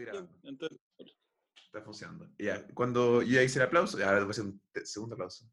Estoy 0.00 0.04
grabando. 0.06 0.38
Entonces, 0.44 0.78
Está 1.66 1.82
funcionando. 1.82 2.28
Ya, 2.36 2.66
cuando 2.74 3.22
yo 3.22 3.34
ya 3.34 3.42
hice 3.44 3.60
el 3.60 3.66
aplauso, 3.66 3.96
ahora 3.98 4.18
voy 4.20 4.28
a 4.28 4.30
hacer 4.30 4.44
un 4.44 4.60
segundo 4.84 5.14
aplauso. 5.14 5.48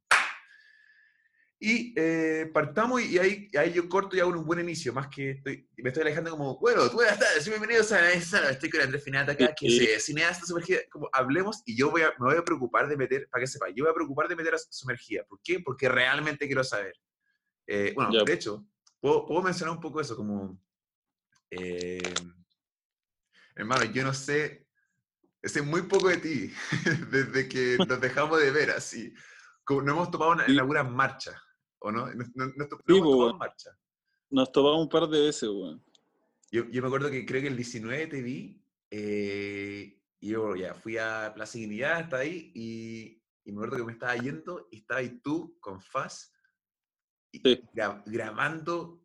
Y 1.59 1.93
eh, 1.95 2.49
partamos 2.53 3.01
y 3.03 3.17
ahí, 3.19 3.47
ahí 3.57 3.73
yo 3.73 3.87
corto 3.89 4.15
y 4.15 4.19
hago 4.19 4.31
un 4.31 4.45
buen 4.45 4.59
inicio, 4.59 4.93
más 4.93 5.07
que 5.07 5.31
estoy, 5.31 5.67
me 5.77 5.89
estoy 5.89 6.01
alejando 6.03 6.31
como, 6.31 6.59
bueno, 6.59 6.87
buenas 6.91 7.19
tardes, 7.19 7.47
bienvenidos 7.47 7.91
a 7.91 8.11
esta, 8.11 8.47
estoy 8.49 8.69
con 8.69 8.81
Andrés 8.81 9.03
Finata 9.03 9.31
acá, 9.31 9.55
que 9.59 9.67
Sí. 9.67 9.85
es 9.85 10.05
cineasta 10.05 10.45
sumergida, 10.45 10.79
como 10.91 11.09
hablemos 11.13 11.63
y 11.65 11.75
yo 11.75 11.89
voy 11.89 12.03
a, 12.03 12.09
me 12.19 12.27
voy 12.27 12.37
a 12.37 12.43
preocupar 12.43 12.87
de 12.87 12.95
meter, 12.95 13.27
para 13.29 13.41
que 13.41 13.47
sepa, 13.47 13.69
yo 13.69 13.83
voy 13.85 13.91
a 13.91 13.95
preocupar 13.95 14.27
de 14.27 14.35
meter 14.35 14.53
a 14.53 14.57
sumergida. 14.57 15.23
¿Por 15.25 15.39
qué? 15.43 15.59
Porque 15.59 15.89
realmente 15.89 16.45
quiero 16.45 16.63
saber. 16.63 16.93
Eh, 17.65 17.91
bueno, 17.95 18.23
de 18.23 18.33
hecho, 18.33 18.63
puedo, 18.99 19.25
puedo 19.25 19.41
mencionar 19.41 19.75
un 19.75 19.81
poco 19.81 19.99
eso, 19.99 20.15
como, 20.15 20.59
eh, 21.49 22.01
hermano, 23.57 23.83
yo 23.85 24.03
no 24.03 24.13
sé, 24.13 24.67
sé 25.43 25.61
muy 25.61 25.81
poco 25.83 26.09
de 26.09 26.17
ti, 26.17 26.51
desde 27.11 27.47
que 27.49 27.77
nos 27.87 27.99
dejamos 27.99 28.39
de 28.39 28.51
ver, 28.51 28.71
así. 28.71 29.13
Como 29.63 29.81
no 29.81 29.91
hemos 29.93 30.11
tomado 30.11 30.31
una- 30.31 30.45
en 30.45 30.51
Sí. 30.53 30.59
alguna 30.59 30.83
marcha, 30.83 31.41
¿o 31.79 31.91
no? 31.91 32.05
No, 32.07 32.25
no- 32.35 32.45
no 32.55 32.65
Sí, 32.65 32.67
hemos 32.87 33.09
tomado 33.11 33.31
en 33.31 33.37
marcha. 33.37 33.71
nos 34.29 34.51
topamos 34.51 34.81
un 34.81 34.89
par 34.89 35.07
de 35.07 35.21
veces, 35.21 35.49
weón. 35.49 35.83
Yo, 36.51 36.65
yo 36.69 36.81
me 36.81 36.87
acuerdo 36.87 37.09
que 37.11 37.25
creo 37.25 37.41
que 37.41 37.47
el 37.49 37.57
19 37.57 38.07
te 38.07 38.21
vi, 38.21 38.61
eh, 38.89 39.99
y 40.19 40.29
yo 40.29 40.55
ya 40.55 40.73
fui 40.73 40.97
a 40.97 41.31
Plaza 41.35 41.57
Dignidad, 41.57 41.99
hasta 41.99 42.17
ahí, 42.17 42.51
y, 42.55 43.21
y 43.43 43.51
me 43.51 43.57
acuerdo 43.57 43.77
que 43.77 43.83
me 43.83 43.91
estaba 43.93 44.15
yendo, 44.15 44.67
y 44.71 44.77
estaba 44.77 45.01
ahí 45.01 45.19
tú 45.21 45.57
con 45.59 45.81
Faz, 45.81 46.31
y 47.31 47.39
Sí. 47.39 47.61
gra- 47.73 48.01
grabando 48.05 49.03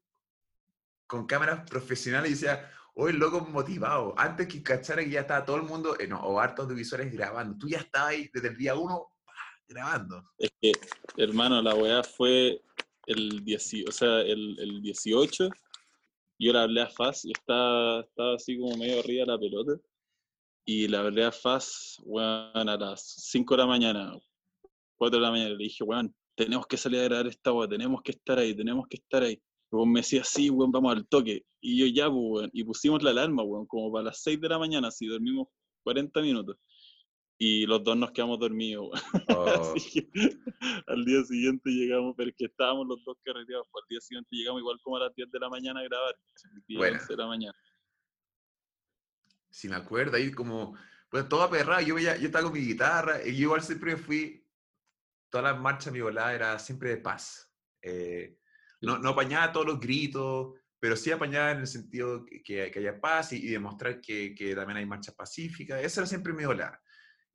con 1.09 1.27
cámaras 1.27 1.69
profesionales, 1.69 2.30
y 2.30 2.34
decía, 2.34 2.71
hoy 2.95 3.12
loco 3.12 3.41
motivado, 3.41 4.14
antes 4.16 4.48
que 4.48 4.62
cachara 4.62 5.02
que 5.02 5.10
ya 5.10 5.20
estaba 5.20 5.45
todo 5.45 5.56
el 5.56 5.62
mundo, 5.62 5.96
eh, 5.98 6.06
no, 6.06 6.20
o 6.20 6.38
hartos 6.38 6.69
grabando, 7.12 7.59
tú 7.59 7.68
ya 7.68 7.78
estabas 7.78 8.10
ahí 8.10 8.30
desde 8.32 8.48
el 8.48 8.56
día 8.56 8.74
uno, 8.74 9.09
grabando. 9.66 10.23
Es 10.38 10.51
que, 10.60 10.73
hermano, 11.16 11.63
la 11.63 11.74
weá 11.74 12.02
fue 12.02 12.63
el, 13.07 13.45
10, 13.45 13.88
o 13.88 13.93
sea, 13.93 14.20
el, 14.20 14.59
el 14.59 14.82
18. 14.82 15.48
Yo 16.38 16.52
le 16.52 16.59
hablé 16.59 16.82
a 16.82 16.88
Faz 16.88 17.24
y 17.24 17.32
estaba, 17.32 18.01
estaba 18.01 18.35
así 18.35 18.59
como 18.59 18.76
medio 18.76 19.01
arriba 19.01 19.24
de 19.24 19.32
la 19.32 19.38
pelota. 19.38 19.73
Y 20.65 20.88
le 20.88 20.96
hablé 20.96 21.24
a 21.24 21.32
Faz, 21.32 21.98
weón, 22.04 22.68
a 22.68 22.76
las 22.76 23.02
5 23.30 23.54
de 23.54 23.59
la 23.59 23.66
mañana, 23.66 24.13
4 24.96 25.18
de 25.18 25.23
la 25.23 25.30
mañana. 25.30 25.51
Le 25.51 25.57
dije, 25.57 25.85
weón, 25.85 26.15
tenemos 26.35 26.66
que 26.66 26.76
salir 26.76 27.01
a 27.01 27.04
grabar 27.04 27.26
esta 27.26 27.52
weá, 27.52 27.68
tenemos 27.68 28.02
que 28.02 28.13
estar 28.13 28.38
ahí, 28.38 28.54
tenemos 28.54 28.87
que 28.88 28.96
estar 28.96 29.23
ahí. 29.23 29.40
Weón 29.73 29.90
me 29.92 30.01
decía, 30.01 30.23
sí, 30.23 30.51
weón, 30.51 30.70
vamos 30.70 30.95
al 30.95 31.06
toque. 31.09 31.45
Y 31.60 31.78
yo 31.78 31.87
ya, 31.87 32.09
pues, 32.10 32.23
weón. 32.24 32.51
Y 32.52 32.62
pusimos 32.65 33.02
la 33.02 33.10
alarma, 33.10 33.42
weón, 33.42 33.66
como 33.66 33.90
para 33.90 34.04
las 34.06 34.23
6 34.23 34.40
de 34.40 34.48
la 34.48 34.59
mañana, 34.59 34.88
así 34.88 35.06
dormimos 35.06 35.48
40 35.82 36.20
minutos. 36.20 36.56
Y 37.38 37.66
los 37.66 37.82
dos 37.82 37.96
nos 37.96 38.12
quedamos 38.12 38.38
dormidos, 38.38 38.88
weón. 38.90 39.02
Oh, 39.38 39.73
Así 39.74 40.02
que 40.10 40.10
al 40.87 41.04
día 41.04 41.24
siguiente 41.24 41.70
llegamos, 41.70 42.14
pero 42.16 42.30
es 42.30 42.37
que 42.37 42.45
estábamos 42.45 42.87
los 42.87 43.02
dos 43.04 43.16
carreteados. 43.24 43.66
pues, 43.73 43.82
al 43.82 43.88
día 43.88 44.01
siguiente 44.01 44.29
llegamos 44.37 44.60
igual 44.60 44.79
como 44.82 44.96
a 44.98 45.01
las 45.01 45.14
10 45.14 45.30
de 45.32 45.38
la 45.40 45.48
mañana 45.48 45.80
a 45.80 45.84
grabar. 45.84 46.14
10, 46.68 46.79
Buena. 46.79 46.98
11 46.98 47.12
de 47.12 47.16
la 47.16 47.26
mañana. 47.26 47.54
si 49.51 49.68
me 49.68 49.76
acuerdo, 49.76 50.16
ahí 50.16 50.30
como, 50.32 50.74
pues 51.10 51.29
todo 51.29 51.42
aperrado, 51.42 51.82
yo, 51.82 51.95
veía- 51.95 52.16
yo 52.16 52.26
estaba 52.26 52.45
con 52.45 52.52
mi 52.54 52.60
guitarra, 52.66 53.26
y 53.26 53.36
yo 53.36 53.42
igual 53.42 53.62
siempre 53.62 53.96
fui, 53.96 54.46
todas 55.30 55.52
las 55.52 55.60
marchas, 55.60 55.92
mi 55.92 56.01
volada 56.01 56.34
era 56.34 56.59
siempre 56.59 56.90
de 56.90 56.96
paz. 56.98 57.51
Eh, 57.82 58.38
no, 58.83 58.99
no 58.99 59.11
apañaba 59.11 59.52
todos 59.52 59.66
los 59.66 59.80
gritos, 59.80 60.55
pero 60.79 60.97
sí 60.97 61.11
apañaba 61.11 61.52
en 61.52 61.59
el 61.59 61.66
sentido 61.66 62.25
que, 62.25 62.43
que, 62.43 62.79
haya 62.79 63.01
paz 63.01 63.33
y, 63.33 63.37
y 63.37 63.49
demostrar 63.49 64.00
que, 64.00 64.34
que 64.34 64.55
también 64.55 64.78
hay 64.78 64.87
marchas 64.87 65.15
pacíficas, 65.15 65.83
esa 65.83 66.00
era 66.00 66.06
siempre 66.09 66.33
mi 66.33 66.44
volada. 66.44 66.83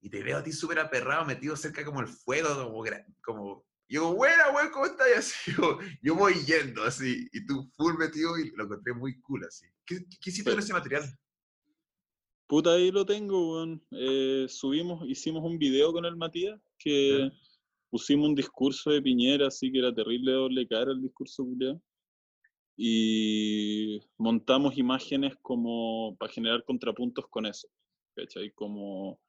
Y 0.02 0.10
te 0.10 0.22
veo 0.22 0.38
a 0.38 0.44
ti 0.44 0.52
súper 0.52 0.80
aperrado, 0.80 1.26
metido 1.26 1.56
cerca 1.56 1.84
como 1.84 2.02
el 2.02 2.08
fuego, 2.08 2.50
como, 2.56 2.84
como 3.24 3.68
yo 3.90 4.02
como, 4.02 4.16
buena, 4.16 4.52
güey, 4.52 4.70
¿cómo 4.72 4.86
estás? 4.86 5.08
Y 5.08 5.18
así, 5.18 5.52
yo, 5.58 5.80
yo 6.02 6.16
voy 6.16 6.34
yendo 6.46 6.84
así, 6.84 7.28
y 7.32 7.46
tú 7.46 7.72
full 7.76 7.98
metido 7.98 8.38
y 8.38 8.52
lo 8.52 8.66
encontré 8.66 8.94
muy 8.94 9.20
cool 9.22 9.46
así. 9.46 9.66
¿Qué, 9.86 10.06
hiciste 10.26 10.50
con 10.50 10.60
ese 10.60 10.74
material? 10.74 11.04
Puta, 12.48 12.74
ahí 12.74 12.92
lo 12.92 13.06
tengo, 13.06 13.54
weón. 13.54 13.84
Eh, 13.92 14.46
subimos, 14.50 15.08
hicimos 15.08 15.44
un 15.44 15.58
video 15.58 15.92
con 15.92 16.06
el 16.06 16.16
Matías 16.16 16.60
que. 16.78 17.32
Pusimos 17.98 18.30
un 18.30 18.36
discurso 18.36 18.92
de 18.92 19.02
Piñera, 19.02 19.48
así 19.48 19.72
que 19.72 19.80
era 19.80 19.92
terrible 19.92 20.32
doble 20.32 20.68
cara 20.68 20.92
el 20.92 21.02
discurso 21.02 21.44
culiao. 21.44 21.82
Y 22.78 24.00
montamos 24.20 24.78
imágenes 24.78 25.34
como 25.42 26.16
para 26.20 26.32
generar 26.32 26.64
contrapuntos 26.64 27.26
con 27.28 27.48
eso. 27.48 27.68
¿Cachai? 28.16 28.52
Como, 28.52 29.20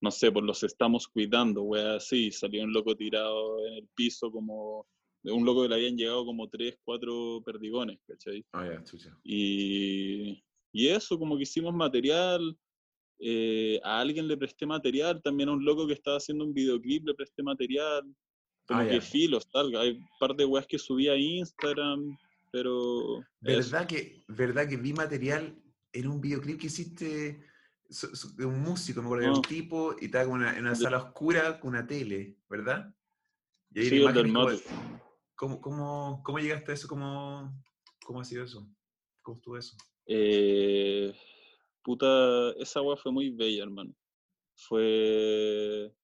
no 0.00 0.10
sé, 0.10 0.32
pues 0.32 0.44
los 0.44 0.60
estamos 0.64 1.06
cuidando, 1.06 1.62
wea, 1.62 1.94
así. 1.94 2.32
Salió 2.32 2.64
un 2.64 2.72
loco 2.72 2.96
tirado 2.96 3.64
en 3.64 3.74
el 3.74 3.88
piso, 3.94 4.32
como 4.32 4.88
de 5.22 5.30
un 5.30 5.44
loco 5.44 5.62
que 5.62 5.68
le 5.68 5.74
habían 5.76 5.96
llegado 5.96 6.24
como 6.24 6.48
tres, 6.48 6.76
cuatro 6.82 7.40
perdigones, 7.44 8.00
¿cachai? 8.08 8.44
Ah, 8.52 8.66
ya, 8.66 8.82
chucha. 8.82 9.16
Y, 9.22 10.42
y 10.72 10.88
eso, 10.88 11.16
como 11.16 11.36
que 11.36 11.44
hicimos 11.44 11.72
material, 11.74 12.58
eh, 13.18 13.80
a 13.82 14.00
alguien 14.00 14.28
le 14.28 14.36
presté 14.36 14.66
material, 14.66 15.22
también 15.22 15.48
a 15.48 15.52
un 15.52 15.64
loco 15.64 15.86
que 15.86 15.94
estaba 15.94 16.18
haciendo 16.18 16.44
un 16.44 16.52
videoclip 16.52 17.06
le 17.06 17.14
presté 17.14 17.42
material, 17.42 18.02
como 18.66 18.80
Ah, 18.80 18.86
que 18.86 18.94
ya. 18.94 19.00
filo, 19.00 19.40
salga. 19.40 19.80
Hay 19.80 19.90
un 19.92 20.06
par 20.18 20.34
de 20.34 20.44
weas 20.44 20.66
que 20.66 20.78
subí 20.78 21.08
a 21.08 21.16
Instagram, 21.16 22.16
pero... 22.50 23.18
eso. 23.20 23.24
¿Verdad 23.70 23.86
que, 23.86 24.24
¿Verdad 24.28 24.68
que 24.68 24.76
vi 24.76 24.92
material 24.92 25.56
en 25.92 26.08
un 26.08 26.20
videoclip 26.20 26.60
que 26.60 26.66
hiciste 26.66 27.40
de 28.36 28.44
un 28.44 28.60
músico? 28.60 29.00
Me 29.00 29.06
acuerdo 29.06 29.20
que 29.22 29.26
era 29.28 29.34
un 29.36 29.42
Ah. 29.44 29.48
tipo 29.48 29.96
y 30.00 30.06
estaba 30.06 30.24
como 30.24 30.36
en 30.42 30.58
una, 30.58 30.70
De- 30.70 30.76
sala 30.76 30.98
oscura 30.98 31.60
con 31.60 31.70
una 31.70 31.86
tele, 31.86 32.36
¿verdad? 32.48 32.92
Y 33.72 33.80
ahí 33.80 33.88
Sí, 33.88 33.96
el 33.96 34.32
¿cómo, 35.34 35.60
cómo, 35.60 36.22
cómo 36.24 36.38
llegaste 36.38 36.72
a 36.72 36.74
eso? 36.74 36.88
¿Cómo, 36.88 37.62
¿Cómo 38.04 38.20
ha 38.20 38.24
sido 38.24 38.44
eso? 38.44 38.66
¿Cómo 39.22 39.36
estuvo 39.36 39.56
eso? 39.58 39.76
Eh, 40.06 41.14
puta, 41.86 42.50
esa 42.58 42.82
wea 42.82 42.96
fue 42.96 43.12
muy 43.12 43.30
bella, 43.30 43.62
hermano. 43.62 43.94
Fue 44.56 45.94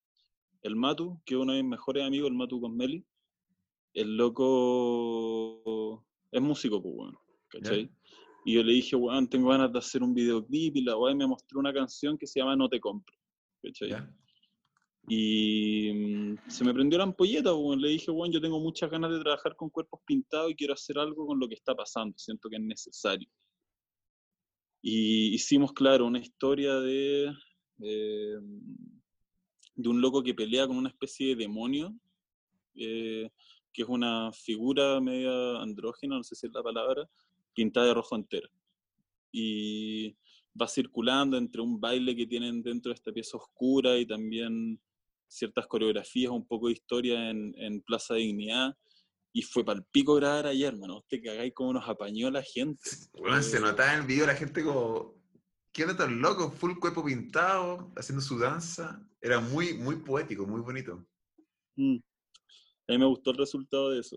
el 0.63 0.77
Matu, 0.77 1.21
que 1.25 1.35
es 1.35 1.41
uno 1.41 1.55
de 1.55 1.63
mis 1.65 1.73
mejores 1.73 2.05
amigos, 2.05 2.31
el 2.31 2.37
Matu 2.37 2.61
con 2.61 2.77
Meli. 2.77 3.05
El 3.93 4.17
loco 4.17 6.07
es 6.31 6.41
músico, 6.41 6.81
pues, 6.81 6.95
weón, 6.97 7.19
¿cachai? 7.49 7.91
Y 8.45 8.55
yo 8.55 8.63
le 8.63 8.75
dije, 8.75 8.95
weón, 8.95 9.29
tengo 9.29 9.49
ganas 9.49 9.73
de 9.73 9.81
hacer 9.81 10.05
un 10.05 10.15
videoclip 10.15 10.77
y 10.77 10.85
la 10.85 10.97
weá 10.97 11.17
me 11.17 11.27
mostró 11.27 11.59
una 11.59 11.75
canción 11.75 12.17
que 12.17 12.29
se 12.29 12.39
llama 12.39 12.55
No 12.55 12.69
te 12.69 12.79
compro, 12.79 13.17
¿cachai? 13.61 13.91
¿Ya? 13.91 14.17
Y 15.09 15.93
mm, 15.93 16.49
se 16.49 16.65
me 16.65 16.73
prendió 16.73 16.99
la 16.99 17.05
ampolleta, 17.05 17.53
weón. 17.53 17.81
Le 17.81 17.89
dije, 17.89 18.13
weón, 18.13 18.31
yo 18.31 18.41
tengo 18.41 18.61
muchas 18.61 18.89
ganas 18.89 19.11
de 19.11 19.19
trabajar 19.19 19.57
con 19.57 19.69
cuerpos 19.69 20.01
pintados 20.07 20.53
y 20.53 20.55
quiero 20.55 20.75
hacer 20.75 20.97
algo 20.97 21.27
con 21.27 21.41
lo 21.41 21.49
que 21.49 21.57
está 21.57 21.75
pasando. 21.75 22.17
Siento 22.17 22.49
que 22.49 22.57
es 22.57 22.63
necesario. 22.63 23.29
Y 24.83 25.33
hicimos, 25.33 25.73
claro, 25.73 26.07
una 26.07 26.19
historia 26.19 26.75
de, 26.75 27.33
eh, 27.81 28.37
de 29.77 29.89
un 29.89 30.01
loco 30.01 30.23
que 30.25 30.35
pelea 30.35 30.67
con 30.67 30.77
una 30.77 30.89
especie 30.89 31.29
de 31.29 31.37
demonio, 31.37 31.95
eh, 32.75 33.31
que 33.73 33.83
es 33.83 33.89
una 33.89 34.33
figura 34.33 35.01
media 35.01 35.63
andrógena, 35.63 36.17
no 36.17 36.25
sé 36.25 36.35
si 36.35 36.49
es 36.49 36.53
la 36.53 36.65
palabra, 36.65 37.09
pintada 37.55 37.87
de 37.87 37.95
rojo 37.95 38.17
entera. 38.17 38.49
Y 39.31 40.17
va 40.61 40.67
circulando 40.67 41.39
entre 41.39 41.63
un 41.63 41.81
baile 41.81 42.17
que 42.17 42.27
tienen 42.27 42.63
dentro 42.63 42.91
de 42.91 42.95
esta 42.95 43.13
pieza 43.13 43.39
oscura 43.39 43.97
y 43.99 44.05
también 44.05 44.81
ciertas 45.29 45.67
coreografías, 45.69 46.33
un 46.33 46.45
poco 46.45 46.67
de 46.67 46.75
historia 46.75 47.31
en, 47.31 47.55
en 47.57 47.81
Plaza 47.83 48.15
Dignidad. 48.15 48.77
Y 49.33 49.43
fue 49.43 49.65
para 49.65 49.79
el 49.79 49.85
pico 49.87 50.15
grabar 50.15 50.47
ayer, 50.47 50.75
hermano. 50.75 50.99
Usted 50.99 51.23
cagáis 51.25 51.53
cómo 51.55 51.73
nos 51.73 51.89
apañó 51.89 52.31
la 52.31 52.43
gente. 52.43 52.83
Bueno, 53.15 53.43
se 53.43 53.57
Eh, 53.57 53.61
notaba 53.61 53.95
en 53.95 54.01
el 54.01 54.07
video 54.07 54.27
la 54.27 54.35
gente 54.35 54.63
como, 54.63 55.15
¿qué 55.73 55.85
onda 55.85 55.97
tan 55.97 56.21
loco? 56.21 56.51
Full 56.51 56.79
cuerpo 56.79 57.05
pintado, 57.05 57.93
haciendo 57.97 58.21
su 58.23 58.39
danza. 58.39 59.01
Era 59.21 59.41
muy, 59.41 59.75
muy 59.75 59.97
poético, 59.97 60.47
muy 60.47 60.61
bonito. 60.61 61.07
Mm. 61.77 61.97
A 62.89 62.93
mí 62.93 62.99
me 62.99 63.07
gustó 63.07 63.31
el 63.31 63.39
resultado 63.39 63.91
de 63.91 64.01
eso. 64.01 64.17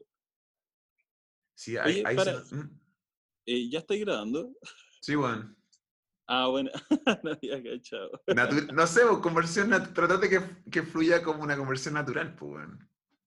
Sí, 1.55 1.77
ahí, 1.77 2.03
Oye, 2.05 2.15
para- 2.15 2.43
se- 2.43 2.55
mm, 2.55 2.79
Eh, 3.47 3.69
¿Ya 3.69 3.79
estáis 3.79 4.01
grabando? 4.01 4.51
Sí, 5.01 5.13
bueno. 5.15 5.55
Ah, 6.27 6.47
bueno, 6.47 6.71
no 7.23 7.31
había 7.31 7.61
cachado. 7.63 8.09
Natu- 8.27 8.73
no 8.73 8.87
sé, 8.87 9.01
conversión, 9.21 9.69
de 9.69 10.29
que, 10.29 10.41
que 10.71 10.81
fluya 10.81 11.21
como 11.21 11.43
una 11.43 11.55
conversión 11.55 11.93
natural, 11.93 12.35
pues, 12.35 12.51
bueno. 12.51 12.79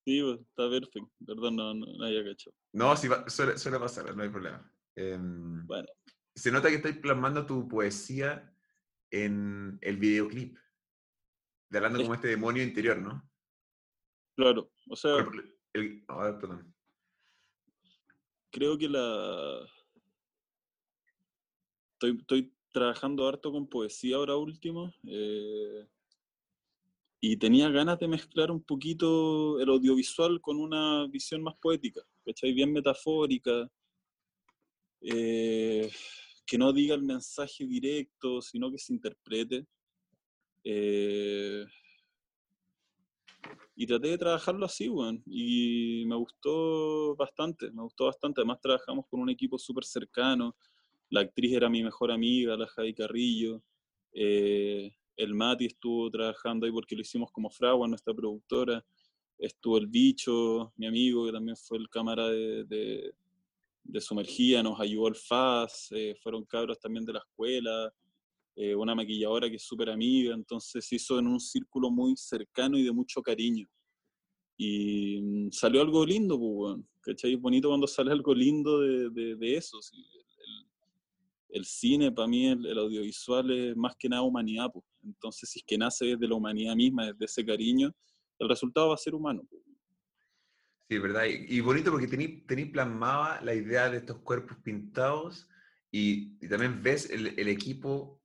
Sí, 0.08 0.22
pues, 0.22 0.40
está 0.40 0.70
perfecto. 0.70 1.10
Perdón, 1.26 1.56
no, 1.56 1.74
no, 1.74 1.84
no 1.84 2.04
había 2.06 2.24
cachado. 2.24 2.56
No, 2.72 2.96
sí, 2.96 3.08
va- 3.08 3.28
suele, 3.28 3.58
suele 3.58 3.78
pasar, 3.78 4.16
no 4.16 4.22
hay 4.22 4.30
problema. 4.30 4.72
Em, 4.96 5.66
Bueno, 5.66 5.86
se 6.34 6.50
nota 6.50 6.70
que 6.70 6.76
estás 6.76 6.96
plasmando 6.96 7.44
tu 7.44 7.68
poesía 7.68 8.50
en 9.10 9.78
el 9.82 9.98
videoclip. 9.98 10.56
De 11.68 11.76
hablando 11.76 11.98
Es- 11.98 12.04
como 12.04 12.14
este 12.14 12.28
demonio 12.28 12.62
interior, 12.62 12.96
¿no? 12.96 13.22
claro. 14.34 14.70
O 14.88 14.96
sea, 14.96 15.12
ejemplo, 15.18 15.42
el- 15.74 16.02
a 16.08 16.24
ver, 16.24 16.38
perdón. 16.38 16.74
creo 18.50 18.78
que 18.78 18.88
la. 18.88 19.60
Estoy, 21.92 22.16
estoy 22.18 22.54
trabajando 22.72 23.28
harto 23.28 23.52
con 23.52 23.68
poesía 23.68 24.16
ahora 24.16 24.36
último. 24.36 24.90
eh, 25.04 25.86
y 27.20 27.36
tenía 27.36 27.68
ganas 27.68 27.98
de 27.98 28.08
mezclar 28.08 28.50
un 28.50 28.62
poquito 28.62 29.58
el 29.60 29.68
audiovisual 29.68 30.40
con 30.40 30.58
una 30.58 31.06
visión 31.08 31.42
más 31.42 31.56
poética, 31.60 32.00
¿cachai? 32.24 32.52
Bien 32.52 32.72
metafórica, 32.72 33.68
eh, 35.00 35.90
que 36.46 36.58
no 36.58 36.72
diga 36.72 36.94
el 36.94 37.02
mensaje 37.02 37.66
directo, 37.66 38.40
sino 38.40 38.70
que 38.70 38.78
se 38.78 38.92
interprete. 38.92 39.66
Eh, 40.62 41.64
y 43.74 43.86
traté 43.86 44.08
de 44.08 44.18
trabajarlo 44.18 44.66
así, 44.66 44.88
weón. 44.88 45.22
Y 45.26 46.04
me 46.06 46.16
gustó 46.16 47.16
bastante, 47.16 47.70
me 47.70 47.82
gustó 47.82 48.06
bastante. 48.06 48.40
Además 48.40 48.60
trabajamos 48.60 49.06
con 49.08 49.20
un 49.20 49.30
equipo 49.30 49.58
súper 49.58 49.84
cercano. 49.84 50.56
La 51.10 51.20
actriz 51.20 51.52
era 51.52 51.68
mi 51.68 51.82
mejor 51.82 52.10
amiga, 52.10 52.56
la 52.56 52.66
Javi 52.66 52.94
Carrillo. 52.94 53.62
Eh, 54.12 54.92
el 55.18 55.34
Mati 55.34 55.66
estuvo 55.66 56.08
trabajando 56.10 56.64
ahí 56.64 56.72
porque 56.72 56.94
lo 56.94 57.02
hicimos 57.02 57.30
como 57.32 57.50
fragua, 57.50 57.88
nuestra 57.88 58.14
productora. 58.14 58.84
Estuvo 59.36 59.76
el 59.76 59.88
Bicho, 59.88 60.72
mi 60.76 60.86
amigo, 60.86 61.26
que 61.26 61.32
también 61.32 61.56
fue 61.56 61.78
el 61.78 61.88
cámara 61.88 62.28
de, 62.28 62.64
de, 62.64 63.12
de 63.82 64.00
Sumergía, 64.00 64.62
nos 64.62 64.80
ayudó 64.80 65.08
el 65.08 65.16
FAS, 65.16 65.88
eh, 65.90 66.14
fueron 66.22 66.44
cabros 66.44 66.78
también 66.78 67.04
de 67.04 67.14
la 67.14 67.18
escuela, 67.18 67.92
eh, 68.54 68.76
una 68.76 68.94
maquilladora 68.94 69.50
que 69.50 69.56
es 69.56 69.62
súper 69.62 69.90
amiga, 69.90 70.34
entonces 70.34 70.86
se 70.86 70.96
hizo 70.96 71.18
en 71.18 71.26
un 71.26 71.40
círculo 71.40 71.90
muy 71.90 72.16
cercano 72.16 72.78
y 72.78 72.84
de 72.84 72.92
mucho 72.92 73.20
cariño. 73.20 73.68
Y 74.56 75.20
mm, 75.20 75.50
salió 75.50 75.80
algo 75.80 76.06
lindo, 76.06 76.38
pues, 76.38 76.76
¿cachai? 77.00 77.34
Es 77.34 77.40
bonito 77.40 77.68
cuando 77.68 77.88
sale 77.88 78.12
algo 78.12 78.32
lindo 78.34 78.80
de, 78.80 79.10
de, 79.10 79.34
de 79.34 79.56
eso. 79.56 79.78
El, 81.48 81.64
cine, 81.64 82.12
para 82.12 82.28
mí, 82.28 82.46
el, 82.48 82.64
el 82.66 82.78
audiovisual 82.78 83.50
es 83.50 83.76
más 83.76 83.94
que 83.98 84.08
nada 84.08 84.22
humanidad, 84.22 84.70
pues. 84.72 84.84
Entonces, 85.02 85.48
si 85.50 85.60
es 85.60 85.64
que 85.66 85.78
nace 85.78 86.04
desde 86.06 86.28
la 86.28 86.34
humanidad 86.34 86.74
misma, 86.74 87.06
desde 87.06 87.24
ese 87.24 87.44
cariño, 87.44 87.94
el 88.38 88.48
resultado 88.48 88.88
va 88.88 88.94
a 88.94 88.98
ser 88.98 89.14
humano. 89.14 89.42
pues. 89.48 89.62
Sí, 90.88 90.98
¿verdad? 90.98 91.26
Y, 91.26 91.56
y 91.56 91.60
bonito 91.60 91.90
porque 91.90 92.06
tení 92.06 92.64
plasmada 92.66 93.40
la 93.42 93.54
idea 93.54 93.90
de 93.90 93.98
estos 93.98 94.18
cuerpos 94.20 94.56
pintados 94.62 95.48
y, 95.90 96.36
y 96.40 96.48
también 96.48 96.82
ves 96.82 97.10
el, 97.10 97.38
el 97.38 97.48
equipo 97.48 98.22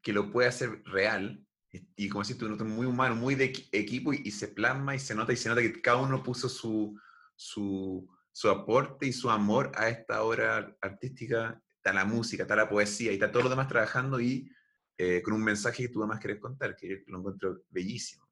que 0.00 0.12
lo 0.12 0.30
puede 0.30 0.48
hacer 0.48 0.82
real. 0.84 1.46
Y, 1.70 1.80
y 1.96 2.08
como 2.08 2.24
decís 2.24 2.38
tú, 2.38 2.48
muy 2.64 2.86
humano, 2.86 3.14
muy 3.14 3.34
de 3.34 3.52
equi- 3.52 3.68
equipo 3.72 4.12
y, 4.12 4.22
y 4.24 4.30
se 4.30 4.48
plasma 4.48 4.94
y 4.94 4.98
se 4.98 5.14
nota 5.14 5.32
y 5.32 5.36
se 5.36 5.48
nota 5.50 5.60
que 5.60 5.80
cada 5.82 5.98
uno 5.98 6.22
puso 6.22 6.48
su, 6.48 6.98
su, 7.36 8.08
su 8.32 8.48
aporte 8.48 9.06
y 9.06 9.12
su 9.12 9.28
amor 9.30 9.70
a 9.74 9.88
esta 9.90 10.22
obra 10.22 10.74
artística. 10.80 11.62
Está 11.82 11.92
la 11.92 12.04
música, 12.04 12.44
está 12.44 12.54
la 12.54 12.68
poesía 12.68 13.10
y 13.10 13.14
está 13.14 13.32
todo 13.32 13.42
lo 13.42 13.48
demás 13.50 13.66
trabajando 13.66 14.20
y 14.20 14.48
eh, 14.96 15.20
con 15.20 15.34
un 15.34 15.42
mensaje 15.42 15.82
que 15.82 15.88
tú 15.88 16.00
además 16.00 16.20
querés 16.20 16.38
contar, 16.38 16.76
que 16.76 17.02
lo 17.08 17.18
encuentro 17.18 17.64
bellísimo. 17.70 18.28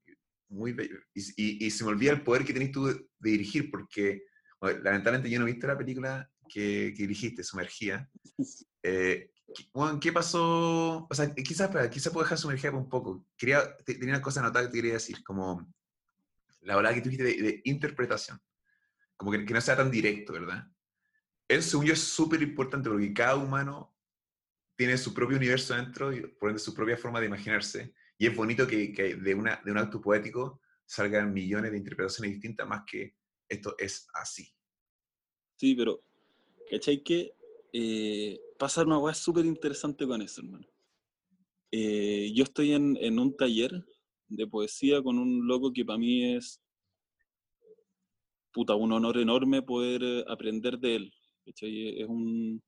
Muy 0.51 0.73
bello. 0.73 0.99
Y, 1.15 1.21
y- 1.37 1.67
y 1.67 1.71
se 1.71 1.83
me 1.85 1.91
olvida 1.91 2.13
el 2.13 2.23
poder 2.23 2.45
que 2.45 2.53
tenés 2.53 2.71
tú 2.71 2.87
de, 2.87 2.95
de 2.95 3.31
dirigir, 3.31 3.69
porque 3.71 4.23
bueno, 4.61 4.81
lamentablemente 4.85 5.29
yo 5.31 5.41
no 5.41 5.47
he 5.49 5.53
visto 5.53 5.67
la 5.67 5.77
película 5.79 6.31
que, 6.49 6.93
que 6.97 7.03
dirigiste, 7.03 7.43
Sumergía. 7.43 8.09
Eh, 8.83 9.31
¿qué- 9.55 9.65
bueno, 9.75 10.01
¿Qué 10.01 10.11
pasó? 10.13 11.07
O 11.11 11.15
sea, 11.15 11.35
quizás, 11.35 11.71
quizás 11.91 12.13
puedo 12.13 12.25
dejar 12.25 12.39
Sumergida 12.39 12.71
por 12.71 12.81
un 12.81 12.89
poco. 12.89 13.27
Quería, 13.37 13.77
te- 13.85 13.95
tenía 13.97 14.15
una 14.15 14.23
cosa 14.23 14.41
anotada 14.41 14.65
que 14.67 14.71
te 14.71 14.79
quería 14.79 14.95
decir, 14.95 15.23
como 15.25 15.71
la 16.63 16.77
verdad 16.77 16.95
que 16.95 17.01
tú 17.03 17.11
dijiste 17.11 17.25
de, 17.37 17.43
de 17.43 17.61
interpretación. 17.65 18.39
Como 19.17 19.33
que, 19.33 19.45
que 19.45 19.53
no 19.55 19.61
sea 19.61 19.77
tan 19.77 19.91
directo, 19.91 20.33
¿verdad? 20.33 20.65
Eso, 21.51 21.71
según 21.71 21.87
yo, 21.87 21.95
es 21.95 22.01
súper 22.01 22.41
importante 22.43 22.89
porque 22.89 23.13
cada 23.13 23.35
humano 23.35 23.93
tiene 24.77 24.97
su 24.97 25.13
propio 25.13 25.37
universo 25.37 25.75
dentro 25.75 26.13
y 26.13 26.21
por 26.21 26.51
ende 26.51 26.61
su 26.61 26.73
propia 26.73 26.97
forma 26.97 27.19
de 27.19 27.27
imaginarse. 27.27 27.93
Y 28.17 28.29
es 28.29 28.37
bonito 28.37 28.69
que, 28.69 28.93
que 28.93 29.17
de, 29.17 29.35
una, 29.35 29.61
de 29.65 29.73
un 29.73 29.79
acto 29.79 30.01
poético 30.01 30.61
salgan 30.87 31.33
millones 31.33 31.73
de 31.73 31.79
interpretaciones 31.79 32.35
distintas, 32.35 32.69
más 32.69 32.85
que 32.87 33.17
esto 33.49 33.75
es 33.79 34.07
así. 34.15 34.49
Sí, 35.57 35.75
pero, 35.75 36.01
¿cachai 36.71 37.03
que 37.03 37.35
eh, 37.73 38.41
pasa 38.57 38.85
una 38.85 38.99
weá 38.99 39.13
súper 39.13 39.45
interesante 39.45 40.07
con 40.07 40.23
eso, 40.23 40.43
hermano? 40.43 40.69
Eh, 41.73 42.31
yo 42.33 42.45
estoy 42.45 42.75
en, 42.75 42.97
en 43.01 43.19
un 43.19 43.37
taller 43.37 43.85
de 44.29 44.47
poesía 44.47 45.03
con 45.03 45.19
un 45.19 45.49
loco 45.49 45.73
que 45.73 45.85
para 45.85 45.99
mí 45.99 46.37
es 46.37 46.61
puta, 48.53 48.77
un 48.77 48.93
honor 48.93 49.19
enorme 49.19 49.63
poder 49.63 50.03
eh, 50.05 50.25
aprender 50.29 50.79
de 50.79 50.95
él. 50.95 51.15
¿Cachai? 51.51 52.01
Es 52.01 52.09
un, 52.09 52.63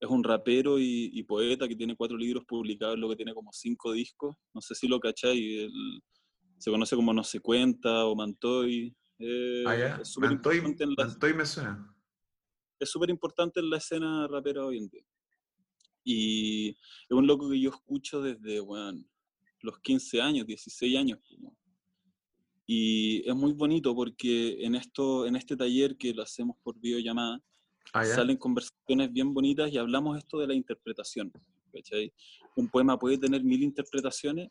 es 0.00 0.08
un 0.08 0.22
rapero 0.24 0.78
y, 0.78 1.10
y 1.12 1.22
poeta 1.22 1.66
que 1.68 1.76
tiene 1.76 1.96
cuatro 1.96 2.16
libros 2.16 2.44
publicados, 2.44 2.98
lo 2.98 3.08
que 3.08 3.16
tiene 3.16 3.34
como 3.34 3.50
cinco 3.52 3.92
discos. 3.92 4.36
No 4.54 4.60
sé 4.60 4.74
si 4.74 4.88
lo 4.88 4.98
cachai. 5.00 5.58
él 5.64 6.00
se 6.58 6.70
conoce 6.70 6.94
como 6.96 7.12
No 7.12 7.24
se 7.24 7.40
cuenta 7.40 8.06
o 8.06 8.14
Mantoy. 8.14 8.94
eh, 9.18 9.64
Ah, 9.66 9.76
ya. 9.76 9.96
es 10.00 10.16
Mantoy, 10.18 10.60
la- 10.60 11.04
Mantoy 11.06 11.34
me 11.34 11.44
suena. 11.46 11.88
es 12.78 12.90
súper 12.90 13.10
importante 13.10 13.60
en 13.60 13.70
la 13.70 13.76
escena 13.78 14.26
rapera 14.28 14.64
hoy 14.66 14.78
en 14.78 14.88
día. 14.88 15.04
Y 16.04 16.70
es 16.70 17.10
un 17.10 17.26
loco 17.26 17.48
que 17.48 17.60
yo 17.60 17.70
escucho 17.70 18.20
desde, 18.20 18.60
weón, 18.60 19.08
los 19.60 19.78
15 19.80 20.20
años, 20.20 20.46
16 20.46 20.96
años. 20.98 21.18
weón. 21.38 21.56
Y 22.66 23.28
es 23.28 23.34
muy 23.34 23.52
bonito 23.52 23.94
porque 23.94 24.64
en, 24.64 24.74
esto, 24.74 25.26
en 25.26 25.36
este 25.36 25.56
taller 25.56 25.96
que 25.96 26.12
lo 26.14 26.22
hacemos 26.22 26.56
por 26.62 26.78
videollamada, 26.80 27.40
Ah, 27.92 28.06
salen 28.06 28.38
conversaciones 28.38 29.12
bien 29.12 29.34
bonitas 29.34 29.70
y 29.70 29.78
hablamos 29.78 30.16
esto 30.16 30.38
de 30.38 30.46
la 30.46 30.54
interpretación. 30.54 31.32
¿cachai? 31.72 32.12
Un 32.56 32.68
poema 32.68 32.98
puede 32.98 33.18
tener 33.18 33.42
mil 33.42 33.62
interpretaciones 33.62 34.50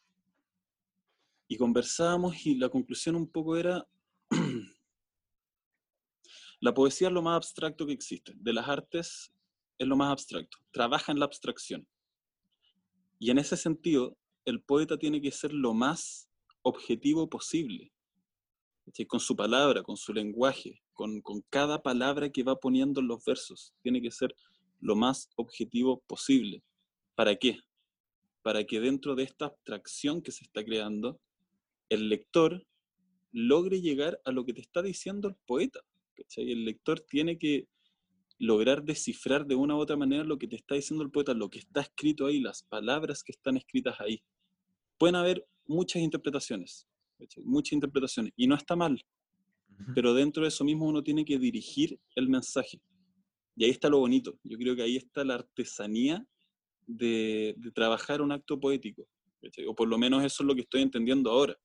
y 1.48 1.58
conversábamos 1.58 2.46
y 2.46 2.56
la 2.56 2.70
conclusión 2.70 3.16
un 3.16 3.28
poco 3.28 3.58
era, 3.58 3.88
la 6.60 6.74
poesía 6.74 7.08
es 7.08 7.14
lo 7.14 7.22
más 7.22 7.38
abstracto 7.38 7.86
que 7.86 7.94
existe, 7.94 8.34
de 8.36 8.54
las 8.54 8.68
artes 8.68 9.34
es 9.78 9.88
lo 9.88 9.96
más 9.96 10.12
abstracto, 10.12 10.58
trabaja 10.72 11.12
en 11.12 11.20
la 11.20 11.26
abstracción. 11.26 11.88
Y 13.20 13.32
en 13.32 13.38
ese 13.38 13.58
sentido, 13.58 14.18
el 14.46 14.62
poeta 14.62 14.98
tiene 14.98 15.22
que 15.22 15.32
ser 15.32 15.54
lo 15.54 15.74
más 15.74 16.30
objetivo 16.62 17.30
posible, 17.30 17.92
¿cachai? 18.86 19.06
con 19.06 19.20
su 19.20 19.36
palabra, 19.36 19.84
con 19.84 19.98
su 19.98 20.14
lenguaje, 20.14 20.82
con, 21.24 21.42
cada 21.50 21.82
palabra 21.82 22.30
que 22.30 22.44
va 22.44 22.60
poniendo 22.60 23.02
en 23.02 23.08
los 23.08 23.24
versos. 23.26 23.74
Tiene 23.82 24.02
que 24.02 24.12
ser 24.12 24.36
lo 24.80 24.96
más 24.96 25.30
objetivo 25.36 26.02
posible. 26.08 26.64
¿Para 27.16 27.36
qué? 27.36 27.60
Para 28.42 28.64
que 28.66 28.80
dentro 28.80 29.16
de 29.16 29.24
esta 29.24 29.46
abstracción 29.46 30.22
que 30.22 30.32
se 30.32 30.44
está 30.44 30.64
creando, 30.64 31.20
el 31.90 32.10
lector 32.10 32.66
logre 33.32 33.82
llegar 33.82 34.22
a 34.26 34.32
lo 34.32 34.46
que 34.46 34.54
te 34.54 34.62
está 34.62 34.82
diciendo 34.82 35.28
el 35.28 35.36
poeta. 35.46 35.82
¿cachai? 36.16 36.52
El 36.52 36.66
lector 36.66 37.00
tiene 37.00 37.38
que 37.38 37.68
lograr 38.38 38.84
descifrar 38.84 39.46
de 39.46 39.56
una 39.56 39.76
u 39.76 39.80
otra 39.80 39.96
manera 39.96 40.24
lo 40.24 40.38
que 40.38 40.48
te 40.48 40.56
está 40.56 40.76
diciendo 40.76 41.04
el 41.04 41.12
poeta, 41.12 41.34
lo 41.34 41.50
que 41.50 41.60
está 41.60 41.82
escrito 41.82 42.26
ahí, 42.26 42.40
las 42.40 42.64
palabras 42.64 43.24
que 43.24 43.32
están 43.32 43.58
escritas 43.58 44.00
ahí. 44.00 44.24
Pueden 44.98 45.16
haber 45.16 45.48
muchas 45.68 46.02
interpretaciones, 46.02 46.88
muchas 47.44 47.74
interpretaciones, 47.74 48.34
y 48.36 48.48
no 48.48 48.56
está 48.56 48.76
mal. 48.76 49.04
Pero 49.96 50.14
dentro 50.14 50.44
de 50.44 50.50
eso 50.50 50.64
mismo 50.64 50.86
uno 50.86 51.04
tiene 51.04 51.26
que 51.26 51.38
dirigir 51.38 52.00
el 52.16 52.30
mensaje. 52.30 52.82
Y 53.56 53.66
ahí 53.66 53.72
está 53.72 53.90
lo 53.90 54.00
bonito. 54.00 54.38
Yo 54.44 54.58
creo 54.58 54.76
que 54.76 54.84
ahí 54.84 54.98
está 54.98 55.24
la 55.24 55.36
artesanía 55.36 56.26
de, 56.88 57.56
trabajar 57.74 58.22
un 58.22 58.32
acto 58.32 58.60
poético. 58.60 59.08
O 59.68 59.76
por 59.76 59.88
lo 59.88 59.98
menos 59.98 60.24
eso 60.24 60.44
es 60.44 60.48
lo 60.48 60.56
que 60.56 60.62
estoy 60.62 60.82
entendiendo 60.82 61.32
ahora. 61.32 61.58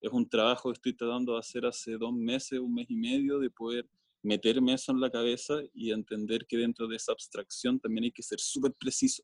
Es 0.00 0.10
un 0.12 0.28
trabajo 0.28 0.70
que 0.70 0.74
estoy 0.74 0.94
tratando 0.94 1.34
de 1.34 1.38
hacer 1.38 1.64
hace 1.66 1.96
dos 1.96 2.12
meses, 2.12 2.58
un 2.58 2.74
mes 2.74 2.86
y 2.88 2.96
medio, 2.96 3.38
de 3.38 3.50
poder 3.50 3.88
meterme 4.22 4.74
eso 4.74 4.92
en 4.92 5.00
la 5.00 5.10
cabeza 5.10 5.60
y 5.74 5.90
entender 5.90 6.46
que 6.46 6.56
dentro 6.56 6.86
de 6.88 6.96
esa 6.96 7.12
abstracción 7.12 7.78
también 7.78 8.04
hay 8.04 8.12
que 8.12 8.22
ser 8.22 8.40
súper 8.40 8.72
preciso. 8.72 9.22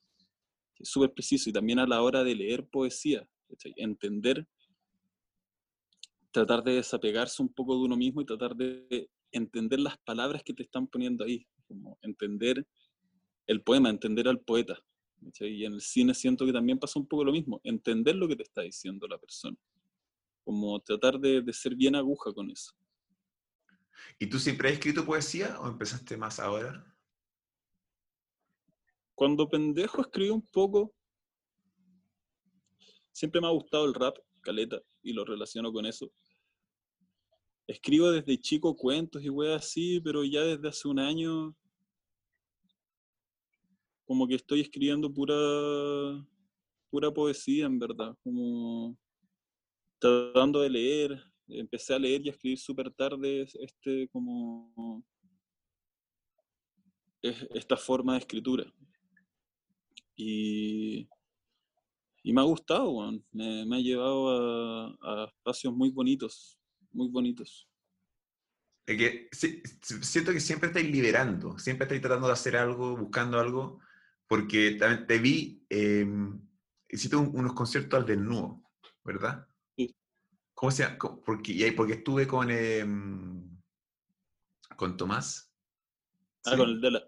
Súper 0.80 1.12
preciso. 1.12 1.50
Y 1.50 1.52
también 1.52 1.78
a 1.78 1.87
la 1.87 2.02
hora 2.02 2.23
de 2.23 2.35
leer 2.35 2.66
poesía, 2.68 3.28
entender 3.76 4.47
tratar 6.38 6.62
de 6.62 6.75
desapegarse 6.75 7.42
un 7.42 7.52
poco 7.52 7.75
de 7.75 7.83
uno 7.83 7.97
mismo 7.97 8.21
y 8.21 8.25
tratar 8.25 8.54
de 8.54 9.11
entender 9.33 9.80
las 9.80 9.99
palabras 9.99 10.45
que 10.45 10.54
te 10.54 10.62
están 10.62 10.87
poniendo 10.87 11.25
ahí, 11.25 11.45
como 11.66 11.99
entender 12.00 12.64
el 13.49 13.61
poema, 13.61 13.90
entender 13.90 14.28
al 14.28 14.38
poeta. 14.38 14.78
Y 15.40 15.64
en 15.64 15.73
el 15.73 15.80
cine 15.80 16.14
siento 16.14 16.47
que 16.47 16.52
también 16.52 16.78
pasa 16.78 17.00
un 17.00 17.09
poco 17.09 17.25
lo 17.25 17.33
mismo, 17.33 17.61
entender 17.64 18.14
lo 18.14 18.28
que 18.28 18.37
te 18.37 18.45
está 18.45 18.62
diciendo 18.62 19.09
la 19.09 19.18
persona, 19.18 19.57
como 20.45 20.78
tratar 20.78 21.18
de, 21.18 21.42
de 21.42 21.52
ser 21.52 21.75
bien 21.75 21.97
aguja 21.97 22.33
con 22.33 22.52
eso. 22.52 22.73
¿Y 24.21 24.28
tú 24.28 24.38
siempre 24.38 24.68
has 24.68 24.75
escrito 24.75 25.04
poesía 25.04 25.59
o 25.61 25.66
empezaste 25.66 26.16
más 26.16 26.38
ahora? 26.38 26.87
Cuando 29.16 29.49
pendejo 29.49 30.02
escribí 30.02 30.30
un 30.30 30.47
poco, 30.47 30.95
siempre 33.11 33.40
me 33.40 33.49
ha 33.49 33.50
gustado 33.50 33.87
el 33.87 33.95
rap, 33.95 34.16
caleta, 34.40 34.80
y 35.02 35.12
lo 35.12 35.25
relaciono 35.25 35.73
con 35.73 35.87
eso. 35.87 36.12
Escribo 37.68 38.10
desde 38.10 38.40
chico 38.40 38.75
cuentos 38.75 39.22
y 39.22 39.28
weas 39.28 39.62
así, 39.62 40.00
pero 40.00 40.25
ya 40.25 40.42
desde 40.42 40.68
hace 40.68 40.88
un 40.88 40.98
año 40.98 41.54
como 44.06 44.26
que 44.26 44.37
estoy 44.37 44.62
escribiendo 44.62 45.12
pura, 45.12 45.37
pura 46.90 47.12
poesía, 47.12 47.66
en 47.66 47.78
verdad, 47.78 48.16
como 48.25 48.96
tratando 49.98 50.62
de 50.62 50.70
leer, 50.70 51.22
empecé 51.46 51.92
a 51.92 51.98
leer 51.98 52.22
y 52.22 52.28
a 52.28 52.32
escribir 52.32 52.58
súper 52.58 52.90
tarde 52.90 53.46
este 53.60 54.08
como 54.08 55.04
esta 57.20 57.76
forma 57.76 58.14
de 58.14 58.20
escritura. 58.20 58.72
Y, 60.16 61.06
y 62.22 62.32
me 62.32 62.40
ha 62.40 62.44
gustado, 62.44 63.12
me, 63.30 63.66
me, 63.66 63.76
ha 63.76 63.80
llevado 63.80 64.30
a, 64.30 64.96
a, 65.02 65.25
espacios 65.26 65.75
muy 65.75 65.90
bonitos, 65.90 66.57
muy 66.92 67.09
bonitos. 67.09 67.68
Es 68.87 68.97
que, 68.97 69.28
siento 70.00 70.33
que 70.33 70.40
siempre 70.40 70.68
estáis 70.68 70.90
liberando, 70.90 71.59
siempre 71.59 71.85
estáis 71.85 72.00
tratando 72.00 72.26
de 72.26 72.33
hacer 72.33 72.57
algo, 72.57 72.97
buscando 72.97 73.38
algo, 73.38 73.80
porque 74.26 74.73
también 74.73 75.07
te 75.07 75.18
vi, 75.18 75.66
eh, 75.68 76.07
hiciste 76.88 77.16
unos 77.16 77.52
conciertos 77.52 78.00
al 78.00 78.07
desnudo, 78.07 78.62
¿verdad? 79.04 79.47
Sí. 79.76 79.95
¿Cómo 80.54 80.71
se 80.71 80.85
llama? 80.85 80.99
Porque, 80.99 81.73
porque 81.76 81.92
estuve 81.92 82.26
con, 82.26 82.49
eh, 82.50 82.83
con 84.76 84.97
Tomás. 84.97 85.52
Ah, 86.47 86.57
con 86.57 86.71
el 86.71 86.80
Dela. 86.80 87.02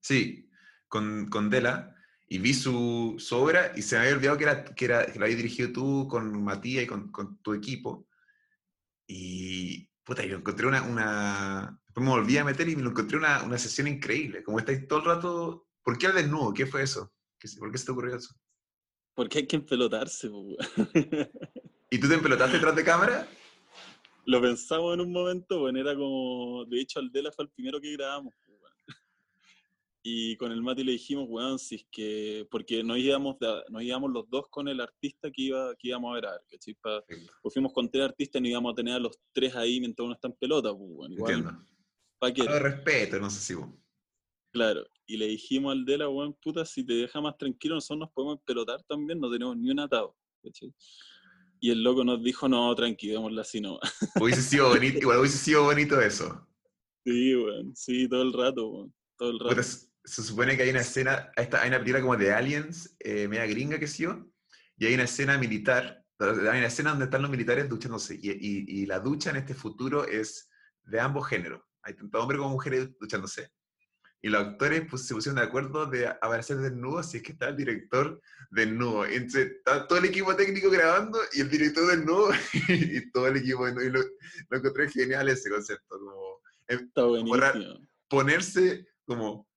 Sí, 0.00 0.48
con, 0.88 1.28
con 1.28 1.50
Dela. 1.50 1.94
Y 2.28 2.38
vi 2.38 2.54
su, 2.54 3.16
su, 3.18 3.36
obra 3.36 3.72
y 3.76 3.82
se 3.82 3.96
me 3.96 4.02
había 4.02 4.14
olvidado 4.14 4.38
que, 4.38 4.44
era, 4.44 4.64
que, 4.64 4.84
era, 4.86 5.06
que 5.06 5.18
lo 5.18 5.24
habías 5.26 5.36
dirigido 5.36 5.72
tú 5.72 6.08
con 6.08 6.42
Matías 6.42 6.84
y 6.84 6.86
con, 6.86 7.12
con, 7.12 7.36
tu 7.38 7.52
equipo. 7.52 8.06
Y, 9.14 9.88
puta, 10.04 10.24
yo 10.24 10.38
encontré 10.38 10.66
una, 10.66 10.82
una... 10.82 11.78
Después 11.86 12.04
me 12.04 12.12
volví 12.12 12.38
a 12.38 12.44
meter 12.44 12.68
y 12.68 12.76
me 12.76 12.82
lo 12.82 12.90
encontré 12.90 13.18
una, 13.18 13.42
una 13.42 13.58
sesión 13.58 13.86
increíble. 13.86 14.42
Como 14.42 14.58
estáis 14.58 14.86
todo 14.88 15.00
el 15.00 15.04
rato... 15.04 15.68
¿Por 15.82 15.98
qué 15.98 16.06
al 16.06 16.14
desnudo? 16.14 16.54
¿Qué 16.54 16.64
fue 16.64 16.82
eso? 16.82 17.12
¿Por 17.58 17.70
qué 17.70 17.78
se 17.78 17.84
te 17.84 17.92
ocurrió 17.92 18.16
eso? 18.16 18.34
Porque 19.14 19.38
hay 19.38 19.46
que 19.46 19.56
empelotarse, 19.56 20.30
¿Y 21.90 21.98
tú 21.98 22.08
te 22.08 22.14
empelotaste 22.14 22.56
detrás 22.56 22.76
de 22.76 22.84
cámara? 22.84 23.28
Lo 24.24 24.40
pensamos 24.40 24.94
en 24.94 25.00
un 25.00 25.12
momento, 25.12 25.60
bueno, 25.60 25.80
era 25.80 25.94
como, 25.94 26.64
de 26.66 26.80
hecho, 26.80 27.00
Aldela 27.00 27.32
fue 27.32 27.44
el 27.44 27.50
primero 27.50 27.80
que 27.80 27.92
grabamos. 27.92 28.32
Y 30.04 30.36
con 30.36 30.50
el 30.50 30.62
Mati 30.62 30.82
le 30.82 30.92
dijimos, 30.92 31.26
weón, 31.28 31.60
si 31.60 31.76
es 31.76 31.86
que, 31.90 32.46
porque 32.50 32.82
nos 32.82 32.98
íbamos, 32.98 33.36
nos 33.68 33.82
íbamos 33.82 34.10
los 34.10 34.28
dos 34.28 34.48
con 34.50 34.66
el 34.66 34.80
artista 34.80 35.30
que, 35.30 35.42
iba, 35.42 35.74
que 35.76 35.88
íbamos 35.88 36.10
a 36.10 36.14
ver, 36.14 36.40
¿cachai? 36.50 36.76
pues 37.40 37.54
fuimos 37.54 37.72
con 37.72 37.88
tres 37.88 38.06
artistas 38.06 38.40
y 38.40 38.42
nos 38.42 38.50
íbamos 38.50 38.72
a 38.72 38.74
tener 38.74 38.94
a 38.94 38.98
los 38.98 39.16
tres 39.32 39.54
ahí 39.54 39.78
mientras 39.78 40.04
uno 40.04 40.14
está 40.14 40.26
en 40.26 40.34
pelota, 40.34 40.74
pues, 40.76 40.90
bueno, 40.90 41.14
igual, 41.14 41.32
Entiendo. 42.20 42.58
Respeto, 42.58 43.20
no 43.20 43.30
sé 43.30 43.40
si 43.40 43.54
vos. 43.54 43.68
Claro, 44.52 44.84
y 45.06 45.16
le 45.16 45.26
dijimos 45.26 45.72
al 45.72 45.84
de 45.84 45.98
la 45.98 46.08
weón, 46.08 46.34
puta, 46.34 46.64
si 46.64 46.84
te 46.84 46.94
deja 46.94 47.20
más 47.20 47.38
tranquilo, 47.38 47.76
nosotros 47.76 48.00
nos 48.00 48.10
podemos 48.10 48.40
pelotar 48.44 48.82
también, 48.88 49.20
no 49.20 49.30
tenemos 49.30 49.56
ni 49.56 49.70
un 49.70 49.80
atado. 49.80 50.16
Y 51.60 51.70
el 51.70 51.82
loco 51.82 52.02
nos 52.02 52.20
dijo, 52.22 52.48
no, 52.48 52.74
tranquilémosla 52.74 53.42
así 53.42 53.60
no. 53.60 53.78
Hubiese 54.20 54.42
sido 54.42 54.68
bonito, 54.68 54.98
igual 54.98 55.20
hubiese 55.20 55.38
sido 55.38 55.62
bonito 55.62 56.00
eso. 56.00 56.44
Sí, 57.04 57.36
weón, 57.36 57.76
sí, 57.76 58.08
todo 58.08 58.22
el 58.22 58.32
rato, 58.32 58.68
weón, 58.68 58.94
todo 59.16 59.30
el 59.30 59.38
rato. 59.38 59.62
Se 60.04 60.22
supone 60.22 60.56
que 60.56 60.64
hay 60.64 60.70
una 60.70 60.80
escena, 60.80 61.30
hay 61.36 61.68
una 61.68 61.78
película 61.78 62.00
como 62.00 62.16
de 62.16 62.32
Aliens, 62.32 62.96
eh, 62.98 63.28
media 63.28 63.46
gringa 63.46 63.78
que 63.78 63.86
sí, 63.86 64.06
y 64.76 64.86
hay 64.86 64.94
una 64.94 65.04
escena 65.04 65.38
militar, 65.38 66.04
hay 66.18 66.58
una 66.58 66.66
escena 66.66 66.90
donde 66.90 67.06
están 67.06 67.22
los 67.22 67.30
militares 67.30 67.68
duchándose, 67.68 68.14
y, 68.20 68.30
y, 68.30 68.82
y 68.82 68.86
la 68.86 69.00
ducha 69.00 69.30
en 69.30 69.36
este 69.36 69.54
futuro 69.54 70.06
es 70.06 70.48
de 70.84 71.00
ambos 71.00 71.28
géneros. 71.28 71.62
Hay 71.82 71.94
tanto 71.94 72.20
hombre 72.20 72.38
como 72.38 72.50
mujeres 72.50 72.90
duchándose 72.98 73.50
y 74.22 74.28
los 74.28 74.40
actores 74.40 74.84
pues, 74.88 75.04
se 75.04 75.14
pusieron 75.14 75.36
de 75.36 75.46
acuerdo 75.46 75.86
de 75.86 76.06
aparecer 76.06 76.56
desnudos 76.58 77.10
si 77.10 77.16
es 77.16 77.22
que 77.24 77.32
está 77.32 77.48
el 77.48 77.56
director 77.56 78.20
desnudo. 78.50 79.04
Entonces, 79.04 79.56
está 79.56 79.86
todo 79.88 79.98
el 79.98 80.04
equipo 80.04 80.34
técnico 80.36 80.70
grabando 80.70 81.18
y 81.32 81.40
el 81.40 81.50
director 81.50 81.88
desnudo 81.88 82.30
y 82.68 83.10
todo 83.10 83.26
el 83.26 83.38
equipo 83.38 83.66
desnudo. 83.66 83.84
Y 83.84 83.90
lo, 83.90 84.00
lo 84.48 84.58
encontré 84.58 84.88
genial 84.90 85.28
ese 85.28 85.50
concepto. 85.50 85.98
Como, 85.98 86.40
em, 86.68 86.86
está 86.86 87.02
buenísimo. 87.02 87.88
ponerse 88.08 88.86
como... 89.04 89.48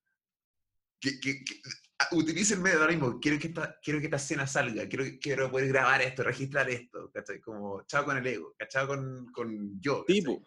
Que, 1.05 1.19
que, 1.19 1.43
que, 1.43 2.55
medio 2.57 2.79
ahora 2.79 2.91
mismo, 2.91 3.19
quiero 3.19 3.37
que, 3.37 3.47
esta, 3.47 3.79
quiero 3.79 3.99
que 3.99 4.05
esta 4.05 4.17
escena 4.17 4.47
salga, 4.47 4.87
quiero, 4.89 5.05
quiero 5.21 5.51
poder 5.51 5.67
grabar 5.67 6.01
esto, 6.01 6.23
registrar 6.23 6.67
esto, 6.67 7.11
¿cachai? 7.13 7.39
Como, 7.39 7.83
chao 7.85 8.03
con 8.03 8.17
el 8.17 8.25
ego, 8.25 8.55
chao 8.67 8.87
con, 8.87 9.31
con 9.31 9.79
yo. 9.79 10.03
Tipo, 10.07 10.43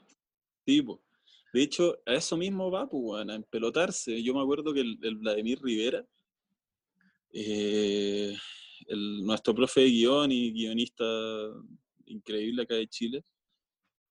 tipo. 0.65 1.01
De 1.53 1.63
hecho, 1.63 2.03
a 2.05 2.15
eso 2.15 2.37
mismo 2.37 2.73
va, 2.73 2.89
pues, 2.89 3.29
a 3.29 3.35
empelotarse. 3.35 4.21
Yo 4.21 4.35
me 4.35 4.43
acuerdo 4.43 4.75
que 4.75 4.81
el, 4.81 5.17
Vladimir 5.17 5.61
Rivera, 5.63 6.05
eh, 7.33 8.37
nuestro 8.89 9.55
profe 9.55 9.83
de 9.83 9.91
guion 9.91 10.33
y 10.33 10.53
guionista 10.53 11.05
increíble 12.07 12.63
acá 12.63 12.75
de 12.75 12.89
Chile, 12.89 13.25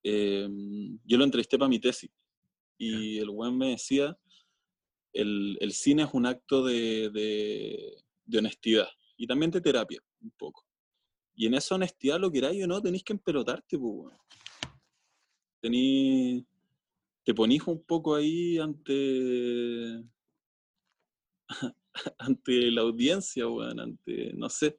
eh, 0.01 0.47
yo 1.03 1.17
lo 1.17 1.25
entrevisté 1.25 1.57
para 1.57 1.67
mi 1.67 1.79
tesis. 1.79 2.09
Y 2.77 3.17
el 3.17 3.31
buen 3.31 3.57
me 3.57 3.71
decía, 3.71 4.17
el, 5.21 5.71
cine 5.71 6.03
es 6.03 6.09
un 6.13 6.25
acto 6.25 6.63
de, 6.65 7.95
honestidad 8.35 8.87
y 9.17 9.27
también 9.27 9.51
de 9.51 9.61
terapia, 9.61 10.01
un 10.21 10.31
poco. 10.31 10.65
Y 11.35 11.45
en 11.45 11.53
esa 11.53 11.75
honestidad, 11.75 12.19
lo 12.19 12.31
queráis 12.31 12.63
o 12.63 12.67
no, 12.67 12.81
tenéis 12.81 13.03
que 13.03 13.13
empelotarte, 13.13 13.77
pues, 13.77 14.13
Tenéis 15.59 16.45
te 17.27 17.33
ponís 17.33 17.61
un 17.67 17.83
poco 17.83 18.15
ahí 18.15 18.57
ante, 18.57 20.01
ante 22.19 22.71
la 22.71 22.83
audiencia, 22.83 23.45
weón, 23.49 23.81
ante, 23.81 24.31
no 24.33 24.47
sé. 24.49 24.77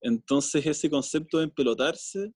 Entonces 0.00 0.64
ese 0.64 0.88
concepto 0.88 1.36
de 1.36 1.44
empelotarse, 1.44 2.32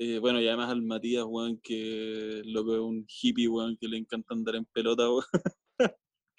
eh, 0.00 0.18
bueno, 0.18 0.40
y 0.40 0.48
además 0.48 0.70
al 0.70 0.82
Matías, 0.82 1.24
weón, 1.28 1.60
que 1.62 2.42
lo 2.44 2.64
que 2.64 2.72
un 2.72 3.06
hippie, 3.06 3.46
weón, 3.46 3.76
que 3.76 3.86
le 3.86 3.98
encanta 3.98 4.34
andar 4.34 4.56
en 4.56 4.64
pelota, 4.64 5.08
weón. 5.08 5.24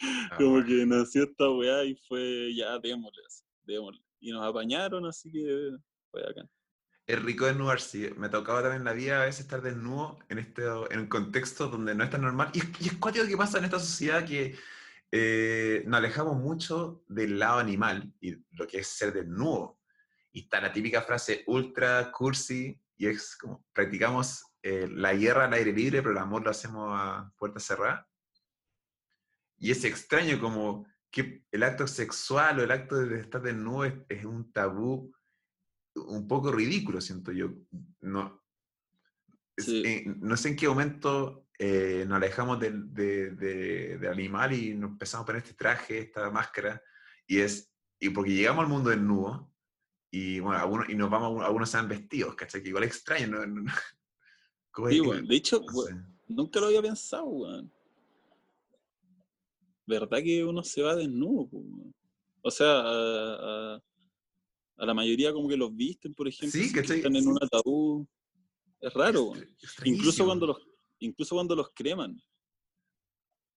Ah, 0.31 0.37
Como 0.37 0.63
que 0.63 0.85
nació 0.85 1.23
esta 1.23 1.49
weá 1.49 1.83
y 1.83 1.95
fue, 2.07 2.53
ya, 2.55 2.79
démosle, 2.79 3.21
démosle. 3.63 4.01
Y 4.19 4.31
nos 4.31 4.43
apañaron, 4.45 5.05
así 5.05 5.31
que 5.31 5.75
fue 6.09 6.21
acá 6.21 6.49
es 7.11 7.21
rico 7.21 7.45
desnudarse. 7.45 8.13
Me 8.17 8.29
tocaba 8.29 8.61
también 8.61 8.83
la 8.83 8.93
vida 8.93 9.21
a 9.21 9.25
veces 9.25 9.41
estar 9.41 9.61
desnudo 9.61 10.19
en, 10.29 10.39
este, 10.39 10.63
en 10.91 10.99
un 10.99 11.07
contexto 11.07 11.67
donde 11.67 11.93
no 11.93 12.03
es 12.03 12.09
tan 12.09 12.21
normal. 12.21 12.49
Y, 12.53 12.61
y 12.83 12.87
es 12.87 12.97
cuático 12.97 13.25
que 13.27 13.37
pasa 13.37 13.57
en 13.57 13.65
esta 13.65 13.79
sociedad 13.79 14.25
que 14.25 14.55
eh, 15.11 15.83
nos 15.85 15.97
alejamos 15.97 16.37
mucho 16.37 17.03
del 17.07 17.37
lado 17.37 17.59
animal 17.59 18.13
y 18.21 18.37
lo 18.51 18.65
que 18.67 18.79
es 18.79 18.87
ser 18.87 19.13
desnudo. 19.13 19.79
Y 20.31 20.43
está 20.43 20.61
la 20.61 20.71
típica 20.71 21.01
frase 21.01 21.43
ultra 21.47 22.11
cursi 22.11 22.79
y 22.95 23.07
es 23.07 23.35
como 23.35 23.65
practicamos 23.73 24.45
eh, 24.63 24.87
la 24.89 25.13
guerra 25.13 25.45
al 25.45 25.53
aire 25.53 25.73
libre, 25.73 26.01
pero 26.01 26.11
el 26.11 26.17
amor 26.17 26.43
lo 26.43 26.51
hacemos 26.51 26.91
a 26.93 27.29
puerta 27.37 27.59
cerrada. 27.59 28.07
Y 29.61 29.69
es 29.69 29.85
extraño 29.85 30.41
como 30.41 30.87
que 31.11 31.45
el 31.51 31.61
acto 31.61 31.85
sexual 31.85 32.59
o 32.59 32.63
el 32.63 32.71
acto 32.71 32.95
de 32.95 33.19
estar 33.19 33.41
desnudo 33.43 33.85
es 34.09 34.25
un 34.25 34.51
tabú 34.51 35.13
un 35.93 36.27
poco 36.27 36.51
ridículo, 36.51 36.99
siento 36.99 37.31
yo. 37.31 37.53
No, 37.99 38.43
eh, 39.57 40.03
no 40.17 40.35
sé 40.35 40.49
en 40.49 40.55
qué 40.55 40.67
momento 40.67 41.45
eh, 41.59 42.05
nos 42.07 42.17
alejamos 42.17 42.59
del, 42.59 42.91
de, 42.91 44.09
animal 44.11 44.51
y 44.53 44.73
nos 44.73 44.91
empezamos 44.91 45.23
a 45.23 45.27
poner 45.27 45.43
este 45.43 45.53
traje, 45.53 45.99
esta 45.99 46.31
máscara, 46.31 46.81
y 47.27 47.37
es 47.37 47.71
y 47.99 48.09
porque 48.09 48.33
llegamos 48.33 48.63
al 48.63 48.69
mundo 48.69 48.89
del 48.89 49.05
nudo, 49.05 49.53
y 50.09 50.39
bueno, 50.39 50.59
algunos, 50.59 50.89
y 50.89 50.95
nos 50.95 51.11
vamos, 51.11 51.45
algunos 51.45 51.69
se 51.69 51.77
han 51.77 51.87
vestidos, 51.87 52.33
¿cachai? 52.33 52.63
Que 52.63 52.69
igual 52.69 52.85
es 52.85 52.95
extraño, 52.95 53.45
¿no? 53.45 53.71
sí, 54.89 55.01
de 55.27 55.35
hecho, 55.35 55.63
nunca 56.27 56.59
lo 56.59 56.65
había 56.65 56.81
pensado, 56.81 57.25
weón. 57.25 57.71
¿Verdad 59.85 60.19
que 60.23 60.43
uno 60.43 60.63
se 60.63 60.81
va 60.81 60.95
desnudo? 60.95 61.49
O 62.41 62.51
sea, 62.51 62.81
a 62.81 63.79
la 64.77 64.93
mayoría 64.93 65.31
como 65.33 65.47
que 65.47 65.57
los 65.57 65.75
visten, 65.75 66.13
por 66.13 66.27
ejemplo, 66.27 66.59
sí, 66.59 66.73
que 66.73 66.79
están 66.79 67.15
en 67.15 67.27
un 67.27 67.37
ataúd. 67.41 68.05
Es 68.79 68.93
raro. 68.93 69.33
incluso 69.83 70.25
cuando 70.25 70.47
los 70.47 70.57
incluso 70.99 71.35
cuando 71.35 71.55
los 71.55 71.69
creman. 71.73 72.21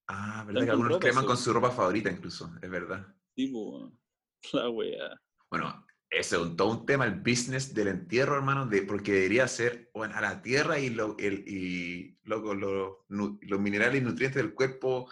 Ah, 0.08 0.44
verdad 0.46 0.64
que 0.64 0.70
algunos 0.70 0.98
creman 0.98 1.24
con 1.24 1.36
su 1.36 1.52
ropa 1.52 1.70
favorita 1.70 2.10
incluso, 2.10 2.50
es 2.60 2.70
verdad. 2.70 3.06
Sí, 3.34 3.52
la 4.52 4.68
wea. 4.68 5.20
Bueno, 5.50 5.86
ese 6.10 6.36
es 6.36 6.42
un, 6.42 6.56
todo 6.56 6.70
un 6.70 6.86
tema, 6.86 7.06
el 7.06 7.20
business 7.20 7.72
del 7.72 7.88
entierro, 7.88 8.36
hermano, 8.36 8.66
de, 8.66 8.82
porque 8.82 9.12
debería 9.12 9.48
ser 9.48 9.90
bueno, 9.94 10.14
a 10.16 10.20
la 10.20 10.42
tierra 10.42 10.78
y, 10.78 10.90
lo, 10.90 11.16
el, 11.18 11.48
y 11.48 12.18
lo, 12.24 13.06
los 13.08 13.60
minerales 13.60 14.00
y 14.00 14.04
nutrientes 14.04 14.42
del 14.42 14.54
cuerpo 14.54 15.10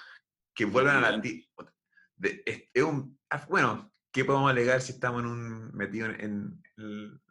que 0.55 0.65
vuelvan 0.65 1.05
a 1.05 1.11
la 1.11 1.21
tierra. 1.21 1.47
Es, 2.21 2.83
un, 2.83 3.19
ah, 3.31 3.47
bueno, 3.49 3.93
¿qué 4.13 4.25
podemos 4.25 4.51
alegar 4.51 4.81
si 4.81 4.93
estamos 4.93 5.23
en 5.23 5.29
un, 5.29 5.73
metidos 5.73 6.15
en, 6.19 6.63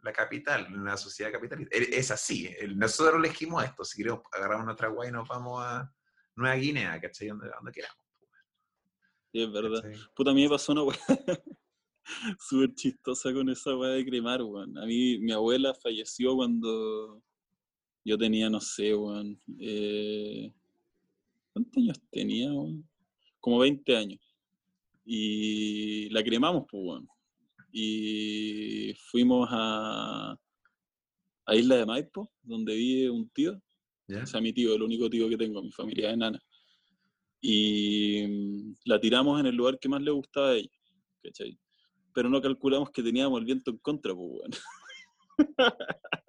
la 0.02 0.12
capital, 0.12 0.66
en 0.66 0.80
una 0.80 0.96
sociedad 0.96 1.32
capitalista? 1.32 1.76
Es 1.76 2.10
así, 2.10 2.50
nosotros 2.74 3.16
elegimos 3.16 3.64
esto, 3.64 3.84
si 3.84 3.98
queremos 3.98 4.22
agarrar 4.32 4.64
nuestra 4.64 4.88
guay 4.88 5.10
nos 5.10 5.28
vamos 5.28 5.62
a 5.64 5.92
Nueva 6.36 6.56
Guinea, 6.56 7.00
¿cachai? 7.00 7.28
Donde, 7.28 7.48
donde 7.48 7.72
queramos. 7.72 8.04
Sí, 9.32 9.42
es 9.42 9.52
verdad. 9.52 9.82
¿cachai? 9.82 9.98
Puta, 10.14 10.30
a 10.30 10.34
mí 10.34 10.42
me 10.42 10.50
pasó 10.50 10.72
una 10.72 10.82
weá 10.82 10.98
súper 12.38 12.74
chistosa 12.74 13.32
con 13.32 13.48
esa 13.48 13.76
weá 13.76 13.92
de 13.92 14.04
cremar, 14.04 14.42
weón. 14.42 14.76
A 14.78 14.86
mí, 14.86 15.18
mi 15.18 15.32
abuela 15.32 15.74
falleció 15.74 16.34
cuando 16.36 17.22
yo 18.04 18.18
tenía, 18.18 18.50
no 18.50 18.60
sé, 18.60 18.94
weón. 18.94 19.40
eh, 19.60 20.52
¿Cuántos 21.52 21.76
años 21.76 22.00
tenía, 22.10 22.52
weón? 22.52 22.88
Como 23.42 23.58
20 23.58 23.96
años. 23.96 24.20
Y 25.04 26.08
la 26.10 26.22
cremamos, 26.22 26.64
pues, 26.70 26.82
weón. 26.82 27.08
Y 27.72 28.94
fuimos 29.10 29.48
a, 29.50 30.36
a 31.46 31.54
Isla 31.56 31.76
de 31.76 31.86
Maipo, 31.86 32.32
donde 32.42 32.74
vive 32.74 33.10
un 33.10 33.28
tío. 33.30 33.60
O 34.08 34.26
sea, 34.26 34.40
mi 34.40 34.52
tío, 34.52 34.74
el 34.74 34.82
único 34.82 35.10
tío 35.10 35.28
que 35.28 35.36
tengo, 35.36 35.60
mi 35.60 35.72
familia 35.72 36.08
es 36.08 36.14
enana. 36.14 36.40
Y 37.40 38.24
mm, 38.28 38.74
la 38.84 39.00
tiramos 39.00 39.40
en 39.40 39.46
el 39.46 39.56
lugar 39.56 39.78
que 39.80 39.88
más 39.88 40.00
le 40.02 40.12
gustaba 40.12 40.50
a 40.50 40.54
ella, 40.54 40.70
¿cachai? 41.24 41.58
Pero 42.14 42.28
no 42.28 42.40
calculamos 42.40 42.90
que 42.90 43.02
teníamos 43.02 43.40
el 43.40 43.46
viento 43.46 43.72
en 43.72 43.78
contra, 43.78 44.14
pues, 44.14 44.28
weón. 44.30 44.52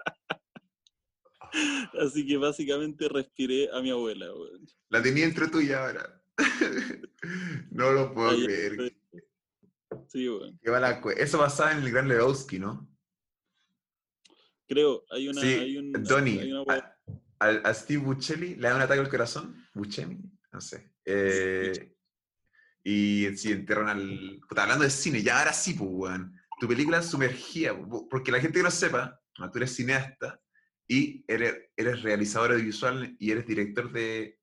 Así 1.99 2.25
que 2.25 2.37
básicamente 2.37 3.07
respiré 3.07 3.69
a 3.71 3.81
mi 3.81 3.91
abuela, 3.91 4.33
weón. 4.33 4.65
La 4.89 5.03
tenía 5.03 5.25
entre 5.25 5.47
tú 5.49 5.61
y 5.61 5.71
ahora. 5.71 6.22
no 7.71 7.91
lo 7.91 8.13
puedo 8.13 8.29
Ahí- 8.31 8.45
creer. 8.45 8.95
Sí, 10.07 10.27
weón. 10.29 10.59
Qué 10.61 10.69
mala 10.71 11.01
cue- 11.01 11.15
Eso 11.17 11.37
basaba 11.37 11.71
en 11.71 11.79
el 11.83 11.91
gran 11.91 12.07
Lebowski, 12.07 12.59
¿no? 12.59 12.89
Creo, 14.67 15.03
hay 15.11 15.27
una... 15.27 15.41
sí, 15.41 15.47
hay 15.47 15.77
un, 15.77 15.91
Donnie. 15.91 16.39
hay 16.39 16.51
una 16.51 16.63
weá- 16.63 16.95
a, 17.39 17.45
a- 17.45 17.69
a 17.69 17.73
Steve 17.73 18.01
Buscemi 18.03 18.55
le 18.55 18.67
da 18.69 18.75
un 18.75 18.81
ataque 18.81 19.01
al 19.01 19.09
corazón. 19.09 19.67
Buscemi, 19.73 20.19
no 20.51 20.61
sé. 20.61 20.91
Eh, 21.05 21.95
y 22.83 23.27
sí, 23.35 23.51
enterran 23.51 23.89
al. 23.89 24.39
Puta, 24.47 24.63
hablando 24.63 24.83
de 24.83 24.89
cine, 24.89 25.21
ya 25.21 25.39
ahora 25.39 25.53
sí, 25.53 25.73
pues, 25.73 25.89
weón. 25.91 26.39
Tu 26.59 26.67
película 26.67 27.01
sumergía, 27.01 27.77
po- 27.77 28.07
porque 28.07 28.31
la 28.31 28.39
gente 28.39 28.59
que 28.59 28.63
no 28.63 28.71
sepa, 28.71 29.19
tú 29.35 29.57
eres 29.57 29.75
cineasta 29.75 30.39
y 30.87 31.23
eres, 31.27 31.69
eres 31.75 32.01
realizador 32.03 32.51
audiovisual 32.53 33.15
y 33.19 33.31
eres 33.31 33.45
director 33.45 33.91
de 33.91 34.39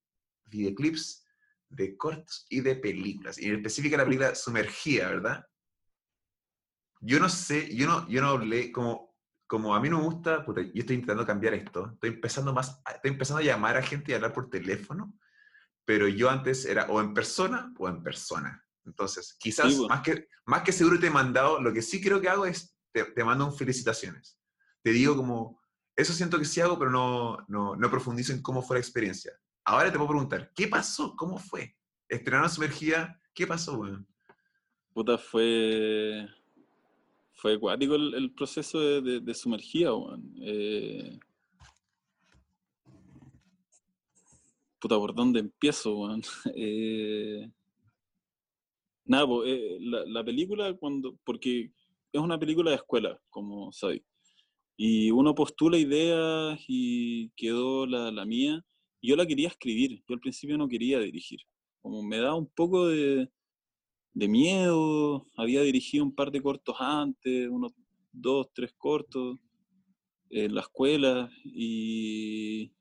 videoclips, 0.46 1.24
de 1.70 1.96
cortos 1.96 2.46
y 2.50 2.60
de 2.60 2.76
películas. 2.76 3.38
Y 3.38 3.46
en 3.46 3.56
específica 3.56 3.96
la 3.96 4.04
película 4.04 4.34
Sumergía, 4.34 5.08
¿verdad? 5.08 5.46
Yo 7.00 7.18
no 7.18 7.28
sé, 7.28 7.74
yo 7.74 7.86
no, 7.86 8.06
yo 8.08 8.20
no 8.20 8.28
hablé 8.28 8.70
como, 8.70 9.16
como 9.46 9.74
a 9.74 9.80
mí 9.80 9.88
no 9.88 9.98
me 9.98 10.04
gusta, 10.04 10.44
puta, 10.44 10.60
yo 10.60 10.70
estoy 10.74 10.96
intentando 10.96 11.24
cambiar 11.24 11.54
esto, 11.54 11.92
estoy 11.94 12.10
empezando 12.10 12.52
más, 12.52 12.80
estoy 12.94 13.12
empezando 13.12 13.40
a 13.40 13.44
llamar 13.44 13.76
a 13.76 13.82
gente 13.82 14.12
y 14.12 14.14
hablar 14.14 14.34
por 14.34 14.50
teléfono, 14.50 15.14
pero 15.84 16.06
yo 16.08 16.28
antes 16.28 16.66
era 16.66 16.84
o 16.86 17.00
en 17.00 17.14
persona 17.14 17.72
o 17.78 17.88
en 17.88 18.02
persona. 18.02 18.62
Entonces, 18.84 19.36
quizás 19.38 19.72
Sí, 19.72 19.78
bueno. 19.78 19.94
más, 19.94 20.02
que, 20.02 20.28
más 20.44 20.62
que 20.62 20.72
seguro 20.72 20.98
te 20.98 21.06
he 21.06 21.10
mandado, 21.10 21.60
lo 21.60 21.72
que 21.72 21.82
sí 21.82 22.02
creo 22.02 22.20
que 22.20 22.28
hago 22.28 22.44
es, 22.44 22.76
te, 22.92 23.04
te 23.04 23.24
mando 23.24 23.46
un 23.46 23.56
felicitaciones. 23.56 24.38
Te 24.82 24.90
digo 24.90 25.16
como, 25.16 25.60
eso 25.96 26.12
siento 26.12 26.38
que 26.38 26.44
sí 26.44 26.60
hago, 26.60 26.78
pero 26.78 26.90
no, 26.90 27.38
no, 27.48 27.76
no 27.76 27.90
profundizo 27.90 28.32
en 28.32 28.42
cómo 28.42 28.62
fue 28.62 28.76
la 28.76 28.80
experiencia. 28.80 29.32
Ahora 29.64 29.90
te 29.90 29.98
puedo 29.98 30.10
preguntar, 30.10 30.52
¿qué 30.54 30.68
pasó? 30.68 31.14
¿Cómo 31.16 31.38
fue? 31.38 31.76
¿Estrenaron 32.08 32.50
Sumergida? 32.50 33.20
¿Qué 33.34 33.46
pasó, 33.46 33.78
weón? 33.78 34.06
Puta, 34.92 35.16
fue. 35.18 36.26
Fue 37.34 37.54
acuático 37.54 37.94
el, 37.94 38.14
el 38.14 38.32
proceso 38.34 38.80
de, 38.80 39.00
de, 39.00 39.20
de 39.20 39.34
sumergida, 39.34 39.94
weón. 39.94 40.34
Eh, 40.42 41.18
Puta, 44.80 44.96
¿por 44.96 45.14
dónde 45.14 45.40
empiezo, 45.40 45.96
weón? 45.96 46.22
Eh, 46.56 47.50
Nada, 49.04 49.26
po, 49.26 49.44
eh, 49.44 49.78
la, 49.80 50.04
la 50.06 50.24
película, 50.24 50.74
cuando. 50.74 51.16
Porque 51.24 51.72
es 52.12 52.20
una 52.20 52.38
película 52.38 52.70
de 52.70 52.76
escuela, 52.76 53.20
como 53.28 53.72
sabéis. 53.72 54.02
Y 54.76 55.10
uno 55.10 55.34
postula 55.34 55.76
ideas 55.76 56.58
y 56.66 57.30
quedó 57.30 57.86
la, 57.86 58.10
la 58.10 58.24
mía. 58.24 58.64
Yo 59.02 59.16
la 59.16 59.26
quería 59.26 59.48
escribir. 59.48 60.02
Yo 60.08 60.14
al 60.14 60.20
principio 60.20 60.56
no 60.58 60.68
quería 60.68 60.98
dirigir. 61.00 61.40
Como 61.80 62.02
me 62.02 62.18
daba 62.18 62.34
un 62.36 62.48
poco 62.48 62.88
de, 62.88 63.30
de 64.12 64.28
miedo. 64.28 65.26
Había 65.36 65.62
dirigido 65.62 66.04
un 66.04 66.14
par 66.14 66.30
de 66.30 66.42
cortos 66.42 66.76
antes, 66.78 67.48
unos 67.48 67.72
dos, 68.12 68.48
tres 68.52 68.72
cortos 68.76 69.38
en 70.30 70.54
la 70.54 70.60
escuela. 70.62 71.30
Y, 71.44 72.72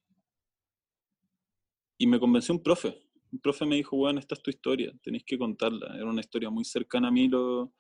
y 1.98 2.08
me 2.08 2.20
convenció 2.20 2.54
un 2.54 2.64
profe. 2.64 2.98
Un 3.32 3.40
profe 3.40 3.66
me 3.66 3.76
dijo, 3.76 3.96
bueno, 3.96 4.20
esta 4.20 4.36
es 4.36 4.42
tu 4.42 4.50
historia, 4.50 4.92
tenéis 5.04 5.24
que 5.24 5.38
contarla. 5.38 5.96
Era 5.96 6.06
una 6.06 6.22
historia 6.22 6.50
muy 6.50 6.66
cercana 6.66 7.10
a 7.10 7.12
mí 7.12 7.28
lo, 7.28 7.72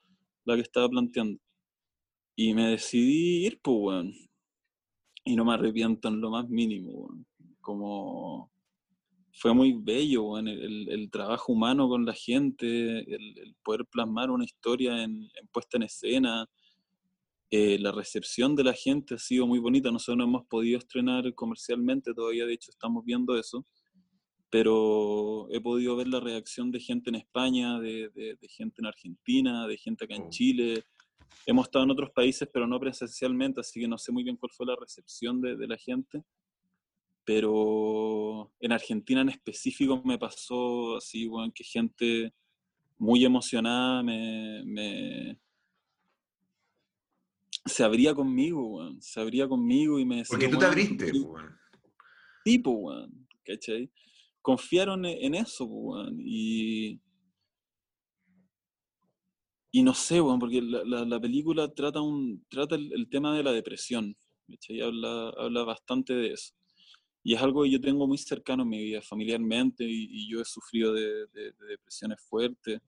la 0.45 0.56
que 0.56 0.62
estaba 0.62 0.88
planteando. 0.89 1.39
Y 2.36 2.54
me 2.54 2.67
decidí 2.67 3.45
ir, 3.47 3.60
pues, 3.62 3.78
weón. 3.80 4.13
Y 5.25 5.36
no 5.36 5.45
me 5.45 5.54
arrepiento 5.54 6.08
en 6.08 6.21
lo 6.21 6.30
más 6.30 6.47
mínimo, 6.49 6.91
weón. 6.91 7.25
Como 7.62 8.52
fue 9.32 9.54
muy 9.54 9.74
bello, 9.74 10.24
weón, 10.24 10.48
el, 10.48 11.10
trabajo 11.12 11.54
humano 11.54 11.88
con 11.88 12.06
la 12.06 12.13
gente, 12.13 12.65
el, 13.00 13.38
el 13.39 13.56
poder 13.63 13.86
plasmar 13.86 14.32
una 14.32 14.43
historia 14.45 15.04
en, 15.04 15.30
en 15.39 15.48
puesta 15.52 15.78
en 15.78 15.84
escena. 15.84 16.48
Eh, 17.52 17.80
la 17.80 17.91
recepción 17.91 18.56
de 18.56 18.63
la 18.63 18.74
gente 18.74 19.15
ha 19.15 19.17
sido 19.19 19.48
muy 19.48 19.60
bonita. 19.60 19.91
Nosotros 19.91 20.17
no 20.17 20.24
hemos 20.26 20.45
podido 20.45 20.78
estrenar 20.78 21.34
comercialmente 21.36 22.13
todavía, 22.13 22.45
de 22.45 22.54
hecho 22.54 22.72
estamos 22.72 23.04
viendo 23.06 23.38
eso. 23.38 23.65
Pero 24.50 25.48
he 25.52 25.62
podido 25.62 25.95
ver 25.95 26.08
la 26.08 26.19
reacción 26.19 26.72
de 26.72 26.80
gente 26.80 27.10
en 27.12 27.15
España, 27.15 27.80
de, 27.80 28.10
de- 28.10 28.36
de 28.36 28.48
gente 28.48 28.82
en 28.82 28.88
Argentina, 28.88 29.67
de 29.67 29.78
gente 29.78 30.06
acá 30.06 30.15
en 30.15 30.24
Oh. 30.24 30.30
Chile. 30.30 30.84
Hemos 31.45 31.67
estado 31.67 31.86
en 31.86 31.91
otros 31.91 32.10
países, 32.12 32.50
pero 32.52 32.65
no 32.67 32.80
presencialmente, 32.80 33.60
así 33.62 33.80
que 33.80 33.88
no 33.88 33.98
sé 33.98 34.12
muy 34.12 34.24
bien 34.24 34.38
cuál 34.38 34.52
fue 34.52 34.65
la 34.65 34.76
recepción 34.76 35.39
de, 35.39 35.56
de 35.56 35.67
la 35.67 35.78
gente. 35.78 36.24
Pero 37.30 38.52
en 38.60 38.72
Argentina 38.72 39.22
en 39.22 39.30
específico 39.30 40.02
me 40.04 40.18
pasó 40.18 40.98
así, 40.98 41.28
bueno, 41.28 41.52
que 41.54 41.63
gente 41.63 42.34
muy 42.98 43.24
emocionada 43.24 44.02
me, 44.02 44.63
me- 44.65 45.39
se 47.65 47.84
abría 47.84 48.15
conmigo, 48.15 48.65
weón. 48.78 49.00
Se 49.00 49.20
abría 49.20 49.48
conmigo 49.48 50.00
y 50.00 50.06
me 50.06 50.15
decía. 50.18 50.32
Porque 50.32 50.48
tú 50.48 50.58
te 50.58 50.65
"Weón, 50.65 50.72
abriste, 50.72 51.06
querís- 51.12 51.24
weón. 51.24 51.60
tipo, 52.44 52.72
weón, 52.72 53.28
¿cachai? 53.46 53.92
Confiaron 54.42 55.06
e- 55.06 55.24
en 55.24 55.36
eso, 55.36 55.68
po, 55.68 55.76
weón, 55.76 56.18
y... 56.20 57.00
Y 59.72 59.84
no 59.84 59.94
sé, 59.94 60.20
weón, 60.20 60.39
porque 60.39 60.63
la, 60.63 60.84
la- 60.84 61.06
la 61.06 61.20
película 61.20 61.72
trata, 61.72 62.02
un, 62.02 62.44
trata 62.50 62.74
el, 62.74 62.92
el 62.92 63.08
tema 63.08 63.38
de 63.38 63.44
la 63.44 63.52
depresión, 63.52 64.18
¿cachai? 64.48 64.82
Habla, 64.82 65.30
habla 65.38 65.63
bastante 65.63 66.15
de 66.15 66.34
eso. 66.34 66.56
Y 67.30 67.36
es 67.36 67.42
algo 67.44 67.62
que 67.62 67.70
yo 67.70 67.80
tengo 67.80 68.08
muy 68.08 68.18
cercano 68.18 68.63
en 68.63 68.70
mi 68.70 68.80
vida, 68.80 69.04
familiarmente, 69.04 69.84
y, 69.88 70.28
yo 70.28 70.42
he 70.42 70.46
sufrido 70.46 70.96
de, 70.96 71.28
de- 71.28 71.52
de 71.52 71.65
depresiones 71.68 72.20
fuertes. 72.28 72.82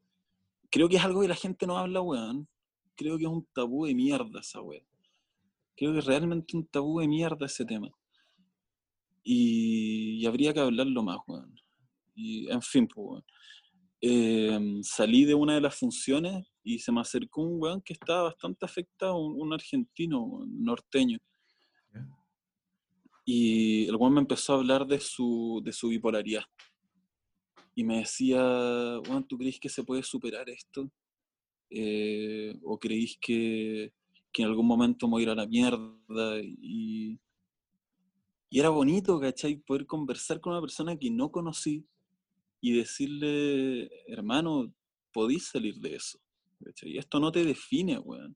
Creo 0.71 0.89
que 0.89 0.95
es 0.95 1.03
algo 1.05 1.21
que 1.21 1.27
la 1.27 1.35
gente 1.35 1.67
no 1.67 1.77
habla, 1.77 2.01
weón. 2.01 2.47
Creo 2.95 3.19
que 3.19 3.25
es 3.25 3.29
un 3.29 3.45
tabú 3.53 3.85
de 3.85 3.93
mierda 3.93 4.39
esa 4.39 4.59
weón. 4.59 4.83
Creo 5.77 5.93
que 5.93 5.99
es 5.99 6.05
realmente 6.05 6.57
un 6.57 6.65
tabú 6.65 6.99
de 7.01 7.07
mierda 7.07 7.45
ese 7.45 7.65
tema. 7.65 7.91
Y, 9.23 10.21
y 10.23 10.25
habría 10.25 10.55
que 10.55 10.59
hablarlo 10.61 11.03
más, 11.03 11.19
weón. 11.27 11.53
Y, 12.15 12.49
en 12.49 12.63
fin, 12.63 12.87
pues, 12.87 13.05
weón. 13.07 13.23
Eh, 14.01 14.79
salí 14.81 15.23
de 15.23 15.35
una 15.35 15.53
de 15.53 15.61
las 15.61 15.75
funciones 15.75 16.47
y 16.63 16.79
se 16.79 16.91
me 16.91 17.01
acercó 17.01 17.43
un 17.43 17.61
weón 17.61 17.79
que 17.83 17.93
estaba 17.93 18.23
bastante 18.23 18.65
afectado, 18.65 19.19
un, 19.19 19.39
un 19.39 19.53
argentino, 19.53 20.23
weón, 20.23 20.63
norteño. 20.63 21.19
Y 23.25 23.87
el 23.87 23.95
weón 23.95 24.13
me 24.13 24.21
empezó 24.21 24.53
a 24.53 24.57
hablar 24.57 24.87
de 24.87 24.99
su, 24.99 25.61
de 25.63 25.71
su 25.71 25.89
bipolaridad. 25.89 26.43
Y 27.75 27.83
me 27.83 27.99
decía, 27.99 28.41
weón, 29.07 29.27
¿tú 29.27 29.37
crees 29.37 29.59
que 29.59 29.69
se 29.69 29.83
puede 29.83 30.03
superar 30.03 30.49
esto? 30.49 30.91
Eh, 31.69 32.57
¿O 32.63 32.77
creéis 32.79 33.17
que, 33.19 33.93
que 34.31 34.41
en 34.41 34.49
algún 34.49 34.67
momento 34.67 35.07
me 35.07 35.11
voy 35.11 35.21
a 35.21 35.23
ir 35.23 35.29
a 35.29 35.35
la 35.35 35.47
mierda? 35.47 36.39
Y, 36.41 37.19
y 38.49 38.59
era 38.59 38.69
bonito, 38.69 39.19
¿cachai? 39.19 39.55
Poder 39.55 39.85
conversar 39.85 40.41
con 40.41 40.51
una 40.51 40.61
persona 40.61 40.97
que 40.97 41.09
no 41.09 41.31
conocí 41.31 41.85
y 42.59 42.73
decirle, 42.73 43.89
hermano, 44.07 44.73
podéis 45.13 45.47
salir 45.47 45.75
de 45.75 45.95
eso. 45.95 46.19
¿cachai? 46.63 46.97
Esto 46.97 47.19
no 47.19 47.31
te 47.31 47.43
define, 47.43 47.97
weón. 47.97 48.35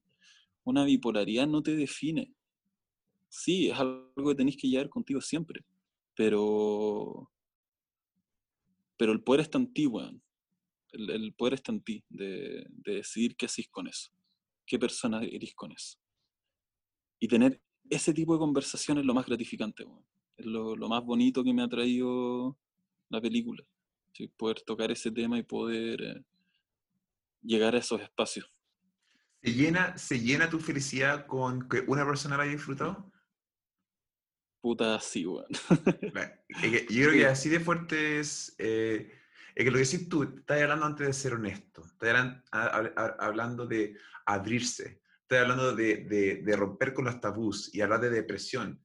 Una 0.64 0.84
bipolaridad 0.84 1.46
no 1.46 1.62
te 1.62 1.76
define. 1.76 2.32
Sí, 3.28 3.68
es 3.68 3.78
algo 3.78 4.28
que 4.28 4.34
tenéis 4.34 4.56
que 4.56 4.68
llevar 4.68 4.88
contigo 4.88 5.20
siempre, 5.20 5.64
pero, 6.14 7.30
pero 8.96 9.12
el 9.12 9.22
poder 9.22 9.42
está 9.42 9.58
en 9.58 9.72
ti, 9.72 9.86
weón. 9.86 10.22
El, 10.92 11.34
poder 11.34 11.54
está 11.54 11.72
en 11.72 11.82
ti, 11.82 12.04
de, 12.08 12.64
de 12.70 12.94
decidir 12.94 13.36
qué 13.36 13.46
hacís 13.46 13.68
con 13.68 13.86
eso, 13.86 14.10
qué 14.64 14.78
persona 14.78 15.22
eres 15.22 15.54
con 15.54 15.72
eso. 15.72 15.98
Y 17.20 17.28
tener 17.28 17.60
ese 17.90 18.14
tipo 18.14 18.32
de 18.32 18.38
conversación 18.38 18.98
es 18.98 19.04
lo 19.04 19.14
más 19.14 19.26
gratificante, 19.26 19.84
weón. 19.84 20.04
Es 20.36 20.46
lo, 20.46 20.76
lo 20.76 20.88
más 20.88 21.04
bonito 21.04 21.42
que 21.42 21.52
me 21.52 21.62
ha 21.62 21.68
traído 21.68 22.58
la 23.08 23.20
película. 23.20 23.64
¿sí? 24.12 24.28
Poder 24.28 24.60
tocar 24.62 24.90
ese 24.90 25.10
tema 25.10 25.38
y 25.38 25.42
poder, 25.42 26.02
eh, 26.02 26.24
llegar 27.46 27.74
a 27.74 27.78
esos 27.78 28.00
espacios. 28.00 28.52
¿Se 29.42 29.52
llena, 29.52 29.96
¿Se 29.96 30.20
llena 30.20 30.50
tu 30.50 30.58
felicidad 30.58 31.26
con 31.26 31.68
que 31.68 31.80
una 31.86 32.04
persona 32.04 32.36
la 32.36 32.44
haya 32.44 32.52
disfrutado? 32.52 33.10
Puta, 34.66 34.98
sí, 34.98 35.24
weón. 35.24 35.46
yo 36.90 37.04
creo 37.04 37.12
que 37.12 37.26
así 37.28 37.48
de 37.48 37.60
fuerte 37.60 38.18
es... 38.18 38.52
Eh, 38.58 39.12
es 39.54 39.64
que 39.64 39.70
lo 39.70 39.78
que 39.78 39.84
decís 39.84 40.08
tú, 40.08 40.24
estás 40.24 40.60
hablando 40.60 40.86
antes 40.86 41.06
de 41.06 41.12
ser 41.12 41.34
honesto, 41.34 41.84
estás 41.86 42.42
hablando 42.50 43.64
de 43.64 43.96
abrirse, 44.26 45.02
estás 45.22 45.42
hablando 45.42 45.72
de, 45.72 45.98
de, 45.98 46.42
de, 46.44 46.56
romper 46.56 46.94
con 46.94 47.04
los 47.04 47.20
tabús 47.20 47.72
y 47.72 47.80
hablar 47.80 48.00
de 48.00 48.10
depresión. 48.10 48.84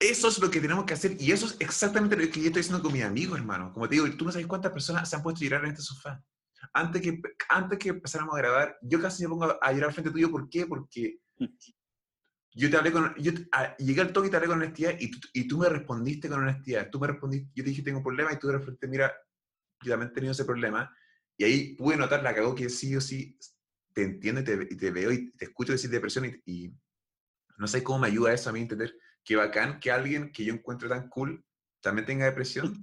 Eso 0.00 0.28
es 0.28 0.38
lo 0.38 0.50
que 0.50 0.60
tenemos 0.60 0.86
que 0.86 0.94
hacer 0.94 1.20
y 1.20 1.32
eso 1.32 1.44
es 1.44 1.56
exactamente 1.60 2.16
lo 2.16 2.22
que 2.22 2.40
yo 2.40 2.46
estoy 2.46 2.62
diciendo 2.62 2.82
con 2.82 2.94
mi 2.94 3.02
amigo, 3.02 3.36
hermano. 3.36 3.74
Como 3.74 3.86
te 3.86 3.96
digo, 3.96 4.10
tú 4.16 4.24
no 4.24 4.32
sabes 4.32 4.46
cuántas 4.46 4.72
personas 4.72 5.06
se 5.06 5.16
han 5.16 5.22
puesto 5.22 5.44
a 5.44 5.44
llorar 5.44 5.64
en 5.66 5.72
este 5.72 5.82
sofá. 5.82 6.24
Antes 6.72 7.02
que, 7.02 7.20
antes 7.50 7.78
que 7.78 7.90
empezáramos 7.90 8.34
a 8.36 8.38
grabar, 8.38 8.78
yo 8.80 9.02
casi 9.02 9.22
me 9.24 9.28
pongo 9.28 9.58
a 9.60 9.72
llorar 9.74 9.92
frente 9.92 10.10
tuyo. 10.10 10.30
¿Por 10.30 10.48
qué? 10.48 10.64
Porque 10.64 11.18
yo 12.54 12.70
te 12.70 12.76
hablé 12.76 12.92
con, 12.92 13.14
yo 13.16 13.32
llegué 13.78 14.00
al 14.00 14.12
toque 14.12 14.28
y 14.28 14.30
te 14.30 14.36
hablé 14.36 14.48
con 14.48 14.58
honestidad 14.58 14.94
y 14.98 15.10
tú, 15.10 15.18
y 15.32 15.48
tú 15.48 15.58
me 15.58 15.68
respondiste 15.68 16.28
con 16.28 16.42
honestidad. 16.42 16.90
Tú 16.90 17.00
me 17.00 17.06
respondiste, 17.06 17.50
yo 17.54 17.64
te 17.64 17.70
dije 17.70 17.82
tengo 17.82 17.98
un 17.98 18.04
problema 18.04 18.32
y 18.32 18.38
tú 18.38 18.48
me 18.48 18.54
respondiste, 18.54 18.88
mira, 18.88 19.12
yo 19.82 19.92
también 19.92 20.10
he 20.10 20.14
tenido 20.14 20.32
ese 20.32 20.44
problema. 20.44 20.94
Y 21.36 21.44
ahí 21.44 21.74
pude 21.76 21.96
notar 21.96 22.22
la 22.22 22.34
cagó 22.34 22.54
que 22.54 22.68
sí 22.68 22.94
o 22.94 23.00
sí 23.00 23.38
te 23.94 24.02
entiendo 24.02 24.40
y 24.40 24.76
te, 24.76 24.90
veo 24.90 25.12
y 25.12 25.30
te 25.32 25.46
escucho 25.46 25.72
decir 25.72 25.90
depresión 25.90 26.40
y, 26.44 26.72
no 27.58 27.66
sé 27.66 27.82
cómo 27.82 28.00
me 28.00 28.08
ayuda 28.08 28.32
eso 28.32 28.50
a 28.50 28.52
mí 28.52 28.60
a 28.60 28.62
entender 28.62 28.96
que 29.22 29.36
bacán 29.36 29.78
que 29.78 29.90
alguien 29.90 30.32
que 30.32 30.44
yo 30.44 30.52
encuentro 30.52 30.88
tan 30.88 31.08
cool 31.08 31.44
también 31.80 32.06
tenga 32.06 32.24
depresión. 32.24 32.74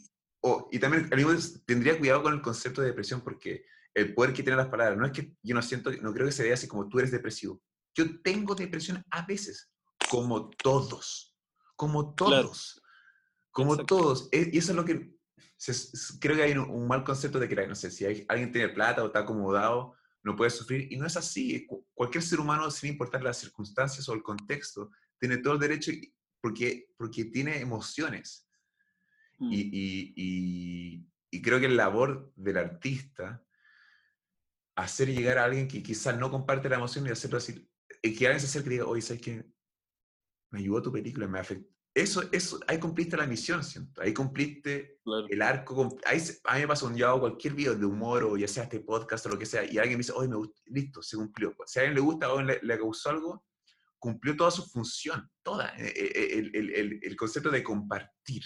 O, 0.41 0.69
y 0.71 0.79
también 0.79 1.09
tendría 1.65 1.97
cuidado 1.97 2.23
con 2.23 2.33
el 2.33 2.41
concepto 2.41 2.81
de 2.81 2.87
depresión 2.87 3.21
porque 3.21 3.65
el 3.93 4.13
poder 4.13 4.33
que 4.33 4.43
tienen 4.43 4.57
las 4.57 4.69
palabras, 4.69 4.97
no 4.97 5.05
es 5.05 5.11
que 5.11 5.33
yo 5.43 5.53
no 5.53 5.61
siento, 5.61 5.91
no 6.01 6.13
creo 6.13 6.27
que 6.27 6.31
se 6.31 6.43
vea 6.43 6.53
así 6.53 6.67
como 6.67 6.87
tú 6.87 6.99
eres 6.99 7.11
depresivo. 7.11 7.61
Yo 7.99 8.21
tengo 8.21 8.55
depresión 8.55 9.03
a 9.11 9.25
veces, 9.25 9.69
como 10.09 10.49
todos, 10.51 11.35
como 11.75 12.15
todos, 12.15 12.81
como 13.51 13.75
todos. 13.85 14.29
E, 14.31 14.49
y 14.53 14.57
eso 14.57 14.71
es 14.71 14.77
lo 14.77 14.85
que 14.85 15.19
creo 16.21 16.37
que 16.37 16.43
hay 16.43 16.53
un, 16.53 16.87
mal 16.87 17.03
concepto 17.03 17.41
de 17.41 17.49
que, 17.49 17.67
no 17.67 17.75
sé, 17.75 17.91
si 17.91 18.05
hay, 18.05 18.25
alguien 18.29 18.53
tiene 18.53 18.69
plata 18.69 19.03
o 19.03 19.07
está 19.07 19.19
acomodado, 19.19 19.95
no 20.23 20.33
puede 20.37 20.49
sufrir. 20.49 20.87
Y 20.89 20.95
no 20.95 21.05
es 21.05 21.17
así. 21.17 21.67
Cualquier 21.93 22.23
ser 22.23 22.39
humano, 22.39 22.71
sin 22.71 22.91
importar 22.91 23.21
las 23.21 23.37
circunstancias 23.37 24.07
o 24.07 24.13
el 24.13 24.23
contexto, 24.23 24.91
tiene 25.17 25.39
todo 25.39 25.55
el 25.55 25.59
derecho 25.59 25.91
porque, 26.39 26.87
porque 26.95 27.25
tiene 27.25 27.59
emociones. 27.59 28.47
Mm. 29.39 29.51
Y, 29.51 29.59
y, 30.15 31.05
y, 31.31 31.41
creo 31.41 31.59
que 31.59 31.67
la 31.67 31.83
labor 31.83 32.31
del 32.37 32.59
artista, 32.59 33.43
hacer 34.75 35.09
llegar 35.09 35.37
a 35.37 35.43
alguien 35.43 35.67
que 35.67 35.83
quizás 35.83 36.17
no 36.17 36.31
comparte 36.31 36.69
la 36.69 36.77
emoción 36.77 37.05
y 37.05 37.09
hacerlo 37.09 37.39
así, 37.39 37.68
y 38.01 38.15
que 38.15 38.27
alguien 38.27 38.39
se 38.39 38.47
acerque 38.47 38.69
y 38.69 38.71
diga, 38.73 38.85
oye, 38.85 39.01
¿sabes 39.01 39.21
qué? 39.21 39.45
Me 40.51 40.59
ayudó 40.59 40.81
tu 40.81 40.91
película, 40.91 41.27
me 41.27 41.39
afectó 41.39 41.79
eso, 41.93 42.21
eso, 42.31 42.59
ahí 42.67 42.79
cumpliste 42.79 43.17
la 43.17 43.25
misión, 43.25 43.63
¿siento? 43.63 44.01
Ahí 44.01 44.13
cumpliste 44.13 44.99
el 45.29 45.41
arco. 45.41 45.97
Ahí, 46.05 46.21
a 46.45 46.55
mí 46.55 46.61
me 46.61 46.67
pasa 46.67 46.85
un 46.85 46.95
yo 46.95 47.07
hago 47.07 47.21
cualquier 47.21 47.53
video 47.53 47.75
de 47.75 47.85
humor 47.85 48.23
o 48.23 48.37
ya 48.37 48.47
sea 48.47 48.63
este 48.63 48.79
podcast 48.79 49.25
o 49.25 49.29
lo 49.29 49.39
que 49.39 49.45
sea, 49.45 49.63
y 49.63 49.77
alguien 49.77 49.97
me 49.97 50.03
dice, 50.03 50.13
oye, 50.13 50.29
me 50.29 50.35
gusta, 50.35 50.61
listo, 50.67 51.01
se 51.01 51.17
cumplió. 51.17 51.55
Si 51.65 51.79
a 51.79 51.81
alguien 51.81 51.95
le 51.95 52.01
gusta 52.01 52.31
o 52.31 52.41
le, 52.41 52.59
le 52.61 52.77
causó 52.77 53.09
algo, 53.09 53.45
cumplió 53.97 54.35
toda 54.37 54.51
su 54.51 54.65
función, 54.69 55.29
toda. 55.41 55.75
Eh, 55.77 55.93
eh, 55.95 56.39
el, 56.39 56.55
el, 56.55 56.69
el, 56.75 56.99
el, 57.01 57.15
concepto 57.15 57.49
de 57.49 57.63
compartir. 57.63 58.43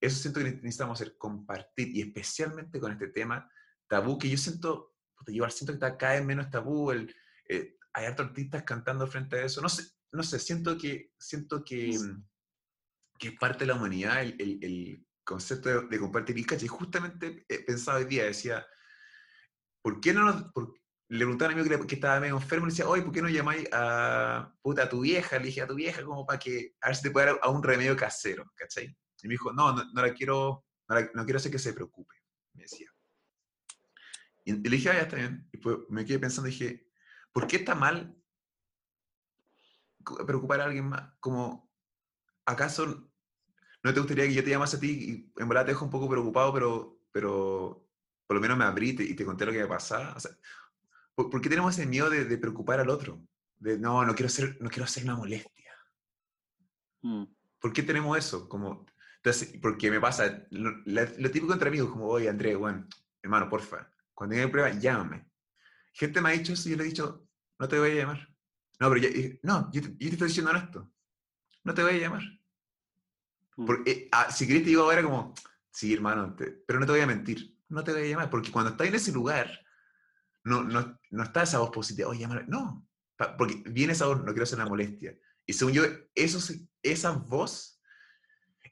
Eso 0.00 0.20
siento 0.20 0.40
que 0.40 0.52
necesitamos 0.52 1.00
hacer, 1.00 1.16
compartir, 1.18 1.88
y 1.94 2.00
especialmente 2.00 2.78
con 2.78 2.92
este 2.92 3.08
tema 3.08 3.50
tabú, 3.88 4.16
que 4.16 4.30
yo 4.30 4.38
siento, 4.38 4.94
yo 5.26 5.48
siento 5.50 5.72
que 5.72 5.84
está 5.84 5.98
cada 5.98 6.14
vez 6.14 6.24
menos 6.24 6.50
tabú, 6.50 6.92
el, 6.92 7.12
eh, 7.48 7.76
hay 7.98 8.06
artistas 8.06 8.62
cantando 8.62 9.06
frente 9.06 9.36
a 9.36 9.44
eso, 9.44 9.60
no 9.60 9.68
sé, 9.68 9.84
no 10.12 10.22
sé, 10.22 10.38
siento 10.38 10.78
que, 10.78 11.12
siento 11.18 11.64
que 11.64 11.96
que 13.18 13.28
es 13.28 13.38
parte 13.38 13.60
de 13.60 13.66
la 13.66 13.74
humanidad 13.74 14.22
el, 14.22 14.36
el, 14.38 14.64
el 14.64 15.06
concepto 15.24 15.82
de, 15.82 15.98
compartir. 15.98 16.38
Y 16.38 16.44
caché, 16.44 16.68
justamente 16.68 17.44
eh, 17.48 17.64
pensaba 17.66 17.98
hoy 17.98 18.04
día, 18.04 18.24
decía, 18.24 18.66
¿por 19.82 20.00
qué 20.00 20.14
no 20.14 20.24
nos... 20.24 20.44
le 21.08 21.18
preguntaba 21.18 21.52
a 21.52 21.54
mi 21.54 21.60
amigo 21.60 21.86
que, 21.86 21.94
estaba 21.96 22.20
medio 22.20 22.36
enfermo, 22.36 22.66
le 22.66 22.72
decía, 22.72 22.88
oye, 22.88 23.02
¿por 23.02 23.12
qué 23.12 23.22
no 23.22 23.28
llamáis 23.28 23.68
a, 23.72 24.54
puta, 24.62 24.84
a 24.84 24.88
tu 24.88 25.00
vieja? 25.00 25.38
Le 25.38 25.46
dije 25.46 25.62
a 25.62 25.66
tu 25.66 25.74
vieja 25.74 26.02
como 26.04 26.24
para 26.24 26.38
que, 26.38 26.74
a 26.80 26.88
ver 26.88 26.96
si 26.96 27.02
te 27.02 27.10
puede 27.10 27.26
dar 27.26 27.40
a 27.42 27.50
un 27.50 27.62
remedio 27.62 27.96
casero, 27.96 28.50
¿cachai? 28.54 28.96
Y 29.22 29.28
me 29.28 29.34
dijo, 29.34 29.52
no, 29.52 29.72
no, 29.72 29.84
no 29.92 30.02
la 30.02 30.14
quiero, 30.14 30.64
no, 30.88 31.24
quiero 31.24 31.36
hacer 31.36 31.50
que 31.50 31.58
se 31.58 31.72
preocupe, 31.74 32.14
me 32.54 32.62
decía. 32.62 32.90
Y, 34.44 34.52
le 34.52 34.70
dije, 34.70 34.88
ah, 34.90 34.94
ya 34.94 35.02
está 35.02 35.16
bien. 35.16 35.46
Y 35.52 35.58
pues 35.58 35.76
me 35.90 36.06
quedé 36.06 36.18
pensando, 36.20 36.48
dije, 36.48 36.87
¿por 37.32 37.46
qué 37.46 37.56
está 37.56 37.74
mal 37.74 38.16
preocupar 40.26 40.60
a 40.60 40.64
alguien 40.64 40.88
más? 40.88 41.12
Como, 41.20 41.70
¿acaso 42.46 43.08
¿No 43.82 43.94
te 43.94 44.00
gustaría 44.00 44.26
que 44.26 44.34
yo 44.34 44.44
te 44.44 44.50
llamase 44.50 44.76
a 44.76 44.80
ti 44.80 44.90
y 45.36 45.40
en 45.40 45.48
verdad 45.48 45.64
te 45.64 45.70
dejo 45.70 45.84
un 45.84 45.90
poco 45.90 46.08
preocupado, 46.08 46.52
pero, 46.52 47.00
pero 47.12 47.86
por 48.26 48.36
lo 48.36 48.40
menos 48.40 48.58
me 48.58 48.64
abrí 48.64 48.90
y 48.90 49.14
te 49.14 49.24
conté 49.24 49.46
lo 49.46 49.52
que 49.52 49.60
me 49.60 49.66
pasaba? 49.66 50.16
¿por, 51.14 51.40
qué 51.40 51.48
tenemos 51.48 51.76
ese 51.76 51.86
miedo 51.86 52.10
de, 52.10 52.38
preocupar 52.38 52.80
al 52.80 52.90
otro? 52.90 53.22
De, 53.58 53.78
no, 53.78 54.04
no 54.04 54.14
quiero 54.14 54.28
ser, 54.28 54.58
no 54.60 54.68
quiero 54.68 54.84
hacer 54.84 55.04
una 55.04 55.16
molestia. 55.16 55.72
Mm. 57.02 57.24
¿Por 57.60 57.72
qué 57.72 57.82
tenemos 57.82 58.16
eso? 58.18 58.48
Como, 58.48 58.86
entonces, 59.16 59.58
porque 59.60 59.90
me 59.90 60.00
pasa, 60.00 60.46
lo, 60.50 61.30
típico 61.30 61.52
entre 61.52 61.68
amigos, 61.68 61.90
como, 61.90 62.06
oye, 62.06 62.28
Andrés, 62.28 62.56
bueno, 62.56 62.86
hermano, 63.22 63.48
porfa, 63.48 63.90
cuando 64.14 64.34
llegue 64.36 64.48
prueba, 64.48 64.70
llámame. 64.70 65.27
Gente 65.92 66.20
me 66.20 66.30
ha 66.30 66.32
dicho 66.32 66.52
eso 66.52 66.68
y 66.68 66.72
yo 66.72 66.78
le 66.78 66.84
he 66.84 66.88
dicho, 66.88 67.28
no 67.58 67.68
te 67.68 67.78
voy 67.78 67.90
a 67.90 67.94
llamar. 67.94 68.28
No, 68.80 68.90
pero 68.90 69.38
no, 69.42 69.70
yo 69.72 69.82
te, 69.82 69.88
yo 69.88 69.96
te 69.98 70.08
estoy 70.08 70.28
diciendo 70.28 70.52
esto. 70.52 70.92
No 71.64 71.74
te 71.74 71.82
voy 71.82 71.94
a 71.94 71.98
llamar. 71.98 72.22
Mm. 73.56 73.66
Porque, 73.66 74.08
ah, 74.12 74.30
si 74.30 74.46
querés 74.46 74.62
te 74.62 74.70
digo 74.70 74.82
ahora 74.82 75.02
como, 75.02 75.34
sí, 75.70 75.92
hermano, 75.92 76.36
pero 76.36 76.78
no 76.78 76.86
te 76.86 76.92
voy 76.92 77.00
a 77.00 77.06
mentir, 77.06 77.58
no 77.68 77.82
te 77.84 77.92
voy 77.92 78.02
a 78.02 78.06
llamar, 78.06 78.30
porque 78.30 78.52
cuando 78.52 78.70
estás 78.70 78.86
en 78.86 78.94
ese 78.94 79.12
lugar, 79.12 79.50
no, 80.44 80.62
no, 80.62 80.98
no 81.10 81.22
está 81.22 81.42
esa 81.42 81.58
voz 81.58 81.70
positiva, 81.70 82.08
oye, 82.08 82.20
llamar, 82.20 82.48
no, 82.48 82.88
porque 83.36 83.62
viene 83.66 83.92
esa 83.92 84.06
voz, 84.06 84.18
no 84.18 84.26
quiero 84.26 84.44
hacer 84.44 84.58
una 84.58 84.68
molestia. 84.68 85.18
Y 85.44 85.52
según 85.52 85.74
yo, 85.74 85.82
eso, 86.14 86.54
esa 86.82 87.10
voz, 87.12 87.80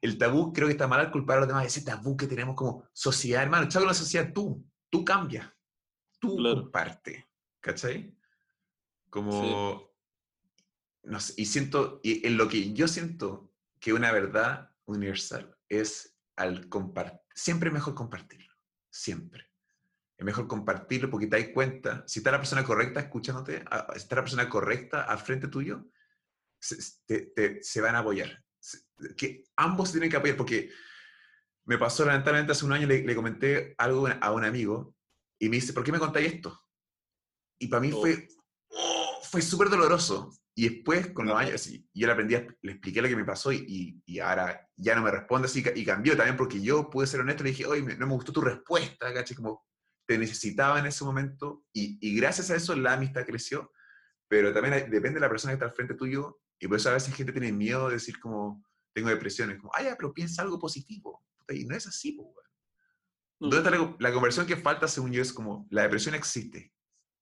el 0.00 0.18
tabú 0.18 0.52
creo 0.52 0.68
que 0.68 0.72
está 0.72 0.86
mal 0.86 1.00
al 1.00 1.10
culpar 1.10 1.38
a 1.38 1.40
los 1.40 1.48
demás, 1.48 1.66
ese 1.66 1.82
tabú 1.82 2.16
que 2.16 2.26
tenemos 2.26 2.54
como 2.54 2.88
sociedad, 2.92 3.42
hermano, 3.42 3.68
chavo, 3.68 3.86
la 3.86 3.94
sociedad, 3.94 4.32
tú, 4.32 4.64
tú 4.88 5.04
cambias, 5.04 5.50
tú 6.18 6.36
comparte, 6.36 7.28
¿cachai? 7.60 8.16
Como, 9.10 9.92
no 11.04 11.20
sé, 11.20 11.34
y 11.36 11.46
siento, 11.46 12.00
y 12.02 12.26
en 12.26 12.36
lo 12.36 12.48
que 12.48 12.72
yo 12.72 12.88
siento 12.88 13.52
que 13.78 13.92
una 13.92 14.12
verdad 14.12 14.70
universal 14.84 15.56
es 15.68 16.16
al 16.36 16.68
compartir. 16.68 17.20
Siempre 17.34 17.68
es 17.68 17.74
mejor 17.74 17.94
compartirlo. 17.94 18.52
Siempre. 18.90 19.50
Es 20.16 20.24
mejor 20.24 20.48
compartirlo 20.48 21.10
porque 21.10 21.26
te 21.26 21.38
das 21.38 21.50
cuenta, 21.50 22.04
si 22.06 22.20
está 22.20 22.30
la 22.30 22.38
persona 22.38 22.64
correcta 22.64 23.00
escuchándote, 23.00 23.58
si 23.92 23.98
está 23.98 24.16
la 24.16 24.22
persona 24.22 24.48
correcta 24.48 25.02
al 25.02 25.18
frente 25.18 25.48
tuyo, 25.48 25.86
se, 26.58 27.60
se 27.62 27.80
van 27.80 27.96
a 27.96 28.00
apoyar. 28.00 28.42
Que 29.16 29.44
ambos 29.56 29.92
tienen 29.92 30.10
que 30.10 30.16
apoyar 30.16 30.36
porque 30.36 30.70
me 31.66 31.78
pasó 31.78 32.04
lamentablemente 32.04 32.52
hace 32.52 32.64
un 32.64 32.72
año, 32.72 32.86
le, 32.86 33.02
le, 33.02 33.14
comenté 33.14 33.74
algo 33.76 34.08
a 34.08 34.32
un 34.32 34.44
amigo 34.44 34.95
y 35.38 35.48
me 35.48 35.56
dice, 35.56 35.72
¿por 35.72 35.84
qué 35.84 35.92
me 35.92 35.98
contáis 35.98 36.34
esto? 36.34 36.60
Y 37.58 37.68
para 37.68 37.80
mí 37.80 37.90
oh. 37.92 38.00
fue, 38.00 38.28
oh, 38.70 39.20
fue 39.22 39.42
súper 39.42 39.68
doloroso 39.68 40.30
y 40.54 40.68
después, 40.68 41.08
con 41.08 41.26
los 41.26 41.36
años, 41.36 41.68
yo 41.92 42.06
le 42.06 42.12
aprendí, 42.12 42.34
le 42.62 42.72
expliqué 42.72 43.02
lo 43.02 43.08
que 43.08 43.16
me 43.16 43.24
pasó 43.24 43.52
y, 43.52 44.02
y, 44.06 44.18
ahora 44.20 44.68
ya 44.76 44.94
no 44.94 45.02
me 45.02 45.10
responde 45.10 45.46
así 45.46 45.62
y 45.74 45.84
cambió 45.84 46.16
también 46.16 46.36
porque 46.36 46.62
yo 46.62 46.88
pude 46.88 47.06
ser 47.06 47.20
honesto, 47.20 47.44
le 47.44 47.50
dije, 47.50 47.66
oye, 47.66 47.82
no 47.82 48.06
me 48.06 48.14
gustó 48.14 48.32
tu 48.32 48.40
respuesta, 48.40 49.12
¿cachai? 49.12 49.36
Como 49.36 49.66
te 50.06 50.16
necesitaba 50.16 50.78
en 50.78 50.86
ese 50.86 51.04
momento 51.04 51.64
y, 51.74 51.98
y, 52.00 52.16
gracias 52.16 52.50
a 52.50 52.56
eso 52.56 52.74
la 52.74 52.94
amistad 52.94 53.26
creció, 53.26 53.70
pero 54.28 54.54
también 54.54 54.90
depende 54.90 55.14
de 55.14 55.20
la 55.20 55.28
persona 55.28 55.52
que 55.52 55.56
está 55.56 55.66
al 55.66 55.74
frente 55.74 55.94
tuyo 55.94 56.40
y 56.58 56.68
por 56.68 56.78
eso 56.78 56.88
a 56.88 56.94
veces 56.94 57.14
gente 57.14 57.32
tiene 57.32 57.52
miedo 57.52 57.88
de 57.88 57.94
decir 57.94 58.18
como, 58.18 58.64
tengo 58.94 59.10
depresiones, 59.10 59.58
como, 59.58 59.70
ay, 59.74 59.88
pero 59.98 60.14
piensa 60.14 60.40
algo 60.40 60.58
positivo. 60.58 61.22
Y 61.50 61.66
no 61.66 61.76
es 61.76 61.86
así, 61.86 62.12
pues, 62.12 62.28
¿Dónde 63.38 63.58
está 63.58 63.70
la, 63.70 63.96
la, 63.98 64.12
conversión 64.12 64.46
que 64.46 64.56
falta, 64.56 64.88
según 64.88 65.12
yo, 65.12 65.20
es 65.20 65.32
como, 65.32 65.66
la 65.70 65.82
depresión 65.82 66.14
existe 66.14 66.72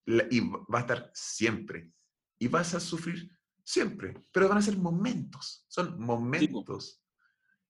y 0.05 0.39
va 0.39 0.79
a 0.79 0.81
estar 0.81 1.11
siempre 1.13 1.91
y 2.39 2.47
vas 2.47 2.73
a 2.73 2.79
sufrir 2.79 3.29
siempre, 3.63 4.13
pero 4.31 4.47
van 4.47 4.59
a 4.59 4.61
ser 4.61 4.77
momentos, 4.77 5.65
son 5.67 5.99
momentos. 5.99 7.01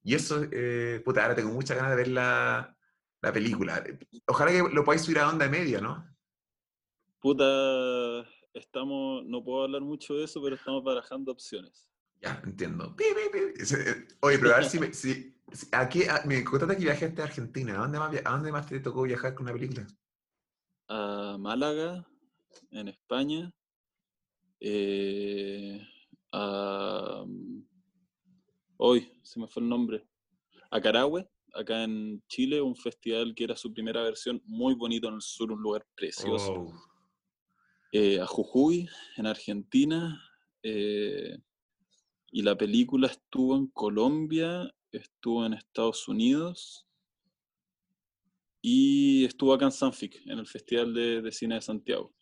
y 0.03 0.13
eso, 0.13 0.43
eh, 0.51 1.01
puta, 1.03 1.23
ahora 1.23 1.35
tengo 1.35 1.51
muchas 1.51 1.77
ganas 1.77 1.91
de 1.91 1.97
ver 1.97 2.09
la, 2.09 2.77
la 3.21 3.33
película. 3.33 3.83
Ojalá 4.27 4.51
que 4.51 4.73
lo 4.73 4.83
podáis 4.83 5.01
subir 5.01 5.19
a 5.19 5.29
onda 5.29 5.49
media, 5.49 5.79
¿no? 5.81 6.05
Puta, 7.19 8.27
estamos, 8.53 9.25
no 9.25 9.43
puedo 9.43 9.63
hablar 9.63 9.81
mucho 9.81 10.13
de 10.15 10.25
eso, 10.25 10.41
pero 10.43 10.55
estamos 10.55 10.83
barajando 10.83 11.31
opciones. 11.31 11.89
Ya, 12.21 12.41
entiendo. 12.43 12.95
Eh, 12.99 14.07
oye, 14.19 14.37
pero 14.37 14.53
a 14.53 14.57
ver 14.57 14.65
si, 14.65 14.79
me, 14.79 14.93
si, 14.93 15.34
aquí, 15.71 16.03
me 16.25 16.43
contaste 16.43 16.77
que 16.77 16.83
viajaste 16.83 17.21
a 17.21 17.25
Argentina. 17.25 17.75
¿A 17.75 17.77
dónde, 17.79 17.99
más, 17.99 18.15
¿A 18.23 18.31
dónde 18.31 18.51
más 18.51 18.67
te 18.67 18.79
tocó 18.79 19.03
viajar 19.03 19.33
con 19.33 19.45
una 19.45 19.53
película? 19.53 19.87
a 20.87 21.37
Málaga, 21.39 22.07
en 22.71 22.87
España, 22.87 23.51
eh, 24.59 25.81
a... 26.31 27.25
Hoy 28.77 29.09
se 29.23 29.39
me 29.39 29.47
fue 29.47 29.63
el 29.63 29.69
nombre. 29.69 30.05
A 30.69 30.81
Carahue, 30.81 31.27
acá 31.53 31.83
en 31.83 32.21
Chile, 32.27 32.61
un 32.61 32.75
festival 32.75 33.33
que 33.33 33.45
era 33.45 33.55
su 33.55 33.73
primera 33.73 34.03
versión, 34.03 34.41
muy 34.45 34.75
bonito 34.75 35.07
en 35.07 35.15
el 35.15 35.21
sur, 35.21 35.51
un 35.51 35.61
lugar 35.61 35.85
precioso. 35.95 36.53
Oh, 36.53 36.73
Eh, 37.91 38.19
a 38.19 38.25
Jujuy, 38.25 38.89
en 39.15 39.25
Argentina, 39.25 40.21
eh, 40.61 41.37
y 42.29 42.41
la 42.41 42.57
película 42.57 43.07
estuvo 43.07 43.55
en 43.55 43.67
Colombia, 43.67 44.69
estuvo 44.97 45.45
en 45.45 45.53
Estados 45.53 46.07
Unidos 46.07 46.87
y 48.61 49.25
estuvo 49.25 49.53
acá 49.53 49.65
en 49.65 49.71
Sanfic, 49.71 50.21
en 50.25 50.39
el 50.39 50.47
Festival 50.47 50.93
de, 50.93 51.21
de 51.21 51.31
Cine 51.31 51.55
de 51.55 51.61
Santiago. 51.61 52.13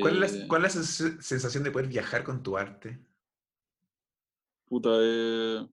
¿Cuál, 0.00 0.22
es 0.22 0.32
Eh, 0.34 0.38
la, 0.40 0.46
cuál 0.48 0.64
es 0.64 0.76
la 0.76 0.82
sens- 0.82 1.20
sensación 1.20 1.64
de 1.64 1.70
poder 1.72 1.88
viajar 1.88 2.22
con 2.22 2.42
tu 2.42 2.56
arte? 2.56 3.04
Puta, 4.66 4.90
eh, 5.00 5.66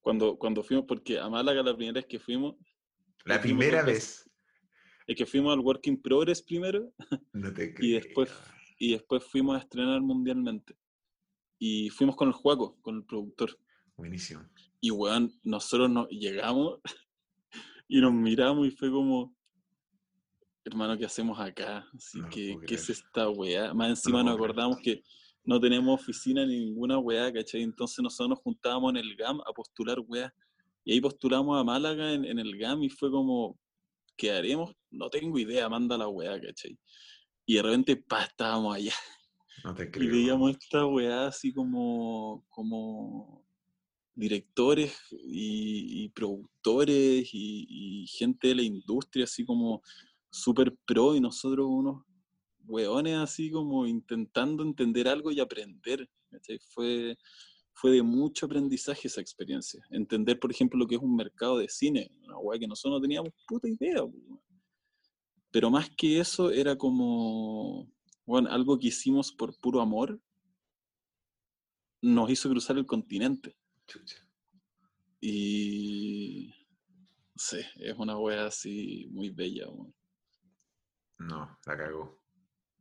cuando, 0.00 0.36
cuando 0.38 0.62
fuimos, 0.62 0.86
porque 0.86 1.18
a 1.18 1.28
Málaga 1.28 1.62
la 1.62 1.76
primera 1.76 1.94
vez 2.00 2.06
que 2.06 2.18
fuimos, 2.18 2.56
La 3.24 3.38
fuimos 3.38 3.58
primera 3.64 3.82
vez. 3.82 4.28
es 5.06 5.16
que 5.16 5.26
fuimos 5.26 5.52
al 5.52 5.60
Work 5.60 5.86
in 5.86 6.00
Progress 6.00 6.42
primero 6.42 6.92
No 7.32 7.52
te 7.52 7.74
y 7.78 7.92
después, 7.92 8.30
y 8.78 8.92
después 8.92 9.22
fuimos 9.24 9.56
a 9.56 9.60
estrenar 9.60 10.00
mundialmente. 10.00 10.76
Y 11.58 11.88
fuimos 11.90 12.16
con 12.16 12.28
el 12.28 12.34
Juaco, 12.34 12.78
con 12.82 12.96
el 12.96 13.04
productor. 13.04 13.58
Buenísimo. 13.96 14.42
Y 14.80 14.90
weón, 14.90 15.32
nosotros 15.42 15.90
nos 15.90 16.08
llegamos 16.08 16.80
y 17.88 18.00
nos 18.00 18.12
miramos 18.12 18.66
y 18.66 18.70
fue 18.70 18.90
como, 18.90 19.34
hermano, 20.64 20.96
¿qué 20.98 21.04
hacemos 21.06 21.38
acá? 21.38 21.86
Así 21.94 22.18
No 22.18 22.28
que, 22.28 22.58
¿qué 22.66 22.74
es 22.74 22.90
esta 22.90 23.28
weá? 23.30 23.72
Más 23.74 23.90
encima 23.90 24.18
lo 24.18 24.24
nos 24.24 24.36
creer. 24.36 24.50
acordamos 24.50 24.78
que 24.82 25.02
no 25.44 25.60
tenemos 25.60 26.00
oficina 26.00 26.44
ni 26.46 26.58
ninguna 26.66 26.98
weá, 26.98 27.32
¿cachai? 27.32 27.62
Entonces 27.62 28.02
nosotros 28.02 28.30
nos 28.30 28.38
juntábamos 28.40 28.90
en 28.90 28.96
el 28.98 29.14
GAM 29.16 29.40
a 29.40 29.52
postular 29.54 29.98
weá. 30.06 30.34
Y 30.84 30.92
ahí 30.92 31.00
postulamos 31.00 31.58
a 31.60 31.64
Málaga 31.64 32.12
en, 32.12 32.24
en 32.24 32.38
el 32.38 32.56
GAM 32.58 32.82
y 32.82 32.90
fue 32.90 33.10
como, 33.10 33.58
¿qué 34.16 34.32
haremos? 34.32 34.74
No 34.90 35.08
tengo 35.10 35.38
idea, 35.38 35.68
manda 35.68 35.96
la 35.98 36.08
weá, 36.08 36.40
¿cachai? 36.40 36.78
Y 37.46 37.54
de 37.56 37.62
repente, 37.62 37.96
pa, 37.96 38.24
estábamos 38.24 38.74
allá. 38.76 38.94
No 39.62 39.74
te 39.74 39.90
Y 39.98 40.08
creo. 40.08 40.10
veíamos 40.10 40.50
esta 40.52 40.86
weá 40.86 41.26
así 41.26 41.52
como, 41.52 42.44
como 42.48 43.43
directores 44.14 44.96
y, 45.10 46.08
productores 46.10 47.28
y, 47.32 48.06
gente 48.08 48.48
de 48.48 48.54
la 48.56 48.62
industria 48.62 49.24
así 49.24 49.44
como 49.44 49.82
súper 50.30 50.76
pro 50.84 51.14
y 51.14 51.20
nosotros 51.20 51.66
unos 51.68 52.04
weones 52.66 53.16
así 53.18 53.50
como 53.50 53.86
intentando 53.86 54.62
entender 54.62 55.08
algo 55.08 55.30
y 55.30 55.40
aprender. 55.40 56.08
Fue, 56.68 57.16
fue 57.72 57.92
de 57.92 58.02
mucho 58.02 58.46
aprendizaje 58.46 59.08
esa 59.08 59.20
experiencia. 59.20 59.80
Entender, 59.90 60.38
por 60.38 60.50
ejemplo, 60.50 60.78
lo 60.78 60.86
que 60.86 60.96
es 60.96 61.00
un 61.00 61.14
mercado 61.14 61.58
de 61.58 61.68
cine, 61.68 62.10
una 62.22 62.38
weá 62.38 62.58
que 62.58 62.66
nosotros 62.66 62.98
no 62.98 63.02
teníamos 63.02 63.32
puta 63.46 63.68
idea. 63.68 64.02
Pero 65.50 65.70
más 65.70 65.88
que 65.90 66.18
eso 66.18 66.50
era 66.50 66.76
como, 66.76 67.88
bueno, 68.26 68.50
algo 68.50 68.78
que 68.78 68.88
hicimos 68.88 69.32
por 69.32 69.56
puro 69.60 69.80
amor 69.80 70.20
nos 72.02 72.28
hizo 72.30 72.50
cruzar 72.50 72.76
el 72.76 72.86
continente. 72.86 73.56
Chucha. 73.86 74.16
Y 75.20 76.54
no 77.34 77.34
sé, 77.36 77.66
es 77.76 77.94
una 77.96 78.18
wea 78.18 78.46
así 78.46 79.08
muy 79.10 79.30
bella. 79.30 79.68
weón. 79.68 79.94
No, 81.18 81.58
la 81.64 81.76
cagó. 81.76 82.20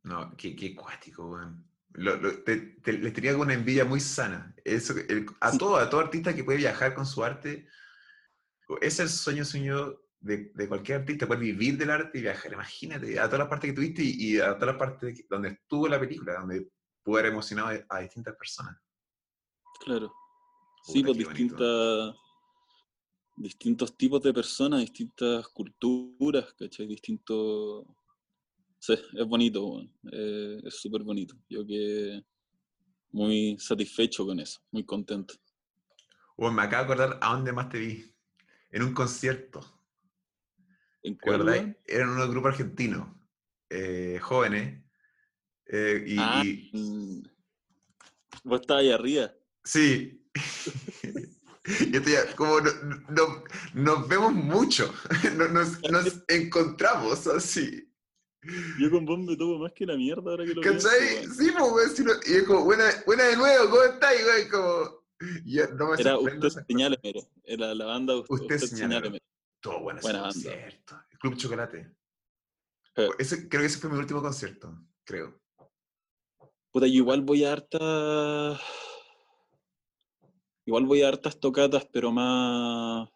No, 0.03 0.35
qué, 0.35 0.55
qué 0.55 0.75
cuático, 0.75 1.27
weón. 1.31 1.65
Lo- 1.93 2.17
lo- 2.17 2.43
te, 2.43 2.57
te- 2.81 2.93
les 2.93 3.13
tenía 3.13 3.37
una 3.37 3.53
envidia 3.53 3.85
muy 3.85 3.99
sana. 3.99 4.53
Eso, 4.65 4.93
el- 4.97 5.27
a 5.39 5.57
todo, 5.57 5.77
a 5.77 5.89
todo 5.89 6.01
artista 6.01 6.35
que 6.35 6.43
puede 6.43 6.57
viajar 6.57 6.93
con 6.95 7.05
su 7.05 7.23
arte, 7.23 7.67
ese 8.81 8.87
es 8.87 8.99
el 8.99 9.09
sueño 9.09 9.45
sueño 9.45 9.99
de, 10.19 10.51
de 10.55 10.67
cualquier 10.67 11.01
artista, 11.01 11.27
poder 11.27 11.41
vivir 11.43 11.77
del 11.77 11.91
arte 11.91 12.17
y 12.17 12.21
viajar. 12.21 12.51
Imagínate, 12.53 13.19
a 13.19 13.25
todas 13.25 13.39
las 13.39 13.47
partes 13.49 13.69
que 13.69 13.75
tuviste 13.75 14.01
y, 14.03 14.33
y 14.35 14.39
a 14.39 14.55
todas 14.55 14.75
las 14.75 14.77
partes 14.77 15.25
donde 15.29 15.49
estuvo 15.49 15.87
la 15.87 15.99
película, 15.99 16.39
donde 16.39 16.69
pudo 17.03 17.19
haber 17.19 17.31
emocionado 17.31 17.69
a 17.89 17.99
distintas 17.99 18.35
personas. 18.35 18.75
Claro. 19.81 20.13
Sí, 20.83 21.01
pues 21.01 21.15
bonito. 21.15 21.29
distintas, 21.29 22.15
distintos 23.37 23.97
tipos 23.97 24.21
de 24.21 24.33
personas, 24.33 24.81
distintas 24.81 25.47
culturas, 25.47 26.53
¿cachai? 26.53 26.87
Distintos... 26.87 27.85
Sí, 28.79 28.93
es 28.93 29.25
bonito. 29.25 29.81
Eh, 30.11 30.59
es 30.65 30.75
súper 30.75 31.03
bonito. 31.03 31.35
Yo 31.49 31.65
que 31.65 32.21
muy 33.11 33.57
satisfecho 33.59 34.25
con 34.25 34.39
eso, 34.39 34.59
muy 34.71 34.83
contento. 34.83 35.35
Bueno, 36.35 36.55
me 36.55 36.63
acabo 36.63 36.85
de 36.85 36.93
acordar 36.93 37.19
a 37.21 37.33
dónde 37.33 37.53
más 37.53 37.69
te 37.69 37.79
vi. 37.79 38.13
En 38.71 38.83
un 38.83 38.93
concierto. 38.93 39.61
¿En 41.03 41.15
¿Te 41.15 41.21
cuál? 41.21 41.77
Eran 41.85 42.09
unos 42.09 42.29
grupos 42.29 42.51
argentinos, 42.53 43.07
eh, 43.69 44.19
jóvenes. 44.21 44.83
eh, 45.67 46.03
y, 46.05 46.19
Ah, 46.19 46.43
y- 46.43 47.23
Vos 48.43 48.59
estabas 48.61 48.83
ahí 48.83 48.91
arriba. 48.91 49.31
sí. 49.63 50.22
Yo 51.91 51.99
estoy 51.99 52.15
a- 52.15 52.35
como 52.35 52.59
no- 52.59 52.71
no- 53.09 53.43
nos 53.73 54.07
vemos 54.07 54.33
mucho. 54.33 54.93
No- 55.37 55.47
Nos, 55.47 55.81
nos 55.89 56.23
encontramos 56.27 57.25
así. 57.27 57.89
Yo 58.77 58.91
con 58.91 59.05
vos 59.05 59.19
me 59.19 59.37
tomo 59.37 59.57
más 59.59 59.71
que 59.71 59.85
la 59.85 59.95
mierda 59.95 60.31
ahora 60.31 60.43
que 60.45 60.53
lo 60.53 60.61
pienso, 60.61 60.89
¿Cachai? 60.89 61.15
weón. 61.19 61.33
Sí, 61.35 61.51
pues, 61.57 61.69
güey, 61.71 61.89
si 61.95 62.03
no- 62.03 62.11
y 62.25 62.33
es 62.33 62.43
como, 62.43 62.63
buena, 62.65 62.83
buena 63.05 63.23
de 63.25 63.37
nuevo, 63.37 63.69
¿cómo 63.69 63.83
estáis, 63.83 64.21
güey? 64.25 64.49
Como, 64.49 65.03
y 65.45 65.53
ya 65.55 65.67
no 65.67 65.87
me 65.91 66.01
Era 66.01 66.17
usted 66.17 66.49
señálemelo. 66.67 67.21
Era 67.45 67.73
la 67.73 67.85
banda 67.85 68.17
Usted, 68.17 68.33
Usted 68.35 68.63
usted. 68.63 69.21
Todo 69.61 69.79
bueno 69.79 69.99
ese 69.99 70.07
Buena 70.07 70.21
banda. 70.23 70.33
concierto. 70.33 70.95
El 71.11 71.17
Club 71.19 71.37
Chocolate. 71.37 71.95
Eh. 72.97 73.09
Ese, 73.17 73.47
creo 73.47 73.61
que 73.61 73.67
ese 73.67 73.79
fue 73.79 73.89
mi 73.89 73.97
último 73.97 74.21
concierto, 74.21 74.77
creo. 75.05 75.39
Puta, 76.73 76.85
yo 76.87 76.93
igual 76.95 77.21
voy 77.21 77.45
a 77.45 77.53
hartas. 77.53 78.59
Igual 80.65 80.85
voy 80.85 81.01
a 81.01 81.09
hartas 81.09 81.39
tocatas, 81.39 81.87
pero 81.91 82.11
más. 82.11 83.09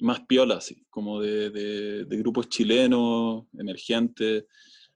Más 0.00 0.20
piolas, 0.26 0.58
así, 0.58 0.82
como 0.88 1.20
de, 1.20 1.50
de- 1.50 2.04
de 2.06 2.16
grupos 2.16 2.48
chilenos, 2.48 3.44
emergentes. 3.58 4.44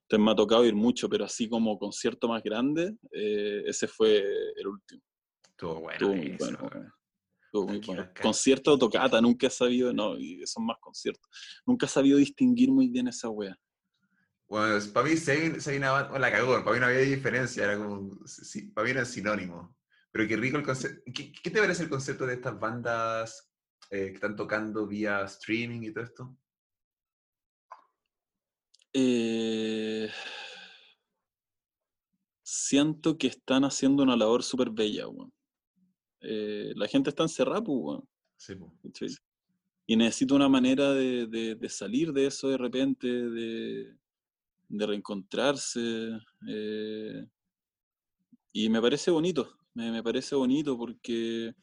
Entonces 0.03 0.25
me 0.25 0.31
ha 0.31 0.35
tocado 0.35 0.65
ir 0.65 0.75
mucho, 0.75 1.09
pero 1.09 1.25
así 1.27 1.49
como 1.49 1.79
concierto 1.79 2.27
más 2.29 2.43
grande, 2.43 2.97
eh, 3.13 3.63
ese 3.67 3.87
fue 3.87 4.25
el 4.57 4.67
último. 4.67 5.03
Estuvo 5.51 5.81
bueno. 5.81 5.93
Estuvo 5.93 6.15
muy 6.17 6.31
eso, 6.31 6.57
bueno. 6.59 6.95
Estuvo 7.45 7.67
muy 7.69 7.79
bueno. 7.81 8.09
Concierto 8.21 8.73
o 8.73 8.79
tocata, 8.79 9.21
nunca 9.21 9.47
he 9.47 9.51
sabido, 9.51 9.93
no, 9.93 10.17
y 10.19 10.47
son 10.47 10.65
más 10.65 10.79
conciertos. 10.81 11.29
Nunca 11.67 11.85
he 11.87 11.89
sabido 11.89 12.17
distinguir 12.19 12.71
muy 12.73 12.89
bien 12.89 13.09
esa 13.09 13.29
wea. 13.29 13.59
Bueno, 14.49 14.79
para 14.93 15.07
mí, 15.09 15.15
banda, 15.17 16.19
la 16.19 16.31
cagó, 16.31 16.63
para 16.65 16.73
mí 16.75 16.81
no 16.81 16.87
había 16.87 17.01
diferencia, 17.01 17.65
era 17.65 17.77
como, 17.77 18.11
sí, 18.27 18.69
para 18.69 18.85
mí 18.87 18.91
eran 18.93 19.07
sinónimos. 19.07 19.71
Pero 20.15 20.29
qué 20.29 20.37
rico 20.37 20.57
el 20.59 20.63
concepto. 20.63 21.03
¿Qué, 21.13 21.33
qué 21.33 21.51
te 21.51 21.59
parece 21.61 21.83
el 21.83 21.89
concepto 21.89 22.25
de 22.25 22.35
estas 22.35 22.57
bandas 22.61 23.51
eh, 23.91 24.07
que 24.11 24.13
están 24.15 24.37
tocando 24.37 24.87
vía 24.87 25.23
streaming 25.25 25.83
y 25.83 25.93
todo 25.93 26.05
esto? 26.05 26.37
Eh, 28.93 30.09
siento 32.45 33.19
que 33.19 33.27
están 33.27 33.65
haciendo 33.65 34.05
una 34.05 34.15
labor 34.17 34.45
súper 34.45 34.71
bella, 34.71 35.09
weón. 35.09 35.33
Eh, 36.21 36.73
la 36.77 36.87
gente 36.87 37.11
está 37.11 37.25
encerrada, 37.25 37.65
pues, 37.65 37.77
weón, 37.77 38.09
Sí. 38.37 38.55
¿cachai? 38.85 39.09
Y 39.87 39.97
necesita 39.97 40.37
una 40.37 40.49
manera 40.49 40.93
de, 40.95 41.27
de- 41.27 41.57
de 41.57 41.69
salir 41.69 42.13
de 42.13 42.27
eso 42.29 42.49
de 42.49 42.57
repente, 42.57 43.09
de, 43.09 43.97
de 44.69 44.87
reencontrarse. 44.87 46.21
y 48.53 48.69
me 48.69 48.81
parece 48.81 49.11
bonito, 49.11 49.59
me, 49.75 49.91
me 49.91 50.03
parece 50.03 50.35
bonito 50.35 50.77
porque 50.79 51.55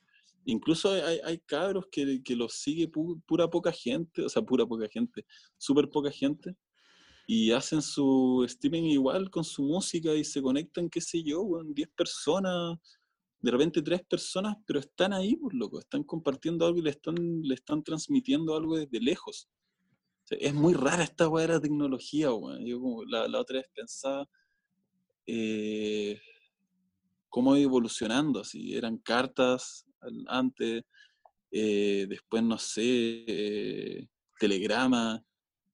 incluso 0.46 0.92
hay, 0.92 1.20
hay- 1.24 1.40
cabros 1.40 1.86
que, 1.92 2.22
que 2.24 2.36
los 2.36 2.54
sigue 2.54 2.90
pu- 2.92 3.22
pura 3.26 3.50
poca 3.50 3.72
gente, 3.72 4.24
o 4.24 4.30
sea, 4.30 4.42
pura 4.42 4.66
poca 4.66 4.88
gente, 4.90 5.26
súper 5.58 5.90
poca 5.90 6.12
gente, 6.12 6.56
y 7.28 7.52
hacen 7.52 7.82
su 7.82 8.44
streaming 8.46 8.84
igual 8.92 9.30
con 9.30 9.44
su 9.44 9.64
música 9.64 10.14
y 10.14 10.24
se 10.24 10.42
conectan, 10.42 10.90
qué 10.90 11.00
sé 11.02 11.24
yo, 11.24 11.42
weón, 11.44 11.74
10 11.74 11.90
personas, 11.90 12.78
de 13.40 13.52
repente 13.52 13.82
tres 13.82 14.04
personas, 14.04 14.58
pero 14.66 14.80
están 14.80 15.14
ahí, 15.14 15.36
pues 15.36 15.56
loco, 15.56 15.80
están 15.80 16.04
compartiendo 16.04 16.66
algo 16.66 16.80
y 16.80 16.82
le 16.84 16.90
están, 16.92 17.16
le 17.42 17.54
están 17.56 17.84
transmitiendo 17.84 18.56
algo 18.56 18.78
desde 18.78 19.00
lejos. 19.00 19.48
Es 20.30 20.54
muy 20.54 20.74
rara 20.74 21.04
esta 21.04 21.28
weá 21.28 21.48
de 21.48 21.60
tecnología, 21.60 22.34
weón. 22.34 22.66
Yo 22.66 22.80
como 22.80 23.04
la, 23.06 23.28
la 23.28 23.40
otra 23.40 23.58
vez 23.58 23.68
pensaba 23.74 24.28
eh, 25.26 26.20
cómo 27.32 27.56
iba 27.56 27.64
evolucionando, 27.64 28.42
así, 28.42 28.76
eran 28.76 28.98
cartas 28.98 29.86
antes, 30.28 30.84
eh, 31.50 32.06
después, 32.08 32.44
no 32.44 32.58
sé, 32.58 33.24
eh, 33.26 34.08
telegrama, 34.38 35.24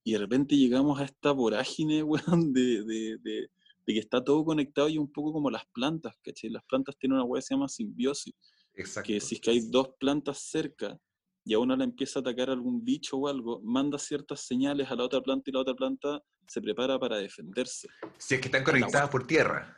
y 0.03 0.13
de 0.13 0.19
repente 0.19 0.55
llegamos 0.55 1.01
a 1.01 1.05
esta 1.05 1.31
vorágine, 1.31 2.03
weón, 2.43 2.53
de, 2.53 2.83
de, 2.83 3.17
de, 3.21 3.49
que 3.85 3.99
está 3.99 4.23
todo 4.23 4.45
conectado 4.45 4.87
y 4.87 4.97
un 4.97 5.11
poco 5.11 5.33
como 5.33 5.49
las 5.49 5.65
plantas, 5.73 6.15
¿cachai? 6.23 6.49
Las 6.49 6.63
plantas 6.63 6.95
tienen 6.97 7.17
una 7.17 7.25
weá 7.25 7.41
que 7.41 7.47
se 7.47 7.55
llama 7.55 7.67
simbiosis. 7.67 8.33
Exacto. 8.75 9.07
Que 9.07 9.19
si 9.19 9.35
es 9.35 9.41
que 9.41 9.51
hay 9.51 9.61
dos 9.69 9.89
plantas 9.99 10.37
cerca 10.39 10.97
y 11.43 11.53
a 11.53 11.59
una 11.59 11.75
la 11.75 11.85
empieza 11.85 12.19
a 12.19 12.21
atacar 12.21 12.49
algún 12.49 12.83
bicho 12.83 13.17
o 13.17 13.27
algo, 13.27 13.61
manda 13.63 13.97
ciertas 13.97 14.41
señales 14.41 14.91
a 14.91 14.95
la 14.95 15.05
otra 15.05 15.21
planta 15.21 15.49
y 15.49 15.53
la 15.53 15.61
otra 15.61 15.73
planta 15.73 16.21
se 16.47 16.61
prepara 16.61 16.99
para 16.99 17.17
defenderse. 17.17 17.87
Si 18.17 18.35
es 18.35 18.41
que 18.41 18.47
están 18.47 18.63
conectadas 18.63 19.09
por 19.09 19.25
tierra. 19.25 19.76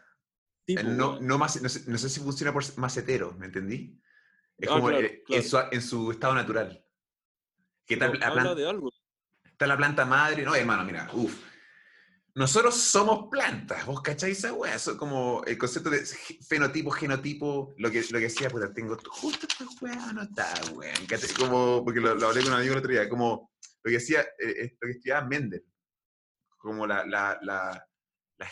Pues, 0.76 0.86
no, 0.86 1.20
no, 1.20 1.38
más, 1.38 1.62
no, 1.62 1.70
sé, 1.70 1.84
no 1.88 1.98
sé 1.98 2.10
si 2.10 2.20
funciona 2.20 2.54
por 2.54 2.64
macetero, 2.78 3.34
¿me 3.38 3.48
entendí? 3.48 4.00
Es 4.58 4.70
Ah, 4.70 4.74
como 4.74 4.88
claro, 4.90 5.06
eh, 5.06 5.24
claro. 5.26 5.42
En, 5.42 5.50
su, 5.50 5.58
en 5.72 5.82
su 5.82 6.12
estado 6.12 6.36
natural. 6.36 6.86
Que 7.86 7.96
está, 7.96 8.08
Pero 8.12 8.20
la 8.20 8.32
planta, 8.34 8.56
de 8.56 8.70
algo. 8.70 8.92
está 9.46 9.68
la 9.68 9.78
planta 9.78 10.06
madre. 10.06 10.44
No, 10.44 10.54
hermano, 10.56 10.84
mira, 10.84 11.10
uff. 11.14 11.46
Nosotros 12.36 12.76
somos 12.76 13.28
plantas, 13.30 13.86
¿vos 13.86 14.02
cacháis 14.02 14.38
esa 14.38 14.54
weá? 14.54 14.76
Eso 14.76 14.92
es 14.92 14.98
como 14.98 15.44
el 15.46 15.58
concepto 15.58 15.90
de 15.90 16.06
fenotipo, 16.48 16.92
genotipo, 16.92 17.74
lo 17.78 17.90
que, 17.90 18.02
lo 18.12 18.20
que 18.20 18.26
decía, 18.26 18.50
puta, 18.50 18.72
tengo 18.72 18.98
justo 19.10 19.48
esta 19.50 19.66
weá 19.82 20.14
no 20.14 20.22
está, 20.22 20.54
weón. 20.74 20.94
Como, 21.38 21.84
porque 21.84 22.00
lo, 22.00 22.16
lo 22.16 22.28
hablé 22.28 22.42
con 22.44 22.54
un 22.54 22.60
amigo 22.60 22.74
el 22.74 22.80
otro 22.80 22.92
día, 22.92 23.10
como 23.10 23.52
lo 23.84 23.90
que 23.90 23.96
decía, 23.98 24.22
eh, 24.38 24.78
lo 24.80 24.86
que 24.88 24.92
estudiaba 24.92 25.28
Mendel, 25.28 25.66
como 26.58 26.86
la, 26.86 27.06
la, 27.06 27.40
la, 27.42 27.89
la 28.40 28.48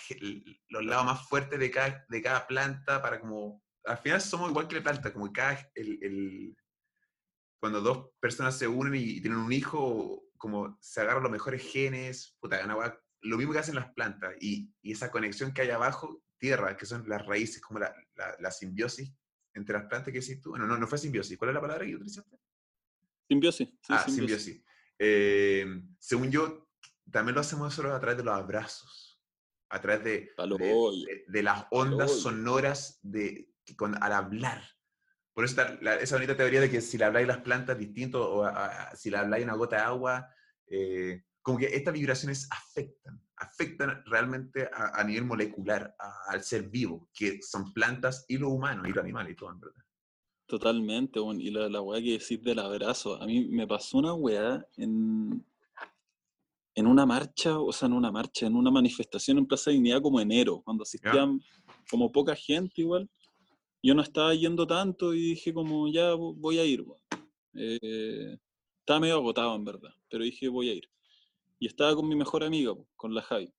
los 0.70 0.86
lados 0.86 1.06
más 1.06 1.28
fuertes 1.28 1.58
de 1.60 1.72
cada, 1.72 2.06
de 2.10 2.22
cada 2.22 2.46
planta 2.46 3.02
para 3.02 3.20
como, 3.20 3.64
al 3.86 3.98
final 3.98 4.22
somos 4.22 4.50
igual 4.50 4.68
que 4.68 4.76
la 4.76 4.84
planta, 4.84 5.14
como 5.14 5.32
cada, 5.32 5.58
el, 5.76 5.98
el- 6.04 6.56
cuando 7.60 7.82
dos 7.82 8.10
personas 8.20 8.58
se 8.58 8.68
unen 8.68 8.94
y, 8.96 9.20
tienen 9.22 9.40
un 9.40 9.52
hijo, 9.52 10.26
como 10.38 10.78
se 10.82 11.02
agarran 11.02 11.24
los 11.24 11.32
mejores 11.32 11.64
genes, 11.64 12.38
puta, 12.40 12.64
una 12.64 12.76
weá- 12.76 13.00
lo 13.22 13.38
mismo 13.38 13.54
que 13.54 13.60
hacen 13.60 13.76
las 13.76 13.92
plantas, 13.94 14.36
y, 14.40 14.72
y 14.82 14.92
esa 14.92 15.10
conexión 15.10 15.54
que 15.54 15.62
hay 15.64 15.72
abajo, 15.72 16.22
tierra, 16.38 16.78
que 16.78 16.86
son 16.86 17.08
las 17.10 17.26
raíces, 17.26 17.62
como 17.62 17.80
la, 17.80 17.96
la, 18.16 18.36
la 18.40 18.52
simbiosis 18.52 19.12
entre 19.56 19.74
las 19.80 19.88
plantas 19.88 20.14
que 20.14 20.20
decís 20.20 20.40
tú, 20.40 20.52
bueno, 20.52 20.68
no, 20.68 20.78
no 20.78 20.86
fue 20.86 21.00
simbiosis, 21.00 21.36
¿cuál 21.38 21.50
es 21.50 21.56
la 21.56 21.62
palabra 21.62 21.84
que 21.86 21.96
utilizaste? 21.96 22.38
Simbiosis. 23.28 23.68
sí, 23.70 23.76
ah, 23.90 24.04
simbiosis. 24.06 24.44
simbiosis. 24.46 24.66
Eh, 25.00 25.82
según 25.98 26.30
yo, 26.30 26.70
también 27.12 27.34
lo 27.36 27.42
hacemos 27.42 27.66
nosotros 27.66 27.94
a 27.94 28.00
través 28.00 28.18
de 28.18 28.24
los 28.24 28.36
abrazos, 28.36 29.07
a 29.70 29.82
través 29.82 30.04
de, 30.04 30.32
de, 31.06 31.24
de- 31.28 31.44
las 31.44 31.66
ondas 31.72 32.12
sonoras 32.22 33.00
de, 33.02 33.52
con- 33.76 34.02
al 34.02 34.14
hablar. 34.14 34.64
Por 35.34 35.46
eso 35.46 35.60
está 35.60 35.78
la- 35.82 35.96
esa 35.96 36.16
bonita 36.16 36.36
teoría 36.38 36.62
de 36.62 36.70
que 36.70 36.82
si 36.82 36.98
le 36.98 37.06
habláis 37.06 37.28
las 37.28 37.40
plantas 37.40 37.78
distinto 37.78 38.28
o 38.30 38.44
a- 38.44 38.50
a- 38.92 38.96
si 38.96 39.10
le 39.10 39.18
habláis 39.18 39.44
una 39.44 39.56
gota 39.56 39.76
de 39.78 39.82
agua, 39.84 40.30
eh, 40.68 41.24
como 41.42 41.58
que 41.60 41.68
estas 41.68 41.94
vibraciones 41.94 42.48
afectan, 42.52 43.22
afectan 43.38 44.04
realmente 44.06 44.70
a, 44.74 45.00
a 45.00 45.04
nivel 45.04 45.26
molecular 45.26 45.96
al 46.28 46.44
ser 46.44 46.64
vivo, 46.70 47.10
que 47.14 47.42
son 47.42 47.72
plantas 47.74 48.26
y 48.28 48.38
los 48.38 48.52
humanos 48.52 48.88
y 48.88 48.92
los 48.92 49.04
animales 49.04 49.34
y 49.34 49.36
todo, 49.36 49.52
en 49.52 49.60
verdad. 49.60 49.84
Totalmente, 50.46 51.20
weón. 51.20 51.40
Y 51.42 51.52
la, 51.52 51.68
la 51.70 51.82
weá 51.82 52.02
que 52.02 52.14
decís 52.18 52.42
del 52.42 52.60
abrazo. 52.60 53.22
A 53.22 53.26
mí 53.26 53.46
me 53.50 53.68
pasó 53.68 53.98
una 53.98 54.14
weá 54.14 54.66
en, 54.78 55.46
en 56.78 56.86
una 56.88 57.06
marcha, 57.08 57.60
o 57.60 57.72
sea, 57.72 57.88
en 57.88 57.94
una 57.94 58.12
marcha, 58.12 58.46
en 58.46 58.56
una 58.56 58.70
manifestación 58.70 59.40
en 59.40 59.48
Plaza 59.48 59.72
Dignidad 59.72 60.00
como 60.02 60.20
enero, 60.20 60.62
cuando 60.64 60.84
asistían 60.84 61.40
como 61.90 62.12
poca 62.12 62.36
gente 62.36 62.82
igual. 62.82 63.10
Yo 63.82 63.96
no 63.96 64.02
estaba 64.04 64.34
yendo 64.36 64.66
tanto 64.68 65.14
y 65.14 65.22
dije 65.34 65.54
como, 65.54 65.88
ya 65.88 66.14
vo- 66.14 66.36
voy 66.38 66.60
a 66.60 66.66
ir. 66.66 66.86
Eh, 67.56 68.38
estaba 68.80 69.00
medio 69.00 69.16
agotado 69.16 69.56
en 69.56 69.66
verdad, 69.66 69.90
pero 70.10 70.24
dije 70.24 70.48
voy 70.50 70.70
a 70.70 70.74
ir. 70.76 70.88
Y 71.60 71.66
estaba 71.66 71.96
con 71.96 72.08
mi 72.08 72.16
mejor 72.16 72.44
amiga, 72.44 72.74
con 72.96 73.14
la 73.16 73.24
Javi. 73.24 73.52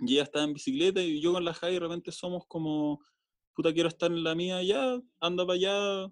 Y 0.00 0.14
ella 0.14 0.22
estaba 0.22 0.44
en 0.46 0.54
bicicleta 0.54 1.02
y 1.02 1.20
yo 1.20 1.32
con 1.34 1.44
la 1.44 1.52
Javi 1.52 1.74
de 1.74 1.80
repente 1.80 2.10
somos 2.10 2.44
como, 2.48 3.00
puta, 3.54 3.72
quiero 3.74 3.88
estar 3.90 4.10
en 4.10 4.24
la 4.24 4.34
mía, 4.34 4.62
ya, 4.62 4.98
anda 5.20 5.44
para 5.46 5.56
allá, 5.56 6.04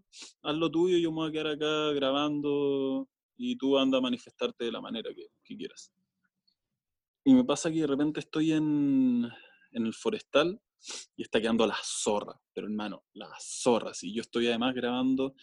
haz 0.43 0.55
lo 0.57 0.71
tuyo, 0.71 0.99
yo 0.99 1.11
me 1.11 1.17
voy 1.21 1.29
a 1.31 1.33
quedar 1.33 1.47
acá 1.49 1.93
grabando 1.95 3.09
y 3.37 3.57
tú 3.57 3.79
anda 3.79 3.97
a 3.99 4.01
manifestarte 4.03 4.65
de 4.67 4.73
la 4.73 4.81
manera 4.83 5.11
que, 5.15 5.27
que 5.43 5.57
quieras. 5.57 5.91
Y 7.25 7.35
me 7.35 7.45
pasa 7.45 7.71
que 7.71 7.81
de 7.81 7.87
repente 7.87 8.21
estoy 8.21 8.53
en, 8.53 9.29
en 9.73 9.87
el 9.87 9.95
forestal 9.95 10.61
y 11.17 11.23
está 11.23 11.41
quedando 11.41 11.67
la 11.67 11.79
zorra, 11.83 12.41
pero 12.53 12.67
hermano, 12.67 13.05
la 13.15 13.31
zorra. 13.41 13.95
Si 13.95 14.13
yo 14.13 14.23
estoy 14.23 14.49
además 14.49 14.75
grabando 14.75 15.35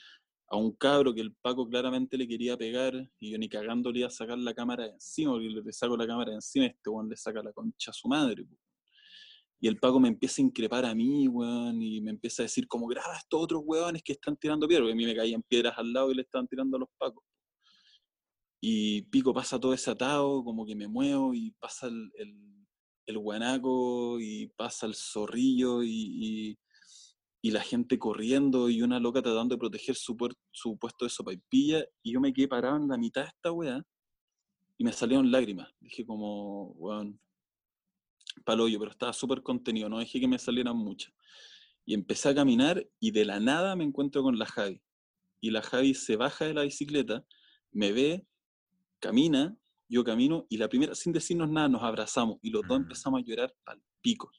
a 0.52 0.58
un 0.58 0.76
cabro 0.76 1.14
que 1.14 1.22
el 1.22 1.36
Paco 1.36 1.68
claramente 1.68 2.18
le 2.18 2.28
quería 2.28 2.58
pegar 2.58 2.94
y 3.20 3.32
yo 3.32 3.38
ni 3.38 3.48
cagando 3.48 3.92
le 3.92 4.04
a 4.04 4.10
sacar 4.10 4.38
la 4.38 4.54
cámara 4.54 4.86
de 4.86 4.92
encima, 4.92 5.32
porque 5.32 5.48
le 5.48 5.74
saco 5.74 5.96
la 5.96 6.08
cámara 6.08 6.32
de 6.32 6.38
encima 6.38 6.66
y 6.66 6.70
este 6.70 6.90
weón 6.90 7.08
le 7.08 7.16
saca 7.16 7.44
la 7.44 7.54
concha 7.54 7.92
a 7.92 7.94
su 7.94 8.08
madre. 8.08 8.46
Y 9.62 9.68
el 9.68 9.78
Paco 9.78 10.00
me 10.00 10.08
empieza 10.08 10.42
a 10.42 10.46
increpar 10.46 10.86
a 10.86 10.96
mí, 10.96 11.28
weón, 11.28 11.82
y 11.82 12.02
me 12.02 12.12
empieza 12.12 12.42
a 12.42 12.46
decir 12.46 12.68
como 12.68 12.88
graba 12.88 13.14
a 13.14 13.18
estos 13.18 13.42
otros 13.42 13.62
weones 13.66 14.02
que 14.04 14.14
están 14.14 14.38
tirando 14.38 14.68
piedras, 14.68 14.86
porque 14.86 14.94
a 14.94 14.96
mí 14.96 15.06
me 15.06 15.16
caían 15.16 15.44
piedras 15.44 15.78
al 15.78 15.94
lado 15.94 16.12
y 16.12 16.16
le 16.16 16.22
estaban 16.24 16.48
tirando 16.48 16.78
a 16.78 16.80
los 16.80 16.90
Pacos. 16.98 17.24
Y 18.62 19.04
Pico 19.04 19.34
pasa 19.34 19.60
todo 19.60 19.74
ese 19.74 19.92
atado, 19.92 20.44
como 20.44 20.66
que 20.66 20.76
me 20.76 20.88
muevo 20.88 21.34
y 21.34 21.52
pasa 21.52 21.88
el, 21.88 22.12
el, 23.06 23.18
guanaco 23.18 24.20
y 24.20 24.48
pasa 24.56 24.86
el 24.86 24.96
zorrillo 24.96 25.82
y, 25.84 26.58
y, 27.42 27.52
la 27.52 27.62
gente 27.62 27.98
corriendo 27.98 28.70
y 28.70 28.82
una 28.82 29.00
loca 29.00 29.22
tratando 29.22 29.56
de 29.56 29.60
proteger 29.60 29.96
su, 29.96 30.16
puer- 30.16 30.38
su 30.52 30.78
puesto 30.78 31.06
de 31.06 31.10
sopaipilla 31.10 31.84
y 32.04 32.14
yo 32.14 32.20
me 32.20 32.32
quedé 32.34 32.48
parado 32.48 32.78
en 32.78 32.88
la 32.88 32.98
mitad 32.98 33.24
de 33.24 33.30
esta 33.30 33.52
weá 33.52 33.84
y 34.78 34.84
me 34.84 34.94
salieron 34.94 35.32
lágrimas. 35.32 35.70
Dije 35.80 36.06
como, 36.06 36.72
weón, 36.74 37.20
paloyo, 38.46 38.80
pero 38.80 38.92
estaba 38.92 39.14
súper 39.14 39.44
contenido, 39.44 39.90
no 39.90 40.00
dejé 40.00 40.20
que 40.20 40.28
me 40.28 40.40
salieran 40.40 40.78
muchas. 40.78 41.14
Y 41.86 41.94
empecé 41.94 42.30
a 42.30 42.36
caminar 42.36 42.88
y 43.00 43.12
de 43.12 43.26
la 43.26 43.40
nada 43.40 43.76
me 43.76 43.84
encuentro 43.84 44.24
con 44.24 44.38
la 44.38 44.46
Javi. 44.46 44.82
Y 45.42 45.52
la 45.52 45.62
Javi 45.62 45.94
se 45.94 46.16
baja 46.16 46.46
de 46.46 46.54
la 46.54 46.64
bicicleta, 46.64 47.26
me 47.72 47.92
ve, 47.92 48.28
camina, 49.00 49.58
yo 49.88 50.04
camino 50.04 50.46
y 50.50 50.58
la 50.58 50.68
primera, 50.70 50.94
sin 50.96 51.12
decirnos 51.14 51.50
nada, 51.50 51.68
nos 51.68 51.84
abrazamos 51.84 52.38
y 52.42 52.50
los 52.52 52.66
dos 52.68 52.80
Mm. 52.80 52.84
empezamos 52.84 53.22
a 53.22 53.26
llorar 53.26 53.56
al 53.66 53.82
pico. 54.02 54.32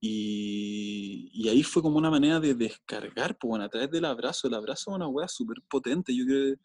Y, 0.00 1.30
y 1.32 1.48
ahí 1.48 1.62
fue 1.62 1.80
como 1.82 1.96
una 1.96 2.10
manera 2.10 2.38
de 2.38 2.54
descargar, 2.54 3.38
pues 3.38 3.48
bueno, 3.48 3.64
a 3.64 3.68
través 3.70 3.90
del 3.90 4.04
abrazo. 4.04 4.48
El 4.48 4.54
abrazo 4.54 4.90
es 4.90 4.96
una 4.96 5.08
weá 5.08 5.28
súper 5.28 5.62
potente. 5.68 6.14
Yo 6.14 6.26
creo 6.26 6.54
que 6.54 6.60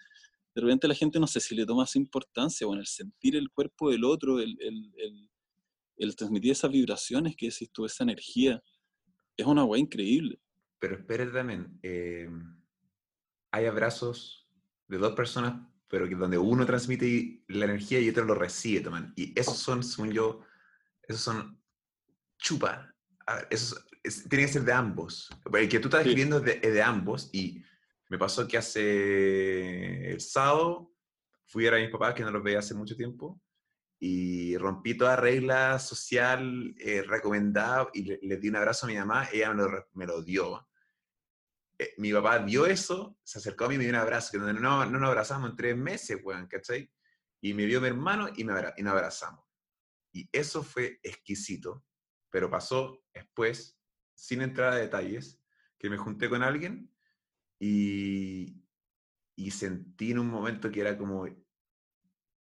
de 0.55 0.61
repente 0.61 0.87
la 0.89 0.95
gente 0.95 1.19
no 1.19 1.27
sé 1.27 1.39
si 1.39 1.55
le 1.55 1.65
toma 1.65 1.85
esa 1.85 1.97
importancia, 1.99 2.67
bueno, 2.67 2.81
el 2.81 2.87
sentir 2.87 3.37
el 3.37 3.49
cuerpo 3.49 3.89
del 3.91 4.03
otro, 4.03 4.39
el, 4.39 4.57
el, 4.59 4.91
el, 4.97 5.29
el 5.97 6.15
transmitir 6.17 6.51
esas 6.51 6.71
vibraciones 6.71 7.35
que 7.37 7.45
decís 7.49 7.71
tú, 7.71 7.85
esa 7.85 8.03
energía, 8.03 8.61
es 9.37 9.45
una 9.45 9.63
weá 9.63 9.79
increíble. 9.79 10.41
Pero 10.79 10.95
espérate 10.95 11.31
también, 11.31 11.79
eh, 11.81 12.29
hay 13.51 13.65
abrazos 13.65 14.49
de 14.87 14.97
dos 14.97 15.13
personas, 15.13 15.65
pero 15.89 16.07
que 16.07 16.15
donde 16.15 16.37
uno 16.37 16.65
transmite 16.65 17.43
la 17.47 17.65
energía 17.65 17.99
y 17.99 18.09
otro 18.09 18.23
lo 18.25 18.35
recibe 18.35 18.81
también. 18.81 19.11
Y 19.15 19.37
esos 19.39 19.57
son, 19.57 19.83
según 19.83 20.11
yo, 20.11 20.41
esos 21.07 21.21
son 21.21 21.61
chupa. 22.37 22.93
Ver, 23.27 23.47
esos, 23.49 23.85
es- 24.03 24.27
tiene 24.29 24.45
que 24.45 24.51
ser 24.53 24.63
de 24.63 24.73
ambos. 24.73 25.29
El 25.53 25.67
que 25.67 25.79
tú 25.79 25.87
estás 25.87 26.03
Sí. 26.03 26.09
escribiendo 26.09 26.37
es 26.37 26.43
de, 26.45 26.59
es 26.67 26.73
de 26.73 26.81
ambos. 26.83 27.29
Y 27.33 27.63
me 28.09 28.17
pasó 28.17 28.47
que 28.47 28.57
hace 28.57 30.11
el 30.11 30.21
sábado 30.21 30.93
fui 31.47 31.65
a 31.67 31.71
ver 31.71 31.79
a 31.79 31.83
mis 31.83 31.91
papás, 31.91 32.13
que 32.13 32.23
no 32.23 32.31
los 32.31 32.43
veía 32.43 32.59
hace 32.59 32.75
mucho 32.75 32.95
tiempo, 32.95 33.41
y 33.99 34.55
rompí 34.57 34.95
toda 34.95 35.15
regla 35.15 35.77
social 35.79 36.73
eh, 36.79 37.01
recomendada 37.01 37.89
y 37.93 38.03
le, 38.03 38.19
le 38.21 38.37
di 38.37 38.47
un 38.49 38.55
abrazo 38.55 38.85
a 38.85 38.89
mi 38.89 38.95
mamá, 38.95 39.27
ella 39.33 39.53
me 39.53 39.63
lo, 39.63 39.87
me 39.93 40.05
lo 40.05 40.21
dio. 40.23 40.68
Eh, 41.81 41.93
mi 41.97 42.11
papá 42.11 42.39
vio 42.39 42.65
eso, 42.65 43.17
se 43.23 43.39
acercó 43.39 43.65
a 43.65 43.69
mí 43.69 43.75
y 43.75 43.77
me 43.77 43.85
dio 43.85 43.93
un 43.93 43.99
abrazo, 43.99 44.31
que 44.33 44.37
no, 44.37 44.51
no, 44.51 44.85
no 44.85 44.99
nos 44.99 45.07
abrazamos 45.07 45.49
en 45.49 45.55
tres 45.55 45.77
meses, 45.77 46.19
weón, 46.21 46.45
¿cachai? 46.47 46.91
Y 47.41 47.53
me 47.53 47.65
vio 47.65 47.79
mi 47.79 47.87
hermano 47.87 48.27
y, 48.35 48.43
me 48.43 48.51
abra- 48.51 48.73
y 48.77 48.83
nos 48.83 48.91
abrazamos. 48.93 49.45
Y 50.11 50.27
eso 50.31 50.61
fue 50.61 50.99
exquisito, 51.03 51.85
pero 52.29 52.49
pasó 52.49 53.05
después, 53.13 53.79
sin 54.13 54.41
entrar 54.41 54.73
a 54.73 54.75
detalles, 54.75 55.41
que 55.77 55.89
me 55.89 55.97
junté 55.97 56.29
con 56.29 56.43
alguien 56.43 56.93
y, 57.59 58.61
y 59.37 59.51
sentí 59.51 60.11
en 60.11 60.19
un 60.19 60.27
momento 60.27 60.69
que 60.69 60.81
era 60.81 60.97
como 60.97 61.25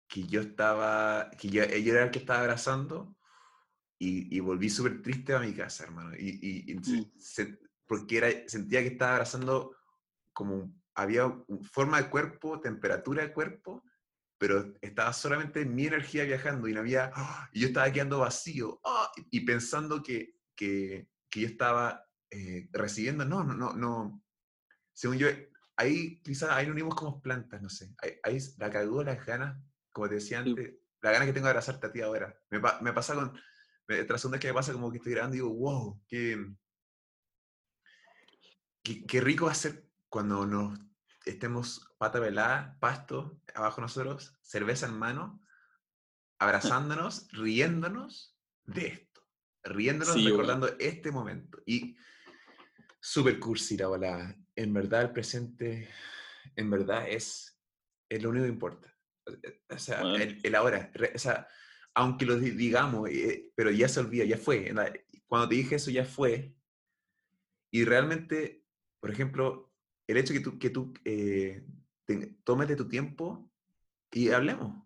que 0.09 0.25
yo 0.27 0.41
estaba, 0.41 1.31
que 1.39 1.49
yo, 1.49 1.65
yo 1.65 1.93
era 1.93 2.05
el 2.07 2.11
que 2.11 2.19
estaba 2.19 2.41
abrazando 2.41 3.17
y, 3.97 4.35
y 4.37 4.41
volví 4.41 4.69
súper 4.69 5.01
triste 5.03 5.35
a 5.35 5.39
mi 5.39 5.55
casa, 5.55 5.85
hermano. 5.85 6.17
Y, 6.19 6.41
y- 6.73 6.75
Mm. 6.75 7.13
se- 7.17 7.59
porque 7.91 8.19
era, 8.19 8.29
sentía 8.47 8.83
que 8.83 8.87
estaba 8.91 9.15
abrazando 9.15 9.77
como, 10.33 10.55
un- 10.55 10.83
había 10.95 11.27
un- 11.27 11.65
forma 11.65 12.01
de 12.01 12.09
cuerpo, 12.09 12.61
temperatura 12.61 13.25
de 13.25 13.33
cuerpo, 13.33 13.83
pero 14.39 14.73
estaba 14.81 15.13
solamente 15.13 15.65
mi 15.65 15.87
energía 15.89 16.23
viajando 16.25 16.69
y 16.69 16.73
no 16.73 16.79
había, 16.81 17.11
¡ah! 17.17 17.51
y 17.53 17.63
yo 17.63 17.67
estaba 17.67 17.91
quedando 17.93 18.21
vacío 18.21 18.81
¡ah! 18.85 19.11
y 19.33 19.41
pensando 19.41 20.05
que, 20.05 20.37
que, 20.55 21.09
que 21.29 21.41
yo 21.41 21.49
estaba 21.49 22.07
eh, 22.31 22.69
recibiendo, 22.71 23.25
no, 23.25 23.43
no, 23.43 23.55
no, 23.55 23.73
no, 23.75 24.25
según 24.93 25.19
yo, 25.19 25.27
ahí 25.77 26.21
quizás 26.23 26.51
ahí 26.51 26.67
nos 26.67 26.75
unimos 26.75 26.95
como 26.95 27.21
plantas, 27.21 27.61
no 27.61 27.69
sé, 27.69 27.93
ahí, 27.99 28.13
ahí 28.23 28.39
la 28.59 28.71
cagó 28.71 29.03
las 29.03 29.27
ganas, 29.27 29.61
como 29.91 30.09
te 30.09 30.15
decía 30.17 30.45
Sí. 30.45 30.51
antes, 30.51 30.75
la 31.03 31.11
gana 31.11 31.27
que 31.27 31.33
tengo 31.33 31.47
de 31.47 31.51
abrazarte 31.51 31.89
a 31.89 31.93
ti 31.93 32.03
ahora. 32.03 32.39
Me, 32.51 32.61
me 32.83 32.93
pasa 32.93 33.17
con, 33.17 33.33
me, 33.89 34.05
tras 34.05 34.25
una 34.27 34.39
que 34.39 34.47
me 34.49 34.55
pasa 34.55 34.73
como 34.73 34.93
que 34.93 34.99
estoy 34.99 35.13
grabando 35.13 35.35
y 35.37 35.41
digo, 35.41 35.53
wow, 35.55 36.01
qué, 36.07 36.39
qué, 38.83 39.21
rico 39.21 39.47
va 39.47 39.53
a 39.53 39.55
ser 39.55 39.87
cuando 40.09 40.47
nos 40.47 40.79
estemos 41.25 41.93
pata 41.99 42.19
velada, 42.19 42.79
pasto, 42.81 43.41
abajo 43.55 43.81
nosotros, 43.81 44.35
cerveza 44.43 44.87
en 44.87 44.99
mano, 44.99 45.43
abrazándonos, 46.39 47.29
riéndonos 47.33 48.37
de 48.65 48.87
esto, 48.87 49.23
riéndonos, 49.63 50.25
recordando 50.25 50.75
este 50.79 51.13
momento. 51.13 51.63
Y 51.67 51.97
súper 53.01 53.39
cursi 53.39 53.77
la 53.77 53.89
bola. 53.89 54.37
En 54.57 54.73
verdad, 54.73 55.03
el 55.03 55.13
presente, 55.13 55.89
en 56.57 56.71
verdad, 56.71 57.09
es, 57.09 57.59
es 58.09 58.23
lo 58.23 58.31
único 58.31 58.45
que 58.45 58.53
importa. 58.53 58.95
O 59.69 59.79
sea, 59.79 60.03
el, 60.03 60.55
ahora. 60.55 60.91
O 61.15 61.19
sea, 61.19 61.47
aunque 61.95 62.27
lo 62.27 62.37
digamos, 62.37 63.09
eh, 63.11 63.51
pero 63.55 63.71
ya 63.71 63.89
se 63.89 64.01
olvida, 64.01 64.25
ya 64.25 64.39
fue. 64.39 64.73
Cuando 65.27 65.49
te 65.49 65.55
dije 65.55 65.77
eso, 65.77 65.91
ya 65.91 66.05
fue. 66.05 66.55
Y 67.71 67.85
realmente, 67.85 68.60
por 69.01 69.11
ejemplo, 69.11 69.73
el 70.07 70.17
hecho 70.17 70.33
que 70.33 70.41
tú, 70.41 70.59
que 70.59 70.71
tú 70.71 70.93
eh, 71.05 71.65
tomes 72.45 72.69
de 72.69 72.77
tu 72.77 72.89
tiempo 72.89 73.51
y 74.13 74.31
hablemos. 74.31 74.85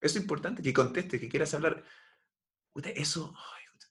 Eso 0.00 0.18
es 0.18 0.22
importante, 0.22 0.62
que 0.62 0.72
contestes, 0.72 1.20
que 1.20 1.28
quieras 1.28 1.52
hablar. 1.54 1.84
Eso, 2.94 3.34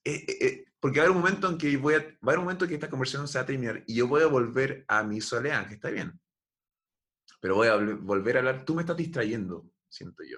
eh, 0.04 0.26
eh, 0.28 0.66
porque 0.80 1.00
va 1.00 1.06
a 1.06 1.08
haber 1.08 1.18
un 1.18 1.24
momento 1.24 1.50
en 1.50 1.58
que 1.58 1.76
voy 1.78 1.96
a, 1.96 2.00
va 2.00 2.06
a 2.06 2.28
haber 2.28 2.40
un 2.40 2.46
momento 2.46 2.66
en 2.66 2.70
que 2.70 2.76
esta 2.76 2.90
conversación 2.90 3.28
se 3.28 3.38
va 3.38 3.44
a 3.44 3.48
terminar 3.48 3.84
y 3.88 3.96
yo 3.96 4.08
voy 4.08 4.22
a 4.22 4.28
volver 4.28 4.86
a 4.88 5.04
mi 5.04 5.20
soledad, 5.20 5.68
que 5.68 5.74
está 5.76 5.90
bien. 5.90 6.20
Pero 7.42 7.56
voy 7.56 7.68
a 7.68 7.76
volver 7.76 8.38
a 8.38 8.40
hablar, 8.40 8.66
tú 8.66 8.76
me 8.76 8.84
estás 8.84 8.98
distrayendo, 8.98 9.70
siento 9.90 10.24
yo. 10.24 10.38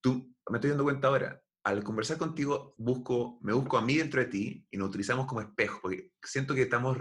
Tú, 0.00 0.34
me 0.50 0.58
estoy 0.58 0.70
dando 0.70 0.84
cuenta 0.84 1.08
ahora, 1.08 1.40
al 1.64 1.84
conversar 1.84 2.18
contigo, 2.18 2.74
busco, 2.76 3.38
me 3.42 3.52
busco 3.52 3.78
a 3.78 3.82
mí 3.82 3.96
dentro 3.96 4.20
de 4.20 4.26
ti 4.26 4.66
y 4.70 4.76
nos 4.76 4.88
utilizamos 4.88 5.26
como 5.26 5.40
espejo, 5.40 5.80
porque 5.82 6.10
siento 6.22 6.54
que 6.54 6.62
estamos, 6.62 6.98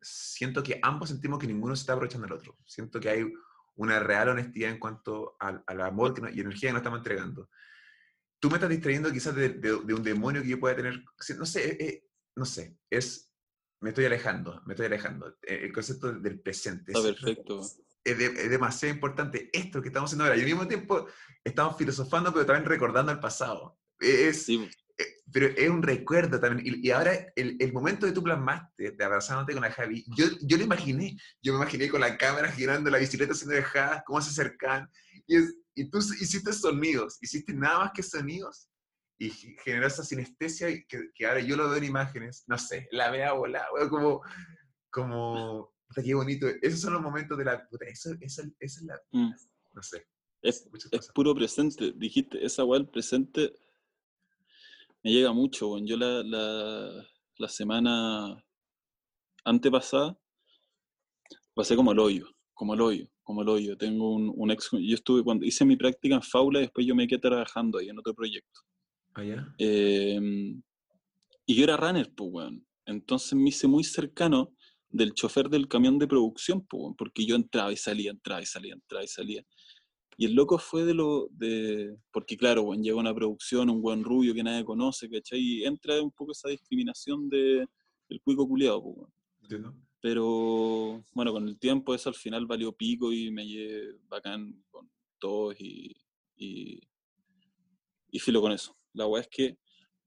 siento 0.00 0.62
que 0.62 0.78
ambos 0.82 1.08
sentimos 1.08 1.38
que 1.38 1.46
ninguno 1.46 1.74
se 1.76 1.80
está 1.82 1.92
aprovechando 1.92 2.26
del 2.26 2.36
otro. 2.36 2.56
Siento 2.66 3.00
que 3.00 3.08
hay 3.08 3.32
una 3.74 3.98
real 4.00 4.30
honestidad 4.30 4.70
en 4.70 4.78
cuanto 4.78 5.36
al, 5.40 5.62
amor 5.80 6.14
y 6.32 6.40
energía 6.40 6.68
que 6.68 6.72
nos 6.72 6.80
estamos 6.80 6.98
entregando 6.98 7.48
tú 8.42 8.50
me 8.50 8.56
estás 8.56 8.70
distrayendo 8.70 9.12
quizás 9.12 9.36
de, 9.36 9.72
un 9.72 10.02
demonio 10.02 10.42
que 10.42 10.48
yo 10.48 10.58
pueda 10.58 10.74
tener, 10.74 11.00
no 11.38 11.46
sé, 11.46 11.70
eh, 11.70 11.76
eh, 11.78 12.08
no 12.34 12.44
sé, 12.44 12.76
es, 12.90 13.32
me 13.80 13.90
estoy 13.90 14.04
alejando, 14.04 14.60
me 14.66 14.74
estoy 14.74 14.86
alejando. 14.86 15.38
Eh, 15.42 15.60
el 15.62 15.72
concepto 15.72 16.12
del 16.12 16.40
presente. 16.40 16.90
Está 16.90 17.04
perfecto. 17.04 17.60
Es, 18.02 18.50
demasiado 18.50 18.92
importante 18.92 19.48
esto 19.52 19.80
que 19.80 19.88
estamos 19.88 20.10
haciendo 20.10 20.24
ahora. 20.24 20.36
Y 20.36 20.40
al 20.40 20.46
mismo 20.46 20.66
tiempo 20.66 21.06
estamos 21.44 21.76
filosofando, 21.78 22.32
pero 22.32 22.44
también 22.44 22.64
recordando 22.64 23.12
el 23.12 23.20
pasado. 23.20 23.78
Es, 24.00 24.44
sí. 24.44 24.68
Pero 25.32 25.46
es 25.46 25.68
un 25.70 25.82
recuerdo 25.82 26.38
también. 26.38 26.80
Y, 26.82 26.90
ahora 26.90 27.12
el, 27.36 27.56
el, 27.58 27.72
momento 27.72 28.04
de 28.04 28.12
tú 28.12 28.22
plasmaste, 28.22 28.92
de 28.92 29.04
abrazándote 29.04 29.54
con 29.54 29.62
la 29.62 29.72
Javi, 29.72 30.04
yo, 30.16 30.26
yo 30.42 30.56
lo 30.58 30.64
imaginé. 30.64 31.16
Yo 31.42 31.52
me 31.52 31.60
imaginé 31.60 31.88
con 31.88 32.00
la 32.00 32.18
cámara 32.18 32.52
girando, 32.52 32.90
la 32.90 32.98
bicicleta 32.98 33.32
haciendo 33.32 33.56
dejadas, 33.56 34.02
cómo 34.06 34.20
se 34.20 34.30
acercan. 34.30 34.90
Y 35.26 35.36
es, 35.36 35.56
y 35.74 35.88
tú 35.88 35.98
hiciste 35.98 36.52
sonidos, 36.52 37.18
hiciste 37.20 37.54
nada 37.54 37.78
más 37.80 37.92
que 37.94 38.02
sonidos 38.02 38.68
y 39.18 39.30
generó 39.30 39.86
esa 39.86 40.04
sinestesia 40.04 40.68
que, 40.88 41.10
que 41.14 41.26
ahora 41.26 41.40
yo 41.40 41.56
lo 41.56 41.68
veo 41.68 41.78
en 41.78 41.84
imágenes, 41.84 42.44
no 42.48 42.58
sé, 42.58 42.88
la 42.90 43.10
vea 43.10 43.32
volar, 43.32 43.66
como, 43.88 44.20
como, 44.90 45.72
qué 45.94 46.14
bonito. 46.14 46.48
Esos 46.60 46.80
son 46.80 46.94
los 46.94 47.02
momentos 47.02 47.38
de 47.38 47.44
la, 47.44 47.68
puta, 47.68 47.86
eso, 47.86 48.14
eso, 48.20 48.42
es 48.58 48.82
la, 48.82 49.00
mm. 49.12 49.30
no 49.74 49.82
sé. 49.82 50.06
Es, 50.42 50.68
es, 50.90 51.08
puro 51.14 51.34
presente, 51.34 51.92
dijiste, 51.94 52.44
esa 52.44 52.64
weá, 52.64 52.80
el 52.80 52.88
presente 52.88 53.52
me 55.02 55.12
llega 55.12 55.32
mucho, 55.32 55.68
bueno. 55.68 55.86
yo 55.86 55.96
la, 55.96 56.22
la, 56.22 57.08
la 57.36 57.48
semana 57.48 58.44
antepasada 59.44 60.18
pasé 61.54 61.76
como 61.76 61.92
el 61.92 61.98
hoyo, 61.98 62.26
como 62.54 62.74
el 62.74 62.80
hoyo 62.80 63.12
como 63.22 63.42
el 63.42 63.48
hoyo. 63.48 63.76
Tengo 63.76 64.12
un, 64.12 64.32
un, 64.34 64.50
ex, 64.50 64.70
yo 64.72 64.94
estuve 64.94 65.22
cuando 65.22 65.46
hice 65.46 65.64
mi 65.64 65.76
práctica 65.76 66.14
en 66.14 66.22
Faula, 66.22 66.60
después 66.60 66.86
yo 66.86 66.94
me 66.94 67.06
quedé 67.06 67.20
trabajando 67.20 67.78
ahí 67.78 67.88
en 67.88 67.98
otro 67.98 68.14
proyecto. 68.14 68.60
¿Ah, 69.14 69.22
em, 69.58 70.62
y 71.46 71.54
yo 71.54 71.64
era 71.64 71.76
runner, 71.76 72.12
pues, 72.14 72.30
weón. 72.32 72.66
Entonces 72.86 73.34
me 73.34 73.50
hice 73.50 73.68
muy 73.68 73.84
cercano 73.84 74.54
del 74.88 75.14
chofer 75.14 75.48
del 75.48 75.68
camión 75.68 75.98
de 75.98 76.08
producción, 76.08 76.66
pues, 76.66 76.94
porque 76.96 77.24
yo 77.24 77.36
entraba 77.36 77.72
y 77.72 77.76
salía, 77.76 78.10
entraba 78.10 78.42
y 78.42 78.46
salía, 78.46 78.74
entraba 78.74 79.04
y 79.04 79.08
salía. 79.08 79.42
Y 80.16 80.26
el 80.26 80.34
loco 80.34 80.58
fue 80.58 80.84
de 80.84 80.94
lo 80.94 81.28
de. 81.30 81.96
Porque, 82.12 82.36
claro, 82.36 82.64
bueno, 82.64 82.82
llega 82.82 82.96
una 82.96 83.14
producción, 83.14 83.70
un 83.70 83.80
buen 83.80 84.04
rubio 84.04 84.34
que 84.34 84.42
nadie 84.42 84.64
conoce, 84.64 85.08
¿cachai? 85.08 85.40
Y 85.40 85.64
entra 85.64 86.00
un 86.02 86.10
poco 86.12 86.32
esa 86.32 86.48
discriminación 86.48 87.28
de, 87.28 87.66
del 88.08 88.20
cuico 88.20 88.46
culiado, 88.46 88.82
pues, 88.82 89.08
Entiendo. 89.42 89.74
Pero 90.00 91.04
bueno, 91.12 91.32
con 91.32 91.46
el 91.48 91.58
tiempo 91.58 91.94
eso 91.94 92.08
al 92.08 92.16
final 92.16 92.46
valió 92.46 92.72
pico 92.72 93.12
y 93.12 93.30
me 93.30 93.46
llevé 93.46 93.96
bacán 94.08 94.64
con 94.68 94.90
todos 95.18 95.54
y, 95.60 95.94
y, 96.36 96.80
y 98.10 98.18
filo 98.18 98.40
con 98.40 98.52
eso. 98.52 98.76
La 98.94 99.06
weá 99.06 99.22
es 99.22 99.28
que 99.28 99.58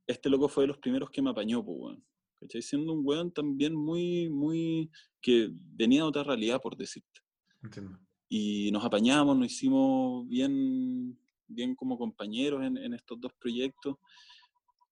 este 0.06 0.30
loco 0.30 0.50
fue 0.50 0.64
de 0.64 0.68
los 0.68 0.78
primeros 0.78 1.10
que 1.10 1.22
me 1.22 1.30
apañó, 1.32 1.64
pues, 1.64 1.78
weón. 1.80 2.06
¿Cachai? 2.40 2.62
Siendo 2.62 2.94
un 2.94 3.02
weón 3.04 3.32
también 3.32 3.74
muy, 3.74 4.30
muy. 4.30 4.92
que 5.22 5.50
venía 5.52 6.02
de 6.02 6.10
otra 6.10 6.24
realidad, 6.24 6.62
por 6.62 6.76
decirte. 6.76 7.22
Entiendo. 7.64 7.98
Y 8.28 8.72
nos 8.72 8.84
apañamos, 8.84 9.38
nos 9.38 9.48
hicimos 9.48 10.28
bien, 10.28 11.18
bien 11.48 11.76
como 11.76 11.98
compañeros 11.98 12.64
en, 12.64 12.78
en 12.78 12.94
estos 12.94 13.20
dos 13.20 13.34
proyectos. 13.40 13.98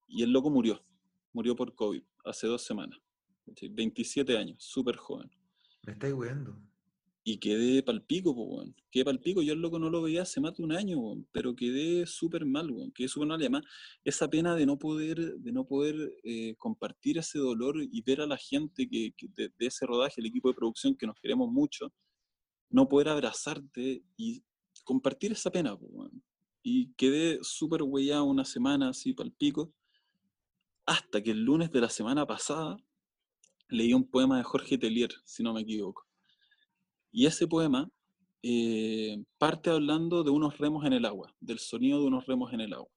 Y 0.07 0.23
el 0.23 0.31
loco 0.31 0.49
murió. 0.49 0.83
Murió 1.33 1.55
por 1.55 1.73
COVID 1.73 2.03
hace 2.25 2.47
dos 2.47 2.63
semanas. 2.63 2.99
27 3.45 4.37
años, 4.37 4.63
súper 4.63 4.95
joven. 4.95 5.29
Me 5.85 5.93
estáis 5.93 6.13
weando. 6.13 6.57
Y 7.25 7.37
quedé 7.37 7.81
palpico, 7.83 8.35
pues, 8.35 8.47
weón. 8.49 8.75
Quedé 8.91 9.05
palpico. 9.05 9.41
Yo 9.41 9.53
el 9.53 9.59
loco 9.59 9.79
no 9.79 9.89
lo 9.89 10.01
veía 10.01 10.23
hace 10.23 10.41
más 10.41 10.55
de 10.55 10.63
un 10.63 10.73
año, 10.73 10.99
Pero 11.31 11.55
quedé 11.55 12.05
súper 12.05 12.45
mal, 12.45 12.69
weón. 12.69 12.91
Quedé 12.91 13.07
súper 13.07 13.27
mal. 13.27 13.39
además, 13.39 13.63
esa 14.03 14.29
pena 14.29 14.55
de 14.55 14.65
no 14.65 14.77
poder, 14.77 15.35
de 15.37 15.51
no 15.53 15.65
poder 15.65 15.95
eh, 16.23 16.55
compartir 16.57 17.17
ese 17.17 17.39
dolor 17.39 17.77
y 17.79 18.01
ver 18.01 18.21
a 18.21 18.27
la 18.27 18.37
gente 18.37 18.89
que, 18.89 19.13
de, 19.35 19.51
ese 19.59 19.85
rodaje, 19.85 20.19
el 20.19 20.27
equipo 20.27 20.49
de 20.49 20.55
producción 20.55 20.95
que 20.95 21.07
nos 21.07 21.15
queremos 21.15 21.49
mucho, 21.49 21.93
no 22.69 22.87
poder 22.87 23.09
abrazarte 23.09 24.03
y 24.17 24.43
compartir 24.83 25.31
esa 25.31 25.51
pena. 25.51 25.77
Y 26.61 26.93
quedé 26.93 27.39
súper 27.41 27.83
weyado 27.83 28.23
una 28.25 28.45
semana 28.45 28.89
así 28.89 29.13
palpico. 29.13 29.73
Hasta 30.85 31.21
que 31.21 31.31
el 31.31 31.43
lunes 31.43 31.71
de 31.71 31.81
la 31.81 31.89
semana 31.89 32.25
pasada 32.25 32.77
leí 33.69 33.93
un 33.93 34.09
poema 34.09 34.37
de 34.37 34.43
Jorge 34.43 34.77
Telier, 34.77 35.11
si 35.23 35.43
no 35.43 35.53
me 35.53 35.61
equivoco. 35.61 36.05
Y 37.11 37.25
ese 37.25 37.47
poema 37.47 37.89
eh, 38.41 39.23
parte 39.37 39.69
hablando 39.69 40.23
de 40.23 40.29
unos 40.29 40.57
remos 40.57 40.85
en 40.85 40.91
el 40.91 41.05
agua, 41.05 41.33
del 41.39 41.59
sonido 41.59 42.01
de 42.01 42.07
unos 42.07 42.25
remos 42.25 42.51
en 42.51 42.59
el 42.59 42.73
agua. 42.73 42.91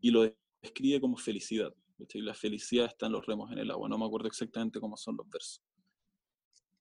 Y 0.00 0.10
lo 0.10 0.28
describe 0.60 1.00
como 1.00 1.16
felicidad. 1.16 1.72
La 2.14 2.34
felicidad 2.34 2.86
está 2.86 3.06
en 3.06 3.12
los 3.12 3.24
remos 3.26 3.52
en 3.52 3.58
el 3.58 3.70
agua. 3.70 3.88
No 3.88 3.98
me 3.98 4.06
acuerdo 4.06 4.26
exactamente 4.26 4.80
cómo 4.80 4.96
son 4.96 5.16
los 5.16 5.28
versos. 5.28 5.62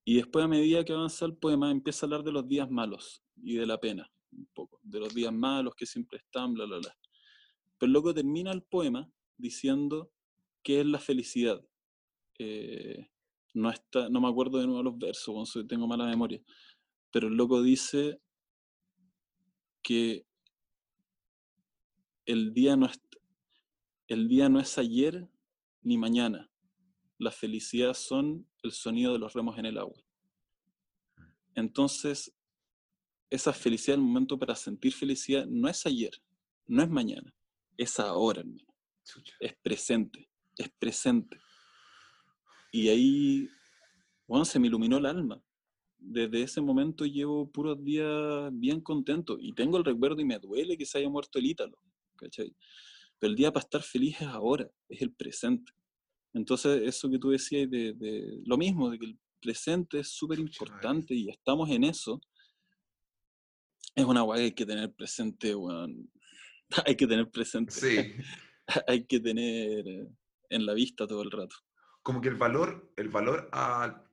Y 0.05 0.15
después, 0.15 0.45
a 0.45 0.47
medida 0.47 0.83
que 0.83 0.93
avanza 0.93 1.25
el 1.25 1.35
poema, 1.35 1.71
empieza 1.71 2.05
a 2.05 2.07
hablar 2.07 2.23
de 2.23 2.31
los 2.31 2.47
días 2.47 2.69
malos 2.69 3.23
y 3.35 3.55
de 3.55 3.65
la 3.65 3.79
pena, 3.79 4.11
un 4.31 4.47
poco. 4.53 4.79
De 4.83 4.99
los 4.99 5.13
días 5.13 5.33
malos 5.33 5.75
que 5.75 5.85
siempre 5.85 6.19
están, 6.19 6.53
bla, 6.53 6.65
bla, 6.65 6.77
bla. 6.77 6.97
Pero 7.77 7.91
luego 7.91 8.13
termina 8.13 8.51
el 8.51 8.63
poema 8.63 9.09
diciendo 9.37 10.11
qué 10.63 10.81
es 10.81 10.85
la 10.85 10.99
felicidad 10.99 11.63
eh, 12.39 13.05
no, 13.53 13.69
está, 13.69 14.09
no 14.09 14.21
me 14.21 14.29
acuerdo 14.29 14.59
de 14.59 14.65
nuevo 14.65 14.81
los 14.81 14.97
versos, 14.97 15.57
tengo 15.67 15.87
mala 15.87 16.05
memoria, 16.05 16.41
pero 17.11 17.27
el 17.27 17.35
loco 17.35 17.61
dice 17.61 18.21
que 19.81 20.25
el 22.25 22.53
día 22.53 22.77
no 22.77 22.85
es, 22.85 23.01
el 24.07 24.29
día 24.29 24.47
no 24.47 24.59
es 24.59 24.77
ayer 24.77 25.27
ni 25.81 25.97
mañana. 25.97 26.48
La 27.19 27.31
felicidad 27.31 27.93
son 27.93 28.47
el 28.63 28.71
sonido 28.71 29.13
de 29.13 29.19
los 29.19 29.33
remos 29.33 29.57
en 29.59 29.65
el 29.65 29.77
agua. 29.77 30.01
Entonces, 31.53 32.33
esa 33.29 33.53
felicidad, 33.53 33.95
el 33.95 34.03
momento 34.03 34.39
para 34.39 34.55
sentir 34.55 34.93
felicidad, 34.93 35.45
no 35.45 35.67
es 35.67 35.85
ayer, 35.85 36.13
no 36.65 36.81
es 36.81 36.89
mañana, 36.89 37.33
es 37.77 37.99
ahora, 37.99 38.43
Es 39.39 39.55
presente, 39.61 40.29
es 40.57 40.69
presente. 40.79 41.37
Y 42.71 42.87
ahí, 42.87 43.49
bueno, 44.25 44.45
se 44.45 44.59
me 44.59 44.67
iluminó 44.67 44.97
el 44.97 45.05
alma. 45.05 45.41
Desde 45.97 46.43
ese 46.43 46.61
momento 46.61 47.05
llevo 47.05 47.51
puros 47.51 47.83
días 47.83 48.49
bien 48.53 48.79
contento 48.79 49.37
y 49.39 49.53
tengo 49.53 49.77
el 49.77 49.83
recuerdo 49.83 50.21
y 50.21 50.25
me 50.25 50.39
duele 50.39 50.77
que 50.77 50.85
se 50.85 50.99
haya 50.99 51.09
muerto 51.09 51.37
el 51.37 51.47
Ítalo, 51.47 51.77
¿cachai? 52.15 52.55
Pero 53.19 53.31
el 53.31 53.35
día 53.35 53.51
para 53.51 53.65
estar 53.65 53.81
feliz 53.81 54.15
es 54.21 54.27
ahora, 54.27 54.71
es 54.87 55.01
el 55.01 55.11
presente. 55.11 55.73
Entonces, 56.33 56.81
eso 56.83 57.09
que 57.09 57.19
tú 57.19 57.29
decías 57.31 57.69
de, 57.69 58.41
lo 58.45 58.57
mismo, 58.57 58.89
de 58.89 58.99
que 58.99 59.05
el 59.05 59.19
presente 59.41 59.99
es 59.99 60.09
súper 60.09 60.39
importante 60.39 61.13
y 61.13 61.29
estamos 61.29 61.69
en 61.69 61.83
eso, 61.83 62.21
es 63.95 64.05
una 64.05 64.21
guay 64.21 64.39
que 64.39 64.45
hay 64.45 64.51
que 64.51 64.65
tener 64.65 64.93
presente, 64.93 65.53
hay 66.85 66.95
que 66.95 67.07
tener 67.07 67.29
presente. 67.29 67.71
Sí. 67.71 68.13
hay 68.87 69.05
que 69.05 69.19
tener 69.19 69.85
en 70.49 70.65
la 70.65 70.73
vista 70.73 71.07
todo 71.07 71.21
el 71.23 71.31
rato. 71.31 71.55
Como 72.01 72.21
que 72.21 72.29
el 72.29 72.35
valor, 72.35 72.91
el 72.95 73.09
valor 73.09 73.49
al, 73.51 74.03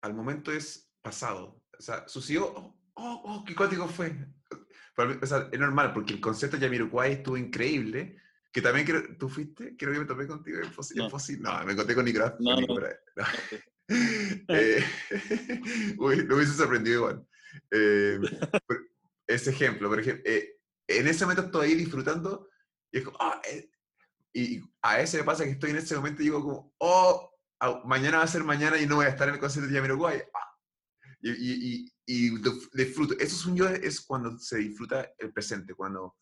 al 0.00 0.14
momento 0.14 0.52
es 0.52 0.90
pasado. 1.02 1.62
O 1.78 1.82
sea, 1.82 2.08
sucedió, 2.08 2.46
oh, 2.46 2.76
oh, 2.94 3.22
oh 3.24 3.44
qué 3.44 3.54
código 3.54 3.88
fue. 3.88 4.16
O 4.96 5.26
sea, 5.26 5.48
es 5.50 5.58
normal, 5.58 5.92
porque 5.92 6.14
el 6.14 6.20
concepto 6.20 6.56
de 6.56 6.62
Yamiroquai 6.62 7.12
estuvo 7.12 7.36
increíble, 7.36 8.16
que 8.54 8.62
también 8.62 8.86
creo, 8.86 9.02
¿tú 9.18 9.28
fuiste? 9.28 9.76
Creo 9.76 9.92
que 9.92 9.98
me 9.98 10.04
topé 10.04 10.28
contigo 10.28 10.60
en 10.60 10.72
Fósil. 11.10 11.42
No, 11.42 11.58
no 11.58 11.66
me 11.66 11.74
conté 11.74 11.92
con 11.92 12.04
Nicolás. 12.04 12.34
No, 12.38 12.60
no. 12.60 12.66
eh, 14.48 14.84
uy, 15.98 16.16
lo 16.24 16.36
hubiese 16.36 16.52
sorprendido 16.52 17.00
igual. 17.00 17.26
Eh, 17.72 18.20
ese 19.26 19.50
ejemplo, 19.50 19.88
por 19.88 19.98
ejemplo, 19.98 20.22
eh, 20.24 20.56
en 20.86 21.08
ese 21.08 21.24
momento 21.24 21.46
estoy 21.46 21.70
ahí 21.70 21.74
disfrutando 21.74 22.48
y 22.92 22.98
es 22.98 23.04
como, 23.04 23.18
eh", 23.50 23.70
y 24.32 24.62
a 24.82 25.00
ese 25.00 25.18
me 25.18 25.24
pasa 25.24 25.42
que 25.42 25.50
estoy 25.50 25.70
en 25.70 25.78
ese 25.78 25.96
momento 25.96 26.22
y 26.22 26.26
digo 26.26 26.40
como, 26.40 26.72
oh, 26.78 27.32
mañana 27.86 28.18
va 28.18 28.24
a 28.24 28.28
ser 28.28 28.44
mañana 28.44 28.80
y 28.80 28.86
no 28.86 28.96
voy 28.96 29.06
a 29.06 29.10
estar 29.10 29.26
en 29.26 29.34
el 29.34 29.40
concierto 29.40 29.68
de 29.68 29.74
Yamiroquai. 29.74 30.22
Ah, 30.32 30.58
y, 31.20 31.30
y, 31.30 31.92
y, 32.06 32.30
disfruto. 32.72 33.14
Eso 33.14 33.36
es 33.36 33.46
un 33.46 33.56
yo, 33.56 33.68
es 33.68 34.00
cuando 34.00 34.38
se 34.38 34.58
disfruta 34.58 35.10
el 35.18 35.32
presente, 35.32 35.74
cuando 35.74 36.14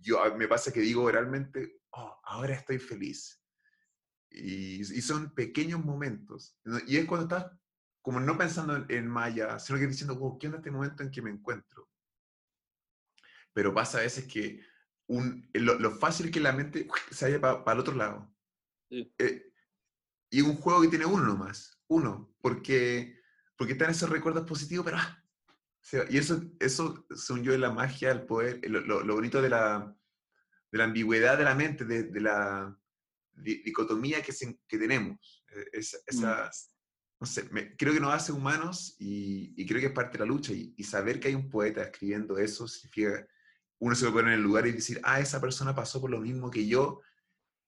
yo 0.00 0.34
me 0.36 0.48
pasa 0.48 0.72
que 0.72 0.80
digo 0.80 1.10
realmente, 1.10 1.80
oh, 1.90 2.20
ahora 2.24 2.54
estoy 2.54 2.78
feliz. 2.78 3.42
Y, 4.30 4.80
y, 4.80 5.02
son 5.02 5.34
pequeños 5.34 5.84
momentos. 5.84 6.56
Y 6.86 6.98
es 6.98 7.06
cuando 7.06 7.26
estás 7.26 7.58
como 8.02 8.20
no 8.20 8.36
pensando 8.38 8.76
en, 8.76 8.86
en 8.88 9.08
Maya, 9.08 9.58
sino 9.58 9.78
que 9.78 9.86
diciendo, 9.86 10.18
oh, 10.20 10.38
¿qué 10.38 10.46
onda 10.46 10.58
este 10.58 10.70
momento 10.70 11.02
en 11.02 11.10
que 11.10 11.22
me 11.22 11.30
encuentro? 11.30 11.90
Pero 13.52 13.74
pasa 13.74 13.98
a 13.98 14.02
veces 14.02 14.26
que 14.26 14.62
un, 15.06 15.48
lo, 15.54 15.78
lo 15.78 15.90
fácil 15.92 16.30
que 16.30 16.40
la 16.40 16.52
mente 16.52 16.86
se 17.10 17.26
vaya 17.26 17.40
para 17.40 17.72
el 17.72 17.80
otro 17.80 17.94
lado. 17.94 18.34
Sí. 18.90 19.14
Eh, 19.18 19.52
y 20.30 20.42
un 20.42 20.56
juego 20.56 20.82
que 20.82 20.88
tiene 20.88 21.06
uno 21.06 21.24
nomás, 21.24 21.80
uno, 21.88 22.34
porque, 22.40 23.20
porque 23.56 23.72
están 23.72 23.90
esos 23.90 24.10
recuerdos 24.10 24.46
positivos, 24.46 24.84
pero... 24.84 24.98
Ah, 24.98 25.24
y 26.10 26.18
eso, 26.18 26.42
eso, 26.60 27.06
según 27.14 27.42
yo, 27.44 27.52
es 27.52 27.60
la 27.60 27.70
magia, 27.70 28.10
el 28.10 28.26
poder, 28.26 28.60
lo, 28.68 28.80
lo, 28.80 29.02
lo 29.02 29.14
bonito 29.14 29.40
de 29.40 29.48
la, 29.48 29.94
de 30.70 30.78
la 30.78 30.84
ambigüedad 30.84 31.38
de 31.38 31.44
la 31.44 31.54
mente, 31.54 31.84
de, 31.84 32.04
de 32.04 32.20
la 32.20 32.78
dicotomía 33.32 34.22
que, 34.22 34.32
se, 34.32 34.58
que 34.66 34.78
tenemos. 34.78 35.44
Eh, 35.50 35.68
esa, 35.72 35.98
esa 36.06 36.50
no 37.20 37.26
sé, 37.26 37.48
me, 37.50 37.76
creo 37.76 37.92
que 37.92 38.00
nos 38.00 38.14
hace 38.14 38.32
humanos 38.32 38.94
y, 38.98 39.52
y, 39.56 39.66
creo 39.66 39.80
que 39.80 39.86
es 39.86 39.92
parte 39.92 40.18
de 40.18 40.24
la 40.24 40.26
lucha. 40.26 40.52
Y, 40.52 40.74
y, 40.76 40.84
saber 40.84 41.18
que 41.18 41.28
hay 41.28 41.34
un 41.34 41.48
poeta 41.48 41.82
escribiendo 41.82 42.38
eso 42.38 42.68
significa, 42.68 43.26
uno 43.80 43.94
se 43.94 44.02
puede 44.02 44.12
poner 44.14 44.34
en 44.34 44.38
el 44.40 44.44
lugar 44.44 44.66
y 44.66 44.72
decir, 44.72 45.00
ah, 45.02 45.20
esa 45.20 45.40
persona 45.40 45.74
pasó 45.74 46.00
por 46.00 46.10
lo 46.10 46.20
mismo 46.20 46.50
que 46.50 46.66
yo 46.66 47.00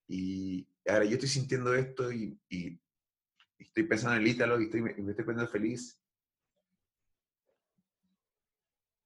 y 0.07 0.69
ahora 0.87 1.05
yo 1.05 1.15
estoy 1.15 1.29
sintiendo 1.29 1.75
esto 1.75 2.13
y, 2.13 2.39
y 2.49 2.81
estoy 3.59 3.85
pensando 3.85 4.17
en 4.17 4.23
el 4.23 4.29
Ítalo 4.29 4.61
y, 4.61 4.65
estoy, 4.65 4.83
me 4.83 4.91
estoy 4.91 5.25
poniendo 5.25 5.51
feliz 5.51 6.01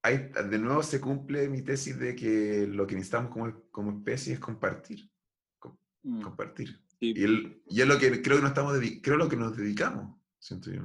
hay, 0.04 0.30
de 0.50 0.58
nuevo 0.58 0.82
se 0.82 1.00
cumple 1.00 1.48
mi 1.48 1.62
tesis 1.62 1.98
de 1.98 2.14
que 2.14 2.66
lo 2.68 2.86
que 2.86 2.94
necesitamos 2.94 3.32
como, 3.32 3.70
como 3.70 3.98
especie 3.98 4.34
es 4.34 4.38
compartir. 4.38 5.10
Com, 5.58 5.78
mm. 6.02 6.20
Compartir. 6.20 6.78
Sí. 7.00 7.14
Y, 7.16 7.24
el, 7.24 7.62
y, 7.66 7.80
es 7.80 7.88
lo 7.88 7.98
que 7.98 8.20
creo 8.20 8.36
que, 8.36 8.42
nos 8.42 8.50
estamos 8.50 8.78
creo 9.02 9.16
lo 9.16 9.30
que 9.30 9.36
nos 9.36 9.56
dedicamos, 9.56 10.14
siento 10.38 10.70
yo. 10.70 10.82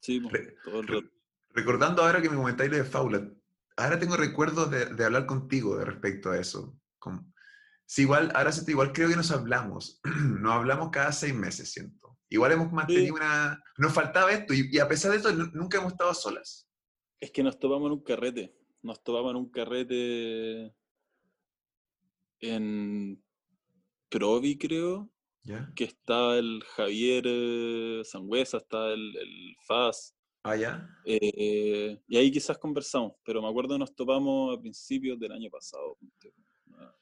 Sí, 0.00 0.20
Re, 0.20 0.56
todo 0.64 0.80
el 0.80 0.86
rato. 0.86 1.10
Recordando 1.50 2.04
ahora 2.04 2.22
que 2.22 2.30
me 2.30 2.36
comentáis 2.36 2.70
de 2.70 2.84
Faula, 2.84 3.28
ahora 3.76 3.98
tengo 3.98 4.16
recuerdos 4.16 4.70
de, 4.70 4.86
de, 4.86 5.04
hablar 5.04 5.26
contigo 5.26 5.76
de 5.76 5.84
respecto 5.84 6.30
a 6.30 6.38
eso. 6.38 6.78
Con, 7.00 7.34
sí, 7.86 8.02
igual, 8.02 8.30
ahora 8.36 8.52
siento 8.52 8.70
igual 8.70 8.92
creo 8.92 9.08
que 9.08 9.16
nos 9.16 9.32
hablamos. 9.32 10.00
nos 10.40 10.52
hablamos 10.52 10.90
cada 10.90 11.10
seis 11.10 11.34
meses, 11.34 11.72
siento. 11.72 12.16
Igual 12.28 12.52
hemos 12.52 12.72
mantenido 12.72 13.16
sí. 13.16 13.20
una... 13.20 13.60
Nos 13.78 13.92
faltaba 13.92 14.30
esto 14.30 14.54
y, 14.54 14.68
y, 14.70 14.78
a 14.78 14.86
pesar 14.86 15.10
de 15.10 15.16
esto 15.16 15.32
nunca 15.32 15.78
hemos 15.78 15.92
estado 15.92 16.14
solas. 16.14 16.65
Es 17.20 17.30
que 17.30 17.42
nos 17.42 17.58
topamos 17.58 17.86
en 17.86 17.92
un 17.92 18.02
carrete. 18.02 18.54
Nos 18.82 19.02
topamos 19.02 19.30
en 19.30 19.36
un 19.36 19.50
carrete 19.50 20.74
en 22.40 23.22
Provi, 24.08 24.58
creo. 24.58 25.10
¿Ya? 25.42 25.72
Que 25.76 25.84
está 25.84 26.36
el 26.36 26.62
Javier 26.74 27.24
eh, 27.26 28.02
Sangüesa, 28.04 28.58
está 28.58 28.92
el, 28.92 29.16
el 29.16 29.56
Faz. 29.66 30.14
Ah, 30.42 30.56
ya. 30.56 30.88
Eh, 31.04 32.00
y 32.06 32.16
ahí 32.16 32.30
quizás 32.30 32.58
conversamos, 32.58 33.12
pero 33.24 33.42
me 33.42 33.48
acuerdo 33.48 33.74
que 33.74 33.78
nos 33.80 33.94
topamos 33.94 34.56
a 34.56 34.60
principios 34.60 35.18
del 35.18 35.32
año 35.32 35.50
pasado, 35.50 35.98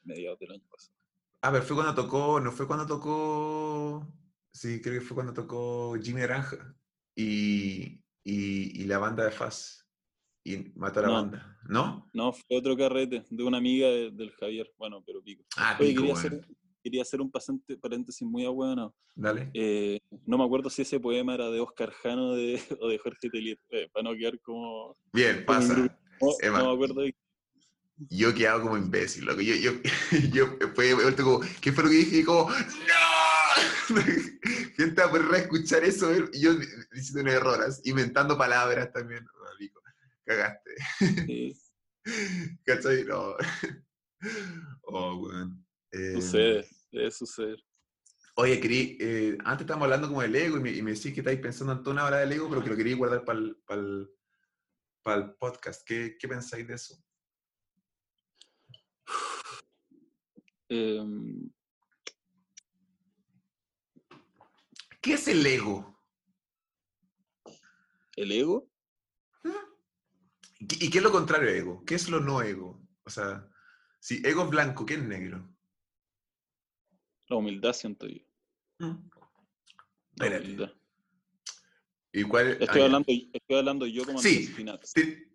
mediados 0.02 0.38
del 0.38 0.52
año 0.52 0.66
pasado. 0.70 0.96
Ah, 1.42 1.52
pero 1.52 1.62
fue 1.62 1.76
cuando 1.76 1.94
tocó, 1.94 2.40
no 2.40 2.52
fue 2.52 2.66
cuando 2.66 2.86
tocó, 2.86 4.10
sí, 4.50 4.80
creo 4.80 4.94
que 4.94 5.06
fue 5.06 5.14
cuando 5.14 5.34
tocó 5.34 5.94
Jimmy 6.02 6.20
Naranja 6.22 6.74
y, 7.14 8.02
y, 8.24 8.82
y 8.82 8.84
la 8.86 8.96
banda 8.96 9.24
de 9.24 9.30
Faz 9.30 9.83
y 10.44 10.58
mató 10.76 11.00
a 11.00 11.02
la 11.02 11.08
No. 11.08 11.14
banda, 11.14 11.58
¿no? 11.68 12.10
No, 12.12 12.32
fue 12.32 12.58
otro 12.58 12.76
carrete 12.76 13.24
de 13.30 13.42
una 13.44 13.58
amiga 13.58 13.88
de- 13.88 14.10
del 14.10 14.30
Javier. 14.32 14.70
Bueno, 14.78 15.02
pero 15.04 15.22
pico. 15.22 15.42
Ah, 15.56 15.76
Oye, 15.80 15.88
pico, 15.90 16.02
quería, 16.02 16.14
hacer, 16.14 16.46
quería 16.82 17.02
hacer 17.02 17.20
un 17.22 17.30
pasante- 17.30 17.76
paréntesis 17.78 18.26
muy 18.28 18.44
bueno. 18.46 18.94
Dale. 19.14 19.50
Eh, 19.54 20.00
no 20.26 20.36
me 20.38 20.44
acuerdo 20.44 20.68
si 20.68 20.82
ese 20.82 21.00
poema 21.00 21.34
era 21.34 21.48
de 21.50 21.60
Oscar 21.60 21.90
Jano 21.92 22.34
de, 22.34 22.54
o 22.80 22.88
de 22.88 22.98
Jorge 22.98 23.30
Telier, 23.30 23.58
eh, 23.70 23.88
para 23.92 24.02
no 24.10 24.16
quedar 24.16 24.38
como... 24.40 24.96
Bien, 25.12 25.44
pasa. 25.46 25.74
No, 26.20 26.28
Emma. 26.42 26.58
no 26.58 26.68
me 26.68 26.74
acuerdo 26.74 27.00
de 27.02 27.14
Yo 28.10 28.28
he 28.30 28.34
quedado 28.34 28.62
como 28.62 28.76
imbécil, 28.76 29.24
loco. 29.24 29.40
Yo, 29.40 29.54
yo, 29.54 29.72
yo 30.32 30.58
fue, 30.74 30.92
como, 31.22 31.40
¿qué 31.60 31.72
fue 31.72 31.84
lo 31.84 31.90
que 31.90 31.96
dije? 31.96 32.18
Y 32.18 32.24
como, 32.24 32.50
¡No! 32.50 33.14
Gente 34.76 35.02
a 35.02 35.08
poder 35.10 35.26
reescuchar 35.26 35.84
eso 35.84 36.10
yo 36.32 36.54
diciendo 36.92 37.20
un 37.22 37.28
error, 37.28 37.62
así, 37.62 37.88
inventando 37.90 38.36
palabras 38.36 38.92
también. 38.92 39.24
Pico, 39.58 39.80
Cagaste. 40.24 40.70
qué. 41.26 41.52
¿Cachai? 42.64 43.04
No. 43.04 43.36
Oh, 44.84 45.16
weón. 45.16 45.66
Eh, 45.92 46.14
Sucede, 46.14 46.66
debe 46.90 47.10
suceder. 47.10 47.62
Oye, 48.36 48.58
querí, 48.58 48.96
eh, 48.98 49.36
antes 49.44 49.64
estábamos 49.64 49.84
hablando 49.84 50.08
como 50.08 50.22
del 50.22 50.34
ego 50.34 50.56
y 50.56 50.60
me, 50.60 50.70
y 50.70 50.80
me 50.82 50.92
decís 50.92 51.12
que 51.12 51.20
estáis 51.20 51.40
pensando 51.40 51.74
en 51.74 51.82
toda 51.82 51.92
una 51.92 52.06
hora 52.06 52.18
del 52.18 52.32
ego, 52.32 52.48
pero 52.48 52.62
que 52.64 52.70
lo 52.70 52.76
quería 52.76 52.96
guardar 52.96 53.24
para 53.24 53.38
el, 53.38 53.56
para 53.66 53.80
el, 53.82 54.10
el 55.04 55.34
podcast. 55.34 55.86
¿Qué, 55.86 56.16
¿Qué 56.18 56.26
pensáis 56.26 56.66
de 56.66 56.74
eso? 56.74 56.96
Em, 60.70 61.50
¿Qué 65.02 65.12
es 65.12 65.28
el 65.28 65.44
ego? 65.46 66.00
¿El 68.16 68.32
ego? 68.32 68.73
¿Y 70.60 70.90
qué- 70.90 70.98
es 70.98 71.04
lo 71.04 71.10
contrario 71.12 71.48
a 71.48 71.52
ego? 71.52 71.84
¿Qué 71.84 71.94
es 71.94 72.08
lo 72.08 72.20
no 72.20 72.42
ego? 72.42 72.80
O 73.04 73.10
sea, 73.10 73.46
si 74.00 74.22
ego 74.24 74.44
es 74.44 74.50
blanco, 74.50 74.86
¿qué 74.86 74.94
es 74.94 75.02
negro? 75.02 75.48
La 77.28 77.36
humildad, 77.36 77.72
siento 77.72 78.06
yo. 78.06 78.20
La 78.78 78.96
Espérate. 80.12 80.44
humildad. 80.44 80.72
¿Y 82.12 82.22
cuál, 82.22 82.50
Estoy, 82.60 82.80
ah, 82.82 82.84
hablando, 82.84 83.06
estoy 83.08 83.56
hablando 83.56 83.86
yo 83.86 84.04
como 84.04 84.20
Sí. 84.20 84.54
Te- 84.94 85.28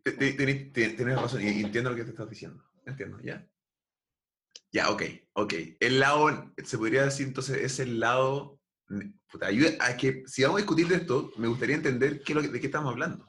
Tienes 0.71 1.15
razón, 1.19 1.41
y 1.43 1.47
entiendo 1.61 1.89
lo 1.89 1.95
que 1.97 2.05
te 2.05 2.11
estás 2.11 2.29
diciendo. 2.29 2.63
Entiendo, 2.85 3.19
¿ya? 3.21 3.45
Ya, 4.71 4.89
ok, 4.89 5.03
ok. 5.33 5.53
El 5.79 5.99
lado, 5.99 6.53
se 6.63 6.77
podría 6.77 7.03
decir 7.03 7.27
entonces, 7.27 7.57
es 7.57 7.79
el 7.79 7.99
lado... 7.99 8.59
Puta, 9.31 9.47
ayuda 9.47 9.71
a 9.81 9.95
que, 9.97 10.23
si 10.25 10.41
vamos 10.41 10.57
a 10.57 10.61
discutir 10.61 10.87
de 10.87 10.95
esto, 10.95 11.31
me 11.37 11.47
gustaría 11.47 11.75
entender 11.75 12.23
qué 12.23 12.33
de 12.33 12.59
qué 12.59 12.65
estamos 12.67 12.91
hablando. 12.91 13.28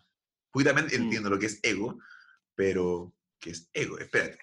Porque 0.50 0.68
también 0.68 0.86
Mm. 0.88 1.04
entiendo 1.04 1.30
lo 1.30 1.38
que 1.38 1.46
es 1.46 1.60
ego, 1.62 1.98
pero 2.54 3.14
¿qué 3.38 3.50
es 3.50 3.68
ego? 3.72 3.98
Espérate. 3.98 4.38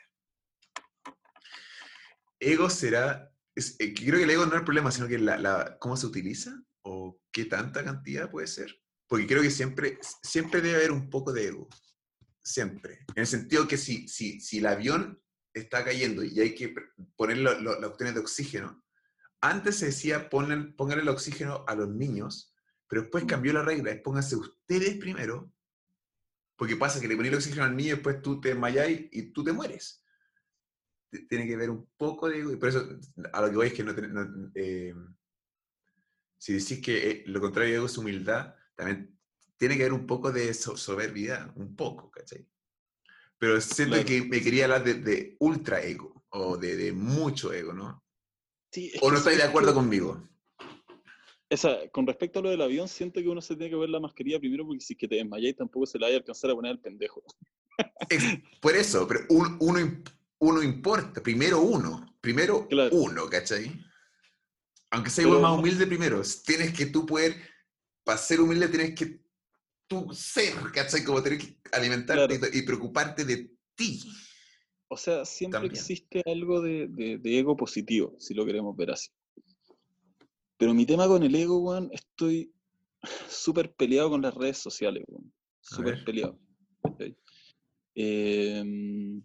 Ego 2.40 2.70
será... 2.70 3.32
es- 3.56 3.76
eh, 3.80 3.94
creo 3.94 4.18
que 4.18 4.24
el 4.24 4.30
ego 4.30 4.46
no 4.46 4.54
es 4.54 4.60
el 4.60 4.66
problema, 4.66 4.92
sino 4.92 5.08
que 5.08 5.18
la, 5.18 5.38
la- 5.38 5.78
cómo 5.80 5.98
se 5.98 6.06
utiliza 6.06 6.62
o 6.84 7.20
qué 7.32 7.46
tanta 7.46 7.84
cantidad 7.84 8.30
puede 8.30 8.48
ser. 8.48 8.80
Porque 9.08 9.26
creo 9.28 9.42
que 9.42 9.50
siempre, 9.52 10.00
siempre 10.22 10.62
debe 10.62 10.76
haber 10.76 10.92
un 10.92 11.10
poco 11.10 11.34
de 11.34 11.48
ego. 11.48 11.68
Siempre. 12.44 13.00
En 13.16 13.22
el 13.22 13.28
sentido 13.28 13.68
que 13.68 13.78
si, 13.78 14.08
si, 14.08 14.40
si 14.40 14.60
el 14.60 14.68
avión 14.68 15.22
está 15.54 15.84
cayendo 15.84 16.24
y 16.24 16.40
hay 16.40 16.54
que 16.56 16.74
poner 17.16 17.38
las 17.40 17.58
opciones 17.84 18.14
de 18.14 18.22
oxígeno, 18.22 18.84
antes 19.42 19.78
se 19.78 19.88
decía 19.88 20.30
ponen, 20.30 20.76
pónganle 20.76 21.04
el 21.04 21.10
oxígeno 21.10 21.64
a 21.68 21.76
los 21.76 21.90
niños, 21.90 22.54
pero 22.88 23.02
después 23.04 23.26
cambió 23.26 23.54
la 23.54 23.64
regla, 23.64 23.92
es 23.92 24.02
pónganse 24.02 24.36
ustedes 24.36 24.98
primero, 24.98 25.52
porque 26.58 26.76
pasa 26.76 27.00
que 27.00 27.08
le 27.08 27.16
pones 27.16 27.32
el 27.32 27.38
oxígeno 27.38 27.64
al 27.64 27.76
niño 27.78 27.88
y 27.90 27.96
después 27.96 28.22
tú 28.22 28.42
te 28.42 28.50
desmayas 28.50 28.88
y 28.90 29.32
tú 29.32 29.44
te 29.44 29.54
mueres. 29.54 30.04
Tiene 31.30 31.48
que 31.48 31.54
haber 31.54 31.70
un 31.70 31.88
poco 31.96 32.28
de 32.28 32.58
por 32.58 32.68
eso 32.70 32.86
a 33.32 33.42
lo 33.42 33.50
que 33.50 33.56
voy 33.56 33.68
es 33.68 33.74
que 33.74 33.84
no, 33.84 33.94
no, 33.94 34.52
eh, 34.56 34.94
si 36.38 36.54
decís 36.54 36.82
que 36.82 37.10
eh, 37.12 37.24
lo 37.28 37.40
contrario 37.40 37.72
de 37.72 37.78
ego 37.78 37.86
es 37.86 37.98
humildad, 37.98 38.56
también 38.76 39.18
tiene 39.58 39.78
que 39.78 39.84
haber 39.84 39.94
un 39.94 40.06
poco 40.06 40.32
de 40.32 40.54
so- 40.54 40.78
soberbia, 40.78 41.52
un 41.56 41.76
poco, 41.76 42.12
¿cachai? 42.12 42.46
pero 43.40 43.62
siento 43.62 43.94
Claro. 43.96 44.08
que 44.08 44.24
me 44.26 44.42
quería 44.42 44.66
hablar 44.66 44.84
de, 44.84 44.96
de 44.96 45.36
ultra 45.40 45.80
ego 45.82 46.26
o 46.30 46.58
de, 46.58 46.76
de 46.76 46.92
mucho 46.92 47.54
ego, 47.54 47.72
¿no? 47.72 48.04
Sí, 48.72 48.92
¿O 49.02 49.12
no 49.12 49.18
estáis 49.18 49.38
de 49.38 49.44
acuerdo 49.44 49.70
que- 49.70 49.76
conmigo? 49.76 50.28
Esa, 51.50 51.88
con 51.92 52.06
respecto 52.06 52.40
a 52.40 52.42
lo 52.42 52.50
del 52.50 52.62
avión, 52.62 52.88
siento 52.90 53.22
que 53.22 53.30
uno 53.30 53.42
se 53.42 53.56
tiene 53.56 53.70
que 53.70 53.78
ver 53.78 53.90
la 53.90 54.00
mascarilla 54.02 54.40
primero 54.40 54.66
porque 54.66 54.82
si 54.82 54.94
es 54.94 55.00
que 55.00 55.08
te 55.08 55.16
desmayáis 55.16 55.56
tampoco 55.56 55.86
se 55.86 55.98
la 55.98 56.08
vaya 56.08 56.18
a 56.18 56.20
alcanzar 56.20 56.52
a 56.52 56.56
poner 56.56 56.72
al 56.72 56.80
pendejo. 56.80 57.24
Por 58.62 58.76
eso, 58.76 59.08
pero 59.08 59.22
un- 59.30 59.58
uno, 59.62 59.80
imp- 59.80 60.12
uno 60.40 60.62
importa, 60.62 61.22
primero 61.24 61.62
uno, 61.62 62.18
primero 62.22 62.68
Claro. 62.68 62.96
uno, 62.96 63.28
¿cachai? 63.30 63.72
Aunque 64.92 65.10
sea 65.10 65.26
Pero 65.26 65.40
más 65.40 65.58
humilde 65.58 65.88
primero, 65.88 66.22
tienes 66.46 66.74
que 66.74 66.88
tú 66.88 67.06
poder, 67.06 67.36
para 68.04 68.18
ser 68.18 68.42
humilde 68.42 68.68
tienes 68.68 68.96
que 68.96 69.22
tú 69.88 70.14
ser, 70.14 70.54
¿cachai? 70.74 71.04
Como 71.04 71.24
tener 71.24 71.40
que 71.40 71.58
alimentarte 71.72 72.40
Claro. 72.40 72.54
y, 72.54 72.60
y 72.60 72.62
preocuparte 72.64 73.24
de 73.24 73.52
ti. 73.76 74.02
O 74.90 74.98
sea, 74.98 75.24
siempre 75.26 75.60
También. 75.60 75.76
existe 75.76 76.22
algo 76.26 76.62
de, 76.62 76.88
de- 76.88 77.18
de 77.18 77.40
ego 77.40 77.56
positivo, 77.56 78.16
si 78.20 78.34
lo 78.34 78.46
queremos 78.46 78.76
ver 78.76 78.92
así. 78.92 79.10
Pero 80.58 80.74
mi 80.74 80.86
tema 80.86 81.08
con 81.08 81.24
el 81.24 81.36
ego, 81.36 81.60
weón, 81.60 81.90
estoy 81.92 82.52
súper 83.30 83.74
peleado 83.76 84.10
con 84.10 84.22
las 84.22 84.34
redes 84.34 84.58
sociales, 84.58 85.04
weón. 85.08 85.32
Súper 85.62 86.04
peleado. 86.04 86.40
Em, 87.96 89.22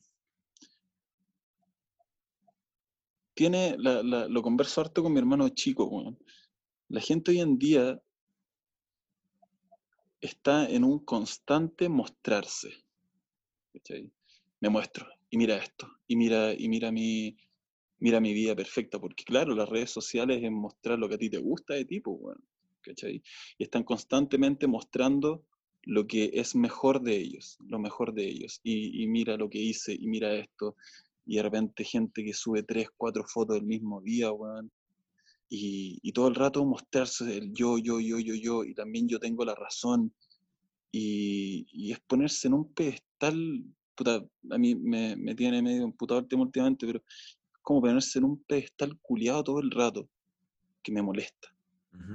tiene, 3.35 3.76
la- 3.78 4.03
la- 4.03 4.28
lo 4.28 4.43
converso 4.43 4.80
harto 4.80 5.03
con 5.03 5.12
mi 5.12 5.18
hermano 5.18 5.49
chico, 5.51 5.85
weón. 5.87 6.18
La 6.89 7.01
gente 7.01 7.30
hoy 7.30 7.41
en 7.41 7.59
día 7.59 8.01
está 10.20 10.68
en 10.68 10.85
un 10.85 11.05
constante 11.05 11.89
mostrarse. 11.89 12.70
¿cachai? 13.72 14.11
Me 14.61 14.68
muestro, 14.68 15.07
y 15.30 15.37
mira 15.39 15.57
esto, 15.57 15.89
y 16.07 16.16
mira, 16.16 16.53
y 16.53 16.68
mira 16.68 16.93
mi, 16.93 17.37
mira 18.03 18.20
mi 18.20 18.34
vida 18.34 18.57
perfecta, 18.57 18.98
porque 18.98 19.22
claro, 19.22 19.55
las 19.55 19.68
redes 19.68 19.90
sociales 19.90 20.42
es 20.42 20.50
mostrar 20.50 20.98
lo 20.98 21.09
que 21.09 21.14
a 21.14 21.18
ti 21.18 21.30
te 21.30 21.38
gusta 21.38 21.74
de 21.74 21.84
tipo, 21.84 22.11
weón, 22.11 22.42
¿cachai? 22.80 23.22
Y 23.59 23.62
están 23.62 23.84
constantemente 23.84 24.66
mostrando 24.66 25.44
lo 25.84 26.05
que 26.09 26.30
es 26.34 26.57
mejor 26.57 27.00
de 27.00 27.16
ellos, 27.16 27.59
lo 27.64 27.78
mejor 27.78 28.12
de 28.12 28.26
ellos, 28.26 28.61
y, 28.64 29.05
y 29.05 29.07
mira 29.07 29.36
lo 29.36 29.48
que 29.48 29.61
hice, 29.61 29.94
y 29.94 30.09
mira 30.09 30.34
esto, 30.34 30.74
y 31.24 31.36
de 31.36 31.44
repente 31.44 31.84
gente 31.84 32.24
que 32.24 32.34
sube 32.34 32.64
tres, 32.64 32.88
cuatro 32.96 33.24
fotos 33.24 33.55
del 33.55 33.66
mismo 33.66 34.00
día, 34.00 34.32
weón, 34.32 34.72
y, 35.48 36.00
y 36.03 36.12
todo 36.12 36.26
el 36.26 36.34
rato 36.34 36.64
mostrarse 36.64 37.36
el 37.36 37.53
yo, 37.53 37.78
yo, 37.78 38.00
yo, 38.00 38.18
yo, 38.18 38.34
yo, 38.34 38.64
y 38.64 38.74
también 38.74 39.07
yo 39.07 39.20
tengo 39.20 39.44
la 39.44 39.55
razón, 39.55 40.12
y, 40.90 41.66
y 41.72 41.92
es 41.92 42.00
ponerse 42.00 42.48
en 42.48 42.55
un 42.55 42.74
pedestal, 42.74 43.64
puta, 43.94 44.26
a 44.50 44.59
mí 44.59 44.74
me, 44.74 45.14
me 45.14 45.36
tiene 45.36 45.62
medio 45.62 45.84
emputado 45.84 46.18
el 46.18 46.26
tema 46.26 46.42
últimamente, 46.42 46.84
pero 46.84 47.00
como 47.62 47.80
ponerse 47.80 48.18
en 48.18 48.24
un 48.24 48.42
pedestal 48.44 48.98
culiado 49.00 49.42
todo 49.44 49.60
el 49.60 49.70
rato, 49.70 50.08
que 50.82 50.92
me 50.92 51.00
molesta, 51.02 51.54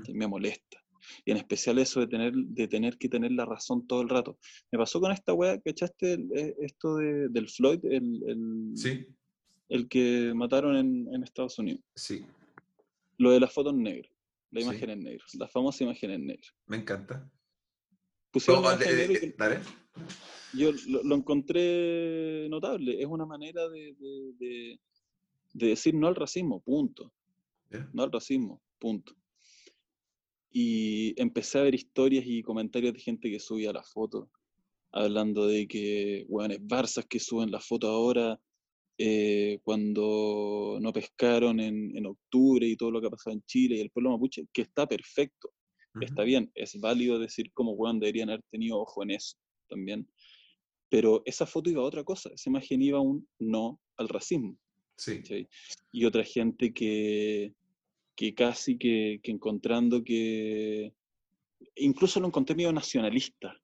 que 0.03 0.13
me 0.13 0.27
molesta. 0.27 0.83
Y 1.25 1.31
en 1.31 1.37
especial 1.37 1.79
eso 1.79 2.01
de 2.01 2.07
tener, 2.07 2.33
de 2.33 2.67
tener 2.67 2.97
que 2.97 3.07
tener 3.07 3.31
la 3.31 3.45
razón 3.45 3.87
todo 3.87 4.01
el 4.01 4.09
rato. 4.09 4.37
Me 4.71 4.77
pasó 4.77 4.99
con 4.99 5.11
esta 5.11 5.33
weá, 5.33 5.59
¿cachaste 5.61 6.13
el- 6.13 6.29
eh, 6.35 6.55
esto 6.59 6.95
de, 6.97 7.29
del 7.29 7.47
Floyd, 7.49 7.79
el, 7.85 8.23
el, 8.27 8.71
Sí, 8.75 9.07
el 9.69 9.87
que 9.87 10.33
mataron 10.35 10.75
en, 10.75 11.07
en 11.13 11.23
Estados 11.23 11.57
Unidos? 11.59 11.81
sí, 11.95 12.25
Lo 13.17 13.31
de 13.31 13.39
la 13.39 13.47
foto 13.47 13.69
en 13.69 13.83
negro, 13.83 14.09
la 14.51 14.59
Sí. 14.61 14.67
imagen 14.67 14.89
en 14.89 14.99
negro, 15.03 15.25
la 15.39 15.47
famosa 15.47 15.83
imagen 15.85 16.11
en 16.11 16.25
negro. 16.25 16.49
me 16.65 16.77
encanta. 16.77 17.31
Pusieron 18.31 18.63
Oh, 18.65 18.67
imagen 18.73 18.99
en 18.99 19.13
de- 19.13 19.35
dale. 19.37 19.59
yo 20.53 20.71
lo, 20.89 21.03
lo 21.03 21.15
encontré 21.15 22.47
notable. 22.49 22.99
Es 23.01 23.05
una 23.07 23.25
manera 23.25 23.67
de, 23.69 23.95
de- 24.37 24.79
de- 25.58 25.66
de 25.66 25.70
decir 25.72 25.93
no 25.93 26.08
al 26.08 26.16
racismo, 26.16 26.60
punto. 26.62 27.12
No 27.93 28.03
al 28.03 28.12
racismo, 28.12 28.62
punto. 28.80 29.14
Y 30.51 31.20
empecé 31.22 31.60
a 31.60 31.64
ver 31.64 31.76
historias 31.76 32.26
y 32.26 32.41
comentarios 32.41 32.93
de 32.93 32.99
gente 32.99 33.30
que 33.30 33.39
subía 33.39 33.74
la 33.74 33.84
foto, 33.84 34.30
hablando 34.91 35.45
de 35.47 35.68
que, 35.68 36.26
hueones 36.28 36.60
Barzas 36.62 37.05
que 37.05 37.20
suben 37.20 37.51
la 37.51 37.60
foto 37.60 37.88
ahora, 37.88 38.39
eh, 38.97 39.60
cuando 39.64 40.80
no 40.82 40.91
pescaron 40.91 41.60
en, 41.60 41.95
en 41.95 42.05
octubre 42.08 42.66
y 42.68 42.76
todo 42.76 42.89
lo 42.89 42.99
que 43.01 43.08
ha 43.08 43.12
pasado 43.12 43.36
en 43.36 43.43
Chile 43.43 43.76
y 43.76 43.82
el 43.82 43.91
pueblo 43.91 44.12
mapuche, 44.12 44.45
que 44.51 44.64
está 44.64 44.88
perfecto, 44.88 45.49
está 46.05 46.24
bien, 46.24 46.51
es 46.55 46.80
válido 46.80 47.20
decir 47.20 47.51
como, 47.53 47.72
weón, 47.74 47.99
deberían 47.99 48.30
haber 48.30 48.43
tenido 48.49 48.80
ojo 48.80 49.03
en 49.03 49.12
eso 49.12 49.36
también. 49.70 50.08
Pero 50.89 51.22
esa 51.26 51.45
foto 51.45 51.70
iba 51.70 51.82
a 51.82 51.86
otra 51.86 52.03
cosa, 52.03 52.30
esa 52.34 52.49
imagen 52.49 52.82
iba 52.82 52.97
a 52.99 53.01
un 53.01 53.28
no 53.39 53.80
al 53.97 54.08
racismo. 54.10 54.58
Sí. 54.97 55.21
Y 55.91 56.05
otra 56.05 56.23
gente 56.23 56.73
que, 56.73 57.53
que 58.15 58.33
casi 58.33 58.77
que, 58.77 59.19
encontrando 59.23 60.03
que, 60.03 60.91
incluso 61.75 62.19
lo 62.19 62.27
encontré 62.27 62.55
medio 62.55 62.73
nacionalista, 62.73 63.55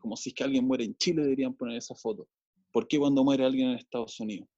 como 0.00 0.16
si 0.16 0.30
es 0.30 0.34
que 0.34 0.44
alguien 0.44 0.66
muere 0.66 0.84
en 0.84 0.96
Chile 0.96 1.22
deberían 1.22 1.54
poner 1.54 1.76
esa 1.76 1.94
foto. 1.94 2.28
¿Por 2.72 2.88
qué 2.88 2.98
cuando 2.98 3.24
muere 3.24 3.44
alguien 3.44 3.70
en 3.70 3.78
Estados 3.78 4.18
Unidos? 4.18 4.48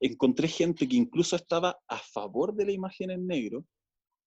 Encontré 0.00 0.48
gente 0.48 0.88
que 0.88 0.96
incluso 0.96 1.36
estaba 1.36 1.78
a 1.88 1.98
favor 1.98 2.54
de 2.54 2.66
la 2.66 2.72
imagen 2.72 3.10
en 3.10 3.26
negro, 3.26 3.66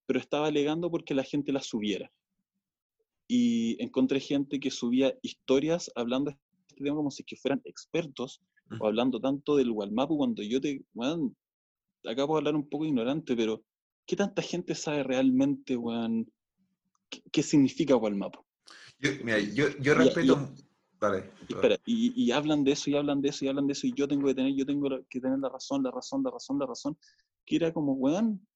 pero 0.05 0.19
estaba 0.19 0.47
alegando 0.47 0.89
porque 0.89 1.15
la 1.15 1.23
gente 1.23 1.51
la 1.51 1.61
subiera. 1.61 2.11
Y 3.27 3.81
encontré 3.81 4.19
gente 4.19 4.59
que 4.59 4.69
subía 4.69 5.17
historias 5.23 5.91
hablando 5.95 6.31
de 6.31 6.37
este 6.67 6.83
tema 6.83 6.95
como 6.95 7.09
si 7.09 7.23
fueran 7.35 7.61
expertos 7.65 8.41
o 8.79 8.87
hablando 8.87 9.19
tanto 9.19 9.55
del 9.55 9.71
Walmapu 9.71 10.17
cuando 10.17 10.41
yo 10.43 10.59
te, 10.59 10.83
weón, 10.93 11.35
acá 12.05 12.25
puedo 12.25 12.37
hablar 12.37 12.55
un 12.55 12.67
poco 12.67 12.85
ignorante, 12.85 13.35
pero 13.35 13.63
¿qué 14.05 14.15
tanta 14.15 14.41
gente 14.41 14.75
sabe 14.75 15.03
realmente, 15.03 15.77
weón, 15.77 16.31
qué, 17.09 17.21
qué 17.31 17.43
significa 17.43 17.95
Walmapu? 17.95 18.39
Yo, 18.99 19.11
mira, 19.23 19.39
yo, 19.39 19.69
yo 19.79 19.93
Y- 19.93 19.95
respeto. 19.95 20.49
Dale. 20.99 21.31
Y, 21.49 21.53
espera, 21.53 21.77
y, 21.85 22.23
y 22.23 22.31
hablan 22.31 22.63
de 22.63 22.71
eso, 22.71 22.89
y 22.89 22.95
hablan 22.95 23.21
de 23.21 23.29
eso, 23.29 23.43
y 23.43 23.49
hablan 23.49 23.67
de 23.67 23.73
eso, 23.73 23.85
y 23.87 23.93
yo 23.93 24.07
tengo 24.07 24.25
que 24.27 24.35
tener, 24.35 24.53
yo 24.55 24.65
tengo 24.65 24.87
que 25.09 25.19
tener 25.19 25.37
la 25.39 25.49
razón, 25.49 25.83
la 25.83 25.91
razón, 25.91 26.23
la 26.23 26.31
razón, 26.31 26.57
la 26.59 26.65
razón, 26.65 26.97
que 27.45 27.57
era 27.57 27.73
como, 27.73 27.91
weón, 27.93 28.47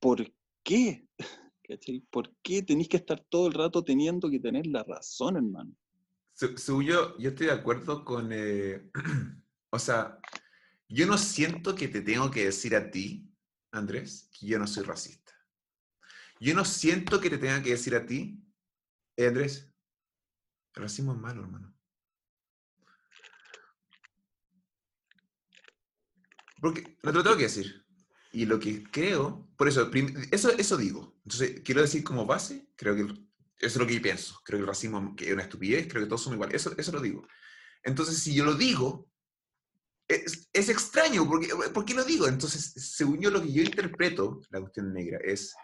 ¿por 0.00 0.32
qué? 0.64 1.06
¿Cachai? 1.62 2.00
¿Por 2.10 2.34
qué 2.42 2.62
tenéis 2.62 2.88
que 2.88 2.96
estar 2.96 3.20
todo 3.20 3.46
el 3.46 3.54
rato 3.54 3.84
teniendo 3.84 4.28
que 4.28 4.40
tener 4.40 4.66
la 4.66 4.82
razón, 4.82 5.36
hermano? 5.36 5.72
Según 6.34 6.84
yo, 6.84 7.16
estoy 7.18 7.46
de 7.46 7.52
acuerdo 7.52 8.04
con. 8.04 8.30
eh, 8.32 8.90
o 9.70 9.78
sea, 9.78 10.18
yo 10.88 11.06
no 11.06 11.16
siento 11.18 11.74
que 11.74 11.88
te 11.88 12.00
tengo 12.00 12.30
que 12.30 12.44
decir 12.44 12.74
a 12.74 12.90
ti, 12.90 13.30
Andrés, 13.70 14.28
que 14.38 14.46
yo 14.46 14.58
no 14.58 14.66
soy 14.66 14.84
racista. 14.84 15.32
Yo 16.40 16.54
no 16.54 16.64
siento 16.64 17.20
que 17.20 17.30
te 17.30 17.38
tenga 17.38 17.62
que 17.62 17.70
decir 17.70 17.94
a 17.94 18.04
ti, 18.04 18.42
eh, 19.16 19.26
Andrés, 19.28 19.72
el 20.74 20.82
racismo 20.82 21.12
es 21.12 21.18
malo, 21.18 21.42
hermano. 21.42 21.72
Porque 26.60 26.96
no 27.02 27.10
te 27.10 27.18
lo 27.18 27.22
tengo 27.22 27.36
que 27.36 27.44
decir. 27.44 27.84
Y 28.32 28.46
lo 28.46 28.58
que 28.58 28.84
creo, 28.84 29.48
por 29.56 29.68
eso, 29.68 29.90
eso, 30.30 30.50
eso 30.50 30.76
digo. 30.76 31.14
Entonces, 31.24 31.60
quiero 31.64 31.82
decir 31.82 32.02
como 32.02 32.24
base, 32.24 32.68
creo 32.76 32.96
que 32.96 33.14
eso 33.62 33.76
es 33.76 33.80
lo 33.80 33.86
que 33.86 33.94
yo 33.94 34.02
pienso. 34.02 34.40
Creo 34.44 34.58
que 34.58 34.62
el 34.62 34.66
racismo 34.66 35.14
que 35.14 35.28
es 35.28 35.32
una 35.32 35.44
estupidez, 35.44 35.86
creo 35.86 36.02
que 36.02 36.08
todos 36.08 36.22
somos 36.22 36.34
iguales. 36.34 36.56
Eso, 36.56 36.74
eso 36.76 36.92
lo 36.92 37.00
digo. 37.00 37.26
Entonces, 37.84 38.18
si 38.18 38.34
yo 38.34 38.44
lo 38.44 38.54
digo, 38.54 39.08
es, 40.08 40.48
es 40.52 40.68
extraño. 40.68 41.28
Porque, 41.28 41.48
¿Por 41.72 41.84
qué 41.84 41.94
lo 41.94 42.04
digo? 42.04 42.26
Entonces, 42.26 42.72
según 42.74 43.20
yo, 43.20 43.30
lo 43.30 43.40
que 43.40 43.52
yo 43.52 43.62
interpreto, 43.62 44.40
la 44.50 44.60
cuestión 44.60 44.92
negra, 44.92 45.18
es... 45.22 45.54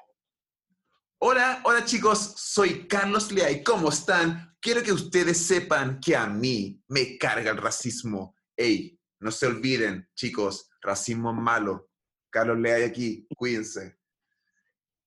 Hola, 1.20 1.60
hola 1.64 1.84
chicos, 1.84 2.34
soy 2.36 2.86
Carlos 2.86 3.32
Leay, 3.32 3.64
¿cómo 3.64 3.88
están? 3.88 4.56
Quiero 4.60 4.80
que 4.84 4.92
ustedes 4.92 5.36
sepan 5.36 5.98
que 5.98 6.14
a 6.14 6.28
mí 6.28 6.80
me 6.86 7.18
carga 7.18 7.50
el 7.50 7.56
racismo. 7.56 8.36
Ey, 8.56 8.96
no 9.18 9.32
se 9.32 9.48
olviden, 9.48 10.08
chicos, 10.14 10.70
racismo 10.80 11.32
malo. 11.32 11.90
Carlos 12.30 12.60
Leay 12.60 12.84
aquí, 12.84 13.26
cuídense. 13.36 13.98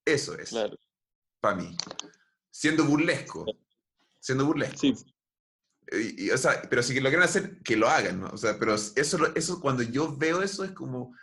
Eso 0.04 0.38
es, 0.38 0.50
Claro, 0.50 0.78
para 1.40 1.56
mí. 1.56 1.78
Siendo 2.52 2.84
burlesco. 2.86 3.46
Siendo 4.20 4.46
burlesco. 4.46 4.78
sí, 4.78 4.94
Y- 5.94 6.26
y, 6.28 6.32
o 6.32 6.38
sea, 6.38 6.62
pero 6.70 6.84
si 6.84 6.94
lo 7.00 7.10
quieren 7.10 7.24
hacer, 7.24 7.60
que 7.64 7.76
lo 7.76 7.88
hagan, 7.90 8.22
¿no? 8.22 8.28
O 8.28 8.38
sea, 8.38 8.58
pero 8.60 8.76
eso, 8.76 9.34
eso 9.36 9.60
cuando 9.60 9.84
yo 9.84 10.16
veo 10.16 10.42
eso 10.42 10.64
es 10.64 10.72
como... 10.72 11.16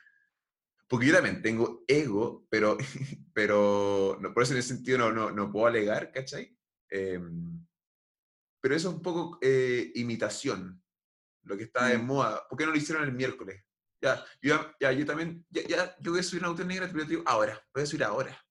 Porque 0.89 1.07
yo 1.07 1.15
también 1.15 1.43
tengo 1.43 1.85
ego, 1.87 2.47
pero, 2.51 2.77
pero 3.35 4.19
no, 4.21 4.33
por 4.35 4.43
eso 4.43 4.53
en 4.55 4.59
ese 4.59 4.75
sentido 4.75 4.99
no, 4.99 5.13
no, 5.13 5.31
no 5.31 5.51
puedo 5.53 5.67
alegar, 5.67 6.11
¿cachai? 6.13 6.59
Em, 6.91 7.65
pero 8.61 8.75
eso 8.75 8.89
es 8.89 8.95
un 8.97 9.03
poco 9.03 9.39
eh, 9.43 9.93
imitación, 9.95 10.83
lo 11.45 11.57
que 11.57 11.65
está 11.65 11.87
de 11.87 11.99
Mm. 11.99 12.07
moda. 12.07 12.47
¿Por 12.49 12.59
qué 12.59 12.65
no 12.67 12.73
lo 12.73 12.79
hicieron 12.79 13.05
el 13.05 13.13
miércoles? 13.13 13.63
Ya, 14.03 14.25
yo, 14.43 14.73
ya, 14.81 14.93
yo 14.93 15.05
también, 15.07 15.45
ya, 15.51 15.63
ya, 15.67 15.97
yo 16.01 16.11
voy 16.13 16.21
a 16.21 16.23
subir 16.23 16.43
una 16.43 16.49
auto 16.49 16.65
negra, 16.65 16.87
pero 16.89 17.05
yo 17.05 17.09
digo, 17.11 17.23
ahora, 17.27 17.63
voy 17.75 17.83
a 17.83 17.87
subir 17.87 18.05
ahora. 18.05 18.45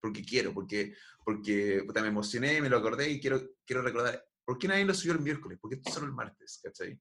Porque 0.00 0.22
quiero, 0.24 0.52
porque, 0.54 0.94
porque 1.30 1.84
puta, 1.86 2.02
me 2.02 2.08
emocioné, 2.08 2.60
me 2.60 2.68
lo 2.68 2.78
acordé 2.78 3.08
y 3.08 3.20
quiero, 3.20 3.40
quiero 3.64 3.82
recordar. 3.82 4.26
¿Por 4.44 4.58
qué 4.58 4.66
nadie 4.66 4.84
lo 4.84 4.92
subió 4.92 5.12
el 5.12 5.20
miércoles? 5.20 5.60
¿Por 5.60 5.70
qué 5.70 5.76
esto 5.76 5.92
solo 5.92 6.06
el 6.06 6.12
martes? 6.12 6.58
¿Cachai? 6.60 7.00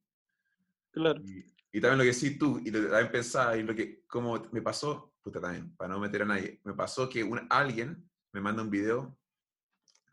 Claro. 0.91 1.19
Y, 1.25 1.43
y 1.71 1.81
también 1.81 1.97
lo 1.97 2.03
que 2.03 2.13
sí 2.13 2.37
tú, 2.37 2.59
y 2.63 2.69
lo 2.69 2.79
que 2.79 2.87
también 2.89 3.11
pensaba, 3.11 3.57
y 3.57 3.63
lo 3.63 3.73
que, 3.73 4.03
como 4.05 4.47
me 4.51 4.61
pasó, 4.61 5.15
puta 5.23 5.41
también, 5.41 5.75
para 5.75 5.91
no 5.91 5.99
meter 5.99 6.21
a 6.21 6.25
nadie, 6.25 6.61
me 6.63 6.75
pasó 6.75 7.09
que 7.09 7.23
un, 7.23 7.41
alguien 7.49 8.07
me 8.31 8.39
manda 8.39 8.61
un 8.61 8.69
video 8.69 9.17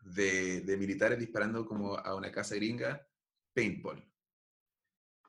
de, 0.01 0.61
de 0.61 0.77
militares 0.77 1.19
disparando 1.19 1.63
como 1.63 1.95
a 1.95 2.15
una 2.15 2.31
casa 2.31 2.55
gringa, 2.55 3.07
paintball. 3.53 4.03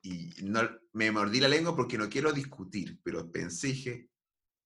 Y 0.01 0.31
no, 0.45 0.61
me 0.93 1.11
mordí 1.11 1.39
la 1.39 1.47
lengua 1.47 1.75
porque 1.75 1.99
no 1.99 2.09
quiero 2.09 2.33
discutir, 2.33 2.99
pero 3.03 3.31
pensé, 3.31 3.67
dije, 3.67 4.09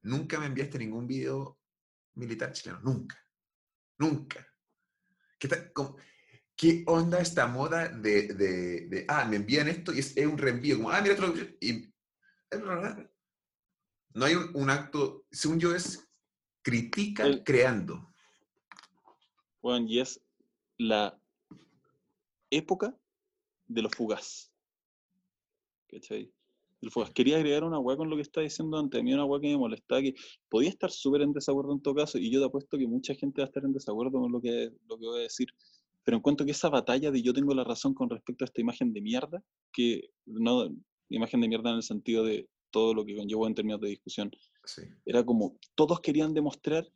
nunca 0.03 0.39
me 0.39 0.45
enviaste 0.45 0.79
ningún 0.79 1.07
video 1.07 1.59
militar 2.13 2.53
chileno, 2.53 2.79
nunca, 2.83 3.17
nunca. 4.03 4.45
¿Qué, 5.39 5.47
tal- 5.47 5.71
cómo- 5.73 5.97
qué 6.55 6.83
onda 6.87 7.19
esta 7.19 7.47
moda 7.47 7.89
de, 7.89 8.27
de- 8.33 8.87
de, 8.87 9.05
ah, 9.07 9.25
me 9.25 9.37
envían 9.37 9.67
esto 9.67 9.93
y 9.93 9.99
es, 9.99 10.15
es 10.17 10.25
un 10.25 10.37
reenvío, 10.37 10.77
como, 10.77 10.89
ah, 10.91 11.01
mira 11.01 11.15
otro, 11.15 11.33
y 11.59 11.91
no 14.13 14.25
hay 14.25 14.35
un, 14.35 14.51
un 14.55 14.69
acto, 14.69 15.25
según 15.31 15.59
yo 15.59 15.73
es, 15.75 16.07
critica 16.61 17.23
El- 17.25 17.43
creando. 17.43 18.13
Bueno, 19.61 19.85
y 19.87 19.99
es 19.99 20.19
la 20.77 21.17
época 22.49 22.95
de 23.67 23.81
los 23.81 23.93
fugaz. 23.95 24.51
¿Cachai? 25.87 26.32
El. 26.83 27.13
Quería 27.13 27.37
agregar 27.37 27.63
una 27.63 27.79
weá 27.79 27.95
con 27.97 28.09
lo 28.09 28.15
que 28.15 28.21
estaba 28.21 28.43
diciendo 28.43 28.77
antes. 28.77 28.99
A 28.99 29.03
mí 29.03 29.13
una 29.13 29.25
weá 29.25 29.39
que 29.41 29.47
me 29.49 29.57
molestaba, 29.57 30.01
que 30.01 30.15
podía 30.49 30.69
estar 30.69 30.91
súper 30.91 31.21
en 31.21 31.33
desacuerdo 31.33 31.73
en 31.73 31.81
todo 31.81 31.95
caso, 31.95 32.17
y 32.17 32.29
yo 32.31 32.39
te 32.39 32.45
apuesto 32.45 32.77
que 32.77 32.87
mucha 32.87 33.13
gente 33.15 33.41
va 33.41 33.45
a 33.45 33.47
estar 33.47 33.63
en 33.63 33.73
desacuerdo 33.73 34.19
con 34.19 34.31
lo 34.31 34.41
que, 34.41 34.71
lo 34.89 34.97
que 34.97 35.05
voy 35.05 35.19
a 35.19 35.23
decir. 35.23 35.47
Pero 36.03 36.17
encuentro 36.17 36.45
que 36.45 36.51
esa 36.51 36.69
batalla 36.69 37.11
de 37.11 37.21
yo 37.21 37.33
tengo 37.33 37.53
la 37.53 37.63
razón 37.63 37.93
con 37.93 38.09
respecto 38.09 38.43
a 38.43 38.47
esta 38.47 38.59
imagen 38.61 38.91
de 38.93 39.01
mierda, 39.01 39.41
que 39.71 40.09
no, 40.25 40.69
imagen 41.09 41.39
de 41.41 41.47
mierda 41.47 41.69
en 41.69 41.77
el 41.77 41.83
sentido 41.83 42.23
de 42.25 42.47
todo 42.71 42.93
lo 42.93 43.05
que 43.05 43.15
conllevó 43.15 43.47
en 43.47 43.55
términos 43.55 43.79
de 43.81 43.89
discusión, 43.89 44.31
Sí. 44.65 44.81
era 45.05 45.23
como 45.25 45.57
todos 45.75 45.99
querían 45.99 46.33
demostrar 46.33 46.87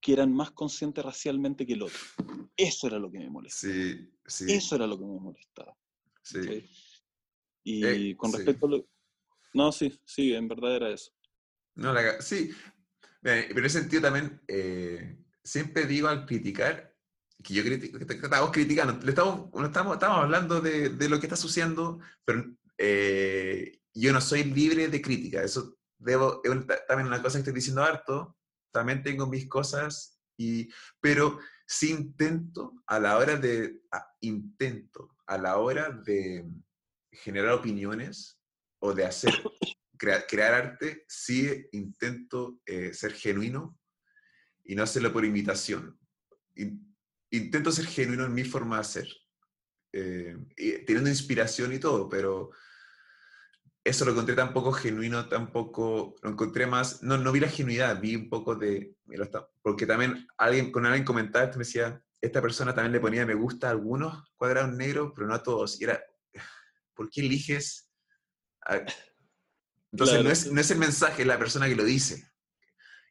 que 0.00 0.12
eran 0.12 0.32
más 0.32 0.52
conscientes 0.52 1.04
racialmente 1.04 1.66
que 1.66 1.72
el 1.74 1.82
otro. 1.82 1.98
Eso 2.56 2.86
era 2.86 2.98
lo 2.98 3.10
que 3.10 3.18
me 3.18 3.28
molestaba. 3.28 3.74
Sí, 3.74 4.08
sí. 4.26 4.44
Eso 4.52 4.76
era 4.76 4.86
lo 4.86 4.96
que 4.98 5.04
me 5.04 5.18
molestaba. 5.18 5.76
Y 7.64 7.84
Eh, 7.84 8.16
con 8.16 8.30
sí. 8.30 8.36
respecto 8.36 8.66
a 8.66 8.70
lo... 8.70 8.86
No, 9.56 9.72
sí, 9.72 9.98
sí, 10.04 10.34
en 10.34 10.48
verdad 10.48 10.76
era 10.76 10.90
eso. 10.90 11.10
No, 11.76 11.90
la 11.90 12.20
sí, 12.20 12.50
pero 13.22 13.58
en 13.58 13.64
ese 13.64 13.80
sentido 13.80 14.02
también, 14.02 14.38
eh, 14.46 15.16
siempre 15.42 15.86
digo 15.86 16.08
al 16.08 16.26
criticar, 16.26 16.94
que 17.42 17.54
yo 17.54 17.64
critico, 17.64 17.98
que 17.98 18.04
estamos 18.04 18.50
criticando, 18.50 19.02
le 19.02 19.10
estamos, 19.10 19.48
estamos, 19.64 19.94
estamos 19.94 20.18
hablando 20.18 20.60
de, 20.60 20.90
de 20.90 21.08
lo 21.08 21.18
que 21.18 21.24
está 21.24 21.36
sucediendo, 21.36 22.00
pero 22.26 22.44
eh, 22.76 23.80
yo 23.94 24.12
no 24.12 24.20
soy 24.20 24.44
libre 24.44 24.88
de 24.88 25.00
crítica, 25.00 25.42
eso 25.42 25.78
debo, 25.98 26.42
también 26.86 27.06
una 27.06 27.22
cosa 27.22 27.38
que 27.38 27.40
estoy 27.40 27.54
diciendo 27.54 27.82
harto, 27.82 28.36
también 28.70 29.02
tengo 29.02 29.26
mis 29.26 29.48
cosas, 29.48 30.20
y, 30.36 30.68
pero 31.00 31.38
sí 31.66 31.92
intento 31.92 32.74
a 32.86 33.00
la 33.00 33.16
hora 33.16 33.36
de, 33.36 33.80
intento 34.20 35.16
a 35.26 35.38
la 35.38 35.56
hora 35.56 35.88
de 35.88 36.46
generar 37.10 37.52
opiniones 37.54 38.36
o 38.80 38.92
de 38.94 39.04
hacer 39.04 39.34
crea- 39.96 40.26
crear 40.26 40.54
arte, 40.54 41.04
sí 41.08 41.66
intento 41.72 42.58
eh, 42.66 42.92
ser 42.92 43.12
genuino 43.12 43.78
y 44.64 44.74
no 44.74 44.82
hacerlo 44.82 45.12
por 45.12 45.24
imitación. 45.24 45.98
In- 46.54 46.96
intento 47.30 47.72
ser 47.72 47.86
genuino 47.86 48.24
en 48.24 48.34
mi 48.34 48.44
forma 48.44 48.76
de 48.76 48.80
hacer, 48.80 49.08
eh, 49.92 50.36
teniendo 50.86 51.10
inspiración 51.10 51.72
y 51.72 51.78
todo, 51.78 52.08
pero 52.08 52.50
eso 53.84 54.04
lo 54.04 54.10
encontré 54.10 54.34
tampoco 54.34 54.72
genuino, 54.72 55.28
tampoco, 55.28 56.16
lo 56.22 56.30
encontré 56.30 56.66
más, 56.66 57.02
no, 57.02 57.16
no 57.18 57.30
vi 57.30 57.38
la 57.40 57.48
genuidad, 57.48 58.00
vi 58.00 58.16
un 58.16 58.28
poco 58.28 58.56
de, 58.56 58.96
porque 59.62 59.86
también 59.86 60.26
alguien, 60.36 60.72
con 60.72 60.86
alguien 60.86 61.04
comentaba 61.04 61.46
me 61.52 61.58
decía, 61.58 62.02
esta 62.20 62.42
persona 62.42 62.74
también 62.74 62.92
le 62.92 63.00
ponía 63.00 63.24
me 63.24 63.34
gusta 63.34 63.68
a 63.68 63.70
algunos 63.70 64.28
cuadrados 64.36 64.74
negros, 64.74 65.12
pero 65.14 65.28
no 65.28 65.34
a 65.34 65.42
todos, 65.42 65.80
y 65.80 65.84
era, 65.84 66.02
¿por 66.94 67.08
qué 67.10 67.20
eliges? 67.20 67.85
A- 68.66 68.76
entonces, 69.92 70.14
Claro. 70.16 70.24
no, 70.24 70.30
es, 70.30 70.52
no 70.52 70.60
es 70.60 70.70
el 70.70 70.78
mensaje, 70.78 71.22
es 71.22 71.28
la 71.28 71.38
persona 71.38 71.68
que 71.68 71.76
lo 71.76 71.84
dice. 71.84 72.28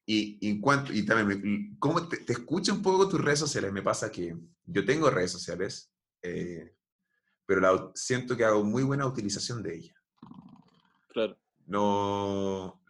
Y, 0.05 0.37
y 0.39 0.51
en 0.51 0.61
cuanto, 0.61 0.93
y 0.93 1.03
también, 1.05 1.41
me- 1.41 1.77
¿cómo 1.79 2.07
te, 2.07 2.17
te 2.17 2.33
escucho 2.33 2.73
un 2.73 2.81
poco 2.83 3.09
tus 3.09 3.21
redes 3.21 3.39
sociales? 3.39 3.71
Me 3.73 3.81
pasa 3.81 4.11
que 4.11 4.35
yo 4.65 4.85
tengo 4.85 5.09
redes 5.09 5.31
sociales, 5.31 5.91
eh, 6.21 6.75
pero 7.45 7.61
la- 7.61 7.91
siento 7.95 8.37
que 8.37 8.45
hago 8.45 8.63
muy 8.63 8.83
buena 8.83 9.07
utilización 9.07 9.63
de 9.63 9.75
ellas. 9.75 9.95
Claro. 11.09 11.39
No, 11.65 12.83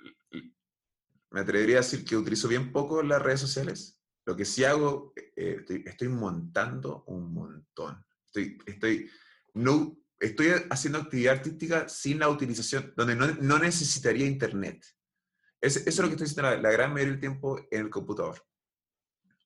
me 1.31 1.39
atrevería 1.39 1.77
a 1.77 1.81
decir 1.81 2.03
que 2.03 2.17
utilizo 2.17 2.47
bien 2.47 2.71
poco 2.73 3.01
las 3.03 3.21
redes 3.21 3.39
sociales. 3.41 3.99
Lo 4.25 4.35
que 4.35 4.43
sí 4.45 4.63
hago, 4.63 5.13
eh, 5.15 5.57
estoy, 5.59 5.83
estoy 5.85 6.07
montando 6.09 7.03
un 7.07 7.31
montón. 7.33 8.03
Estoy, 8.25 8.57
estoy, 8.65 9.09
no, 9.53 9.95
estoy 10.27 10.47
haciendo 10.69 10.99
actividad 10.99 11.35
artística 11.35 11.87
sin 11.89 12.19
la 12.19 12.29
utilización, 12.29 12.93
donde 12.95 13.15
no, 13.15 13.27
no 13.35 13.59
necesitaría 13.59 14.25
internet. 14.25 14.85
Es- 15.61 15.77
eso 15.77 15.87
es 15.89 15.97
lo 15.99 16.07
que 16.07 16.11
estoy 16.13 16.25
haciendo 16.27 16.49
la, 16.51 16.61
la 16.61 16.71
gran 16.71 16.93
mayoría 16.93 17.11
del 17.13 17.19
tiempo 17.21 17.59
en 17.71 17.81
el 17.81 17.89
computador. 17.89 18.45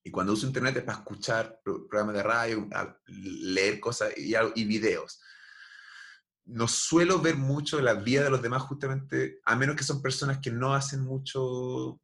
Y 0.04 0.12
cuando 0.12 0.34
uso 0.34 0.48
internet 0.48 0.78
es 0.78 0.84
para 0.84 1.00
escuchar 1.00 1.60
pro- 1.64 1.88
programas 1.88 2.16
de 2.16 2.24
radio, 2.24 2.68
leer 3.08 3.80
cosas 3.80 4.14
y, 4.18 4.34
y 4.56 4.64
videos. 4.66 5.22
No 6.46 6.68
suelo 6.68 7.20
ver 7.20 7.36
mucho 7.36 7.80
la 7.82 7.94
vida 7.94 8.24
de 8.24 8.30
los 8.32 8.42
demás 8.42 8.64
justamente, 8.64 9.40
a 9.46 9.56
menos 9.56 9.76
que 9.76 9.84
son 9.84 10.02
personas 10.02 10.40
que 10.40 10.52
no 10.52 10.74
hacen 10.74 11.02
mucho 11.02 12.02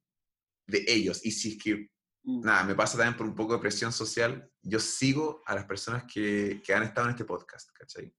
de 0.67 0.83
ellos. 0.87 1.25
Y 1.25 1.31
si 1.31 1.53
es 1.57 1.63
que 1.63 1.89
Mm. 2.27 2.41
nada, 2.43 2.63
me 2.63 2.73
pasa 2.73 2.97
también 2.97 3.15
por 3.15 3.27
un 3.27 3.35
poco 3.35 3.53
de 3.53 3.59
presión 3.59 3.93
social. 3.93 4.49
Yo 4.63 4.79
sigo 4.79 5.43
a 5.45 5.53
las 5.53 5.65
personas 5.65 6.05
que, 6.11 6.59
que 6.65 6.73
han 6.73 6.81
estado 6.81 7.05
en 7.05 7.11
este 7.11 7.23
podcast, 7.23 7.69
¿cachai? 7.71 8.11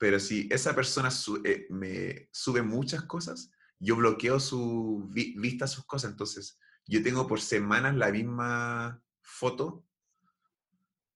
Pero 0.00 0.18
si 0.18 0.48
esa 0.50 0.74
persona 0.74 1.10
eh, 1.44 1.66
me 1.68 2.30
sube 2.32 2.62
muchas 2.62 3.02
cosas, 3.02 3.50
yo 3.78 3.96
bloqueo 3.96 4.40
su 4.40 5.06
vi- 5.10 5.34
vista 5.38 5.66
sus 5.66 5.84
cosas. 5.84 6.12
Entonces, 6.12 6.58
yo 6.86 7.02
tengo 7.02 7.26
por 7.26 7.38
semanas 7.38 7.94
la 7.94 8.10
misma 8.10 8.98
foto 9.20 9.84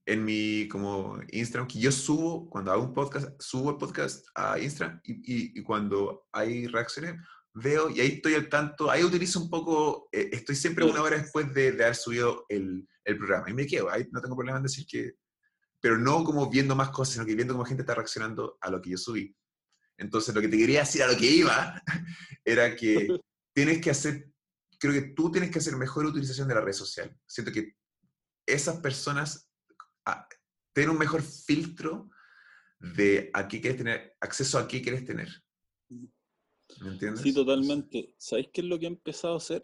en 0.04 0.22
mi 0.22 0.68
como 0.68 1.18
Instagram, 1.32 1.66
que 1.66 1.80
yo 1.80 1.90
subo, 1.90 2.50
cuando 2.50 2.72
hago 2.72 2.82
un 2.82 2.92
podcast, 2.92 3.30
subo 3.40 3.70
el 3.70 3.78
podcast 3.78 4.26
a 4.34 4.58
Instagram 4.58 5.00
y, 5.02 5.62
cuando 5.62 6.26
hay 6.30 6.66
reacciones, 6.66 7.14
veo 7.54 7.88
y 7.88 8.00
ahí 8.00 8.08
estoy 8.16 8.34
al 8.34 8.50
tanto, 8.50 8.90
ahí 8.90 9.02
utilizo 9.02 9.40
un 9.40 9.48
poco, 9.48 10.10
eh, 10.12 10.28
estoy 10.30 10.56
siempre 10.56 10.84
una 10.84 11.00
hora 11.00 11.16
después 11.16 11.54
de, 11.54 11.72
de 11.72 11.84
haber 11.84 11.96
subido 11.96 12.44
el, 12.50 12.86
el 13.02 13.16
programa 13.16 13.48
y 13.48 13.54
me 13.54 13.66
quedo, 13.66 13.90
ahí 13.90 14.06
no 14.12 14.20
tengo 14.20 14.36
problema 14.36 14.58
en 14.58 14.64
decir 14.64 14.86
que, 14.86 15.14
pero 15.84 15.98
no 15.98 16.24
como 16.24 16.48
viendo 16.48 16.74
más 16.74 16.88
cosas, 16.88 17.12
sino 17.12 17.26
que 17.26 17.34
viendo 17.34 17.52
cómo 17.52 17.66
gente 17.66 17.82
está 17.82 17.94
reaccionando 17.94 18.56
a 18.62 18.70
lo 18.70 18.80
que 18.80 18.88
yo 18.88 18.96
subí. 18.96 19.36
Entonces 19.98 20.34
lo 20.34 20.40
que 20.40 20.48
te 20.48 20.56
quería 20.56 20.80
decir 20.80 21.02
a 21.02 21.12
lo 21.12 21.14
que 21.14 21.26
iba 21.30 21.78
era 22.42 22.74
que 22.74 23.06
tienes 23.54 23.82
que 23.82 23.90
hacer, 23.90 24.30
creo 24.80 24.94
que 24.94 25.12
tú 25.14 25.30
tienes 25.30 25.50
que 25.50 25.58
hacer 25.58 25.76
mejor 25.76 26.06
utilización 26.06 26.48
de 26.48 26.54
la 26.54 26.62
red 26.62 26.72
social. 26.72 27.14
Siento 27.26 27.52
que 27.52 27.74
esas 28.46 28.78
personas 28.80 29.50
tienen 30.72 30.92
un 30.92 30.98
mejor 30.98 31.20
filtro 31.20 32.08
de 32.78 33.28
a 33.34 33.46
qué 33.46 33.60
quieres 33.60 33.76
tener, 33.76 34.16
acceso 34.20 34.58
a 34.58 34.66
qué 34.66 34.80
quieres 34.80 35.04
tener. 35.04 35.28
¿Me 35.90 36.92
entiendes? 36.92 37.20
Sí, 37.20 37.34
totalmente. 37.34 38.14
¿Sabéis 38.16 38.48
qué 38.54 38.62
es 38.62 38.68
lo 38.68 38.78
que 38.78 38.86
he 38.86 38.88
empezado 38.88 39.34
a 39.34 39.36
hacer? 39.36 39.62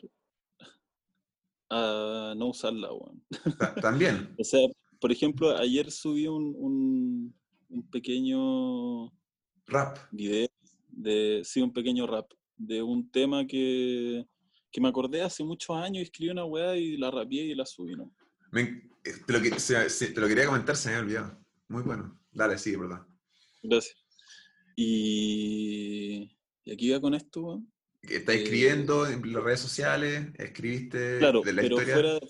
A 1.71 2.35
no 2.37 2.49
usarla, 2.49 2.93
weón. 2.93 3.25
Ta- 3.59 3.75
También. 3.77 4.35
O 4.39 4.45
sea, 4.45 4.69
por 5.01 5.11
ejemplo, 5.13 5.57
ayer 5.57 5.91
subí 5.91 6.27
un, 6.27 6.55
un, 6.57 7.35
un 7.69 7.91
pequeño 7.91 9.13
Rap. 9.67 9.99
video 10.13 10.49
de, 10.89 11.43
sí, 11.45 11.61
un 11.61 11.73
pequeño 11.73 12.07
rap 12.07 12.31
de 12.57 12.83
un 12.83 13.11
tema 13.11 13.47
que, 13.47 14.27
que 14.71 14.81
me 14.81 14.89
acordé 14.89 15.23
hace 15.23 15.43
muchos 15.45 15.75
años, 15.77 16.03
escribí 16.03 16.31
una 16.31 16.45
weá 16.45 16.77
y 16.77 16.97
la 16.97 17.11
rapié 17.11 17.45
y 17.45 17.55
la 17.55 17.65
subí, 17.65 17.95
¿no? 17.97 18.15
Me 18.53 18.63
eh, 19.05 19.13
te, 19.27 19.33
lo, 19.33 19.59
se- 19.59 19.89
se- 19.89 20.09
te 20.13 20.21
lo 20.21 20.29
quería 20.29 20.47
comentar, 20.47 20.77
se 20.77 20.91
me 20.91 20.97
había 20.97 21.05
olvidado. 21.21 21.41
Muy 21.69 21.83
bueno. 21.83 22.21
Dale, 22.33 22.59
sí, 22.59 22.77
verdad. 22.77 23.07
Gracias. 23.63 23.97
Y, 24.77 26.37
y 26.65 26.73
aquí 26.73 26.87
iba 26.89 27.01
con 27.01 27.15
esto. 27.15 27.63
Que 28.03 28.17
Estás 28.17 28.35
Eh, 28.37 28.39
escribiendo 28.43 29.07
en 29.07 29.33
las 29.33 29.43
redes 29.43 29.61
sociales, 29.61 30.29
escribiste 30.39 31.19
Claro, 31.19 31.43
de 31.43 31.53
la 31.53 31.63
pero 31.63 31.75
historia. 31.77 31.95
fuera, 31.95 32.21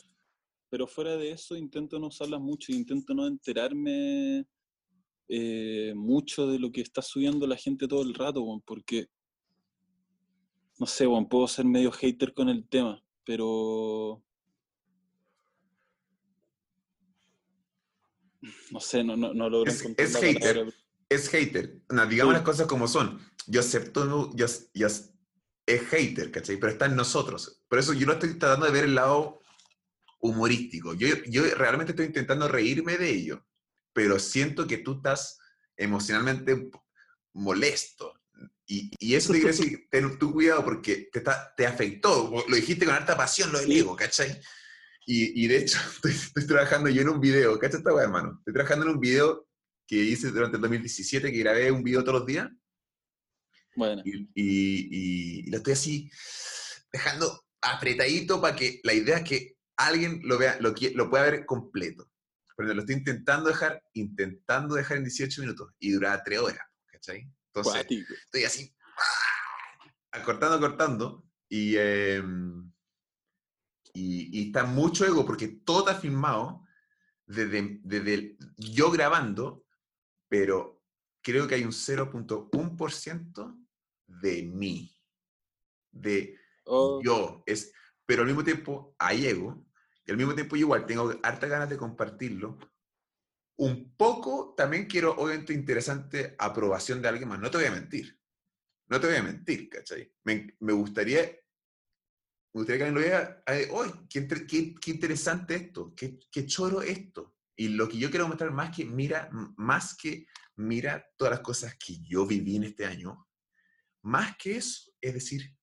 pero 0.70 0.86
fuera 0.86 1.16
de 1.16 1.32
eso 1.32 1.56
intento 1.56 1.98
no 1.98 2.06
usarlas 2.06 2.40
mucho, 2.40 2.72
intento 2.72 3.12
no 3.12 3.26
enterarme 3.26 4.46
eh, 5.28 5.92
mucho 5.96 6.46
de 6.46 6.58
lo 6.58 6.70
que 6.72 6.80
está 6.80 7.02
subiendo 7.02 7.46
la 7.46 7.56
gente 7.56 7.86
todo 7.88 8.02
el 8.02 8.14
rato, 8.14 8.44
porque, 8.64 9.08
no 10.78 10.86
sé, 10.86 11.06
weón, 11.06 11.28
puedo 11.28 11.46
ser 11.48 11.64
medio 11.64 11.90
hater 11.92 12.32
con 12.32 12.48
el 12.48 12.66
tema, 12.68 13.02
pero 13.24 14.22
no 18.70 18.80
sé, 18.80 19.04
no, 19.04 19.16
no, 19.16 19.34
no 19.34 19.50
logro 19.50 19.70
Es, 19.70 19.80
encontrar 19.80 20.06
es 20.06 20.12
la 20.14 20.20
hater. 20.20 20.40
palabra. 20.40 20.72
Es 21.08 21.28
hater. 21.28 21.82
No, 21.90 22.06
digamos 22.06 22.32
Sí. 22.32 22.36
las 22.38 22.44
cosas 22.44 22.66
como 22.68 22.86
son. 22.86 23.18
Yo 23.48 23.60
acepto, 23.60 24.32
yo- 24.34 24.46
es 25.66 25.82
hater, 25.90 26.30
¿cachai? 26.30 26.56
Pero 26.58 26.72
está 26.72 26.86
en 26.86 26.96
nosotros. 26.96 27.60
Por 27.68 27.78
eso 27.78 27.92
yo 27.92 28.06
no 28.06 28.12
estoy 28.14 28.38
tratando 28.38 28.66
de 28.66 28.72
ver 28.72 28.84
el 28.84 28.94
lado 28.94 29.39
humorístico. 30.20 30.94
Yo, 30.94 31.08
yo 31.26 31.42
realmente 31.54 31.92
estoy 31.92 32.06
intentando 32.06 32.46
reírme 32.48 32.96
de 32.98 33.10
ello, 33.10 33.46
pero 33.92 34.18
siento 34.18 34.66
que 34.66 34.78
tú 34.78 34.94
estás 34.96 35.38
emocionalmente 35.76 36.70
molesto. 37.32 38.14
Y, 38.66 38.90
y 38.98 39.14
eso 39.14 39.32
te 39.32 39.40
quiere 39.40 39.52
decir, 39.56 39.88
ten 39.90 40.18
tu 40.18 40.32
cuidado 40.32 40.64
porque 40.64 41.08
te, 41.12 41.18
está- 41.18 41.52
te 41.56 41.66
afectó. 41.66 42.30
Lo 42.48 42.56
dijiste 42.56 42.84
con 42.86 42.94
harta 42.94 43.16
pasión, 43.16 43.50
lo 43.52 43.58
del 43.60 43.72
ego, 43.72 43.96
¿cachai? 43.96 44.40
Y, 45.06 45.44
y 45.44 45.48
de 45.48 45.56
hecho, 45.58 45.78
estoy, 45.94 46.12
estoy 46.12 46.46
trabajando 46.46 46.88
yo 46.90 47.02
en 47.02 47.08
un 47.08 47.20
video, 47.20 47.58
¿cachai 47.58 47.78
esta 47.78 47.92
weá, 47.94 48.04
hermano? 48.04 48.36
Estoy 48.38 48.54
trabajando 48.54 48.86
en 48.86 48.92
un 48.92 49.00
video 49.00 49.46
que 49.86 49.96
hice 49.96 50.30
durante 50.30 50.56
el 50.56 50.60
2017, 50.62 51.32
que 51.32 51.38
grabé 51.38 51.72
un 51.72 51.82
video 51.82 52.04
todos 52.04 52.20
los 52.20 52.26
días, 52.26 52.48
Bueno, 53.74 54.02
y- 54.04 54.28
y- 54.34 55.40
y 55.46 55.50
lo 55.50 55.56
estoy 55.58 55.72
así 55.72 56.10
dejando 56.92 57.44
apretadito 57.60 58.40
para 58.40 58.54
que 58.54 58.80
la 58.84 58.92
idea 58.94 59.18
es 59.18 59.24
que 59.28 59.56
alguien 59.86 60.20
lo 60.24 60.38
vea, 60.38 60.58
lo, 60.60 60.74
lo 60.94 61.10
pueda 61.10 61.24
ver 61.24 61.46
completo. 61.46 62.10
Pero 62.56 62.74
lo 62.74 62.80
estoy 62.80 62.96
intentando 62.96 63.48
dejar, 63.48 63.82
intentando 63.94 64.74
dejar 64.74 64.98
en 64.98 65.04
18 65.04 65.40
minutos 65.40 65.72
y 65.78 65.92
duraba 65.92 66.22
3 66.22 66.38
horas, 66.40 66.66
¿cachai? 66.86 67.30
Entonces, 67.46 67.72
cuático. 67.72 68.14
estoy 68.14 68.44
así, 68.44 68.74
¡ah! 70.12 70.22
cortando, 70.24 70.60
cortando, 70.60 71.24
y, 71.48 71.74
eh, 71.76 72.22
y, 73.94 74.38
y 74.38 74.46
está 74.48 74.64
mucho 74.64 75.06
ego 75.06 75.24
porque 75.26 75.48
todo 75.48 75.80
está 75.88 75.98
filmado 76.00 76.64
desde, 77.26 77.80
desde 77.82 78.14
el- 78.14 78.38
yo 78.56 78.90
grabando, 78.90 79.64
pero 80.28 80.82
creo 81.22 81.48
que 81.48 81.54
hay 81.56 81.64
un 81.64 81.72
0.1% 81.72 83.58
de 84.06 84.42
mí, 84.42 84.94
de 85.90 86.36
Oh, 86.72 87.00
yo, 87.02 87.42
es, 87.46 87.72
pero 88.06 88.22
al 88.22 88.28
mismo 88.28 88.44
tiempo 88.44 88.94
hay 88.98 89.26
ego, 89.26 89.66
al 90.10 90.16
mismo 90.16 90.34
tiempo 90.34 90.56
yo 90.56 90.60
igual 90.62 90.86
tengo 90.86 91.12
harta 91.22 91.46
ganas 91.46 91.68
de 91.70 91.76
compartirlo. 91.76 92.58
Un 93.56 93.94
poco 93.96 94.54
también 94.56 94.86
quiero, 94.86 95.12
obviamente, 95.16 95.52
interesante 95.52 96.34
aprobación 96.38 97.02
de 97.02 97.08
alguien 97.08 97.28
más. 97.28 97.38
No 97.38 97.50
te 97.50 97.58
voy 97.58 97.66
a 97.66 97.70
mentir. 97.72 98.18
No 98.88 98.98
te 99.00 99.06
voy 99.06 99.16
a 99.16 99.22
mentir, 99.22 99.68
¿cachai? 99.68 100.12
Me, 100.24 100.56
me 100.60 100.72
gustaría, 100.72 101.22
me 101.22 102.60
gustaría 102.60 102.78
que 102.78 102.84
alguien 102.84 102.94
lo 102.94 103.08
vea, 103.08 103.42
¡ay, 103.46 103.66
qué, 104.08 104.26
qué- 104.26 104.74
qué 104.74 104.90
interesante 104.90 105.54
esto! 105.54 105.94
Qué, 105.94 106.18
¡Qué 106.30 106.46
choro 106.46 106.82
esto! 106.82 107.36
Y 107.54 107.68
lo 107.68 107.88
que 107.88 107.98
yo 107.98 108.10
quiero 108.10 108.26
mostrar 108.26 108.50
más 108.50 108.74
que 108.74 108.84
mira, 108.86 109.28
más 109.56 109.94
que 109.96 110.26
mira 110.56 111.06
todas 111.16 111.32
las 111.32 111.40
cosas 111.40 111.76
que 111.76 112.00
yo 112.00 112.26
viví 112.26 112.56
en 112.56 112.64
este 112.64 112.86
año, 112.86 113.28
más 114.02 114.36
que 114.38 114.56
eso, 114.56 114.90
es 115.00 115.14
decir, 115.14 115.54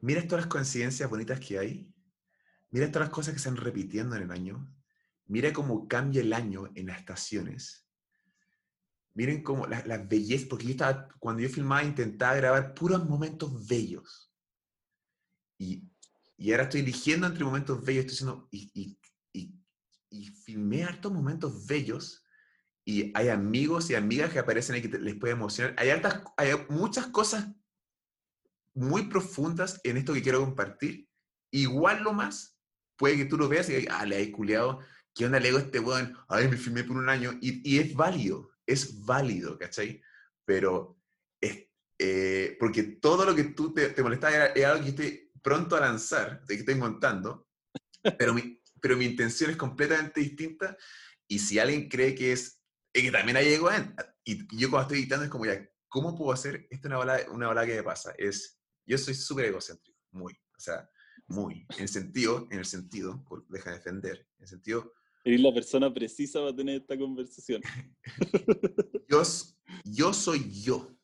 mira 0.00 0.22
todas 0.28 0.44
las 0.44 0.52
coincidencias 0.52 1.08
bonitas 1.08 1.40
que 1.40 1.58
hay, 1.58 1.92
mira 2.70 2.90
todas 2.90 3.08
las 3.08 3.14
cosas 3.14 3.32
que 3.32 3.38
están 3.38 3.56
repitiendo 3.56 4.16
en 4.16 4.22
el 4.24 4.30
año, 4.30 4.72
mira 5.26 5.52
cómo 5.52 5.88
cambia 5.88 6.20
el 6.20 6.32
año 6.32 6.70
en 6.74 6.86
las 6.86 6.98
estaciones, 6.98 7.86
miren 9.14 9.42
cómo 9.42 9.66
las 9.66 9.86
la 9.86 9.98
bellezas, 9.98 10.48
porque 10.48 10.66
yo 10.66 10.70
estaba, 10.72 11.08
cuando 11.18 11.42
yo 11.42 11.48
filmaba 11.48 11.84
intentaba 11.84 12.36
grabar 12.36 12.74
puros 12.74 13.08
momentos 13.08 13.66
bellos. 13.66 14.30
Y, 15.58 15.88
y 16.36 16.50
ahora 16.52 16.64
estoy 16.64 16.82
eligiendo 16.82 17.26
entre 17.26 17.44
momentos 17.44 17.82
bellos, 17.82 18.04
estoy 18.04 18.12
diciendo, 18.12 18.48
y, 18.50 18.70
y, 18.74 19.00
y, 19.32 19.54
y 20.10 20.26
filmé 20.26 20.84
hartos 20.84 21.10
momentos 21.12 21.66
bellos, 21.66 22.22
y 22.84 23.10
hay 23.16 23.30
amigos 23.30 23.90
y 23.90 23.94
amigas 23.94 24.32
que 24.32 24.38
aparecen 24.38 24.74
ahí 24.76 24.82
que 24.82 24.88
te- 24.88 25.00
les 25.00 25.16
puede 25.16 25.32
emocionar. 25.32 25.74
Hay, 25.78 25.90
hartas, 25.90 26.22
hay 26.36 26.50
muchas 26.68 27.06
cosas 27.08 27.48
muy 28.74 29.08
profundas 29.08 29.80
en 29.82 29.96
esto 29.96 30.12
que 30.12 30.22
quiero 30.22 30.40
compartir. 30.40 31.08
Igual 31.50 32.02
lo 32.04 32.12
más, 32.12 32.55
puede 32.96 33.16
que 33.16 33.24
tú 33.26 33.36
lo 33.36 33.48
veas 33.48 33.68
y 33.68 33.74
digas, 33.74 33.96
ah, 33.98 34.06
le 34.06 34.16
hay 34.16 34.30
culiado, 34.30 34.80
¿qué 35.14 35.26
onda 35.26 35.40
le 35.40 35.48
digo 35.48 35.58
a 35.58 35.62
este 35.62 35.80
weón? 35.80 36.16
Ay, 36.28 36.48
me 36.48 36.56
filmé 36.56 36.84
por 36.84 36.96
un 36.96 37.08
año. 37.08 37.32
Y, 37.40 37.68
y 37.68 37.78
es 37.78 37.94
válido, 37.94 38.50
es 38.66 39.04
válido, 39.04 39.58
¿cachai? 39.58 40.02
Pero 40.44 41.00
es, 41.40 41.68
eh, 41.98 42.56
porque 42.60 42.82
todo 42.82 43.24
lo 43.24 43.34
que 43.34 43.44
tú 43.44 43.72
te, 43.72 43.90
te 43.90 44.02
molestaba 44.02 44.34
era, 44.34 44.46
era 44.48 44.72
algo 44.72 44.84
que 44.84 44.90
estoy 44.90 45.32
pronto 45.42 45.76
a 45.76 45.80
lanzar, 45.80 46.44
de 46.44 46.54
que 46.54 46.60
estoy 46.60 46.74
montando, 46.74 47.48
pero 48.18 48.34
mi, 48.34 48.60
pero 48.80 48.96
mi 48.96 49.06
intención 49.06 49.50
es 49.50 49.56
completamente 49.56 50.20
distinta. 50.20 50.76
Y 51.28 51.38
si 51.38 51.58
alguien 51.58 51.88
cree 51.88 52.14
que 52.14 52.32
es, 52.32 52.62
es 52.92 53.02
que 53.02 53.10
también 53.10 53.36
hay 53.36 53.48
ego 53.48 53.70
en, 53.70 53.94
y, 54.24 54.54
y 54.54 54.58
yo 54.58 54.70
cuando 54.70 54.82
estoy 54.88 54.98
editando 55.00 55.24
es 55.24 55.30
como 55.30 55.46
ya, 55.46 55.68
¿cómo 55.88 56.16
puedo 56.16 56.32
hacer? 56.32 56.66
Esta 56.70 56.74
es 56.74 56.84
una 56.86 56.98
balada, 56.98 57.30
una 57.30 57.46
balada 57.48 57.66
que 57.66 57.76
me 57.76 57.82
pasa, 57.82 58.14
es, 58.18 58.60
yo 58.86 58.98
soy 58.98 59.14
súper 59.14 59.46
egocéntrico, 59.46 59.98
muy, 60.12 60.32
o 60.34 60.60
sea, 60.60 60.88
muy, 61.28 61.66
en 61.76 61.82
el 61.82 61.88
sentido, 61.88 62.46
en 62.50 62.58
el 62.58 62.64
sentido, 62.64 63.24
deja 63.48 63.70
de 63.70 63.76
defender, 63.76 64.28
en 64.38 64.42
el 64.42 64.48
sentido, 64.48 64.92
eres 65.26 65.40
la 65.40 65.52
persona 65.52 65.92
precisa 65.92 66.38
para 66.38 66.54
tener 66.54 66.82
esta 66.82 66.96
conversación. 66.96 67.60
yo, 69.08 69.22
yo 69.84 70.12
soy 70.12 70.62
yo, 70.62 70.96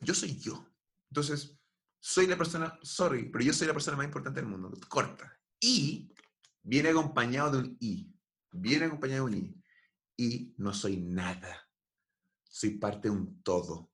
yo 0.00 0.14
soy 0.14 0.38
yo. 0.38 0.66
Entonces, 1.10 1.58
soy 2.00 2.26
la 2.26 2.38
persona, 2.38 2.78
sorry, 2.82 3.28
pero 3.30 3.44
yo 3.44 3.52
soy 3.52 3.66
la 3.66 3.74
persona 3.74 3.98
más 3.98 4.06
importante 4.06 4.40
del 4.40 4.48
mundo, 4.48 4.72
corta. 4.88 5.38
Y 5.60 6.10
viene 6.62 6.88
acompañado 6.88 7.50
de 7.52 7.58
un 7.58 7.76
I, 7.78 8.10
viene 8.52 8.86
acompañado 8.86 9.26
de 9.26 9.34
un 9.34 9.38
I, 9.44 9.62
y 10.16 10.54
no 10.56 10.72
soy 10.72 10.96
nada, 10.96 11.68
soy 12.44 12.78
parte 12.78 13.08
de 13.08 13.16
un 13.16 13.42
todo. 13.42 13.92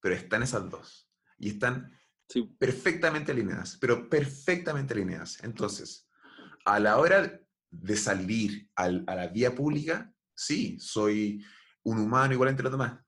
Pero 0.00 0.14
están 0.14 0.42
esas 0.42 0.70
dos, 0.70 1.10
y 1.36 1.50
están 1.50 1.92
Sí, 2.28 2.42
perfectamente 2.58 3.32
alineadas, 3.32 3.76
pero 3.80 4.08
perfectamente 4.08 4.94
alineadas. 4.94 5.42
Entonces, 5.44 6.08
a 6.64 6.80
la 6.80 6.98
hora 6.98 7.40
de 7.70 7.96
salir 7.96 8.68
al- 8.74 9.04
a 9.06 9.14
la 9.14 9.28
vía 9.28 9.54
pública, 9.54 10.12
sí, 10.34 10.78
soy 10.80 11.44
un 11.82 11.98
humano 11.98 12.32
igual 12.32 12.50
entre 12.50 12.64
los 12.64 12.72
demás. 12.72 12.98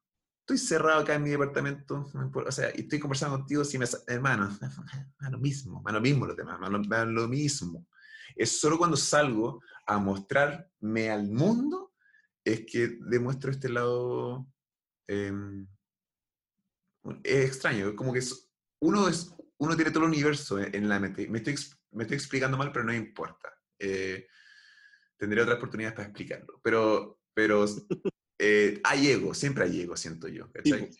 Estoy 0.40 0.58
cerrado 0.58 1.00
acá 1.00 1.14
en 1.14 1.22
mi 1.24 1.30
departamento, 1.30 2.08
o 2.34 2.52
sea, 2.52 2.70
y 2.74 2.82
estoy 2.82 3.00
conversando 3.00 3.38
contigo, 3.38 3.64
si 3.64 3.78
me, 3.78 3.86
hermano, 4.06 4.48
lo 5.30 5.38
mismo, 5.38 5.82
lo 5.84 6.00
mismo 6.00 6.26
los 6.26 6.36
demás, 6.36 6.60
lo, 7.08 7.26
mismo. 7.28 7.86
Es 8.36 8.60
solo 8.60 8.78
cuando 8.78 8.96
salgo 8.96 9.60
a 9.86 9.98
mostrarme 9.98 11.10
al 11.10 11.28
mundo, 11.30 11.94
es 12.44 12.64
que 12.66 12.96
demuestro 13.00 13.50
este 13.50 13.68
lado 13.68 14.46
em, 15.08 15.66
es 17.24 17.46
extraño, 17.46 17.94
como 17.96 18.12
que 18.12 18.20
es- 18.20 18.45
uno, 18.80 19.08
es, 19.08 19.34
uno 19.58 19.76
tiene 19.76 19.90
todo 19.90 20.04
el 20.04 20.10
universo 20.10 20.58
en, 20.58 20.88
la 20.88 21.00
mente. 21.00 21.28
Me 21.28 21.38
estoy, 21.38 21.54
me 21.92 22.04
estoy 22.04 22.16
explicando 22.16 22.56
mal, 22.56 22.72
pero 22.72 22.84
no 22.84 22.94
importa. 22.94 23.52
Eh, 23.78 24.26
tendré 25.16 25.42
otra 25.42 25.54
oportunidad 25.54 25.94
para 25.94 26.08
explicarlo. 26.08 26.60
Pero, 26.62 27.20
pero 27.34 27.64
eh, 28.38 28.80
hay 28.84 29.08
ego, 29.08 29.34
siempre 29.34 29.64
hay 29.64 29.80
ego, 29.80 29.96
siento 29.96 30.28
yo. 30.28 30.50
¿cachai? 30.52 30.86
po. 30.90 30.94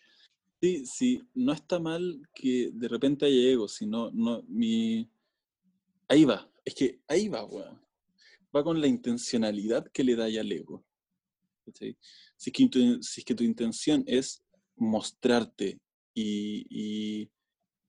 sí, 0.61 0.87
sí, 0.87 1.29
no 1.35 1.53
está 1.53 1.79
mal 1.79 2.23
que 2.35 2.71
de 2.73 2.89
repente 2.89 3.27
haya 3.27 3.51
ego, 3.51 3.69
sino, 3.69 4.11
no, 4.13 4.43
mi... 4.49 5.11
Ahí 6.09 6.25
va, 6.25 6.49
es 6.65 6.75
que 6.75 7.01
ahí 7.09 7.29
va, 7.29 7.45
weón. 7.45 7.81
Va 8.55 8.63
con 8.63 8.81
la 8.81 8.87
intencionalidad 8.87 9.91
que 9.93 10.05
le 10.05 10.17
da 10.17 10.25
al 10.27 10.53
ego. 10.53 10.85
¿cachai? 11.65 11.97
Si 12.37 12.51
es, 12.51 12.57
que, 12.57 12.69
tu- 12.69 13.03
si 13.03 13.21
es 13.21 13.25
que 13.25 13.35
tu 13.35 13.43
intención 13.45 14.05
es 14.07 14.43
mostrarte 14.77 15.81
y, 16.15 16.65
y- 16.71 17.31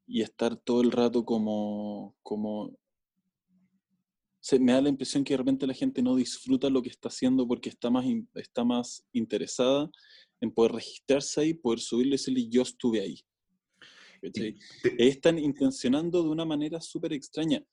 y 0.07 0.21
estar 0.21 0.55
todo 0.55 0.81
el 0.81 0.91
rato 0.91 1.25
como, 1.25 2.15
como 2.23 2.73
se, 4.39 4.59
me 4.59 4.71
da 4.71 4.81
la 4.81 4.89
impresión 4.89 5.23
que 5.23 5.33
de 5.33 5.37
repente 5.37 5.67
la 5.67 5.73
gente 5.73 6.01
no 6.01 6.15
disfruta 6.15 6.69
lo 6.69 6.81
que 6.81 6.89
está 6.89 7.09
haciendo 7.09 7.47
porque 7.47 7.69
está 7.69 7.89
más, 7.89 8.05
in- 8.05 8.29
está 8.35 8.63
más 8.63 9.05
interesada 9.11 9.89
en 10.39 10.51
poder 10.51 10.73
registrarse 10.73 11.41
ahí, 11.41 11.53
poder 11.53 11.79
subirle 11.79 12.11
y 12.11 12.17
decirle 12.17 12.47
yo 12.49 12.61
estuve 12.61 13.01
Ahí 14.99 15.07
están 15.09 15.37
intencionando 15.39 16.23
de 16.23 16.29
una 16.29 16.45
manera 16.45 16.79
súper 16.81 17.13
extraña. 17.13 17.63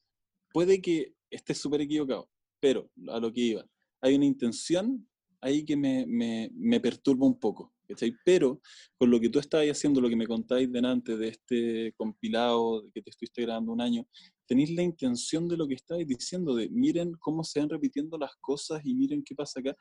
Puede 0.53 0.81
que 0.81 1.15
esté 1.31 1.55
súper 1.55 1.81
equivocado, 1.83 2.29
pero 2.61 2.91
a 3.09 3.19
lo 3.19 3.33
que 3.33 3.41
iba, 3.41 3.67
hay 4.01 4.15
una 4.15 4.27
intención 4.27 5.09
ahí 5.41 5.65
que 5.65 5.77
me, 5.77 6.07
me- 6.07 6.51
me 6.55 6.81
perturba 6.81 7.27
un 7.27 7.39
poco. 7.39 7.74
¿Cachai? 7.89 8.15
Pero 8.25 8.61
con 8.97 9.11
lo 9.11 9.21
que 9.21 9.29
tú 9.29 9.39
estabas 9.39 9.67
haciendo, 9.69 10.01
lo 10.01 10.09
que 10.09 10.17
me 10.17 10.27
contáis 10.27 10.71
delante 10.71 11.17
de 11.17 11.29
este 11.29 11.93
compilado 11.97 12.85
que 12.93 13.03
te 13.03 13.11
estuviste 13.11 13.43
grabando 13.43 13.73
un 13.73 13.81
año, 13.81 14.07
tenéis 14.47 14.71
la 14.71 14.83
intención 14.83 15.49
de 15.49 15.57
lo 15.57 15.67
que 15.67 15.75
estáis 15.75 16.07
diciendo, 16.07 16.55
de 16.55 16.69
miren 16.71 17.13
cómo 17.19 17.45
se 17.45 17.61
van 17.61 17.69
repitiendo 17.69 18.19
las 18.19 18.33
cosas 18.41 18.81
y 18.85 18.95
miren 18.95 19.23
qué 19.25 19.35
pasa 19.35 19.61
acá. 19.61 19.75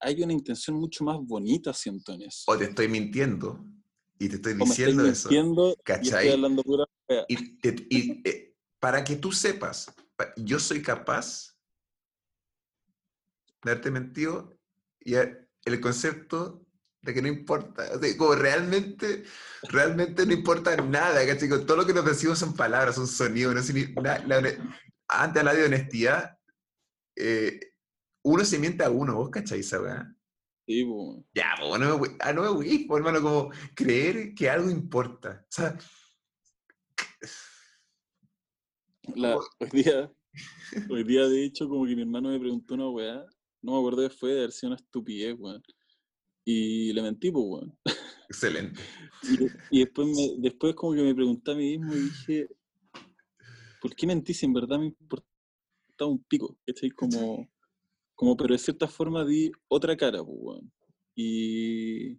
Hay 0.00 0.22
una 0.22 0.32
intención 0.32 0.76
mucho 0.76 1.04
más 1.04 1.18
bonita, 1.20 1.72
siento 1.74 2.12
en 2.12 2.22
eso. 2.22 2.50
o 2.50 2.56
te 2.56 2.64
estoy 2.64 2.88
mintiendo 2.88 3.64
y 4.18 4.28
te 4.28 4.36
estoy 4.36 4.52
estáis 4.52 4.68
diciendo 4.70 5.06
eso. 5.06 5.28
mintiendo 5.28 5.70
y 5.72 5.82
¿cachai? 5.84 6.04
estoy 6.26 6.30
hablando 6.30 6.62
pura 6.62 6.84
wea. 7.08 7.24
Y, 7.28 7.58
y, 7.90 8.28
eh, 8.28 8.54
para 8.78 9.04
que 9.04 9.16
tú 9.16 9.30
sepas, 9.32 9.92
pa- 10.16 10.32
yo 10.36 10.58
soy 10.58 10.80
capaz 10.82 11.54
de 13.62 13.70
haberte 13.70 13.90
mentido 13.90 14.58
y 15.00 15.14
el 15.14 15.80
concepto 15.80 16.66
de 17.02 17.14
que 17.14 17.22
no 17.22 17.28
importa, 17.28 17.88
como 18.18 18.34
realmente, 18.34 19.24
realmente 19.62 20.26
no 20.26 20.32
importa 20.32 20.76
nada, 20.76 21.26
¿cachai? 21.26 21.48
Todo 21.48 21.76
lo 21.76 21.86
que 21.86 21.94
nos 21.94 22.04
decimos 22.04 22.38
son 22.38 22.54
palabras, 22.54 22.96
son 22.96 23.06
sonidos, 23.06 23.54
no 23.54 23.62
antes 25.08 25.34
de 25.34 25.40
hablar 25.40 25.56
de 25.56 25.64
honestidad, 25.64 26.38
eh, 27.16 27.58
uno 28.22 28.44
se 28.44 28.58
miente 28.58 28.84
a 28.84 28.90
uno, 28.90 29.14
¿vos 29.16 29.30
cachai 29.30 29.60
esa 29.60 29.80
weá? 29.80 30.14
Sí, 30.66 30.84
pues. 30.84 31.24
Ya, 31.34 31.54
no 31.58 31.98
me, 31.98 32.08
ah, 32.20 32.32
no 32.32 32.42
me 32.58 32.96
hermano, 32.96 33.22
como 33.22 33.50
creer 33.74 34.34
que 34.34 34.48
algo 34.48 34.70
importa. 34.70 35.44
O 35.48 35.52
sea, 35.52 35.76
hoy, 39.60 39.68
día, 39.72 40.12
hoy 40.88 41.04
día, 41.04 41.26
de 41.26 41.44
hecho, 41.44 41.68
como 41.68 41.86
que 41.86 41.96
mi 41.96 42.02
hermano 42.02 42.28
me 42.28 42.38
preguntó 42.38 42.74
una 42.74 42.90
weá, 42.90 43.24
no 43.62 43.72
me 43.72 43.78
acuerdo 43.78 44.02
de 44.02 44.10
fue 44.10 44.30
de 44.30 44.38
haber 44.38 44.52
sido 44.52 44.72
una 44.72 44.76
estupidez, 44.76 45.34
weón. 45.38 45.62
Y 46.52 46.92
le 46.92 47.02
mentí, 47.02 47.30
pues, 47.30 47.44
weón. 47.46 47.78
Excelente. 48.28 48.80
Y, 49.70 49.78
después, 49.78 50.08
me, 50.08 50.34
después 50.38 50.74
como 50.74 50.94
que 50.94 51.02
me 51.02 51.14
pregunté 51.14 51.52
a 51.52 51.54
mí 51.54 51.78
mismo 51.78 51.94
y 51.94 52.00
dije, 52.00 52.48
¿por 53.80 53.94
qué 53.94 54.06
mentí 54.08 54.34
si 54.34 54.46
en 54.46 54.52
verdad 54.52 54.80
me 54.80 54.86
importaba 54.86 56.10
un 56.10 56.24
pico? 56.24 56.58
¿Cachai? 56.66 56.90
Como, 56.90 57.48
como, 58.16 58.36
pero 58.36 58.54
de 58.54 58.58
cierta 58.58 58.88
forma 58.88 59.24
di 59.24 59.52
otra 59.68 59.96
cara, 59.96 60.24
pues, 60.24 60.38
weón. 60.40 60.72
Y, 61.14 62.18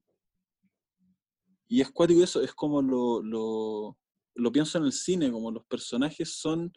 y 1.67 1.81
es 1.81 1.91
cuático 1.91 2.23
eso, 2.23 2.41
es 2.41 2.53
como 2.53 2.81
lo, 2.81 3.21
lo, 3.21 3.97
lo, 4.35 4.51
pienso 4.51 4.77
en 4.77 4.85
el 4.85 4.93
cine, 4.93 5.29
como 5.29 5.51
los 5.51 5.65
personajes 5.65 6.35
son 6.39 6.71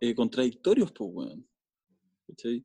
eh, 0.00 0.14
contradictorios, 0.14 0.92
pues, 0.92 1.10
weón. 1.12 1.46
¿Cachai? 2.26 2.64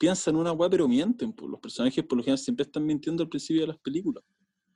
Piensan 0.00 0.34
una 0.34 0.52
weá, 0.52 0.70
pero 0.70 0.88
mienten. 0.88 1.32
Pues. 1.32 1.50
Los 1.50 1.60
personajes 1.60 2.02
por 2.04 2.16
lo 2.16 2.24
general 2.24 2.38
siempre 2.38 2.64
están 2.64 2.86
mintiendo 2.86 3.22
al 3.22 3.28
principio 3.28 3.60
de 3.60 3.68
las 3.68 3.78
películas. 3.78 4.24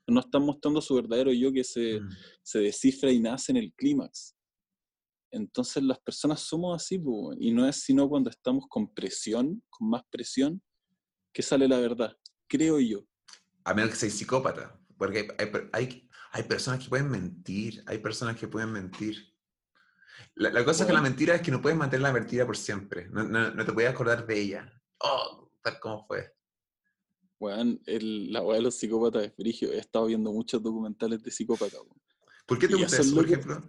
No 0.06 0.20
están 0.20 0.42
mostrando 0.42 0.82
su 0.82 0.94
verdadero 0.94 1.32
yo 1.32 1.50
que 1.50 1.64
se, 1.64 1.98
mm. 1.98 2.08
se 2.42 2.58
descifra 2.58 3.10
y 3.10 3.18
nace 3.18 3.50
en 3.50 3.56
el 3.56 3.72
clímax. 3.72 4.36
Entonces 5.30 5.82
las 5.82 5.98
personas 5.98 6.40
somos 6.40 6.76
así, 6.76 6.98
pues, 6.98 7.38
y 7.40 7.50
no 7.52 7.66
es 7.66 7.76
sino 7.76 8.06
cuando 8.08 8.28
estamos 8.28 8.66
con 8.68 8.92
presión, 8.92 9.62
con 9.70 9.88
más 9.88 10.02
presión, 10.10 10.62
que 11.32 11.42
sale 11.42 11.66
la 11.66 11.80
verdad, 11.80 12.16
creo 12.46 12.78
yo. 12.78 13.00
A 13.64 13.74
menos 13.74 13.90
que 13.90 13.96
seas 13.96 14.12
psicópata, 14.12 14.78
porque 14.96 15.26
hay, 15.38 15.48
hay, 15.72 16.08
hay, 16.32 16.42
personas 16.44 16.84
que 16.84 16.88
pueden 16.88 17.10
mentir, 17.10 17.82
hay 17.86 17.98
personas 17.98 18.36
que 18.36 18.46
pueden 18.46 18.70
mentir. 18.70 19.34
La, 20.36 20.64
cosa 20.64 20.84
es 20.84 20.86
que 20.86 20.92
la 20.92 21.00
mentira 21.00 21.34
es 21.34 21.42
que 21.42 21.50
no 21.50 21.60
puedes 21.60 21.78
mantener 21.78 22.02
la 22.02 22.12
mentira 22.12 22.46
por 22.46 22.56
siempre, 22.56 23.08
no, 23.08 23.24
no, 23.24 23.50
no 23.50 23.64
te 23.64 23.72
puedes 23.72 23.90
acordar 23.90 24.24
de 24.26 24.40
ella 24.40 24.83
oh, 25.00 25.50
tal 25.62 25.80
como 25.80 26.06
fue. 26.06 26.34
Bueno, 27.38 27.78
el, 27.86 28.32
la 28.32 28.42
weá 28.42 28.56
de 28.56 28.62
los 28.62 28.74
psicópatas 28.76 29.24
es 29.24 29.34
frigio. 29.34 29.72
He 29.72 29.78
estado 29.78 30.06
viendo 30.06 30.32
muchos 30.32 30.62
documentales 30.62 31.22
de 31.22 31.30
psicópatas. 31.30 31.80
¿Por 32.46 32.58
qué 32.58 32.68
te 32.68 32.74
gusta 32.76 33.02
eso, 33.02 33.14
por 33.14 33.24
ejemplo? 33.24 33.62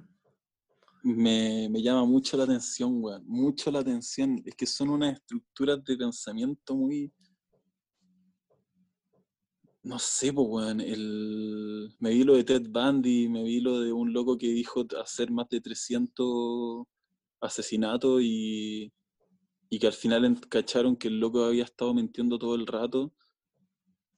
Me, 1.04 1.70
me, 1.70 1.82
llama 1.82 2.06
mucho 2.06 2.38
la 2.38 2.46
atención, 2.46 3.04
weón. 3.04 3.24
Mucho 3.28 3.72
la 3.72 3.80
atención. 3.80 4.42
Es 4.46 4.56
que 4.56 4.66
son 4.66 4.90
unas 4.90 5.16
estructuras 5.16 5.84
de 5.84 5.98
pensamiento 5.98 6.76
muy. 6.76 7.12
No 9.84 10.00
sé, 10.00 10.34
pues, 10.34 10.48
weón. 10.50 10.82
El... 10.82 11.96
Me 12.00 12.12
vi 12.12 12.24
lo 12.24 12.36
de 12.36 12.44
Ted 12.44 12.70
Bundy, 12.70 13.28
me 13.30 13.44
vi 13.44 13.60
lo 13.60 13.82
de 13.82 13.92
un 13.92 14.14
loco 14.14 14.38
que 14.38 14.48
dijo 14.48 14.86
hacer 15.02 15.32
más 15.32 15.50
de 15.50 15.62
300 15.62 16.86
asesinatos 17.42 18.22
y 18.24 18.92
y 19.70 19.80
que 19.80 19.88
al 19.88 19.94
final 19.94 20.40
cacharon 20.50 20.96
que 20.96 21.08
el 21.08 21.20
loco 21.20 21.44
había 21.44 21.64
estado 21.64 21.94
mintiendo 21.94 22.38
todo 22.38 22.56
el 22.56 22.68
rato 22.68 23.14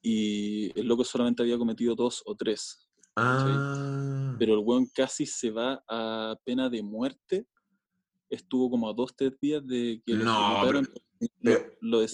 y 0.02 0.78
el 0.80 0.88
loco 0.88 1.04
solamente 1.04 1.44
había 1.44 1.58
cometido 1.58 1.96
dos 1.96 2.22
o 2.26 2.36
tres. 2.36 2.88
Ah. 3.16 4.36
Pero 4.38 4.54
el 4.54 4.60
weón 4.60 4.86
casi 4.94 5.26
se 5.26 5.50
va 5.50 5.84
a 5.88 6.36
pena 6.46 6.70
de 6.70 6.84
muerte. 6.84 7.48
Estuvo 8.30 8.70
como 8.70 8.90
a 8.90 8.94
dos, 8.94 9.16
tres 9.16 9.34
días 9.42 9.66
de 9.66 10.02
que 10.06 10.14
no, 10.14 10.64
lo, 11.82 12.06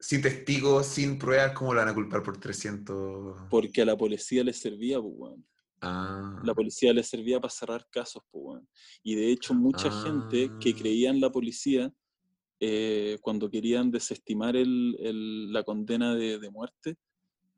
sin 0.00 0.22
testigos, 0.22 0.86
sin 0.86 1.18
pruebas, 1.18 1.52
¿cómo 1.52 1.74
lo 1.74 1.80
van 1.80 1.88
a 1.88 1.94
culpar 1.94 2.22
por 2.22 2.38
300? 2.38 3.48
Porque 3.50 3.82
a 3.82 3.84
la 3.84 3.96
policía 3.96 4.42
le 4.42 4.54
servía, 4.54 4.98
pues, 5.00 5.12
weón. 5.14 5.46
Ah. 5.82 6.40
La 6.42 6.54
policía 6.54 6.92
le 6.92 7.02
servía 7.02 7.40
para 7.40 7.52
cerrar 7.52 7.86
casos, 7.90 8.22
pues, 8.30 8.42
weón. 8.44 8.68
Y 9.02 9.14
de 9.14 9.30
hecho, 9.30 9.52
mucha 9.52 9.90
gente 9.90 10.50
que 10.58 10.70
ah. 10.70 10.76
creía 10.78 11.10
en 11.10 11.20
la 11.20 11.30
policía 11.30 11.92
eh, 12.60 13.18
cuando 13.22 13.50
querían 13.50 13.90
desestimar 13.90 14.54
el, 14.54 15.50
la 15.50 15.64
condena 15.64 16.14
de, 16.14 16.50
muerte, 16.50 16.96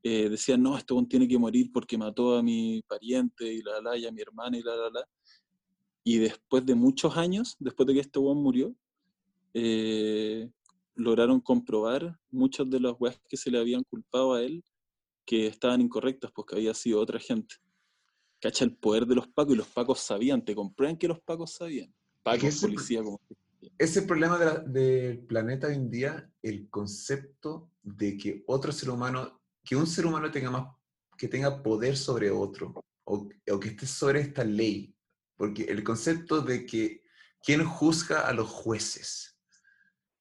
eh, 0.05 0.29
decían, 0.29 0.63
no, 0.63 0.79
este 0.79 0.95
tiene 1.09 1.27
que 1.27 1.39
morir 1.39 1.71
porque 1.73 1.99
mató 1.99 2.37
a 2.37 2.43
mi 2.43 2.83
pariente 2.87 3.53
y 3.53 3.63
la, 3.63 3.81
la, 3.81 3.97
y 3.97 4.07
a 4.07 4.13
mi 4.13 4.23
hermana 4.23 4.57
y 4.57 4.63
la, 4.63 4.77
la, 4.77 4.91
la. 4.91 5.09
Y 6.05 6.19
después 6.19 6.65
de 6.65 6.75
muchos 6.75 7.17
años, 7.17 7.57
después 7.59 7.87
de 7.87 7.95
que 7.95 8.01
este 8.01 8.19
weón 8.19 8.43
murió, 8.43 8.75
eh, 9.55 10.49
lograron 10.95 11.41
comprobar 11.41 12.19
muchas 12.31 12.69
de 12.71 12.81
las 12.81 12.95
weas 12.99 13.21
que 13.29 13.37
se 13.37 13.51
le 13.51 13.59
habían 13.59 13.83
culpado 13.85 14.35
a 14.35 14.43
él 14.43 14.63
que 15.25 15.47
estaban 15.47 15.81
incorrectas 15.81 16.31
porque 16.33 16.57
había 16.57 16.75
sido 16.75 17.01
otra 17.01 17.19
gente. 17.19 17.57
Cacha 18.41 18.65
el 18.65 18.77
poder 18.77 19.07
de 19.07 19.15
los 19.15 19.29
pacos 19.29 19.55
y 19.55 19.57
los 19.57 19.69
pacos 19.69 20.01
sabían, 20.01 20.45
te 20.45 20.55
comprueban 20.55 20.97
que 20.97 21.09
los 21.09 21.21
pacos 21.21 21.55
sabían. 21.55 21.95
Pacos, 22.23 22.61
policía, 22.61 23.03
como 23.03 23.21
ese 23.83 24.03
problema 24.03 24.39
del 24.39 25.27
planeta 25.27 25.67
hoy 25.67 25.75
en 25.75 25.91
día, 25.91 26.31
el 26.41 26.71
concepto 26.71 27.73
de 27.83 28.17
que 28.17 28.45
otro 28.47 28.71
ser 28.71 28.91
humano, 28.91 29.43
que 29.65 29.75
un 29.75 29.89
ser 29.89 30.07
humano 30.07 30.31
tenga 30.31 30.53
más, 30.53 30.69
que 31.19 31.27
tenga 31.27 31.65
poder 31.65 31.97
sobre 31.97 32.31
otro, 32.31 32.85
o, 33.05 33.29
que 33.29 33.69
esté 33.69 33.87
sobre 33.87 34.21
esta 34.21 34.45
ley, 34.45 34.95
porque 35.37 35.65
el 35.65 35.83
concepto 35.83 36.43
de 36.43 36.65
que 36.65 37.03
quién 37.43 37.65
juzga 37.65 38.29
a 38.29 38.33
los 38.33 38.49
jueces, 38.49 39.37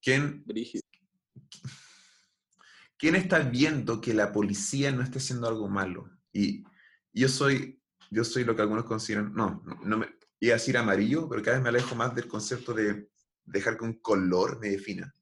quién, 0.02 0.44
quién 2.98 3.14
está 3.14 3.38
viendo 3.38 4.00
que 4.00 4.12
la 4.12 4.32
policía 4.32 4.90
no 4.90 5.02
esté 5.02 5.18
haciendo 5.18 5.46
algo 5.46 5.68
malo, 5.68 6.10
y 6.32 6.64
yo 7.12 7.28
soy, 7.28 7.80
yo 8.10 8.24
soy 8.24 8.42
lo 8.42 8.56
que 8.56 8.62
algunos 8.62 8.86
consideran, 8.86 9.32
no, 9.32 9.62
no, 9.84 9.98
me, 9.98 10.08
iba 10.40 10.54
a 10.54 10.58
decir 10.58 10.76
amarillo, 10.76 11.28
pero 11.28 11.42
cada 11.42 11.58
vez 11.58 11.62
me 11.62 11.68
alejo 11.68 11.94
más 11.94 12.12
del 12.12 12.26
concepto 12.26 12.74
de 12.74 13.11
dejar 13.44 13.76
que 13.76 13.84
un 13.84 13.94
color 13.94 14.58
me 14.60 14.70
defina. 14.70 15.14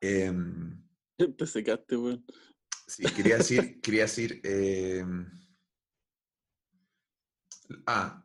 Em, 0.00 0.82
Te 1.16 1.46
secaste, 1.46 1.96
weón. 1.96 2.24
Sí, 2.86 3.04
quería 3.04 3.38
decir, 3.38 3.80
quería 3.82 4.02
decir, 4.02 4.40
em, 4.44 5.26
ah, 7.86 8.22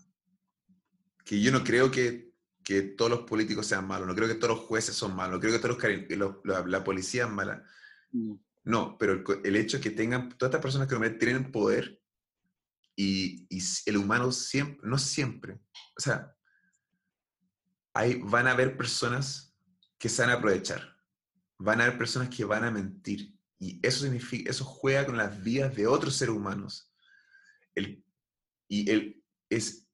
que 1.24 1.39
yo 1.39 1.51
no 1.51 1.64
creo 1.64 1.89
que, 1.89 2.34
que, 2.64 2.82
todos 2.82 3.12
los 3.12 3.22
políticos 3.22 3.68
sean 3.68 3.88
malos, 3.88 4.07
no 4.07 4.16
creo 4.16 4.28
que 4.28 4.36
todos 4.36 4.57
los 4.57 4.66
jueces 4.66 4.95
son 4.95 5.16
malos, 5.16 5.36
no 5.36 5.39
creo 5.39 5.53
que 5.53 5.60
todos 5.60 5.78
los, 6.18 6.68
la, 6.68 6.84
policía 6.84 7.26
es 7.26 7.32
mala. 7.32 7.64
Mm. 8.12 8.34
No, 8.66 8.97
pero 8.97 9.14
el, 9.14 9.24
el, 9.45 9.55
hecho 9.55 9.78
de 9.78 9.84
que 9.84 9.91
tengan, 9.91 10.30
todas 10.30 10.49
estas 10.49 10.62
personas 10.62 10.88
que 10.88 11.10
tienen 11.12 11.51
poder 11.51 11.98
y, 13.01 13.47
y, 13.49 13.63
el 13.85 13.95
humano 13.95 14.29
siempre, 14.29 14.77
no 14.83 14.97
siempre, 14.97 15.61
o 15.97 16.01
sea, 16.01 16.35
hay, 17.93 18.19
van 18.21 18.45
a 18.47 18.51
haber 18.51 18.75
personas 18.75 19.55
que 19.97 20.09
se 20.09 20.21
van 20.21 20.31
a 20.31 20.33
aprovechar, 20.33 20.97
van 21.57 21.79
a 21.79 21.85
haber 21.85 21.97
personas 21.97 22.27
que 22.27 22.43
van 22.43 22.65
a 22.65 22.71
mentir, 22.71 23.33
y 23.57 23.79
eso 23.81 24.01
significa, 24.01 24.51
eso 24.51 24.65
juega 24.65 25.05
con 25.05 25.15
las 25.15 25.41
vidas 25.41 25.73
de 25.77 25.87
otros 25.87 26.17
seres 26.17 26.35
humanos. 26.35 26.93
El, 27.73 28.03
y 28.67 28.89
el, 28.89 29.23
es, 29.49 29.87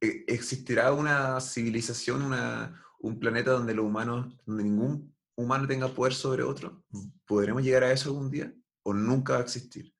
e, 0.00 0.24
existirá 0.28 0.92
una 0.92 1.40
civilización, 1.40 2.22
una, 2.22 2.80
un 3.00 3.18
planeta 3.18 3.50
donde 3.50 3.74
los 3.74 3.86
humanos, 3.86 4.36
donde 4.46 4.62
ningún 4.62 5.12
humano 5.34 5.66
tenga 5.66 5.88
poder 5.88 6.14
sobre 6.14 6.44
otro. 6.44 6.84
¿Podremos 7.26 7.64
llegar 7.64 7.82
a 7.82 7.92
eso 7.92 8.10
algún 8.10 8.30
día? 8.30 8.54
¿O 8.84 8.94
nunca 8.94 9.34
va 9.34 9.38
a 9.40 9.42
existir? 9.42 9.93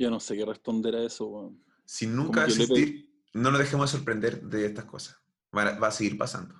Yo 0.00 0.08
no 0.08 0.18
sé 0.18 0.34
qué 0.34 0.46
responder 0.46 0.96
a 0.96 1.04
eso. 1.04 1.54
Si 1.84 2.06
nunca 2.06 2.46
existir, 2.46 3.12
no 3.34 3.50
nos 3.50 3.60
dejemos 3.60 3.92
de 3.92 3.98
sorprender 3.98 4.40
de 4.40 4.64
estas 4.64 4.86
cosas. 4.86 5.18
Va, 5.54 5.76
a 5.76 5.90
seguir 5.90 6.16
pasando. 6.16 6.54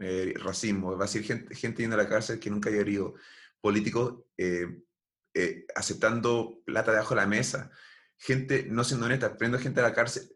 Eh, 0.00 0.34
racismo, 0.36 0.96
va 0.98 1.04
a 1.04 1.08
seguir 1.08 1.28
gente, 1.28 1.54
gente 1.54 1.82
yendo 1.82 1.94
a 1.94 2.02
la 2.02 2.08
cárcel 2.08 2.40
que 2.40 2.50
nunca 2.50 2.68
haya 2.68 2.80
herido. 2.80 3.14
Políticos 3.60 4.24
eh, 4.36 4.82
eh, 5.34 5.66
aceptando 5.76 6.60
plata 6.66 6.90
debajo 6.90 7.14
de 7.14 7.20
la 7.20 7.28
mesa. 7.28 7.70
Gente 8.16 8.66
no 8.68 8.82
siendo 8.82 9.06
honesta, 9.06 9.36
prendo 9.36 9.60
gente 9.60 9.78
a 9.78 9.84
la 9.84 9.94
cárcel, 9.94 10.28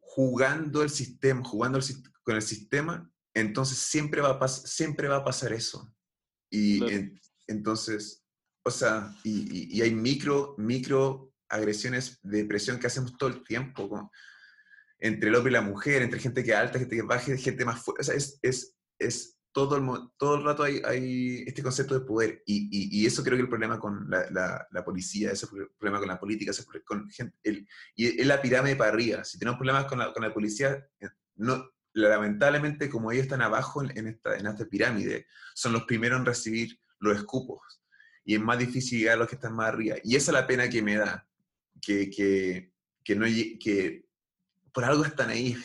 jugando 0.00 0.82
el 0.82 0.90
sistema, 0.90 1.44
jugando 1.44 1.78
con 2.24 2.34
el 2.34 2.42
sistema, 2.42 3.08
entonces 3.32 3.78
siempre 3.78 4.20
va 4.20 4.40
a, 4.40 4.48
siempre 4.48 5.06
va 5.06 5.18
a 5.18 5.24
pasar 5.24 5.52
eso. 5.52 5.94
Y 6.50 6.80
entonces, 7.46 8.24
o 8.64 8.72
sea, 8.72 9.14
y, 9.22 9.76
y, 9.78 9.82
hay 9.82 9.94
micro, 9.94 10.56
micro 10.58 11.33
agresiones 11.48 12.18
de 12.22 12.44
presión 12.44 12.78
que 12.78 12.86
hacemos 12.86 13.16
todo 13.16 13.30
el 13.30 13.44
tiempo. 13.44 14.10
Entre 14.98 15.28
el 15.28 15.34
hombre 15.34 15.50
y 15.50 15.54
la 15.54 15.60
mujer, 15.60 16.02
entre 16.02 16.20
gente 16.20 16.42
que 16.42 16.50
es 16.50 16.56
alta, 16.56 16.78
gente 16.78 16.96
que 16.96 17.02
baja, 17.02 17.36
gente 17.36 17.64
más 17.64 17.82
fuerte. 17.82 18.16
Es, 18.16 18.38
es, 18.42 18.74
es 18.98 19.34
todo 19.54 19.76
el, 19.76 19.86
todo 20.16 20.34
el 20.36 20.44
rato 20.44 20.64
hay, 20.64 20.82
hay 20.84 21.44
este 21.46 21.62
concepto 21.62 21.94
de 21.94 22.04
poder 22.04 22.42
y, 22.44 22.98
y, 23.00 23.06
eso 23.06 23.22
creo 23.22 23.36
que 23.36 23.42
el 23.42 23.48
problema 23.48 23.78
con 23.78 24.10
la, 24.10 24.66
la, 24.68 24.84
policía, 24.84 25.30
ese 25.30 25.46
el 25.54 25.68
problema 25.78 26.00
con 26.00 26.08
la 26.08 26.18
política, 26.18 26.50
ese 26.50 26.64
con 26.84 27.08
gente, 27.08 27.36
el, 27.44 27.66
y 27.94 28.20
es 28.20 28.26
la 28.26 28.42
pirámide 28.42 28.74
para 28.74 28.90
arriba. 28.90 29.22
Si 29.22 29.38
tenemos 29.38 29.56
problemas 29.56 29.84
con 29.84 30.00
la, 30.00 30.12
con 30.12 30.24
la 30.24 30.34
policía, 30.34 30.84
eh, 30.98 31.08
no, 31.36 31.70
lamentablemente 31.92 32.90
como 32.90 33.12
ellos 33.12 33.24
están 33.24 33.42
abajo 33.42 33.80
en, 33.82 34.08
esta, 34.08 34.36
en 34.36 34.46
esta 34.46 34.64
pirámide, 34.64 35.28
son 35.54 35.72
los 35.72 35.84
primeros 35.84 36.18
en 36.18 36.26
recibir 36.26 36.80
los 36.98 37.16
escupos 37.16 37.80
y 38.24 38.34
es 38.34 38.40
más 38.40 38.58
difícil 38.58 38.98
llegar 38.98 39.14
a 39.14 39.18
los 39.18 39.28
que 39.28 39.36
están 39.36 39.54
más 39.54 39.68
arriba. 39.68 39.96
Y 40.02 40.16
esa 40.16 40.32
es 40.32 40.34
la 40.34 40.46
pena 40.48 40.68
que 40.68 40.82
me 40.82 40.96
da, 40.96 41.28
que, 41.84 42.10
que, 42.10 42.72
que, 43.04 43.16
no, 43.16 43.26
que 43.26 44.06
por 44.72 44.84
algo 44.84 45.04
están 45.04 45.30
ahí, 45.30 45.56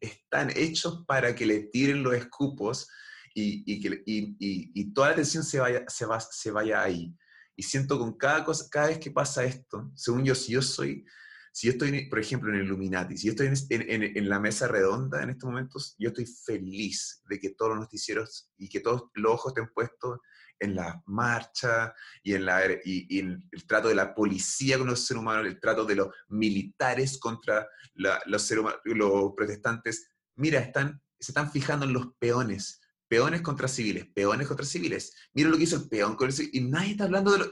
están 0.00 0.50
hechos 0.54 1.04
para 1.06 1.34
que 1.34 1.46
le 1.46 1.60
tiren 1.64 2.02
los 2.02 2.14
escupos 2.14 2.88
y, 3.34 3.62
y, 3.66 3.80
que, 3.80 4.02
y, 4.06 4.36
y 4.38 4.92
toda 4.92 5.08
la 5.08 5.12
atención 5.14 5.44
se 5.44 5.60
vaya, 5.60 5.84
se, 5.88 6.06
va, 6.06 6.20
se 6.20 6.50
vaya 6.50 6.82
ahí. 6.82 7.14
Y 7.56 7.62
siento 7.62 7.98
con 7.98 8.16
cada, 8.16 8.44
cosa, 8.44 8.68
cada 8.70 8.88
vez 8.88 8.98
que 8.98 9.10
pasa 9.10 9.44
esto, 9.44 9.90
según 9.94 10.24
yo, 10.24 10.34
si 10.34 10.52
yo 10.52 10.62
soy, 10.62 11.04
si 11.52 11.66
yo 11.66 11.72
estoy, 11.72 12.06
por 12.08 12.20
ejemplo, 12.20 12.50
en 12.50 12.60
el 12.60 12.66
Illuminati, 12.66 13.16
si 13.16 13.26
yo 13.26 13.32
estoy 13.32 13.48
en, 13.48 13.90
en, 13.90 14.16
en, 14.16 14.28
la 14.28 14.38
mesa 14.38 14.68
redonda 14.68 15.22
en 15.22 15.30
estos 15.30 15.50
momentos, 15.50 15.96
yo 15.98 16.10
estoy 16.10 16.26
feliz 16.26 17.22
de 17.28 17.40
que 17.40 17.50
todos 17.50 17.72
los 17.72 17.80
noticieros 17.80 18.48
y 18.56 18.68
que 18.68 18.78
todos 18.78 19.10
los 19.14 19.32
ojos 19.32 19.52
estén 19.56 19.72
puestos 19.74 20.20
en 20.60 20.74
la 20.74 21.02
marcha 21.06 21.94
y 22.22 22.34
en, 22.34 22.46
la, 22.46 22.62
y, 22.84 23.18
en 23.18 23.48
el 23.50 23.66
trato 23.66 23.88
de 23.88 23.94
la 23.94 24.14
policía 24.14 24.78
con 24.78 24.86
los 24.86 25.06
seres 25.06 25.20
humanos, 25.20 25.46
el 25.46 25.60
trato 25.60 25.84
de 25.84 25.96
los 25.96 26.08
militares 26.28 27.18
contra 27.18 27.68
los, 27.94 28.42
seres 28.42 28.64
los 28.84 29.32
protestantes. 29.36 30.10
Mira, 30.36 30.60
están, 30.60 31.00
se 31.18 31.32
están 31.32 31.50
fijando 31.50 31.86
en 31.86 31.92
los 31.92 32.14
peones, 32.18 32.80
peones 33.08 33.42
contra 33.42 33.68
civiles, 33.68 34.06
peones 34.14 34.46
contra 34.46 34.66
civiles. 34.66 35.14
Mira 35.32 35.48
lo 35.48 35.56
que 35.56 35.64
hizo 35.64 35.76
el 35.76 35.88
peón 35.88 36.16
con 36.16 36.28
el 36.28 36.50
y 36.52 36.60
nadie 36.60 36.92
está 36.92 37.04
hablando 37.04 37.32
de 37.32 37.38
lo... 37.38 37.46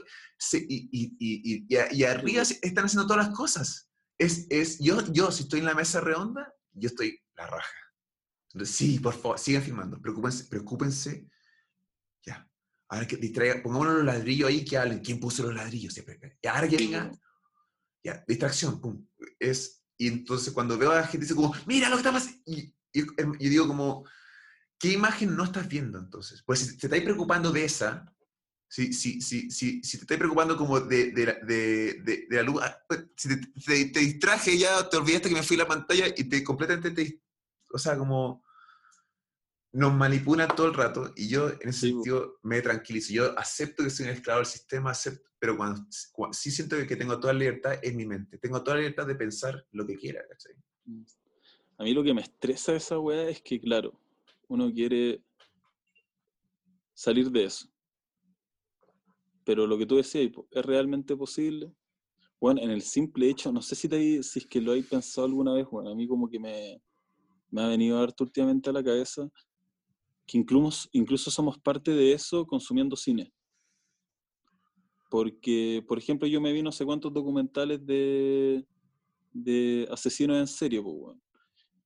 y, 0.53 0.89
y, 1.19 1.65
y, 1.69 2.03
arriba 2.03 2.41
están 2.41 2.85
haciendo 2.85 3.07
todas 3.07 3.27
las 3.27 3.35
cosas. 3.35 3.89
Es, 4.17 4.47
es, 4.49 4.79
yo, 4.79 5.01
yo, 5.11 5.31
si 5.31 5.43
estoy 5.43 5.59
en 5.59 5.65
la 5.65 5.75
mesa 5.75 6.01
redonda, 6.01 6.53
yo 6.73 6.87
estoy 6.87 7.19
la 7.35 7.47
raja. 7.47 7.75
Entonces, 8.53 8.75
sí, 8.75 8.99
por 8.99 9.13
favor, 9.13 9.37
sigan 9.37 9.61
filmando, 9.61 10.01
preocúpense, 10.01 10.45
preocúpense 10.45 11.29
Ahora 12.89 13.07
que 13.07 13.17
distraiga, 13.17 13.61
pongámonos 13.61 13.95
los 13.95 14.05
ladrillos 14.05 14.49
ahí 14.49 14.63
que 14.63 14.77
hablen. 14.77 14.99
¿Quién 14.99 15.19
puso 15.19 15.43
los 15.43 15.55
ladrillos? 15.55 15.97
Y 15.97 16.47
ahora 16.47 16.67
que 16.67 16.77
venga, 16.77 17.11
ya, 18.03 18.23
distracción, 18.27 18.79
pum. 18.79 19.05
Es, 19.39 19.83
y 19.97 20.07
entonces 20.07 20.53
cuando 20.53 20.77
veo 20.77 20.91
a 20.91 21.01
la 21.01 21.07
gente 21.07 21.25
dice 21.25 21.35
como, 21.35 21.53
mira 21.65 21.89
lo 21.89 21.95
que 21.95 22.01
está 22.01 22.13
pasando. 22.13 22.37
Y, 22.45 22.73
y, 22.93 23.49
digo 23.49 23.67
como, 23.67 24.05
¿qué 24.79 24.91
imagen 24.93 25.35
no 25.35 25.43
estás 25.43 25.67
viendo 25.67 25.99
entonces? 25.99 26.43
Pues 26.45 26.59
si 26.59 26.77
te 26.77 26.87
estáis 26.87 27.03
preocupando 27.03 27.51
de 27.51 27.65
esa, 27.65 28.05
si, 28.69 28.93
si, 28.93 29.21
si, 29.21 29.51
si, 29.51 29.83
si 29.83 29.97
te 29.97 30.03
estáis 30.03 30.19
preocupando 30.19 30.55
como 30.55 30.79
de, 30.79 31.11
de, 31.11 31.25
de, 31.43 32.25
de 32.29 32.35
la 32.35 32.43
luz, 32.43 32.61
ah, 32.63 32.77
pues, 32.87 33.05
si 33.15 33.29
te, 33.29 33.85
te, 33.85 33.99
distraje 33.99 34.57
ya, 34.57 34.89
te 34.89 34.97
olvidaste 34.97 35.29
que 35.29 35.35
me 35.35 35.43
fui 35.43 35.55
a 35.57 35.59
la 35.59 35.67
pantalla 35.67 36.07
y 36.15 36.23
te 36.23 36.43
completamente 36.43 36.91
te, 36.91 37.21
o 37.71 37.77
sea, 37.77 37.97
como 37.97 38.43
nos 39.77 39.93
manipulan 39.93 40.47
todo 40.55 40.65
el 40.65 40.73
rato 40.73 41.13
y 41.15 41.29
yo 41.29 41.49
en 41.49 41.69
ese 41.69 41.91
sentido 41.91 42.39
me 42.41 42.63
tranquilizo. 42.63 43.13
Yo 43.13 43.37
acepto 43.37 43.83
que 43.83 43.91
soy 43.91 44.07
un 44.07 44.13
esclavo 44.13 44.39
del 44.39 44.47
sistema, 44.47 44.89
acepto, 44.89 45.29
pero 45.37 45.55
cuando, 45.55 45.85
sí 46.31 46.49
siento 46.49 46.75
que 46.87 46.95
tengo 46.95 47.19
toda 47.19 47.33
la 47.33 47.39
libertad 47.39 47.73
en 47.83 47.95
mi 47.95 48.07
mente. 48.07 48.39
Tengo 48.39 48.63
toda 48.63 48.77
la 48.77 48.81
libertad 48.81 49.05
de 49.05 49.13
pensar 49.13 49.67
lo 49.73 49.85
que 49.85 49.95
quiera, 49.95 50.21
A 51.77 51.83
mí 51.83 51.93
lo 51.93 52.03
que 52.03 52.11
me 52.11 52.21
estresa 52.21 52.71
de 52.71 52.79
esa 52.79 52.97
weá 52.97 53.29
es 53.29 53.39
que, 53.43 53.59
claro, 53.59 53.93
uno 54.47 54.73
quiere 54.73 55.23
salir 56.95 57.29
de 57.29 57.43
eso. 57.43 57.67
Pero 59.45 59.67
lo 59.67 59.77
que 59.77 59.85
tú 59.85 59.97
decías, 59.97 60.31
¿es 60.49 60.65
realmente 60.65 61.15
posible? 61.15 61.71
Bueno, 62.41 62.61
en 62.63 62.71
el 62.71 62.81
simple 62.81 63.29
hecho, 63.29 63.51
no 63.51 63.61
sé 63.61 63.75
si, 63.75 63.87
te, 63.87 64.23
si 64.23 64.39
es 64.39 64.47
que 64.47 64.59
lo 64.59 64.71
habéis 64.71 64.87
pensado 64.87 65.27
alguna 65.27 65.53
vez, 65.53 65.67
bueno, 65.69 65.91
a 65.91 65.95
mí 65.95 66.07
como 66.07 66.27
que 66.27 66.39
me, 66.39 66.81
me 67.51 67.61
ha 67.61 67.67
venido 67.67 67.97
a 67.97 67.99
darte 67.99 68.23
últimamente 68.23 68.71
a 68.71 68.73
la 68.73 68.83
cabeza 68.83 69.29
que 70.27 70.37
incluso, 70.37 71.31
somos 71.31 71.57
parte 71.57 71.91
de 71.91 72.11
eso 72.11 72.45
consumiendo 72.45 72.97
cine. 72.97 73.33
Porque, 75.09 75.83
por 75.87 75.97
ejemplo, 75.97 76.27
yo 76.27 76.41
me 76.41 76.51
vi 76.51 76.61
no 76.61 76.73
sé 76.73 76.83
cuántos 76.83 77.13
documentales 77.13 77.79
de, 77.85 78.65
asesinos 79.89 80.37
en 80.37 80.47
serie, 80.47 80.83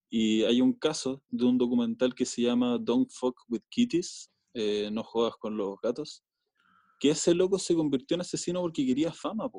y 0.10 0.44
hay 0.44 0.60
un 0.60 0.74
caso 0.74 1.22
de 1.30 1.46
un 1.46 1.58
documental 1.58 2.16
que 2.16 2.26
se 2.26 2.42
llama 2.42 2.78
Don't 2.80 3.12
Fuck 3.12 3.40
with 3.48 3.62
Kitties, 3.70 4.32
eh, 4.56 4.90
no 4.92 5.04
juegas 5.04 5.36
con 5.38 5.56
los 5.56 5.80
gatos, 5.82 6.24
que 7.00 7.12
ese 7.12 7.36
loco 7.36 7.60
se 7.60 7.76
convirtió 7.76 8.16
en 8.16 8.22
asesino 8.22 8.60
porque 8.62 8.86
quería 8.86 9.14
fama, 9.14 9.50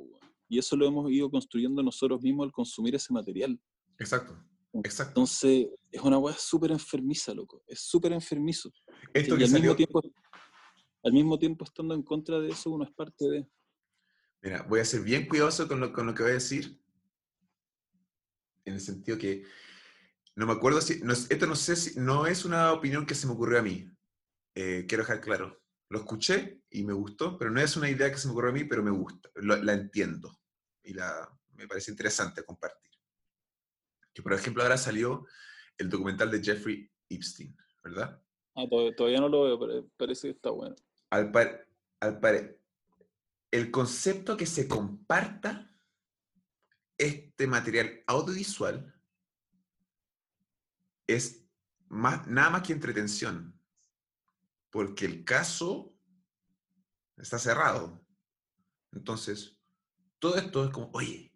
y 0.48 0.58
eso 0.58 0.76
lo 0.76 0.86
hemos 0.86 1.10
ido 1.10 1.30
construyendo 1.30 1.82
nosotros 1.82 2.20
mismos 2.20 2.46
al 2.46 2.52
consumir 2.52 2.96
ese 2.96 3.12
material. 3.12 3.58
Exacto. 3.98 4.36
Exacto. 4.72 5.10
Entonces, 5.10 5.68
es 5.90 6.00
una 6.00 6.18
weá 6.18 6.34
súper 6.36 6.70
enfermiza, 6.70 7.34
loco. 7.34 7.62
Es 7.66 7.80
súper 7.80 8.12
enfermizo. 8.12 8.72
Esto 9.12 9.36
y 9.36 9.44
al, 9.44 9.50
mismo 9.50 9.76
tiempo, 9.76 10.02
al 11.02 11.12
mismo 11.12 11.38
tiempo, 11.38 11.64
estando 11.64 11.94
en 11.94 12.02
contra 12.02 12.40
de 12.40 12.48
eso, 12.48 12.70
uno 12.70 12.84
es 12.84 12.92
parte 12.92 13.28
de. 13.28 13.46
Mira, 14.40 14.62
voy 14.62 14.80
a 14.80 14.84
ser 14.84 15.02
bien 15.02 15.28
cuidadoso 15.28 15.68
con 15.68 15.80
lo, 15.80 15.92
con 15.92 16.06
lo 16.06 16.14
que 16.14 16.22
voy 16.22 16.32
a 16.32 16.34
decir. 16.34 16.80
En 18.64 18.74
el 18.74 18.80
sentido 18.80 19.18
que. 19.18 19.44
No 20.34 20.46
me 20.46 20.52
acuerdo 20.52 20.80
si. 20.80 21.02
esto 21.28 21.46
no 21.46 21.56
sé 21.56 21.76
si. 21.76 22.00
No 22.00 22.26
es 22.26 22.46
una 22.46 22.72
opinión 22.72 23.04
que 23.04 23.14
se 23.14 23.26
me 23.26 23.34
ocurrió 23.34 23.58
a 23.58 23.62
mí. 23.62 23.86
Eh, 24.54 24.86
quiero 24.88 25.04
dejar 25.04 25.20
claro. 25.20 25.60
Lo 25.90 25.98
escuché 25.98 26.62
y 26.70 26.84
me 26.84 26.94
gustó, 26.94 27.36
pero 27.36 27.50
no 27.50 27.60
es 27.60 27.76
una 27.76 27.90
idea 27.90 28.10
que 28.10 28.16
se 28.16 28.26
me 28.26 28.32
ocurrió 28.32 28.50
a 28.50 28.54
mí, 28.54 28.64
pero 28.64 28.82
me 28.82 28.90
gusta. 28.90 29.28
la 29.34 29.74
entiendo. 29.74 30.34
Y 30.82 30.94
la, 30.94 31.28
me 31.50 31.68
parece 31.68 31.90
interesante 31.90 32.42
compartir 32.44 32.91
que 34.12 34.22
por 34.22 34.32
ejemplo 34.32 34.62
ahora 34.62 34.76
salió 34.76 35.26
el 35.78 35.88
documental 35.88 36.30
de 36.30 36.42
Jeffrey 36.42 36.90
Epstein, 37.08 37.56
¿verdad? 37.82 38.20
Ah, 38.54 38.64
todavía, 38.96 39.20
no 39.20 39.28
lo 39.28 39.44
veo, 39.44 39.58
pero 39.58 39.88
parece 39.96 40.28
que 40.28 40.34
está 40.34 40.50
bueno. 40.50 40.76
Al, 41.10 41.32
al 42.00 42.56
el 43.50 43.70
concepto 43.70 44.36
que 44.36 44.46
se 44.46 44.66
comparta 44.66 45.70
este 46.98 47.46
material 47.46 48.02
audiovisual 48.06 48.94
es 51.06 51.44
más, 51.88 52.26
nada 52.26 52.50
más 52.50 52.62
que 52.62 52.72
entretención, 52.72 53.58
porque 54.70 55.04
el 55.04 55.24
caso 55.24 55.94
está 57.16 57.38
cerrado. 57.38 58.02
Entonces, 58.92 59.58
todo 60.18 60.36
esto 60.36 60.64
es 60.64 60.70
como, 60.70 60.90
oye, 60.94 61.31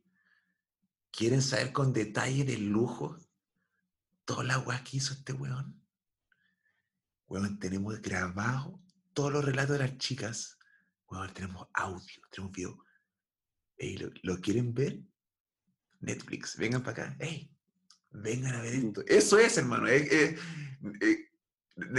¿Quieren 1.16 1.40
saber 1.40 1.72
con 1.72 1.94
detalle 1.94 2.44
del 2.44 2.68
lujo 2.68 3.16
toda 4.26 4.44
la 4.44 4.54
agua 4.54 4.84
que 4.84 4.98
hizo 4.98 5.14
este 5.14 5.32
weón? 5.32 5.82
Weón, 7.26 7.58
tenemos 7.58 8.02
grabado 8.02 8.82
todos 9.14 9.32
los 9.32 9.42
relatos 9.42 9.78
de 9.78 9.86
las 9.86 9.96
chicas. 9.96 10.58
Weón, 11.08 11.32
tenemos 11.32 11.68
audio, 11.72 12.22
tenemos 12.30 12.52
video. 12.52 12.84
¿lo, 14.24 14.40
quieren 14.42 14.74
ver? 14.74 15.00
Netflix, 16.00 16.58
vengan 16.58 16.82
para 16.82 17.04
acá. 17.04 17.16
Ey, 17.18 17.50
vengan 18.10 18.54
a 18.54 18.60
ver 18.60 18.74
esto. 18.74 19.02
Eso 19.06 19.38
es, 19.38 19.56
hermano. 19.56 19.88
Eh, 19.88 20.36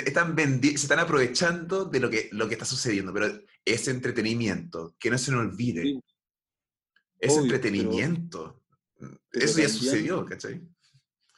están 0.06 0.36
se 0.62 0.70
están 0.70 1.00
aprovechando 1.00 1.86
de 1.86 2.00
lo 2.00 2.12
que, 2.12 2.30
lo 2.34 2.48
que 2.48 2.54
está 2.54 2.66
sucediendo, 2.66 3.12
pero 3.12 3.28
es 3.66 3.88
entretenimiento, 3.88 4.96
que 5.00 5.10
no 5.10 5.18
se 5.18 5.32
nos 5.32 5.42
olvide. 5.42 6.00
Es 7.20 7.36
entretenimiento. 7.36 8.62
Eso 9.32 9.60
ya 9.60 9.70
sucedió, 9.70 10.26
¿cachai? 10.26 10.62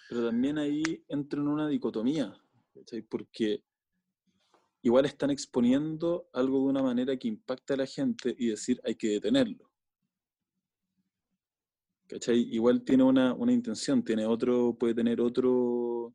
Pero 0.09 0.25
también 0.25 0.57
ahí 0.57 1.05
entra 1.07 1.39
en 1.39 1.47
una 1.47 1.67
dicotomía, 1.67 2.35
¿cachai? 2.73 3.01
Porque 3.01 3.63
igual 4.81 5.05
están 5.05 5.29
exponiendo 5.29 6.29
algo 6.33 6.59
de 6.59 6.65
una 6.65 6.83
manera 6.83 7.17
que 7.17 7.27
impacta 7.27 7.73
a 7.73 7.77
la 7.77 7.85
gente 7.85 8.35
y 8.37 8.47
decir 8.47 8.81
hay 8.83 8.95
que 8.95 9.09
detenerlo. 9.09 9.69
¿Cachai? 12.07 12.39
Igual 12.51 12.83
tiene 12.83 13.03
una, 13.03 13.35
intención, 13.49 14.03
tiene 14.03 14.25
otro, 14.25 14.75
puede 14.75 14.95
tener 14.95 15.21
otro, 15.21 16.11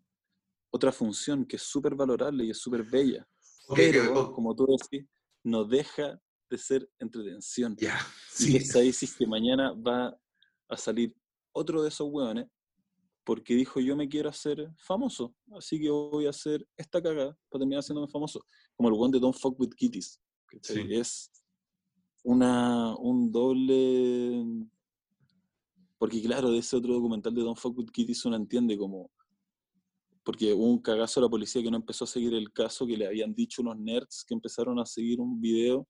otra 0.71 0.91
función 0.91 1.45
que 1.45 1.55
es 1.57 1.63
súper 1.63 1.95
valorable 1.95 2.45
y 2.45 2.51
es 2.51 2.59
súper 2.59 2.83
bella. 2.83 3.29
Pero, 3.77 4.33
como 4.33 4.57
tú 4.57 4.67
decís, 4.67 5.07
no 5.45 5.65
deja 5.65 6.21
de 6.51 6.59
ser 6.59 6.91
entretención. 6.99 7.77
Ya, 7.77 7.97
sí. 8.29 8.55
Y 8.55 8.57
es 8.57 8.75
ahí 8.75 8.93
si 8.93 9.07
que 9.07 9.27
mañana 9.27 9.73
va 9.73 10.19
a 10.69 10.77
salir 10.77 11.15
otro 11.55 11.83
de 11.83 11.89
esos 11.89 12.09
hueones, 12.11 12.47
porque 13.25 13.55
dijo 13.55 13.81
yo 13.81 13.97
me 13.97 14.09
quiero 14.09 14.29
hacer 14.29 14.71
famoso, 14.77 15.35
así 15.57 15.81
que 15.81 15.89
voy 15.89 16.27
a 16.27 16.31
hacer 16.31 16.67
esta 16.77 17.03
cagada 17.03 17.37
para 17.49 17.61
terminar 17.61 17.81
haciéndome 17.81 18.09
famoso. 18.09 18.45
Como 18.77 18.91
el 18.91 18.95
hueón 18.95 19.11
de 19.11 19.21
Don't 19.21 19.37
Fuck 19.37 19.59
With 19.59 19.71
Kitties. 19.71 20.21
Es 20.89 21.33
una, 22.23 22.95
un 22.97 23.33
doble... 23.33 24.45
Porque 25.99 26.21
claro, 26.23 26.51
de 26.51 26.59
ese 26.59 26.77
otro 26.77 26.93
documental 26.93 27.35
de 27.35 27.43
Don't 27.43 27.59
Fuck 27.59 27.79
With 27.79 27.91
Kitties 27.91 28.25
uno 28.27 28.37
entiende 28.37 28.77
como 28.77 29.11
porque 30.25 30.55
hubo 30.55 30.65
un 30.65 30.81
cagazo 30.81 31.21
a 31.21 31.25
la 31.25 31.29
policía 31.29 31.63
que 31.63 31.71
no 31.71 31.77
empezó 31.77 32.05
a 32.05 32.09
seguir 32.09 32.35
el 32.35 32.51
caso, 32.51 32.87
que 32.87 32.97
le 32.97 33.07
habían 33.07 33.35
dicho 33.35 33.61
unos 33.61 33.79
nerds 33.79 34.25
que 34.27 34.35
empezaron 34.35 34.81
a 34.81 34.87
seguir 34.87 35.21
un 35.21 35.39
video 35.39 35.87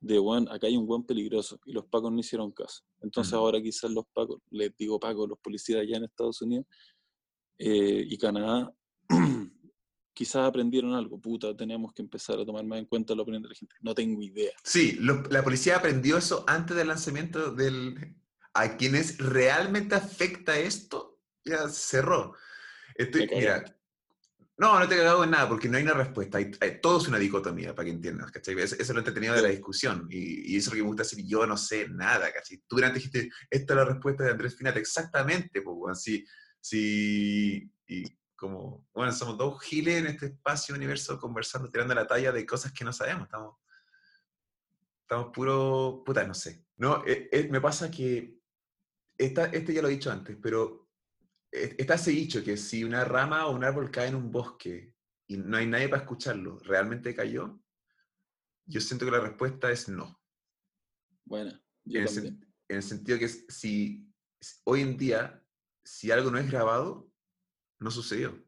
de, 0.00 0.18
bueno, 0.18 0.50
acá 0.50 0.66
hay 0.66 0.76
un 0.76 0.86
buen 0.86 1.04
peligroso, 1.04 1.60
y 1.64 1.72
los 1.72 1.84
pacos 1.86 2.10
no 2.10 2.18
hicieron 2.18 2.50
caso. 2.52 2.82
Entonces 3.00 3.34
ahora 3.34 3.60
quizás 3.60 3.90
los 3.90 4.06
pacos, 4.12 4.40
les 4.50 4.74
digo 4.76 4.98
pacos, 4.98 5.28
los 5.28 5.38
policías 5.38 5.80
allá 5.80 5.98
en 5.98 6.04
Estados 6.04 6.40
Unidos 6.40 6.66
eh, 7.58 8.04
y 8.08 8.16
Canadá, 8.16 8.72
quizás 10.14 10.46
aprendieron 10.46 10.94
algo, 10.94 11.20
puta, 11.20 11.54
tenemos 11.54 11.92
que 11.92 12.02
empezar 12.02 12.38
a 12.40 12.46
tomar 12.46 12.64
más 12.64 12.78
en 12.78 12.86
cuenta 12.86 13.14
la 13.14 13.22
opinión 13.22 13.42
de 13.42 13.50
la 13.50 13.54
gente. 13.54 13.74
No 13.80 13.94
tengo 13.94 14.22
idea. 14.22 14.52
Sí, 14.64 14.98
la 15.00 15.44
policía 15.44 15.76
aprendió 15.76 16.16
eso 16.16 16.44
antes 16.46 16.76
del 16.76 16.88
lanzamiento 16.88 17.52
del... 17.52 18.16
A 18.52 18.76
quienes 18.76 19.18
realmente 19.18 19.94
afecta 19.94 20.58
esto, 20.58 21.20
ya 21.44 21.68
cerró. 21.68 22.34
Estoy, 22.96 23.28
mira, 23.32 23.64
no, 24.60 24.78
no 24.78 24.86
te 24.86 24.94
he 24.94 24.98
cagado 24.98 25.24
en 25.24 25.30
nada, 25.30 25.48
porque 25.48 25.70
no 25.70 25.78
hay 25.78 25.84
una 25.84 25.94
respuesta. 25.94 26.36
Hay, 26.36 26.50
todo 26.82 26.98
es 26.98 27.08
una 27.08 27.16
dicotomía, 27.16 27.74
para 27.74 27.86
que 27.86 27.92
entiendas, 27.92 28.30
¿cachai? 28.30 28.60
Eso, 28.60 28.76
es 28.78 28.90
lo 28.90 28.98
entretenido 28.98 29.34
de 29.34 29.40
la 29.40 29.48
discusión. 29.48 30.06
Y, 30.10 30.54
eso 30.54 30.68
es 30.68 30.74
lo 30.74 30.76
que 30.76 30.82
me 30.82 30.88
gusta 30.88 31.02
decir, 31.02 31.24
yo 31.26 31.46
no 31.46 31.56
sé 31.56 31.88
nada, 31.88 32.30
¿cachai? 32.30 32.62
Tú 32.68 32.76
antes 32.76 32.92
dijiste, 32.92 33.30
esta 33.48 33.72
es 33.72 33.76
la 33.78 33.86
respuesta 33.86 34.22
de 34.22 34.32
Andrés 34.32 34.54
Finate, 34.54 34.78
exactamente, 34.78 35.62
pues, 35.62 35.96
así, 35.96 36.26
sí, 36.60 37.72
y 37.86 38.04
como, 38.36 38.86
bueno, 38.92 39.10
somos 39.12 39.38
dos 39.38 39.62
giles 39.62 39.96
en 39.96 40.08
este 40.08 40.26
espacio 40.26 40.74
universo 40.74 41.18
conversando, 41.18 41.70
tirando 41.70 41.94
la 41.94 42.06
talla 42.06 42.30
de 42.30 42.44
cosas 42.44 42.70
que 42.72 42.84
no 42.84 42.92
sabemos, 42.92 43.22
estamos, 43.22 43.56
estamos 45.00 45.32
puro, 45.32 46.02
puta, 46.04 46.26
no 46.26 46.34
sé. 46.34 46.66
No, 46.76 47.02
eh, 47.06 47.30
eh, 47.32 47.48
me 47.50 47.62
pasa 47.62 47.90
que, 47.90 48.38
esta, 49.16 49.46
este 49.46 49.72
ya 49.72 49.80
lo 49.80 49.88
he 49.88 49.92
dicho 49.92 50.12
antes, 50.12 50.36
pero 50.42 50.79
está 51.52 51.94
ese 51.94 52.12
dicho 52.12 52.44
que 52.44 52.56
si 52.56 52.84
una 52.84 53.04
rama 53.04 53.46
o 53.46 53.54
un 53.54 53.64
árbol 53.64 53.90
cae 53.90 54.08
en 54.08 54.14
un 54.14 54.30
bosque 54.30 54.94
y 55.26 55.36
no 55.36 55.56
hay 55.56 55.66
nadie 55.66 55.88
para 55.88 56.02
escucharlo, 56.02 56.58
¿realmente 56.60 57.14
cayó? 57.14 57.60
Yo 58.66 58.80
siento 58.80 59.04
que 59.04 59.12
la 59.12 59.20
respuesta 59.20 59.70
es 59.70 59.88
no. 59.88 60.20
Bueno, 61.24 61.52
en, 61.86 62.44
el, 62.68 62.82
sentido 62.82 63.18
que 63.18 63.28
si 63.28 64.12
hoy 64.64 64.82
en 64.82 64.96
día, 64.96 65.44
si 65.84 66.10
algo 66.10 66.30
no 66.30 66.38
es 66.38 66.50
grabado, 66.50 67.10
no 67.78 67.90
sucedió. 67.90 68.44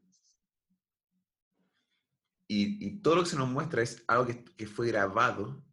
Y, 2.47 2.99
todo 2.99 3.15
lo 3.15 3.23
que 3.23 3.29
se 3.29 3.35
nos 3.35 3.49
muestra 3.49 3.81
es 3.81 4.03
algo 4.07 4.27
que, 4.27 4.67
fue 4.67 4.87
grabado 4.87 5.65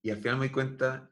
y 0.00 0.10
al 0.10 0.18
final 0.18 0.36
me 0.36 0.46
doy 0.46 0.52
cuenta 0.52 1.10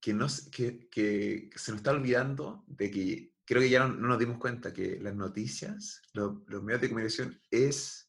que, 0.00 0.12
no, 0.12 0.26
que, 0.50 0.88
que 0.88 1.50
se 1.54 1.70
nos 1.70 1.78
está 1.78 1.92
olvidando 1.92 2.64
de 2.66 2.90
que 2.90 3.32
creo 3.50 3.62
que 3.62 3.68
ya 3.68 3.80
no, 3.80 3.88
nos 3.88 4.16
dimos 4.16 4.38
cuenta 4.38 4.72
que 4.72 5.00
las 5.00 5.16
noticias, 5.16 6.02
los 6.12 6.62
medios 6.62 6.80
de 6.80 6.88
comunicación 6.88 7.42
es 7.50 8.08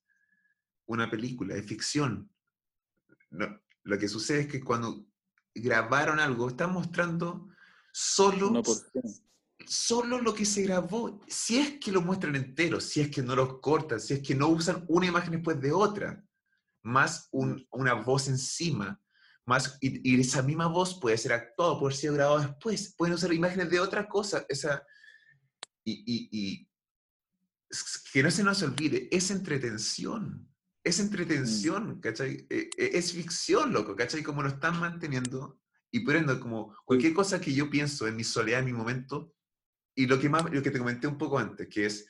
una 0.86 1.10
película, 1.10 1.56
es 1.56 1.66
ficción. 1.66 2.32
lo 3.32 3.98
que 3.98 4.08
sucede 4.08 4.42
es 4.42 4.48
que 4.48 4.64
cuando 4.64 5.04
grabaron 5.56 6.20
algo, 6.20 6.48
están 6.48 6.72
mostrando 6.72 7.50
solo, 7.92 8.62
solo 9.66 10.22
lo 10.22 10.36
que 10.36 10.46
se 10.46 10.62
grabó. 10.62 11.20
Si 11.28 11.58
es 11.58 11.80
que 11.80 11.92
lo 11.92 12.04
muestran 12.04 12.36
entero, 12.36 12.80
si 12.80 13.02
es 13.02 13.10
que 13.10 13.24
no 13.24 13.36
lo 13.36 13.60
cortan, 13.60 14.00
si 14.00 14.14
es 14.14 14.22
que 14.22 14.36
no 14.36 14.48
usan 14.48 14.86
una 14.90 15.08
imagen 15.08 15.32
después 15.32 15.60
de 15.60 15.72
otra, 15.72 16.24
más 16.84 17.30
mm. 17.32 17.54
una 17.72 17.96
voz 17.96 18.28
encima. 18.28 19.02
Más, 19.44 19.80
y, 19.82 20.22
esa 20.22 20.44
misma 20.44 20.68
voz 20.68 21.00
puede 21.00 21.18
ser 21.18 21.34
actuada, 21.34 21.80
puede 21.80 21.96
ser 21.96 22.14
grabada 22.14 22.46
después, 22.46 22.94
pueden 22.96 23.16
usar 23.16 23.34
imágenes 23.34 23.72
de 23.72 23.80
otra 23.80 24.08
cosa. 24.08 24.46
Esa, 24.48 24.86
y, 25.84 26.68
que 28.12 28.24
no 28.24 28.32
se 28.32 28.44
nos 28.44 28.62
olvide, 28.64 29.08
es 29.12 29.32
entretención. 29.32 30.48
Es 30.84 31.00
entretención, 31.00 31.98
mm. 31.98 32.00
¿cachai? 32.00 32.48
E, 32.50 32.70
e, 32.78 32.98
es 32.98 33.14
ficción, 33.14 33.72
loco, 33.72 33.96
¿cachai? 33.96 34.24
Como 34.24 34.42
lo 34.42 34.50
están 34.50 34.80
manteniendo. 34.80 35.60
Y 35.92 36.00
por 36.02 36.16
ende, 36.16 36.40
como 36.40 36.76
cualquier 36.86 37.14
cosa 37.14 37.40
que 37.40 37.54
yo 37.54 37.70
pienso 37.70 38.08
en 38.08 38.16
mi 38.16 38.24
soledad, 38.24 38.60
en 38.60 38.66
mi 38.66 38.74
momento, 38.74 39.36
y 39.96 40.08
lo 40.08 40.20
que, 40.20 40.30
más, 40.30 40.44
lo 40.52 40.62
que 40.64 40.72
te 40.72 40.80
comenté 40.80 41.08
un 41.08 41.18
poco 41.18 41.38
antes, 41.38 41.68
que 41.68 41.86
es 41.86 42.08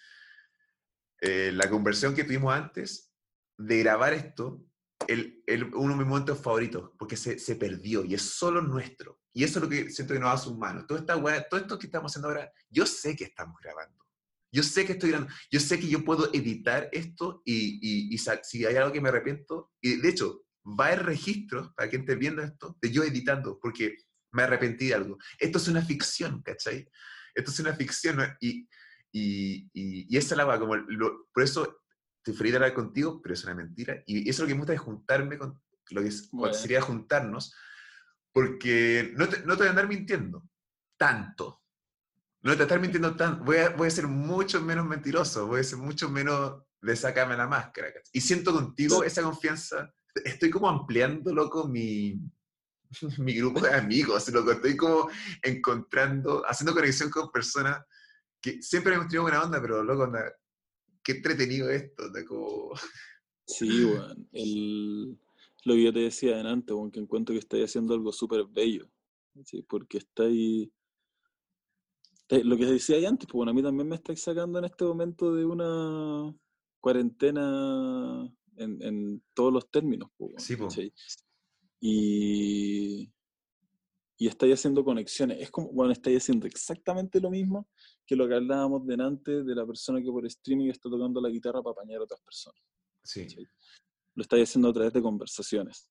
eh, 1.19 1.51
la 1.53 1.69
conversión 1.69 2.15
que 2.15 2.23
tuvimos 2.23 2.53
antes 2.53 3.11
de 3.57 3.79
grabar 3.79 4.13
esto, 4.13 4.63
el, 5.11 5.43
el, 5.45 5.63
uno 5.75 5.93
de 5.93 5.99
mis 5.99 6.07
momentos 6.07 6.39
favoritos, 6.39 6.91
porque 6.97 7.17
se, 7.17 7.37
se, 7.37 7.55
perdió 7.55 8.05
y 8.05 8.13
es 8.13 8.21
solo 8.21 8.61
nuestro. 8.61 9.19
Y 9.33 9.43
eso 9.43 9.59
es 9.59 9.63
lo 9.63 9.69
que 9.69 9.89
siento 9.89 10.13
que 10.13 10.19
nos 10.19 10.33
hace 10.33 10.49
humanos. 10.49 10.85
Todo, 10.87 10.97
esta 10.97 11.15
todo 11.49 11.59
esto 11.59 11.79
que 11.79 11.87
estamos 11.87 12.11
haciendo 12.11 12.29
ahora, 12.29 12.51
yo 12.69 12.85
sé 12.85 13.15
que 13.15 13.25
estamos 13.25 13.55
grabando. 13.61 13.97
Yo 14.53 14.63
sé 14.63 14.85
que 14.85 14.93
estoy 14.93 15.11
grabando. 15.11 15.33
Yo 15.49 15.59
sé 15.59 15.79
que 15.79 15.87
yo 15.87 16.03
puedo 16.03 16.33
editar 16.33 16.89
esto 16.91 17.41
y, 17.45 18.13
y, 18.13 18.17
si 18.17 18.65
hay 18.65 18.75
algo 18.75 18.91
que 18.91 19.01
me 19.01 19.09
arrepiento, 19.09 19.71
y 19.81 19.97
de 19.97 20.09
hecho, 20.09 20.45
va 20.65 20.85
a 20.85 20.87
haber 20.93 21.05
registros 21.05 21.71
para 21.75 21.89
quien 21.89 22.01
esté 22.01 22.15
viendo 22.15 22.41
esto 22.41 22.77
de 22.81 22.91
yo 22.91 23.03
editando, 23.03 23.59
porque 23.61 23.97
me 24.31 24.43
arrepentí 24.43 24.87
de 24.87 24.95
algo. 24.95 25.17
Esto 25.39 25.57
es 25.57 25.67
una 25.67 25.81
ficción, 25.81 26.41
¿cachai? 26.41 26.87
Esto 27.35 27.51
es 27.51 27.59
una 27.59 27.73
ficción 27.73 28.19
y, 28.39 28.67
y, 29.11 29.69
y, 29.73 30.17
esa 30.17 30.35
la 30.35 30.45
va, 30.45 30.59
como 30.59 30.75
por 31.33 31.43
eso 31.43 31.80
estoy 32.21 32.35
feliz 32.35 32.53
de 32.53 32.57
hablar 32.57 32.73
contigo, 32.73 33.19
pero 33.21 33.33
es 33.33 33.43
una 33.43 33.55
mentira. 33.55 34.03
Y 34.05 34.29
eso 34.29 34.29
es 34.29 34.39
lo 34.41 34.47
que 34.47 34.53
me 34.53 34.59
gusta 34.59 34.73
de 34.73 34.77
juntarme 34.77 35.37
con 35.37 35.59
lo 35.89 36.01
que 36.01 36.11
sería 36.53 36.81
juntarnos, 36.81 37.53
porque 38.31 39.11
no 39.17 39.27
te, 39.27 39.39
no 39.39 39.53
te 39.53 39.63
voy 39.63 39.67
a 39.67 39.69
andar 39.71 39.87
mintiendo 39.87 40.47
tanto. 40.97 41.63
No 42.43 42.51
te 42.51 42.57
voy 42.57 42.61
a 42.61 42.63
estar 42.63 42.79
mintiendo 42.79 43.15
tanto. 43.15 43.43
Voy 43.43 43.57
a, 43.57 43.69
voy 43.69 43.87
a 43.87 43.91
ser 43.91 44.07
mucho 44.07 44.61
menos 44.61 44.85
mentiroso, 44.85 45.47
voy 45.47 45.61
a 45.61 45.63
ser 45.63 45.79
mucho 45.79 46.09
menos 46.09 46.61
de 46.81 46.95
sacarme 46.95 47.35
la 47.35 47.47
máscara. 47.47 47.89
Y 48.13 48.21
siento 48.21 48.53
contigo 48.53 49.03
esa 49.03 49.23
confianza. 49.23 49.91
Estoy 50.23 50.49
como 50.49 50.69
ampliando, 50.69 51.33
loco, 51.33 51.67
mi, 51.67 52.21
mi 53.17 53.33
grupo 53.35 53.61
de 53.61 53.73
amigos, 53.73 54.29
loco. 54.29 54.51
Estoy 54.51 54.77
como 54.77 55.09
encontrando, 55.41 56.43
haciendo 56.47 56.73
conexión 56.73 57.09
con 57.09 57.31
personas 57.31 57.81
que 58.41 58.61
siempre 58.61 58.93
hemos 58.93 59.07
tenido 59.07 59.23
buena 59.23 59.43
onda, 59.43 59.61
pero 59.61 59.83
loco, 59.83 60.03
onda, 60.03 60.31
qué 61.03 61.13
entretenido 61.13 61.69
esto. 61.69 62.03
Como... 62.27 62.71
Sí, 63.47 63.83
bueno, 63.83 64.15
el, 64.31 65.19
lo 65.65 65.73
que 65.73 65.83
yo 65.83 65.91
te 65.91 65.99
decía 65.99 66.35
adelante, 66.35 66.73
que 66.93 66.99
encuentro 67.01 67.33
que 67.33 67.39
estáis 67.39 67.65
haciendo 67.65 67.93
algo 67.93 68.13
súper 68.13 68.45
bello, 68.45 68.89
¿sí? 69.43 69.61
porque 69.63 69.97
estáis... 69.97 70.69
Lo 72.29 72.55
que 72.55 72.65
decía 72.65 72.95
antes, 73.09 73.27
pues 73.27 73.33
bueno, 73.33 73.51
a 73.51 73.53
mí 73.53 73.61
también 73.61 73.89
me 73.89 73.95
estáis 73.95 74.21
sacando 74.21 74.59
en 74.59 74.65
este 74.65 74.85
momento 74.85 75.35
de 75.35 75.43
una 75.43 76.33
cuarentena 76.79 78.33
en, 78.55 78.81
en 78.81 79.23
todos 79.33 79.51
los 79.51 79.69
términos. 79.69 80.09
Pues, 80.17 80.41
sí, 80.41 80.55
pues. 80.55 80.77
Y, 81.81 83.11
y 84.17 84.27
estáis 84.27 84.53
haciendo 84.53 84.85
conexiones. 84.85 85.41
Es 85.41 85.51
como, 85.51 85.73
bueno, 85.73 85.91
estáis 85.91 86.19
haciendo 86.19 86.47
exactamente 86.47 87.19
lo 87.19 87.29
mismo 87.29 87.67
que 88.11 88.17
lo 88.17 88.27
que 88.27 88.35
hablábamos 88.35 88.85
delante 88.85 89.41
de 89.41 89.55
la 89.55 89.65
persona 89.65 90.01
que 90.01 90.11
por 90.11 90.25
streaming 90.25 90.69
está 90.69 90.89
tocando 90.89 91.21
la 91.21 91.29
guitarra 91.29 91.63
para 91.63 91.71
apañar 91.71 92.01
a 92.01 92.03
otras 92.03 92.19
personas. 92.21 92.61
Sí 93.03 93.25
lo 94.15 94.23
estáis 94.23 94.49
haciendo 94.49 94.69
a 94.69 94.73
través 94.73 94.93
de 94.93 95.01
conversaciones. 95.01 95.89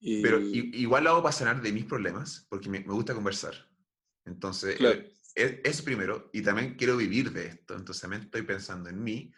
Pero 0.00 0.40
igual 0.40 1.04
lo 1.04 1.10
hago 1.10 1.22
para 1.22 1.32
sanar 1.32 1.62
de 1.62 1.72
mis 1.72 1.84
problemas, 1.84 2.46
porque 2.48 2.68
me, 2.68 2.80
gusta 2.80 3.14
conversar. 3.14 3.54
Entonces, 4.24 4.80
eh, 4.80 5.12
es, 5.34 5.58
es, 5.64 5.82
primero, 5.82 6.30
y 6.32 6.42
también 6.42 6.76
quiero 6.76 6.96
vivir 6.96 7.32
de 7.32 7.46
esto, 7.46 7.74
entonces 7.74 8.02
también 8.02 8.22
estoy 8.22 8.42
pensando 8.42 8.88
en 8.88 9.02
mí, 9.02 9.32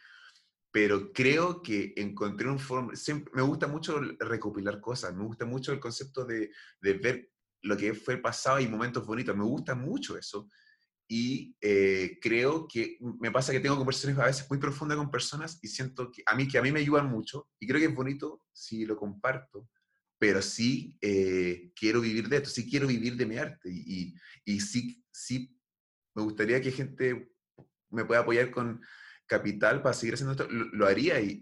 pero 0.70 1.12
creo 1.12 1.62
que 1.62 1.94
encontré 1.96 2.48
un 2.48 2.58
forma, 2.58 2.92
me 3.32 3.42
gusta 3.42 3.66
mucho 3.66 3.98
recopilar 4.18 4.80
cosas, 4.80 5.14
me 5.14 5.24
gusta 5.24 5.46
mucho 5.46 5.72
el 5.72 5.80
concepto 5.80 6.24
de, 6.24 6.50
de 6.80 6.92
ver 6.94 7.32
lo 7.62 7.76
que 7.76 7.94
fue 7.94 8.14
el 8.14 8.20
pasado 8.20 8.60
y 8.60 8.68
momentos 8.68 9.06
bonitos, 9.06 9.36
me 9.36 9.44
gusta 9.44 9.74
mucho 9.74 10.18
eso, 10.18 10.48
y 11.08 11.56
eh, 11.60 12.18
creo 12.20 12.66
que 12.66 12.98
me 13.00 13.30
pasa 13.30 13.52
que 13.52 13.60
tengo 13.60 13.76
conversaciones 13.76 14.18
a 14.18 14.26
veces 14.26 14.46
muy 14.50 14.58
profundas 14.58 14.98
con 14.98 15.10
personas 15.10 15.58
y 15.62 15.68
siento 15.68 16.10
que 16.10 16.22
a 16.26 16.34
mí, 16.34 16.48
que 16.48 16.58
a 16.58 16.62
mí 16.62 16.72
me 16.72 16.80
ayudan 16.80 17.08
mucho 17.08 17.48
y 17.60 17.66
creo 17.66 17.80
que 17.80 17.86
es 17.86 17.94
bonito 17.94 18.42
si 18.52 18.84
lo 18.84 18.96
comparto, 18.96 19.68
pero 20.18 20.42
sí 20.42 20.96
eh, 21.00 21.70
quiero 21.76 22.00
vivir 22.00 22.28
de 22.28 22.38
esto, 22.38 22.50
sí 22.50 22.68
quiero 22.68 22.88
vivir 22.88 23.16
de 23.16 23.26
mi 23.26 23.36
arte 23.36 23.70
y, 23.70 24.14
y, 24.44 24.60
sí, 24.60 25.04
sí 25.12 25.56
me 26.14 26.22
gustaría 26.22 26.60
que 26.60 26.72
gente 26.72 27.32
me 27.90 28.04
pueda 28.04 28.22
apoyar 28.22 28.50
con 28.50 28.80
capital 29.26 29.82
para 29.82 29.94
seguir 29.94 30.14
haciendo 30.14 30.32
esto, 30.32 30.48
lo, 30.50 30.86
haría 30.86 31.20
y 31.20 31.40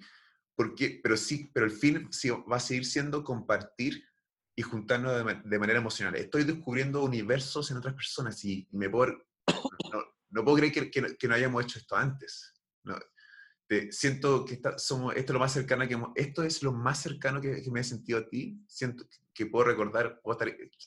porque, 0.55 1.01
pero 1.03 1.17
sí, 1.17 1.51
pero 1.55 1.65
el 1.65 1.73
fin 1.73 2.09
sí, 2.13 2.29
va 2.31 2.57
a 2.57 2.61
seguir 2.61 2.85
siendo 2.85 3.25
compartir 3.25 4.05
y 4.57 4.63
juntarnos 4.63 5.25
de, 5.25 5.43
de, 5.43 5.59
manera 5.59 5.81
emocional. 5.81 6.15
Estoy 6.15 6.45
descubriendo 6.45 7.03
universos 7.03 7.71
en 7.71 7.79
otras 7.79 7.95
personas 7.95 8.45
y 8.45 8.69
me 8.71 8.89
puedo 8.89 9.25
no, 10.31 10.45
puedo 10.45 10.57
creer 10.57 10.73
que, 10.73 10.91
que, 10.91 11.29
no 11.29 11.35
hayamos 11.35 11.65
hecho 11.65 11.79
esto 11.79 11.97
antes. 11.97 12.53
No, 12.83 12.97
siento 13.91 14.45
que 14.45 14.61
somos, 14.77 15.15
esto, 15.17 15.33
es 15.33 15.35
lo 15.35 15.41
más 15.41 15.53
cercano 15.53 15.89
que 15.89 15.99
esto 16.17 16.43
es 16.43 16.63
lo 16.63 16.73
más 16.73 17.01
cercano 17.01 17.41
que, 17.41 17.63
me 17.71 17.81
he 17.81 17.85
sentido 17.85 18.19
a 18.19 18.29
ti. 18.29 18.61
Siento 18.69 19.05
que 19.33 19.47
puedo 19.47 19.67
recordar, 19.67 20.21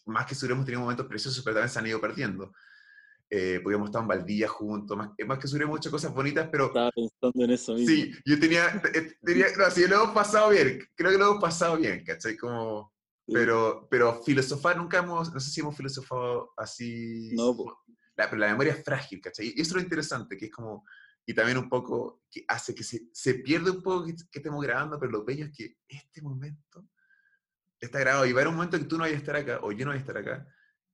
más 0.05 0.25
que 0.25 0.35
seguro 0.35 0.55
hemos 0.55 0.65
tenido 0.65 0.81
momentos 0.81 1.07
preciosos, 1.07 1.43
pero 1.43 1.55
también 1.55 1.69
se 1.69 1.79
han 1.79 1.87
ido 1.87 2.01
perdiendo. 2.01 2.53
eh, 3.29 3.59
porque 3.61 3.75
hemos 3.75 3.89
estado 3.89 4.03
en 4.03 4.07
Valdía 4.07 4.47
juntos, 4.47 4.95
más, 4.95 5.09
más 5.25 5.37
que 5.37 5.47
sobre 5.47 5.65
muchas 5.65 5.91
cosas 5.91 6.13
bonitas, 6.13 6.47
pero 6.49 6.67
Estaba 6.67 6.91
pensando 6.91 7.43
en 7.43 7.51
eso 7.51 7.73
mismo. 7.73 7.89
sí, 7.89 8.13
yo 8.25 8.39
tenía, 8.39 8.81
eh, 8.93 9.17
tenía 9.21 9.47
no, 9.57 9.69
sí, 9.69 9.85
lo 9.85 9.95
hemos 9.95 10.11
pasado 10.11 10.49
bien, 10.51 10.79
creo 10.95 11.11
que 11.11 11.17
lo 11.17 11.31
hemos 11.31 11.41
pasado 11.41 11.75
bien, 11.75 12.05
¿cachai? 12.05 12.37
Como, 12.37 12.93
Sí. 13.27 13.33
pero, 13.33 13.85
pero 13.91 14.23
filosofar 14.23 14.77
nunca 14.77 14.99
hemos, 14.99 15.33
no 15.33 15.39
sé 15.41 15.49
si 15.49 15.59
hemos 15.59 15.75
filosofado 15.75 16.53
así, 16.55 17.31
No. 17.35 17.53
La, 18.17 18.29
pero 18.29 18.37
la 18.39 18.47
memoria 18.49 18.73
es 18.73 18.83
frágil, 18.83 19.21
¿cachai? 19.21 19.53
Y 19.55 19.61
eso 19.61 19.69
es 19.71 19.75
lo 19.75 19.81
interesante, 19.81 20.35
que 20.37 20.45
es 20.47 20.51
como, 20.51 20.85
y 21.25 21.33
también 21.33 21.57
un 21.57 21.69
poco, 21.69 22.23
que 22.29 22.43
hace 22.47 22.73
que 22.75 22.83
se, 22.83 23.07
se 23.13 23.35
pierde 23.35 23.69
un 23.71 23.81
poco 23.83 24.05
que, 24.05 24.15
que 24.15 24.39
estemos 24.39 24.61
grabando, 24.63 24.99
pero 24.99 25.11
lo 25.11 25.23
bello 25.23 25.45
es 25.45 25.51
que 25.51 25.77
este 25.87 26.21
momento 26.21 26.87
está 27.79 27.99
grabado 27.99 28.25
y 28.25 28.33
va 28.33 28.39
a 28.39 28.41
haber 28.41 28.47
un 28.49 28.55
momento 28.55 28.77
que 28.79 28.85
tú 28.85 28.97
no 28.97 29.03
vayas 29.03 29.17
a 29.17 29.19
estar 29.19 29.35
acá, 29.35 29.59
o 29.61 29.71
yo 29.71 29.85
no 29.85 29.91
voy 29.91 29.97
a 29.97 30.01
estar 30.01 30.17
acá, 30.17 30.47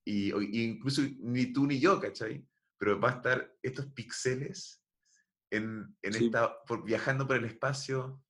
y, 0.04 0.32
o- 0.32 0.42
y 0.42 0.62
incluso 0.64 1.02
ni 1.20 1.46
tú 1.52 1.66
ni 1.66 1.80
yo, 1.80 1.98
¿cachai? 2.00 2.46
Pero 2.78 3.00
va 3.00 3.10
a 3.10 3.14
estar 3.14 3.56
estos 3.62 3.86
píxeles 3.86 4.82
en, 5.50 5.96
en 6.02 6.12
Sí. 6.12 6.26
esta, 6.26 6.62
por, 6.64 6.84
viajando 6.84 7.26
por 7.26 7.36
el 7.36 7.44
espacio. 7.46 8.22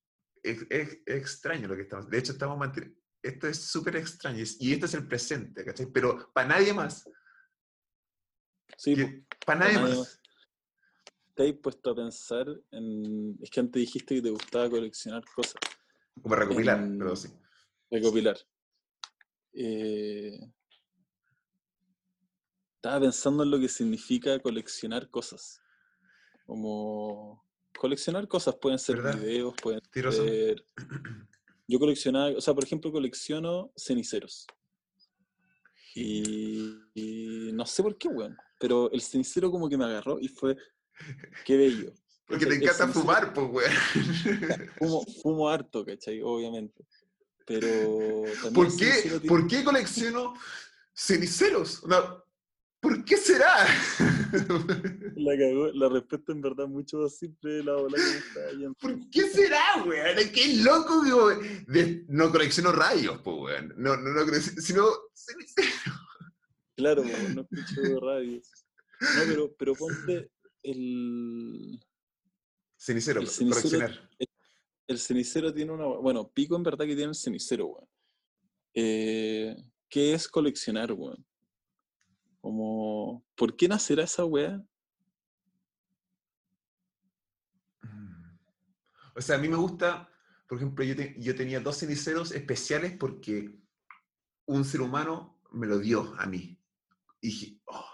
Es, 0.42 0.64
es- 0.70 0.98
es 1.06 1.16
extraño 1.16 1.66
lo 1.66 1.74
que 1.74 1.82
estamos. 1.82 2.08
De 2.08 2.18
hecho, 2.18 2.32
estamos 2.32 2.56
manteniendo. 2.58 2.96
Esto 3.22 3.48
es 3.48 3.58
súper 3.58 3.96
extraño. 3.96 4.44
Y 4.60 4.72
esto 4.74 4.86
es 4.86 4.94
el 4.94 5.08
presente, 5.08 5.64
¿cachai? 5.64 5.86
Pero 5.86 6.30
para 6.32 6.46
nadie 6.48 6.72
más. 6.74 7.08
Sí. 8.76 8.94
Para 9.44 9.60
nadie 9.60 9.78
más. 9.78 9.98
más. 9.98 10.20
¿Te 11.34 11.48
has 11.48 11.54
puesto 11.56 11.90
a 11.90 11.94
pensar 11.96 12.46
en... 12.70 13.36
Es 13.42 13.50
que 13.50 13.60
antes 13.60 13.80
dijiste 13.80 14.14
que 14.16 14.22
te 14.22 14.30
gustaba 14.30 14.70
coleccionar 14.70 15.24
cosas, 15.34 15.56
Como 16.22 16.34
recopilar, 16.36 16.78
en- 16.80 16.98
pero 16.98 17.16
sí. 17.16 17.28
recopilar. 17.90 18.36
Eh, 19.52 20.38
Estaba 22.76 23.00
pensando 23.00 23.42
en 23.44 23.50
lo 23.50 23.58
que 23.58 23.68
significa 23.68 24.38
coleccionar 24.40 25.08
cosas. 25.10 25.60
Como 26.44 27.42
coleccionar 27.78 28.28
cosas, 28.28 28.54
pueden 28.56 28.78
ser 28.78 28.96
¿Verdad? 28.96 29.18
videos, 29.18 29.54
pueden 29.62 29.80
ser... 29.92 30.64
Yo 31.66 31.78
coleccionaba, 31.78 32.36
o 32.36 32.40
sea, 32.42 32.52
por 32.54 32.62
ejemplo, 32.64 32.92
colecciono 32.92 33.72
ceniceros. 33.74 34.46
Y, 35.94 36.76
y 36.94 37.50
no 37.52 37.64
sé 37.66 37.82
por 37.82 37.96
qué, 37.96 38.08
weón. 38.08 38.36
Pero 38.58 38.90
el 38.92 39.00
cenicero 39.00 39.50
como 39.50 39.68
que 39.68 39.76
me 39.76 39.84
agarró 39.84 40.18
y 40.20 40.28
fue, 40.28 40.56
qué 41.44 41.56
bello. 41.56 41.92
Porque 42.26 42.46
te 42.46 42.54
encanta 42.54 42.88
fumar, 42.88 43.32
pues, 43.34 43.46
güey. 43.48 43.66
Fumo, 44.78 45.04
fumo 45.22 45.48
harto, 45.48 45.84
¿cachai? 45.84 46.20
Obviamente. 46.22 46.86
Pero 47.46 48.24
¿Por 48.54 48.74
qué, 48.74 48.90
tiene- 49.02 49.20
¿Por 49.20 49.46
qué 49.46 49.62
colecciono 49.62 50.32
ceniceros? 50.94 51.84
No, 51.86 52.24
¿Por 52.80 53.04
qué 53.04 53.16
será? 53.18 53.66
La 55.16 55.38
cagó, 55.38 55.68
la 55.72 55.88
respuesta 55.88 56.32
en 56.32 56.40
verdad 56.40 56.66
mucho 56.66 56.98
más 56.98 57.16
simple 57.16 57.54
de 57.54 57.64
la 57.64 57.74
bola 57.74 57.96
que 57.96 58.02
me 58.02 58.18
estaba 58.18 58.50
yendo. 58.52 58.74
¿Por 58.74 59.10
qué 59.10 59.22
será, 59.28 59.82
güey? 59.84 60.32
Qué 60.32 60.56
loco, 60.62 61.02
güey. 61.04 61.64
De- 61.66 62.04
no 62.08 62.30
colecciono 62.30 62.72
rayos, 62.72 63.20
pues, 63.22 63.36
güey. 63.36 63.56
No, 63.76 63.96
no, 63.96 64.10
no 64.24 64.32
sino. 64.60 64.86
Claro, 66.76 67.02
weón, 67.02 67.34
no 67.36 67.42
escucho 67.50 68.00
radios. 68.00 68.50
No, 69.00 69.22
pero, 69.28 69.54
pero 69.56 69.74
ponte 69.74 70.30
el, 70.62 71.80
Cenicero, 72.78 73.20
El 73.20 73.28
cenicero- 73.28 73.62
coleccionar. 73.62 74.10
el 74.88 74.98
cenicero 74.98 75.54
tiene 75.54 75.72
una. 75.72 75.86
Bueno, 75.86 76.30
Pico 76.32 76.56
en 76.56 76.62
verdad 76.62 76.84
que 76.84 76.94
tiene 76.96 77.10
el 77.10 77.14
cenicero, 77.14 77.66
weón. 77.66 77.88
Eh, 78.74 79.56
¿Qué 79.88 80.14
es 80.14 80.26
coleccionar, 80.28 80.92
weón? 80.92 81.24
Como, 82.44 83.24
¿por 83.36 83.56
qué 83.56 83.66
nacerá 83.66 84.04
esa 84.04 84.26
weá? 84.26 84.62
Mm. 87.80 88.36
O 89.16 89.20
sea, 89.22 89.36
a 89.36 89.38
mí 89.38 89.48
me 89.48 89.56
gusta, 89.56 90.10
por 90.46 90.58
ejemplo, 90.58 90.84
yo, 90.84 90.94
te- 90.94 91.16
yo 91.18 91.34
tenía 91.34 91.60
dos 91.60 91.78
ceniceros 91.78 92.32
especiales 92.32 92.98
porque 92.98 93.58
un 94.44 94.62
ser 94.66 94.82
humano 94.82 95.40
me 95.52 95.66
lo 95.66 95.78
dio 95.78 96.14
a 96.20 96.26
mí. 96.26 96.60
Y 97.22 97.28
dije, 97.28 97.60
oh. 97.64 97.86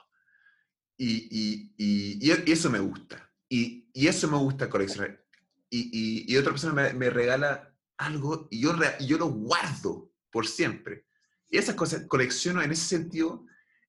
Y, 0.96 1.28
y- 1.30 2.18
y- 2.18 2.30
e- 2.32 2.50
eso 2.50 2.70
me 2.70 2.80
gusta. 2.80 3.32
Y, 3.48 3.88
eso 3.94 4.28
me 4.28 4.36
gusta 4.38 4.68
coleccionar. 4.68 5.24
Y, 5.70 6.36
otra 6.36 6.50
persona 6.50 6.72
me, 6.72 6.92
me 6.92 7.08
regala 7.08 7.72
algo 7.98 8.48
y 8.50 8.62
yo, 8.62 8.72
yo 8.98 9.16
lo 9.16 9.28
guardo 9.28 10.10
por 10.32 10.48
siempre. 10.48 11.06
Y 11.48 11.56
esas 11.58 11.76
cosas 11.76 12.08
colecciono 12.08 12.60
en 12.62 12.72
ese 12.72 12.86
sentido, 12.86 13.46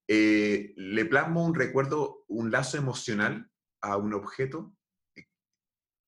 eh, 0.08 0.74
le 0.76 1.06
plasmo 1.06 1.46
un 1.46 1.56
recuerdo, 1.56 2.26
un 2.28 2.52
lazo 2.52 2.78
emocional 2.78 3.50
a 3.82 3.98
un 3.98 4.14
objeto 4.14 4.76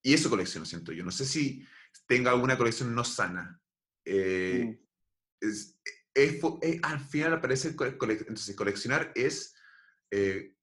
y 0.06 0.14
eso 0.14 0.30
colecciono, 0.30 0.66
siento 0.66 0.92
yo. 0.92 1.04
No 1.06 1.12
sé 1.12 1.26
si 1.26 1.66
tenga 2.08 2.32
alguna 2.32 2.58
colección 2.58 2.94
no 2.94 3.04
sana. 3.04 3.62
Eh, 4.06 4.82
es, 5.40 5.80
es 6.14 6.42
fo- 6.42 6.60
eh, 6.62 6.80
al 6.84 7.00
final 7.00 7.34
aparece, 7.34 7.76
cole- 7.76 7.98
cole- 7.98 8.18
entonces 8.20 8.56
coleccionar 8.56 9.12
es 9.16 9.56
eh, 10.12 10.56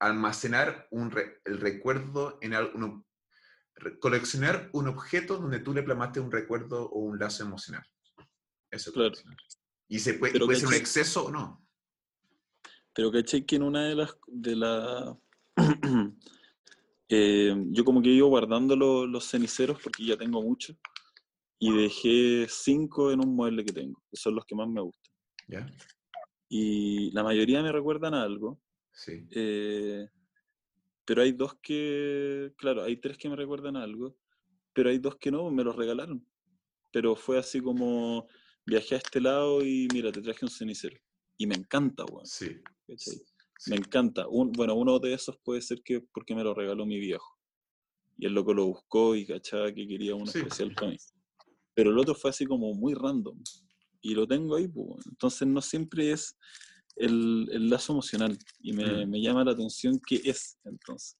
almacenar 0.00 0.88
un 0.90 1.10
re- 1.10 1.40
el 1.44 1.60
recuerdo 1.60 2.38
en 2.42 2.54
algún... 2.54 3.06
Coleccionar 4.00 4.70
un 4.72 4.88
objeto 4.88 5.38
donde 5.38 5.60
tú 5.60 5.72
le 5.72 5.84
plasmaste 5.84 6.18
un 6.18 6.32
recuerdo 6.32 6.90
o 6.90 6.98
un 6.98 7.16
lazo 7.20 7.44
emocional. 7.44 7.86
Eso 8.72 8.90
es 8.90 8.94
Claro. 8.94 9.14
Y 9.88 10.00
se 10.00 10.14
puede, 10.14 10.38
puede 10.40 10.58
ser 10.58 10.68
un 10.68 10.74
exceso 10.74 11.26
o 11.26 11.30
no. 11.30 11.67
Pero 12.98 13.12
caché 13.12 13.46
que 13.46 13.54
en 13.54 13.62
una 13.62 13.84
de 13.86 13.94
las. 13.94 14.10
De 14.26 14.56
la, 14.56 15.16
eh, 17.08 17.54
yo 17.70 17.84
como 17.84 18.02
que 18.02 18.08
iba 18.08 18.26
guardando 18.26 18.74
lo- 18.74 19.06
los 19.06 19.24
ceniceros 19.24 19.80
porque 19.80 20.04
ya 20.04 20.16
tengo 20.16 20.42
muchos. 20.42 20.76
Y 21.60 21.72
dejé 21.72 22.48
cinco 22.48 23.12
en 23.12 23.20
un 23.20 23.36
mueble 23.36 23.64
que 23.64 23.72
tengo, 23.72 24.02
que 24.10 24.16
son 24.16 24.34
los 24.34 24.44
que 24.44 24.56
más 24.56 24.68
me 24.68 24.80
gustan. 24.80 25.12
¿Ya? 25.46 25.66
Y 26.48 27.12
la 27.12 27.22
mayoría 27.22 27.62
me 27.62 27.70
recuerdan 27.70 28.14
a 28.14 28.22
algo. 28.24 28.60
Sí. 28.90 29.28
eh, 29.30 30.08
pero 31.04 31.22
hay 31.22 31.30
dos 31.30 31.54
que. 31.62 32.52
Claro, 32.56 32.82
hay 32.82 32.96
tres 32.96 33.16
que 33.16 33.28
me 33.28 33.36
recuerdan 33.36 33.76
a 33.76 33.84
algo. 33.84 34.16
Pero 34.72 34.90
hay 34.90 34.98
dos 34.98 35.14
que 35.18 35.30
no, 35.30 35.48
me 35.52 35.62
los 35.62 35.76
regalaron. 35.76 36.26
Pero 36.90 37.14
fue 37.14 37.38
así 37.38 37.60
como. 37.60 38.26
Viajé 38.66 38.96
a 38.96 38.98
este 38.98 39.20
lado 39.20 39.64
y 39.64 39.86
mira, 39.94 40.10
te 40.10 40.20
traje 40.20 40.44
un 40.44 40.50
cenicero. 40.50 40.98
Y 41.36 41.46
me 41.46 41.54
encanta, 41.54 42.04
weón. 42.06 42.26
Sí. 42.26 42.60
Me 43.66 43.76
encanta. 43.76 44.26
Un, 44.28 44.52
bueno, 44.52 44.74
uno 44.74 44.98
de 44.98 45.12
esos 45.14 45.36
puede 45.44 45.60
ser 45.62 45.82
que 45.82 46.00
porque 46.12 46.34
me 46.34 46.42
lo 46.44 46.54
regaló 46.54 46.86
mi 46.86 46.98
viejo. 46.98 47.36
Y 48.16 48.26
el 48.26 48.34
loco 48.34 48.52
lo 48.54 48.66
buscó 48.66 49.14
y 49.14 49.26
cachaba 49.26 49.72
que 49.72 49.86
quería 49.86 50.14
uno 50.14 50.26
Sí. 50.26 50.38
especial 50.38 50.72
para 50.74 50.88
mí. 50.92 50.96
Pero 51.74 51.90
el 51.90 51.98
otro 51.98 52.14
fue 52.14 52.30
así 52.30 52.46
como 52.46 52.72
muy 52.74 52.94
random. 52.94 53.38
Y 54.00 54.14
lo 54.14 54.26
tengo 54.26 54.56
ahí, 54.56 54.68
pues. 54.68 55.06
Entonces 55.06 55.46
no 55.46 55.60
siempre 55.60 56.12
es 56.12 56.36
el, 56.96 57.48
el 57.52 57.68
lazo 57.70 57.92
emocional. 57.92 58.36
Y 58.60 58.72
me, 58.72 59.06
Mm. 59.06 59.10
me 59.10 59.20
llama 59.20 59.44
la 59.44 59.52
atención 59.52 60.00
qué 60.04 60.20
es 60.24 60.58
entonces. 60.64 61.16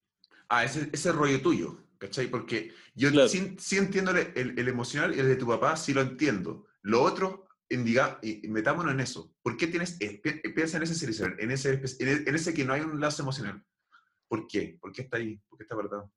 Ah, 0.49 0.65
ese, 0.65 0.89
ese 0.93 1.13
rollo 1.13 1.41
tuyo, 1.43 1.85
¿cachai? 1.99 2.29
Porque 2.31 2.73
yo 2.95 3.11
Claro. 3.11 3.29
sí, 3.29 3.55
sí 3.59 3.77
entiendo 3.77 4.13
el, 4.13 4.33
el- 4.35 4.59
el 4.59 4.69
emocional 4.69 5.15
y 5.15 5.19
el 5.21 5.27
de 5.29 5.37
tu 5.37 5.47
papá, 5.47 5.77
sí 5.77 5.93
lo 5.93 6.01
entiendo. 6.01 6.67
Lo 6.83 7.03
otro, 7.03 7.48
en 7.71 7.85
diga, 7.85 8.19
metámonos 8.45 8.93
en 8.93 9.01
eso. 9.01 9.35
¿Por 9.43 9.57
qué 9.57 9.67
tienes, 9.67 10.01
eh, 10.01 10.21
pi- 10.23 10.41
piensa 10.53 10.77
en 10.79 10.85
ese 10.85 10.95
cenicero, 10.95 11.35
en 11.39 11.51
ese, 11.51 11.81
en, 12.01 12.35
ese 12.35 12.55
que 12.55 12.65
no 12.65 12.73
hay 12.73 12.81
un 12.81 12.99
lazo 13.01 13.23
emocional? 13.23 13.65
¿Por 14.27 14.47
qué? 14.47 14.79
¿Por 14.81 14.93
qué 14.93 15.03
está 15.03 15.17
ahí? 15.19 15.39
¿Por 15.49 15.59
qué 15.59 15.65
está 15.65 15.75
guardado? 15.75 16.13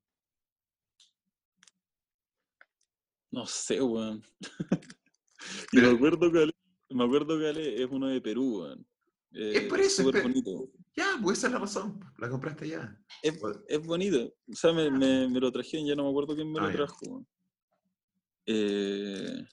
No 3.32 3.45
sé, 3.45 3.82
weón. 3.82 4.23
me 5.73 5.88
acuerdo 5.90 6.32
que 6.32 6.40
Ale, 6.40 6.52
me 6.90 7.03
acuerdo 7.03 7.40
que 7.40 7.48
Ale 7.48 7.84
es 7.84 7.90
uno 7.90 8.07
de 8.07 8.22
Perú, 8.22 8.60
weón. 8.61 8.88
Es 9.34 9.64
por 9.64 9.80
Eh, 9.80 9.86
eso, 9.86 10.03
súper 10.03 10.18
es 10.18 10.23
bonito. 10.23 10.72
Ya, 10.95 11.18
pues 11.23 11.38
esa 11.38 11.48
es 11.48 11.53
la 11.53 11.60
razón. 11.60 11.99
La 12.18 12.30
compraste 12.30 12.68
ya. 12.68 12.98
Es, 13.23 13.40
Bueno. 13.40 13.61
es 13.68 13.82
bonito. 13.86 14.34
O 14.48 14.53
sea, 14.56 14.73
me, 14.73 14.91
me, 14.91 15.30
me 15.30 15.40
lo 15.40 15.49
trajeron, 15.52 15.88
ya 15.88 15.95
no 15.95 16.03
me 16.03 16.10
acuerdo 16.10 16.36
quién 16.36 16.52
me 16.52 16.60
Ah, 16.60 16.64
lo 16.68 16.72
trajo. 16.73 17.26
Eh, 18.45 19.45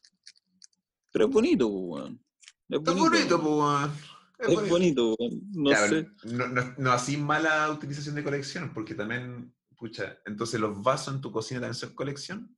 pero 1.18 1.28
es 1.28 1.34
bonito, 1.34 1.68
pues, 1.70 1.84
weón. 2.02 2.24
Es 2.68 2.78
Está 2.78 2.90
bonito. 2.92 3.10
bonito, 3.10 3.40
pues. 3.40 3.52
weón. 3.54 3.92
Es 4.38 4.48
Es 4.48 4.54
bonito. 4.54 4.70
bonito, 4.70 5.16
weón. 5.18 5.40
No 5.52 5.70
Claro, 5.70 5.88
sé. 5.88 6.08
no, 6.24 6.48
no, 6.48 6.74
no 6.78 6.92
así 6.92 7.16
mala 7.16 7.70
utilización 7.70 8.14
de 8.14 8.24
colección, 8.24 8.72
porque 8.72 8.94
también, 8.94 9.54
pucha, 9.76 10.18
entonces 10.26 10.60
los 10.60 10.80
vasos 10.82 11.14
en 11.14 11.20
tu 11.20 11.30
cocina 11.32 11.60
también 11.60 11.74
son 11.74 11.94
colección. 11.94 12.54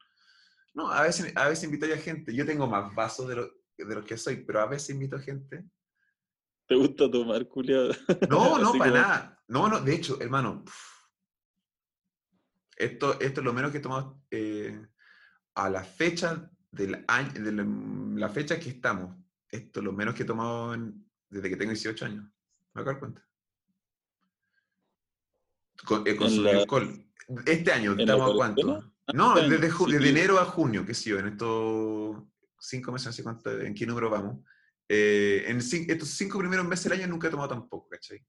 No, 0.75 0.91
a 0.91 1.03
veces, 1.03 1.33
a 1.37 1.49
veces 1.49 1.65
invito 1.65 1.87
a 1.87 1.97
gente. 1.97 2.35
Yo 2.35 2.45
tengo 2.47 2.67
más 2.67 2.95
vasos 2.95 3.27
de, 3.29 3.37
lo- 3.37 3.51
de 3.77 3.95
los 3.95 4.05
que 4.05 4.17
soy, 4.17 4.37
pero 4.45 4.61
a 4.61 4.67
veces 4.67 4.91
invito 4.91 5.17
a 5.17 5.21
gente. 5.21 5.65
¿Te 6.69 6.77
gusta 6.77 7.11
tomar, 7.11 7.49
culiado? 7.49 7.93
No, 8.29 8.57
no, 8.59 8.73
para 8.73 8.91
como- 8.91 9.03
nada. 9.03 9.43
No, 9.49 9.69
no, 9.69 9.81
de 9.81 9.95
hecho, 9.95 10.21
hermano, 10.21 10.65
esto, 12.77 13.19
esto 13.21 13.41
es 13.41 13.45
lo 13.45 13.53
menos 13.53 13.73
que 13.73 13.79
he 13.79 13.83
tomado 13.83 14.23
eh, 14.31 14.81
a 15.55 15.69
la 15.69 15.83
fecha 15.85 16.51
del 16.71 17.05
año, 17.09 17.33
de 17.33 17.53
la, 18.21 18.29
fecha 18.29 18.59
que 18.61 18.71
estamos. 18.71 19.17
Esto 19.49 19.81
es 19.81 19.85
lo 19.85 19.93
menos 19.93 20.15
que 20.15 20.23
he 20.23 20.27
tomado 20.27 20.75
en- 20.75 21.05
desde 21.29 21.49
que 21.51 21.57
tengo 21.57 21.73
18 21.73 22.05
años. 22.07 22.25
Me 22.75 22.83
acabo 22.83 22.85
de 22.85 22.93
dar 22.93 22.99
cuenta. 23.01 23.29
Con, 25.85 26.07
eh, 26.07 26.17
la- 26.43 26.51
alcohol. 26.61 27.05
Este 27.47 27.73
año, 27.73 27.95
¿estamos 27.99 28.31
a 28.31 28.35
cuánto? 28.35 28.93
No, 29.15 29.37
este 29.39 29.59
desde, 29.59 29.71
sí. 29.77 29.85
desde 29.93 30.09
enero 30.11 30.39
a 30.39 30.45
junio, 30.45 30.85
qué 30.87 30.95
sé 30.95 31.11
yo, 31.11 31.19
en 31.19 31.29
estos 31.29 32.17
cinco 32.59 32.93
meses, 32.93 33.07
no 33.07 33.13
sé 33.13 33.23
cuánto, 33.23 33.51
en 33.61 33.75
qué 33.75 33.87
número 33.87 34.11
vamos. 34.11 34.45
Eh, 34.89 35.45
en 35.47 35.59
estos 35.59 36.09
cinco 36.11 36.39
primeros 36.39 36.67
meses 36.67 36.85
del 36.85 36.99
año 37.01 37.07
nunca 37.07 37.29
he 37.29 37.31
tomado 37.31 37.49
tampoco, 37.49 37.89
¿cachai? 37.89 38.25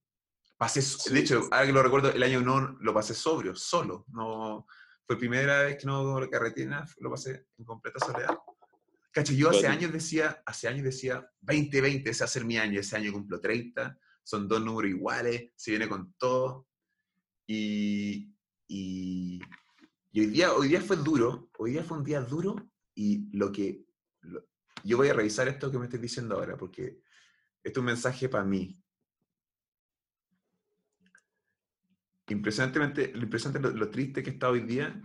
Pasé, 0.57 0.81
Sí. 0.81 1.11
de 1.11 1.19
hecho, 1.19 1.41
ahora 1.51 1.65
que 1.65 1.73
lo 1.73 1.81
recuerdo, 1.83 2.11
el 2.11 2.21
año 2.23 2.41
no 2.41 2.77
lo 2.79 2.93
pasé 2.93 3.13
sobrio, 3.15 3.55
solo. 3.55 4.05
No, 4.09 4.67
fue 5.05 5.17
primera 5.17 5.63
vez 5.63 5.77
que 5.77 5.85
no 5.85 6.19
lo 6.19 6.29
carreteé 6.29 6.65
nada, 6.65 6.87
lo 6.99 7.09
pasé 7.11 7.47
en 7.57 7.65
completa 7.65 7.99
soledad. 8.05 8.37
¿Cachai? 9.11 9.35
Yo 9.35 9.49
hace 9.49 9.67
años 9.67 9.91
decía, 9.91 10.41
hace 10.45 10.67
años 10.69 10.83
decía, 10.85 11.29
2020, 11.41 12.09
ese 12.09 12.23
va 12.23 12.25
a 12.25 12.29
ser 12.29 12.45
mi 12.45 12.57
año, 12.57 12.79
ese 12.79 12.95
año 12.95 13.11
cumplo 13.11 13.41
30, 13.41 13.97
son 14.23 14.47
dos 14.47 14.63
números 14.63 14.91
iguales, 14.91 15.51
se 15.55 15.71
viene 15.71 15.89
con 15.89 16.13
todo. 16.13 16.67
Y, 17.45 18.33
y, 18.67 19.41
y 20.11 20.19
hoy, 20.21 20.27
día, 20.27 20.53
hoy 20.53 20.69
día 20.69 20.81
fue 20.81 20.95
duro, 20.97 21.49
hoy 21.57 21.71
día 21.71 21.83
fue 21.83 21.97
un 21.97 22.03
día 22.03 22.21
duro 22.21 22.55
y 22.95 23.29
lo 23.37 23.51
que... 23.51 23.83
lo- 24.21 24.47
yo 24.83 24.97
voy 24.97 25.09
a 25.09 25.13
revisar 25.13 25.47
esto 25.47 25.69
que 25.71 25.77
me 25.77 25.85
estoy 25.85 25.99
diciendo 25.99 26.35
ahora, 26.35 26.57
porque 26.57 27.01
esto 27.63 27.79
es 27.79 27.81
un 27.81 27.85
mensaje 27.85 28.29
para 28.29 28.43
mí. 28.45 28.80
Impresionantemente, 32.31 33.11
lo 33.13 33.23
impresionante 33.23 33.67
lo, 33.67 33.75
lo 33.75 33.89
triste 33.89 34.23
que 34.23 34.29
está 34.29 34.49
hoy 34.49 34.61
día 34.61 35.01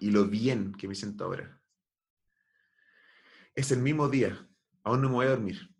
y 0.00 0.10
lo 0.10 0.24
bien 0.24 0.72
que 0.72 0.88
me 0.88 0.94
siento 0.94 1.24
ahora. 1.24 1.62
Es 3.54 3.70
el 3.70 3.80
mismo 3.80 4.08
día, 4.08 4.48
aún 4.82 5.02
no 5.02 5.08
me 5.08 5.14
voy 5.14 5.26
a 5.26 5.30
dormir. 5.30 5.74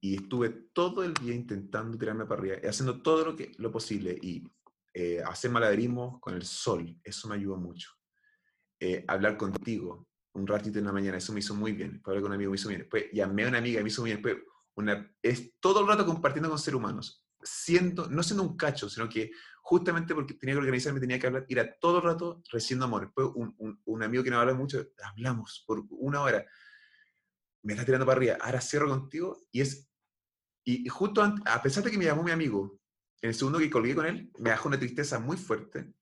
Y 0.00 0.16
estuve 0.16 0.50
todo 0.72 1.02
el 1.02 1.14
día 1.14 1.34
intentando 1.34 1.96
tirarme 1.96 2.26
para 2.26 2.40
arriba, 2.40 2.56
haciendo 2.68 3.02
todo 3.02 3.36
lo, 3.58 3.72
posible 3.72 4.18
y 4.20 4.44
eh, 4.92 5.22
hacer 5.22 5.50
malabarismos 5.50 6.20
con 6.20 6.34
el 6.34 6.42
sol, 6.42 6.98
eso 7.02 7.28
me 7.28 7.36
ayudó 7.36 7.56
mucho. 7.56 7.90
Eh, 8.78 9.04
hablar 9.08 9.36
contigo 9.36 10.08
un 10.34 10.46
ratito 10.46 10.78
en 10.78 10.86
la 10.86 10.92
mañana, 10.92 11.18
eso 11.18 11.32
me 11.32 11.40
hizo 11.40 11.54
muy 11.54 11.72
bien. 11.72 12.00
Hablar 12.04 12.22
con 12.22 12.30
un 12.32 12.34
amigo 12.34 12.50
me 12.50 12.56
hizo 12.56 12.68
bien. 12.68 12.80
Después 12.80 13.04
llamé 13.12 13.44
a 13.44 13.48
una 13.48 13.58
amiga, 13.58 13.80
me 13.82 13.88
hizo 13.88 14.02
bien. 14.02 14.20
Después 14.20 14.36
es 15.22 15.54
todo 15.60 15.80
el 15.80 15.86
rato 15.86 16.06
compartiendo 16.06 16.48
con 16.48 16.58
seres 16.58 16.78
humanos, 16.78 17.21
siendo, 17.42 18.08
no 18.08 18.22
siendo 18.22 18.42
un 18.44 18.56
cacho, 18.56 18.88
sino 18.88 19.08
que 19.08 19.30
justamente 19.62 20.14
porque 20.14 20.34
tenía 20.34 20.54
que 20.54 20.60
organizarme, 20.60 21.00
tenía 21.00 21.18
que 21.18 21.26
hablar, 21.26 21.46
era 21.48 21.78
todo 21.78 21.98
el 21.98 22.04
rato 22.04 22.42
recibiendo 22.50 22.86
amor. 22.86 23.02
Después 23.06 23.28
un, 23.34 23.54
un, 23.58 23.80
un 23.84 24.02
amigo 24.02 24.24
que 24.24 24.30
no 24.30 24.40
habla 24.40 24.54
mucho, 24.54 24.84
hablamos 25.04 25.64
por 25.66 25.84
una 25.90 26.22
hora, 26.22 26.44
me 27.62 27.74
está 27.74 27.84
tirando 27.84 28.06
para 28.06 28.16
arriba, 28.18 28.36
ahora 28.40 28.60
cierro 28.60 28.88
contigo 28.88 29.46
y 29.52 29.60
es, 29.60 29.88
y, 30.64 30.86
y 30.86 30.88
justo 30.88 31.22
ant- 31.24 31.42
a 31.46 31.62
pesar 31.62 31.84
de 31.84 31.90
que 31.90 31.98
me 31.98 32.04
llamó 32.04 32.22
mi 32.24 32.32
amigo, 32.32 32.80
en 33.22 33.30
el 33.30 33.34
segundo 33.34 33.58
que 33.58 33.70
colgué 33.70 33.94
con 33.94 34.06
él, 34.06 34.32
me 34.38 34.50
dejó 34.50 34.68
una 34.68 34.78
tristeza 34.78 35.18
muy 35.20 35.36
fuerte 35.36 35.94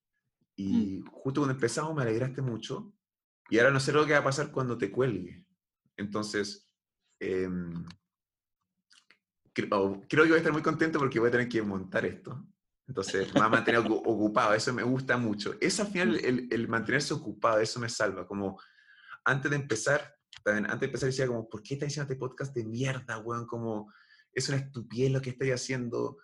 y 0.56 1.02
justo 1.12 1.42
cuando 1.42 1.54
empezamos 1.54 1.94
me 1.96 2.02
alegraste 2.02 2.42
mucho 2.42 2.94
y 3.50 3.58
ahora 3.58 3.72
no 3.72 3.80
sé 3.80 3.92
lo 3.92 4.06
que 4.06 4.12
va 4.14 4.20
a 4.20 4.24
pasar 4.24 4.52
cuando 4.52 4.78
te 4.78 4.90
cuelgue. 4.90 5.46
Entonces, 5.96 6.68
em, 7.20 7.86
creo, 9.68 10.00
que 10.08 10.16
voy 10.16 10.32
a 10.32 10.36
estar 10.36 10.52
muy 10.52 10.62
contento 10.62 10.98
porque 10.98 11.18
voy 11.18 11.28
a 11.28 11.32
tener 11.32 11.48
que 11.48 11.62
montar 11.62 12.04
esto. 12.04 12.46
Entonces, 12.86 13.32
me 13.34 13.40
va 13.40 13.46
a 13.46 13.50
mantener 13.50 13.80
ocu- 13.80 14.02
ocupado, 14.04 14.54
eso 14.54 14.72
me 14.74 14.82
gusta 14.82 15.16
mucho. 15.16 15.54
Eso 15.60 15.82
al 15.82 15.88
final, 15.92 16.16
el, 16.24 16.48
el 16.50 16.68
mantenerse 16.68 17.14
ocupado, 17.14 17.60
eso 17.60 17.78
me 17.78 17.88
salva. 17.88 18.26
Como 18.26 18.60
antes 19.24 19.50
de 19.50 19.56
empezar, 19.56 20.14
también, 20.42 20.64
antes 20.66 20.80
de 20.80 20.86
empezar 20.86 21.08
decía 21.08 21.26
como, 21.26 21.48
¿por 21.48 21.62
qué 21.62 21.74
estás 21.74 21.88
haciendo 21.88 22.12
este 22.12 22.18
podcast 22.18 22.54
de 22.54 22.64
mierda, 22.64 23.18
weón? 23.18 23.46
Como, 23.46 23.92
es 24.32 24.48
una 24.48 24.58
estupidez 24.58 25.12
lo 25.12 25.20
que 25.20 25.30
estoy 25.30 25.50
haciendo, 25.52 26.18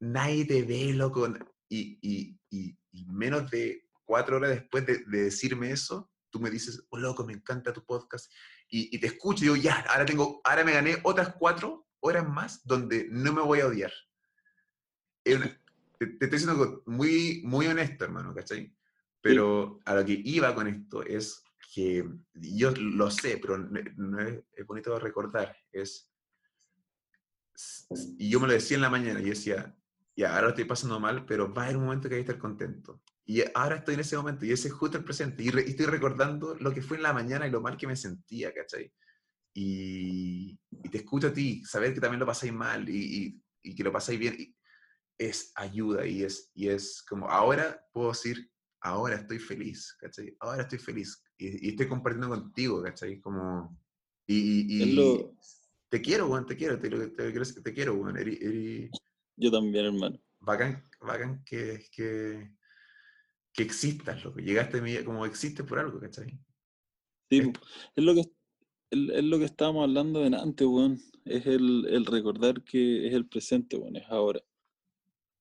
nadie 0.00 0.44
te 0.44 0.62
ve, 0.62 0.92
loco. 0.92 1.28
Y, 1.68 1.98
y, 2.02 2.40
y, 2.50 2.78
y 2.92 3.04
menos 3.06 3.50
de 3.50 3.88
cuatro 4.04 4.36
horas 4.36 4.50
después 4.50 4.86
de, 4.86 5.04
de 5.06 5.24
decirme 5.24 5.70
eso, 5.70 6.10
tú 6.30 6.40
me 6.40 6.50
dices, 6.50 6.84
oh, 6.90 6.98
loco, 6.98 7.24
me 7.24 7.34
encanta 7.34 7.72
tu 7.72 7.84
podcast. 7.84 8.32
Y, 8.68 8.94
y 8.94 9.00
te 9.00 9.06
escucho 9.08 9.44
y 9.44 9.48
digo, 9.48 9.56
ya, 9.56 9.84
ahora, 9.88 10.04
tengo, 10.04 10.40
ahora 10.44 10.64
me 10.64 10.72
gané 10.72 10.98
otras 11.04 11.34
cuatro 11.38 11.86
horas 12.00 12.28
más 12.28 12.66
donde 12.66 13.08
no 13.10 13.32
me 13.32 13.42
voy 13.42 13.60
a 13.60 13.66
odiar. 13.66 13.92
Te, 15.24 15.38
te 16.06 16.24
estoy 16.24 16.48
algo 16.48 16.82
muy, 16.86 17.42
muy 17.44 17.66
honesto, 17.66 18.04
hermano, 18.04 18.34
¿cachai? 18.34 18.74
Pero 19.20 19.80
a 19.84 19.94
lo 19.94 20.04
que 20.04 20.20
iba 20.24 20.54
con 20.54 20.68
esto 20.68 21.02
es 21.02 21.42
que 21.74 22.08
yo 22.34 22.70
lo 22.70 23.10
sé, 23.10 23.38
pero 23.38 23.58
no 23.58 24.20
es, 24.20 24.42
es 24.52 24.66
bonito 24.66 24.98
recordar, 24.98 25.56
es, 25.72 26.10
y 28.16 28.30
yo 28.30 28.40
me 28.40 28.46
lo 28.46 28.52
decía 28.52 28.76
en 28.76 28.82
la 28.82 28.90
mañana, 28.90 29.20
y 29.20 29.30
decía, 29.30 29.76
ya, 30.16 30.30
ahora 30.30 30.42
lo 30.42 30.48
estoy 30.50 30.64
pasando 30.64 30.98
mal, 31.00 31.26
pero 31.26 31.52
va 31.52 31.62
a 31.62 31.64
haber 31.66 31.76
un 31.76 31.84
momento 31.84 32.08
que 32.08 32.14
hay 32.14 32.24
que 32.24 32.30
estar 32.30 32.40
contento. 32.40 33.02
Y 33.24 33.42
ahora 33.54 33.76
estoy 33.76 33.94
en 33.94 34.00
ese 34.00 34.16
momento, 34.16 34.46
y 34.46 34.52
ese 34.52 34.68
es 34.68 34.74
justo 34.74 34.96
el 34.96 35.04
presente, 35.04 35.42
y, 35.42 35.50
re- 35.50 35.64
y 35.66 35.70
estoy 35.70 35.86
recordando 35.86 36.54
lo 36.54 36.72
que 36.72 36.80
fue 36.80 36.96
en 36.96 37.02
la 37.02 37.12
mañana 37.12 37.46
y 37.46 37.50
lo 37.50 37.60
mal 37.60 37.76
que 37.76 37.86
me 37.86 37.96
sentía, 37.96 38.54
¿cachai? 38.54 38.92
Y, 39.60 40.56
y 40.70 40.88
te 40.88 40.98
escucho 40.98 41.26
a 41.26 41.32
ti, 41.32 41.64
saber 41.64 41.92
que 41.92 42.00
también 42.00 42.20
lo 42.20 42.26
pasáis 42.26 42.52
mal 42.52 42.88
y, 42.88 43.24
y- 43.26 43.42
y 43.60 43.74
que 43.74 43.82
lo 43.82 43.90
pasáis 43.90 44.16
bien, 44.16 44.54
es 45.18 45.50
ayuda, 45.56 46.06
y 46.06 46.22
es, 46.22 46.52
y 46.54 46.68
es 46.68 47.02
como, 47.02 47.28
ahora 47.28 47.84
puedo 47.92 48.10
decir, 48.10 48.48
ahora 48.80 49.16
estoy 49.16 49.40
feliz, 49.40 49.96
¿cachai? 49.98 50.36
Ahora 50.38 50.62
estoy 50.62 50.78
feliz, 50.78 51.20
y, 51.36 51.70
estoy 51.70 51.88
compartiendo 51.88 52.28
contigo, 52.28 52.80
¿cachai? 52.84 53.20
Como, 53.20 53.76
y, 54.28 54.94
lo- 54.94 55.34
te 55.88 56.00
quiero, 56.00 56.28
weón, 56.28 56.46
te 56.46 56.56
quiero, 56.56 56.78
te, 56.78 56.88
te, 56.88 57.08
te, 57.08 57.30
quiero- 57.32 57.62
te 57.64 57.74
quiero, 57.74 57.94
weón, 57.94 58.14
eri- 58.16 58.38
eri- 58.40 58.90
Yo 59.36 59.50
también, 59.50 59.86
hermano. 59.86 60.20
bacán, 60.38 60.88
bacán 61.00 61.42
que, 61.44 61.84
que, 61.90 62.54
que 63.52 63.62
existas, 63.64 64.22
loco. 64.24 64.38
Llegaste 64.38 64.78
a 64.98 65.04
como 65.04 65.26
existes 65.26 65.66
por 65.66 65.80
algo, 65.80 65.98
¿cachai? 65.98 66.38
Sí, 67.28 67.52
es 67.96 68.04
lo 68.04 68.14
que 68.14 68.37
es, 68.90 69.24
lo 69.24 69.38
que 69.38 69.44
estábamos 69.44 69.84
hablando 69.84 70.24
en 70.24 70.34
antes. 70.34 70.66
Es 71.24 71.46
el, 71.46 71.86
el 71.86 72.06
recordar 72.06 72.62
que 72.62 73.06
es 73.06 73.14
el 73.14 73.26
presente, 73.26 73.76
weón, 73.76 73.96
es 73.96 74.06
ahora. 74.08 74.40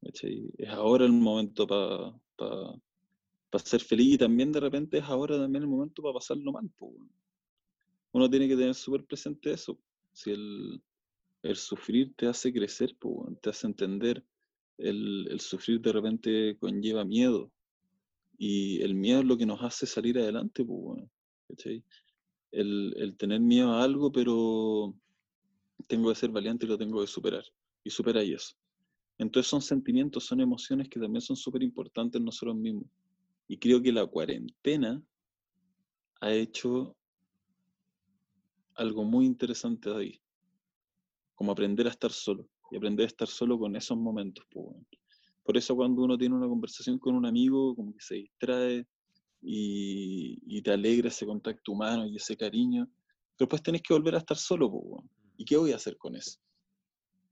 ¿cachai? 0.02 0.52
Es 0.58 0.70
ahora 0.70 1.06
el 1.06 1.14
momento 1.14 1.66
para 1.68 3.64
ser 3.64 3.82
feliz 3.82 4.16
y 4.16 4.18
también 4.18 4.52
de 4.52 4.60
repente 4.60 4.98
es 4.98 5.04
ahora 5.04 5.38
también 5.38 5.64
el 5.64 5.70
momento 5.70 6.02
para 6.02 6.14
pasarlo 6.14 6.52
mal, 6.52 6.70
weón. 6.80 7.10
Uno 8.12 8.30
tiene 8.30 8.48
que 8.48 8.56
tener 8.56 8.74
súper 8.74 9.06
presente 9.06 9.52
eso. 9.52 9.80
Si 10.12 10.32
el, 10.32 10.82
el 11.44 11.56
sufrir 11.56 12.14
te 12.16 12.28
hace 12.28 12.52
crecer, 12.52 12.96
po, 12.98 13.10
weón, 13.10 13.38
te 13.42 13.50
hace 13.50 13.68
entender. 13.68 14.24
El, 14.78 15.28
el 15.32 15.40
sufrir 15.40 15.82
de 15.82 15.92
repente 15.92 16.58
conlleva 16.60 17.04
miedo. 17.04 17.52
Y 18.38 18.82
el 18.82 18.94
miedo 18.94 19.22
es 19.22 19.26
lo 19.26 19.38
que 19.38 19.46
nos 19.46 19.62
hace 19.64 19.86
salir 19.88 20.18
adelante, 20.20 20.64
pues, 20.64 21.04
¿cachai? 21.48 21.84
El, 22.52 23.16
tener 23.18 23.40
miedo 23.40 23.74
a 23.74 23.84
algo, 23.84 24.12
pero 24.12 24.96
tengo 25.88 26.10
que 26.10 26.16
ser 26.16 26.30
valiente 26.30 26.66
y 26.66 26.70
lo 26.70 26.78
tengo 26.78 27.02
que 27.02 27.08
superar. 27.08 27.44
Y 27.84 27.90
superáis 27.90 28.36
eso. 28.36 28.56
Entonces 29.18 29.50
son 29.50 29.62
sentimientos, 29.62 30.26
son 30.26 30.42
emociones 30.42 30.90
que 30.90 31.00
también 31.00 31.22
son 31.22 31.36
súper 31.36 31.64
importantes 31.64 32.20
en 32.20 32.26
nosotros 32.26 32.56
mismos. 32.56 32.86
Y 33.48 33.58
creo 33.58 33.82
que 33.82 33.92
la 33.92 34.06
cuarentena 34.06 35.02
ha 36.22 36.34
hecho 36.34 36.96
algo 38.76 39.04
muy 39.04 39.26
interesante 39.26 39.90
ahí. 39.90 40.22
Como 41.36 41.52
aprender 41.52 41.88
a 41.88 41.92
estar 41.92 42.12
solo. 42.12 42.48
Y 42.72 42.78
aprender 42.78 43.06
a 43.06 43.08
estar 43.08 43.28
solo 43.28 43.58
con 43.58 43.76
esos 43.76 43.98
momentos, 43.98 44.46
pues. 44.52 44.68
Por 45.44 45.56
eso 45.56 45.76
cuando 45.76 46.02
uno 46.02 46.18
tiene 46.18 46.36
una 46.36 46.48
conversación 46.48 47.00
con 47.00 47.16
un 47.16 47.26
amigo, 47.26 47.74
como 47.74 47.94
que 47.94 48.02
se 48.02 48.16
distrae 48.16 48.86
y, 49.42 50.62
te 50.62 50.72
alegra 50.72 51.10
ese 51.10 51.26
contacto 51.26 51.72
humano 51.72 52.06
y 52.08 52.16
ese 52.16 52.36
cariño. 52.36 52.86
Pero 52.86 53.46
después 53.46 53.64
tenés 53.64 53.82
que 53.82 53.94
volver 53.94 54.16
a 54.16 54.20
estar 54.20 54.38
solo, 54.38 54.70
pues, 54.72 54.84
weón. 54.86 55.10
¿Y 55.38 55.46
qué 55.46 55.56
voy 55.56 55.72
a 55.72 55.76
hacer 55.76 55.98
con 55.98 56.16
eso? 56.16 56.40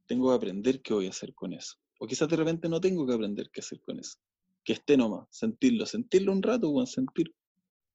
Tengo 0.06 0.30
que 0.30 0.36
aprender 0.36 0.82
qué 0.82 0.94
voy 0.94 1.08
a 1.08 1.10
hacer 1.10 1.34
con 1.34 1.54
eso. 1.54 1.76
O 2.00 2.06
quizás 2.06 2.30
de 2.30 2.36
repente 2.36 2.70
no 2.70 2.80
tengo 2.80 3.06
que 3.08 3.14
aprender 3.14 3.50
qué 3.52 3.62
hacer 3.62 3.82
con 3.82 4.00
eso. 4.00 4.20
Que 4.64 4.74
esté 4.74 4.96
nomás, 4.96 5.28
sentirlo, 5.32 5.86
sentirlo 5.86 6.32
un 6.32 6.44
rato, 6.44 6.70
weón, 6.70 6.88
sentir. 6.88 7.34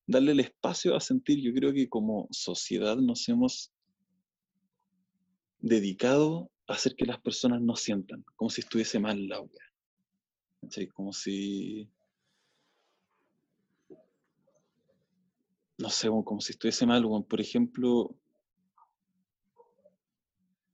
Darle 0.07 0.33
el 0.33 0.41
espacio 0.41 0.97
a 0.97 1.01
sentir. 1.01 1.41
Yo 1.41 1.53
creo 1.55 1.73
que 1.73 1.89
como 1.89 2.27
sociedad 2.33 2.97
nos 2.97 3.29
hemos 3.29 3.71
dedicado 5.61 6.51
a 6.67 6.75
hacer 6.75 6.95
que 6.97 7.07
las 7.07 7.21
personas 7.21 7.61
no 7.61 7.77
sientan, 7.77 8.25
como 8.37 8.51
si 8.51 8.63
estuviese 8.63 8.99
mal 8.99 9.29
la. 9.29 9.43
¿Cachai? 10.61 10.89
Como 10.89 11.13
si. 11.13 11.89
No 15.81 15.89
sé, 15.89 16.09
como 16.09 16.41
si 16.41 16.53
estuviese 16.53 16.85
mal, 16.87 17.05
weón. 17.05 17.25
Por 17.25 17.41
ejemplo. 17.41 18.15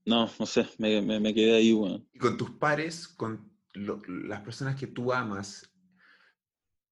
No, 0.05 0.29
no 0.39 0.45
sé, 0.45 0.67
me, 0.77 1.01
me, 1.01 1.19
me 1.19 1.33
quedé 1.33 1.55
ahí, 1.55 1.73
weón. 1.73 2.07
Y 2.13 2.19
con 2.19 2.37
tus 2.37 2.51
pares, 2.51 3.07
con 3.07 3.49
lo- 3.73 4.01
las 4.05 4.41
personas 4.41 4.75
que 4.79 4.87
tú 4.87 5.11
amas, 5.13 5.71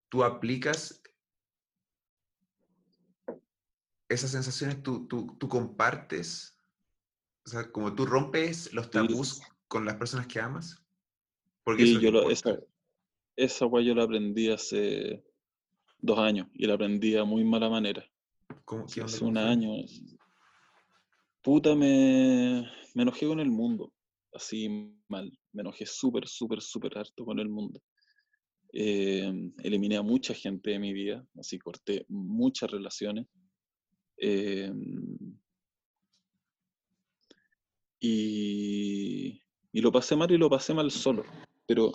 tú 0.09 0.23
aplicas 0.23 1.01
esas 4.09 4.31
sensaciones, 4.31 4.81
tú, 4.83 5.07
tú, 5.07 5.35
tú 5.39 5.49
compartes, 5.49 6.57
o 7.45 7.49
sea, 7.49 7.71
como 7.71 7.93
tú 7.95 8.05
rompes 8.05 8.71
los 8.73 8.85
Sí. 8.85 8.91
tabús 8.91 9.41
con 9.67 9.83
las 9.83 9.95
personas 9.95 10.27
que 10.27 10.39
amas. 10.39 10.81
Porque 11.63 11.85
Sí, 11.85 11.99
yo 11.99 12.11
lo- 12.11 12.29
esa, 12.29 12.59
esa 13.35 13.65
weá 13.65 13.83
yo 13.83 13.95
la 13.95 14.03
aprendí 14.03 14.49
hace 14.51 15.23
dos 16.05 16.19
años 16.19 16.47
y 16.53 16.65
la 16.67 16.75
aprendí 16.75 17.15
a 17.15 17.23
muy 17.23 17.43
mala 17.43 17.69
manera. 17.69 18.05
¿Cómo- 18.63 18.85
qué 18.85 19.01
Hace 19.01 19.23
un 19.23 19.37
año. 19.37 19.71
Puta, 21.41 21.75
me, 21.75 22.67
me 22.93 23.03
enojé 23.03 23.27
con 23.27 23.39
el 23.39 23.49
mundo. 23.49 23.91
Así 24.33 24.69
mal. 25.07 25.31
Me 25.53 25.61
enojé 25.61 25.85
súper, 25.85 26.27
súper, 26.27 26.61
súper 26.61 26.97
harto 26.97 27.25
con 27.25 27.39
el 27.39 27.49
mundo. 27.49 27.81
Eh, 28.73 29.31
eliminé 29.63 29.97
a 29.97 30.01
mucha 30.01 30.33
gente 30.33 30.71
de 30.71 30.79
mi 30.79 30.91
vida. 30.93 31.25
Así 31.39 31.57
corté 31.59 32.05
muchas 32.09 32.69
relaciones. 32.71 33.27
Eh, 34.17 34.71
y, 37.99 39.41
y 39.71 39.81
lo 39.81 39.91
pasé 39.91 40.15
mal 40.15 40.31
y 40.31 40.37
lo 40.37 40.49
pasé 40.49 40.73
mal 40.73 40.91
solo. 40.91 41.23
Pero 41.65 41.93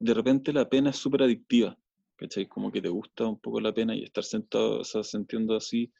de 0.00 0.14
repente 0.14 0.52
la 0.52 0.68
pena 0.68 0.90
es 0.90 0.96
súper 0.96 1.22
adictiva. 1.22 1.78
¿Cachai? 2.16 2.46
Como 2.46 2.70
que 2.70 2.80
te 2.80 2.88
gusta 2.88 3.26
un 3.26 3.38
poco 3.38 3.60
la 3.60 3.74
pena 3.74 3.94
y 3.94 4.04
estar 4.04 4.24
sentado, 4.24 4.80
o 4.80 4.84
sea, 4.84 5.02
sintiendo 5.02 5.56
así. 5.56 5.92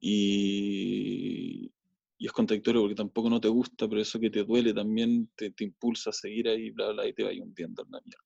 Y, 0.00 1.72
y 2.18 2.26
es 2.26 2.32
contradictorio 2.32 2.82
porque 2.82 2.96
tampoco 2.96 3.30
no 3.30 3.40
te 3.40 3.48
gusta, 3.48 3.88
pero 3.88 4.00
eso 4.00 4.18
que 4.18 4.30
te 4.30 4.44
duele 4.44 4.74
también 4.74 5.30
te, 5.36 5.50
te 5.50 5.64
impulsa 5.64 6.10
a 6.10 6.12
seguir 6.12 6.48
ahí, 6.48 6.70
bla, 6.70 6.90
bla, 6.92 7.06
y 7.06 7.12
te 7.12 7.22
va 7.22 7.30
hundiendo 7.30 7.82
en 7.82 7.90
la 7.92 8.00
mierda. 8.04 8.24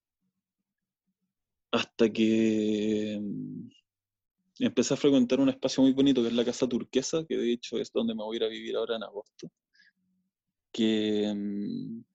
Hasta 1.73 2.11
que 2.11 3.19
mm, 3.21 3.69
empecé 4.61 4.95
a 4.95 4.97
frecuentar 4.97 5.41
un 5.41 5.49
espacio 5.51 5.83
muy 5.83 5.93
bonito 5.93 6.23
que 6.23 6.29
es 6.29 6.35
la 6.35 6.45
Casa 6.45 6.69
Turquesa, 6.69 7.25
que 7.27 7.37
de 7.37 7.53
hecho 7.53 7.79
es 7.79 7.93
donde 7.93 8.15
me 8.15 8.23
voy 8.23 8.37
a 8.37 8.39
ir 8.39 8.45
a 8.45 8.49
vivir 8.49 8.77
ahora 8.77 8.97
en 8.97 9.03
agosto. 9.03 9.51
Que 10.73 11.33
mm, 11.35 12.12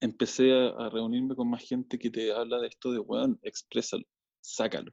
empecé 0.00 0.52
a, 0.52 0.88
reunirme 0.90 1.34
con 1.34 1.48
más 1.50 1.62
gente 1.62 1.98
que 1.98 2.10
te 2.10 2.32
habla 2.32 2.58
de 2.60 2.68
esto 2.68 2.92
de, 2.92 2.98
weón, 2.98 3.38
exprésalo, 3.42 4.04
sácalo. 4.40 4.92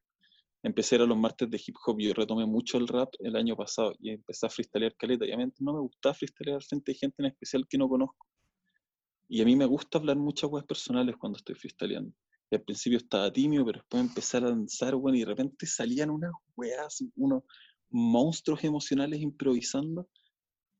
Empecé 0.63 0.95
a 0.95 0.99
los 0.99 1.17
martes 1.17 1.49
de 1.49 1.61
hip 1.65 1.75
hop, 1.85 1.99
yo 1.99 2.13
retomé 2.13 2.45
mucho 2.45 2.77
el 2.77 2.87
rap 2.87 3.13
el 3.19 3.35
año 3.35 3.55
pasado 3.55 3.93
y 3.99 4.11
empecé 4.11 4.45
a 4.45 4.49
freestylear 4.49 4.95
caleta. 4.95 5.25
Y 5.25 5.31
a 5.31 5.37
mí 5.37 5.45
no 5.59 5.73
me 5.73 5.79
gustaba 5.81 6.15
freestylear 6.15 6.63
frente 6.63 6.93
a 6.93 6.95
gente 6.95 7.15
en 7.19 7.25
especial 7.25 7.67
que 7.67 7.77
no 7.77 7.89
conozco. 7.89 8.27
Y 9.27 9.41
a 9.41 9.45
mí 9.45 9.55
me 9.55 9.65
gusta 9.65 9.97
hablar 9.97 10.15
muchas 10.15 10.49
weas 10.49 10.65
personales 10.65 11.17
cuando 11.17 11.37
estoy 11.37 11.55
freestyleando. 11.55 12.13
Y 12.49 12.55
al 12.55 12.61
principio 12.61 12.97
estaba 12.97 13.31
tímido, 13.31 13.65
pero 13.65 13.79
después 13.79 14.03
empecé 14.03 14.37
a 14.37 14.41
lanzar, 14.41 14.95
weón, 14.95 15.17
y 15.17 15.19
de 15.21 15.25
repente 15.25 15.65
salían 15.65 16.09
unas 16.09 16.31
weas, 16.55 17.03
unos 17.15 17.43
monstruos 17.89 18.63
emocionales 18.63 19.19
improvisando 19.19 20.07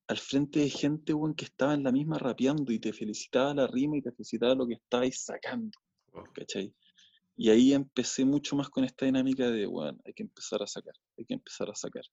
al 0.07 0.17
frente 0.17 0.59
de 0.59 0.69
gente, 0.69 1.13
weón, 1.13 1.33
que 1.33 1.45
estaba 1.45 1.73
en 1.73 1.83
la 1.83 1.91
misma 1.91 2.17
rapeando 2.17 2.71
y 2.71 2.79
te 2.79 2.93
felicitaba 2.93 3.53
la 3.53 3.67
rima 3.67 3.97
y 3.97 4.01
te 4.01 4.11
felicitaba 4.11 4.55
lo 4.55 4.67
que 4.67 4.75
estabais 4.75 5.23
sacando, 5.23 5.77
Wow. 6.11 6.25
¿cachai? 6.33 6.73
Y 7.35 7.49
ahí 7.49 7.73
empecé 7.73 8.25
mucho 8.25 8.55
más 8.55 8.69
con 8.69 8.83
esta 8.83 9.05
dinámica 9.05 9.49
de, 9.49 9.65
bueno, 9.65 9.99
hay 10.05 10.13
que 10.13 10.23
empezar 10.23 10.61
a 10.61 10.67
sacar, 10.67 10.93
hay 11.17 11.25
que 11.25 11.33
empezar 11.33 11.69
a 11.69 11.75
sacar. 11.75 12.03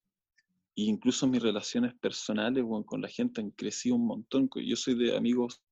E 0.77 0.83
incluso 0.83 1.27
mis 1.27 1.43
relaciones 1.43 1.95
personales, 1.95 2.65
bueno, 2.65 2.87
con 2.87 3.03
la 3.03 3.09
gente 3.09 3.41
han 3.41 3.51
crecido 3.51 3.97
un 3.97 4.07
montón. 4.07 4.49
Yo 4.55 4.77
soy 4.77 4.95
de 4.95 5.15
amigos, 5.17 5.63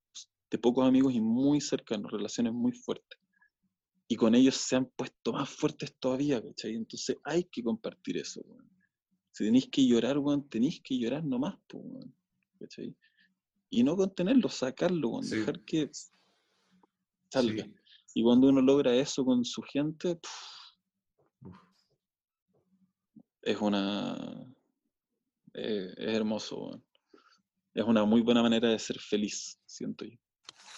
de 0.51 0.59
pocos 0.59 0.87
amigos 0.87 1.15
y 1.15 1.21
muy 1.21 1.61
cercanos, 1.61 2.13
relaciones 2.13 2.53
muy 2.53 2.73
fuertes. 2.73 3.19
Y 4.07 4.17
con 4.17 4.35
ellos 4.35 4.57
se 4.57 4.77
han 4.77 4.87
puesto 4.87 5.33
más 5.33 5.49
fuertes 5.49 5.95
todavía, 5.99 6.43
¿cachai? 6.43 6.75
Entonces 6.75 7.17
hay 7.25 7.45
que 7.45 7.63
compartir 7.63 8.19
eso, 8.19 8.43
weón. 8.45 8.69
Si 9.39 9.45
tenéis 9.45 9.69
que 9.71 9.87
llorar, 9.87 10.19
weón, 10.19 10.49
tenéis 10.49 10.81
que 10.83 10.99
llorar 10.99 11.23
nomás, 11.25 11.57
pues, 11.69 11.81
weón, 11.87 12.13
¿cachai? 12.59 12.93
Y 13.71 13.85
no 13.85 13.97
contenerlo, 13.97 14.49
sacarlo, 14.49 15.11
weón, 15.11 15.23
Sí. 15.23 15.37
dejar 15.37 15.61
que 15.61 15.89
salga. 17.31 17.63
Sí. 17.63 17.75
Y 18.15 18.23
cuando 18.25 18.49
uno 18.49 18.61
logra 18.61 18.93
eso 18.97 19.25
con 19.25 19.45
su 19.45 19.63
gente, 19.63 20.19
es 23.43 23.61
una. 23.61 24.45
eh, 25.55 25.95
es 25.97 26.15
hermoso, 26.17 26.57
weón. 26.65 26.85
Es 27.75 27.85
una 27.85 28.05
muy 28.05 28.23
buena 28.23 28.43
manera 28.43 28.69
de 28.71 28.79
ser 28.81 28.99
feliz, 28.99 29.61
siento 29.67 30.05
yo. 30.05 30.19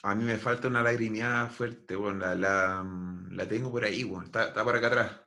A 0.03 0.15
mí 0.15 0.23
me 0.25 0.37
falta 0.37 0.69
una 0.69 0.83
lagrimeada 0.83 1.49
fuerte, 1.49 1.97
bueno, 1.97 2.19
la, 2.19 2.35
la, 2.35 2.83
mm, 2.83 3.33
la 3.33 3.49
tengo 3.49 3.71
por 3.71 3.85
ahí, 3.85 4.03
bueno, 4.05 4.27
está, 4.27 4.49
está 4.49 4.63
por 4.65 4.77
acá 4.77 4.89
atrás. 4.89 5.21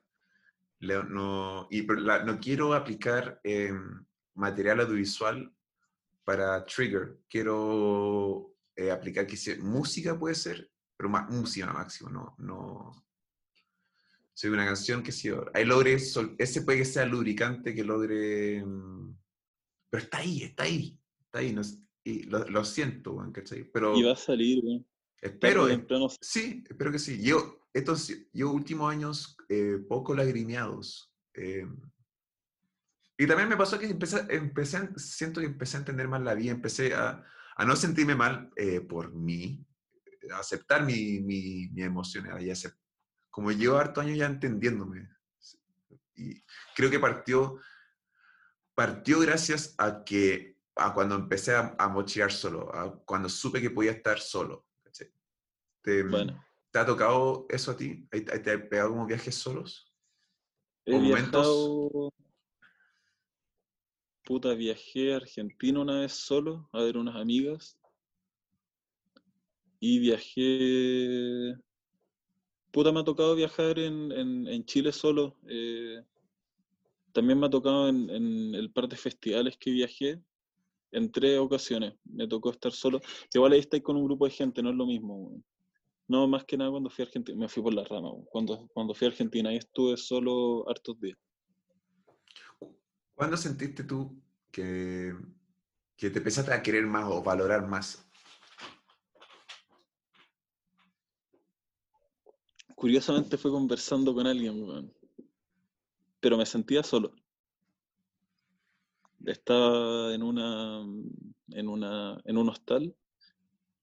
No, 0.84 1.68
y, 1.72 1.86
la- 2.02 2.24
no 2.24 2.40
quiero 2.40 2.74
aplicar 2.74 3.40
em, 3.44 4.06
material 4.36 4.82
audiovisual 4.82 5.52
para 6.26 6.64
trigger. 6.66 7.20
Quiero 7.30 8.56
eh, 8.76 8.92
aplicar 8.92 9.26
que 9.28 9.38
sea- 9.38 9.58
música 9.60 10.18
puede 10.18 10.36
ser, 10.36 10.70
pero 10.98 11.10
más 11.10 11.30
música 11.30 11.72
máximo, 11.72 12.10
no, 12.10 12.36
no. 12.40 13.06
Soy 14.36 14.50
una 14.50 14.66
canción 14.66 15.04
que 15.04 15.12
sí, 15.12 15.30
ahí 15.54 15.64
logre, 15.64 16.00
sol- 16.00 16.36
ese 16.40 16.64
puede 16.64 16.80
que 16.80 16.86
sea 16.86 17.06
lubricante 17.06 17.74
que 17.76 17.84
logre, 17.84 18.64
mm, 18.66 19.16
pero 19.90 20.04
está 20.04 20.18
ahí, 20.18 20.44
está 20.44 20.64
ahí, 20.64 21.00
está 21.26 21.40
ahí, 21.40 21.54
no 21.54 21.62
y 22.06 22.24
lo, 22.24 22.40
lo 22.50 22.66
siento, 22.66 23.16
¿cachai? 23.32 23.64
Pero 23.72 23.96
Y 23.96 24.04
va 24.04 24.12
a 24.14 24.16
salir, 24.18 24.60
weón. 24.66 24.86
espero, 25.22 25.70
eh, 25.70 25.86
Sí, 26.20 26.62
espero 26.70 26.92
que 26.92 27.00
sí. 27.00 27.22
Yo, 27.24 27.62
estos, 27.74 28.12
yo 28.34 28.52
últimos 28.52 28.92
años 28.92 29.38
eh, 29.54 29.78
poco 29.88 30.16
lagrimeados. 30.16 31.12
eh, 31.36 31.68
y 33.18 33.28
también 33.28 33.48
me 33.48 33.56
pasó 33.58 33.78
que 33.78 33.86
empecé, 33.86 34.90
siento 34.98 35.40
que 35.40 35.46
empecé 35.48 35.78
a 35.78 35.82
entender 35.82 36.08
más 36.08 36.22
la 36.22 36.34
vida, 36.34 36.52
empecé 36.52 36.96
a, 36.96 37.24
no 37.66 37.76
sentirme 37.76 38.16
mal 38.16 38.50
eh, 38.56 38.82
por 38.82 39.14
mí, 39.14 39.64
a 40.34 40.40
aceptar 40.40 40.84
mi, 40.84 41.20
mi, 41.20 41.70
y 42.42 42.50
acep- 42.50 42.76
como 43.30 43.52
llevo 43.52 43.78
harto 43.78 44.02
años 44.02 44.18
ya 44.18 44.26
entendiéndome. 44.26 45.08
Y 46.16 46.44
creo 46.76 46.90
que 46.90 47.00
partió, 47.00 47.60
partió 48.74 49.20
gracias 49.20 49.76
a 49.78 50.04
que, 50.04 50.58
a 50.76 50.94
cuando 50.94 51.16
empecé 51.16 51.54
a, 51.56 51.76
a 51.78 51.88
mochilar 51.90 52.32
solo, 52.32 52.74
a 52.76 53.00
cuando 53.06 53.30
supe 53.30 53.62
que 53.62 53.70
podía 53.70 53.92
estar 53.92 54.20
solo. 54.20 54.66
¿cachai? 54.84 55.14
Te- 55.84 56.04
Bueno. 56.04 56.44
¿Te 56.74 56.80
ha 56.80 56.86
tocado 56.88 57.46
eso 57.50 57.70
a 57.72 57.78
ti? 57.78 58.08
¿Ahí- 58.12 58.26
ahí 58.32 58.42
¿Te 58.42 58.52
ha 58.52 58.68
pegado 58.68 58.90
como 58.90 59.06
viajes 59.06 59.36
solos? 59.36 59.94
He 60.88 60.98
viajado. 61.00 62.12
Puta, 64.26 64.56
viajé 64.56 65.14
a 65.14 65.18
Argentina 65.18 65.80
una 65.82 66.00
vez 66.00 66.14
solo 66.14 66.68
a 66.74 66.82
ver 66.82 66.98
unas 66.98 67.16
amigas. 67.16 67.78
Y 69.80 70.00
viajé. 70.00 71.56
Puta, 72.72 72.92
me 72.92 73.02
ha 73.02 73.04
tocado 73.04 73.36
viajar 73.36 73.78
en, 73.78 74.12
en- 74.12 74.48
en 74.48 74.66
Chile 74.66 74.92
solo. 74.92 75.38
eh, 75.48 76.02
también 77.12 77.40
me 77.40 77.46
ha 77.46 77.50
tocado 77.52 77.88
en, 77.88 78.10
en 78.10 78.56
el 78.56 78.72
par 78.72 78.88
de 78.88 78.96
festivales 78.96 79.56
que 79.58 79.70
viajé. 79.70 80.20
En 80.92 81.12
tres 81.12 81.38
ocasiones 81.38 81.94
me 82.04 82.28
tocó 82.28 82.50
estar 82.50 82.72
solo. 82.72 83.00
Igual 83.32 83.52
ahí 83.54 83.60
estáis 83.60 83.84
con 83.84 83.96
un 83.96 84.06
grupo 84.06 84.26
de 84.26 84.32
gente, 84.32 84.64
no 84.64 84.72
es 84.72 84.76
lo 84.76 84.88
mismo. 84.88 85.40
No, 86.08 86.28
más 86.28 86.44
que 86.44 86.58
nada 86.58 86.72
cuando 86.72 86.90
fui 86.90 87.04
a 87.04 87.08
Argentina, 87.08 87.38
me 87.38 87.48
fui 87.48 87.64
por 87.64 87.74
la 87.74 87.86
rama. 87.86 88.12
Cuando, 88.30 88.68
cuando 88.74 88.94
fui 88.94 89.08
a 89.08 89.12
Argentina, 89.12 89.50
ahí 89.50 89.58
estuve 89.58 89.96
solo 89.98 90.68
hartos 90.70 91.00
días. 91.00 91.18
¿Cuándo 93.16 93.38
sentiste 93.38 93.84
tú 93.84 94.22
que, 94.52 95.14
que 95.96 96.10
te 96.10 96.18
empezaste 96.18 96.54
a 96.54 96.62
querer 96.62 96.86
más 96.86 97.06
o 97.10 97.24
valorar 97.24 97.68
más? 97.68 98.06
Curiosamente 102.76 103.38
fue 103.38 103.52
conversando 103.52 104.14
con 104.14 104.28
alguien, 104.28 104.94
pero 106.20 106.38
me 106.38 106.46
sentía 106.46 106.84
solo. 106.84 107.14
Estaba 109.26 110.14
en 110.14 110.22
una, 110.22 110.82
en 111.52 111.70
una, 111.70 112.22
en 112.26 112.38
un 112.38 112.50
hostal 112.50 112.94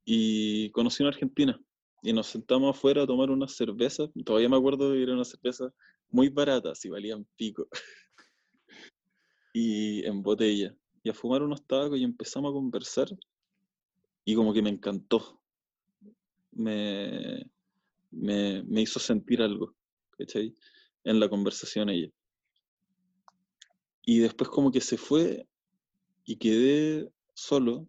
y 0.05 0.70
conocí 0.72 1.02
una 1.02 1.12
argentina 1.12 1.59
y 2.02 2.12
nos 2.12 2.28
sentamos 2.28 2.77
afuera 2.77 3.02
a 3.02 3.06
tomar 3.06 3.31
unas 3.31 3.52
cervezas. 3.52 4.10
Todavía 4.24 4.48
me 4.48 4.56
acuerdo 4.56 4.90
de 4.90 4.97
que 4.97 5.02
eran 5.02 5.16
unas 5.16 5.28
cervezas 5.28 5.72
muy 6.10 6.28
baratas 6.28 6.85
y 6.85 6.89
valían 6.89 7.27
pico. 7.36 7.68
y 9.52 10.05
en 10.06 10.22
botella. 10.22 10.74
Y 11.02 11.10
a 11.10 11.14
fumar 11.14 11.43
unos 11.43 11.66
tabacos 11.66 11.98
y 11.98 12.05
empezamos 12.05 12.51
a 12.51 12.55
conversar 12.55 13.09
y 14.24 14.35
como 14.35 14.52
que 14.52 14.62
me 14.62 14.70
encantó. 14.70 15.40
Me, 16.52 17.47
me, 18.10 18.62
me 18.64 18.82
hizo 18.82 18.98
sentir 18.98 19.40
algo, 19.40 19.74
¿cachai? 20.16 20.55
En 21.05 21.20
la 21.20 21.28
conversación 21.28 21.89
ella. 21.90 22.10
Y 24.02 24.18
después 24.18 24.51
como 24.51 24.72
que 24.72 24.81
se 24.81 24.97
fue 24.97 25.47
y 26.24 26.36
quedé 26.36 27.10
solo 27.35 27.89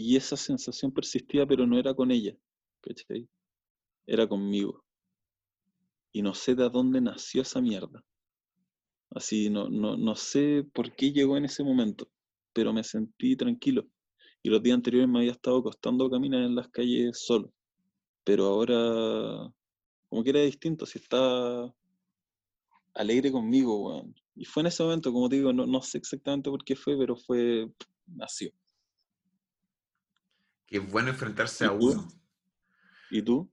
y 0.00 0.16
esa 0.16 0.34
sensación 0.34 0.92
persistía, 0.92 1.46
pero 1.46 1.66
no 1.66 1.78
era 1.78 1.92
con 1.92 2.10
ella. 2.10 2.34
Era 4.06 4.26
conmigo. 4.26 4.82
Y 6.10 6.22
no 6.22 6.32
sé 6.32 6.54
de 6.54 6.70
dónde 6.70 7.02
nació 7.02 7.42
esa 7.42 7.60
mierda. 7.60 8.02
Así, 9.10 9.50
no, 9.50 9.68
no, 9.68 9.98
no 9.98 10.16
sé 10.16 10.64
por 10.72 10.96
qué 10.96 11.12
llegó 11.12 11.36
en 11.36 11.44
ese 11.44 11.62
momento, 11.62 12.08
pero 12.54 12.72
me 12.72 12.82
sentí 12.82 13.36
tranquilo. 13.36 13.86
Y 14.42 14.48
los 14.48 14.62
días 14.62 14.76
anteriores 14.76 15.06
me 15.06 15.18
había 15.18 15.32
estado 15.32 15.62
costando 15.62 16.08
caminar 16.08 16.44
en 16.44 16.54
las 16.54 16.68
calles 16.68 17.18
solo. 17.22 17.52
Pero 18.24 18.46
ahora, 18.46 19.52
como 20.08 20.24
que 20.24 20.30
era 20.30 20.40
distinto, 20.40 20.86
si 20.86 20.98
está 20.98 21.70
alegre 22.94 23.30
conmigo, 23.30 23.86
weón. 23.86 24.14
Y 24.34 24.46
fue 24.46 24.62
en 24.62 24.68
ese 24.68 24.82
momento, 24.82 25.12
como 25.12 25.28
te 25.28 25.36
digo, 25.36 25.52
no, 25.52 25.66
no 25.66 25.82
sé 25.82 25.98
exactamente 25.98 26.48
por 26.48 26.64
qué 26.64 26.74
fue, 26.74 26.96
pero 26.96 27.16
fue, 27.16 27.70
nació. 28.06 28.50
Que 30.70 30.78
es 30.78 30.90
bueno 30.90 31.10
enfrentarse 31.10 31.64
¿Y 31.64 31.66
a 31.66 31.72
uno. 31.72 32.08
¿Y 33.10 33.22
tú? 33.22 33.52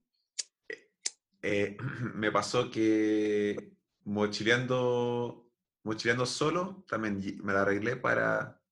Eh, 1.42 1.76
me 2.14 2.32
pasó 2.32 2.70
que 2.70 3.76
mochileando, 4.04 5.50
mochileando 5.82 6.24
solo, 6.24 6.84
también 6.88 7.20
me 7.42 7.52
la 7.52 7.62
arreglé 7.62 7.96
para 7.96 8.62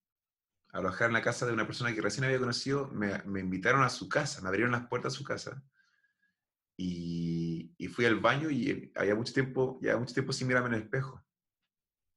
alojar 0.71 1.09
en 1.09 1.15
la 1.15 1.23
casa 1.23 1.47
de 1.47 1.53
una 1.53 1.67
persona 1.67 1.95
que 1.95 2.01
recién 2.01 2.25
había 2.25 2.39
conocido. 2.39 2.89
Me, 2.89 3.23
me 3.25 3.41
invitaron 3.41 3.83
a 3.83 3.91
su 3.91 4.09
casa, 4.09 4.41
me 4.41 4.49
abrieron 4.49 4.73
las 4.73 4.87
puertas 4.87 5.13
a 5.15 5.17
su 5.17 5.25
casa. 5.25 5.63
Y, 6.79 7.75
y 7.79 7.89
fui 7.89 8.05
al 8.05 8.21
baño 8.21 8.51
y 8.51 8.93
había 8.95 9.15
mucho 9.15 9.33
tiempo, 9.33 9.79
ya 9.83 9.97
mucho 9.97 10.15
tiempo 10.15 10.33
sin 10.33 10.47
mirarme 10.47 10.69
en 10.69 10.75
el 10.75 10.83
espejo. 10.83 11.25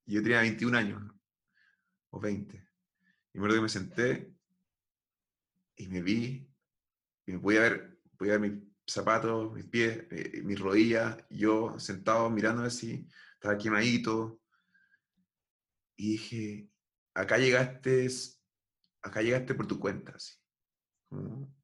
Y 0.05 0.15
yo 0.15 0.21
tenía 0.21 0.41
21 0.41 0.77
años, 0.77 1.01
o 2.09 2.19
20. 2.19 2.55
Y 2.55 3.37
me 3.37 3.39
acuerdo 3.39 3.55
que 3.55 3.61
me 3.61 3.69
senté 3.69 4.38
y 5.79 5.87
me 5.87 6.01
vi, 6.01 6.53
y 7.25 7.31
me 7.33 7.39
podía 7.39 7.61
ver, 7.61 7.99
podía 8.17 8.37
ver 8.37 8.51
mis 8.51 8.63
zapatos, 8.85 9.53
mis 9.53 9.65
pies, 9.65 10.05
eh, 10.11 10.41
mis 10.43 10.59
rodillas, 10.59 11.17
yo 11.29 11.79
sentado 11.79 12.29
mirándome 12.29 12.67
así, 12.67 13.07
estaba 13.35 13.57
quemadito. 13.57 14.41
Y 15.95 16.11
dije, 16.11 16.69
acá 17.13 17.37
llegaste, 17.37 18.07
acá 19.01 19.21
llegaste 19.21 19.55
por 19.55 19.67
tu 19.67 19.79
cuenta, 19.79 20.13
así. 20.15 20.35
Como, 21.09 21.55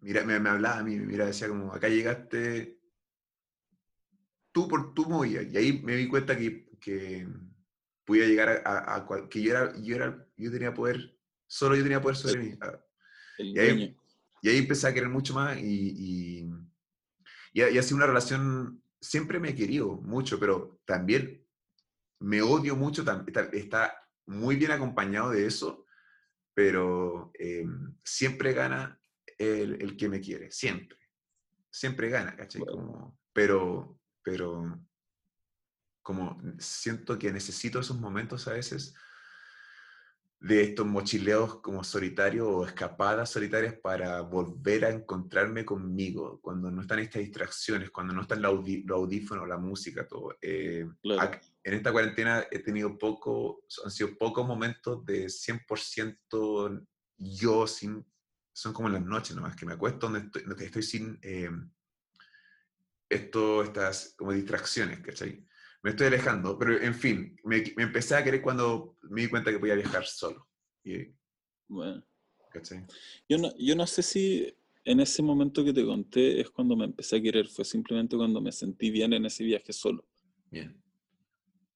mira, 0.00 0.24
me, 0.24 0.38
me 0.40 0.50
hablaba 0.50 0.78
a 0.80 0.82
mí, 0.84 0.96
me 0.98 1.06
miraba, 1.06 1.28
decía 1.28 1.48
como, 1.48 1.72
acá 1.72 1.88
llegaste 1.88 2.80
tú 4.52 4.68
por 4.68 4.94
tu 4.94 5.06
movida. 5.08 5.42
Y 5.42 5.56
ahí 5.56 5.82
me 5.82 5.96
di 5.96 6.08
cuenta 6.08 6.36
que, 6.36 6.68
que 6.80 7.28
podía 8.04 8.26
llegar 8.26 8.48
a, 8.64 8.70
a- 8.70 8.96
a 8.96 9.06
cual- 9.06 9.28
que 9.28 9.42
yo 9.42 9.52
era, 9.52 9.72
yo 9.80 9.96
era, 9.96 10.26
yo 10.36 10.50
tenía 10.50 10.74
poder, 10.74 11.16
solo 11.46 11.76
yo 11.76 11.82
tenía 11.82 12.00
poder 12.00 12.16
sobre 12.16 12.38
mí. 12.42 12.58
a- 12.60 12.84
El 13.40 13.56
Y 13.56 13.58
ahí- 13.58 13.96
y 14.42 14.48
ahí 14.48 14.58
empecé 14.58 14.86
a 14.88 14.94
querer 14.94 15.08
mucho 15.08 15.34
más 15.34 15.58
y, 15.58 15.62
y, 15.64 16.50
y 17.52 17.60
ha, 17.62 17.70
y 17.70 17.78
ha 17.78 17.82
sido 17.82 17.96
una 17.96 18.06
relación, 18.06 18.82
siempre 19.00 19.38
me 19.38 19.50
he 19.50 19.54
querido 19.54 19.96
mucho, 20.00 20.38
pero 20.40 20.80
también 20.86 21.46
me 22.20 22.40
odio 22.42 22.76
mucho, 22.76 23.04
está 23.52 23.94
muy 24.26 24.56
bien 24.56 24.70
acompañado 24.70 25.30
de 25.30 25.46
eso, 25.46 25.84
pero 26.54 27.30
eh, 27.38 27.66
siempre 28.04 28.52
gana 28.52 29.00
el, 29.38 29.80
el 29.82 29.96
que 29.96 30.08
me 30.08 30.20
quiere, 30.20 30.50
siempre, 30.50 30.98
siempre 31.70 32.08
gana, 32.08 32.34
¿cachai? 32.36 32.60
Bueno. 32.62 32.76
Como, 32.76 33.18
pero, 33.32 34.00
pero 34.22 34.86
como 36.02 36.40
siento 36.58 37.18
que 37.18 37.32
necesito 37.32 37.80
esos 37.80 37.98
momentos 38.00 38.48
a 38.48 38.52
veces 38.54 38.94
de 40.42 40.62
estos 40.62 40.86
mochileos 40.86 41.56
como 41.60 41.84
solitarios 41.84 42.46
o 42.48 42.64
escapadas 42.64 43.28
solitarias 43.28 43.74
para 43.74 44.22
volver 44.22 44.86
a 44.86 44.90
encontrarme 44.90 45.66
conmigo, 45.66 46.40
cuando 46.40 46.70
no 46.70 46.80
están 46.80 46.98
estas 47.00 47.20
distracciones, 47.20 47.90
cuando 47.90 48.14
no 48.14 48.22
están 48.22 48.40
los 48.40 48.54
audí- 48.54 48.82
los 48.86 48.96
audífonos, 48.96 49.46
la 49.46 49.58
música, 49.58 50.08
todo. 50.08 50.38
Eh, 50.40 50.88
Claro. 51.02 51.38
en 51.62 51.74
esta 51.74 51.92
cuarentena 51.92 52.46
he 52.50 52.60
tenido 52.60 52.96
poco, 52.96 53.64
han 53.84 53.90
sido 53.90 54.16
pocos 54.16 54.46
momentos 54.46 55.04
de 55.04 55.28
100% 55.28 56.86
yo 57.18 57.66
sin, 57.66 58.06
son 58.54 58.72
como 58.72 58.88
en 58.88 58.94
las 58.94 59.04
noches 59.04 59.36
nomás, 59.36 59.54
que 59.54 59.66
me 59.66 59.74
acuesto 59.74 60.08
donde 60.08 60.20
estoy, 60.26 60.42
donde 60.44 60.64
estoy 60.64 60.82
sin 60.82 61.18
eh, 61.20 61.50
esto, 63.10 63.62
estas 63.62 64.14
como 64.16 64.32
distracciones, 64.32 65.00
¿cachai? 65.00 65.44
Me 65.82 65.90
estoy 65.90 66.08
alejando, 66.08 66.58
pero 66.58 66.78
en 66.80 66.94
fin, 66.94 67.36
me, 67.44 67.62
me 67.76 67.84
empecé 67.84 68.14
a 68.14 68.22
querer 68.22 68.42
cuando 68.42 68.96
me 69.02 69.22
di 69.22 69.28
cuenta 69.28 69.50
que 69.50 69.58
podía 69.58 69.74
viajar 69.74 70.04
solo. 70.04 70.46
Y, 70.84 71.08
Bueno. 71.68 72.04
¿cachai? 72.52 72.84
Yo 73.28 73.38
no, 73.38 73.56
yo 73.56 73.74
no 73.76 73.86
sé 73.86 74.02
si 74.02 74.54
en 74.84 75.00
ese 75.00 75.22
momento 75.22 75.64
que 75.64 75.72
te 75.72 75.84
conté 75.84 76.40
es 76.40 76.50
cuando 76.50 76.76
me 76.76 76.84
empecé 76.84 77.16
a 77.16 77.22
querer, 77.22 77.48
fue 77.48 77.64
simplemente 77.64 78.16
cuando 78.16 78.40
me 78.40 78.52
sentí 78.52 78.90
bien 78.90 79.12
en 79.12 79.24
ese 79.24 79.44
viaje 79.44 79.72
solo. 79.72 80.06
Bien. 80.50 80.82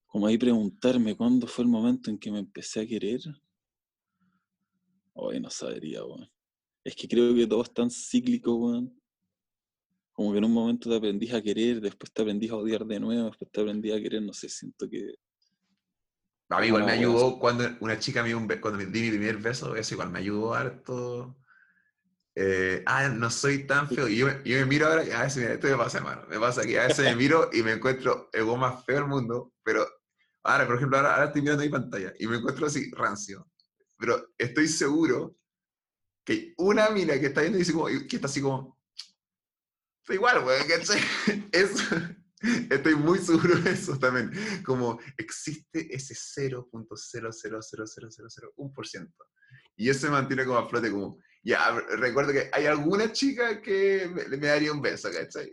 Como 0.06 0.26
ahí 0.26 0.38
preguntarme 0.38 1.16
cuándo 1.16 1.46
fue 1.46 1.64
el 1.64 1.70
momento 1.70 2.10
en 2.10 2.18
que 2.18 2.30
me 2.30 2.38
empecé 2.38 2.80
a 2.80 2.86
querer. 2.86 3.20
Hoy 5.14 5.40
no 5.40 5.50
sabría, 5.50 6.04
weón. 6.04 6.28
Es 6.82 6.94
que 6.94 7.08
creo 7.08 7.34
que 7.34 7.46
todo 7.46 7.62
es 7.62 7.72
tan 7.72 7.90
cíclico, 7.90 8.54
weón. 8.54 9.00
Como 10.14 10.30
que 10.30 10.38
en 10.38 10.44
un 10.44 10.52
momento 10.52 10.88
te 10.88 10.96
aprendís 10.96 11.34
a 11.34 11.42
querer, 11.42 11.80
después 11.80 12.12
te 12.12 12.22
aprendís 12.22 12.50
a 12.52 12.56
odiar 12.56 12.86
de 12.86 13.00
nuevo, 13.00 13.24
después 13.26 13.50
te 13.50 13.60
aprendí 13.60 13.90
a 13.92 14.00
querer, 14.00 14.22
no 14.22 14.32
sé, 14.32 14.48
siento 14.48 14.88
que... 14.88 15.14
A 16.50 16.60
mí 16.60 16.68
igual 16.68 16.84
me 16.84 16.92
ayudó 16.92 17.38
cuando 17.40 17.64
una 17.80 17.98
chica 17.98 18.22
me 18.22 18.28
dio 18.28 18.38
un 18.38 18.46
cuando 18.46 18.78
me 18.78 18.86
di 18.86 19.02
mi 19.02 19.10
primer 19.10 19.38
beso, 19.38 19.74
eso 19.74 19.94
igual 19.94 20.10
me 20.10 20.20
ayudó 20.20 20.54
harto. 20.54 21.36
Eh, 22.36 22.82
ah, 22.86 23.08
no 23.08 23.28
soy 23.30 23.66
tan 23.66 23.88
feo. 23.88 24.08
Y 24.08 24.18
yo, 24.18 24.28
yo 24.44 24.58
me 24.58 24.66
miro 24.66 24.86
ahora, 24.86 25.02
a 25.02 25.22
veces, 25.24 25.38
mira, 25.38 25.54
esto 25.54 25.66
me 25.66 25.76
pasa, 25.76 25.98
hermano. 25.98 26.22
Me 26.28 26.38
pasa 26.38 26.62
que 26.62 26.78
a 26.78 26.86
veces 26.86 27.04
me 27.06 27.16
miro 27.16 27.50
y 27.52 27.62
me 27.62 27.72
encuentro 27.72 28.28
el 28.32 28.44
más 28.56 28.84
feo 28.84 28.96
del 28.96 29.06
mundo, 29.06 29.52
pero 29.64 29.84
ahora, 30.44 30.66
por 30.66 30.76
ejemplo, 30.76 30.96
ahora, 30.96 31.14
ahora 31.14 31.26
estoy 31.26 31.42
mirando 31.42 31.64
mi 31.64 31.70
pantalla 31.70 32.12
y 32.18 32.26
me 32.28 32.36
encuentro 32.36 32.66
así, 32.66 32.90
rancio. 32.92 33.48
Pero 33.96 34.32
estoy 34.38 34.68
seguro 34.68 35.36
que 36.24 36.54
una 36.58 36.90
mina 36.90 37.18
que 37.18 37.26
está 37.26 37.40
viendo 37.40 37.58
y 37.58 37.62
dice 37.62 37.72
como, 37.72 37.86
que 37.86 38.16
está 38.16 38.26
así 38.26 38.40
como, 38.40 38.58
"Soy 38.64 38.73
igual, 40.10 40.44
weón, 40.44 40.68
¿cachai? 40.68 41.00
Eso, 41.52 41.82
estoy 42.70 42.94
muy 42.94 43.18
seguro 43.18 43.56
de 43.56 43.70
eso 43.70 43.98
también. 43.98 44.30
Como 44.64 44.98
existe 45.16 45.94
ese 45.94 46.14
0.0000001%. 46.14 49.14
Y 49.76 49.88
eso 49.88 50.06
me 50.06 50.12
mantiene 50.12 50.44
como 50.44 50.58
a 50.58 50.68
flote, 50.68 50.90
como, 50.90 51.18
ya, 51.42 51.70
recuerdo 51.96 52.32
que 52.32 52.50
hay 52.52 52.66
alguna 52.66 53.10
chica 53.12 53.60
que 53.62 54.08
me, 54.12 54.24
me 54.36 54.46
daría 54.46 54.72
un 54.72 54.82
beso, 54.82 55.08
¿cachai? 55.12 55.50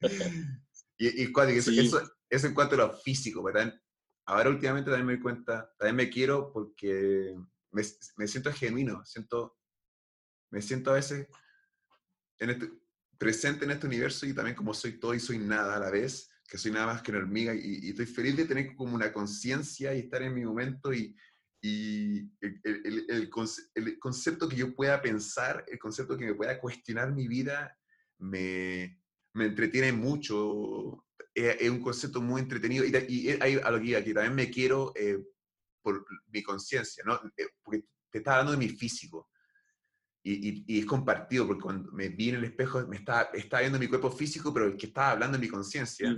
y, 0.98 1.22
y 1.22 1.32
eso, 1.56 1.70
Sí. 1.70 1.80
eso, 1.80 2.02
eso 2.28 2.46
en 2.46 2.54
cuanto 2.54 2.74
a 2.74 2.78
lo 2.78 2.92
físico, 2.98 3.42
también- 3.52 3.80
ahora 4.26 4.50
últimamente 4.50 4.90
también 4.90 5.06
me 5.06 5.14
doy 5.14 5.22
cuenta, 5.22 5.72
también 5.78 5.96
me 5.96 6.10
quiero 6.10 6.52
porque 6.52 7.34
me, 7.72 7.82
me 8.16 8.28
siento 8.28 8.52
genuino, 8.52 9.04
siento, 9.04 9.56
me 10.52 10.62
siento 10.62 10.90
a 10.92 10.94
veces 10.94 11.26
en 12.38 12.50
este- 12.50 12.70
presente 13.20 13.66
en 13.66 13.72
este 13.72 13.86
universo 13.86 14.24
y 14.24 14.32
también 14.32 14.56
como 14.56 14.72
soy 14.72 14.98
todo 14.98 15.12
y 15.14 15.20
soy 15.20 15.38
nada 15.38 15.76
a 15.76 15.78
la 15.78 15.90
vez, 15.90 16.30
que 16.48 16.56
soy 16.56 16.72
nada 16.72 16.86
más 16.86 17.02
que 17.02 17.10
una 17.10 17.20
hormiga 17.20 17.54
y, 17.54 17.80
y 17.82 17.90
estoy 17.90 18.06
feliz 18.06 18.34
de 18.34 18.46
tener 18.46 18.74
como 18.74 18.94
una 18.94 19.12
conciencia 19.12 19.94
y 19.94 19.98
estar 20.00 20.22
en 20.22 20.34
mi 20.34 20.42
momento 20.42 20.90
y, 20.94 21.14
y 21.60 22.20
el, 22.40 22.60
el- 22.64 22.86
el- 22.86 23.06
el 23.10 23.30
conce- 23.30 23.70
el 23.74 23.98
concepto 23.98 24.48
que 24.48 24.56
yo 24.56 24.74
pueda 24.74 25.02
pensar, 25.02 25.66
el 25.68 25.78
concepto 25.78 26.16
que 26.16 26.24
me 26.24 26.34
pueda 26.34 26.58
cuestionar 26.58 27.12
mi 27.12 27.28
vida, 27.28 27.76
me, 28.18 28.98
me 29.34 29.44
entretiene 29.46 29.92
mucho. 29.92 31.06
Es, 31.34 31.70
un 31.70 31.80
concepto 31.82 32.20
muy 32.22 32.40
entretenido 32.40 32.84
y, 32.86 32.90
y 33.08 33.28
ahí 33.40 33.54
a 33.62 33.80
que 33.80 34.04
que 34.04 34.14
también 34.14 34.34
me 34.34 34.50
quiero 34.50 34.92
eh, 34.96 35.18
por 35.82 36.04
mi 36.28 36.42
conciencia, 36.42 37.04
¿no? 37.06 37.20
Eh, 37.36 37.48
Porque 37.62 37.84
te 38.10 38.18
estaba 38.18 38.38
hablando 38.40 38.58
de 38.58 38.66
mi 38.66 38.74
físico. 38.74 39.29
Y, 40.22 40.48
y- 40.50 40.64
y 40.66 40.78
es 40.80 40.86
compartido, 40.86 41.46
porque 41.46 41.62
cuando 41.62 41.90
me 41.92 42.08
vi 42.10 42.28
en 42.30 42.36
el 42.36 42.44
espejo, 42.44 42.86
me 42.86 42.96
estaba, 42.96 43.22
estaba 43.32 43.60
viendo 43.60 43.78
mi 43.78 43.88
cuerpo 43.88 44.10
físico, 44.10 44.52
pero 44.52 44.66
el 44.66 44.76
que 44.76 44.86
estaba 44.86 45.12
hablando 45.12 45.36
es 45.36 45.40
mi 45.40 45.48
conciencia. 45.48 46.10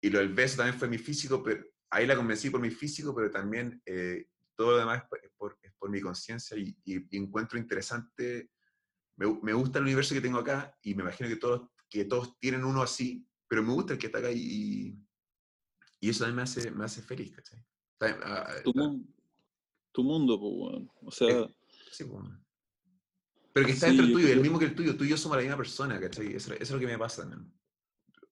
Y 0.00 0.10
lo 0.10 0.18
del 0.20 0.32
beso 0.32 0.56
también 0.56 0.78
fue 0.78 0.88
mi 0.88 0.98
físico, 0.98 1.42
pero 1.42 1.64
ahí 1.90 2.06
la 2.06 2.16
convencí 2.16 2.48
por 2.50 2.60
mi 2.60 2.70
físico, 2.70 3.14
pero 3.14 3.30
también 3.30 3.80
eh, 3.84 4.26
todo 4.56 4.72
lo 4.72 4.78
demás 4.78 5.02
es 5.02 5.08
por, 5.08 5.18
es 5.24 5.30
por, 5.36 5.58
es 5.62 5.72
por 5.78 5.90
mi 5.90 6.00
conciencia 6.00 6.56
y, 6.56 6.76
y- 6.84 7.16
encuentro 7.16 7.58
interesante, 7.58 8.50
me, 9.16 9.26
me 9.42 9.52
gusta 9.52 9.78
el 9.78 9.84
universo 9.84 10.14
que 10.14 10.20
tengo 10.20 10.38
acá 10.38 10.74
y 10.82 10.94
me 10.94 11.02
imagino 11.02 11.28
que 11.28 11.36
todos, 11.36 11.68
que 11.90 12.04
todos 12.06 12.38
tienen 12.38 12.64
uno 12.64 12.82
así, 12.82 13.26
pero 13.48 13.62
me 13.62 13.72
gusta 13.72 13.92
el 13.94 13.98
que 13.98 14.06
está 14.06 14.18
acá 14.18 14.30
y, 14.32 14.98
y 16.00 16.08
eso 16.10 16.20
también 16.20 16.36
me 16.36 16.42
hace, 16.42 16.70
me 16.70 16.84
hace 16.84 17.02
feliz, 17.02 17.32
¿cachai? 17.34 17.62
También, 17.98 18.20
ah, 18.24 18.46
Tu, 18.64 18.70
ah, 18.70 18.72
mun- 18.82 19.14
tu 19.92 20.02
mundo, 20.04 20.38
pues, 20.38 20.52
weón. 20.56 20.90
O 21.02 21.10
sea, 21.10 21.28
Es- 21.28 21.96
sí, 21.96 22.04
pues. 22.04 22.22
Pero 23.56 23.68
que 23.68 23.72
está 23.72 23.86
Sí, 23.86 23.96
dentro 23.96 24.06
yo 24.06 24.12
tuyo, 24.12 24.28
el 24.34 24.40
mismo 24.42 24.58
que 24.58 24.66
el 24.66 24.74
tuyo, 24.74 24.96
tú 24.98 25.04
y 25.04 25.08
yo 25.08 25.16
somos 25.16 25.38
la 25.38 25.42
misma 25.42 25.56
persona, 25.56 25.98
¿cachai? 25.98 26.26
Eso, 26.34 26.52
eso 26.52 26.62
es 26.62 26.70
lo 26.72 26.78
que 26.78 26.86
me 26.86 26.98
pasa 26.98 27.22
también. 27.22 27.50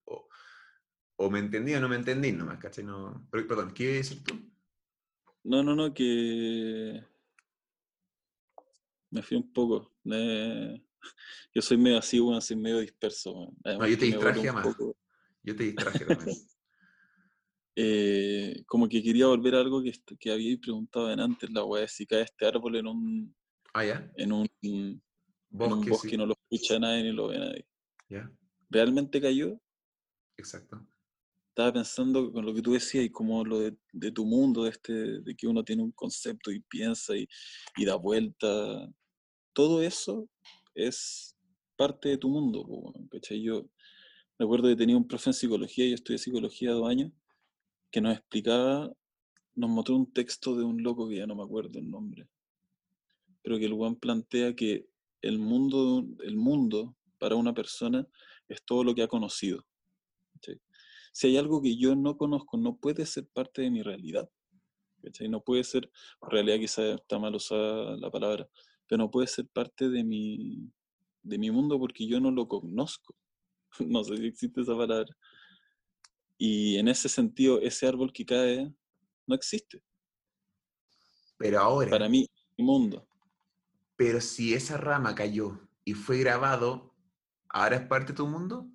O, 0.04 0.28
o 1.16 1.30
me 1.30 1.38
entendí 1.38 1.72
o 1.72 1.80
no 1.80 1.88
me 1.88 1.96
entendí 1.96 2.30
nomás, 2.30 2.58
¿cachai? 2.58 2.84
No, 2.84 3.26
pero, 3.30 3.46
perdón, 3.46 3.72
¿qué 3.72 3.84
ibas 3.84 3.94
a 3.94 3.96
decir 3.96 4.22
tú? 4.22 4.34
no, 5.44 5.62
no, 5.62 5.74
no, 5.74 5.94
que 5.94 7.02
me 9.12 9.22
fui 9.22 9.38
un 9.38 9.50
poco. 9.50 9.94
eh, 10.12 10.84
Yo 11.54 11.62
soy 11.62 11.78
medio 11.78 11.96
así, 11.96 12.20
weón, 12.20 12.42
soy 12.42 12.56
medio 12.56 12.80
disperso, 12.80 13.50
yo 13.64 13.98
te 13.98 14.04
distraje 14.04 14.52
más. 14.52 14.66
poco- 14.66 14.94
Yo 15.42 15.56
te 15.56 15.64
distraje 15.64 16.04
también. 16.04 16.36
eh, 17.76 18.62
como 18.66 18.90
que 18.90 19.02
quería 19.02 19.28
volver 19.28 19.54
a 19.54 19.60
algo 19.60 19.82
que, 19.82 19.92
que 20.20 20.30
había 20.30 20.58
preguntado 20.60 21.10
en 21.10 21.20
antes, 21.20 21.50
la 21.50 21.64
weá, 21.64 21.88
si 21.88 22.04
cae 22.06 22.20
este 22.24 22.46
árbol 22.46 22.76
en 22.76 22.86
un, 22.88 23.34
Ah, 23.72 23.84
ya. 23.86 24.12
en 24.16 24.30
un, 24.32 24.48
en 25.58 25.72
un 25.72 25.78
Bosque, 25.78 25.90
bosque 25.90 26.08
sí. 26.10 26.16
no 26.16 26.26
lo 26.26 26.34
escucha 26.34 26.78
nadie 26.78 27.02
ni 27.04 27.12
lo 27.12 27.28
ve 27.28 27.38
nadie. 27.38 27.66
Ya, 28.08 28.30
¿Realmente 28.70 29.20
cayó? 29.20 29.60
exacto. 30.36 30.86
Estaba 31.50 31.72
pensando 31.74 32.32
con 32.32 32.44
lo 32.44 32.52
que 32.52 32.60
tú 32.60 32.72
decías 32.72 33.04
y 33.04 33.10
como 33.10 33.44
lo 33.44 33.60
de, 33.60 33.76
de 33.92 34.10
tu 34.10 34.24
mundo, 34.26 34.64
de, 34.64 34.70
este, 34.70 34.92
de 35.20 35.36
que 35.36 35.46
uno 35.46 35.62
tiene 35.62 35.84
un 35.84 35.92
concepto 35.92 36.50
y 36.50 36.58
piensa 36.58 37.16
y, 37.16 37.28
y 37.76 37.84
da 37.84 37.94
vuelta. 37.94 38.92
Todo 39.52 39.80
eso 39.80 40.28
es 40.74 41.36
parte 41.76 42.08
de 42.08 42.18
tu 42.18 42.28
mundo. 42.28 42.66
¿cachai? 43.08 43.40
Yo 43.40 43.70
recuerdo 44.36 44.68
que 44.68 44.74
tenía 44.74 44.96
un 44.96 45.06
profe 45.06 45.30
en 45.30 45.34
psicología, 45.34 45.86
yo 45.86 45.94
estudié 45.94 46.18
psicología 46.18 46.72
dos 46.72 46.88
años, 46.88 47.12
que 47.92 48.00
nos 48.00 48.16
explicaba, 48.16 48.92
nos 49.54 49.70
mostró 49.70 49.96
un 49.96 50.12
texto 50.12 50.56
de 50.56 50.64
un 50.64 50.82
loco 50.82 51.08
que 51.08 51.16
ya 51.18 51.26
no 51.26 51.36
me 51.36 51.44
acuerdo 51.44 51.78
el 51.78 51.88
nombre, 51.88 52.26
pero 53.42 53.58
que 53.58 53.66
el 53.66 53.74
Juan 53.74 53.94
plantea 53.94 54.56
que 54.56 54.88
el 55.24 55.38
mundo, 55.38 56.06
el 56.22 56.36
mundo 56.36 56.94
para 57.18 57.34
una 57.34 57.54
persona 57.54 58.06
es 58.46 58.62
todo 58.64 58.84
lo 58.84 58.94
que 58.94 59.02
ha 59.02 59.08
conocido. 59.08 59.64
Si 61.12 61.28
hay 61.28 61.36
algo 61.36 61.62
que 61.62 61.76
yo 61.76 61.94
no 61.94 62.16
conozco, 62.16 62.56
no 62.56 62.76
puede 62.76 63.06
ser 63.06 63.26
parte 63.28 63.62
de 63.62 63.70
mi 63.70 63.82
realidad. 63.82 64.28
¿cachai? 65.02 65.28
No 65.28 65.40
puede 65.40 65.62
ser, 65.64 65.90
en 66.22 66.30
realidad 66.30 66.58
quizás 66.58 67.00
está 67.00 67.18
mal 67.18 67.34
usada 67.34 67.96
la 67.96 68.10
palabra, 68.10 68.48
pero 68.86 68.98
no 68.98 69.10
puede 69.10 69.28
ser 69.28 69.46
parte 69.46 69.88
de 69.88 70.02
mi, 70.02 70.70
de 71.22 71.38
mi 71.38 71.50
mundo 71.50 71.78
porque 71.78 72.06
yo 72.06 72.20
no 72.20 72.30
lo 72.30 72.46
conozco. 72.48 73.14
No 73.88 74.04
sé 74.04 74.16
si 74.16 74.26
existe 74.26 74.60
esa 74.60 74.76
palabra. 74.76 75.16
Y 76.38 76.76
en 76.76 76.88
ese 76.88 77.08
sentido, 77.08 77.60
ese 77.60 77.86
árbol 77.88 78.12
que 78.12 78.24
cae 78.24 78.72
no 79.26 79.34
existe. 79.34 79.82
Pero 81.38 81.60
ahora, 81.60 81.90
Para 81.90 82.08
mí, 82.08 82.26
mi 82.56 82.64
mundo. 82.64 83.06
Pero 83.96 84.20
si 84.20 84.54
esa 84.54 84.76
rama 84.76 85.14
cayó 85.14 85.60
y 85.84 85.94
fue 85.94 86.18
grabado, 86.18 86.94
¿ahora 87.48 87.76
es 87.76 87.86
parte 87.86 88.12
de 88.12 88.16
tu 88.16 88.26
mundo? 88.26 88.68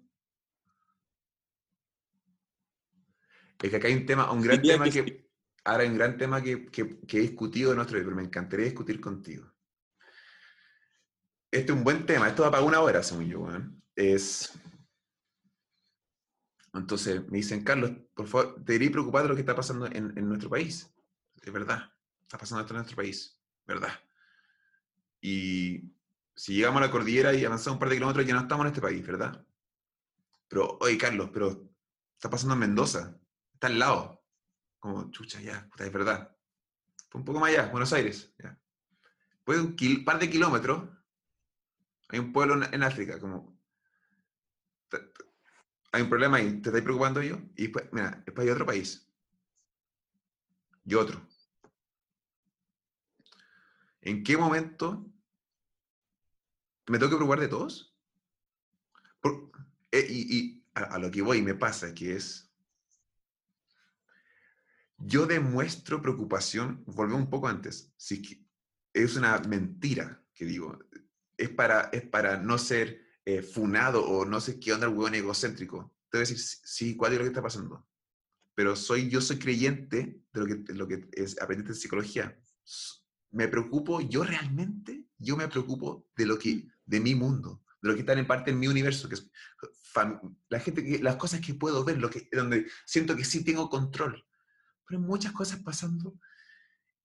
Es 3.62 3.70
que 3.70 3.76
acá 3.76 3.88
hay 3.88 3.96
un 3.96 4.06
tema, 4.06 4.32
un 4.32 4.42
gran 4.42 4.62
Diría 4.62 4.76
tema 4.76 4.86
que 4.86 5.04
que, 5.06 5.30
ahora 5.66 5.84
hay 5.84 5.90
un 5.90 5.98
gran 5.98 6.18
tema 6.18 6.42
que, 6.42 6.66
que, 6.68 7.00
que 7.02 7.18
he 7.18 7.22
discutido 7.22 7.72
en 7.72 7.78
nuestro 7.78 7.98
pero 8.00 8.16
me 8.16 8.24
encantaría 8.24 8.66
discutir 8.66 9.02
contigo. 9.02 9.52
Este 11.52 11.72
es 11.72 11.78
un 11.78 11.84
buen 11.84 12.06
tema, 12.06 12.30
esto 12.30 12.44
va 12.44 12.52
para 12.52 12.64
una 12.64 12.80
hora, 12.80 13.04
según 13.04 13.28
yo. 13.28 13.48
Es. 13.96 14.58
Entonces 16.74 17.28
me 17.28 17.40
dicen, 17.40 17.64
Carlos, 17.64 17.92
por 18.14 18.28
favor, 18.28 18.56
te 18.64 18.74
debería 18.74 18.92
preocupar 18.92 19.24
de 19.24 19.30
lo 19.30 19.36
que 19.36 19.42
está 19.42 19.56
pasando 19.56 19.88
en, 19.88 20.16
en 20.18 20.30
nuestro 20.30 20.50
país. 20.50 20.94
Es 21.42 21.52
verdad, 21.52 21.92
está 22.22 22.38
pasando 22.38 22.62
esto 22.62 22.74
en 22.74 22.78
nuestro 22.78 22.96
país, 22.96 23.42
¿verdad? 23.66 23.92
Y 25.22 25.92
si 26.36 26.56
llegamos 26.56 26.82
a 26.82 26.86
la 26.86 26.92
cordillera 26.92 27.34
y 27.34 27.44
avanzamos 27.44 27.76
un 27.76 27.80
par 27.80 27.90
de 27.90 27.96
kilómetros, 27.96 28.26
ya 28.26 28.34
no 28.34 28.42
estamos 28.42 28.64
en 28.66 28.68
este 28.68 28.82
país, 28.82 29.06
¿verdad? 29.06 29.46
Pero, 30.48 30.78
oye, 30.82 30.98
Carlos, 30.98 31.30
pero 31.34 31.70
está 32.14 32.30
pasando 32.30 32.54
en 32.54 32.62
Mendoza, 32.62 33.20
está 33.54 33.68
al 33.68 33.80
lado. 33.80 34.24
Como, 34.80 35.12
chucha, 35.12 35.42
ya, 35.42 35.68
puta, 35.70 35.86
es 35.86 35.92
verdad. 35.92 36.36
Un 37.14 37.26
poco 37.26 37.40
más 37.40 37.50
allá, 37.50 37.68
Buenos 37.68 37.92
Aires, 37.94 38.34
ya. 38.38 38.58
De 39.46 39.60
un 39.60 40.06
par 40.06 40.20
de 40.20 40.30
kilómetros, 40.30 40.88
hay 42.10 42.20
un 42.20 42.32
pueblo 42.32 42.54
en, 42.56 42.74
en 42.74 42.84
África, 42.84 43.20
como... 43.20 43.60
hay 45.92 46.02
un 46.02 46.10
problema 46.10 46.38
ahí, 46.38 46.62
¿te 46.62 46.70
estáis 46.70 46.84
preocupando 46.84 47.22
yo? 47.22 47.38
Y 47.56 47.64
después, 47.64 47.86
mira, 47.92 48.22
después 48.26 48.46
hay 48.46 48.52
otro 48.52 48.66
país. 48.66 49.08
Y 50.86 50.96
otro. 50.96 51.22
¿En 54.02 54.24
qué 54.24 54.38
momento 54.38 55.06
me 56.88 56.98
tengo 56.98 57.12
que 57.12 57.18
preocupar 57.18 57.40
de 57.40 57.48
todos? 57.48 57.96
Eh, 59.92 60.08
y 60.10 60.64
a, 60.74 60.98
lo 61.00 61.10
que 61.12 61.22
voy 61.22 61.42
me 61.42 61.56
pasa 61.56 61.94
que 61.94 62.16
es, 62.16 62.52
yo 64.98 65.26
demuestro 65.26 66.02
preocupación, 66.02 66.84
volvemos 66.86 67.24
un 67.24 67.30
poco 67.30 67.48
antes, 67.48 67.94
si 67.98 68.48
es 68.94 69.16
una 69.16 69.40
mentira 69.40 70.24
que 70.34 70.46
digo, 70.46 70.78
es 71.38 71.50
para, 71.50 71.90
es 71.92 72.04
para 72.04 72.38
no 72.38 72.58
ser 72.58 73.02
eh, 73.26 73.42
funado 73.42 74.06
o 74.06 74.26
no 74.26 74.42
sé 74.42 74.60
qué 74.60 74.74
onda 74.74 74.88
el 74.88 74.94
hueón 74.94 75.16
egocéntrico. 75.16 75.94
Te 76.10 76.18
voy 76.18 76.26
a 76.26 76.28
decir, 76.28 76.40
sí, 76.40 76.96
cuál 76.96 77.14
es 77.14 77.18
lo 77.18 77.24
que 77.24 77.30
está 77.30 77.42
pasando. 77.42 77.88
Pero 78.56 78.76
soy, 78.76 79.10
yo 79.10 79.22
soy 79.22 79.38
creyente 79.40 80.22
de 80.34 80.40
lo 80.40 80.46
que, 80.46 80.74
lo 80.74 80.88
que 80.88 81.08
es, 81.14 81.42
aprendiste 81.42 81.74
en 81.74 81.80
psicología. 81.80 82.42
Me 83.32 83.48
preocupo, 83.48 84.02
yo 84.02 84.24
realmente, 84.24 85.06
yo 85.18 85.38
me 85.38 85.48
preocupo 85.48 86.08
de 86.18 86.26
lo 86.26 86.38
que, 86.40 86.68
de 86.86 87.00
mi 87.00 87.14
mundo, 87.16 87.64
de 87.82 87.90
lo 87.90 87.94
que 87.96 88.02
está 88.02 88.14
en 88.14 88.26
parte 88.28 88.52
en 88.52 88.60
mi 88.60 88.68
universo, 88.68 89.08
que 89.08 89.16
es 89.16 89.30
la 90.50 90.60
gente, 90.60 91.00
las 91.02 91.16
cosas 91.16 91.42
que 91.42 91.54
puedo 91.54 91.84
ver, 91.84 91.98
lo 92.00 92.10
que, 92.10 92.28
donde 92.32 92.66
siento 92.86 93.16
que 93.16 93.24
sí 93.24 93.44
tengo 93.44 93.70
control. 93.70 94.26
Pero 94.86 95.00
hay 95.00 95.06
muchas 95.06 95.32
cosas 95.32 95.60
pasando 95.60 96.20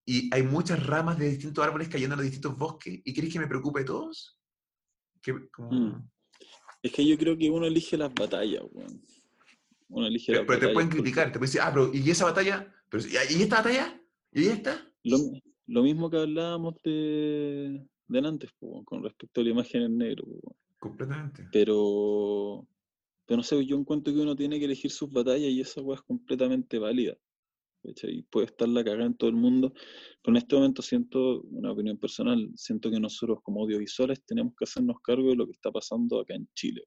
y 0.06 0.30
hay 0.34 0.42
muchas 0.42 0.84
ramas 0.86 1.18
de 1.18 1.30
distintos 1.30 1.64
árboles 1.64 1.88
cayendo 1.88 2.14
en 2.14 2.18
los 2.18 2.24
distintos 2.26 2.56
bosques. 2.56 3.00
¿Y 3.04 3.12
querés 3.12 3.32
que 3.32 3.38
me 3.38 3.46
preocupe 3.46 3.80
de 3.80 3.86
todos? 3.86 4.38
Que, 5.20 5.48
como- 5.50 5.70
Mm. 5.72 6.10
Es 6.82 6.92
que 6.92 7.06
yo 7.06 7.16
creo 7.16 7.36
que 7.38 7.48
uno 7.48 7.64
elige 7.66 7.96
las 7.96 8.12
batallas, 8.12 8.62
weón. 8.70 9.02
Uno 9.88 10.06
elige 10.06 10.32
Pero, 10.32 10.40
las 10.40 10.46
pero 10.46 10.58
te 10.58 10.66
batallas 10.66 10.74
pueden 10.74 10.88
porque 10.90 11.02
criticar, 11.02 11.26
te 11.32 11.38
pueden 11.38 11.46
decir, 11.52 11.60
ah, 11.62 11.70
pero 11.72 11.90
¿y 11.94 12.10
esa 12.10 12.24
batalla? 12.26 12.74
Pero, 12.90 13.04
¿Y 13.06 13.34
y 13.38 13.42
esta 13.42 13.56
batalla? 13.56 14.02
¿Y 14.32 14.46
esta? 14.48 14.92
Lo, 15.04 15.16
lo 15.66 15.82
mismo 15.82 16.10
que 16.10 16.18
hablábamos 16.18 16.74
de, 16.82 17.86
de 18.08 18.18
antes, 18.18 18.50
po, 18.58 18.84
con 18.84 19.02
respecto 19.02 19.40
a 19.40 19.44
la 19.44 19.50
imagen 19.50 19.82
en 19.82 19.98
negro, 19.98 20.24
po. 20.24 20.56
Completamente. 20.78 21.48
pero, 21.50 22.68
pero 23.24 23.38
no 23.38 23.42
sé, 23.42 23.64
yo 23.64 23.78
encuentro 23.78 24.12
que 24.12 24.20
uno 24.20 24.36
tiene 24.36 24.58
que 24.58 24.66
elegir 24.66 24.90
sus 24.90 25.10
batallas 25.10 25.50
y 25.50 25.60
esa 25.60 25.80
weá 25.80 25.96
es 25.96 26.02
completamente 26.02 26.78
válida. 26.78 27.16
¿cachai? 27.84 28.22
Puede 28.30 28.46
estar 28.46 28.68
la 28.68 28.84
cagada 28.84 29.06
en 29.06 29.14
todo 29.14 29.30
el 29.30 29.36
mundo, 29.36 29.72
pero 30.22 30.32
en 30.32 30.36
este 30.36 30.56
momento 30.56 30.82
siento, 30.82 31.42
una 31.42 31.72
opinión 31.72 31.98
personal, 31.98 32.50
siento 32.56 32.90
que 32.90 33.00
nosotros 33.00 33.38
como 33.42 33.62
audiovisuales 33.62 34.24
tenemos 34.24 34.54
que 34.56 34.64
hacernos 34.64 34.96
cargo 35.02 35.28
de 35.30 35.36
lo 35.36 35.46
que 35.46 35.52
está 35.52 35.70
pasando 35.70 36.20
acá 36.20 36.34
en 36.34 36.48
Chile. 36.54 36.84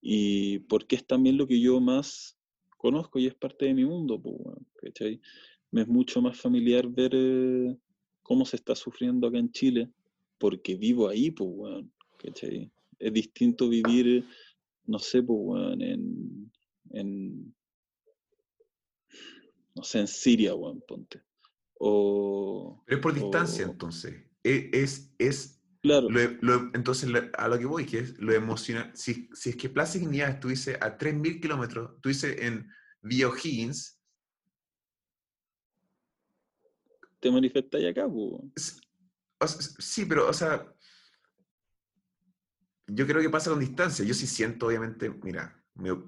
Y 0.00 0.60
porque 0.60 0.96
es 0.96 1.06
también 1.06 1.36
lo 1.36 1.46
que 1.46 1.60
yo 1.60 1.80
más 1.80 2.38
conozco 2.76 3.18
y 3.18 3.26
es 3.26 3.34
parte 3.34 3.66
de 3.66 3.74
mi 3.74 3.84
mundo, 3.84 4.20
¿cachai? 4.76 5.20
Me 5.72 5.82
es 5.82 5.88
mucho 5.88 6.20
más 6.20 6.38
familiar 6.40 6.88
ver 6.88 7.12
eh, 7.14 7.76
cómo 8.22 8.44
se 8.44 8.56
está 8.56 8.74
sufriendo 8.74 9.26
acá 9.28 9.38
en 9.38 9.50
Chile, 9.52 9.90
porque 10.38 10.74
vivo 10.76 11.08
ahí, 11.08 11.30
pues, 11.30 11.48
weón, 11.52 11.92
¿cachai? 12.18 12.70
Es 12.98 13.12
distinto 13.12 13.68
vivir, 13.68 14.26
no 14.86 14.98
sé, 14.98 15.22
pues, 15.22 15.38
weón, 15.40 15.80
en, 15.82 16.52
en, 16.90 17.54
no 19.74 19.82
sé, 19.82 20.00
en 20.00 20.06
Siria, 20.08 20.54
weón, 20.54 20.82
ponte. 20.86 21.22
O, 21.78 22.82
Pero 22.86 22.98
es 22.98 23.02
por 23.02 23.14
distancia, 23.14 23.66
o- 23.66 23.70
entonces. 23.72 24.14
E- 24.42 24.70
Es, 24.72 25.12
es, 25.18 25.60
claro, 25.82 26.08
lo- 26.10 26.30
lo- 26.40 26.70
entonces, 26.74 27.08
lo- 27.10 27.30
a 27.36 27.48
lo 27.48 27.58
que 27.58 27.66
voy, 27.66 27.86
que 27.86 28.00
es 28.00 28.18
lo 28.18 28.32
emocional. 28.32 28.90
Si, 28.94 29.28
si 29.34 29.50
es 29.50 29.56
que 29.56 29.68
Plaza 29.68 29.98
Dignidad 29.98 30.30
estuviese 30.30 30.76
a 30.80 30.96
3.000 30.98 31.40
kilómetros, 31.40 31.92
estuviese 31.96 32.44
en 32.46 32.68
Via 33.02 33.28
O'Higgins, 33.28 33.99
te 37.20 37.30
manifestáis 37.30 37.86
acá, 37.86 38.06
sí, 39.78 40.04
pero, 40.06 40.28
o 40.28 40.32
sea, 40.32 40.66
yo 42.86 43.06
creo 43.06 43.20
que 43.22 43.30
pasa 43.30 43.50
con 43.50 43.60
distancia. 43.60 44.04
Yo 44.04 44.14
sí 44.14 44.26
siento, 44.26 44.66
obviamente, 44.66 45.10
mira, 45.22 45.56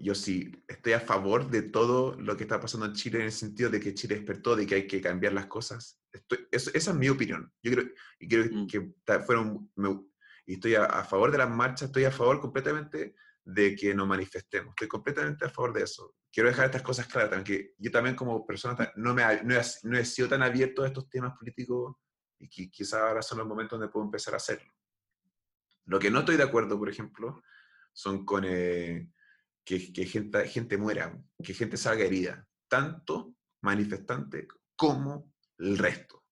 yo 0.00 0.14
sí 0.14 0.50
estoy 0.66 0.92
a 0.94 1.00
favor 1.00 1.48
de 1.50 1.62
todo 1.62 2.14
lo 2.20 2.36
que 2.36 2.42
está 2.42 2.60
pasando 2.60 2.86
en 2.86 2.92
Chile 2.94 3.20
en 3.20 3.26
el 3.26 3.32
sentido 3.32 3.70
de 3.70 3.80
que 3.80 3.94
Chile 3.94 4.16
despertó, 4.16 4.56
de 4.56 4.66
que 4.66 4.74
hay 4.74 4.86
que 4.86 5.00
cambiar 5.00 5.32
las 5.32 5.46
cosas. 5.46 6.00
Estoy- 6.12 6.46
eso- 6.50 6.70
esa 6.74 6.90
es 6.90 6.96
mi 6.96 7.08
opinión. 7.08 7.50
Yo 7.62 7.72
creo, 7.72 7.86
y 8.18 8.28
creo 8.28 8.44
Mm. 8.50 8.66
que 8.66 8.92
fueron, 9.24 9.70
me- 9.76 10.00
y 10.46 10.54
estoy 10.54 10.74
a, 10.74 10.84
a 10.86 11.04
favor 11.04 11.30
de 11.30 11.38
las 11.38 11.48
marchas, 11.48 11.88
estoy 11.88 12.04
a 12.04 12.10
favor 12.10 12.40
completamente 12.40 13.14
de 13.44 13.74
que 13.76 13.94
nos 13.94 14.06
manifestemos. 14.08 14.70
Estoy 14.70 14.88
completamente 14.88 15.44
a 15.44 15.50
favor 15.50 15.72
de 15.72 15.84
eso. 15.84 16.14
Quiero 16.32 16.48
dejar 16.48 16.66
estas 16.66 16.82
cosas 16.82 17.06
claras 17.06 17.30
también, 17.30 17.44
que 17.44 17.74
yo 17.78 17.90
también 17.90 18.16
como 18.16 18.46
persona 18.46 18.90
no, 18.96 19.12
me, 19.12 19.22
no, 19.42 19.54
he, 19.54 19.62
no 19.82 19.98
he 19.98 20.04
sido 20.04 20.28
tan 20.28 20.42
abierto 20.42 20.82
a 20.82 20.86
estos 20.86 21.10
temas 21.10 21.36
políticos 21.38 21.96
y 22.38 22.48
que 22.48 22.70
quizás 22.70 23.00
ahora 23.00 23.20
son 23.20 23.38
los 23.38 23.46
momentos 23.46 23.78
donde 23.78 23.92
puedo 23.92 24.06
empezar 24.06 24.32
a 24.34 24.38
hacerlo. 24.38 24.72
Lo 25.84 25.98
que 25.98 26.10
no 26.10 26.20
estoy 26.20 26.36
de 26.36 26.42
acuerdo, 26.42 26.78
por 26.78 26.88
ejemplo, 26.88 27.42
son 27.92 28.24
con 28.24 28.44
eh, 28.46 29.10
que, 29.62 29.92
que 29.92 30.06
gente, 30.06 30.48
gente 30.48 30.78
muera, 30.78 31.22
que 31.42 31.52
gente 31.52 31.76
salga 31.76 32.04
herida, 32.04 32.48
tanto 32.66 33.34
manifestante 33.60 34.48
como 34.74 35.32
el 35.58 35.76
resto. 35.76 36.24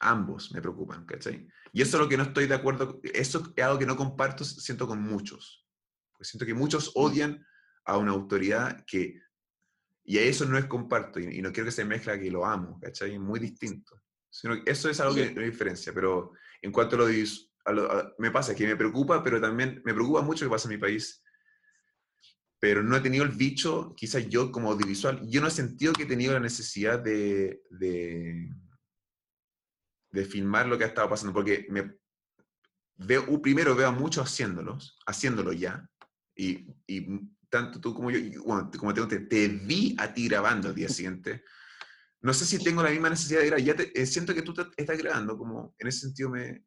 Ambos 0.00 0.52
me 0.52 0.62
preocupan, 0.62 1.04
¿cachai? 1.04 1.46
Y 1.72 1.82
eso 1.82 1.96
es 1.96 2.02
lo 2.02 2.08
que 2.08 2.16
no 2.16 2.22
estoy 2.22 2.46
de 2.46 2.54
acuerdo, 2.54 3.00
eso 3.02 3.52
es 3.54 3.64
algo 3.64 3.78
que 3.78 3.86
no 3.86 3.96
comparto, 3.96 4.44
siento 4.44 4.86
con 4.86 5.02
muchos. 5.02 5.66
Siento 6.20 6.46
que 6.46 6.54
muchos 6.54 6.92
odian 6.94 7.44
a 7.88 7.96
una 7.96 8.12
autoridad 8.12 8.84
que, 8.86 9.20
y 10.04 10.18
a 10.18 10.22
eso 10.22 10.44
no 10.44 10.58
es 10.58 10.66
comparto, 10.66 11.18
y, 11.18 11.38
y 11.38 11.42
no 11.42 11.50
quiero 11.52 11.66
que 11.66 11.72
se 11.72 11.84
mezcla 11.84 12.18
que 12.18 12.30
lo 12.30 12.44
amo, 12.44 12.78
¿cachai? 12.80 13.14
Es 13.14 13.20
muy 13.20 13.40
distinto. 13.40 14.00
Sino 14.30 14.54
eso 14.66 14.90
es 14.90 15.00
algo 15.00 15.14
que 15.14 15.32
no 15.34 15.40
diferencia, 15.42 15.92
pero 15.94 16.32
en 16.60 16.70
cuanto 16.70 16.96
a 16.96 16.98
lo, 17.00 17.06
a 17.06 17.72
lo- 17.72 17.90
a- 17.92 18.14
me 18.18 18.30
pasa 18.30 18.54
que 18.54 18.66
me 18.66 18.76
preocupa, 18.76 19.24
pero 19.24 19.40
también 19.40 19.80
me 19.84 19.94
preocupa 19.94 20.20
mucho 20.22 20.44
lo 20.44 20.50
que 20.50 20.54
pasa 20.54 20.68
en 20.68 20.74
mi 20.74 20.80
país. 20.80 21.22
Pero 22.60 22.82
no 22.82 22.94
he 22.96 23.00
tenido 23.00 23.24
el 23.24 23.30
bicho, 23.30 23.94
quizás 23.96 24.28
yo 24.28 24.52
como 24.52 24.70
audiovisual, 24.72 25.20
yo 25.28 25.40
no 25.40 25.46
he 25.46 25.50
sentido 25.50 25.92
que 25.94 26.02
he 26.02 26.06
tenido 26.06 26.34
la 26.34 26.40
necesidad 26.40 26.98
de, 26.98 27.62
de, 27.70 28.50
de 30.10 30.24
filmar 30.26 30.66
lo 30.66 30.76
que 30.76 30.84
ha 30.84 30.88
estado 30.88 31.08
pasando, 31.08 31.32
porque 31.32 31.66
me 31.70 31.96
veo, 32.96 33.40
primero 33.40 33.74
veo 33.74 33.88
a 33.88 33.92
muchos 33.92 34.24
haciéndolos, 34.26 34.98
haciéndolo 35.06 35.52
ya, 35.52 35.88
y, 36.36 36.74
y 36.86 37.06
tanto 37.50 37.80
tú 37.80 37.94
como 37.94 38.10
yo, 38.10 38.18
bueno, 38.44 38.70
como 38.78 38.92
te, 38.94 39.00
conté, 39.00 39.20
te 39.20 39.48
vi 39.48 39.94
a 39.98 40.12
ti 40.12 40.28
grabando 40.28 40.68
al 40.68 40.74
día 40.74 40.88
siguiente. 40.88 41.44
No 42.20 42.34
sé 42.34 42.44
si 42.46 42.62
tengo 42.62 42.82
la 42.82 42.90
misma 42.90 43.10
necesidad 43.10 43.40
de 43.40 43.46
grabar, 43.46 43.64
ya 43.64 43.76
te- 43.76 44.00
eh, 44.00 44.06
siento 44.06 44.34
que 44.34 44.42
tú 44.42 44.52
te- 44.54 44.66
estás 44.76 44.98
grabando, 44.98 45.36
como 45.38 45.74
en 45.78 45.88
ese 45.88 46.00
sentido 46.00 46.30
me... 46.30 46.64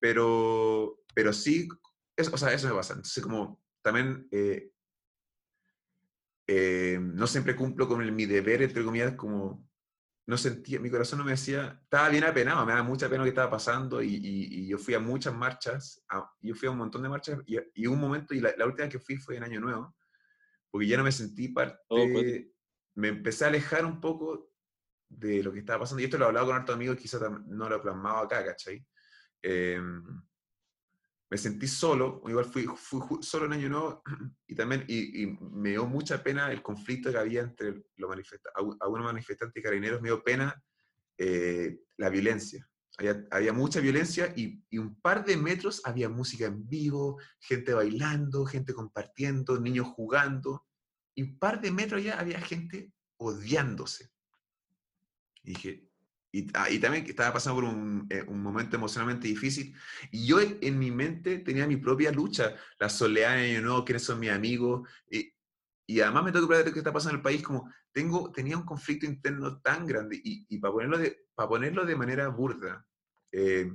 Pero, 0.00 1.00
pero 1.14 1.32
sí, 1.32 1.68
es- 2.16 2.28
o 2.32 2.36
sea, 2.38 2.52
eso 2.52 2.68
me 2.68 2.74
pasa. 2.74 2.94
Entonces, 2.94 3.22
como 3.22 3.62
también 3.82 4.28
eh, 4.30 4.72
eh, 6.46 6.98
no 7.00 7.26
siempre 7.26 7.56
cumplo 7.56 7.86
con 7.88 8.02
el- 8.02 8.12
mi 8.12 8.26
deber, 8.26 8.62
entre 8.62 8.84
comillas, 8.84 9.14
como 9.14 9.68
no 10.26 10.36
sentía, 10.38 10.78
mi 10.80 10.90
corazón 10.90 11.18
no 11.18 11.24
me 11.24 11.32
decía, 11.32 11.80
estaba 11.82 12.08
bien 12.08 12.24
apenado, 12.24 12.64
me 12.64 12.72
daba 12.72 12.84
mucha 12.84 13.08
pena 13.08 13.18
lo 13.18 13.24
que 13.24 13.30
estaba 13.30 13.50
pasando 13.50 14.02
y, 14.02 14.14
y- 14.14 14.62
y 14.64 14.66
yo 14.68 14.78
fui 14.78 14.94
a 14.94 15.00
muchas 15.00 15.34
marchas, 15.34 16.02
a- 16.08 16.30
yo 16.40 16.54
fui 16.54 16.68
a 16.68 16.70
un 16.70 16.78
montón 16.78 17.02
de 17.02 17.08
marchas 17.08 17.40
y, 17.46 17.56
y 17.74 17.86
un 17.86 17.98
momento, 18.00 18.34
y 18.34 18.40
la, 18.40 18.52
la 18.56 18.66
última 18.66 18.88
que 18.88 18.98
fui 19.00 19.16
fue 19.16 19.36
en 19.36 19.44
Año 19.44 19.60
Nuevo, 19.60 19.96
porque 20.70 20.86
ya 20.86 20.96
no 20.96 21.04
me 21.04 21.12
sentí 21.12 21.48
parte, 21.48 21.78
Oh, 21.88 22.06
pues. 22.12 22.46
me 22.94 23.08
empecé 23.08 23.44
a 23.44 23.48
alejar 23.48 23.84
un 23.84 24.00
poco 24.00 24.52
de 25.08 25.42
lo 25.42 25.52
que 25.52 25.60
estaba 25.60 25.80
pasando, 25.80 26.00
y 26.00 26.04
esto 26.04 26.18
lo 26.18 26.24
he 26.24 26.28
hablado 26.28 26.46
con 26.46 26.56
hartos 26.56 26.74
amigos, 26.74 26.96
quizás 26.96 27.22
no 27.46 27.68
lo 27.68 27.76
he 27.76 27.80
plasmado 27.80 28.18
acá, 28.18 28.44
¿cachai? 28.44 28.86
Em, 29.42 30.02
me 31.30 31.38
sentí 31.38 31.66
solo, 31.66 32.22
igual 32.26 32.44
fui, 32.44 32.66
fui 32.76 33.22
solo 33.22 33.46
en 33.46 33.52
Año 33.52 33.68
Nuevo 33.68 34.02
y 34.46 34.54
también 34.54 34.84
y, 34.88 35.22
y 35.22 35.38
me 35.40 35.70
dio 35.70 35.86
mucha 35.86 36.22
pena 36.22 36.50
el 36.52 36.62
conflicto 36.62 37.10
que 37.10 37.18
había 37.18 37.42
entre 37.42 37.84
los 37.96 38.08
manifestantes, 38.08 38.52
algunos 38.80 39.04
manifestantes 39.04 39.60
y 39.60 39.62
carabineros, 39.62 40.00
me 40.00 40.08
dio 40.08 40.22
pena 40.22 40.62
eh, 41.18 41.80
la 41.96 42.08
violencia. 42.08 42.69
Había, 43.00 43.26
había 43.30 43.54
mucha 43.54 43.80
violencia 43.80 44.30
y, 44.36 44.62
y 44.68 44.76
un 44.76 44.94
par 45.00 45.24
de 45.24 45.38
metros 45.38 45.80
había 45.86 46.10
música 46.10 46.44
en 46.44 46.68
vivo, 46.68 47.18
gente 47.38 47.72
bailando, 47.72 48.44
gente 48.44 48.74
compartiendo, 48.74 49.58
niños 49.58 49.86
jugando, 49.86 50.66
y 51.14 51.22
un 51.22 51.38
par 51.38 51.62
de 51.62 51.70
metros 51.70 52.04
ya 52.04 52.20
había 52.20 52.38
gente 52.42 52.92
odiándose. 53.16 54.10
Y 55.42 55.54
dije, 55.54 55.90
y, 56.30 56.46
ah, 56.52 56.68
y 56.68 56.78
también 56.78 57.06
estaba 57.06 57.32
pasando 57.32 57.62
por 57.62 57.72
un, 57.72 58.06
eh, 58.10 58.22
un 58.28 58.42
momento 58.42 58.76
emocionalmente 58.76 59.28
difícil. 59.28 59.74
Y 60.10 60.26
yo 60.26 60.38
en, 60.40 60.78
mi 60.78 60.90
mente 60.90 61.38
tenía 61.38 61.66
mi 61.66 61.78
propia 61.78 62.12
lucha, 62.12 62.54
la 62.78 62.90
soledad 62.90 63.34
de 63.34 63.52
Año 63.52 63.62
Nuevo, 63.62 63.84
quiénes 63.86 64.02
son 64.02 64.20
mis 64.20 64.30
amigos. 64.30 64.86
Y, 65.10 65.32
y 65.86 66.00
además 66.00 66.24
me 66.24 66.32
tengo 66.32 66.46
que 66.46 66.64
lo 66.64 66.72
que 66.72 66.78
está 66.80 66.92
pasando 66.92 67.14
en 67.14 67.20
el 67.20 67.22
país, 67.22 67.42
como 67.42 67.72
tengo, 67.92 68.30
tenía 68.30 68.58
un 68.58 68.64
conflicto 68.64 69.06
interno 69.06 69.58
tan 69.60 69.86
grande. 69.86 70.20
Y, 70.22 70.44
y 70.50 70.58
para, 70.58 70.72
ponerlo 70.72 70.98
de, 70.98 71.26
para 71.34 71.48
ponerlo 71.48 71.86
de 71.86 71.96
manera 71.96 72.28
burda, 72.28 72.86
eh, 73.32 73.72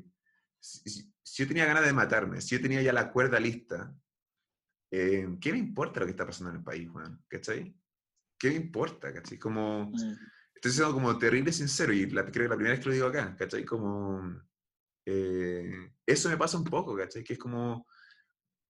si, 0.59 0.89
si- 0.89 1.13
yo 1.43 1.47
tenía 1.47 1.65
ganas 1.65 1.85
de 1.85 1.93
matarme, 1.93 2.39
si 2.41 2.55
yo 2.55 2.61
tenía 2.61 2.81
ya 2.81 2.93
la 2.93 3.11
cuerda 3.11 3.39
lista, 3.39 3.93
eh, 4.91 5.27
¿qué 5.41 5.51
me 5.51 5.57
importa 5.57 5.99
lo 5.99 6.05
que 6.05 6.11
está 6.11 6.25
pasando 6.25 6.51
en 6.51 6.57
el 6.57 6.63
país, 6.63 6.89
Juan? 6.89 7.21
¿Cachai? 7.27 7.75
¿Qué 8.39 8.49
me 8.49 8.55
importa? 8.55 9.13
¿Cachai? 9.13 9.37
Como... 9.37 9.87
Mm. 9.91 10.15
Estoy 10.55 10.71
siendo 10.71 10.93
como 10.93 11.17
terrible 11.19 11.51
sincero 11.51 11.91
y 11.93 12.09
la, 12.09 12.23
creo 12.25 12.45
que 12.45 12.49
la 12.49 12.55
primera 12.55 12.75
vez 12.75 12.79
que 12.83 12.89
lo 12.89 12.95
digo 12.95 13.07
acá, 13.07 13.35
¿cachai? 13.35 13.65
Como... 13.65 14.41
eh, 15.05 15.91
eso 16.05 16.29
me 16.29 16.37
pasa 16.37 16.57
un 16.57 16.63
poco, 16.63 16.95
¿cachai? 16.95 17.23
Que 17.23 17.33
es 17.33 17.39
como... 17.39 17.85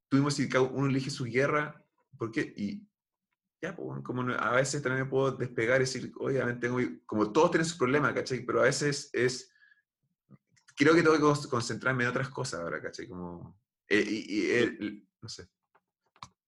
Tuvimos 0.10 0.38
cada 0.49 0.64
uno 0.64 0.88
elige 0.88 1.10
su 1.10 1.26
guerra, 1.26 1.84
porque... 2.18 2.53
Y 2.57 2.88
ya, 3.62 3.76
pues, 3.76 4.02
como 4.03 4.24
a 4.34 4.52
veces 4.56 4.82
también 4.82 5.06
me 5.06 5.10
puedo 5.10 5.32
despegar 5.32 5.78
y 5.78 5.86
decir, 5.86 6.12
obviamente, 6.18 6.68
tengo, 6.68 6.80
como 7.06 7.32
todos 7.32 7.52
tienen 7.52 7.66
sus 7.66 7.78
problemas, 7.78 8.14
¿cachai? 8.14 8.45
Pero 8.45 8.62
a 8.62 8.64
veces 8.64 9.10
es... 9.14 9.52
Creo 10.76 10.93
que 10.93 11.02
tengo 11.02 11.15
que 11.15 11.47
concentrarme 11.49 12.03
en 12.03 12.10
otras 12.10 12.30
cosas 12.30 12.60
ahora, 12.60 12.81
¿cachai? 12.81 13.07
Como... 13.07 13.57
eh, 13.88 14.06
y, 14.07 14.35
y, 14.35 14.52
eh, 14.52 15.03
no 15.22 15.30
sé. 15.30 15.47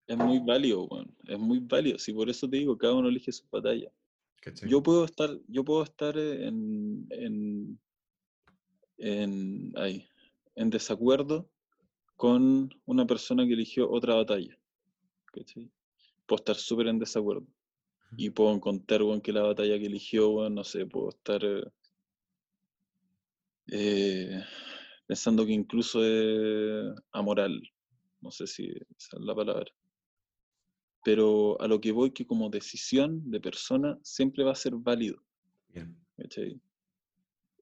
Es 0.06 0.16
muy 0.16 0.38
válido, 0.38 0.84
weón. 0.84 1.14
Es 1.26 1.38
muy 1.38 1.60
válido. 1.60 1.98
Si 1.98 2.12
por 2.12 2.28
eso 2.28 2.48
te 2.48 2.58
digo, 2.58 2.76
cada 2.76 2.94
uno 2.94 3.08
elige 3.08 3.32
su 3.32 3.46
batalla. 3.50 3.90
¿cachai? 4.40 4.68
Yo 4.68 4.82
puedo 4.82 5.04
estar, 5.04 5.30
yo 5.48 5.64
puedo 5.64 5.82
estar 5.82 6.16
en, 6.18 7.06
en, 7.10 7.78
en, 8.98 9.72
ahí, 9.76 10.06
en 10.54 10.70
desacuerdo 10.70 11.50
con 12.16 12.74
una 12.86 13.06
persona 13.06 13.46
que 13.46 13.52
eligió 13.52 13.90
otra 13.90 14.14
batalla. 14.14 14.58
¿cachai? 15.32 15.70
Puedo 16.26 16.40
estar 16.40 16.56
súper 16.56 16.88
en 16.88 16.98
desacuerdo. 16.98 17.46
Y 18.16 18.30
puedo 18.30 18.54
encontrar, 18.54 19.02
weón, 19.02 19.20
que 19.20 19.32
la 19.32 19.42
batalla 19.42 19.78
que 19.78 19.86
eligió, 19.86 20.30
weón, 20.30 20.54
no 20.54 20.64
sé, 20.64 20.86
puedo 20.86 21.10
estar 21.10 21.42
eh, 23.70 24.42
pensando 25.06 25.44
que 25.46 25.52
incluso 25.52 26.02
es 26.04 26.94
amoral. 27.12 27.60
No 28.20 28.30
sé 28.30 28.46
si 28.46 28.66
esa 28.66 29.16
es 29.16 29.20
la 29.20 29.34
palabra. 29.34 29.70
Pero 31.04 31.60
a 31.60 31.68
lo 31.68 31.80
que 31.80 31.92
voy 31.92 32.10
que 32.10 32.26
como 32.26 32.50
decisión 32.50 33.30
de 33.30 33.40
persona 33.40 33.98
siempre 34.02 34.44
va 34.44 34.52
a 34.52 34.56
ser 34.56 34.74
válido. 34.74 35.22
Bien. 35.68 35.96
¿cachai? 36.16 36.60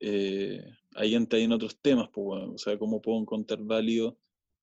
Eh, 0.00 0.62
ahí 0.94 1.14
entra 1.14 1.38
en 1.38 1.52
otros 1.52 1.78
temas, 1.80 2.08
pues, 2.12 2.26
weón. 2.26 2.54
o 2.54 2.58
sea, 2.58 2.78
¿cómo 2.78 3.00
puedo 3.00 3.20
encontrar 3.20 3.60
válido 3.62 4.18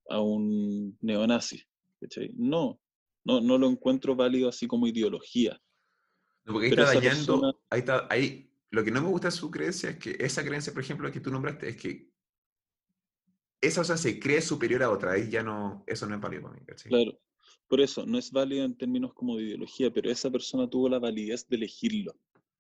a 0.10 0.20
un 0.22 0.98
neonazi? 1.02 1.62
¿cachai? 2.02 2.32
No, 2.36 2.80
no, 3.24 3.40
no 3.42 3.58
lo 3.58 3.70
encuentro 3.70 4.16
válido 4.16 4.50
así 4.50 4.68
como 4.68 4.88
ideología. 4.88 5.62
No, 6.46 6.54
porque 6.54 6.66
ahí 6.68 6.70
Pero 6.72 6.84
está 6.84 6.96
dañando, 7.00 7.34
persona- 7.42 7.58
ahí 7.70 7.80
está, 7.80 8.08
ahí, 8.10 8.50
lo 8.74 8.84
que 8.84 8.90
no 8.90 9.02
me 9.04 9.08
gusta 9.08 9.28
de 9.28 9.32
su 9.32 9.52
creencia 9.52 9.92
es 9.92 9.98
que 10.00 10.18
esa 10.20 10.44
creencia, 10.44 10.74
por 10.74 10.82
ejemplo, 10.82 11.12
que 11.12 11.20
tú 11.20 11.30
nombraste, 11.30 11.70
es 11.70 11.78
que 11.78 12.10
esa 13.62 13.82
cosa 13.82 13.98
se 13.98 14.20
cree 14.20 14.42
superior 14.42 14.82
a 14.82 14.90
otra, 14.90 15.12
ahí 15.12 15.30
ya 15.30 15.44
no, 15.44 15.84
eso 15.86 16.08
no 16.08 16.16
es 16.16 16.22
válido 16.22 16.42
para 16.42 16.56
mí. 16.56 16.62
Claro. 16.86 17.20
Por 17.68 17.82
eso, 17.82 18.04
no 18.08 18.18
es 18.18 18.32
válido 18.32 18.66
en 18.66 18.76
términos 18.76 19.14
como 19.14 19.38
de 19.38 19.44
ideología, 19.44 19.94
pero 19.94 20.10
esa 20.10 20.32
persona 20.32 20.68
tuvo 20.68 20.90
la 20.90 20.98
validez 20.98 21.48
de 21.48 21.56
elegirlo. 21.58 22.16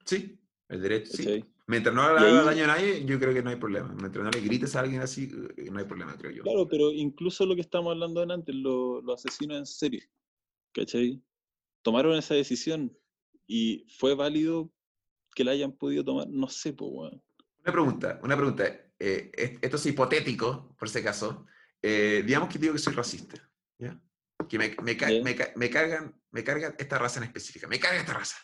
Sí, 0.06 0.40
el 0.69 0.81
derecho, 0.84 1.14
sí. 1.14 1.44
Mientras 1.65 1.95
no 1.95 2.14
le 2.14 2.19
Y 2.19 2.23
haga 2.26 2.44
daño 2.44 2.64
a 2.65 2.68
nadie, 2.68 3.06
yo 3.06 3.19
creo 3.19 3.34
que 3.34 3.41
no 3.41 3.49
hay 3.49 3.56
problema. 3.56 3.95
Mientras 3.99 4.23
no 4.23 4.30
le 4.30 4.41
grites 4.41 4.76
a 4.76 4.81
alguien 4.81 5.02
así, 5.02 5.31
eh, 5.57 5.69
no 5.72 5.80
hay 5.80 5.85
problema, 5.85 6.15
creo 6.15 6.31
yo. 6.31 6.44
Claro, 6.44 6.68
pero 6.68 6.91
incluso 6.91 7.44
lo 7.48 7.56
que 7.56 7.61
estamos 7.61 7.91
hablando 7.91 8.22
antes, 8.22 8.53
lo- 8.53 9.02
los 9.02 9.26
asesinos 9.26 9.57
en 9.57 9.65
serie, 9.65 10.03
¿cachai? 10.73 11.23
Tomaron 11.81 12.15
esa 12.18 12.35
decisión 12.35 12.95
y 13.48 13.88
fue 13.98 14.14
válido 14.14 14.72
que 15.34 15.43
la 15.43 15.51
hayan 15.51 15.72
podido 15.73 16.03
tomar, 16.03 16.27
no 16.30 16.47
sé, 16.47 16.73
pues. 16.73 17.11
Una 17.11 17.72
pregunta, 17.72 18.19
una 18.23 18.35
pregunta. 18.35 18.65
eh, 18.99 19.31
es- 19.34 19.57
esto 19.61 19.76
es 19.76 19.85
hipotético, 19.88 20.73
por 20.77 20.88
si 20.88 20.99
acaso. 20.99 21.45
Eh, 21.81 22.23
digamos 22.26 22.47
que 22.47 22.57
digo 22.60 22.72
que 22.73 22.80
soy 22.80 22.93
racista, 22.93 23.35
¿ya? 23.77 23.99
Que 24.47 24.57
me, 24.57 24.76
me, 24.81 24.95
ca- 24.95 25.10
me 25.23 25.35
ca- 25.35 25.51
me 25.57 25.69
cargan, 25.69 26.15
me 26.31 26.43
carga 26.43 26.73
esta 26.77 26.97
raza 26.99 27.19
en 27.19 27.26
específica, 27.26 27.68
me 27.68 27.80
carga 27.80 27.99
esta 27.99 28.14
raza. 28.14 28.38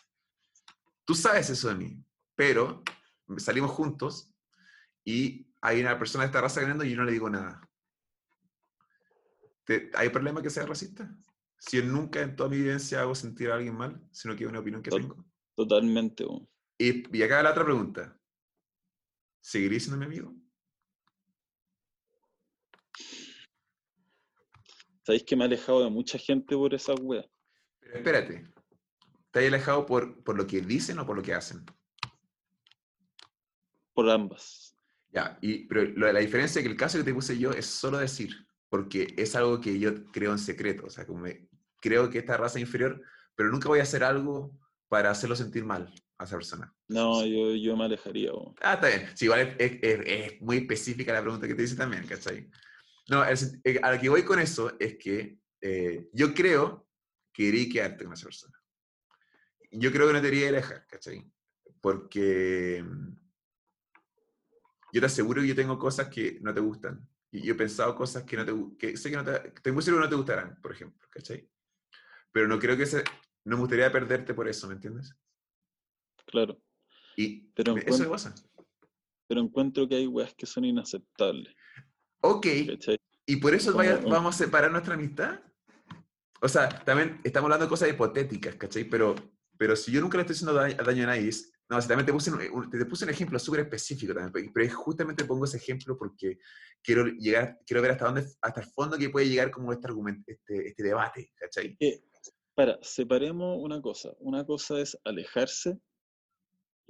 Tú 1.06 1.14
sabes 1.14 1.48
eso 1.48 1.68
de 1.70 1.76
mí, 1.76 2.04
pero 2.34 2.82
salimos 3.38 3.70
juntos 3.70 4.34
y 5.04 5.46
hay 5.62 5.80
una 5.80 5.98
persona 5.98 6.24
de 6.24 6.26
esta 6.26 6.40
raza 6.42 6.60
ganando 6.60 6.84
y 6.84 6.90
yo 6.90 6.96
no 6.96 7.04
le 7.04 7.12
digo 7.12 7.30
nada. 7.30 7.66
¿Te- 9.64 9.90
¿Hay 9.94 10.08
problema 10.10 10.42
que 10.42 10.50
sea 10.50 10.66
racista? 10.66 11.10
Si 11.58 11.78
yo 11.78 11.84
nunca 11.84 12.20
en 12.20 12.36
toda 12.36 12.48
mi 12.50 12.56
vivencia 12.56 13.00
hago 13.00 13.14
sentir 13.14 13.50
a 13.50 13.54
alguien 13.54 13.76
mal, 13.76 14.00
sino 14.10 14.36
que 14.36 14.44
es 14.44 14.50
una 14.50 14.60
opinión 14.60 14.82
que 14.82 14.90
Tot- 14.90 15.00
tengo. 15.00 15.24
Totalmente, 15.54 16.24
weón. 16.24 16.48
Y, 16.80 17.14
y 17.14 17.22
acá 17.22 17.42
la 17.42 17.50
otra 17.50 17.62
pregunta. 17.62 18.18
¿Seguiría 19.42 19.78
siendo 19.78 19.98
mi 19.98 20.06
amigo? 20.06 20.34
Sabéis 25.04 25.24
que 25.24 25.36
me 25.36 25.42
he 25.42 25.46
alejado 25.46 25.84
de 25.84 25.90
mucha 25.90 26.18
gente 26.18 26.56
por 26.56 26.72
esa 26.72 26.94
wea. 26.94 27.22
Pero 27.80 27.96
espérate. 27.98 28.50
¿Te 29.30 29.40
has 29.40 29.44
alejado 29.44 29.84
por, 29.84 30.24
por 30.24 30.38
lo 30.38 30.46
que 30.46 30.62
dicen 30.62 30.98
o 30.98 31.06
por 31.06 31.16
lo 31.16 31.22
que 31.22 31.34
hacen? 31.34 31.66
Por 33.92 34.08
ambas. 34.08 34.74
Ya, 35.10 35.38
y, 35.42 35.66
pero 35.66 35.84
lo 35.84 36.10
la 36.10 36.20
diferencia 36.20 36.60
es 36.60 36.64
que 36.64 36.70
el 36.70 36.78
caso 36.78 36.96
que 36.96 37.04
te 37.04 37.12
puse 37.12 37.36
yo 37.38 37.50
es 37.50 37.66
solo 37.66 37.98
decir, 37.98 38.30
porque 38.70 39.12
es 39.18 39.36
algo 39.36 39.60
que 39.60 39.78
yo 39.78 40.06
creo 40.12 40.32
en 40.32 40.38
secreto. 40.38 40.86
O 40.86 40.90
sea, 40.90 41.06
como 41.06 41.20
me- 41.20 41.46
creo 41.78 42.08
que 42.08 42.20
esta 42.20 42.38
raza 42.38 42.58
es 42.58 42.62
inferior, 42.64 43.02
pero 43.34 43.50
nunca 43.50 43.68
voy 43.68 43.80
a 43.80 43.82
hacer 43.82 44.02
algo 44.02 44.58
para 44.88 45.10
hacerlo 45.10 45.36
sentir 45.36 45.66
mal 45.66 45.92
a 46.20 46.24
esa 46.24 46.36
persona. 46.36 46.74
No, 46.88 47.24
yo, 47.24 47.54
yo 47.54 47.76
me 47.76 47.84
alejaría. 47.84 48.30
Ah, 48.60 48.74
está 48.74 48.88
bien. 48.88 49.08
Sí, 49.14 49.24
igual 49.24 49.56
es, 49.58 49.72
es- 49.82 50.00
es- 50.06 50.40
muy 50.42 50.58
específica 50.58 51.12
la 51.14 51.22
pregunta 51.22 51.48
que 51.48 51.54
te 51.54 51.62
hice 51.62 51.76
también, 51.76 52.06
¿cachai? 52.06 52.50
No, 53.08 53.24
el 53.24 53.36
sen- 53.36 53.60
eh, 53.64 53.80
a 53.82 53.92
lo 53.94 54.00
que 54.00 54.08
voy 54.10 54.22
con 54.22 54.38
eso 54.38 54.76
es 54.78 54.96
que 54.98 55.38
eh, 55.62 56.08
yo 56.12 56.34
creo 56.34 56.86
que 57.32 57.44
iría 57.44 57.72
quedarte 57.72 58.04
con 58.04 58.12
esa 58.12 58.24
persona. 58.24 58.56
Yo 59.72 59.90
creo 59.92 60.06
que 60.08 60.12
no 60.12 60.20
te 60.20 60.28
iría 60.28 60.46
a 60.46 60.48
alejar, 60.50 60.86
¿cachai? 60.86 61.24
Porque 61.80 62.84
mm, 62.86 63.16
yo 64.92 65.00
te 65.00 65.06
aseguro 65.06 65.40
que 65.40 65.48
yo 65.48 65.54
tengo 65.54 65.78
cosas 65.78 66.08
que 66.08 66.38
no 66.42 66.52
te 66.52 66.60
gustan. 66.60 67.08
Y 67.32 67.42
yo 67.42 67.52
he 67.54 67.56
pensado 67.56 67.94
cosas 67.94 68.24
que 68.24 68.36
no 68.36 68.44
te 68.44 68.52
que 68.78 68.96
sé 68.96 69.08
que 69.10 69.16
no 69.16 69.24
te, 69.24 69.48
estoy 69.48 69.72
muy 69.72 69.82
seguro 69.82 70.02
que 70.02 70.06
no 70.06 70.10
te 70.10 70.16
gustarán, 70.16 70.60
por 70.60 70.72
ejemplo, 70.72 71.08
¿cachai? 71.10 71.48
Pero 72.32 72.46
no 72.48 72.58
creo 72.58 72.76
que 72.76 72.84
se, 72.86 73.04
no 73.44 73.56
me 73.56 73.60
gustaría 73.60 73.90
perderte 73.90 74.34
por 74.34 74.48
eso, 74.48 74.66
¿me 74.68 74.74
entiendes? 74.74 75.14
Claro. 76.30 76.60
Y 77.16 77.48
Pero 77.54 77.76
eso 77.76 78.08
pasa. 78.10 78.34
Pero 79.26 79.40
encuentro 79.40 79.88
que 79.88 79.96
hay 79.96 80.06
weas 80.06 80.34
que 80.34 80.46
son 80.46 80.64
inaceptables. 80.64 81.54
Ok, 82.22 82.46
¿cachai? 82.68 82.98
y 83.26 83.36
por 83.36 83.54
eso 83.54 83.72
vaya- 83.72 83.98
vamos 83.98 84.34
a 84.34 84.38
separar 84.44 84.70
nuestra 84.72 84.94
amistad. 84.94 85.40
O 86.42 86.48
sea, 86.48 86.68
también 86.68 87.20
estamos 87.22 87.46
hablando 87.46 87.66
de 87.66 87.70
cosas 87.70 87.88
hipotéticas, 87.90 88.56
¿cachai? 88.56 88.84
Pero, 88.84 89.14
pero 89.56 89.76
si 89.76 89.92
yo 89.92 90.00
nunca 90.00 90.16
le 90.16 90.22
estoy 90.22 90.34
haciendo 90.34 90.54
daño, 90.54 90.74
daño 90.76 91.04
a 91.04 91.06
nadie, 91.06 91.30
no, 91.68 91.80
si 91.80 91.86
también 91.86 92.06
te 92.06 92.12
puse 92.12 92.30
un, 92.32 92.40
un- 92.52 92.70
te 92.70 92.84
puse 92.86 93.04
un 93.04 93.10
ejemplo 93.10 93.38
súper 93.38 93.60
específico 93.60 94.12
también, 94.14 94.32
pe- 94.32 94.50
pero 94.52 94.74
justamente 94.74 95.24
pongo 95.24 95.44
ese 95.44 95.58
ejemplo 95.58 95.96
porque 95.96 96.38
quiero 96.82 97.06
llegar, 97.06 97.58
quiero 97.66 97.82
ver 97.82 97.92
hasta 97.92 98.06
dónde, 98.06 98.24
hasta 98.40 98.60
el 98.60 98.66
fondo 98.66 98.96
que 98.98 99.10
puede 99.10 99.28
llegar 99.28 99.50
como 99.50 99.72
este 99.72 99.86
argumento, 99.86 100.24
este, 100.26 100.68
este 100.68 100.82
debate, 100.82 101.30
¿cachai? 101.36 101.76
Para, 102.54 102.78
separemos 102.82 103.58
una 103.60 103.80
cosa. 103.80 104.12
Una 104.18 104.44
cosa 104.44 104.80
es 104.80 104.98
alejarse 105.04 105.78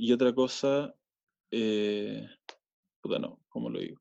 y 0.03 0.13
otra 0.13 0.35
cosa, 0.35 0.95
eh, 1.51 2.27
puta 3.03 3.19
no, 3.19 3.41
¿cómo 3.49 3.69
lo 3.71 3.81
digo? 3.81 4.01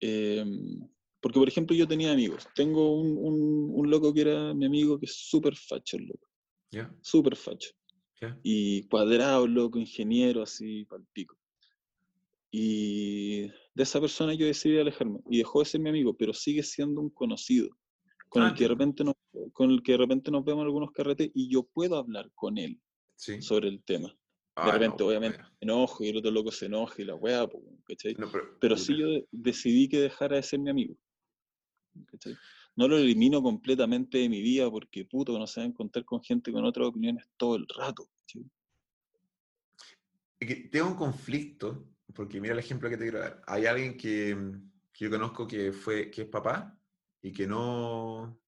Em, 0.00 0.88
porque, 1.20 1.38
por 1.40 1.48
ejemplo, 1.48 1.74
yo 1.74 1.88
tenía 1.88 2.12
amigos. 2.12 2.46
Tengo 2.54 2.94
un, 3.00 3.16
un- 3.18 3.70
un 3.74 3.90
loco 3.90 4.14
que 4.14 4.20
era 4.20 4.54
mi 4.54 4.66
amigo 4.66 4.98
que 4.98 5.06
es 5.06 5.14
súper 5.16 5.56
facho, 5.56 5.96
el 5.96 6.04
loco. 6.06 6.28
¿Ya? 6.70 6.94
Súper 7.02 7.34
facho. 7.34 7.70
¿Ya? 8.20 8.38
Y 8.44 8.84
cuadrado, 8.88 9.46
loco, 9.48 9.78
ingeniero, 9.78 10.42
así, 10.42 10.84
pal 10.84 11.04
pico. 11.12 11.36
Y 12.50 13.42
de 13.48 13.82
esa 13.82 14.00
persona 14.00 14.34
yo 14.34 14.46
decidí 14.46 14.78
alejarme. 14.78 15.20
Y 15.28 15.38
dejó 15.38 15.60
de 15.60 15.64
ser 15.66 15.80
mi 15.80 15.88
amigo, 15.90 16.16
pero 16.16 16.32
sigue 16.32 16.62
siendo 16.62 17.00
un 17.00 17.10
conocido. 17.10 17.70
Con, 18.28 18.42
Ah, 18.42 18.48
el 18.48 18.54
que 18.54 18.64
de 18.64 18.68
repente 18.68 19.04
nos, 19.04 19.14
con 19.52 19.70
el 19.70 19.82
que 19.82 19.92
de 19.92 19.98
repente 19.98 20.30
nos 20.30 20.44
vemos 20.44 20.60
en 20.62 20.66
algunos 20.66 20.92
carretes 20.92 21.30
y 21.34 21.50
yo 21.50 21.62
puedo 21.64 21.96
hablar 21.96 22.30
con 22.34 22.58
él 22.58 22.80
Sí. 23.16 23.40
sobre 23.42 23.68
el 23.68 23.82
tema. 23.82 24.14
Ah, 24.60 24.66
De 24.66 24.72
repente, 24.72 24.96
no, 24.98 25.06
obviamente, 25.08 25.38
bueno. 25.38 25.52
me 25.60 25.64
enojo 25.66 26.02
y 26.04 26.08
el 26.08 26.16
otro 26.16 26.30
loco 26.32 26.50
se 26.50 26.66
enoja 26.66 27.00
y 27.00 27.04
la 27.04 27.14
weá, 27.14 27.46
¿cachai? 27.84 28.14
No, 28.14 28.28
pero, 28.32 28.58
Pero 28.58 28.76
sí 28.76 28.98
yo 28.98 29.06
de- 29.06 29.28
decidí 29.30 29.88
que 29.88 30.00
dejara 30.00 30.34
de 30.36 30.42
ser 30.42 30.58
mi 30.58 30.68
amigo. 30.70 30.96
¿cachai? 32.06 32.36
No 32.74 32.88
lo 32.88 32.96
elimino 32.98 33.40
completamente 33.40 34.18
de 34.18 34.28
mi 34.28 34.42
vida 34.42 34.68
porque, 34.70 35.04
puto, 35.04 35.38
no 35.38 35.46
se 35.46 35.60
va 35.60 35.64
a 35.64 35.68
encontrar 35.68 36.04
con 36.04 36.20
gente 36.22 36.50
con 36.50 36.64
otras 36.64 36.88
opiniones 36.88 37.24
todo 37.36 37.54
el 37.56 37.66
rato. 37.68 38.08
¿cachai? 38.20 38.44
Es 40.40 40.48
que 40.48 40.54
tengo 40.68 40.88
un 40.88 40.94
conflicto, 40.96 41.88
porque 42.14 42.40
mira 42.40 42.52
el 42.54 42.58
ejemplo 42.60 42.88
que 42.90 42.96
te 42.96 43.04
quiero 43.04 43.20
dar. 43.20 43.42
Hay 43.46 43.66
alguien 43.66 43.96
que, 43.96 44.36
que 44.92 45.04
yo 45.04 45.10
conozco 45.10 45.46
que, 45.46 45.72
fue, 45.72 46.10
que 46.10 46.22
es 46.22 46.28
papá 46.28 46.76
y 47.22 47.32
que 47.32 47.46
no, 47.46 48.40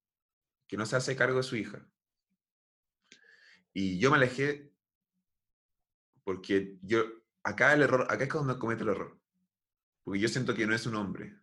que 0.66 0.76
no 0.76 0.86
se 0.86 0.96
hace 0.96 1.14
cargo 1.14 1.36
de 1.36 1.42
su 1.44 1.54
hija. 1.56 1.88
Y 3.72 3.98
yo 4.00 4.10
me 4.10 4.16
alejé 4.16 4.69
porque 6.30 6.78
yo, 6.82 7.02
acá 7.42 7.72
el 7.72 7.82
error, 7.82 8.06
acá 8.08 8.22
es 8.22 8.30
cuando 8.30 8.56
comete 8.56 8.84
el 8.84 8.90
error. 8.90 9.20
Porque 10.04 10.20
yo 10.20 10.28
siento 10.28 10.54
que 10.54 10.64
no 10.64 10.72
es 10.72 10.86
un 10.86 10.94
hombre. 10.94 11.36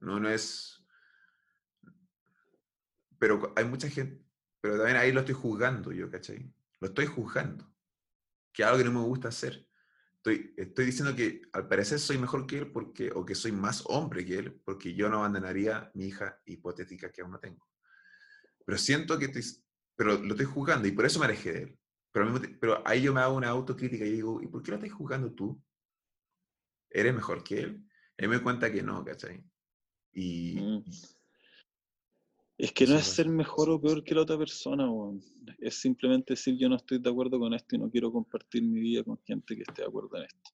No, 0.00 0.18
no 0.18 0.28
es... 0.28 0.84
Pero 3.16 3.52
hay 3.54 3.64
mucha 3.64 3.88
gente, 3.88 4.20
pero 4.60 4.76
también 4.76 4.96
ahí 4.96 5.12
lo 5.12 5.20
estoy 5.20 5.36
juzgando 5.36 5.92
yo, 5.92 6.10
¿cachai? 6.10 6.52
Lo 6.80 6.88
estoy 6.88 7.06
juzgando. 7.06 7.72
Que 8.52 8.62
es 8.62 8.66
algo 8.66 8.78
que 8.78 8.90
no 8.90 9.00
me 9.00 9.06
gusta 9.06 9.28
hacer. 9.28 9.68
Estoy, 10.16 10.52
estoy 10.56 10.86
diciendo 10.86 11.14
que 11.14 11.42
al 11.52 11.68
parecer 11.68 12.00
soy 12.00 12.18
mejor 12.18 12.44
que 12.48 12.58
él 12.58 12.72
porque, 12.72 13.12
o 13.14 13.24
que 13.24 13.36
soy 13.36 13.52
más 13.52 13.84
hombre 13.86 14.24
que 14.24 14.36
él 14.36 14.60
porque 14.64 14.94
yo 14.94 15.08
no 15.08 15.18
abandonaría 15.18 15.92
mi 15.94 16.06
hija 16.06 16.42
hipotética 16.44 17.12
que 17.12 17.20
aún 17.20 17.30
no 17.30 17.38
tengo. 17.38 17.68
Pero 18.66 18.78
siento 18.78 19.16
que 19.16 19.26
estoy, 19.26 19.44
pero 19.94 20.18
lo 20.18 20.30
estoy 20.30 20.46
juzgando 20.46 20.88
y 20.88 20.90
por 20.90 21.06
eso 21.06 21.20
me 21.20 21.26
alejé 21.26 21.52
de 21.52 21.62
él. 21.62 21.78
Pero, 22.12 22.40
pero 22.60 22.86
ahí 22.86 23.02
yo 23.02 23.12
me 23.12 23.20
hago 23.20 23.36
una 23.36 23.48
autocrítica 23.48 24.04
y 24.04 24.10
digo, 24.12 24.40
¿y 24.42 24.46
por 24.46 24.62
qué 24.62 24.70
lo 24.72 24.76
estás 24.76 24.92
juzgando 24.92 25.32
tú? 25.32 25.60
¿Eres 26.90 27.14
mejor 27.14 27.42
que 27.42 27.60
él? 27.60 27.84
Y 28.18 28.26
me 28.28 28.42
cuenta 28.42 28.70
que 28.70 28.82
no, 28.82 29.04
¿cachai? 29.04 29.42
Y, 30.12 30.56
Mm. 30.60 30.84
Es 32.58 32.70
que 32.72 32.86
no 32.86 32.96
es 32.96 33.06
ser 33.06 33.28
mejor 33.28 33.70
o 33.70 33.80
peor 33.80 34.04
que 34.04 34.14
la 34.14 34.20
otra 34.20 34.38
persona, 34.38 34.88
weón. 34.88 35.20
Es 35.58 35.80
simplemente 35.80 36.34
decir 36.34 36.56
yo 36.58 36.68
no 36.68 36.76
estoy 36.76 36.98
de 36.98 37.10
acuerdo 37.10 37.38
con 37.40 37.52
esto 37.54 37.74
y 37.74 37.78
no 37.78 37.90
quiero 37.90 38.12
compartir 38.12 38.62
mi 38.62 38.78
vida 38.78 39.02
con 39.02 39.18
gente 39.24 39.56
que 39.56 39.62
esté 39.62 39.82
de 39.82 39.88
acuerdo 39.88 40.16
en 40.18 40.24
esto. 40.24 40.50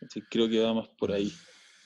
¿Cachai? 0.00 0.22
Creo 0.30 0.48
que 0.48 0.60
va 0.62 0.72
más 0.72 0.88
por 0.90 1.12
ahí. 1.12 1.30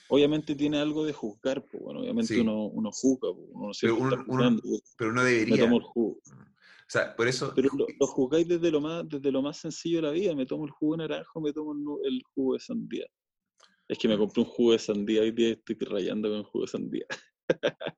Obviamente 0.07 0.55
tiene 0.55 0.77
algo 0.79 1.03
de 1.03 1.11
juzgar, 1.13 1.65
pues 1.65 1.83
bueno, 1.83 2.01
obviamente 2.01 2.35
Sí. 2.35 2.39
uno, 2.39 2.65
uno 2.67 2.89
juzga, 2.91 3.31
uno 3.31 3.49
uno- 3.55 3.71
está 3.71 4.23
uno 4.27 4.61
po. 4.61 4.79
pero 4.97 5.11
no 5.13 5.23
me 5.23 5.29
debería. 5.29 5.63
tomo 5.63 5.75
O 5.75 5.79
el 5.79 5.85
jugo. 5.85 6.19
Sea, 6.91 7.15
por 7.15 7.25
eso... 7.27 7.53
Pero 7.55 7.69
lo, 7.73 7.87
lo 7.97 8.07
juzgáis 8.07 8.45
desde 8.47 8.69
lo 8.69 8.81
más, 8.81 9.07
desde 9.07 9.31
lo 9.31 9.41
más 9.41 9.57
sencillo 9.57 9.97
de 9.97 10.01
la 10.01 10.11
vida, 10.11 10.35
me 10.35 10.45
tomo 10.45 10.65
el 10.65 10.71
jugo 10.71 10.97
de 10.97 11.07
naranjo, 11.07 11.39
me 11.39 11.53
tomo 11.53 11.73
el, 12.03 12.21
jugo 12.35 12.55
de 12.55 12.59
sandía. 12.59 13.05
Es 13.87 13.97
que 13.97 14.09
me 14.09 14.17
compré 14.17 14.41
un 14.41 14.49
jugo 14.49 14.73
de 14.73 14.79
sandía 14.79 15.21
hoy 15.21 15.31
día 15.31 15.49
y 15.49 15.51
estoy 15.53 15.77
rayando 15.79 16.27
con 16.27 16.39
el 16.39 16.43
jugo 16.43 16.65
de 16.65 16.71
sandía. 16.71 17.05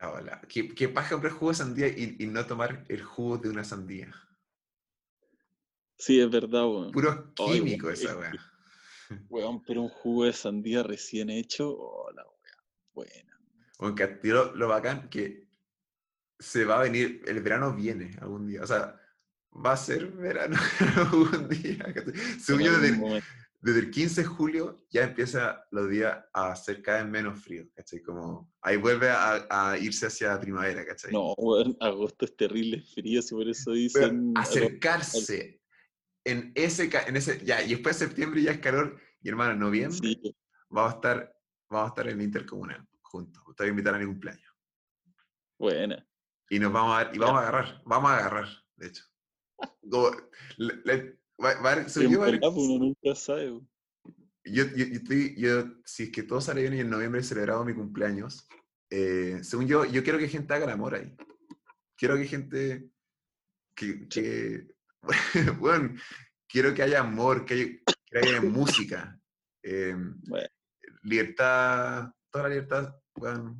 la 0.00 0.12
ola. 0.12 0.42
¿Qué, 0.48 0.68
qué 0.68 0.90
paja 0.90 1.12
comprar 1.12 1.32
jugo 1.32 1.50
de 1.50 1.56
sandía 1.56 1.88
y, 1.88 2.16
y 2.18 2.26
no 2.26 2.44
tomar 2.44 2.84
el 2.90 3.02
jugo 3.02 3.38
de 3.38 3.48
una 3.48 3.64
sandía? 3.64 4.14
Sí, 5.96 6.20
es 6.20 6.30
verdad, 6.30 6.66
weón. 6.66 6.92
Puro 6.92 7.32
Ay, 7.38 7.60
químico 7.60 7.86
weón, 7.86 7.94
esa 7.94 8.10
es 8.10 8.16
weá. 8.16 8.32
Weón, 9.30 9.62
pero 9.64 9.82
un 9.82 9.88
jugo 9.88 10.24
de 10.26 10.32
sandía 10.32 10.82
recién 10.82 11.30
hecho, 11.30 11.70
oh, 11.70 12.12
la 12.12 12.22
wea, 12.22 12.64
buena. 12.92 13.40
Aunque 13.78 14.20
lo, 14.22 14.54
lo 14.54 14.68
bacán 14.68 15.08
que 15.08 15.49
se 16.40 16.64
va 16.64 16.80
a 16.80 16.82
venir, 16.82 17.22
el 17.26 17.40
verano 17.42 17.74
viene 17.74 18.16
algún 18.20 18.46
día. 18.46 18.62
O 18.62 18.66
sea, 18.66 18.98
va 19.54 19.72
a 19.72 19.76
ser 19.76 20.08
verano 20.08 20.56
algún 20.96 21.48
día. 21.48 21.94
Según 22.40 22.62
yo, 22.62 22.78
desde, 22.78 23.22
desde 23.60 23.80
el 23.80 23.90
15 23.90 24.22
de 24.22 24.26
julio 24.26 24.76
ya 24.90 25.04
empieza 25.04 25.64
los 25.70 25.88
días 25.90 26.18
a 26.32 26.56
ser 26.56 26.82
cada 26.82 27.02
vez 27.02 27.12
menos 27.12 27.42
frío, 27.42 27.68
¿cachai? 27.74 28.00
Como 28.00 28.52
ahí 28.62 28.76
vuelve 28.76 29.10
a, 29.10 29.46
a 29.50 29.78
irse 29.78 30.06
hacia 30.06 30.40
primavera, 30.40 30.84
¿cachai? 30.86 31.12
No, 31.12 31.34
weón, 31.34 31.76
agosto 31.80 32.24
es 32.24 32.36
terrible 32.36 32.82
frío, 32.82 33.20
si 33.22 33.34
por 33.34 33.48
eso 33.48 33.72
Pero 33.92 34.08
dicen. 34.08 34.32
acercarse 34.34 35.60
en 36.24 36.52
ese, 36.54 36.90
en 37.06 37.16
ese, 37.16 37.44
ya, 37.44 37.62
y 37.62 37.70
después 37.70 37.98
de 37.98 38.06
septiembre 38.06 38.42
ya 38.42 38.52
es 38.52 38.60
calor, 38.60 38.98
y 39.22 39.28
hermano, 39.28 39.52
en 39.52 39.58
noviembre 39.58 39.98
Sí, 39.98 40.36
vamos 40.68 40.92
a 40.92 40.96
estar, 40.96 41.36
vamos 41.68 41.86
a 41.86 41.88
estar 41.88 42.08
en 42.08 42.20
Intercomunal 42.20 42.86
juntos. 43.02 43.42
Te 43.56 43.64
voy 43.64 43.68
a 43.68 43.70
invitar 43.70 43.94
a 43.94 43.98
mi 43.98 44.06
cumpleaños. 44.06 44.52
buena. 45.58 46.06
Y 46.52 46.58
nos 46.58 46.72
vamos 46.72 46.98
a, 46.98 47.14
y 47.14 47.18
vamos 47.18 47.36
a 47.36 47.48
agarrar, 47.48 47.82
vamos 47.86 48.10
a 48.10 48.16
agarrar, 48.18 48.48
de 48.76 48.86
hecho. 48.88 49.04
Como, 49.88 50.10
le- 50.56 50.76
le- 50.84 51.18
va- 51.42 51.60
va 51.60 51.72
En 51.74 52.10
yo, 52.10 52.20
va 52.20 52.26
pues, 52.26 52.40
uno 52.56 52.78
nunca 52.86 53.14
sabe. 53.14 53.50
weón. 53.52 53.70
yo, 54.44 54.64
yo, 54.64 54.84
yo 54.86 54.94
estoy, 54.94 55.34
yo, 55.38 55.64
si 55.84 56.04
es 56.04 56.10
que 56.10 56.24
todo 56.24 56.40
sale 56.40 56.62
bien 56.62 56.74
y 56.74 56.80
en 56.80 56.90
noviembre 56.90 57.22
celebramos 57.22 57.66
mi 57.66 57.74
cumpleaños, 57.74 58.48
eh, 58.90 59.38
según 59.42 59.68
yo, 59.68 59.84
yo 59.84 60.02
quiero 60.02 60.18
que 60.18 60.28
gente 60.28 60.52
haga 60.52 60.64
el 60.64 60.72
amor 60.72 60.96
ahí. 60.96 61.14
Quiero 61.96 62.16
que 62.16 62.26
gente, 62.26 62.90
que, 63.76 64.08
que 64.08 64.66
bueno, 65.60 65.94
quiero 66.48 66.74
que 66.74 66.82
haya 66.82 67.00
amor, 67.00 67.44
que 67.44 67.54
haya, 67.54 67.66
que 68.06 68.18
haya 68.18 68.40
música, 68.42 69.20
eh, 69.62 69.94
Bueno. 70.26 70.48
libertad, 71.02 72.12
toda 72.30 72.44
la 72.48 72.54
libertad, 72.54 72.96
bueno, 73.14 73.56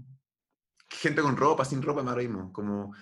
gente 0.90 1.22
con 1.22 1.36
ropa, 1.36 1.64
sin 1.64 1.82
ropa, 1.82 2.02
me 2.02 2.14
mismo, 2.16 2.52
como 2.52 2.94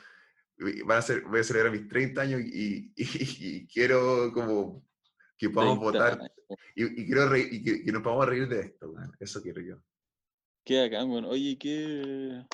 van 0.86 0.98
a 0.98 1.02
ser, 1.02 1.22
voy 1.22 1.40
a 1.40 1.44
celebrar 1.44 1.72
mis 1.72 1.88
30 1.88 2.20
años 2.22 2.40
y, 2.40 2.92
y- 2.96 3.06
y 3.40 3.66
quiero 3.66 4.32
como 4.32 4.84
que 5.36 5.50
podamos 5.50 5.78
30 5.78 6.14
votar 6.16 6.32
y, 6.74 7.02
y 7.02 7.06
quiero 7.06 7.28
reír- 7.30 7.48
y 7.52 7.62
que, 7.62 7.84
que 7.84 7.92
nos 7.92 8.02
podamos 8.02 8.26
reír 8.26 8.48
de 8.48 8.60
esto, 8.60 8.90
weón. 8.90 9.12
eso 9.20 9.40
quiero 9.40 9.60
yo. 9.60 9.76
Qué 10.64 10.82
acá, 10.84 11.04
weón. 11.04 11.24
Oye, 11.26 11.56
¿qué, 11.58 12.44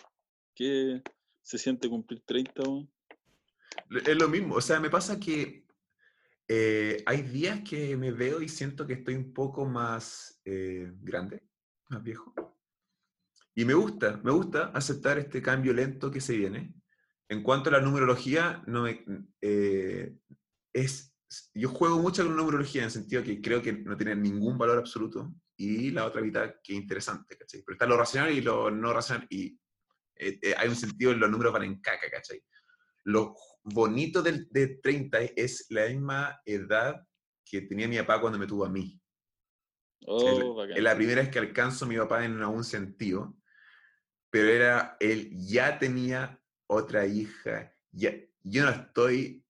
¿qué 0.55 1.03
se 1.43 1.59
siente 1.59 1.89
cumplir 1.89 2.23
30, 2.27 2.63
weón? 2.63 2.91
Es 4.07 4.17
lo 4.17 4.29
mismo, 4.29 4.55
o 4.57 4.61
sea, 4.61 4.79
me 4.81 4.91
pasa 4.91 5.19
que 5.19 5.67
eh, 6.47 7.03
hay 7.07 7.23
días 7.23 7.61
que 7.69 7.97
me 7.97 8.13
veo 8.13 8.41
y 8.43 8.49
siento 8.49 8.87
que 8.87 8.93
estoy 8.95 9.15
un 9.15 9.33
poco 9.33 9.65
más 9.65 10.41
eh, 10.45 10.93
grande, 11.01 11.43
más 11.89 12.03
viejo. 12.03 12.35
Y 13.55 13.65
me 13.65 13.75
gusta, 13.75 14.21
me 14.25 14.33
gusta 14.33 14.67
aceptar 14.75 15.19
este 15.19 15.41
cambio 15.41 15.73
lento 15.73 16.11
que 16.11 16.21
se 16.21 16.37
viene. 16.37 16.75
En 17.29 17.43
cuanto 17.43 17.71
a 17.71 17.75
la 17.75 17.81
numerología, 17.81 18.63
no 18.67 18.83
me, 18.83 19.05
eh, 19.41 20.15
es, 20.73 21.15
yo 21.55 21.69
juego 21.69 21.99
mucho 21.99 22.25
con 22.25 22.33
la 22.35 22.43
numerología 22.43 22.83
en 22.83 22.87
el 22.87 22.91
sentido 22.91 23.23
que 23.23 23.41
creo 23.41 23.63
que 23.63 23.73
no 23.73 23.97
tiene 23.97 24.17
ningún 24.17 24.59
valor 24.59 24.79
absoluto 24.79 25.35
y 25.57 25.91
la 25.91 26.05
otra 26.05 26.21
mitad 26.21 26.55
que 26.63 26.73
es 26.73 26.81
interesante, 26.81 27.37
¿cachai? 27.37 27.63
Pero 27.65 27.75
está 27.75 27.87
lo 27.87 27.97
racional 27.97 28.33
y 28.33 28.41
lo 28.41 28.71
no 28.71 28.93
racional 28.93 29.27
y 29.31 29.59
eh, 30.17 30.39
eh, 30.43 30.55
hay 30.57 30.69
un 30.69 30.77
sentido 30.77 31.13
en 31.13 31.21
los 31.21 31.31
números 31.31 31.53
van 31.53 31.65
en 31.65 31.81
caca, 31.81 32.11
¿cachai? 32.11 32.43
Lo 33.05 33.37
bonito 33.63 34.23
del, 34.23 34.49
de 34.51 34.79
30 34.83 35.19
es 35.37 35.67
la 35.71 35.87
misma 35.87 36.41
edad 36.45 37.07
que 37.45 37.63
tenía 37.63 37.89
mi 37.89 37.99
papá 37.99 38.21
cuando 38.21 38.39
me 38.39 38.47
tuvo 38.47 38.65
a 38.65 38.71
mí. 38.71 39.01
Oh, 40.07 40.65
es 40.65 40.83
la 40.83 40.95
primera 40.95 41.23
vez 41.23 41.31
que 41.31 41.39
alcanzo 41.39 41.85
a 41.85 41.89
mi 41.89 41.97
papá 41.97 42.25
en 42.25 42.41
algún 42.41 42.65
sentido, 42.65 43.37
pero 44.35 44.49
era, 44.49 44.97
él 44.99 45.31
ya 45.47 45.79
tenía 45.79 46.43
otra 46.67 47.07
hija, 47.07 47.73
ya, 47.93 48.11
yo 48.43 48.65
no 48.65 48.71
estoy, 48.73 49.47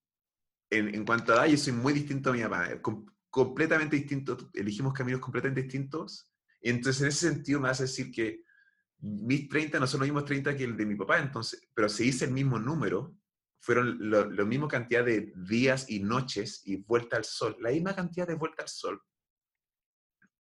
en, 0.68 0.94
en 0.94 1.06
cuanto 1.06 1.32
a 1.32 1.36
edad, 1.36 1.46
yo 1.46 1.56
soy 1.56 1.72
muy 1.72 1.94
distinto 1.94 2.28
a 2.28 2.32
mi 2.34 2.42
papá, 2.42 2.82
com- 2.82 3.06
completamente 3.30 3.96
distinto, 3.96 4.36
elegimos 4.52 4.92
caminos 4.92 5.22
completamente 5.22 5.62
distintos, 5.62 6.30
entonces 6.60 7.00
en 7.00 7.08
ese 7.08 7.30
sentido 7.30 7.60
me 7.60 7.70
hace 7.70 7.84
decir 7.84 8.12
que 8.12 8.42
mis 8.98 9.48
30 9.48 9.80
no 9.80 9.86
son 9.86 10.00
los 10.00 10.06
mismos 10.06 10.26
30 10.26 10.54
que 10.54 10.64
el 10.64 10.76
de 10.76 10.84
mi 10.84 10.96
papá, 10.96 11.18
entonces, 11.18 11.66
pero 11.72 11.88
se 11.88 12.02
dice 12.02 12.26
el 12.26 12.32
mismo 12.32 12.58
número, 12.58 13.16
fueron 13.60 13.96
lo, 14.10 14.26
lo 14.26 14.44
mismo 14.44 14.68
cantidad 14.68 15.02
de 15.02 15.32
días 15.48 15.88
y 15.88 16.00
noches 16.00 16.60
y 16.66 16.76
vuelta 16.76 17.16
al 17.16 17.24
sol, 17.24 17.56
la 17.58 17.70
misma 17.70 17.96
cantidad 17.96 18.28
de 18.28 18.34
vuelta 18.34 18.64
al 18.64 18.68
sol, 18.68 19.00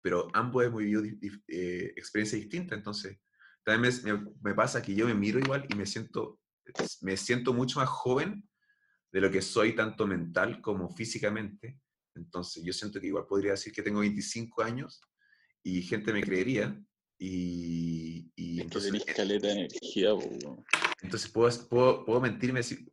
pero 0.00 0.26
ambos 0.32 0.64
hemos 0.64 0.80
vivido 0.80 1.04
eh, 1.46 1.92
experiencias 1.94 2.40
distintas, 2.40 2.76
entonces 2.76 3.20
también 3.64 3.94
me, 4.42 4.54
pasa 4.54 4.82
que 4.82 4.94
yo 4.94 5.06
me 5.06 5.14
miro 5.14 5.38
igual 5.38 5.66
y 5.68 5.74
me 5.74 5.86
siento, 5.86 6.40
me 7.00 7.16
siento 7.16 7.52
mucho 7.52 7.78
más 7.80 7.88
joven 7.88 8.48
de 9.12 9.20
lo 9.20 9.30
que 9.30 9.42
soy 9.42 9.74
tanto 9.74 10.06
mental 10.06 10.60
como 10.60 10.88
físicamente, 10.88 11.78
entonces 12.14 12.62
yo 12.64 12.72
siento 12.72 13.00
que 13.00 13.06
igual 13.08 13.26
podría 13.26 13.52
decir 13.52 13.72
que 13.72 13.82
tengo 13.82 14.00
25 14.00 14.62
años 14.62 15.00
y 15.62 15.82
gente 15.82 16.12
me 16.12 16.22
creería 16.22 16.78
y, 17.18 18.32
y 18.34 18.50
Es 18.52 18.56
que 18.56 18.62
entonces, 18.62 18.92
tenés 18.92 19.16
caleta 19.16 19.46
de 19.48 19.52
energía, 19.52 20.10
entonces 21.02 21.30
puedo, 21.30 21.68
puedo, 21.68 22.04
puedo 22.04 22.20
mentirme 22.20 22.60
decir 22.60 22.90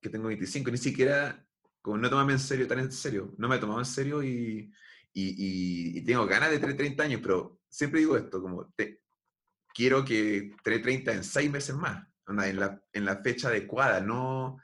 que 0.00 0.08
tengo 0.08 0.28
25, 0.28 0.70
ni 0.70 0.78
siquiera, 0.78 1.44
como 1.82 1.98
no 1.98 2.08
tomarme 2.08 2.32
en 2.34 2.38
serio, 2.38 2.66
tan 2.68 2.78
en 2.78 2.92
serio, 2.92 3.34
no 3.36 3.48
me 3.48 3.56
he 3.56 3.58
tomado 3.58 3.80
en 3.80 3.84
serio 3.86 4.22
y, 4.22 4.70
y, 5.12 5.22
y- 5.24 5.98
y 5.98 6.04
tengo 6.04 6.24
ganas 6.26 6.50
de 6.50 6.58
tener 6.60 6.76
30 6.76 7.02
años, 7.04 7.20
pero 7.22 7.60
siempre 7.68 8.00
digo 8.00 8.16
esto, 8.16 8.40
como 8.40 8.72
te, 8.76 9.02
quiero 9.78 10.04
que 10.04 10.50
tener 10.64 10.82
30 10.82 11.12
en 11.12 11.22
6 11.22 11.50
meses 11.52 11.76
más, 11.76 12.04
en, 12.26 12.56
la, 12.58 12.82
en 12.92 13.04
la 13.04 13.22
fecha 13.22 13.46
adecuada, 13.46 14.00
no, 14.00 14.58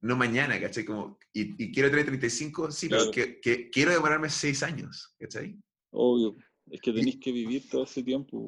no 0.00 0.16
mañana, 0.16 0.58
¿cachai? 0.58 0.86
Como, 0.86 1.18
y, 1.34 1.62
y 1.62 1.70
quiero 1.72 1.90
tener 1.90 2.06
35, 2.06 2.70
sí, 2.70 2.88
Claro. 2.88 3.10
pero 3.10 3.12
que, 3.12 3.40
que 3.40 3.68
quiero 3.70 3.90
demorarme 3.90 4.30
6 4.30 4.62
años, 4.62 5.14
¿cachai? 5.18 5.58
Obvio. 5.90 6.36
Es 6.70 6.80
que 6.80 6.90
tenés 6.90 7.16
que 7.18 7.32
vivir 7.32 7.68
todo 7.68 7.84
ese 7.84 8.02
tiempo. 8.02 8.46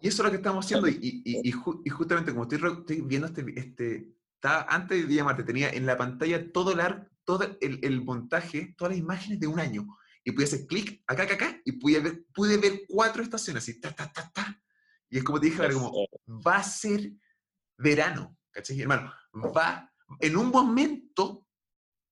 Y 0.00 0.08
eso 0.08 0.22
es 0.22 0.24
lo 0.24 0.30
que 0.30 0.36
estamos 0.38 0.64
haciendo. 0.64 0.86
Claro. 0.86 1.00
Y, 1.02 1.22
y- 1.22 1.48
y 1.48 1.52
ju- 1.52 1.82
y 1.84 1.90
justamente 1.90 2.32
como 2.32 2.44
estoy, 2.44 2.58
estoy 2.80 3.00
viendo 3.02 3.26
este, 3.28 3.44
este 3.56 4.08
estaba, 4.36 4.62
antes 4.70 5.06
de 5.06 5.14
llamarte, 5.14 5.44
tenía 5.44 5.68
en 5.70 5.84
la 5.84 5.98
pantalla 5.98 6.50
todo 6.50 6.72
el, 6.72 6.80
todo 7.24 7.44
el, 7.60 7.78
el 7.82 8.02
montaje, 8.02 8.74
todas 8.78 8.92
las 8.94 8.98
imágenes 9.00 9.38
de 9.38 9.46
un 9.48 9.60
año. 9.60 9.86
Y 10.24 10.32
pude 10.32 10.44
hacer 10.44 10.66
clic 10.66 11.02
acá, 11.06 11.24
acá, 11.24 11.34
acá, 11.34 11.60
y 11.64 11.72
pude 11.72 12.00
ver, 12.00 12.24
pude 12.34 12.56
ver 12.56 12.82
cuatro 12.88 13.22
estaciones, 13.22 13.62
así, 13.64 13.80
ta, 13.80 13.92
ta, 13.94 14.10
ta, 14.12 14.30
ta. 14.32 14.61
Y 15.12 15.18
es 15.18 15.24
como 15.24 15.38
te 15.38 15.46
dije, 15.46 15.70
como, 15.74 15.92
va 16.26 16.56
a 16.56 16.62
ser 16.62 17.12
verano, 17.76 18.38
¿cachai? 18.50 18.80
Hermano, 18.80 19.12
va, 19.54 19.92
en 20.18 20.36
un 20.38 20.48
momento, 20.48 21.46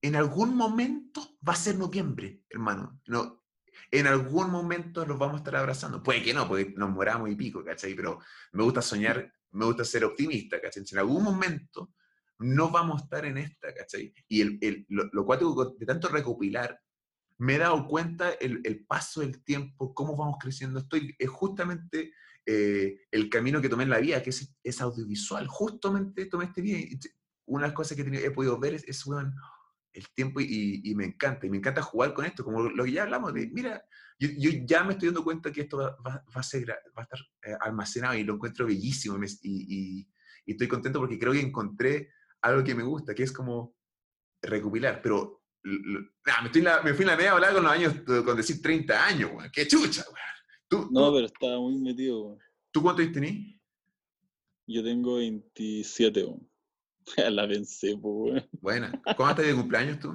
en 0.02 0.16
algún 0.16 0.54
momento, 0.54 1.38
va 1.46 1.54
a 1.54 1.56
ser 1.56 1.76
noviembre, 1.78 2.42
hermano. 2.50 3.00
No, 3.06 3.42
en 3.90 4.06
algún 4.06 4.50
momento 4.50 5.06
nos 5.06 5.18
vamos 5.18 5.36
a 5.36 5.38
estar 5.38 5.56
abrazando. 5.56 6.02
Puede 6.02 6.22
que 6.22 6.34
no, 6.34 6.46
porque 6.46 6.74
nos 6.76 6.90
moramos 6.90 7.30
y 7.30 7.36
pico, 7.36 7.64
¿cachai? 7.64 7.94
Pero 7.94 8.20
me 8.52 8.64
gusta 8.64 8.82
soñar, 8.82 9.32
me 9.52 9.64
gusta 9.64 9.82
ser 9.82 10.04
optimista, 10.04 10.60
¿cachai? 10.60 10.84
En 10.92 10.98
algún 10.98 11.24
momento 11.24 11.94
no 12.40 12.68
vamos 12.70 13.00
a 13.00 13.04
estar 13.04 13.24
en 13.24 13.38
esta, 13.38 13.72
¿cachai? 13.72 14.12
Y 14.28 14.42
el, 14.42 14.58
el- 14.60 14.84
lo, 14.90 15.04
lo 15.10 15.24
cuático 15.24 15.74
de 15.78 15.86
tanto 15.86 16.08
recopilar, 16.08 16.78
me 17.38 17.54
he 17.54 17.58
dado 17.58 17.86
cuenta 17.86 18.32
el, 18.32 18.60
el 18.64 18.84
paso 18.84 19.22
del 19.22 19.42
tiempo, 19.42 19.94
cómo 19.94 20.14
vamos 20.18 20.36
creciendo. 20.38 20.80
Estoy, 20.80 21.16
es 21.18 21.30
justamente 21.30 22.12
eh, 22.52 23.02
el 23.12 23.28
camino 23.28 23.60
que 23.60 23.68
tomé 23.68 23.84
en 23.84 23.90
la 23.90 24.00
vida, 24.00 24.20
que 24.22 24.30
es, 24.30 24.56
es 24.64 24.80
audiovisual. 24.80 25.46
Justamente 25.46 26.26
tomé 26.26 26.46
este 26.46 26.60
video. 26.60 26.80
y 26.80 26.98
Una 27.46 27.62
de 27.62 27.68
las 27.68 27.76
cosas 27.76 27.96
que 27.96 28.02
he, 28.02 28.30
podido 28.32 28.58
ver 28.58 28.74
es, 28.74 29.04
el 29.92 30.08
tiempo 30.14 30.40
y, 30.40 30.92
me 30.96 31.04
encanta. 31.04 31.46
Y 31.46 31.50
me 31.50 31.58
encanta 31.58 31.80
jugar 31.80 32.12
con 32.12 32.24
esto, 32.24 32.42
como 32.42 32.62
lo 32.62 32.84
que 32.84 32.92
ya 32.92 33.04
hablamos 33.04 33.32
de, 33.34 33.48
mira, 33.52 33.80
yo, 34.18 34.50
ya 34.64 34.82
me 34.82 34.94
estoy 34.94 35.08
dando 35.08 35.22
cuenta 35.22 35.52
que 35.52 35.60
esto 35.60 35.78
va, 35.78 36.24
a, 36.34 36.42
ser, 36.42 36.68
va 36.68 36.74
a 36.96 37.02
estar 37.02 37.20
eh, 37.44 37.56
almacenado 37.60 38.16
y 38.16 38.24
lo 38.24 38.34
encuentro 38.34 38.66
bellísimo. 38.66 39.16
y 39.42 40.08
estoy 40.44 40.66
contento 40.66 40.98
porque 40.98 41.18
creo 41.20 41.32
que 41.32 41.40
encontré 41.40 42.10
algo 42.42 42.64
que 42.64 42.74
me 42.74 42.82
gusta, 42.82 43.14
que 43.14 43.22
es 43.22 43.32
como 43.32 43.76
recopilar. 44.42 45.00
Pero 45.02 45.44
nah, 45.62 46.40
me, 46.42 46.46
estoy 46.46 46.62
me 46.84 46.94
fui 46.94 47.04
en 47.04 47.10
la 47.10 47.16
media 47.16 47.34
volada 47.34 47.54
con 47.54 47.62
los 47.62 47.72
años, 47.72 47.94
con 48.24 48.36
decir 48.36 48.60
30 48.60 49.06
años, 49.06 49.30
weón. 49.32 49.50
¡Qué 49.52 49.68
chucha, 49.68 50.02
weón! 50.02 50.39
¿Tú, 50.70 50.88
No, 50.90 51.08
tú, 51.08 51.14
pero 51.16 51.26
estaba 51.26 51.58
muy 51.58 51.76
metido, 51.78 52.22
weón. 52.26 52.38
¿tú 52.70 52.80
cuántos 52.80 53.10
tenés? 53.12 53.56
Yo 54.66 54.84
tengo 54.84 55.16
27, 55.16 56.24
weón. 56.24 56.48
La 57.34 57.46
pensé, 57.48 57.96
pues, 58.00 58.32
weón. 58.32 58.48
Buena. 58.52 59.02
¿Cuándo 59.16 59.30
estás 59.30 59.46
de 59.46 59.54
cumpleaños 59.54 59.98
tú? 59.98 60.12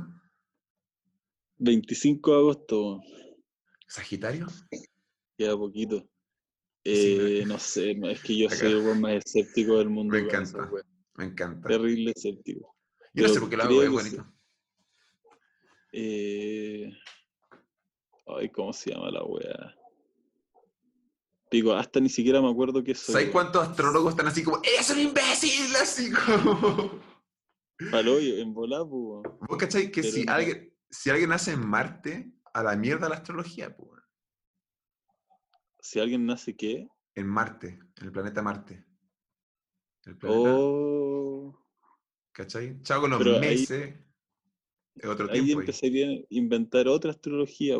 25 1.57 2.31
de 2.31 2.37
agosto, 2.37 2.81
weón. 2.87 3.01
¿Sagitario? 3.87 4.47
Queda 5.37 5.57
poquito. 5.57 5.99
Sí, 6.83 7.17
Eh, 7.41 7.43
no 7.45 7.59
sé, 7.59 7.91
es 8.11 8.21
que 8.21 8.37
yo 8.37 8.47
Acá. 8.47 8.55
soy 8.57 8.71
el 8.71 8.77
weón 8.77 9.01
más 9.01 9.13
escéptico 9.25 9.77
del 9.77 9.89
mundo. 9.89 10.13
Me 10.13 10.21
encanta. 10.21 10.69
weá. 10.71 10.83
Me 11.17 11.25
encanta. 11.25 11.67
Terrible 11.67 12.11
escéptico. 12.15 12.75
Yo 13.13 13.23
no 13.23 13.27
sé 13.29 13.33
pero 13.35 13.41
por 13.41 13.49
qué 13.49 13.57
lo 13.57 13.63
hago, 13.63 13.83
es 13.83 13.89
bonito. 13.91 14.33
Eh... 15.91 16.91
Ay, 18.27 18.49
¿cómo 18.49 18.73
se 18.73 18.91
llama 18.91 19.11
la 19.11 19.23
wea? 19.23 19.75
Pico, 21.55 21.73
hasta 21.73 21.99
ni 22.01 22.09
siquiera 22.09 22.41
me 22.41 22.49
acuerdo 22.49 22.83
qué 22.83 22.93
soy. 22.93 23.13
¿Sabes 23.13 23.29
cuántos 23.29 23.65
astrólogos 23.67 24.09
están 24.11 24.27
así 24.27 24.43
como, 24.43 24.59
¡eres 24.61 24.89
un 24.89 24.99
imbécil! 24.99 25.73
Así 25.75 26.11
como... 26.11 26.99
Pa'l 27.91 28.07
hoyo, 28.09 28.37
en 28.37 28.53
pues. 28.53 28.69
weón. 28.69 29.23
¿Vos 29.47 29.57
cachai 29.57 29.89
que 29.91 30.01
Pero 30.01 30.13
si 30.13 30.23
no. 30.25 30.33
alguien, 30.33 30.73
si 30.89 31.09
alguien 31.09 31.29
nace 31.29 31.51
en 31.53 31.65
Marte, 31.65 32.33
a 32.53 32.61
la 32.63 32.75
mierda 32.75 33.07
la 33.07 33.15
astrología, 33.15 33.75
pues? 33.75 34.01
Si 35.79 35.99
alguien 35.99 36.25
nace, 36.25 36.55
¿qué? 36.57 36.87
En 37.15 37.27
Marte, 37.27 37.79
en 37.97 38.05
el 38.05 38.11
planeta 38.11 38.41
Marte. 38.41 38.85
El 40.03 40.17
planeta, 40.17 40.49
Oh. 40.53 41.65
¿cachai? 42.33 42.81
Chao 42.81 42.99
con 43.01 43.11
los 43.11 43.19
Pero 43.19 43.35
ahí- 43.35 43.39
meses. 43.39 43.95
Es 44.95 45.09
otro 45.09 45.29
Ahí 45.29 45.43
tiempo. 45.43 45.59
ahí. 45.59 45.65
empezaría 45.65 46.07
a 46.09 46.21
inventar 46.29 46.87
otra 46.87 47.11
astrología. 47.11 47.75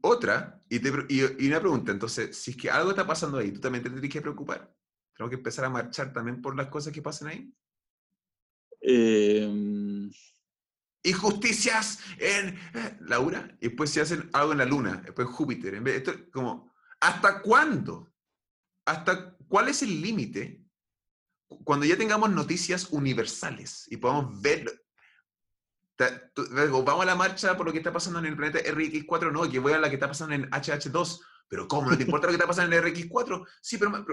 Otra, 0.00 0.62
y, 0.68 0.78
te 0.78 0.90
y, 1.08 1.44
y 1.44 1.48
una 1.48 1.60
pregunta, 1.60 1.92
entonces, 1.92 2.36
si 2.36 2.52
es 2.52 2.56
que 2.56 2.70
algo 2.70 2.90
está 2.90 3.06
pasando 3.06 3.38
ahí, 3.38 3.52
tú 3.52 3.60
también 3.60 3.82
te 3.82 3.90
tienes 3.90 4.10
que 4.10 4.20
preocupar. 4.22 4.72
Tenemos 5.16 5.30
que 5.30 5.36
empezar 5.36 5.64
a 5.64 5.70
marchar 5.70 6.12
también 6.12 6.40
por 6.40 6.56
las 6.56 6.68
cosas 6.68 6.92
que 6.92 7.02
pasan 7.02 7.28
ahí. 7.28 7.52
Em, 8.80 10.10
injusticias 11.02 11.98
en 12.18 12.48
eh, 12.74 12.96
Laura, 13.00 13.56
y 13.60 13.68
después 13.68 13.90
se 13.90 14.00
hacen 14.00 14.28
algo 14.32 14.52
en 14.52 14.58
la 14.58 14.64
luna, 14.64 15.02
después 15.04 15.26
en 15.26 15.34
Júpiter. 15.34 15.74
En 15.74 15.84
vez, 15.84 15.96
esto 15.96 16.12
es 16.12 16.18
como, 16.32 16.72
¿hasta 17.00 17.42
cuándo? 17.42 18.12
¿Hasta 18.86 19.36
cuál 19.48 19.68
es 19.68 19.82
el 19.82 20.00
límite? 20.00 20.64
Cuando 21.64 21.86
ya 21.86 21.96
tengamos 21.96 22.30
noticias 22.30 22.90
universales 22.92 23.86
y 23.90 23.96
podamos 23.96 24.40
ver. 24.40 24.64
Vamos 26.84 27.02
a 27.02 27.06
la 27.06 27.14
marcha 27.16 27.56
por 27.56 27.66
lo 27.66 27.72
que 27.72 27.78
está 27.78 27.92
pasando 27.92 28.18
en 28.20 28.26
el 28.26 28.36
planeta 28.36 28.60
RX4, 28.70 29.32
no, 29.32 29.50
que 29.50 29.58
voy 29.58 29.72
a 29.72 29.78
la 29.78 29.88
que 29.88 29.94
está 29.96 30.06
pasando 30.08 30.34
en 30.34 30.48
HH2. 30.50 31.20
Pero 31.48 31.66
¿cómo? 31.66 31.90
¿No 31.90 31.96
te 31.96 32.04
importa 32.04 32.26
lo 32.26 32.32
que 32.32 32.36
está 32.36 32.46
pasando 32.46 32.76
en 32.76 32.84
el 32.84 32.92
RX4? 32.94 33.46
Sí, 33.62 33.78
pero, 33.78 34.04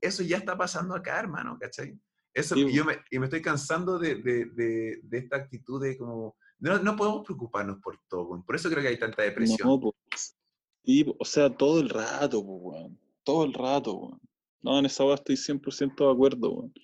eso 0.00 0.22
ya 0.24 0.36
está 0.38 0.56
pasando 0.58 0.94
acá, 0.94 1.18
hermano, 1.20 1.56
¿cachai? 1.60 1.98
Eso, 2.34 2.54
Sí, 2.54 2.72
yo 2.72 2.84
me, 2.84 2.98
y 3.10 3.18
me 3.18 3.26
estoy 3.26 3.40
cansando 3.42 3.98
de, 3.98 4.16
de- 4.16 4.46
de- 4.46 5.00
de 5.02 5.18
esta 5.18 5.36
actitud 5.36 5.80
de 5.82 5.96
como, 5.98 6.36
no, 6.58 6.78
no 6.78 6.96
podemos 6.96 7.24
preocuparnos 7.24 7.78
por 7.80 7.98
todo, 8.08 8.42
por 8.44 8.56
eso 8.56 8.68
creo 8.70 8.82
que 8.82 8.88
hay 8.88 8.98
tanta 8.98 9.22
depresión. 9.22 9.68
no, 9.68 9.78
pues. 9.80 10.36
Sí, 10.84 11.06
o 11.18 11.24
sea, 11.24 11.50
todo 11.50 11.80
el 11.80 11.88
rato, 11.88 12.44
pues, 12.44 12.58
weón. 12.62 12.98
Todo 13.22 13.44
el 13.44 13.52
rato, 13.54 13.94
weón. 13.94 14.20
No, 14.62 14.78
en 14.78 14.86
esa 14.86 15.04
weá 15.04 15.14
estoy 15.14 15.36
100% 15.36 16.04
de 16.06 16.12
acuerdo, 16.12 16.50
weón. 16.52 16.74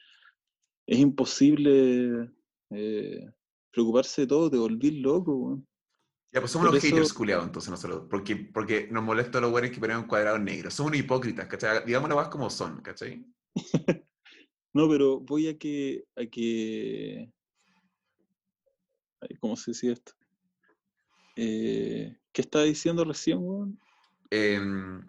Es 0.87 0.99
imposible 0.99 2.31
eh, 2.71 3.27
preocuparse 3.71 4.23
de 4.23 4.27
todo, 4.27 4.51
te 4.51 4.57
volvís 4.57 4.95
loco, 4.95 5.35
weón. 5.35 5.67
Ya, 6.33 6.41
pues 6.41 6.53
somos 6.53 6.67
Por 6.67 6.75
los 6.75 6.85
eso- 6.85 6.95
haters 6.95 7.13
culiados, 7.15 7.47
entonces 7.47 7.71
nosotros, 7.71 8.07
porque, 8.11 8.37
porque 8.37 8.87
nos 8.91 9.03
molesta 9.03 9.41
los 9.41 9.51
güeyes 9.51 9.71
que 9.73 9.81
ponen 9.81 10.03
cuadrados 10.07 10.41
negros. 10.41 10.75
Somos 10.75 10.91
unos 10.93 11.01
hipócritas, 11.05 11.47
¿cachai? 11.47 11.85
Digamos 11.87 12.09
las 12.11 12.17
cosas 12.17 12.31
como 12.31 12.51
son, 12.51 12.81
¿cachai? 12.83 13.25
No, 14.75 14.87
pero 14.89 15.19
voy 15.21 15.49
a 15.49 15.57
que, 15.59 16.05
a 16.15 16.27
que, 16.27 17.33
ay, 19.21 19.37
¿cómo 19.41 19.57
se 19.57 19.71
decía 19.71 19.93
esto? 19.95 20.13
Eh, 21.37 22.15
¿qué 22.33 22.43
estaba 22.43 22.65
diciendo 22.65 23.03
recién, 23.03 23.39
weón? 23.39 23.81
Em, 24.31 25.03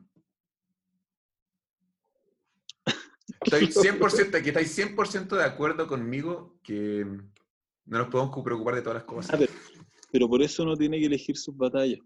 estoy 3.44 3.68
100%, 3.68 4.42
que 4.42 4.50
estáis 4.50 4.72
100% 4.78 5.36
de 5.36 5.44
acuerdo 5.44 5.88
conmigo 5.88 6.58
que 6.64 7.06
no 7.90 7.98
nos 8.00 8.08
podemos 8.10 8.44
preocupar 8.44 8.76
de 8.76 8.82
todas 8.82 8.96
las 8.98 9.04
cosas. 9.04 9.34
Ah, 9.34 9.38
pero, 9.38 9.52
pero 10.12 10.30
por 10.30 10.42
eso 10.42 10.64
uno 10.64 10.76
tiene 10.78 11.00
que 11.00 11.06
elegir 11.06 11.36
sus 11.38 11.56
batallas. 11.56 12.00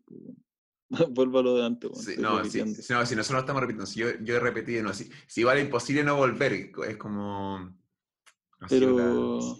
Vuelvo 1.12 1.40
a 1.40 1.44
lo 1.44 1.56
de 1.56 1.66
antes. 1.66 1.92
Sí, 1.98 2.16
no, 2.18 2.44
sí, 2.46 2.60
no, 2.62 3.06
si 3.06 3.16
nosotros 3.16 3.32
no 3.32 3.40
estamos 3.40 3.62
repitiendo, 3.62 3.86
si 3.86 4.00
yo, 4.00 4.08
yo 4.24 4.36
he 4.36 4.40
repetido, 4.40 4.84
no, 4.84 4.94
si, 4.94 5.10
si 5.28 5.42
es 5.42 5.62
imposible 5.62 6.04
no 6.04 6.16
volver, 6.16 6.72
es 6.88 6.98
como... 6.98 7.76
Pero, 8.70 9.58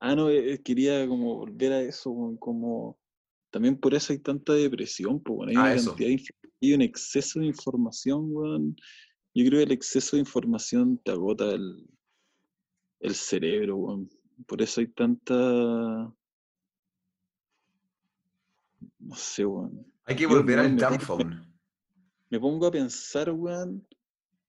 ah, 0.00 0.14
no, 0.14 0.30
eh, 0.30 0.54
eh, 0.54 0.62
quería 0.62 1.06
como 1.06 1.36
volver 1.36 1.72
a 1.72 1.82
eso, 1.82 2.10
como, 2.38 2.98
también 3.50 3.78
por 3.78 3.94
eso 3.94 4.14
hay 4.14 4.20
tanta 4.20 4.54
depresión, 4.54 5.20
pues, 5.22 5.36
bueno, 5.36 5.50
hay 5.50 5.56
Ah, 5.56 5.60
una 5.62 5.74
eso. 5.74 5.90
cantidad 5.90 6.08
de 6.08 6.24
hay 6.62 6.72
un 6.72 6.82
exceso 6.82 7.40
de 7.40 7.46
información. 7.46 8.30
Yo 9.34 9.44
creo 9.44 9.58
que 9.58 9.62
el 9.64 9.72
exceso 9.72 10.16
de 10.16 10.20
información 10.20 10.98
te 11.04 11.10
agota 11.10 11.52
el, 11.52 11.86
el 13.00 13.14
cerebro. 13.14 14.06
Por 14.46 14.60
eso 14.60 14.80
hay 14.80 14.88
tanta, 14.88 15.34
no 15.34 16.14
sé, 19.14 19.44
weón. 19.44 19.86
Hay 20.04 20.16
que 20.16 20.24
Yo, 20.24 20.28
volver 20.28 20.58
weón, 20.58 20.70
al 20.70 20.74
me 20.74 20.82
dumb 20.82 20.98
pongo- 20.98 21.06
phone. 21.06 21.46
Me 22.28 22.40
pongo 22.40 22.66
a 22.66 22.72
pensar, 22.72 23.30
weón, 23.30 23.86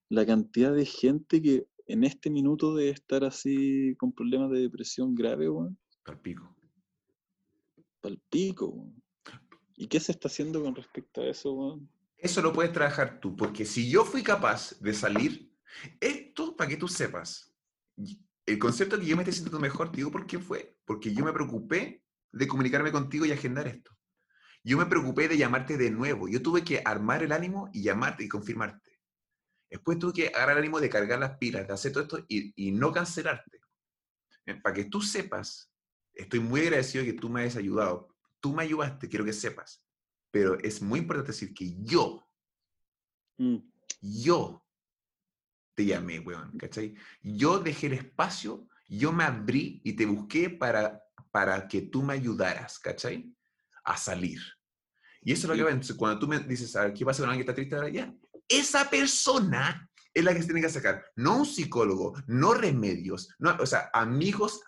la 0.09 0.25
cantidad 0.25 0.73
de 0.73 0.83
gente 0.83 1.39
que 1.43 1.67
en 1.85 2.03
este 2.03 2.31
minuto 2.31 2.75
debe 2.75 2.89
estar 2.89 3.23
así 3.23 3.93
con 3.99 4.11
problemas 4.11 4.49
de 4.49 4.61
depresión 4.61 5.13
grave, 5.13 5.47
weón. 5.47 5.77
Al 6.05 6.19
pico. 6.19 6.55
Pal 8.01 8.19
pico, 8.31 8.69
weón. 8.69 9.03
¿Y 9.75 9.85
qué 9.87 9.99
se 9.99 10.11
está 10.11 10.27
haciendo 10.27 10.63
con 10.63 10.73
respecto 10.73 11.21
a 11.21 11.27
eso, 11.27 11.53
weón? 11.53 11.87
Eso 12.17 12.41
lo 12.41 12.51
puedes 12.51 12.73
trabajar 12.73 13.19
tú, 13.19 13.35
porque 13.35 13.63
si 13.63 13.91
yo 13.91 14.03
fui 14.03 14.23
capaz 14.23 14.79
de 14.79 14.91
salir, 14.95 15.53
esto 16.01 16.55
para 16.55 16.71
que 16.71 16.77
tú 16.77 16.87
sepas, 16.87 17.53
el 18.47 18.57
concepto 18.57 18.99
que 18.99 19.05
yo 19.05 19.15
me 19.15 19.21
esté 19.21 19.33
sintiendo 19.33 19.59
mejor, 19.59 19.91
te 19.91 19.97
digo 19.97 20.11
por 20.11 20.25
qué 20.25 20.39
fue, 20.39 20.77
porque 20.85 21.13
yo 21.13 21.23
me 21.23 21.33
preocupé 21.33 22.03
de 22.31 22.47
comunicarme 22.47 22.91
contigo 22.91 23.25
y 23.25 23.31
agendar 23.31 23.67
esto. 23.67 23.95
Yo 24.63 24.77
me 24.77 24.87
preocupé 24.87 25.27
de 25.27 25.37
llamarte 25.37 25.77
de 25.77 25.91
nuevo, 25.91 26.27
yo 26.27 26.41
tuve 26.41 26.63
que 26.63 26.81
armar 26.83 27.23
el 27.23 27.31
ánimo 27.31 27.69
y 27.71 27.83
llamarte 27.83 28.23
y 28.23 28.27
confirmarte. 28.27 28.99
Después 29.69 29.99
tuve 29.99 30.13
que 30.13 30.27
agarrar 30.29 30.57
el 30.57 30.63
ánimo 30.63 30.79
de 30.79 30.89
cargar 30.89 31.19
las 31.19 31.37
pilas, 31.37 31.67
de 31.67 31.73
hacer 31.73 31.91
todo 31.91 32.03
esto 32.03 32.25
y, 32.27 32.53
y 32.55 32.71
no 32.71 32.91
cancelarte. 32.91 33.59
Eh, 34.45 34.55
Para 34.55 34.73
que 34.73 34.85
tú 34.85 35.01
sepas, 35.01 35.71
estoy 36.13 36.39
muy 36.39 36.61
agradecido 36.61 37.03
de 37.03 37.11
que 37.11 37.19
tú 37.19 37.29
me 37.29 37.41
hayas 37.41 37.57
ayudado. 37.57 38.15
Tú 38.39 38.53
me 38.53 38.63
ayudaste, 38.63 39.07
quiero 39.07 39.25
que 39.25 39.33
sepas. 39.33 39.85
Pero 40.31 40.57
es 40.59 40.81
muy 40.81 40.99
importante 40.99 41.31
decir 41.31 41.53
que 41.53 41.75
yo 41.83 42.27
Mm, 43.37 43.57
yo 44.01 44.63
te 45.77 45.85
llamé, 45.85 46.17
weón, 46.19 46.57
¿cachai? 46.57 46.95
Yo 47.21 47.59
dejé 47.59 47.85
el 47.85 47.93
espacio, 47.93 48.67
yo 48.89 49.13
me 49.13 49.23
abrí 49.23 49.79
y 49.83 49.93
te 49.93 50.07
busqué 50.07 50.49
para, 50.49 51.03
para 51.29 51.67
que 51.67 51.83
tú 51.83 52.01
me 52.01 52.15
ayudaras, 52.15 52.79
¿cachai? 52.79 53.31
A 53.83 53.95
salir. 53.95 54.41
Y 55.21 55.33
eso 55.33 55.45
es 55.45 55.49
lo 55.49 55.55
que 55.55 55.61
va. 55.61 55.69
Entonces, 55.69 55.95
cuando 55.95 56.17
tú 56.17 56.27
me 56.27 56.39
dices, 56.39 56.75
a 56.75 56.85
ver, 56.85 56.93
¿qué 56.95 57.05
pasa 57.05 57.21
con 57.21 57.29
alguien 57.29 57.45
que 57.45 57.51
está 57.51 57.55
triste 57.55 57.75
ahora? 57.75 57.89
Ya, 57.89 58.11
esa 58.49 58.89
persona 58.89 59.87
es 60.11 60.23
la 60.23 60.33
que 60.33 60.41
se 60.41 60.47
tiene 60.47 60.61
que 60.61 60.69
sacar, 60.69 61.05
no 61.15 61.37
un 61.37 61.45
psicólogo, 61.45 62.15
no 62.25 62.55
remedios, 62.55 63.29
no, 63.37 63.55
o 63.59 63.65
sea, 63.67 63.91
amigos. 63.93 64.61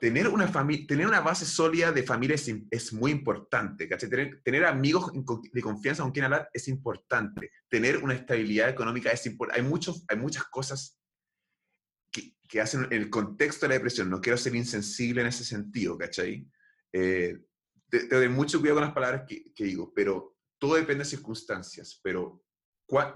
Tener 0.00 0.28
una, 0.28 0.50
fami- 0.50 0.86
tener 0.88 1.06
una 1.06 1.20
base 1.20 1.44
sólida 1.44 1.92
de 1.92 2.02
familia 2.02 2.34
es, 2.34 2.50
es 2.70 2.92
muy 2.92 3.10
importante. 3.10 3.86
Tener, 3.86 4.40
tener 4.42 4.64
amigos 4.64 5.12
de 5.52 5.60
confianza 5.60 6.02
con 6.02 6.12
quien 6.12 6.24
hablar 6.24 6.48
es 6.54 6.68
importante. 6.68 7.50
Tener 7.68 7.98
una 7.98 8.14
estabilidad 8.14 8.70
económica 8.70 9.10
es 9.10 9.26
importante. 9.26 9.60
Hay, 9.60 9.68
muchos, 9.68 10.04
hay 10.08 10.16
muchas 10.16 10.44
cosas 10.44 10.98
que, 12.10 12.34
que 12.48 12.60
hacen 12.62 12.84
en 12.84 12.94
el 12.94 13.10
contexto 13.10 13.66
de 13.66 13.68
la 13.68 13.74
depresión. 13.74 14.08
No 14.08 14.22
quiero 14.22 14.38
ser 14.38 14.54
insensible 14.54 15.20
en 15.20 15.26
ese 15.26 15.44
sentido, 15.44 15.98
¿cachai? 15.98 16.48
Eh, 16.92 17.38
te, 17.90 18.04
te 18.06 18.16
doy 18.16 18.28
mucho 18.30 18.58
cuidado 18.58 18.78
con 18.78 18.84
las 18.86 18.94
palabras 18.94 19.24
que, 19.28 19.52
que 19.54 19.64
digo, 19.64 19.92
pero 19.94 20.38
todo 20.58 20.76
depende 20.76 21.04
de 21.04 21.10
circunstancias. 21.10 22.00
Pero 22.02 22.42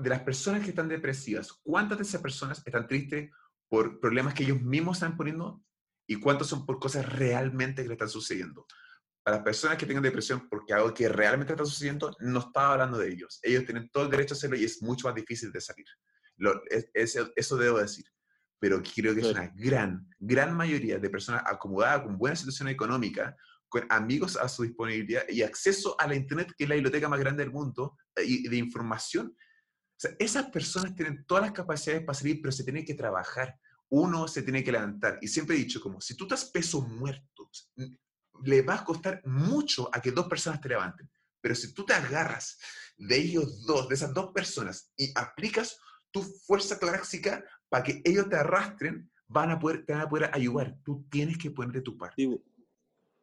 de 0.01 0.11
las 0.11 0.20
personas 0.20 0.62
que 0.62 0.69
están 0.69 0.89
depresivas, 0.89 1.51
¿cuántas 1.62 1.97
de 1.98 2.05
esas 2.05 2.20
personas 2.20 2.62
están 2.65 2.86
tristes 2.86 3.31
por 3.69 3.98
problemas 3.98 4.35
que 4.35 4.44
ellos 4.44 4.61
mismos 4.61 4.98
están 4.98 5.16
poniendo 5.16 5.65
y 6.06 6.16
cuántos 6.16 6.48
son 6.48 6.66
por 6.66 6.78
cosas 6.78 7.06
realmente 7.10 7.82
que 7.82 7.89
le 7.89 7.94
están 7.94 8.09
sucediendo? 8.09 8.66
Para 9.22 9.39
las 9.39 9.44
personas 9.44 9.78
que 9.78 9.86
tengan 9.86 10.02
depresión 10.02 10.48
porque 10.51 10.74
algo 10.74 10.93
que 10.93 11.09
realmente 11.09 11.52
está 11.55 11.64
sucediendo, 11.64 12.14
no 12.20 12.40
estaba 12.40 12.72
hablando 12.72 12.98
de 12.98 13.09
ellos. 13.10 13.40
Ellos 13.43 13.64
tienen 13.64 13.89
todo 13.90 14.05
el 14.05 14.10
derecho 14.10 14.35
a 14.35 14.36
hacerlo 14.36 14.56
y 14.56 14.64
es 14.64 14.82
mucho 14.82 15.06
más 15.09 15.14
difícil 15.14 15.51
de 15.51 15.60
salir. 15.60 15.86
Lo- 16.36 16.62
es- 16.68 16.90
es- 16.93 17.18
eso 17.35 17.56
debo 17.56 17.78
decir. 17.78 18.05
Pero 18.60 18.82
creo 18.82 19.14
que 19.14 19.20
es 19.20 19.28
Claro. 19.28 19.43
una 19.44 19.52
gran, 19.56 20.09
gran 20.18 20.55
mayoría 20.56 20.98
de 20.98 21.10
personas 21.10 21.43
acomodadas 21.47 22.02
con 22.02 22.18
buena 22.18 22.36
situación 22.36 22.68
económica, 22.68 23.36
con 23.68 23.86
amigos 23.90 24.36
a 24.36 24.48
su 24.48 24.62
disponibilidad 24.62 25.24
y 25.28 25.43
acceso 25.43 25.97
a 25.98 26.06
la 26.06 26.14
Internet, 26.14 26.52
que 26.56 26.64
es 26.64 26.68
la 26.68 26.76
biblioteca 26.76 27.09
más 27.09 27.18
grande 27.20 27.43
del 27.44 27.52
mundo, 27.52 27.97
eh, 28.16 28.24
y 28.24 28.48
de 28.48 28.56
información. 28.56 29.35
O 29.36 29.97
sea, 30.01 30.12
esas 30.18 30.47
personas 30.51 30.94
tienen 30.94 31.24
todas 31.26 31.43
las 31.44 31.52
capacidades 31.52 32.05
para 32.05 32.16
salir, 32.18 32.40
pero 32.43 32.52
se 32.52 32.62
tienen 32.64 32.85
que 32.85 32.94
trabajar. 32.94 33.59
Uno 33.96 34.26
se 34.26 34.42
tiene 34.42 34.64
que 34.64 34.72
levantar. 34.72 35.18
Y 35.22 35.28
siempre 35.28 35.54
he 35.54 35.60
dicho, 35.60 35.80
como, 35.80 36.00
si 36.00 36.16
tú 36.16 36.24
estás 36.24 36.46
peso 36.46 36.80
muerto, 36.80 37.48
le 38.42 38.62
va 38.62 38.74
a 38.74 38.84
costar 38.84 39.22
mucho 39.24 39.88
a 39.92 40.00
que 40.00 40.10
dos 40.10 40.26
personas 40.26 40.60
te 40.60 40.68
levanten. 40.68 41.08
Pero 41.40 41.54
si 41.54 41.72
tú 41.72 41.86
te 41.86 41.94
agarras 41.94 42.58
de 42.96 43.16
ellos 43.16 43.64
dos, 43.64 43.88
de 43.88 43.94
esas 43.94 44.12
dos 44.12 44.32
personas, 44.32 44.92
y 44.96 45.12
aplicas 45.14 45.78
tu 46.10 46.22
fuerza 46.22 46.76
torácica 46.76 47.44
para 47.68 47.84
que 47.84 48.02
ellos 48.04 48.28
te 48.28 48.34
arrastren, 48.34 49.08
van 49.28 49.52
a 49.52 49.60
poder, 49.60 49.86
te 49.86 49.92
van 49.92 50.02
a 50.02 50.08
poder 50.08 50.28
ayudar. 50.32 50.76
Tú 50.84 51.06
tienes 51.08 51.38
que 51.38 51.52
poner 51.52 51.72
de 51.74 51.82
tu 51.82 51.96
parte. 51.96 52.26
o 52.26 52.42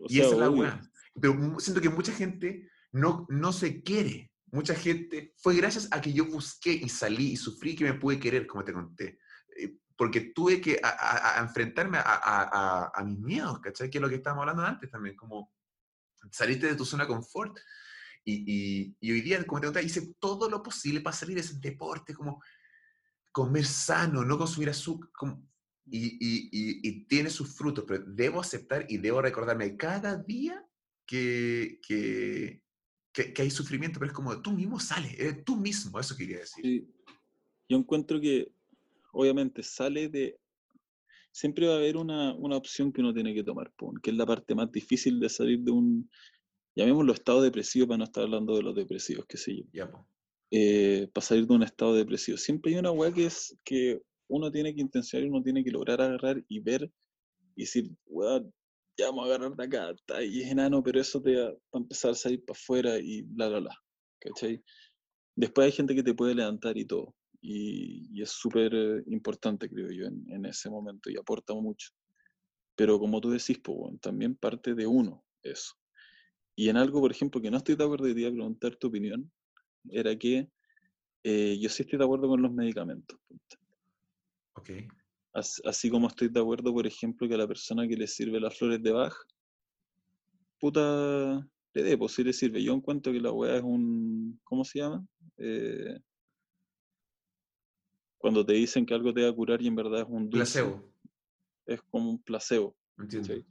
Y 0.07 0.21
esa 0.21 0.31
es 0.31 0.37
la 0.37 0.49
weá. 0.49 0.81
Pero 1.19 1.59
siento 1.59 1.81
que 1.81 1.89
mucha 1.89 2.13
gente 2.13 2.69
no, 2.93 3.25
no 3.29 3.51
se 3.51 3.83
quiere. 3.83 4.31
Mucha 4.51 4.73
gente, 4.73 5.33
fue 5.37 5.53
gracias 5.55 5.89
a 5.91 5.99
que 5.99 6.13
yo 6.13 6.25
busqué 6.25 6.71
y 6.71 6.87
salí 6.87 7.31
y 7.31 7.37
sufrí 7.37 7.75
que 7.75 7.83
me 7.83 7.93
pude 7.93 8.19
querer, 8.19 8.47
como 8.47 8.63
te 8.63 8.71
conté. 8.71 9.19
Porque 10.01 10.21
tuve 10.33 10.59
que 10.59 10.79
a- 10.81 10.87
a- 10.89 11.37
a 11.39 11.43
enfrentarme 11.43 11.99
a, 12.03 13.03
mis 13.05 13.19
miedos, 13.19 13.59
¿cachai? 13.59 13.87
Que 13.87 13.99
es 13.99 14.01
lo 14.01 14.09
que 14.09 14.15
estábamos 14.15 14.41
hablando 14.41 14.63
antes 14.63 14.89
también, 14.89 15.15
como 15.15 15.53
saliste 16.31 16.65
de 16.65 16.73
tu 16.75 16.85
zona 16.85 17.03
de 17.03 17.09
confort. 17.09 17.55
Y, 18.25 18.33
y- 18.51 18.97
y 18.99 19.11
hoy 19.11 19.21
día, 19.21 19.43
como 19.45 19.61
te 19.61 19.67
conté, 19.67 19.83
hice 19.83 20.15
todo 20.17 20.49
lo 20.49 20.63
posible 20.63 21.01
para 21.01 21.15
salir 21.15 21.35
de 21.35 21.41
ese 21.41 21.59
deporte, 21.59 22.15
como 22.15 22.41
comer 23.31 23.63
sano, 23.63 24.23
no 24.25 24.39
consumir 24.39 24.71
azúcar. 24.71 25.11
como- 25.13 25.47
y- 25.85 26.17
y 26.81 27.05
tiene 27.05 27.29
sus 27.29 27.55
frutos, 27.55 27.85
pero 27.87 28.03
debo 28.07 28.41
aceptar 28.41 28.87
y 28.89 28.97
debo 28.97 29.21
recordarme 29.21 29.77
cada 29.77 30.15
día 30.17 30.65
que, 31.05 31.79
que, 31.87 32.63
que- 33.13 33.33
que 33.33 33.41
hay 33.43 33.51
sufrimiento, 33.51 33.99
pero 33.99 34.09
es 34.11 34.15
como 34.15 34.41
tú 34.41 34.51
mismo 34.51 34.79
sales, 34.79 35.13
eres 35.19 35.43
tú 35.45 35.57
mismo, 35.57 35.99
eso 35.99 36.17
quería 36.17 36.39
decir. 36.39 36.63
Sí. 36.65 36.91
Yo 37.69 37.77
encuentro 37.77 38.19
que, 38.19 38.51
obviamente, 39.11 39.63
sale 39.63 40.09
de. 40.09 40.37
Siempre 41.31 41.67
va 41.67 41.73
a 41.73 41.77
haber 41.77 41.95
una, 41.95 42.33
una 42.35 42.57
opción 42.57 42.91
que 42.91 43.01
uno 43.01 43.13
tiene 43.13 43.33
que 43.33 43.43
tomar, 43.43 43.71
que 44.03 44.11
es 44.11 44.17
la 44.17 44.25
parte 44.25 44.53
más 44.53 44.71
difícil 44.71 45.19
de 45.19 45.29
salir 45.29 45.59
de 45.59 45.71
un. 45.71 46.09
Llamémoslo 46.75 47.13
estado 47.13 47.41
depresivo 47.41 47.87
para 47.87 47.97
no 47.99 48.03
estar 48.05 48.23
hablando 48.23 48.55
de 48.55 48.63
los 48.63 48.75
depresivos, 48.75 49.25
qué 49.27 49.37
sé 49.37 49.65
yo. 49.73 49.85
Eh, 50.51 51.09
para 51.13 51.25
salir 51.25 51.47
de 51.47 51.53
un 51.53 51.63
estado 51.63 51.95
depresivo. 51.95 52.37
Siempre 52.37 52.71
hay 52.71 52.79
una 52.79 52.91
weá 52.91 53.13
que 53.13 53.25
es 53.25 53.57
que 53.63 54.01
uno 54.27 54.51
tiene 54.51 54.73
que 54.73 54.81
intencionar, 54.81 55.29
uno 55.29 55.43
tiene 55.43 55.63
que 55.63 55.71
lograr 55.71 56.01
agarrar 56.01 56.43
y 56.47 56.59
ver 56.59 56.89
y 57.55 57.63
decir, 57.63 57.89
weá, 58.05 58.41
ya 58.97 59.07
vamos 59.07 59.23
a 59.23 59.27
agarrar 59.27 59.55
de 59.55 59.63
acá, 59.63 59.91
está 59.91 60.17
ahí 60.17 60.41
es 60.41 60.49
enano, 60.49 60.83
pero 60.83 60.99
eso 60.99 61.21
te 61.21 61.35
va 61.35 61.49
a 61.49 61.77
empezar 61.77 62.11
a 62.11 62.15
salir 62.15 62.43
para 62.45 62.57
afuera 62.57 62.99
y 62.99 63.21
bla, 63.23 63.49
bla, 63.49 63.59
bla. 63.59 63.75
¿Cachai? 64.19 64.63
Después 65.35 65.65
hay 65.65 65.71
gente 65.71 65.95
que 65.95 66.03
te 66.03 66.13
puede 66.13 66.35
levantar 66.35 66.77
y 66.77 66.85
todo. 66.85 67.15
Y, 67.41 68.07
y 68.11 68.21
es 68.21 68.29
súper 68.29 68.73
eh, 68.73 69.03
importante, 69.07 69.67
creo 69.69 69.89
yo, 69.91 70.05
en, 70.05 70.23
en 70.31 70.45
ese 70.45 70.69
momento 70.69 71.09
y 71.09 71.17
aporta 71.17 71.53
mucho. 71.53 71.89
Pero 72.75 72.99
como 72.99 73.19
tú 73.19 73.29
decís, 73.31 73.59
pues, 73.63 73.77
weón, 73.77 73.99
también 73.99 74.35
parte 74.35 74.73
de 74.75 74.85
uno 74.87 75.23
eso. 75.43 75.73
Y 76.55 76.69
en 76.69 76.77
algo, 76.77 76.99
por 77.01 77.11
ejemplo, 77.11 77.41
que 77.41 77.49
no 77.49 77.57
estoy 77.57 77.75
de 77.75 77.83
acuerdo 77.83 78.07
y 78.07 78.13
te 78.13 78.21
iba 78.21 78.29
a 78.29 78.33
preguntar 78.33 78.75
tu 78.75 78.87
opinión, 78.87 79.31
era 79.89 80.15
que 80.15 80.49
eh, 81.23 81.57
yo 81.59 81.69
sí 81.69 81.83
estoy 81.83 81.97
de 81.97 82.05
acuerdo 82.05 82.27
con 82.27 82.41
los 82.41 82.51
medicamentos. 82.51 83.19
punto. 83.27 83.57
Ok. 84.53 84.69
As- 85.33 85.61
Así 85.65 85.89
como 85.89 86.07
estoy 86.07 86.27
de 86.29 86.39
acuerdo, 86.39 86.73
por 86.73 86.85
ejemplo, 86.85 87.27
que 87.27 87.33
a 87.33 87.37
la 87.37 87.47
persona 87.47 87.87
que 87.87 87.95
le 87.95 88.07
sirve 88.07 88.39
las 88.39 88.57
flores 88.57 88.81
de 88.83 88.91
Bach, 88.91 89.13
puta, 90.59 91.47
le 91.73 91.83
dé, 91.83 91.97
pues 91.97 92.13
sí 92.13 92.23
le 92.23 92.33
sirve. 92.33 92.61
Yo 92.61 92.73
encuentro 92.73 93.11
que 93.11 93.19
la 93.19 93.31
weá 93.31 93.57
es 93.57 93.63
un, 93.63 94.39
¿cómo 94.43 94.63
se 94.63 94.79
llama? 94.79 95.05
Eh, 95.37 95.99
cuando 98.21 98.45
te 98.45 98.53
dicen 98.53 98.85
que 98.85 98.93
algo 98.93 99.13
te 99.13 99.23
va 99.23 99.29
a 99.29 99.33
curar 99.33 99.61
y 99.61 99.67
en 99.67 99.75
verdad 99.75 100.01
es 100.01 100.07
un 100.07 100.29
dulce, 100.29 100.61
Placebo, 100.63 100.93
es 101.65 101.81
como 101.89 102.11
un 102.11 102.21
placebo. 102.21 102.75
entiendo. 102.97 103.27
¿cachai? 103.27 103.45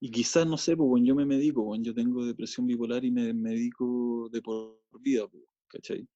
Y 0.00 0.10
quizás, 0.10 0.46
no 0.46 0.58
sé, 0.58 0.76
pues 0.76 0.88
bueno, 0.88 1.06
yo 1.06 1.14
me 1.14 1.24
medico, 1.24 1.62
bueno, 1.62 1.82
yo 1.84 1.94
tengo 1.94 2.24
depresión 2.26 2.66
bipolar 2.66 3.04
y 3.04 3.10
me 3.10 3.32
medico 3.32 4.28
de 4.30 4.42
por 4.42 4.78
vida, 5.00 5.26
pues, 5.26 5.42
¿cachai? 5.68 6.06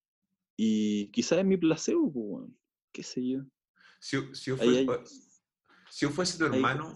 Y 0.57 1.09
quizás 1.13 1.39
es 1.39 1.45
mi 1.47 1.57
placebo, 1.57 2.13
pues, 2.13 2.27
bueno, 2.27 2.55
qué 2.93 3.03
sé 3.03 3.27
yo. 3.27 3.41
Si, 3.99 4.17
si 4.35 4.51
yo 4.51 4.57
Ahí 4.61 4.85
fuese, 4.85 4.91
hay- 4.91 5.07
si 5.91 6.07
yo 6.07 6.11
fuese 6.11 6.39
tu 6.39 6.45
ahí- 6.45 6.55
hermano, 6.57 6.93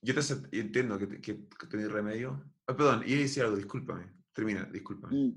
yo 0.00 0.14
te 0.14 0.20
entiendo 0.58 0.98
que, 0.98 1.20
que, 1.20 1.36
que 1.48 1.66
tenés 1.68 1.90
remedio. 1.90 2.42
Ah, 2.66 2.76
perdón, 2.76 3.02
iba 3.06 3.18
a 3.18 3.22
decir 3.22 3.42
algo, 3.42 3.56
discúlpame. 3.56 4.10
Termina, 4.32 4.64
disculpa. 4.64 5.08
Mm. 5.08 5.32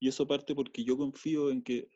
Y 0.00 0.08
eso 0.08 0.26
parte 0.26 0.54
porque 0.54 0.84
yo 0.84 0.96
confío 0.96 1.50
en 1.50 1.62
que 1.62 1.88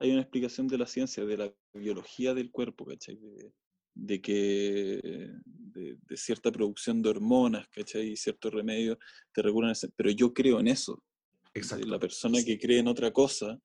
hay 0.00 0.12
una 0.12 0.22
explicación 0.22 0.68
de 0.68 0.78
la 0.78 0.86
ciencia, 0.86 1.24
de 1.24 1.36
la 1.36 1.52
biología 1.74 2.34
del 2.34 2.50
cuerpo, 2.50 2.86
¿cachai? 2.86 3.16
De, 3.16 3.52
de 3.94 4.20
que 4.20 5.32
de, 5.44 6.16
cierta 6.16 6.52
producción 6.52 7.02
de 7.02 7.10
hormonas, 7.10 7.66
¿cachai? 7.68 8.10
Y 8.10 8.16
ciertos 8.16 8.52
remedios 8.52 8.98
te 9.32 9.42
regulan 9.42 9.72
ese, 9.72 9.88
pero 9.96 10.10
yo 10.10 10.32
creo 10.32 10.60
en 10.60 10.68
eso. 10.68 11.02
Exacto. 11.52 11.86
La 11.86 11.98
persona 11.98 12.38
que 12.44 12.58
cree 12.58 12.78
en 12.78 12.88
otra 12.88 13.12
cosa, 13.12 13.60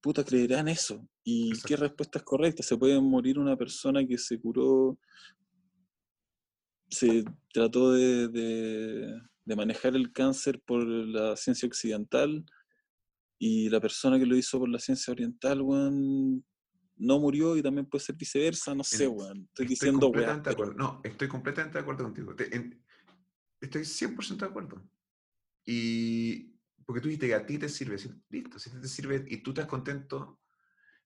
puta, 0.00 0.24
creerá 0.24 0.60
en 0.60 0.68
eso. 0.68 1.06
¿Y 1.22 1.52
qué 1.62 1.76
respuesta 1.76 2.18
es 2.18 2.24
correcta? 2.24 2.62
Se 2.62 2.76
puede 2.76 2.98
morir 3.00 3.38
una 3.38 3.56
persona 3.56 4.06
que 4.06 4.16
se 4.16 4.40
curó, 4.40 4.98
se 6.88 7.24
trató 7.52 7.92
de, 7.92 8.28
de 8.28 9.56
manejar 9.56 9.96
el 9.96 10.12
cáncer 10.12 10.60
por 10.60 10.86
la 10.86 11.36
ciencia 11.36 11.66
occidental 11.66 12.44
y 13.38 13.68
la 13.68 13.80
persona 13.80 14.18
que 14.18 14.26
lo 14.26 14.36
hizo 14.36 14.58
por 14.58 14.68
la 14.68 14.78
ciencia 14.78 15.12
oriental, 15.12 15.60
weón, 15.60 16.44
no 16.96 17.18
murió 17.18 17.56
y 17.56 17.62
también 17.62 17.86
puede 17.86 18.04
ser 18.04 18.16
viceversa, 18.16 18.74
no 18.74 18.84
sé, 18.84 19.08
weón. 19.08 19.44
Estoy, 19.48 19.66
diciendo, 19.66 20.06
completamente 20.06 20.50
de 20.50 20.54
acuerdo. 20.54 20.74
No, 20.74 21.00
estoy 21.02 21.28
completamente 21.28 21.78
de 21.78 21.82
acuerdo 21.82 22.04
contigo. 22.04 22.34
estoy 23.60 23.82
100% 23.82 24.36
de 24.36 24.46
acuerdo. 24.46 24.88
Y 25.66 26.54
porque 26.84 27.00
tú 27.00 27.08
dijiste 27.08 27.28
que 27.28 27.34
a 27.34 27.46
ti 27.46 27.58
te 27.58 27.68
sirve, 27.68 27.96
listo, 28.28 28.58
si 28.58 28.70
te 28.70 28.88
sirve 28.88 29.24
y 29.28 29.38
tú 29.38 29.50
estás 29.50 29.66
contento, 29.66 30.40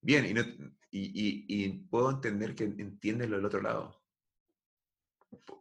bien, 0.01 0.27
y, 0.27 1.01
y, 1.01 1.45
y, 1.49 1.69
puedo 1.89 2.11
entender 2.11 2.55
que 2.55 2.65
entiendes 2.65 3.31
lo 3.31 3.37
del 3.37 3.45
otro 3.45 3.63
lado. 3.63 4.03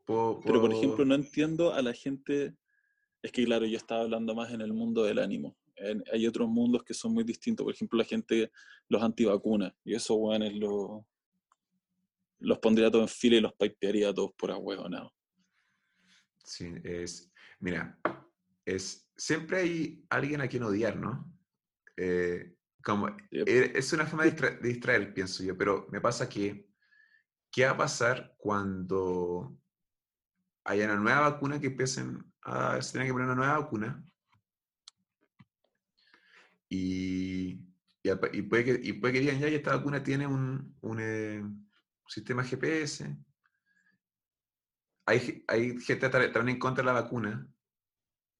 Pero, 0.05 0.41
por 0.43 0.73
ejemplo, 0.73 1.05
no 1.05 1.15
entiendo 1.15 1.73
a 1.73 1.81
la 1.81 1.93
gente, 1.93 2.55
es 3.21 3.31
que 3.31 3.45
claro, 3.45 3.65
yo 3.65 3.77
estaba 3.77 4.01
hablando 4.01 4.33
más 4.33 4.51
en 4.51 4.61
el 4.61 4.73
mundo 4.73 5.03
del 5.03 5.19
ánimo, 5.19 5.57
hay 6.11 6.27
otros 6.27 6.47
mundos 6.47 6.83
que 6.83 6.93
son 6.93 7.13
muy 7.13 7.23
distintos. 7.23 7.63
Por 7.63 7.73
ejemplo, 7.73 7.97
la 7.97 8.05
gente, 8.05 8.51
los 8.89 9.01
antivacunas, 9.01 9.73
y 9.83 9.95
eso, 9.95 10.15
weones, 10.15 10.53
lo, 10.53 11.05
los 12.39 12.59
pondría 12.59 12.91
todos 12.91 13.11
en 13.11 13.17
fila 13.17 13.37
y 13.37 13.41
los 13.41 13.53
pipearía 13.53 14.13
todos 14.13 14.33
por 14.33 14.49
no 14.89 15.13
Sí, 16.43 16.73
es. 16.83 17.31
Mira, 17.59 17.99
es. 18.65 19.09
Siempre 19.15 19.57
hay 19.57 20.05
alguien 20.09 20.41
a 20.41 20.47
quien 20.47 20.63
odiar, 20.63 20.95
¿no? 20.95 21.33
Eh, 21.97 22.55
como, 22.83 23.09
e, 23.31 23.73
es 23.75 23.91
una 23.91 24.05
forma 24.05 24.25
de, 24.25 24.59
distraer, 24.61 25.13
pienso 25.13 25.43
yo, 25.43 25.57
pero 25.57 25.87
me 25.91 26.01
pasa 26.01 26.29
que. 26.29 26.67
¿Qué 27.49 27.65
va 27.65 27.71
a 27.71 27.77
pasar 27.77 28.35
cuando 28.37 29.57
haya 30.65 30.85
una 30.85 30.97
nueva 30.97 31.31
vacuna 31.31 31.59
que 31.59 31.67
empiecen 31.67 32.23
a. 32.43 32.81
Se 32.81 32.93
tenga 32.93 33.05
que 33.05 33.13
poner 33.13 33.27
una 33.27 33.35
nueva 33.35 33.59
vacuna 33.59 34.05
y, 36.69 37.59
y, 38.03 38.41
puede, 38.43 38.65
que, 38.65 38.79
y 38.83 38.93
puede 38.93 39.13
que 39.13 39.19
digan, 39.21 39.39
ya, 39.39 39.47
esta 39.47 39.75
vacuna 39.75 40.03
tiene 40.03 40.27
un, 40.27 40.75
un 40.81 40.97
eh, 40.99 41.43
sistema 42.07 42.43
GPS. 42.43 43.17
Hay, 45.05 45.43
hay 45.47 45.79
gente 45.79 46.09
también 46.09 46.49
en 46.49 46.59
contra 46.59 46.83
de 46.83 46.87
la 46.87 47.01
vacuna, 47.01 47.47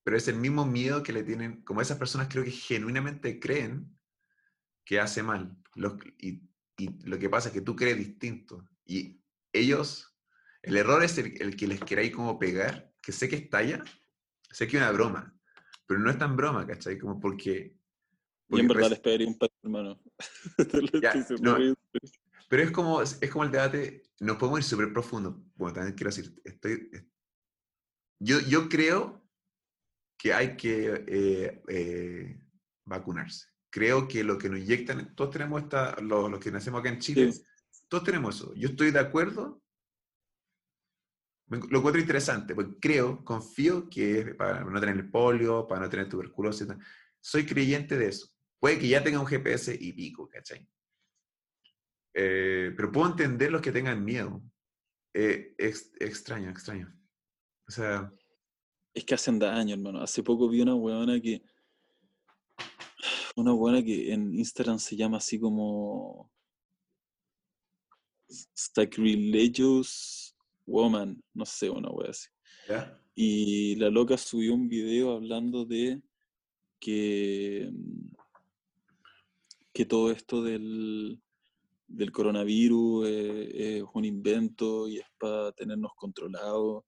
pero 0.04 0.18
es 0.18 0.28
el 0.28 0.36
mismo 0.36 0.66
miedo 0.66 1.04
que 1.04 1.14
le 1.14 1.24
tienen, 1.24 1.62
como 1.64 1.82
esas 1.82 1.98
personas 1.98 2.28
creo 2.30 2.44
que 2.44 2.52
genuinamente 2.52 3.40
creen 3.40 3.98
que 4.84 5.00
hace 5.00 5.24
mal. 5.24 5.58
y, 6.18 6.42
y, 6.78 7.08
lo 7.08 7.18
que 7.18 7.30
pasa 7.30 7.50
es 7.50 7.54
que 7.54 7.62
tú 7.62 7.76
crees 7.76 7.98
distinto. 7.98 8.68
Y 8.86 9.22
ellos, 9.52 10.16
el 10.62 10.78
error 10.78 11.04
es 11.04 11.18
el, 11.18 11.42
el 11.42 11.56
que 11.56 11.68
les 11.68 11.80
queráis 11.80 12.14
como 12.14 12.38
pegar, 12.38 12.94
que 13.02 13.12
sé 13.12 13.28
que 13.30 13.38
estalla, 13.38 13.84
sé 14.52 14.68
que 14.68 14.78
es 14.78 14.84
una 14.84 14.92
broma, 14.92 15.34
pero 15.86 16.00
no 16.00 16.10
es 16.10 16.18
tan 16.18 16.36
broma, 16.36 16.68
¿cachai? 16.68 16.98
Como 16.98 17.20
porque 17.20 17.77
y 18.50 18.60
en 18.60 18.68
verdad 18.68 18.90
les 18.90 19.00
pediría 19.00 19.28
un 19.28 19.38
hermano. 19.64 20.00
pero 22.50 22.64
es 22.64 22.72
como, 22.72 23.02
es 23.02 23.30
como 23.32 23.44
el 23.44 23.52
debate, 23.52 24.04
nos 24.20 24.38
podemos 24.38 24.60
ir 24.60 24.66
súper 24.66 24.94
profundo. 24.94 25.44
Bueno, 25.56 25.74
también 25.74 25.96
quiero 25.96 26.10
decir, 26.10 26.34
estoy, 26.44 26.90
yo, 28.20 28.40
yo 28.42 28.70
creo 28.70 29.24
que 30.18 30.34
hay 30.34 30.58
que 30.58 31.04
eh, 31.08 31.62
eh, 31.68 32.40
vacunarse. 32.86 33.48
Creo 33.70 34.08
que 34.08 34.24
lo 34.24 34.38
que 34.38 34.50
nos 34.50 34.60
inyectan, 34.60 35.14
todos 35.16 35.32
tenemos 35.32 35.62
esta, 35.62 36.00
los, 36.02 36.40
que 36.40 36.52
nacemos 36.52 36.80
acá 36.80 36.90
en 36.90 37.00
Chile, 37.00 37.34
todos 37.88 38.04
tenemos 38.04 38.36
eso. 38.36 38.54
Yo 38.56 38.70
estoy 38.70 38.92
de 38.92 39.00
acuerdo. 39.00 39.62
Lo 41.50 41.78
encuentro 41.78 42.02
interesante, 42.02 42.54
porque 42.56 42.78
creo, 42.80 43.24
confío 43.24 43.90
que 43.90 44.36
para 44.36 44.66
no 44.66 44.80
tener 44.82 44.98
el 44.98 45.10
polio, 45.10 45.66
para 45.66 45.82
no 45.82 45.90
tener 45.90 46.10
tuberculosis, 46.10 46.68
soy 47.22 47.46
creyente 47.46 47.98
de 47.98 48.08
eso. 48.08 48.37
Puede 48.60 48.80
que 48.80 48.88
ya 48.88 49.04
tenga 49.04 49.20
un 49.20 49.28
GPS 49.28 49.78
y 49.80 49.94
pico, 49.94 50.28
¿cachai? 50.28 50.68
Eh, 52.14 52.74
pero 52.76 52.92
puedo 52.92 53.08
entender 53.08 53.52
los 53.52 53.62
que 53.62 53.72
tengan 53.72 54.04
miedo. 54.04 54.42
Eh, 55.14 55.56
extraño, 55.58 56.50
extraño. 56.50 56.92
O 57.68 57.72
sea... 57.72 58.12
Es 58.94 59.06
que 59.06 59.14
hacen 59.14 59.38
daño, 59.38 59.76
hermano. 59.76 60.02
Hace 60.02 60.24
poco 60.24 60.50
vi 60.50 60.62
una 60.62 60.76
weona 60.76 61.20
que... 61.22 61.44
Una 63.36 63.54
weona 63.54 63.84
que 63.84 64.12
en 64.12 64.34
Instagram 64.34 64.80
se 64.80 64.96
llama 64.96 65.18
así 65.18 65.40
como... 65.40 66.32
Sacrilegious 68.54 70.36
Woman. 70.66 71.24
No 71.34 71.46
sé, 71.46 71.70
una 71.70 71.90
wea 71.90 72.10
así. 72.10 72.28
Y 73.16 73.76
la 73.76 73.90
loca 73.90 74.18
subió 74.18 74.54
un 74.54 74.68
video 74.68 75.14
hablando 75.14 75.66
de 75.66 76.02
que 76.80 77.72
que 79.78 79.86
todo 79.86 80.10
esto 80.10 80.42
del, 80.42 81.22
coronavirus 82.12 83.08
es, 83.08 83.84
un 83.94 84.06
invento 84.06 84.88
y 84.88 84.98
es 84.98 85.06
para 85.20 85.52
tenernos 85.52 85.92
controlados 85.96 86.84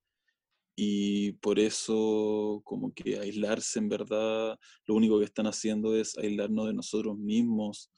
y 0.76 1.34
por 1.34 1.60
eso 1.60 2.64
como 2.64 2.92
que 2.92 3.20
aislarse 3.20 3.78
en 3.78 3.90
verdad, 3.90 4.58
lo 4.88 4.96
único 4.96 5.20
que 5.20 5.26
están 5.26 5.46
haciendo 5.46 5.96
es 5.96 6.18
aislarnos 6.18 6.66
de 6.66 6.74
nosotros 6.74 7.16
mismos 7.16 7.92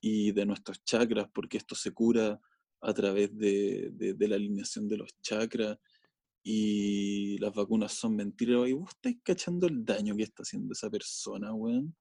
y 0.00 0.30
de 0.30 0.46
nuestros 0.46 0.84
chakras, 0.84 1.26
porque 1.34 1.56
esto 1.56 1.74
se 1.74 1.90
cura 1.90 2.40
a 2.80 2.94
través 2.94 3.36
de, 3.36 3.92
la 4.20 4.36
alineación 4.36 4.86
de 4.86 4.98
los 4.98 5.20
chakras 5.20 5.78
y 6.44 7.38
las 7.38 7.52
vacunas 7.52 7.92
son 7.92 8.14
mentiras. 8.14 8.68
Y 8.68 8.72
vos 8.74 8.90
estáis 8.90 9.18
cachando 9.24 9.66
el 9.66 9.84
daño 9.84 10.14
que 10.14 10.22
está 10.22 10.44
haciendo 10.44 10.74
esa 10.74 10.88
persona, 10.88 11.52
weón 11.52 11.92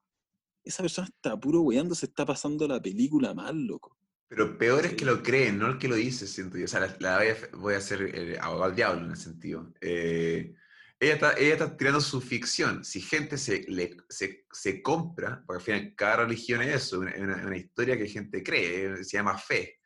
esa 0.68 0.84
persona 0.84 1.08
está 1.08 1.40
puro 1.40 1.62
weyando, 1.62 1.96
se 1.96 2.08
está 2.08 2.26
pasando 2.26 2.68
la 2.68 2.82
película 2.82 3.34
mal, 3.34 3.66
loco. 3.66 3.98
Pero 4.30 4.58
peor 4.58 4.86
es 4.86 4.94
que 4.96 5.06
lo 5.06 5.24
creen, 5.24 5.58
no 5.58 5.68
el 5.68 5.78
que 5.78 5.88
lo 5.88 5.96
dice, 5.96 6.28
siento 6.28 6.58
yo. 6.58 6.66
O 6.66 6.68
sea, 6.68 6.82
la, 7.00 7.24
voy, 7.54 7.74
a, 7.74 7.78
hacer 7.78 8.02
eh, 8.14 8.38
abogado 8.40 8.66
al 8.66 8.76
diablo 8.76 9.06
en 9.06 9.12
ese 9.12 9.24
sentido. 9.24 9.74
Eh, 9.80 10.54
ella, 11.00 11.14
está, 11.14 11.34
ella 11.38 11.54
está 11.54 11.78
tirando 11.78 12.02
su 12.02 12.20
ficción. 12.20 12.84
Si 12.84 13.00
gente 13.00 13.38
se, 13.38 13.64
le, 13.70 13.96
se, 14.10 14.46
se 14.52 14.82
compra, 14.82 15.44
porque 15.48 15.60
al 15.60 15.66
final 15.66 15.96
cada 15.96 16.26
religión 16.26 16.62
es 16.62 16.76
eso, 16.76 17.00
una, 17.00 17.16
una, 17.16 17.58
historia 17.58 17.98
que 17.98 18.08
gente 18.08 18.44
cree, 18.44 18.86
eh, 18.86 19.04
se 19.06 19.18
llama 19.18 19.38
fe. 19.38 19.80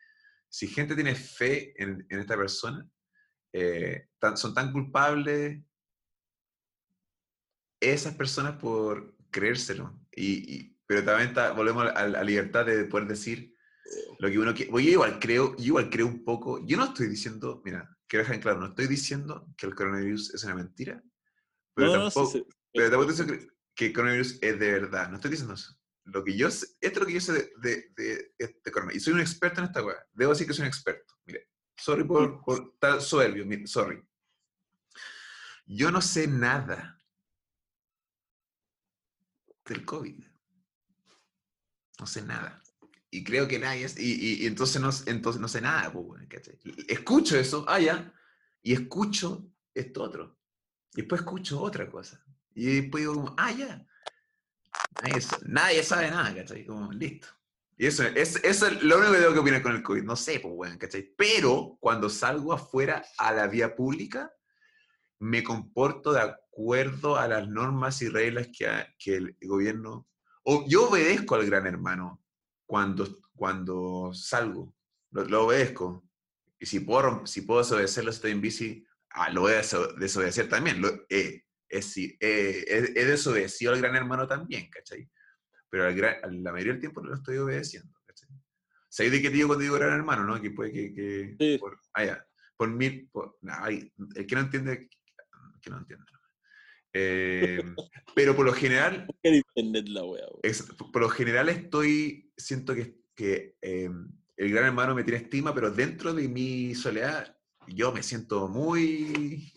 Si 0.50 0.68
gente 0.68 0.96
tiene 0.96 1.14
fe 1.14 1.74
en, 1.82 2.06
en 2.10 2.20
esta 2.20 2.36
persona, 2.36 2.86
son 4.36 4.54
tan 4.54 4.72
culpables 4.72 5.62
esas 7.80 8.16
personas 8.16 8.58
por 8.58 9.16
creérselo. 9.30 10.00
y, 10.16 10.71
pero 10.92 11.06
también 11.06 11.34
volvemos 11.56 11.90
a 11.96 12.06
la 12.06 12.22
libertad 12.22 12.66
de 12.66 12.84
poder 12.84 13.08
decir 13.08 13.56
lo 14.20 14.30
que 14.30 14.38
uno 14.38 14.54
quiere. 14.54 14.70
Yo 14.70 14.80
igual 14.80 15.20
creo, 15.20 15.56
yo 15.56 15.64
igual 15.64 15.90
creo 15.90 16.06
un 16.06 16.26
poco, 16.26 16.60
yo 16.66 16.76
no 16.76 16.84
estoy 16.84 17.08
diciendo, 17.08 17.62
mira, 17.64 17.98
quiero 18.08 18.24
dejar 18.24 18.36
en 18.36 18.42
claro, 18.42 18.60
no 18.60 18.66
estoy 18.66 18.88
diciendo 18.88 19.48
que 19.56 19.68
el 19.68 19.74
coronavirus 19.74 20.34
es 20.34 20.44
una 20.44 20.56
mentira, 20.56 21.02
pero 21.74 21.94
tampoco, 21.94 22.46
pero 22.74 22.90
tampoco 22.90 23.10
estoy 23.10 23.26
diciendo 23.26 23.54
que 23.74 23.86
el 23.86 23.94
coronavirus 23.94 24.40
es 24.42 24.60
de 24.60 24.72
verdad, 24.74 25.08
no 25.08 25.16
estoy 25.16 25.32
diciendo 25.32 25.54
eso. 25.54 25.80
Lo 26.04 26.26
que 26.26 26.36
yo 26.36 26.50
esto 26.50 26.68
es 26.82 27.00
lo 27.00 27.06
que 27.06 27.14
yo 27.14 27.22
sé 27.22 27.32
de, 27.32 27.54
de, 27.62 27.94
de 27.96 28.34
este 28.38 28.70
coronavirus. 28.70 29.02
Y 29.02 29.06
soy 29.06 29.14
un 29.14 29.22
experto 29.22 29.62
en 29.62 29.68
esta 29.68 29.86
weá. 29.86 29.96
Debo 30.12 30.34
decir 30.34 30.46
que 30.46 30.54
soy 30.54 30.64
un 30.64 30.68
experto. 30.68 31.14
Mire, 31.24 31.48
sorry 31.78 32.04
por, 32.04 32.44
por 32.44 32.74
estar 32.74 33.02
soberbio, 33.02 33.46
sorry. 33.66 34.04
Yo 35.68 35.90
no 35.90 36.02
sé 36.02 36.28
nada 36.28 37.02
del 39.64 39.86
COVID 39.86 40.31
no 42.02 42.08
sé 42.08 42.24
nada. 42.24 42.62
Y 43.12 43.24
creo 43.24 43.48
que 43.48 43.60
nadie 43.60 43.86
es, 43.86 43.98
y, 44.00 44.46
entonces, 44.48 44.82
no, 44.82 44.90
entonces 45.06 45.40
no 45.40 45.48
sé 45.48 45.62
nada, 45.62 45.94
pues, 45.94 46.24
Escucho 46.88 47.38
eso, 47.38 47.64
ah, 47.68 47.80
ya, 47.80 48.12
y 48.64 48.74
escucho 48.74 49.48
esto 49.74 50.02
otro. 50.02 50.40
Y 50.94 51.02
después 51.02 51.22
escucho 51.22 51.62
otra 51.62 51.90
cosa. 51.90 52.24
Y 52.56 52.82
después 52.82 53.04
digo 53.04 53.14
como, 53.14 53.36
ah, 53.38 53.52
ya. 53.52 53.86
Nadie, 55.44 55.84
sabe 55.84 56.10
nada, 56.10 56.34
¿cachai? 56.34 56.66
Listo. 56.94 57.28
Y 57.78 57.86
eso, 57.86 58.04
es, 58.04 58.44
eso 58.44 58.68
es 58.68 58.84
lo 58.84 58.98
único 58.98 59.14
que 59.14 59.20
tengo 59.20 59.34
que 59.34 59.40
opinar 59.40 59.62
con 59.62 59.76
el 59.76 59.84
COVID. 59.84 60.04
No 60.04 60.16
sé, 60.16 60.40
pues, 60.40 60.78
¿cachai? 60.78 61.14
Pero 61.16 61.78
cuando 61.80 62.10
salgo 62.10 62.52
afuera 62.52 63.04
a 63.18 63.32
la 63.32 63.48
vía 63.48 63.76
pública, 63.76 64.34
me 65.20 65.44
comporto 65.44 66.14
de 66.14 66.22
acuerdo 66.22 67.18
a 67.18 67.28
las 67.28 67.48
normas 67.48 68.02
y 68.02 68.10
reglas 68.10 68.48
que, 68.48 68.68
que 68.98 69.18
el 69.18 69.38
gobierno... 69.44 70.08
O 70.44 70.66
yo 70.68 70.90
obedezco 70.90 71.36
al 71.36 71.46
gran 71.46 71.68
hermano 71.68 72.24
cuando, 72.66 73.08
cuando 73.36 74.12
salgo, 74.14 74.76
lo, 75.12 75.46
obedezco. 75.46 76.08
Y 76.60 76.66
si 76.66 76.80
puedo, 76.80 77.26
si 77.26 77.42
puedo 77.42 77.62
desobedecerlo, 77.62 78.12
estoy 78.12 78.32
en 78.32 78.42
bici, 78.42 78.86
ah, 79.12 79.30
lo 79.32 79.42
voy 79.42 79.54
a 79.54 79.62
desobedecer 79.98 80.48
también. 80.48 80.82
Lo, 80.82 80.90
eh, 81.10 81.44
es, 81.68 81.98
eh, 81.98 82.16
he 82.20 83.06
desobedecido 83.06 83.74
al 83.74 83.82
gran 83.82 83.96
hermano 83.96 84.28
también, 84.28 84.70
¿cachai? 84.70 85.10
Pero 85.70 85.90
la 85.90 86.52
mayoría 86.52 86.74
del 86.74 86.80
tiempo 86.80 87.02
no 87.02 87.10
lo 87.10 87.16
estoy 87.16 87.38
obedeciendo, 87.38 87.94
¿cachai? 88.06 88.30
¿Sabes 88.90 89.12
de 89.12 89.22
qué 89.22 89.30
digo 89.30 89.48
cuando 89.48 89.64
digo 89.64 89.76
gran 89.76 89.94
hermano, 89.94 90.24
no? 90.24 90.42
Que 90.42 90.52
puede 90.52 90.72
que... 90.72 90.94
que 90.94 91.36
sí. 91.40 91.58
por, 91.58 91.80
ah, 91.94 92.06
ya, 92.06 92.28
por 92.58 92.70
mil... 92.70 93.10
Por, 93.12 93.38
el 93.42 94.28
que 94.28 94.36
no 94.36 94.42
entiende, 94.42 94.90
que 95.62 95.70
no 95.70 95.78
entiende. 95.78 96.06
Eh, 96.94 97.62
pero 98.16 98.36
por 98.36 98.46
lo 98.46 98.54
general... 98.54 99.08
la 99.56 100.04
wea, 100.04 100.26
por 100.92 101.02
lo 101.02 101.10
general 101.10 101.50
estoy... 101.50 102.32
Siento 102.38 102.74
que, 102.74 102.98
que 103.16 103.58
eh, 103.62 103.90
el 104.38 104.52
gran 104.52 104.66
hermano 104.66 104.96
me 104.96 105.04
tiene 105.04 105.20
estima, 105.20 105.54
pero 105.54 105.72
dentro 105.72 106.14
de 106.14 106.28
mi 106.28 106.76
soledad 106.76 107.38
yo 107.68 107.92
me 107.92 108.04
siento 108.04 108.48
muy 108.48 109.54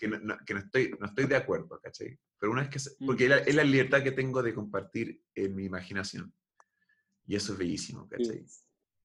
que 0.00 0.08
no, 0.08 0.38
que 0.46 0.54
no, 0.54 0.60
estoy, 0.60 0.96
no 0.98 1.06
estoy 1.06 1.26
de 1.26 1.36
acuerdo, 1.36 1.78
¿cachai? 1.78 2.18
Pero 2.38 2.52
una 2.52 2.62
vez 2.62 2.70
que... 2.70 3.04
Porque 3.04 3.28
mm. 3.28 3.32
es 3.46 3.54
la, 3.54 3.64
libertad 3.64 4.02
que 4.02 4.12
tengo 4.12 4.42
de 4.42 4.54
compartir 4.54 5.22
en 5.34 5.54
mi 5.54 5.64
imaginación. 5.64 6.32
Y 7.26 7.36
eso 7.36 7.52
es 7.52 7.58
bellísimo, 7.58 8.08
¿cachai? 8.08 8.46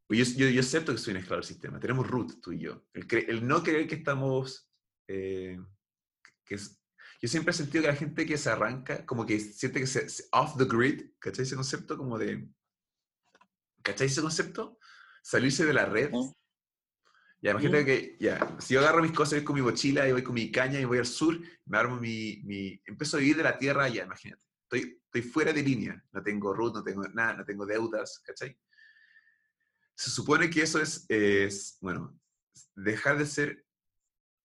Pues 0.08 0.38
yo, 0.38 0.48
yo, 0.48 0.60
acepto 0.62 0.94
que 0.94 0.98
soy 0.98 1.12
un 1.12 1.18
esclavo 1.18 1.42
del 1.42 1.48
sistema. 1.48 1.80
Tenemos 1.80 2.08
root, 2.08 2.40
tú 2.42 2.54
y 2.54 2.60
yo. 2.60 2.86
El, 2.94 3.06
el 3.28 3.46
no 3.46 3.62
creer 3.62 3.88
que 3.88 3.96
estamos... 3.96 4.70
Eh, 5.08 5.60
que 6.46 6.56
es, 6.56 6.80
yo 7.22 7.30
siempre 7.30 7.52
he 7.52 7.54
sentido 7.54 7.84
que 7.84 7.88
la 7.88 7.96
gente 7.96 8.26
que 8.26 8.38
se 8.38 8.50
arranca, 8.50 9.06
como 9.06 9.26
que 9.26 9.40
siente 9.40 9.80
que 9.80 9.88
se, 9.88 10.08
off 10.32 10.58
the 10.58 10.66
grid, 10.66 11.12
¿cachai? 11.20 11.44
Ese 11.44 11.56
concepto 11.56 11.98
como 11.98 12.18
de... 12.18 12.48
¿Cachai 13.84 14.08
ese 14.08 14.22
concepto? 14.22 14.80
Salirse 15.22 15.66
de 15.66 15.74
la 15.74 15.86
red. 15.86 16.12
Ya, 17.42 17.52
imagínate 17.52 17.86
que, 17.86 18.18
ya, 18.20 18.58
si 18.60 18.74
yo 18.74 18.80
agarro 18.80 19.04
mis 19.04 19.12
cosas, 19.12 19.40
voy 19.40 19.44
con 19.44 19.56
mi 19.56 19.62
mochila 19.62 20.08
y 20.08 20.12
voy 20.12 20.24
con 20.24 20.34
mi 20.34 20.52
caña 20.52 20.80
y 20.80 20.86
voy 20.86 20.98
al 20.98 21.06
sur, 21.06 21.40
me 21.66 21.78
armo 21.78 22.00
mi, 22.00 22.42
mi 22.44 22.82
empiezo 22.86 23.18
a 23.18 23.20
vivir 23.20 23.38
de 23.38 23.44
la 23.44 23.58
tierra 23.58 23.88
ya, 23.88 24.04
imagínate. 24.04 24.42
Estoy, 24.64 25.00
estoy 25.06 25.22
fuera 25.22 25.54
de 25.54 25.62
línea, 25.62 26.04
no 26.12 26.24
tengo 26.24 26.54
root, 26.54 26.74
no 26.74 26.84
tengo 26.84 27.04
nada, 27.10 27.38
no 27.38 27.46
tengo 27.46 27.66
deudas, 27.66 28.20
¿cachai? 28.26 28.58
Se 29.96 30.10
supone 30.10 30.50
que 30.50 30.64
eso 30.64 30.82
es, 30.82 31.06
es 31.08 31.78
bueno, 31.82 32.20
dejar 32.76 33.18
de 33.18 33.26
ser 33.26 33.65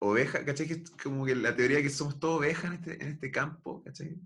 oveja, 0.00 0.44
¿cachai? 0.44 0.66
Que 0.66 0.74
es 0.74 0.90
como 0.90 1.24
que 1.24 1.34
la 1.34 1.54
teoría 1.54 1.78
de 1.78 1.84
que 1.84 1.90
somos 1.90 2.18
todos 2.18 2.38
ovejas 2.38 2.64
en 2.66 2.72
este, 2.74 3.02
en 3.02 3.08
este 3.12 3.30
campo, 3.30 3.82
¿cachai? 3.84 4.20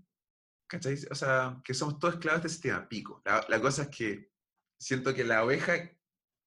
¿Cachai? 0.67 0.97
O 1.11 1.15
sea, 1.15 1.61
que 1.63 1.73
somos 1.73 1.99
todos 1.99 2.15
esclavos 2.15 2.41
de 2.41 2.47
este 2.47 2.55
sistema, 2.55 2.89
pico. 2.89 3.21
La, 3.25 3.45
la 3.47 3.61
cosa 3.61 3.83
es 3.83 3.89
que 3.89 4.31
siento 4.79 5.13
que 5.13 5.23
la 5.23 5.43
oveja 5.43 5.91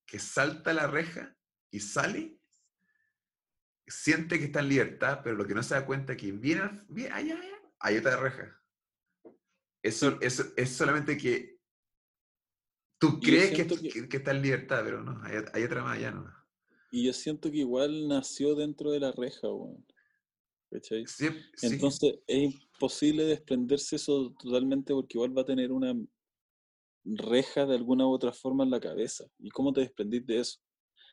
que 0.08 0.18
salta 0.18 0.72
la 0.72 0.86
reja 0.86 1.36
y 1.70 1.80
sale, 1.80 2.40
siente 3.86 4.38
que 4.38 4.46
está 4.46 4.60
en 4.60 4.70
libertad, 4.70 5.20
pero 5.22 5.36
lo 5.36 5.46
que 5.46 5.54
no 5.54 5.62
se 5.62 5.74
da 5.74 5.84
cuenta 5.84 6.14
es 6.14 6.18
que 6.18 6.32
viene, 6.32 6.62
viene 6.88 7.12
allá, 7.12 7.38
allá, 7.38 7.58
hay 7.80 7.98
otra 7.98 8.16
reja. 8.16 8.60
Eso, 9.82 10.18
eso, 10.20 10.44
es 10.56 10.74
solamente 10.74 11.16
que 11.16 11.60
tú 12.98 13.20
crees 13.20 13.50
que, 13.50 14.08
que, 14.08 14.16
está 14.16 14.32
en 14.32 14.42
libertad, 14.42 14.82
pero 14.82 15.02
no, 15.02 15.22
hay, 15.22 15.62
otra 15.62 15.82
más 15.82 15.98
allá, 15.98 16.10
¿no? 16.10 16.37
Y 16.90 17.04
yo 17.04 17.12
siento 17.12 17.50
que 17.50 17.58
igual 17.58 18.08
nació 18.08 18.54
dentro 18.54 18.90
de 18.90 19.00
la 19.00 19.12
reja, 19.12 19.48
weón. 19.48 19.84
Entonces 20.70 22.20
es 22.26 22.42
imposible 22.42 23.24
desprenderse 23.24 23.96
eso 23.96 24.34
totalmente 24.38 24.92
porque 24.92 25.16
igual 25.16 25.36
va 25.36 25.42
a 25.42 25.46
tener 25.46 25.72
una 25.72 25.94
reja 27.04 27.64
de 27.64 27.74
alguna 27.74 28.06
u 28.06 28.10
otra 28.10 28.32
forma 28.32 28.64
en 28.64 28.70
la 28.70 28.80
cabeza. 28.80 29.24
¿Y 29.38 29.48
cómo 29.50 29.72
te 29.72 29.80
desprendís 29.80 30.26
de 30.26 30.40
eso? 30.40 30.58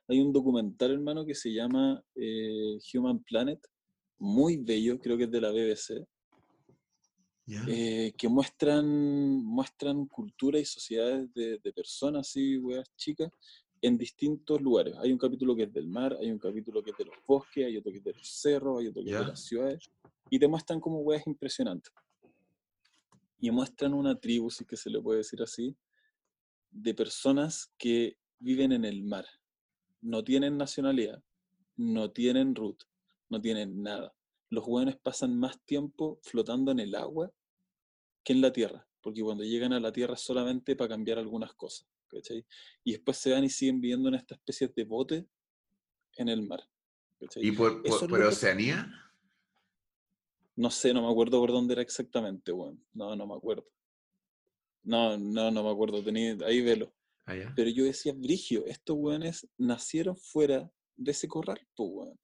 Hay 0.07 0.19
un 0.19 0.34
documental, 0.34 0.91
hermano, 0.91 1.26
que 1.26 1.34
se 1.34 1.52
llama 1.52 2.03
eh, 2.15 2.77
Human 2.93 3.23
Planet, 3.23 3.60
muy 4.18 4.57
bello, 4.57 4.99
creo 4.99 5.18
que 5.18 5.23
es 5.23 5.31
de 5.31 5.41
la 5.41 5.52
BBC, 5.52 6.06
eh, 7.68 8.14
que 8.18 8.27
muestran, 8.27 8.85
muestran 9.43 10.06
cultura 10.07 10.60
y 10.60 10.65
sociedades 10.65 11.31
de, 11.34 11.60
personas 11.73 12.35
y 12.35 12.57
weas 12.57 12.89
chicas 12.95 13.31
en 13.86 13.98
distintos 13.98 14.62
lugares. 14.62 14.95
Hay 14.98 15.12
un 15.12 15.18
capítulo 15.18 15.56
que 15.56 15.64
es 15.64 15.74
del 15.74 15.88
mar, 15.88 16.18
hay 16.20 16.32
un 16.32 16.40
capítulo 16.40 16.82
que 16.82 16.90
es 16.90 16.98
de 16.98 17.06
los 17.06 17.16
bosques, 17.28 17.66
hay 17.66 17.78
otro 17.78 17.91
que 17.91 17.99
es 17.99 18.03
de 18.03 18.14
los 18.14 18.28
cerros, 18.28 18.80
hay 18.80 18.88
otro 18.88 19.03
que 19.03 19.12
es 19.12 19.20
de 19.20 19.26
las 19.28 19.44
ciudades, 19.44 19.91
y 20.30 20.40
te 20.40 20.48
muestran 20.48 20.80
como 20.80 21.02
weas 21.02 21.26
impresionantes. 21.28 21.94
Y 23.40 23.52
muestran 23.52 23.94
una 23.94 24.20
tribu, 24.20 24.49
si 24.49 24.66
que 24.66 24.76
se 24.76 24.90
le 24.90 24.99
puede 24.99 25.20
decir 25.20 25.41
así, 25.44 25.76
de 26.72 26.95
personas 26.95 27.72
que 27.78 28.18
viven 28.40 28.72
en 28.72 28.86
el 28.86 29.03
mar, 29.03 29.26
no 30.02 30.24
tienen 30.24 30.57
nacionalidad, 30.57 31.24
no 31.76 32.12
tienen 32.12 32.56
root, 32.56 32.84
no 33.30 33.40
tienen 33.40 33.84
nada. 33.84 34.16
Los 34.49 34.64
jóvenes 34.64 34.98
pasan 34.98 35.38
más 35.38 35.60
tiempo 35.64 36.20
flotando 36.24 36.72
en 36.72 36.80
el 36.80 36.95
agua 36.95 37.32
que 38.24 38.34
en 38.34 38.41
la 38.41 38.52
tierra, 38.52 38.88
porque 39.02 39.22
cuando 39.22 39.44
llegan 39.44 39.74
a 39.74 39.80
la 39.80 39.91
tierra 39.91 40.16
es 40.16 40.22
solamente 40.22 40.76
para 40.76 40.90
cambiar 40.90 41.20
algunas 41.20 41.53
cosas. 41.53 41.88
Y 42.84 42.91
después 42.94 43.18
se 43.18 43.32
van 43.32 43.44
y 43.44 43.49
siguen 43.49 43.82
viviendo 43.82 44.10
en 44.10 44.15
esta 44.15 44.36
especie 44.36 44.72
de 44.76 44.84
bote 44.84 45.27
en 46.18 46.30
el 46.30 46.41
mar. 46.41 46.61
¿Y 47.38 47.52
por, 47.52 47.84
Oceanía? 48.26 48.91
No 50.56 50.69
sé, 50.69 50.94
no 50.94 51.02
me 51.02 51.11
acuerdo 51.11 51.40
por 51.40 51.52
dónde 51.52 51.73
era 51.73 51.82
exactamente, 51.82 52.52
bueno. 52.52 52.80
No, 52.94 53.15
no 53.15 53.27
me 53.27 53.36
acuerdo. 53.36 53.68
No, 54.84 55.18
no, 55.18 55.52
no 55.52 55.64
me 55.64 55.72
acuerdo. 55.72 56.03
Tenía, 56.03 56.38
ahí 56.45 56.61
velo. 56.61 56.94
Ah, 57.26 57.34
Pero 57.56 57.69
yo 57.72 57.84
decía, 57.84 58.14
Brigio, 58.15 58.65
estos 58.65 58.95
weones 58.98 59.48
nacieron 59.57 60.15
fuera 60.15 60.72
de 60.95 61.11
ese 61.11 61.27
corral, 61.27 61.60
pues, 61.76 61.90
weón. 61.91 62.19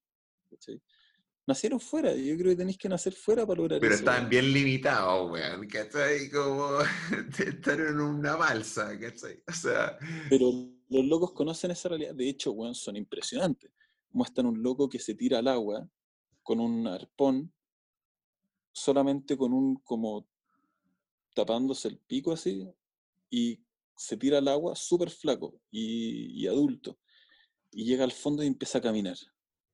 Nacieron 1.47 1.80
fuera, 1.80 2.13
yo 2.13 2.38
creo 2.38 2.51
que 2.51 2.55
tenéis 2.55 2.77
que 2.77 2.88
nacer 2.88 3.13
fuera 3.13 3.45
para 3.45 3.57
lograr 3.57 3.80
Pero 3.80 3.95
están 3.95 4.30
bien 4.30 4.53
limitados, 4.53 5.31
weón, 5.31 5.68
¿cachai? 5.68 6.30
Como 6.30 6.77
estar 7.39 7.80
en 7.80 7.99
una 7.99 8.35
balsa, 8.35 8.97
¿cachai? 8.99 9.43
O 9.47 9.51
sea... 9.51 9.97
Pero 10.30 10.51
los 10.89 11.05
locos 11.05 11.31
conocen 11.31 11.72
esa 11.72 11.89
realidad, 11.89 12.13
de 12.13 12.30
hecho, 12.30 12.51
weón, 12.51 12.76
son 12.76 12.95
impresionantes. 12.95 13.72
Muestran 14.11 14.45
un 14.45 14.61
loco 14.61 14.88
que 14.88 14.99
se 14.99 15.15
tira 15.15 15.39
al 15.39 15.47
agua 15.47 15.89
con 16.43 16.59
un 16.59 16.85
arpón, 16.88 17.53
solamente 18.72 19.38
con 19.38 19.53
un, 19.53 19.76
como 19.77 20.27
tapándose 21.34 21.88
el 21.88 21.97
pico 21.97 22.34
así, 22.34 22.68
y 23.30 23.63
se 23.95 24.18
tira 24.18 24.39
al 24.39 24.47
agua 24.47 24.76
súper 24.76 25.09
flaco 25.09 25.61
y, 25.72 26.45
adulto. 26.47 26.99
Y 27.72 27.85
llega 27.85 28.03
al 28.03 28.11
fondo 28.11 28.43
y 28.43 28.47
empieza 28.47 28.80
a 28.80 28.81
caminar, 28.81 29.18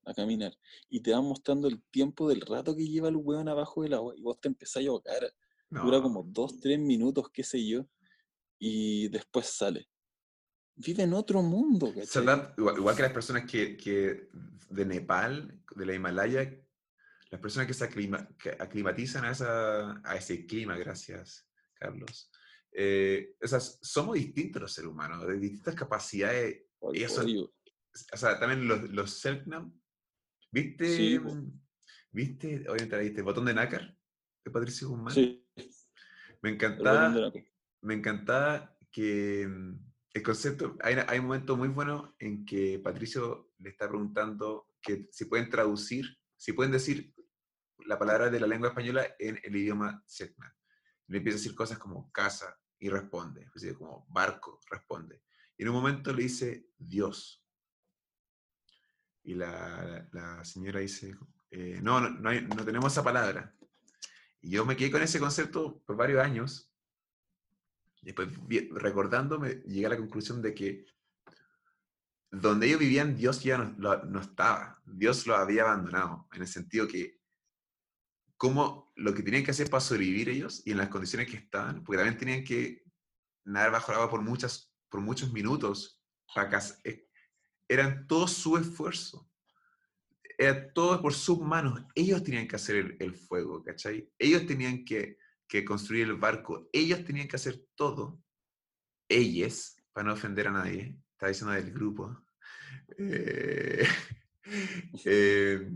a 0.08 0.14
caminar. 0.14 0.54
Y 0.90 1.02
te 1.02 1.12
va 1.12 1.22
mostrando 1.22 1.68
el 1.68 1.82
tiempo 1.92 2.30
del 2.30 2.42
rato 2.42 2.76
que 2.76 2.88
lleva 2.88 3.10
el 3.10 3.16
hueón 3.16 3.48
abajo 3.48 3.84
del 3.84 3.94
agua. 3.94 4.14
Y 4.16 4.22
vos 4.22 4.40
te 4.40 4.48
empezás 4.48 4.84
a 4.84 4.88
ahogar. 4.88 5.34
Dura 5.70 6.02
como 6.02 6.24
dos, 6.24 6.60
tres 6.60 6.80
minutos, 6.80 7.30
qué 7.32 7.44
sé 7.44 7.66
yo. 7.66 7.88
Y 8.58 9.10
después 9.10 9.48
sale. 9.48 9.90
Vive 10.76 11.04
en 11.04 11.14
otro 11.14 11.42
mundo. 11.42 11.94
Igual, 12.58 12.96
que 12.96 13.02
las 13.02 13.14
personas 13.14 13.50
que, 13.50 14.30
de 14.70 14.86
Nepal, 14.86 15.60
de 15.76 15.86
la 15.86 15.94
Himalaya, 15.94 16.56
las 17.30 17.42
personas 17.42 17.68
que 17.68 17.74
se 17.74 17.84
aclimatizan 18.60 19.26
a, 19.26 20.02
a 20.04 20.16
ese 20.16 20.46
clima, 20.46 20.78
gracias, 20.78 21.48
Carlos 21.74 22.32
eh, 22.80 23.36
somos 23.82 24.16
distintos 24.16 24.62
los 24.62 24.74
seres 24.74 24.92
humanos, 24.92 25.28
de 25.28 25.40
distintas 25.40 25.74
capacidades. 25.74 26.64
y 26.94 27.04
eso, 27.04 27.26
o 27.26 28.18
sea, 28.18 28.40
también 28.40 28.68
los, 28.68 28.90
los 28.92 29.20
Selknam, 29.20 29.77
¿viste? 30.62 31.22
¿Viste? 32.12 32.66
Obviamente 32.70 33.00
viste, 33.00 33.22
Botón 33.22 33.46
de 33.46 33.54
Nácar, 33.54 33.98
de 34.44 34.52
Patricio 34.52 34.90
Guzmán. 34.90 35.14
Sí. 35.14 35.48
Me 36.42 36.52
encantaba, 36.52 37.32
me 37.82 37.94
encantaba 37.94 38.78
que 38.92 39.48
mm, 39.48 39.80
el 40.14 40.24
concepto, 40.24 40.78
hay, 40.82 40.96
hay 41.08 41.20
un 41.20 41.26
momento 41.26 41.58
muy 41.58 41.68
bueno 41.68 42.16
en 42.20 42.46
que 42.46 42.80
Patricio 42.80 43.52
le 43.60 43.70
está 43.70 43.88
preguntando 43.88 44.70
que 44.82 45.08
si 45.12 45.26
pueden 45.26 45.50
traducir, 45.50 46.06
si 46.36 46.54
pueden 46.54 46.72
decir 46.72 47.14
la 47.86 47.98
palabra 48.00 48.30
de 48.30 48.40
la 48.40 48.48
lengua 48.48 48.70
española 48.70 49.16
en 49.20 49.40
el 49.44 49.56
idioma 49.56 50.04
Selknam. 50.06 50.52
Le 51.08 51.18
empieza 51.20 51.38
a 51.38 51.40
decir 51.40 51.56
cosas 51.56 51.78
como 51.78 52.12
casa, 52.12 52.58
y 52.80 52.90
responde, 52.90 53.50
como 53.78 54.06
barco, 54.10 54.60
responde. 54.70 55.22
Y 55.58 55.64
en 55.64 55.70
un 55.70 55.76
momento 55.76 56.14
le 56.14 56.24
dice 56.24 56.68
Dios. 56.78 57.44
Y 59.28 59.34
la, 59.34 60.08
la 60.14 60.46
señora 60.46 60.80
dice, 60.80 61.14
eh, 61.52 61.82
no, 61.84 62.00
no, 62.00 62.32
no, 62.32 62.66
tenemos 62.66 62.94
esa 62.94 63.04
palabra. 63.04 63.54
Y 64.40 64.52
yo 64.52 64.66
me 64.66 64.78
quedé 64.78 64.90
con 64.90 65.02
ese 65.02 65.20
concepto 65.20 65.84
por 65.86 65.98
varios 65.98 66.24
años. 66.24 66.72
Después, 68.02 68.30
recordándome, 68.72 69.56
llegué 69.66 69.86
a 69.88 69.90
la 69.90 69.98
conclusión 69.98 70.42
de 70.42 70.54
que 70.54 70.86
donde 72.32 72.68
ellos 72.68 72.80
vivían, 72.80 73.18
Dios 73.18 73.44
ya 73.44 73.58
no, 73.58 73.98
no, 74.06 74.22
estaba. 74.22 74.82
Dios 74.86 75.28
lo 75.28 75.36
había 75.36 75.64
abandonado, 75.64 76.30
en 76.32 76.44
el 76.44 76.48
sentido 76.48 76.88
que 76.88 77.20
cómo 78.38 78.94
lo 78.96 79.14
que 79.14 79.24
tenían 79.24 79.44
que 79.44 79.52
hacer 79.52 79.70
para 79.70 79.82
sobrevivir 79.82 80.30
ellos 80.30 80.62
y 80.66 80.72
en 80.72 80.78
las 80.78 80.88
condiciones 80.88 81.30
que 81.30 81.36
estaban, 81.36 81.84
porque 81.84 81.98
también 81.98 82.18
tenían 82.18 82.46
que 82.46 82.82
nadar 83.44 83.72
bajo 83.72 83.92
el 83.92 83.98
agua 83.98 84.10
por, 84.10 84.22
muchas, 84.22 84.74
por 84.88 85.02
muchos 85.02 85.34
minutos, 85.34 86.02
para 86.34 86.62
eran 87.68 88.08
todo 88.08 88.28
su 88.28 88.58
esfuerzo, 88.58 89.30
era 90.38 90.72
todo 90.72 91.02
por 91.02 91.14
sus 91.14 91.40
manos, 91.40 91.84
ellos 91.96 92.24
tenían 92.24 92.48
que 92.48 92.56
hacer 92.56 92.76
el, 92.76 92.98
el 93.00 93.16
fuego, 93.16 93.64
¿cachai? 93.64 94.10
Ellos 94.18 94.46
tenían 94.46 94.86
que, 94.86 95.18
que, 95.48 95.66
construir 95.66 96.06
el 96.08 96.16
barco, 96.16 96.70
ellos 96.72 97.04
tenían 97.04 97.28
que 97.28 97.36
hacer 97.36 97.66
todo, 97.76 98.22
ellos, 99.10 99.76
para 99.94 100.08
no 100.08 100.14
ofender 100.14 100.48
a 100.48 100.52
nadie, 100.52 100.98
está 101.14 101.28
diciendo 101.28 101.54
del 101.54 101.72
grupo, 101.72 102.24
eh, 102.98 103.88
eh, 105.06 105.70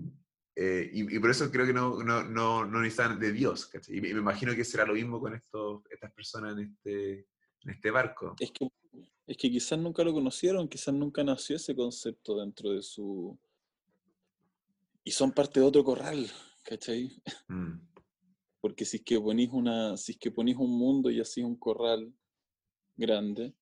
eh, 0.55 0.89
y, 0.93 1.19
por 1.19 1.31
eso 1.31 1.49
creo 1.51 1.65
que 1.65 1.73
no, 1.73 2.03
no, 2.03 2.23
no, 2.23 2.65
no 2.65 2.81
necesitan 2.81 3.19
de 3.19 3.31
Dios. 3.31 3.68
¿cachai? 3.68 3.97
Y 3.97 4.01
me, 4.01 4.09
imagino 4.09 4.55
que 4.55 4.65
será 4.65 4.85
lo 4.85 4.93
mismo 4.93 5.19
con 5.19 5.34
estos, 5.34 5.81
estas 5.89 6.11
personas 6.11 6.57
en 6.57 6.65
este, 6.65 7.27
en 7.61 7.69
este 7.69 7.91
barco. 7.91 8.35
Es 8.39 8.51
que, 8.51 8.68
es 9.27 9.38
que 9.38 9.49
quizás 9.49 9.80
nunca 9.80 10.03
lo 10.03 10.13
conocieron, 10.13 10.68
quizás 10.68 10.93
nunca 10.93 11.23
nació 11.23 11.55
ese 11.55 11.76
concepto 11.76 12.38
dentro 12.38 12.72
de 12.72 12.81
su... 12.81 13.38
Y 15.03 15.11
son 15.11 15.31
parte 15.31 15.59
de 15.59 15.65
otro 15.65 15.84
corral, 15.84 16.30
¿cachai? 16.63 17.11
Mm. 17.47 17.80
Porque 18.59 18.85
si 18.85 18.97
es 18.97 19.03
que 19.03 19.19
ponís 19.19 19.49
una, 19.51 19.97
si 19.97 20.11
es 20.11 20.18
que 20.18 20.31
ponís 20.31 20.57
un 20.57 20.77
mundo 20.77 21.09
y 21.09 21.19
así 21.19 21.41
un 21.41 21.55
corral 21.55 22.13
grande, 22.95 23.55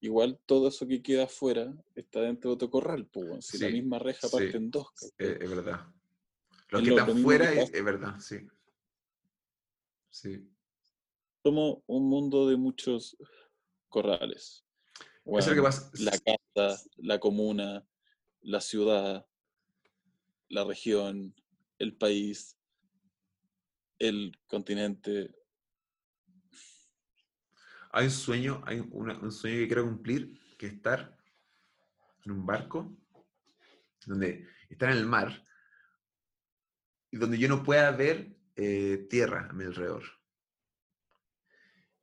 igual 0.00 0.38
todo 0.46 0.68
eso 0.68 0.86
que 0.86 1.02
queda 1.02 1.24
afuera 1.24 1.74
está 1.94 2.20
dentro 2.20 2.50
de 2.50 2.54
otro 2.54 2.70
corral, 2.70 3.06
pues, 3.06 3.46
si 3.46 3.58
la 3.58 3.70
misma 3.70 3.98
reja 3.98 4.28
parte 4.28 4.56
en 4.56 4.70
dos. 4.70 4.86
Eh, 5.18 5.38
es, 5.40 5.50
verdad. 5.50 5.86
Lo 6.68 6.82
que 6.82 6.90
está 6.90 7.04
afuera 7.04 7.52
es, 7.52 7.84
verdad, 7.84 8.20
sí. 8.20 8.36
Sí. 10.10 10.46
Somos 11.42 11.78
un 11.86 12.08
mundo 12.08 12.48
de 12.48 12.56
muchos 12.56 13.16
corrales. 13.94 14.66
La 16.00 16.10
casa, 16.10 16.82
la 16.96 17.20
comuna, 17.20 17.86
la 18.40 18.60
ciudad, 18.60 19.24
la 20.48 20.64
región, 20.64 21.32
el 21.78 21.96
país, 21.96 22.58
el 24.00 24.36
continente, 24.48 25.32
hay 27.96 28.06
un 28.06 28.10
sueño, 28.10 28.60
hay 28.66 28.80
un 28.80 29.30
sueño 29.30 29.58
que 29.58 29.66
quiero 29.68 29.84
cumplir, 29.84 30.36
que 30.58 30.66
es 30.66 30.72
estar 30.72 31.16
en 32.24 32.32
un 32.32 32.44
barco, 32.44 32.92
donde 34.04 34.48
estar 34.68 34.90
en 34.90 34.98
el 34.98 35.06
mar, 35.06 35.46
y 37.12 37.18
donde 37.18 37.38
yo 37.38 37.48
no 37.48 37.62
pueda 37.62 37.92
ver 37.92 38.36
eh, 38.56 39.06
tierra 39.08 39.46
a 39.48 39.52
mi 39.52 39.62
alrededor. 39.62 40.02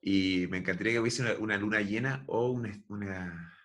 Y 0.02 0.48
me 0.48 0.58
encantaría 0.58 0.94
que 0.94 1.00
hubiese 1.00 1.36
una, 1.38 1.58
luna 1.58 1.82
llena 1.82 2.24
o 2.28 2.50
una, 2.50 3.56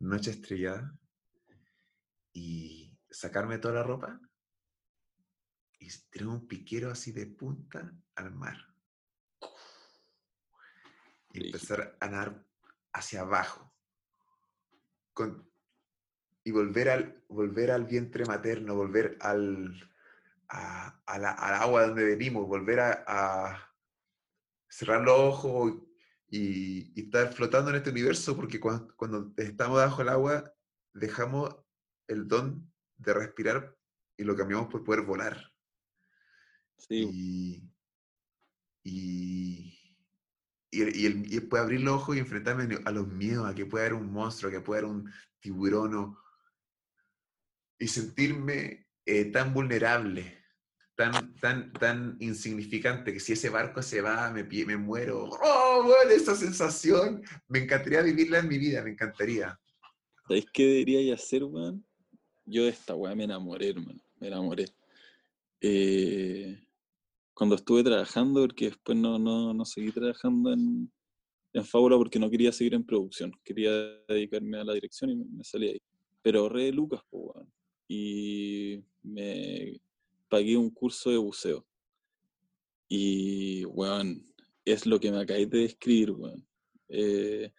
noche 0.00 0.32
estrellada 0.32 0.92
y 2.32 2.98
sacarme 3.08 3.58
toda 3.58 3.74
la 3.74 3.82
ropa 3.84 4.20
y 5.78 5.88
tener 6.10 6.26
un 6.26 6.48
piquero 6.48 6.90
así 6.90 7.12
de 7.12 7.26
punta 7.26 7.94
al 8.16 8.34
mar 8.34 8.56
y 11.32 11.46
empezar 11.46 11.96
a 12.00 12.08
nadar 12.08 12.44
hacia 12.92 13.20
abajo. 13.20 13.72
y 16.44 16.50
volver 16.50 16.88
al, 16.88 17.24
volver 17.28 17.70
al 17.70 17.84
vientre 17.84 18.24
materno, 18.24 18.74
volver 18.74 19.16
al, 19.20 19.88
al 20.48 21.24
agua 21.24 21.86
donde 21.86 22.04
venimos, 22.04 22.48
volver 22.48 22.80
a, 22.80 23.71
cerrar 24.72 25.02
los 25.02 25.18
ojos 25.18 25.74
y, 26.30 26.98
estar 26.98 27.32
flotando 27.34 27.70
en 27.70 27.76
este 27.76 27.90
universo, 27.90 28.34
porque 28.34 28.58
cuando, 28.58 29.34
estamos 29.36 29.76
bajo 29.76 30.00
el 30.00 30.08
agua 30.08 30.52
dejamos 30.94 31.54
el 32.08 32.26
don 32.26 32.72
de 32.96 33.12
respirar 33.12 33.76
y 34.16 34.24
lo 34.24 34.34
cambiamos 34.34 34.68
por 34.68 34.82
poder 34.82 35.02
volar. 35.02 35.52
Sí. 36.78 37.70
y, 38.82 39.78
y, 40.72 41.06
y, 41.36 41.40
puede 41.40 41.62
abrir 41.62 41.82
los 41.82 41.94
ojos 41.94 42.16
y 42.16 42.20
enfrentarme 42.20 42.78
a 42.84 42.90
los 42.90 43.06
miedos, 43.06 43.46
a 43.46 43.54
que 43.54 43.66
pueda 43.66 43.84
haber 43.84 43.98
un 43.98 44.10
monstruo, 44.10 44.48
a 44.48 44.52
que 44.52 44.60
pueda 44.60 44.80
haber 44.80 44.90
un 44.90 45.12
tiburón, 45.38 46.16
y 47.78 47.88
sentirme 47.88 48.88
eh, 49.04 49.26
tan 49.26 49.52
vulnerable, 49.52 50.41
tan, 50.94 51.34
tan, 51.36 51.72
tan 51.72 52.16
insignificante, 52.20 53.12
que 53.12 53.20
si 53.20 53.32
ese 53.32 53.48
barco 53.48 53.82
se 53.82 54.00
va, 54.00 54.30
me, 54.30 54.44
me 54.44 54.76
muero. 54.76 55.28
¡Oh, 55.42 55.82
bueno, 55.84 56.10
esa 56.10 56.34
sensación! 56.34 57.22
Me 57.48 57.60
encantaría 57.60 58.02
vivirla 58.02 58.38
en 58.38 58.48
mi 58.48 58.58
vida, 58.58 58.82
me 58.82 58.90
encantaría. 58.90 59.58
¿Sabéis 60.26 60.46
qué 60.52 60.66
debería 60.66 61.14
hacer, 61.14 61.44
weón? 61.44 61.84
Yo 62.44 62.64
de 62.64 62.70
esta 62.70 62.94
weá 62.94 63.14
me 63.14 63.24
enamoré, 63.24 63.70
hermano, 63.70 64.00
me 64.20 64.28
enamoré. 64.28 64.66
Eh, 65.60 66.58
cuando 67.34 67.56
estuve 67.56 67.82
trabajando, 67.82 68.40
porque 68.42 68.66
después 68.66 68.98
no, 68.98 69.18
no, 69.18 69.54
no 69.54 69.64
seguí 69.64 69.90
trabajando 69.90 70.52
en, 70.52 70.92
en 71.52 71.64
Fábula 71.64 71.96
porque 71.96 72.18
no 72.18 72.30
quería 72.30 72.52
seguir 72.52 72.74
en 72.74 72.84
producción, 72.84 73.32
quería 73.44 73.70
dedicarme 74.08 74.58
a 74.58 74.64
la 74.64 74.74
dirección 74.74 75.10
y 75.10 75.16
me, 75.16 75.44
salí 75.44 75.68
ahí. 75.68 75.82
Pero 76.22 76.40
ahorré 76.40 76.72
lucas, 76.72 77.00
pues, 77.10 77.46
y 77.88 78.82
me 79.02 79.80
pagué 80.32 80.56
un 80.56 80.70
curso 80.70 81.10
de 81.10 81.18
buceo. 81.18 81.66
Y, 82.88 83.66
weón, 83.66 84.26
es 84.64 84.86
lo 84.86 84.98
que 84.98 85.12
me 85.12 85.20
acabé 85.20 85.44
de 85.44 85.58
describir, 85.58 86.12
weón. 86.12 86.48
Eh, 86.88 87.52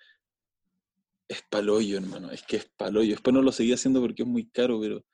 es 1.27 1.43
paloyo, 1.51 1.97
hermano, 1.97 2.31
es 2.31 2.41
que 2.41 2.57
es 2.57 2.65
paloyo. 2.75 3.11
Después 3.11 3.31
no 3.31 3.43
lo 3.43 3.51
seguí 3.51 3.73
haciendo 3.73 4.01
porque 4.01 4.23
es 4.23 4.27
muy 4.27 4.49
caro, 4.49 4.81
pero 4.81 5.05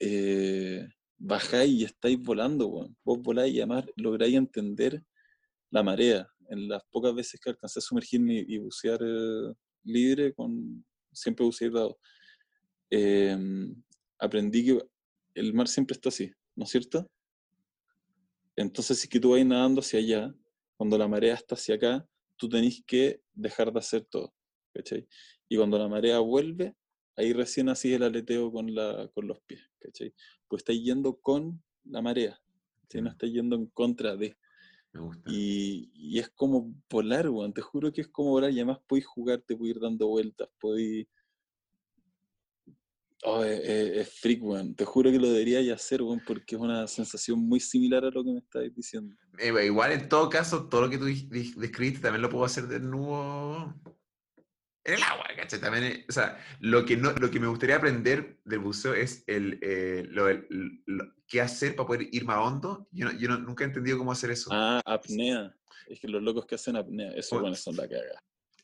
eh, 0.00 0.88
bajáis 1.16 1.72
y 1.72 1.84
estáis 1.84 2.20
volando, 2.20 2.68
vos 3.04 3.22
voláis 3.22 3.54
y 3.54 3.58
además 3.58 3.84
lográis 3.94 4.34
entender 4.34 5.00
la 5.70 5.84
marea. 5.84 6.28
En 6.48 6.68
las 6.68 6.82
pocas 6.90 7.14
veces 7.14 7.40
que 7.40 7.50
alcancé 7.50 7.78
a 7.78 7.82
sumergirme 7.82 8.44
y 8.48 8.58
bucear 8.58 8.98
eh, 9.00 9.54
libre, 9.84 10.34
con 10.34 10.84
siempre 11.12 11.46
bucear 11.46 11.70
em, 12.90 13.80
aprendí 14.18 14.64
que 14.64 14.82
el 15.34 15.54
mar 15.54 15.68
siempre 15.68 15.94
está 15.94 16.08
así, 16.08 16.32
¿no 16.56 16.64
es 16.64 16.70
cierto? 16.70 17.06
Entonces, 18.56 19.00
si 19.00 19.08
que 19.08 19.18
tú 19.18 19.30
vas 19.30 19.44
nadando 19.44 19.80
hacia 19.80 19.98
allá, 19.98 20.34
cuando 20.76 20.98
la 20.98 21.08
marea 21.08 21.34
está 21.34 21.54
hacia 21.54 21.74
acá, 21.74 22.06
tú 22.36 22.48
tenés 22.48 22.82
que 22.86 23.20
dejar 23.32 23.72
de 23.72 23.78
hacer 23.78 24.04
todo, 24.04 24.32
¿cachai? 24.72 25.06
Y 25.48 25.56
cuando 25.56 25.78
la 25.78 25.88
marea 25.88 26.18
vuelve, 26.20 26.74
ahí 27.16 27.32
recién 27.32 27.68
así 27.68 27.92
el 27.92 28.02
aleteo 28.02 28.52
con, 28.52 28.74
la, 28.74 29.08
con 29.14 29.26
los 29.26 29.40
pies, 29.42 29.62
¿cachai? 29.80 30.14
Pues 30.48 30.60
está 30.60 30.72
yendo 30.72 31.16
con 31.16 31.62
la 31.84 32.02
marea, 32.02 32.40
¿sí? 32.88 33.00
no 33.00 33.10
está 33.10 33.26
yendo 33.26 33.56
en 33.56 33.66
contra 33.66 34.16
de. 34.16 34.36
Me 34.92 35.00
gusta. 35.00 35.28
Y, 35.30 35.90
y, 35.94 36.18
es 36.20 36.30
como 36.30 36.72
volar, 36.88 37.28
weón, 37.28 37.52
te 37.52 37.60
juro 37.60 37.92
que 37.92 38.02
es 38.02 38.08
como 38.08 38.30
volar 38.30 38.52
y 38.52 38.56
además 38.56 38.78
podéis 38.86 39.06
jugar, 39.06 39.40
te 39.40 39.56
podéis 39.56 39.76
ir 39.76 39.82
dando 39.82 40.06
vueltas, 40.06 40.48
podéis... 40.60 41.08
Oh, 43.26 43.42
es, 43.42 44.20
freak, 44.20 44.42
weón. 44.42 44.74
Te 44.74 44.84
juro 44.84 45.10
que 45.10 45.18
lo 45.18 45.28
deberíais 45.28 45.72
hacer, 45.72 46.02
weón, 46.02 46.20
porque 46.26 46.56
es 46.56 46.60
una 46.60 46.86
sensación 46.86 47.38
muy 47.40 47.58
similar 47.58 48.04
a 48.04 48.10
lo 48.10 48.22
que 48.22 48.32
me 48.32 48.38
estáis 48.38 48.74
diciendo. 48.74 49.16
Eh, 49.38 49.52
igual, 49.64 49.92
en 49.92 50.08
todo 50.08 50.28
caso, 50.28 50.68
todo 50.68 50.82
lo 50.82 50.90
que 50.90 50.98
tú 50.98 51.06
describiste 51.06 52.00
también 52.00 52.22
lo 52.22 52.28
puedo 52.28 52.44
hacer 52.44 52.68
de 52.68 52.80
nuevo 52.80 53.74
en 54.84 54.94
el 54.94 55.02
agua, 55.02 55.24
¿cachai? 55.34 55.60
También, 55.60 55.84
eh, 55.84 56.06
o 56.08 56.12
sea, 56.12 56.38
lo 56.60 56.84
que, 56.84 56.96
no, 56.96 57.12
lo 57.12 57.30
que 57.30 57.40
me 57.40 57.46
gustaría 57.46 57.76
aprender 57.76 58.40
del 58.44 58.58
buceo 58.58 58.92
es 58.92 59.24
el, 59.26 59.58
eh, 59.62 60.04
lo, 60.10 60.26
qué 61.26 61.40
hacer 61.40 61.74
para 61.74 61.86
poder 61.86 62.08
ir 62.12 62.24
más 62.24 62.38
hondo. 62.38 62.86
Yo, 62.90 63.10
yo 63.12 63.28
nunca 63.38 63.64
he 63.64 63.66
entendido 63.66 63.96
cómo 63.96 64.12
hacer 64.12 64.30
eso. 64.30 64.50
Ah, 64.52 64.82
apnea. 64.84 65.54
Es 65.88 66.00
que 66.00 66.08
los 66.08 66.22
locos 66.22 66.44
que 66.46 66.56
hacen 66.56 66.76
apnea, 66.76 67.12
eso 67.12 67.40
bueno, 67.40 67.56
son 67.56 67.76
la 67.76 67.88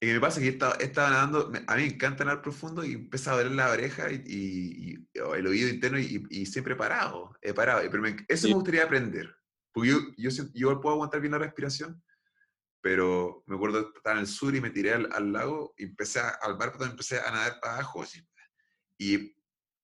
caga. 0.01 0.11
Y 0.11 0.15
me 0.15 0.21
pasa 0.21 0.41
que 0.41 0.47
yo 0.47 0.53
estaba, 0.53 0.75
estaba, 0.75 1.11
nadando, 1.11 1.53
a 1.67 1.77
mí 1.77 1.83
me 1.83 1.89
encanta 1.89 2.25
nadar 2.25 2.43
profundo 2.43 2.85
y 2.85 2.93
empezaba 2.93 3.37
a 3.37 3.43
doler 3.43 3.57
la 3.57 3.71
oreja 3.71 4.11
y, 4.11 4.23
y, 4.27 5.09
el 5.15 5.47
oído 5.47 5.69
interno 5.69 5.99
y, 5.99 6.27
y, 6.31 6.47
siempre 6.47 6.77
parado, 6.77 7.37
he 7.43 7.53
parado. 7.53 7.83
Pero 7.91 8.05
eso 8.29 8.49
me 8.49 8.55
gustaría 8.55 8.85
aprender. 8.85 9.35
Porque 9.73 9.91
yo, 9.91 9.99
yo, 10.17 10.31
yo 10.55 10.81
puedo 10.81 10.95
aguantar 10.95 11.21
bien 11.21 11.33
la 11.33 11.39
respiración, 11.39 12.03
pero 12.81 13.45
me 13.47 13.57
acuerdo 13.57 13.93
estar 13.95 14.15
en 14.15 14.21
el 14.21 14.27
sur 14.27 14.55
y 14.55 14.61
me 14.61 14.71
tiré 14.71 14.95
al, 14.95 15.33
lago 15.33 15.75
y 15.77 15.85
empecé 15.85 16.21
a, 16.21 16.31
al 16.43 16.57
barco 16.57 16.85
empecé 16.85 17.21
a 17.21 17.31
nadar 17.31 17.61
para 17.61 17.75
abajo 17.75 18.05
y 18.99 19.35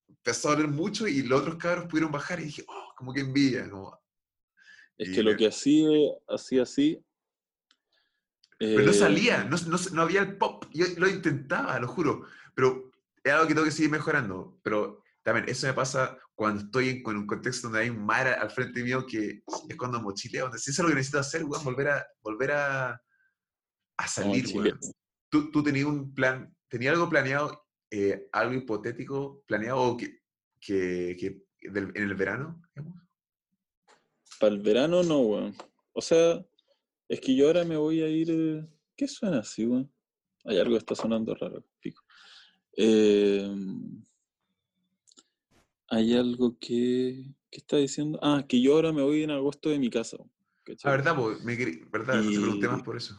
empezó 0.08 0.48
a 0.48 0.56
doler 0.56 0.68
mucho 0.68 1.06
y 1.06 1.22
los 1.22 1.42
otros 1.42 1.56
cabros 1.56 1.86
pudieron 1.86 2.10
bajar 2.10 2.40
y 2.40 2.44
dije, 2.44 2.64
oh, 2.66 2.94
como 2.96 3.12
que 3.12 3.20
envidia. 3.20 3.68
Como, 3.70 3.96
es 4.98 5.14
que 5.14 5.22
lo 5.22 5.36
que 5.36 5.46
hacía, 5.46 5.88
hacía 6.28 6.62
así... 6.62 7.02
Pero 8.58 8.82
no 8.84 8.90
eh, 8.90 8.94
salía, 8.94 9.44
no, 9.44 9.56
no, 9.66 9.76
no, 9.92 10.02
había 10.02 10.20
el 10.22 10.36
pop. 10.38 10.64
Yo 10.72 10.86
lo 10.96 11.08
intentaba, 11.08 11.78
lo 11.78 11.88
juro, 11.88 12.26
pero 12.54 12.90
es 13.22 13.32
algo 13.32 13.46
que 13.46 13.54
tengo 13.54 13.66
que 13.66 13.70
seguir 13.72 13.90
mejorando. 13.90 14.58
Pero 14.62 15.02
también 15.22 15.48
eso 15.48 15.66
me 15.66 15.74
pasa 15.74 16.16
cuando 16.34 16.62
estoy 16.64 16.88
en, 16.88 17.02
con 17.02 17.16
un 17.16 17.26
contexto 17.26 17.68
donde 17.68 17.80
hay 17.82 17.90
un 17.90 18.04
mar 18.04 18.26
al 18.28 18.50
frente 18.50 18.82
mío 18.82 19.04
que 19.06 19.42
es 19.68 19.76
cuando 19.76 20.00
mochileo. 20.00 20.44
Donde 20.44 20.58
si 20.58 20.70
eso 20.70 20.82
es 20.82 20.84
lo 20.84 20.88
que 20.90 20.94
necesito 20.96 21.18
hacer, 21.18 21.44
weón, 21.44 21.64
volver 21.64 21.88
a, 21.88 22.06
volver 22.22 22.52
a, 22.52 23.02
a 23.98 24.08
salir, 24.08 24.46
weón. 24.54 24.78
¿Tú, 25.28 25.50
tú 25.50 25.62
tenías 25.62 25.86
un 25.86 26.14
plan, 26.14 26.54
tenías 26.68 26.94
algo 26.94 27.08
planeado, 27.10 27.66
eh, 27.90 28.28
algo 28.32 28.54
hipotético 28.54 29.42
planeado 29.46 29.96
que, 29.96 30.20
que, 30.60 31.16
que 31.18 31.70
del- 31.70 31.92
en 31.94 32.02
el 32.04 32.14
verano? 32.14 32.62
digamos? 32.74 33.02
Para 34.40 34.54
el 34.54 34.60
verano 34.62 35.02
no, 35.02 35.18
weón. 35.20 35.54
O 35.92 36.00
sea, 36.00 36.44
es 37.08 37.20
que 37.20 37.34
yo 37.36 37.46
ahora 37.46 37.64
me 37.64 37.76
voy 37.76 38.02
a 38.02 38.08
ir. 38.08 38.30
eh, 38.30 38.66
¿Qué 38.96 39.06
suena 39.08 39.40
así, 39.40 39.66
weón? 39.66 39.92
Hay 40.44 40.58
algo 40.58 40.72
que 40.72 40.78
está 40.78 40.94
sonando 40.94 41.34
raro, 41.34 41.64
pico. 41.80 42.02
Eh, 42.76 43.48
hay 45.88 46.14
algo 46.14 46.56
que. 46.58 47.34
¿Qué 47.50 47.58
está 47.58 47.76
diciendo? 47.76 48.18
Ah, 48.22 48.44
que 48.46 48.60
yo 48.60 48.74
ahora 48.74 48.92
me 48.92 49.02
voy 49.02 49.22
en 49.22 49.30
agosto 49.30 49.68
de 49.70 49.78
mi 49.78 49.88
casa, 49.88 50.16
¿cachai? 50.64 50.92
Ah, 50.92 50.96
¿verdad? 50.96 51.16
po? 51.16 51.30
Me, 51.44 51.56
¿verdad? 51.90 52.22
Te 52.22 52.28
pregunté 52.40 52.68
más 52.68 52.80
Y- 52.80 52.82
por 52.82 52.96
eso. 52.96 53.16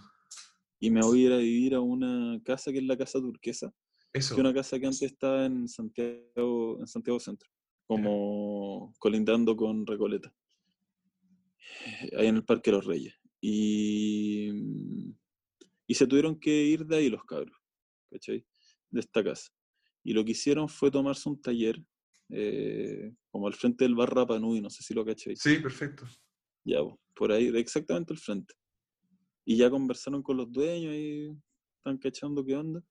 Y 0.79 0.91
me 0.91 1.01
voy 1.01 1.23
a 1.23 1.25
ir 1.27 1.33
a 1.33 1.37
vivir 1.37 1.73
a 1.75 1.81
una 1.81 2.39
casa 2.43 2.71
que 2.71 2.77
es 2.77 2.83
la 2.83 2.95
Casa 2.95 3.19
Turquesa, 3.19 3.73
Eso. 4.13 4.35
que 4.35 4.41
es 4.41 4.45
una 4.45 4.53
casa 4.53 4.79
que 4.79 4.85
antes 4.85 5.01
estaba 5.01 5.43
en 5.45 5.67
Santiago, 5.67 6.77
en 6.79 6.85
Santiago 6.85 7.19
Centro, 7.19 7.49
como 7.87 8.93
colindando 8.99 9.55
con 9.57 9.87
Recoleta, 9.87 10.31
ahí 12.15 12.27
en 12.27 12.35
el 12.35 12.43
Parque 12.45 12.71
Los 12.71 12.85
Reyes. 12.85 13.15
Y, 13.41 14.49
y 15.87 15.95
se 15.95 16.07
tuvieron 16.07 16.39
que 16.39 16.51
ir 16.51 16.85
de 16.85 16.97
ahí 16.97 17.09
los 17.09 17.23
cabros, 17.23 17.57
¿cachai? 18.11 18.45
De 18.89 18.99
esta 18.99 19.23
casa. 19.23 19.49
Y 20.03 20.13
lo 20.13 20.23
que 20.23 20.31
hicieron 20.31 20.69
fue 20.69 20.91
tomarse 20.91 21.29
un 21.29 21.41
taller, 21.41 21.81
eh, 22.29 23.13
como 23.29 23.47
al 23.47 23.53
frente 23.53 23.83
del 23.85 23.95
bar 23.95 24.13
Rapa 24.13 24.39
Nui, 24.39 24.61
no 24.61 24.69
sé 24.69 24.83
si 24.83 24.93
lo 24.93 25.05
cacháis. 25.05 25.39
Sí, 25.39 25.57
perfecto. 25.59 26.05
Ya, 26.65 26.79
po, 26.79 26.99
por 27.15 27.31
ahí, 27.31 27.47
exactamente 27.55 28.13
al 28.13 28.19
frente. 28.19 28.53
Y 29.45 29.57
ya 29.57 29.69
conversaron 29.69 30.21
con 30.21 30.37
los 30.37 30.51
dueños 30.51 30.93
y 30.93 31.29
están 31.77 31.97
cachando 31.97 32.43
qué 32.45 32.55
onda. 32.55 32.81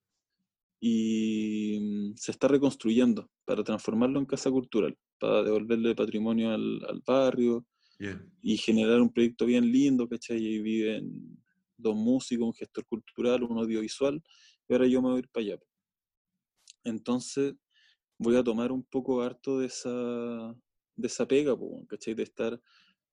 Y 0.80 1.78
mm, 1.80 2.16
se 2.16 2.32
está 2.32 2.48
reconstruyendo 2.48 3.30
para 3.44 3.64
transformarlo 3.64 4.18
en 4.18 4.26
casa 4.26 4.50
cultural, 4.50 4.96
para 5.18 5.42
devolverle 5.42 5.94
patrimonio 5.94 6.50
al, 6.50 6.84
al 6.84 7.02
barrio 7.06 7.66
Bien. 7.98 8.30
y 8.42 8.56
generar 8.58 9.00
un 9.00 9.12
proyecto 9.12 9.46
bien 9.46 9.70
lindo, 9.70 10.08
¿cachai? 10.08 10.38
Y 10.38 10.60
viven 10.60 11.38
dos 11.76 11.96
músicos, 11.96 12.46
un 12.46 12.54
gestor 12.54 12.84
cultural, 12.86 13.42
un 13.42 13.58
audiovisual, 13.58 14.22
y 14.68 14.72
ahora 14.72 14.86
yo 14.86 15.00
me 15.00 15.08
voy 15.08 15.16
a 15.16 15.20
ir 15.20 15.28
para 15.30 15.46
allá. 15.46 15.58
Entonces 16.84 17.54
voy 18.18 18.36
a 18.36 18.44
tomar 18.44 18.72
un 18.72 18.84
poco 18.84 19.22
harto 19.22 19.58
de 19.58 19.66
esa, 19.66 20.54
de 20.96 21.06
esa 21.06 21.26
pega, 21.26 21.56
¿cachai? 21.88 22.14
De 22.14 22.22
estar 22.22 22.60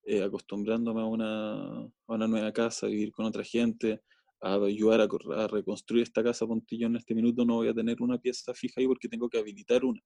eh, 0.06 0.22
acostumbrándome 0.22 1.02
a 1.02 1.06
una, 1.06 1.80
a 1.80 1.90
una 2.08 2.28
nueva 2.28 2.52
casa, 2.52 2.86
a 2.86 2.90
vivir 2.90 3.12
con 3.12 3.26
otra 3.26 3.44
gente, 3.44 4.02
a 4.42 4.56
ayudar 4.56 5.02
a, 5.02 5.08
a 5.44 5.48
reconstruir 5.48 6.04
esta 6.04 6.24
casa, 6.24 6.46
ponte 6.46 6.78
yo 6.78 6.88
en 6.88 6.98
este 6.98 7.16
minuto 7.16 7.46
no 7.46 7.56
voy 7.56 7.70
a 7.70 7.74
tener 7.74 8.02
una 8.02 8.18
pieza 8.18 8.54
fija 8.54 8.82
ahí 8.82 8.88
porque 8.88 9.08
tengo 9.08 9.30
que 9.30 9.38
habilitar 9.40 9.86
una. 9.86 10.02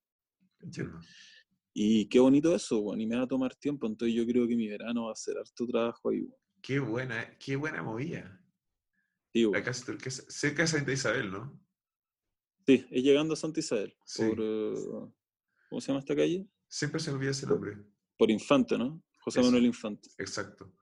Entiendo. 0.60 1.00
Y 1.80 2.08
qué 2.08 2.18
bonito 2.18 2.52
eso, 2.56 2.80
bueno, 2.82 3.00
y 3.00 3.06
me 3.06 3.14
va 3.14 3.22
a 3.22 3.28
tomar 3.28 3.54
tiempo, 3.54 3.86
entonces 3.86 4.12
yo 4.12 4.26
creo 4.26 4.48
que 4.48 4.56
mi 4.56 4.66
verano 4.66 5.04
va 5.04 5.12
a 5.12 5.14
ser 5.14 5.38
harto 5.38 5.64
trabajo 5.64 6.08
ahí, 6.10 6.22
weón. 6.22 6.34
Qué 6.60 6.80
buena, 6.80 7.38
qué 7.38 7.54
buena 7.54 7.84
movida. 7.84 8.44
Sí, 9.32 9.42
La 9.42 9.48
weón. 9.50 9.62
casa 9.64 9.86
turquesa, 9.86 10.24
cerca 10.28 10.62
de 10.62 10.66
Santa 10.68 10.90
Isabel, 10.92 11.30
¿no? 11.30 11.60
Sí, 12.66 12.84
es 12.90 13.02
llegando 13.04 13.34
a 13.34 13.36
Santa 13.36 13.60
Isabel, 13.60 13.96
Sí. 14.04 14.24
por, 14.24 14.38
eh, 14.40 14.74
¿cómo 15.68 15.80
se 15.80 15.86
llama 15.86 16.00
esta 16.00 16.16
calle? 16.16 16.48
Siempre 16.66 16.98
se 16.98 17.10
me 17.12 17.16
olvida 17.18 17.30
ese 17.30 17.46
nombre. 17.46 17.76
Por 18.16 18.28
Infante, 18.32 18.76
¿no? 18.76 19.00
José 19.20 19.38
Eso. 19.38 19.46
Manuel 19.48 19.66
Infante. 19.66 20.10
Exacto. 20.18 20.74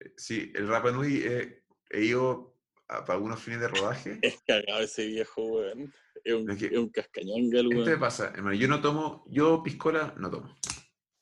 Eh, 0.00 0.12
Sí, 0.16 0.50
el 0.56 0.66
Rapa 0.66 0.90
Nui 0.90 1.18
eh, 1.22 1.62
he 1.90 2.06
ido 2.06 2.49
para 2.90 3.14
algunos 3.14 3.40
fines 3.40 3.60
de 3.60 3.68
rodaje. 3.68 4.18
Es 4.22 4.40
cagado 4.46 4.80
ese 4.80 5.06
viejo, 5.06 5.42
weón. 5.44 5.92
Es 6.24 6.34
un, 6.34 6.50
Es 6.50 6.58
que- 6.58 6.66
es 6.66 6.76
un 6.78 6.90
cascañonga, 6.90 7.60
el 7.60 7.66
Esto 7.66 7.78
me 7.80 7.84
weón. 7.86 8.00
pasa, 8.00 8.28
hermano. 8.34 8.54
Yo 8.54 8.68
no 8.68 8.80
tomo, 8.80 9.24
yo 9.28 9.62
piscola 9.62 10.14
no 10.18 10.30
tomo. 10.30 10.56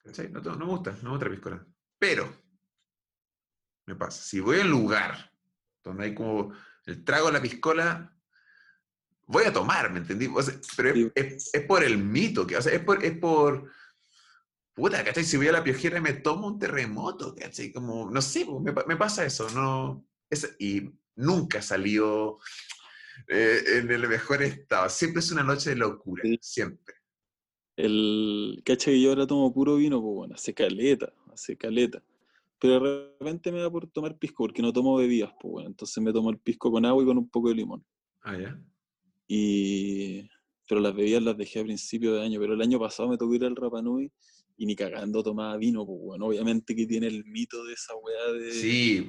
¿Cachai? 0.04 0.30
No, 0.30 0.40
tomo, 0.42 0.56
no 0.56 0.64
me 0.66 0.70
gusta, 0.72 0.92
no 1.02 1.02
me 1.04 1.10
gusta 1.10 1.24
la 1.26 1.30
piscola. 1.32 1.66
Pero, 1.98 2.32
me 3.86 3.94
pasa, 3.94 4.22
si 4.22 4.40
voy 4.40 4.58
a 4.58 4.62
un 4.62 4.70
lugar 4.70 5.30
donde 5.82 6.04
hay 6.04 6.14
como 6.14 6.52
el 6.86 7.04
trago 7.04 7.26
de 7.28 7.32
la 7.34 7.42
piscola, 7.42 8.14
voy 9.26 9.44
a 9.44 9.52
tomar, 9.52 9.90
¿me 9.92 9.98
entendí? 10.00 10.26
O 10.34 10.42
sea, 10.42 10.54
pero 10.76 10.88
es, 10.90 10.94
Sí. 10.94 11.10
es- 11.14 11.50
es 11.54 11.62
por 11.66 11.84
el 11.84 11.98
mito, 11.98 12.46
que, 12.46 12.56
o 12.56 12.62
sea, 12.62 12.72
es 12.72 12.80
por, 12.82 13.04
es 13.04 13.16
por, 13.18 13.70
puta, 14.74 15.04
¿cachai? 15.04 15.24
Si 15.24 15.36
voy 15.36 15.48
a 15.48 15.52
la 15.52 15.64
piojera 15.64 15.98
y 15.98 16.02
me 16.02 16.14
tomo 16.14 16.46
un 16.46 16.58
terremoto, 16.58 17.34
¿cachai? 17.34 17.72
Como, 17.72 18.10
no 18.10 18.22
sé, 18.22 18.46
me, 18.46 18.72
me 18.86 18.96
pasa 18.96 19.24
eso, 19.24 19.48
no, 19.50 20.06
es- 20.30 20.54
y 20.58 20.90
nunca 21.18 21.60
salió 21.60 22.38
eh, 23.28 23.60
en 23.76 23.90
el 23.90 24.08
mejor 24.08 24.42
estado, 24.42 24.88
siempre 24.88 25.20
es 25.20 25.30
una 25.30 25.42
noche 25.42 25.70
de 25.70 25.76
locura, 25.76 26.22
Sí. 26.24 26.38
siempre. 26.40 26.94
El 27.76 28.60
cacha 28.64 28.90
que 28.90 29.00
yo 29.00 29.10
ahora 29.10 29.26
tomo 29.26 29.52
puro 29.52 29.76
vino, 29.76 30.00
pues 30.00 30.14
bueno, 30.14 30.34
hace 30.34 30.52
caleta, 30.52 31.12
hace 31.32 31.56
caleta. 31.56 32.02
Pero 32.60 32.80
de 32.80 33.12
repente 33.20 33.52
me 33.52 33.60
da 33.60 33.70
por 33.70 33.86
tomar 33.88 34.18
pisco, 34.18 34.42
porque 34.44 34.62
no 34.62 34.72
tomo 34.72 34.96
bebidas, 34.96 35.32
pues 35.40 35.52
bueno. 35.52 35.68
Entonces 35.68 36.02
me 36.02 36.12
tomo 36.12 36.30
el 36.30 36.38
pisco 36.38 36.72
con 36.72 36.84
agua 36.84 37.02
y 37.02 37.06
con 37.06 37.18
un 37.18 37.28
poco 37.28 37.50
de 37.50 37.54
limón. 37.54 37.84
Ah, 38.22 38.36
ya. 38.36 38.60
Y... 39.28 40.28
Pero 40.68 40.80
las 40.80 40.94
bebidas 40.94 41.22
las 41.22 41.36
dejé 41.36 41.60
a 41.60 41.62
principio 41.64 42.14
de 42.14 42.22
año. 42.22 42.40
Pero 42.40 42.54
el 42.54 42.60
año 42.60 42.80
pasado 42.80 43.08
me 43.08 43.16
tocó 43.16 43.32
ir 43.34 43.44
al 43.44 43.54
Rapa 43.54 43.80
Nui 43.80 44.10
y 44.56 44.66
ni 44.66 44.74
cagando 44.74 45.22
tomaba 45.22 45.56
vino, 45.56 45.86
pues 45.86 46.00
bueno. 46.00 46.26
Obviamente 46.26 46.74
que 46.74 46.84
tiene 46.86 47.06
el 47.06 47.24
mito 47.26 47.64
de 47.64 47.74
esa 47.74 47.94
weá 47.94 48.32
de, 48.32 48.50
Sí, 48.52 49.06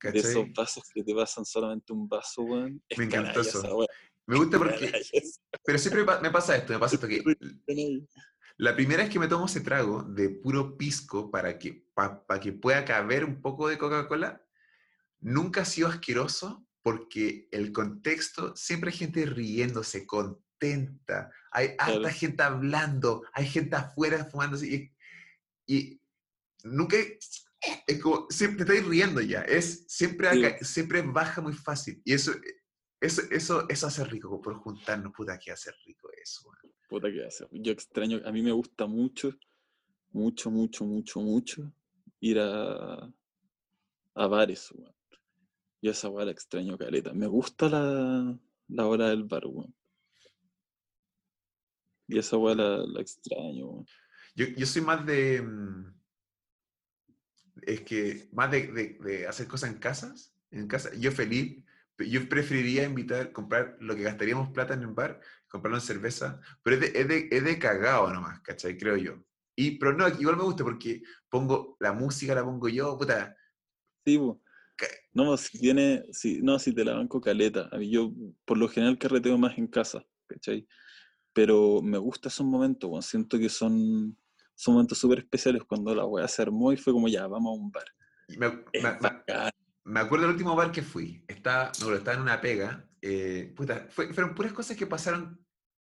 po, 0.00 0.12
de 0.12 0.18
esos 0.18 0.34
¿cachai? 0.34 0.52
vasos 0.54 0.84
que 0.92 1.02
te 1.04 1.14
pasan 1.14 1.44
solamente 1.44 1.92
un 1.92 2.08
vaso, 2.08 2.42
weón. 2.42 2.82
Es 2.88 2.98
Me 2.98 3.04
encantó 3.04 3.40
eso. 3.40 3.58
esa. 3.58 3.68
Me 4.26 4.36
gusta 4.36 4.58
porque, 4.58 4.92
pero 5.64 5.78
siempre 5.78 6.04
me 6.22 6.30
pasa 6.30 6.56
esto, 6.56 6.72
me 6.72 6.78
pasa 6.78 6.94
esto 6.94 7.08
que 7.08 7.22
la 8.58 8.76
primera 8.76 9.02
vez 9.02 9.10
que 9.12 9.18
me 9.18 9.26
tomo 9.26 9.46
ese 9.46 9.60
trago 9.60 10.02
de 10.02 10.28
puro 10.28 10.76
pisco 10.76 11.30
para 11.30 11.58
que, 11.58 11.86
pa- 11.94 12.24
pa 12.26 12.38
que 12.38 12.52
pueda 12.52 12.84
caber 12.84 13.24
un 13.24 13.40
poco 13.40 13.68
de 13.68 13.78
Coca-Cola, 13.78 14.44
nunca 15.20 15.62
ha 15.62 15.64
sido 15.64 15.88
asqueroso 15.88 16.66
porque 16.82 17.48
el 17.50 17.72
contexto, 17.72 18.54
siempre 18.56 18.90
hay 18.90 18.96
gente 18.98 19.26
riéndose, 19.26 20.06
contenta, 20.06 21.30
hay 21.50 21.68
harta 21.78 21.98
Claro. 22.00 22.14
gente 22.14 22.42
hablando, 22.42 23.22
hay 23.32 23.46
gente 23.46 23.76
afuera 23.76 24.24
fumándose 24.26 24.66
y, 24.66 24.92
y 25.66 26.00
nunca, 26.64 26.96
es 27.86 28.00
como, 28.00 28.26
siempre 28.30 28.64
te 28.64 28.72
estáis 28.74 28.88
riendo 28.88 29.20
ya, 29.20 29.42
es, 29.42 29.84
siempre, 29.88 30.30
Sí. 30.58 30.64
siempre 30.64 31.02
baja 31.02 31.40
muy 31.40 31.52
fácil 31.52 32.00
y 32.04 32.14
eso, 32.14 32.32
eso, 33.00 33.22
eso, 33.30 33.68
eso 33.68 33.86
hace 33.86 34.04
rico, 34.04 34.40
por 34.40 34.54
juntarnos, 34.56 35.12
puta, 35.12 35.38
que 35.38 35.52
hace 35.52 35.70
rico 35.84 36.08
eso. 36.22 36.48
weón. 36.48 36.74
Puta 36.88 37.10
que 37.10 37.24
hace. 37.24 37.46
Yo 37.52 37.72
extraño, 37.72 38.20
a 38.24 38.32
mí 38.32 38.42
me 38.42 38.52
gusta 38.52 38.86
mucho, 38.86 39.38
mucho, 40.10 40.50
mucho, 40.50 40.84
mucho, 40.84 41.20
mucho 41.20 41.72
ir 42.20 42.38
a, 42.40 43.12
a 44.14 44.26
bares, 44.26 44.70
weón. 44.72 44.94
Yo 45.82 45.92
esa 45.92 46.10
la 46.10 46.30
extraño 46.30 46.76
caleta. 46.76 47.14
Me 47.14 47.26
gusta 47.26 47.68
la, 47.70 48.38
la 48.68 48.86
hora 48.86 49.08
del 49.08 49.24
bar, 49.24 49.46
weón. 49.46 49.74
Y 52.06 52.18
esa 52.18 52.36
weá 52.36 52.54
la, 52.54 52.78
la 52.86 53.00
extraño, 53.00 53.66
weón. 53.66 53.86
Yo, 54.34 54.46
yo 54.56 54.66
soy 54.66 54.82
más 54.82 55.06
de. 55.06 55.42
Es 57.62 57.80
que. 57.82 58.28
Más 58.32 58.50
de, 58.50 58.68
de- 58.68 58.98
de 59.00 59.26
hacer 59.26 59.46
cosas 59.46 59.70
en 59.70 59.78
casas. 59.78 60.34
En 60.50 60.66
casa. 60.66 60.90
Yo 60.98 61.12
feliz. 61.12 61.64
Yo 61.98 62.26
preferiría 62.30 62.84
invitar, 62.84 63.30
comprar 63.30 63.76
lo 63.80 63.94
que 63.94 64.02
gastaríamos 64.02 64.50
plata 64.52 64.72
en 64.72 64.80
el 64.80 64.86
bar, 64.88 65.20
comprarlo 65.48 65.76
en 65.76 65.82
cerveza. 65.82 66.40
Pero 66.62 66.76
es 66.76 66.80
de, 66.80 67.00
es 67.00 67.08
de, 67.08 67.28
es 67.30 67.44
de 67.44 67.58
cagado 67.58 68.10
nomás, 68.10 68.40
¿cachai? 68.40 68.78
Creo 68.78 68.96
yo. 68.96 69.22
Y, 69.54 69.72
pero 69.72 69.92
no, 69.92 70.08
igual 70.08 70.38
me 70.38 70.44
gusta 70.44 70.64
porque 70.64 71.02
pongo 71.28 71.76
la 71.78 71.92
música, 71.92 72.34
la 72.34 72.42
pongo 72.42 72.70
yo, 72.70 72.96
puta. 72.96 73.36
Sí. 74.06 74.18
¿Qué? 74.78 74.86
No, 75.12 75.36
si 75.36 75.58
tiene, 75.58 76.04
si, 76.10 76.40
no, 76.40 76.58
si 76.58 76.72
te 76.74 76.86
la 76.86 76.94
banco 76.94 77.20
caleta. 77.20 77.68
A 77.70 77.76
mí 77.76 77.90
yo, 77.90 78.10
por 78.46 78.56
lo 78.56 78.66
general, 78.66 78.96
carreteo 78.96 79.36
más 79.36 79.58
en 79.58 79.66
casa, 79.66 80.02
¿cachai? 80.26 80.66
Pero 81.34 81.82
me 81.82 81.98
gusta 81.98 82.28
esos 82.28 82.46
momentos, 82.46 82.88
weón. 82.88 83.02
Siento 83.02 83.38
que 83.38 83.50
son, 83.50 84.16
son 84.60 84.74
momentos 84.74 84.98
súper 84.98 85.20
especiales 85.20 85.62
cuando 85.64 85.94
la 85.94 86.04
weá 86.04 86.28
se 86.28 86.42
armó 86.42 86.70
y 86.70 86.76
fue 86.76 86.92
como, 86.92 87.08
ya, 87.08 87.26
vamos 87.26 87.50
a 87.56 87.62
un 87.62 87.70
bar. 87.72 87.84
me- 88.36 88.48
me- 88.48 88.62
me- 88.74 88.98
bacán. 89.00 89.50
Me 89.84 90.00
acuerdo 90.00 90.26
del 90.26 90.34
último 90.34 90.54
bar 90.54 90.70
que 90.70 90.82
fui. 90.82 91.24
Estaba, 91.26 91.68
acuerdo, 91.68 91.96
estaba 91.96 92.16
en 92.16 92.22
una 92.22 92.40
pega. 92.40 92.86
eh, 93.02 93.54
puta, 93.56 93.86
fue- 93.88 94.12
fueron 94.12 94.34
puras 94.34 94.52
cosas 94.52 94.76
que 94.76 94.86
pasaron 94.86 95.42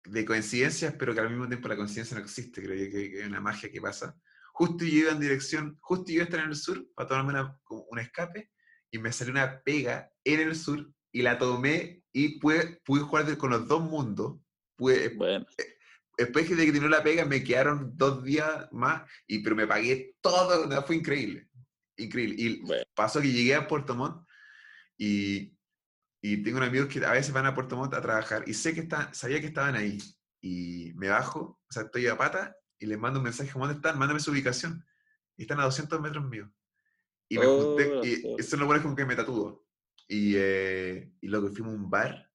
de 0.06 0.26
coincidencias, 0.26 0.96
pero 0.98 1.14
que 1.14 1.20
al 1.20 1.30
mismo 1.30 1.48
tiempo 1.48 1.68
la 1.68 1.76
coincidencia 1.78 2.18
no 2.18 2.24
existe. 2.24 2.64
Creo 2.64 2.76
yo 2.84 2.92
que, 2.92 3.22
hay 3.22 3.28
una 3.30 3.40
magia 3.40 3.72
que 3.72 3.80
pasa. 3.80 4.18
Justo 4.54 4.84
yo 4.84 4.98
iba 5.02 5.12
en 5.12 5.20
dirección, 5.20 5.78
justo 5.82 6.06
yo 6.08 6.16
iba 6.16 6.24
a 6.24 6.26
estar 6.26 6.40
en 6.40 6.50
el 6.50 6.56
sur 6.56 6.84
para 6.96 7.08
tomarme 7.08 7.30
una- 7.34 7.60
un 7.70 8.00
escape 8.00 8.52
y 8.90 8.98
me 8.98 9.12
salió 9.12 9.32
una 9.34 9.62
pega 9.62 10.12
en 10.24 10.40
el 10.40 10.56
sur 10.56 10.92
y 11.12 11.22
la 11.22 11.38
tomé 11.38 12.02
y 12.12 12.40
pude, 12.40 12.82
pude 12.84 13.02
jugar 13.02 13.38
con 13.38 13.52
los 13.52 13.68
dos 13.68 13.84
mundos. 13.84 14.40
Pude, 14.76 15.10
Bueno, 15.10 15.46
después 16.18 16.50
de 16.50 16.66
que 16.66 16.72
terminó 16.72 16.90
la 16.90 17.04
pega, 17.04 17.26
me 17.26 17.44
quedaron 17.44 17.92
dos 17.96 18.24
días 18.24 18.68
más, 18.72 19.04
y, 19.28 19.40
pero 19.40 19.56
me 19.56 19.68
pagué 19.68 20.16
todo, 20.22 20.70
fue 20.84 20.96
increíble. 20.98 21.50
Increíble. 21.98 22.36
Y 22.38 22.62
Bueno. 22.62 22.84
pasó 22.94 23.22
que 23.22 23.32
llegué 23.32 23.56
a 23.56 23.68
Puerto 23.68 23.96
Montt 23.96 24.28
y, 24.98 25.58
y 26.22 26.44
tengo 26.44 26.58
unos 26.58 26.70
amigos 26.70 26.90
que 26.90 27.06
a 27.06 27.12
veces 27.12 27.34
van 27.34 27.46
a 27.46 27.54
Puerto 27.54 27.76
Montt 27.78 27.94
a 27.94 28.02
trabajar 28.02 28.44
y 28.48 28.54
sé 28.54 28.74
que 28.74 28.82
están, 28.82 29.14
sabía 29.14 29.40
que 29.40 29.48
estaban 29.48 29.76
ahí. 29.76 29.98
Y 30.42 30.92
me 30.96 31.10
bajo, 31.10 31.40
o 31.40 31.72
sea, 31.72 31.84
estoy 31.84 32.08
a 32.08 32.18
pata 32.18 32.56
y 32.80 32.86
les 32.86 33.00
mando 33.00 33.20
un 33.20 33.24
mensaje, 33.24 33.52
¿cómo 33.52 33.66
¿dónde 33.66 33.78
están? 33.78 33.98
Mándame 33.98 34.20
su 34.20 34.32
ubicación. 34.32 34.86
Y 35.38 35.44
están 35.44 35.60
a 35.60 35.64
200 35.64 36.00
metros 36.02 36.28
míos. 36.28 36.50
Y 37.28 37.40
me 37.40 37.46
Oh, 37.48 37.78
y 38.04 38.14
eso 38.38 38.56
es 38.56 38.60
lo 38.60 38.66
bueno 38.66 38.78
es 38.78 38.84
como 38.84 38.96
que 38.96 39.06
me 39.06 39.16
tatúo. 39.16 39.66
Y, 40.08 40.34
eh, 40.36 41.12
y 41.20 41.28
luego 41.28 41.50
fuimos 41.50 41.74
a 41.74 41.78
un 41.78 41.90
bar 41.90 42.32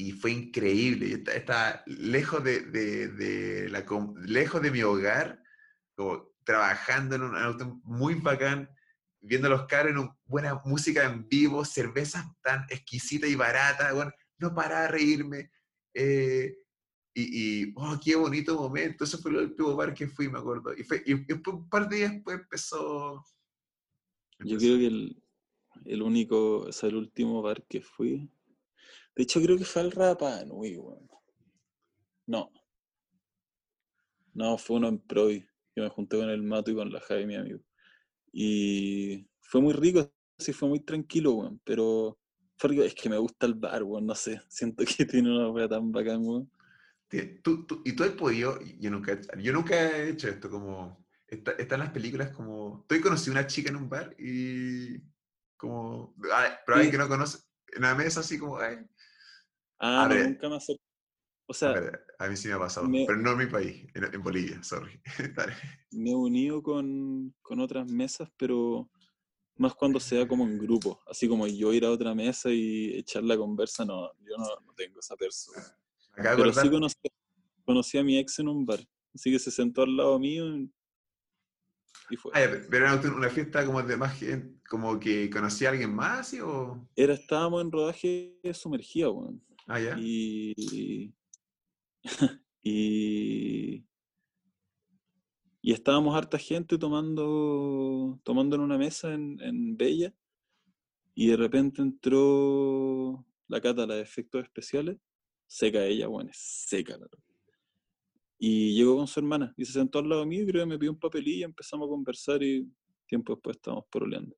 y 0.00 0.12
fue 0.12 0.30
increíble. 0.30 1.08
y 1.08 1.12
Está, 1.14 1.32
está 1.32 1.82
lejos 1.86 2.42
de, 2.44 2.60
de- 2.60 3.08
de 3.08 3.68
la, 3.68 3.84
lejos 4.24 4.62
de 4.62 4.70
mi 4.70 4.80
hogar, 4.82 5.42
como 5.96 6.32
trabajando 6.44 7.16
en 7.16 7.22
un 7.22 7.36
auto 7.36 7.80
muy 7.82 8.14
bacán, 8.14 8.70
viendo 9.20 9.48
a 9.48 9.50
los 9.50 9.66
caros 9.66 9.90
en 9.90 9.98
un- 9.98 10.10
buena 10.24 10.62
música 10.64 11.04
en 11.04 11.28
vivo, 11.28 11.64
cervezas 11.64 12.24
tan 12.42 12.64
exquisitas 12.70 13.28
y 13.28 13.34
baratas, 13.34 13.92
bueno, 13.92 14.12
no 14.38 14.54
paraba 14.54 14.82
de 14.82 14.88
reírme. 14.88 15.50
eh, 15.94 16.56
y, 17.12 17.64
y, 17.64 17.72
oh, 17.74 17.98
qué 18.02 18.14
bonito 18.14 18.54
momento. 18.54 19.02
Eso 19.02 19.18
fue 19.18 19.32
el 19.32 19.38
último 19.38 19.74
bar 19.74 19.92
que 19.92 20.06
fui, 20.06 20.28
me 20.28 20.38
acuerdo. 20.38 20.72
Y, 20.76 20.84
fue, 20.84 21.02
y 21.04 21.14
después, 21.14 21.56
un 21.56 21.68
par 21.68 21.88
de 21.88 21.96
días 21.96 22.12
después 22.12 22.38
empezó. 22.38 23.24
Yo 24.38 24.54
empezó- 24.54 24.58
creo 24.60 24.78
que 24.78 24.86
el, 24.86 25.22
el 25.86 26.02
único, 26.02 26.58
o 26.58 26.72
sea, 26.72 26.88
el 26.88 26.94
último 26.96 27.42
bar 27.42 27.66
que 27.66 27.80
fui. 27.80 28.30
De 29.18 29.24
hecho, 29.24 29.42
creo 29.42 29.58
que 29.58 29.66
fue 29.66 29.82
al 29.82 29.90
Rapa 29.92 30.42
Nui, 30.46 30.78
weón. 30.78 31.06
No. 32.26 32.50
No, 34.34 34.56
fue 34.56 34.76
uno 34.76 34.88
en 34.88 34.98
Provi. 35.00 35.46
Yo 35.76 35.82
me 35.82 35.90
junté 35.90 36.16
con 36.18 36.30
el 36.30 36.42
Mato 36.42 36.70
y 36.70 36.74
con 36.74 36.90
la 36.92 37.00
Javi, 37.00 37.26
mi 37.26 37.34
amigo. 37.34 37.60
Y 38.32 39.26
fue 39.40 39.60
muy 39.60 39.74
rico, 39.74 40.12
sí, 40.38 40.52
fue 40.52 40.68
muy 40.68 40.80
tranquilo, 40.80 41.32
weón. 41.34 41.60
Pero 41.64 42.18
fue 42.56 42.70
rico. 42.70 42.84
Es 42.84 42.94
que 42.94 43.08
me 43.08 43.18
gusta 43.18 43.46
el 43.46 43.54
bar, 43.54 43.82
weón, 43.82 44.06
no 44.06 44.14
sé. 44.14 44.40
Siento 44.48 44.84
que 44.84 45.04
tiene 45.06 45.30
una 45.30 45.50
wea 45.50 45.68
tan 45.68 45.92
bacán, 45.92 46.24
weón. 46.24 46.50
Tú, 47.42 47.66
tú- 47.66 47.82
y 47.84 47.92
tú 47.96 48.04
has 48.04 48.10
podido, 48.10 48.60
yo 48.78 48.90
nunca, 48.90 49.18
yo 49.38 49.52
nunca 49.52 49.74
he 49.98 50.10
hecho 50.10 50.28
esto, 50.28 50.50
como, 50.50 51.06
está, 51.26 51.52
están 51.52 51.80
las 51.80 51.90
películas 51.90 52.32
como, 52.32 52.84
tú 52.86 52.96
conocí 53.00 53.30
una 53.30 53.46
chica 53.46 53.70
en 53.70 53.76
un 53.76 53.88
bar 53.88 54.14
y 54.18 54.98
como, 55.56 56.14
ah, 56.32 56.60
pero 56.66 56.76
alguien 56.76 56.92
Sí. 56.92 56.98
que 56.98 57.02
no 57.02 57.08
conoce, 57.08 57.38
en 57.72 57.78
una 57.78 57.94
mesa 57.94 58.20
así 58.20 58.38
como, 58.38 58.58
ay, 58.58 58.78
Ah, 59.78 60.04
A 60.04 60.08
no, 60.08 60.14
ver. 60.14 60.26
nunca 60.28 60.48
me 60.48 60.56
acerqué. 60.56 60.82
O 61.46 61.52
a, 61.52 61.54
sea, 61.54 61.72
ver, 61.72 62.04
a 62.18 62.28
mí 62.28 62.36
sí 62.36 62.48
me 62.48 62.54
ha 62.54 62.58
pasado, 62.58 62.88
me- 62.88 63.06
pero 63.06 63.18
no 63.18 63.32
en 63.32 63.38
mi 63.38 63.46
país, 63.46 63.86
en, 63.94 64.04
en 64.14 64.22
Bolivia, 64.22 64.62
sorry. 64.62 65.00
Dale. 65.34 65.54
me 65.92 66.10
he 66.10 66.14
unido 66.14 66.62
con, 66.62 67.34
con 67.40 67.60
otras 67.60 67.90
mesas, 67.90 68.28
pero 68.36 68.90
más 69.56 69.74
cuando 69.74 69.98
sea 69.98 70.28
como 70.28 70.44
en 70.44 70.58
grupo. 70.58 71.00
Así 71.06 71.26
como 71.26 71.46
yo 71.46 71.72
ir 71.72 71.84
a 71.84 71.90
otra 71.90 72.14
mesa 72.14 72.50
y 72.50 72.94
echar 72.98 73.22
la 73.24 73.36
conversa, 73.36 73.84
no, 73.84 74.10
yo 74.20 74.36
no, 74.36 74.44
no 74.66 74.74
tengo 74.74 75.00
esa 75.00 75.16
persona. 75.16 75.64
Pero 76.14 76.52
sí 76.52 76.68
conocí, 76.68 76.96
conocí 77.64 77.98
a 77.98 78.04
mi 78.04 78.18
ex 78.18 78.38
en 78.40 78.48
un 78.48 78.66
bar. 78.66 78.80
Así 79.14 79.32
que 79.32 79.38
se 79.38 79.50
sentó 79.50 79.82
al 79.82 79.96
lado 79.96 80.18
mío 80.18 80.54
y- 80.56 80.70
fue. 82.16 82.30
ah, 82.34 82.46
pero 82.70 82.86
era 82.86 82.94
una- 83.16 83.30
fiesta 83.30 83.64
como 83.66 83.82
de 83.82 83.96
más 83.96 84.18
gente, 84.18 84.60
como 84.68 84.98
que 85.00 85.28
conocí 85.30 85.64
a 85.66 85.70
alguien 85.70 85.94
más, 85.94 86.28
¿sí? 86.28 86.40
O, 86.40 86.86
Era, 86.94 87.14
estábamos 87.14 87.62
en 87.62 87.72
rodaje 87.72 88.38
sumergida, 88.52 89.10
weón. 89.10 89.42
Ah, 89.68 89.80
ya. 89.80 89.96
Y, 89.98 91.14
y, 92.62 93.84
y 95.62 95.72
estábamos 95.72 96.16
harta 96.16 96.38
gente 96.38 96.78
tomando, 96.78 98.20
tomando 98.24 98.56
en 98.56 98.62
una 98.62 98.78
mesa 98.78 99.14
en, 99.14 99.40
en 99.40 99.76
Bella. 99.76 100.14
Y 101.14 101.28
de 101.28 101.36
repente 101.36 101.82
entró 101.82 103.26
la 103.48 103.60
cata, 103.60 103.86
la 103.86 103.96
de 103.96 104.02
efectos 104.02 104.42
especiales. 104.42 104.98
Seca 105.46 105.84
ella, 105.84 106.06
bueno, 106.06 106.30
es 106.30 106.38
seca. 106.68 106.96
la. 106.96 107.06
Y 108.38 108.74
llegó 108.74 108.96
con 108.96 109.08
su 109.08 109.18
hermana 109.18 109.52
y 109.56 109.64
se 109.64 109.72
sentó 109.72 109.98
al 109.98 110.08
lado 110.08 110.24
mío 110.24 110.42
y 110.42 110.46
creo 110.46 110.62
que 110.62 110.70
me 110.70 110.78
pidió 110.78 110.92
un 110.92 110.98
papelillo, 110.98 111.44
empezamos 111.44 111.86
a 111.86 111.90
conversar 111.90 112.42
y 112.42 112.70
tiempo 113.06 113.34
después 113.34 113.56
estábamos 113.56 113.86
poroleando. 113.90 114.36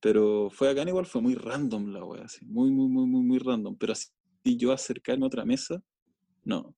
Pero 0.00 0.50
fue 0.50 0.68
acá 0.68 0.82
igual, 0.82 1.06
fue 1.06 1.22
muy 1.22 1.34
random 1.34 1.92
la 1.92 2.04
wea, 2.04 2.24
así, 2.24 2.44
muy, 2.46 2.70
muy, 2.70 2.88
muy, 2.88 3.06
muy, 3.06 3.22
muy 3.22 3.38
random. 3.38 3.76
Pero 3.76 3.92
así 3.92 4.08
yo 4.54 4.70
acercarme 4.72 5.24
a 5.24 5.28
otra 5.28 5.44
mesa, 5.44 5.82
no. 6.44 6.76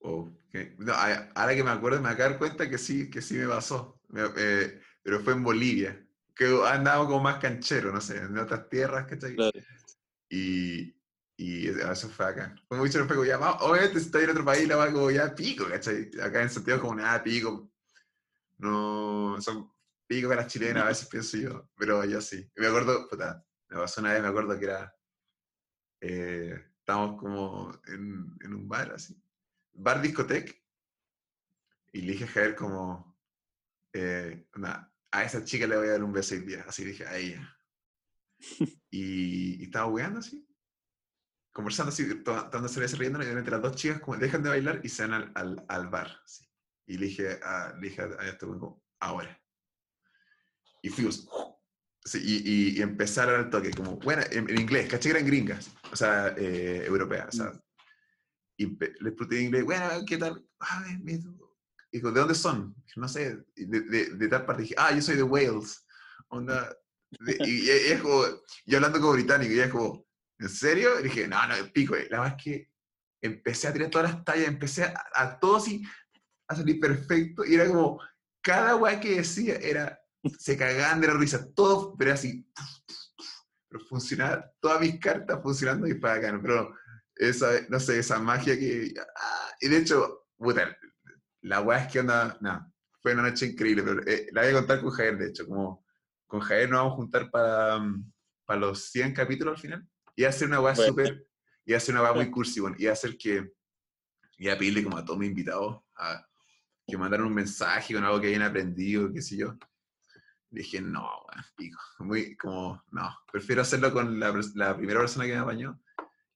Oh, 0.00 0.20
ok. 0.48 0.78
No, 0.78 0.92
ahora 0.94 1.54
que 1.54 1.62
me 1.62 1.70
acuerdo, 1.70 2.00
me 2.00 2.08
acabo 2.08 2.22
de 2.24 2.28
dar 2.30 2.38
cuenta 2.38 2.70
que 2.70 2.78
sí, 2.78 3.10
que 3.10 3.20
sí 3.20 3.34
me 3.34 3.46
pasó. 3.46 4.00
Me- 4.08 4.22
eh, 4.36 4.80
pero 5.02 5.20
fue 5.20 5.34
en 5.34 5.44
Bolivia. 5.44 6.06
Que 6.34 6.46
andaba 6.66 7.04
como 7.06 7.20
más 7.20 7.38
canchero, 7.38 7.92
no 7.92 8.00
sé, 8.00 8.16
en 8.16 8.36
otras 8.38 8.68
tierras, 8.68 9.06
¿cachai? 9.06 9.34
Claro. 9.36 9.60
Y, 10.30 10.96
y 11.36 11.68
eso 11.68 12.08
fue 12.08 12.26
acá. 12.26 12.54
Fue 12.66 12.78
muy 12.78 12.88
chulo, 12.88 13.06
fue 13.06 13.16
como 13.16 13.26
ya, 13.26 13.38
obviamente 13.38 14.00
si 14.00 14.06
estoy 14.06 14.24
en 14.24 14.30
otro 14.30 14.44
país, 14.44 14.66
la 14.66 14.76
va 14.76 14.90
como 14.90 15.10
ya 15.10 15.34
pico, 15.34 15.66
¿cachai? 15.68 16.10
Acá 16.22 16.40
en 16.42 16.48
Santiago 16.50 16.80
como 16.80 16.94
nada, 16.94 17.22
pico. 17.22 17.70
No, 18.58 19.36
son 19.40 19.70
pico 20.06 20.28
para 20.28 20.42
las 20.42 20.52
chilenas, 20.52 20.84
a 20.84 20.88
veces 20.88 21.08
pienso 21.08 21.36
yo, 21.36 21.68
pero 21.76 22.04
yo 22.04 22.20
sí. 22.20 22.50
Y 22.56 22.60
me 22.60 22.68
acuerdo, 22.68 23.06
puta, 23.08 23.44
me 23.68 23.76
pasó 23.76 24.00
una 24.00 24.12
vez, 24.12 24.22
me 24.22 24.28
acuerdo 24.28 24.58
que 24.58 24.64
era, 24.64 24.94
eh, 26.00 26.54
estábamos 26.78 27.20
como 27.20 27.72
en, 27.86 28.36
en 28.40 28.54
un 28.54 28.68
bar 28.68 28.92
así, 28.92 29.22
bar 29.72 30.00
discoteca, 30.02 30.52
y 31.92 32.02
le 32.02 32.12
dije 32.12 32.24
a 32.24 32.28
Javier 32.28 32.54
como, 32.56 33.18
eh, 33.92 34.46
onda, 34.54 34.92
a 35.10 35.24
esa 35.24 35.44
chica 35.44 35.66
le 35.66 35.76
voy 35.76 35.88
a 35.88 35.92
dar 35.92 36.04
un 36.04 36.12
beso 36.12 36.34
hoy 36.34 36.42
día, 36.42 36.64
así 36.68 36.84
dije, 36.84 37.06
a 37.06 37.16
ella. 37.16 37.56
y, 38.90 39.60
y 39.60 39.64
estaba 39.64 39.86
weando 39.86 40.20
así, 40.20 40.46
conversando 41.52 41.90
así, 41.90 42.22
to- 42.22 42.48
tomando 42.50 42.68
cerveza 42.68 42.96
riendo, 42.96 43.20
y 43.20 43.24
de 43.26 43.30
repente 43.30 43.50
las 43.50 43.62
dos 43.62 43.76
chicas 43.76 44.00
como 44.00 44.16
dejan 44.16 44.42
de 44.42 44.50
bailar 44.50 44.80
y 44.84 44.88
se 44.88 45.06
van 45.06 45.14
al, 45.14 45.32
al, 45.34 45.64
al 45.68 45.88
bar. 45.88 46.20
así. 46.24 46.44
Y 46.86 46.98
le 46.98 47.06
dije 47.06 47.40
a, 47.42 47.74
le 47.74 47.88
dije 47.88 48.02
a, 48.02 48.04
a 48.06 48.28
este 48.28 48.46
como, 48.46 48.84
ahora. 49.00 49.40
Y 50.82 50.88
fuimos. 50.88 51.28
Sí, 52.04 52.18
y, 52.22 52.36
y, 52.50 52.78
y 52.78 52.82
empezaron 52.82 53.40
al 53.40 53.50
toque, 53.50 53.70
como, 53.72 53.96
bueno, 53.98 54.22
en, 54.30 54.48
en 54.48 54.60
inglés, 54.60 54.88
caché 54.88 55.10
que 55.10 55.16
eran 55.16 55.26
gringas, 55.26 55.70
o 55.92 55.96
sea, 55.96 56.34
eh, 56.36 56.84
europeas, 56.86 57.28
o 57.28 57.32
sea, 57.32 57.52
y 58.56 58.66
les 58.66 59.14
pregunté 59.14 59.38
en 59.38 59.44
inglés, 59.46 59.64
bueno, 59.64 59.84
¿qué 60.06 60.18
tal? 60.18 60.44
Ah, 60.60 60.84
bien. 61.00 61.36
Dijo, 61.92 62.12
¿de 62.12 62.20
dónde 62.20 62.34
son? 62.34 62.74
No 62.96 63.08
sé, 63.08 63.38
y 63.56 63.64
de, 63.64 63.80
de, 63.80 64.04
de 64.16 64.28
tal 64.28 64.44
parte. 64.44 64.62
Dije, 64.62 64.74
ah, 64.78 64.92
yo 64.94 65.00
soy 65.02 65.16
de 65.16 65.22
Wales. 65.22 65.84
Onda. 66.28 66.76
de- 67.20 67.36
y, 67.46 67.64
y 67.66 67.70
es 67.70 68.00
como, 68.00 68.22
yo 68.66 68.76
hablando 68.76 69.00
como 69.00 69.12
británico, 69.14 69.50
y 69.50 69.54
ella 69.54 69.64
es 69.64 69.72
como, 69.72 70.06
¿en 70.38 70.48
serio? 70.48 71.00
Y 71.00 71.04
dije, 71.04 71.26
no, 71.26 71.46
no, 71.48 71.54
pico. 71.72 71.96
eh". 71.96 72.06
La 72.10 72.20
verdad 72.20 72.36
es 72.38 72.44
que 72.44 72.70
empecé 73.22 73.68
a 73.68 73.72
tirar 73.72 73.90
todas 73.90 74.12
las 74.12 74.24
tallas, 74.24 74.46
empecé 74.48 74.84
a, 74.84 74.94
a 75.14 75.38
todo 75.40 75.56
así, 75.56 75.82
a 76.48 76.54
salir 76.54 76.78
perfecto, 76.78 77.44
y 77.44 77.54
era 77.54 77.66
como, 77.66 78.00
cada 78.42 78.76
weá 78.76 79.00
que 79.00 79.16
decía 79.16 79.56
era, 79.56 79.99
se 80.38 80.56
cagaban 80.56 81.00
de 81.00 81.08
la 81.08 81.14
risa, 81.14 81.46
todo, 81.54 81.96
pero 81.96 82.12
así, 82.12 82.46
pero 83.68 83.84
funcionaba, 83.86 84.50
todas 84.60 84.80
mis 84.80 84.98
cartas 84.98 85.40
funcionando 85.42 85.86
y 85.86 85.94
para 85.94 86.14
acá, 86.14 86.38
pero 86.42 86.74
esa, 87.16 87.50
no 87.68 87.78
sé, 87.80 87.98
esa 87.98 88.18
magia 88.18 88.58
que, 88.58 88.92
ah, 88.98 89.50
y 89.60 89.68
de 89.68 89.78
hecho, 89.78 90.26
puta, 90.36 90.76
la 91.42 91.60
weá 91.60 91.84
es 91.84 91.92
que 91.92 92.00
onda, 92.00 92.36
no, 92.40 92.72
fue 93.00 93.14
una 93.14 93.22
noche 93.22 93.46
increíble, 93.46 93.82
pero 93.82 94.02
eh, 94.06 94.28
la 94.32 94.42
voy 94.42 94.50
a 94.50 94.54
contar 94.54 94.80
con 94.80 94.90
Javier, 94.90 95.18
de 95.18 95.28
hecho, 95.28 95.46
como 95.46 95.84
con 96.26 96.40
Javier 96.40 96.70
nos 96.70 96.80
vamos 96.80 96.92
a 96.92 96.96
juntar 96.96 97.30
para, 97.30 97.80
para 98.44 98.60
los 98.60 98.90
100 98.90 99.14
capítulos 99.14 99.54
al 99.56 99.60
final, 99.60 99.88
y 100.16 100.24
hacer 100.24 100.48
una 100.48 100.60
weá 100.60 100.74
Bueno. 100.74 100.88
súper, 100.88 101.26
y 101.64 101.74
hacer 101.74 101.94
una 101.94 102.02
weá 102.02 102.12
muy 102.12 102.30
cursi, 102.30 102.60
bueno, 102.60 102.76
y 102.78 102.86
hacer 102.86 103.16
que, 103.16 103.52
y 104.36 104.48
a 104.48 104.58
pedirle 104.58 104.82
como 104.84 104.98
a 104.98 105.04
todos 105.04 105.18
mis 105.18 105.28
invitados 105.28 105.82
a, 105.96 106.26
que 106.86 106.98
mandaron 106.98 107.28
un 107.28 107.34
mensaje 107.34 107.94
con 107.94 108.04
algo 108.04 108.20
que 108.20 108.28
hayan 108.28 108.42
aprendido, 108.42 109.12
qué 109.12 109.22
sé 109.22 109.36
yo. 109.36 109.56
Dije, 110.50 110.80
no, 110.80 111.02
weón, 111.02 111.44
pico, 111.56 111.80
muy, 112.00 112.36
como, 112.36 112.82
no, 112.90 113.08
prefiero 113.30 113.62
hacerlo 113.62 113.92
con 113.92 114.18
la, 114.18 114.32
primera 114.76 115.00
persona 115.00 115.26
que 115.26 115.32
me 115.32 115.38
apañó, 115.38 115.80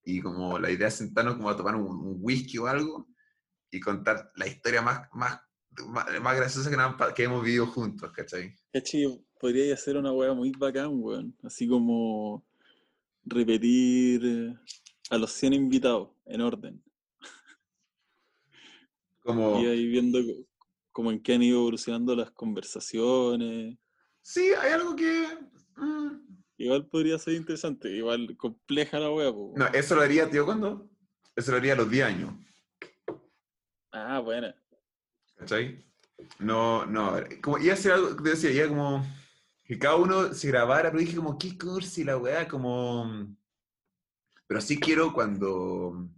y 0.04 0.20
como 0.20 0.58
la 0.58 0.70
idea 0.70 0.88
es 0.88 0.94
sentarnos 0.94 1.36
como 1.36 1.50
a 1.50 1.56
tomar 1.56 1.74
un, 1.74 1.86
un 1.86 2.18
whisky 2.20 2.58
o 2.58 2.66
algo, 2.66 3.08
y 3.70 3.80
contar 3.80 4.30
la 4.36 4.46
historia 4.46 4.82
más, 4.82 5.08
más, 5.12 5.40
más, 5.88 6.06
más 6.20 6.36
graciosa 6.36 6.70
que, 7.14 7.24
hemos 7.24 7.42
vivido 7.42 7.66
juntos, 7.66 8.12
¿cachai? 8.12 8.54
¿Cachai? 8.72 9.04
Podría 9.40 9.74
hacer 9.74 9.96
una 9.96 10.12
wea 10.12 10.32
muy 10.32 10.52
bacán, 10.52 10.90
weón. 10.92 11.36
Así 11.42 11.66
como 11.66 12.44
repetir 13.24 14.24
eh, 14.24 14.54
a 15.10 15.18
los 15.18 15.32
100 15.32 15.54
invitados 15.54 16.10
en 16.26 16.40
orden. 16.40 16.82
Como, 19.22 19.60
Y 19.60 19.66
ahí 19.66 19.86
viendo 19.86 20.20
co- 20.20 20.46
como 20.92 21.10
en 21.10 21.20
qué 21.20 21.34
han 21.34 21.42
ido 21.42 21.60
evolucionando 21.60 22.14
las 22.14 22.30
conversaciones. 22.30 23.76
Sí, 24.24 24.52
hay 24.60 24.72
algo 24.72 24.96
que... 24.96 25.28
mm, 25.76 26.24
Igual 26.56 26.86
podría 26.86 27.18
ser 27.18 27.34
interesante. 27.34 27.90
Igual 27.90 28.36
compleja 28.36 28.98
la 28.98 29.10
wea, 29.10 29.32
po, 29.32 29.52
No, 29.56 29.66
eso 29.66 29.94
lo 29.94 30.02
haría, 30.02 30.30
tío, 30.30 30.44
¿cuándo? 30.44 30.88
Eso 31.36 31.50
lo 31.50 31.56
haría 31.58 31.72
a 31.72 31.76
los 31.76 31.90
10 31.90 32.06
años. 32.06 32.32
Ah, 33.92 34.20
buena. 34.20 34.54
¿Cachai? 35.36 35.84
No, 36.38 36.86
no, 36.86 37.16
como 37.42 37.58
iba 37.58 37.74
a 37.74 37.76
ser 37.76 37.92
algo, 37.92 38.14
te 38.22 38.30
decía, 38.30 38.50
iba 38.50 38.68
como 38.68 39.04
que 39.64 39.78
cada 39.78 39.96
uno 39.96 40.32
se 40.32 40.48
grabara, 40.48 40.90
pero 40.90 41.00
dije 41.00 41.16
como, 41.16 41.38
qué 41.38 41.58
cursi 41.58 42.04
la 42.04 42.16
weá, 42.16 42.46
como... 42.46 43.34
Pero 44.46 44.60
sí 44.60 44.78
quiero 44.78 45.12
cuando, 45.12 46.08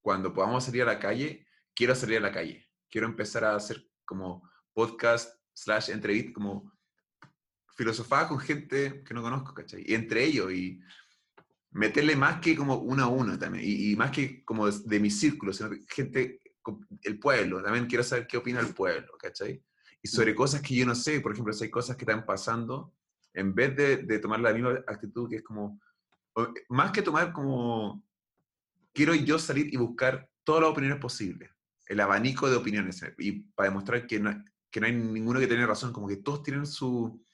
cuando 0.00 0.32
podamos 0.32 0.64
salir 0.64 0.82
a 0.82 0.86
la 0.86 0.98
calle, 0.98 1.46
quiero 1.74 1.94
salir 1.94 2.18
a 2.18 2.22
la 2.22 2.32
calle. 2.32 2.64
Quiero 2.90 3.06
empezar 3.06 3.44
a 3.44 3.56
hacer 3.56 3.84
como 4.04 4.48
podcast 4.72 5.38
slash 5.52 5.90
entrevista, 5.90 6.32
como 6.32 6.72
filosofar 7.74 8.28
con 8.28 8.38
gente 8.38 9.02
que 9.04 9.14
no 9.14 9.22
conozco, 9.22 9.54
¿cachai? 9.54 9.84
Y 9.86 9.94
entre 9.94 10.24
ellos, 10.24 10.52
y 10.52 10.80
meterle 11.72 12.16
más 12.16 12.40
que 12.40 12.56
como 12.56 12.76
uno 12.76 13.04
a 13.04 13.08
uno 13.08 13.38
también, 13.38 13.64
y, 13.66 13.96
más 13.96 14.10
que 14.10 14.44
como 14.44 14.70
de, 14.70 15.00
mi 15.00 15.10
círculo, 15.10 15.52
sino 15.52 15.70
gente, 15.88 16.40
el 17.02 17.18
pueblo, 17.18 17.62
también 17.62 17.86
quiero 17.86 18.04
saber 18.04 18.26
qué 18.26 18.36
opina 18.36 18.60
el 18.60 18.72
pueblo, 18.74 19.12
¿cachai? 19.18 19.62
Y 20.00 20.08
sobre 20.08 20.34
cosas 20.34 20.62
que 20.62 20.74
yo 20.74 20.86
no 20.86 20.94
sé, 20.94 21.20
por 21.20 21.32
ejemplo, 21.32 21.52
si 21.52 21.64
hay 21.64 21.70
cosas 21.70 21.96
que 21.96 22.04
están 22.04 22.24
pasando, 22.24 22.94
en 23.32 23.54
vez 23.54 23.76
de, 23.76 23.96
de 23.98 24.18
tomar 24.18 24.40
la 24.40 24.52
misma 24.52 24.80
actitud 24.86 25.28
que 25.28 25.36
es 25.36 25.42
como, 25.42 25.80
más 26.68 26.92
que 26.92 27.02
tomar 27.02 27.32
como, 27.32 28.04
quiero 28.92 29.14
yo 29.14 29.38
salir 29.38 29.72
y 29.72 29.76
buscar 29.76 30.28
todas 30.44 30.62
las 30.62 30.70
opiniones 30.70 31.00
posibles, 31.00 31.50
el 31.88 32.00
abanico 32.00 32.48
de 32.48 32.56
opiniones, 32.56 33.04
y 33.18 33.32
para 33.32 33.68
demostrar 33.68 34.06
que 34.06 34.20
no, 34.20 34.44
que 34.70 34.80
no 34.80 34.86
hay 34.86 34.92
ninguno 34.92 35.40
que 35.40 35.46
tiene 35.46 35.66
razón, 35.66 35.92
como 35.92 36.08
que 36.08 36.16
todos 36.16 36.42
tienen 36.42 36.66
su... 36.66 37.24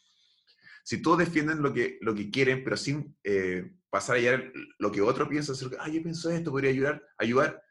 Si 0.91 1.01
todos 1.01 1.19
defienden 1.19 1.63
lo 1.63 1.73
que, 1.73 1.99
lo 2.01 2.17
que 2.17 2.33
quieren, 2.33 2.65
pero 2.65 2.77
sin 2.77 3.17
eh, 3.23 3.77
pasar 3.91 4.17
allá 4.17 4.43
lo 4.81 4.91
que 4.91 5.01
otro 5.01 5.29
piensa, 5.29 5.53
hacer, 5.53 5.77
ah, 5.79 5.89
yo 5.89 6.03
pienso 6.03 6.29
esto, 6.31 6.51
podría 6.51 6.71
ayudar, 6.71 7.01
ayudar, 7.17 7.63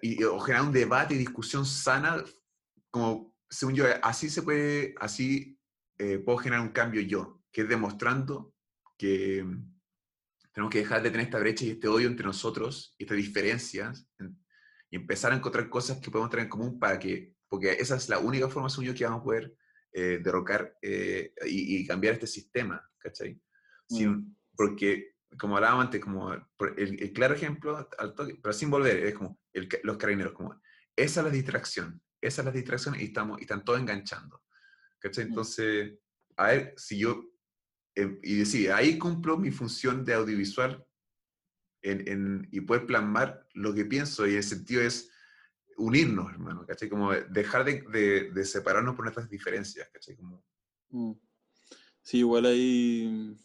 y, 0.00 0.22
o 0.22 0.38
generar 0.38 0.66
un 0.66 0.72
debate 0.72 1.14
y 1.14 1.18
discusión 1.18 1.66
sana, 1.66 2.22
como, 2.92 3.34
según 3.50 3.74
yo, 3.74 3.86
así 4.04 4.30
se 4.30 4.42
puede, 4.42 4.94
así 5.00 5.58
eh, 5.98 6.20
puedo 6.20 6.38
generar 6.38 6.64
un 6.64 6.70
cambio 6.70 7.00
yo, 7.00 7.42
que 7.50 7.62
es 7.62 7.68
demostrando 7.68 8.54
que 8.96 9.44
tenemos 10.52 10.70
que 10.70 10.78
dejar 10.78 11.02
de 11.02 11.10
tener 11.10 11.26
esta 11.26 11.40
brecha 11.40 11.64
y 11.64 11.70
este 11.70 11.88
odio 11.88 12.06
entre 12.06 12.24
nosotros, 12.24 12.94
y 12.98 13.02
estas 13.02 13.16
diferencias, 13.16 14.06
y 14.90 14.94
empezar 14.94 15.32
a 15.32 15.36
encontrar 15.36 15.68
cosas 15.68 15.98
que 15.98 16.12
podemos 16.12 16.30
tener 16.30 16.44
en 16.44 16.50
común 16.50 16.78
para 16.78 17.00
que, 17.00 17.34
porque 17.48 17.72
esa 17.72 17.96
es 17.96 18.08
la 18.08 18.20
única 18.20 18.48
forma, 18.48 18.70
según 18.70 18.84
yo, 18.84 18.94
que 18.94 19.02
vamos 19.02 19.22
a 19.22 19.24
poder 19.24 19.56
eh, 19.94 20.20
derrocar 20.22 20.76
eh, 20.82 21.32
y, 21.46 21.86
cambiar 21.86 22.14
este 22.14 22.26
sistema, 22.26 22.86
¿cachai? 22.98 23.40
Mm. 23.88 24.34
porque, 24.56 25.14
como 25.38 25.56
hablábamos 25.56 25.86
antes, 25.86 26.00
como 26.00 26.32
el, 26.32 27.12
claro 27.12 27.34
ejemplo, 27.34 27.88
pero 28.42 28.52
sin 28.52 28.70
volver, 28.70 29.06
es 29.06 29.14
como 29.14 29.38
los 29.82 29.96
carabineros, 29.96 30.34
como 30.34 30.60
esa 30.94 31.20
es 31.20 31.26
la 31.26 31.32
distracción, 31.32 32.02
esa 32.20 32.42
es 32.42 32.46
la 32.46 32.52
distracción 32.52 32.94
y, 32.98 33.04
estamos, 33.04 33.38
y 33.38 33.42
están 33.42 33.64
todos 33.64 33.80
enganchando, 33.80 34.42
¿cachai? 34.98 35.24
Mm. 35.24 35.28
Entonces, 35.28 35.98
a 36.36 36.48
ver, 36.48 36.74
si 36.76 36.98
yo 36.98 37.34
Em, 37.94 38.18
y 38.22 38.36
decir, 38.36 38.72
ahí 38.72 38.98
cumplo 38.98 39.36
mi 39.36 39.50
función 39.50 40.04
de 40.04 40.14
audiovisual 40.14 40.84
en, 41.82 42.48
y 42.50 42.60
poder 42.62 42.86
plasmar 42.86 43.46
lo 43.52 43.74
que 43.74 43.84
pienso 43.84 44.26
y 44.26 44.34
el 44.34 44.42
sentido 44.42 44.82
es 44.82 45.10
unirnos, 45.76 46.30
hermano, 46.32 46.64
¿cachai? 46.66 46.88
Como 46.88 47.12
dejar 47.12 47.64
de, 47.64 48.30
de, 48.32 48.44
separarnos 48.44 48.94
por 48.94 49.04
nuestras 49.04 49.28
diferencias, 49.28 49.88
¿cachai? 49.92 50.16
Como... 50.16 50.42
Mm. 50.90 51.12
Sí, 52.02 52.18
igual 52.18 52.46
ahí 52.46 53.36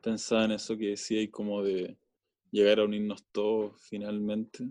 pensaba 0.00 0.44
en 0.44 0.52
eso 0.52 0.76
que 0.76 0.90
decía 0.90 1.20
y 1.20 1.28
como 1.28 1.62
de 1.62 1.98
llegar 2.50 2.80
a 2.80 2.84
unirnos 2.84 3.24
todos 3.32 3.80
finalmente. 3.82 4.70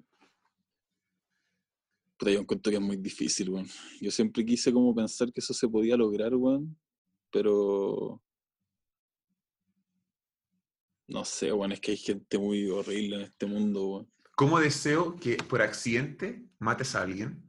Pero 2.18 2.32
yo 2.32 2.40
encuentro 2.42 2.70
que 2.70 2.78
es 2.78 2.84
muy 2.84 2.98
difícil, 2.98 3.50
weón. 3.50 3.68
Yo 4.02 4.12
siempre 4.12 4.46
quise 4.46 4.74
como 4.74 4.94
pensar 4.94 5.32
que 5.32 5.40
eso 5.40 5.54
se 5.54 5.68
podía 5.68 5.96
lograr, 5.96 6.36
weón 6.36 6.78
pero 7.32 8.22
no 11.08 11.26
sé, 11.26 11.52
bueno, 11.52 11.74
es 11.74 11.80
que 11.80 11.92
hay 11.92 11.98
gente 11.98 12.38
muy 12.38 12.70
horrible 12.70 13.18
en 13.18 13.22
este 13.24 13.46
mundo, 13.46 13.88
bueno. 13.88 14.10
¿Cómo 14.40 14.62
deseo 14.62 15.18
que 15.18 15.36
por 15.36 15.62
accidente 15.62 16.48
mates 16.60 16.96
a 16.96 17.02
alguien? 17.02 17.44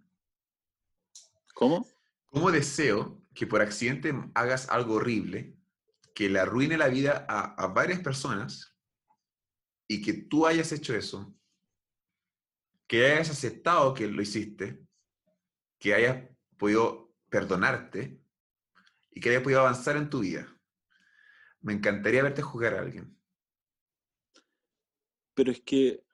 ¿Cómo? 1.54 1.86
¿Cómo 2.26 2.50
deseo 2.50 3.24
que 3.32 3.46
por 3.46 3.60
accidente 3.60 4.12
hagas 4.34 4.68
algo 4.68 4.94
horrible, 4.94 5.56
que 6.16 6.28
le 6.28 6.40
arruine 6.40 6.76
la 6.76 6.88
vida 6.88 7.26
a, 7.28 7.54
a 7.54 7.68
varias 7.68 8.00
personas 8.00 8.76
y 9.86 10.02
que 10.02 10.14
tú 10.14 10.48
hayas 10.48 10.72
hecho 10.72 10.92
eso, 10.96 11.32
que 12.88 13.06
hayas 13.06 13.30
aceptado 13.30 13.94
que 13.94 14.08
lo 14.08 14.20
hiciste, 14.20 14.84
que 15.78 15.94
hayas 15.94 16.28
podido 16.56 17.14
perdonarte 17.28 18.20
y 19.12 19.20
que 19.20 19.30
hayas 19.30 19.44
podido 19.44 19.60
avanzar 19.60 19.96
en 19.96 20.10
tu 20.10 20.18
vida. 20.18 20.52
Me 21.60 21.72
encantaría 21.72 22.24
verte 22.24 22.42
jugar 22.42 22.74
a 22.74 22.80
alguien. 22.80 23.16
Pero 25.34 25.52
es 25.52 25.60
que 25.60 26.09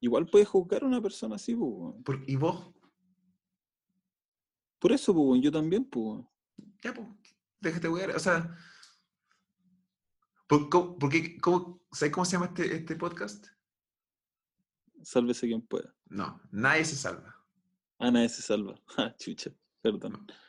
igual 0.00 0.26
puedes 0.26 0.48
juzgar 0.48 0.82
a 0.82 0.86
una 0.86 1.00
persona 1.00 1.36
así, 1.36 1.54
pues. 1.54 2.18
¿Y 2.26 2.36
vos? 2.36 2.74
Por 4.78 4.92
eso, 4.92 5.14
pues, 5.14 5.40
yo 5.42 5.50
también, 5.50 5.84
pues. 5.84 6.24
Ya, 6.82 6.92
pues, 6.94 7.08
déjate 7.60 7.88
jugar. 7.88 8.10
O 8.10 8.18
sea, 8.18 8.56
¿por, 10.46 10.68
qué, 11.10 11.38
cómo, 11.38 11.86
¿sabes 11.92 12.12
cómo 12.12 12.24
se 12.24 12.32
llama 12.32 12.46
este, 12.46 12.76
este 12.76 12.96
podcast? 12.96 13.46
Sálvese 15.02 15.46
quien 15.46 15.62
pueda. 15.62 15.94
No, 16.06 16.40
nadie 16.50 16.84
se 16.84 16.96
salva. 16.96 17.36
Ah, 17.98 18.10
nadie 18.10 18.28
se 18.28 18.42
salva. 18.42 18.80
Ah, 18.96 19.14
chucha. 19.18 19.50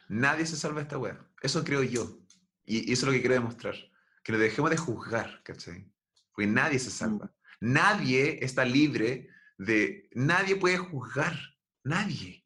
Nadie 0.10 0.46
se 0.46 0.56
salva 0.56 0.78
de 0.78 0.84
esta 0.84 0.98
wea. 0.98 1.20
Eso 1.42 1.64
creo 1.64 1.84
yo. 1.84 2.20
Y, 2.66 2.92
eso 2.92 3.06
es 3.06 3.08
lo 3.08 3.12
que 3.12 3.20
quiero 3.20 3.36
demostrar. 3.36 3.76
Que 4.24 4.32
lo 4.32 4.40
dejemos 4.40 4.72
de 4.72 4.78
juzgar, 4.78 5.42
¿cachai? 5.44 5.92
Porque 6.32 6.48
nadie 6.48 6.80
se 6.80 6.92
salva. 6.92 7.26
Mm. 7.26 7.74
Nadie 7.74 8.44
está 8.44 8.66
libre 8.66 9.30
de... 9.58 10.10
Nadie 10.14 10.56
puede 10.56 10.78
juzgar. 10.78 11.38
Nadie. 11.84 12.46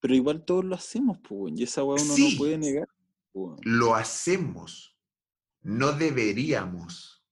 Pero 0.00 0.14
igual 0.14 0.44
todos 0.44 0.64
lo 0.64 0.74
hacemos, 0.74 1.18
pues, 1.26 1.54
y 1.56 1.62
esa 1.64 1.82
wea 1.82 2.02
uno 2.02 2.14
no 2.16 2.38
puede 2.38 2.58
negar. 2.58 2.88
Lo 3.62 3.94
hacemos. 3.94 4.96
No 5.62 5.92
deberíamos. 5.92 7.24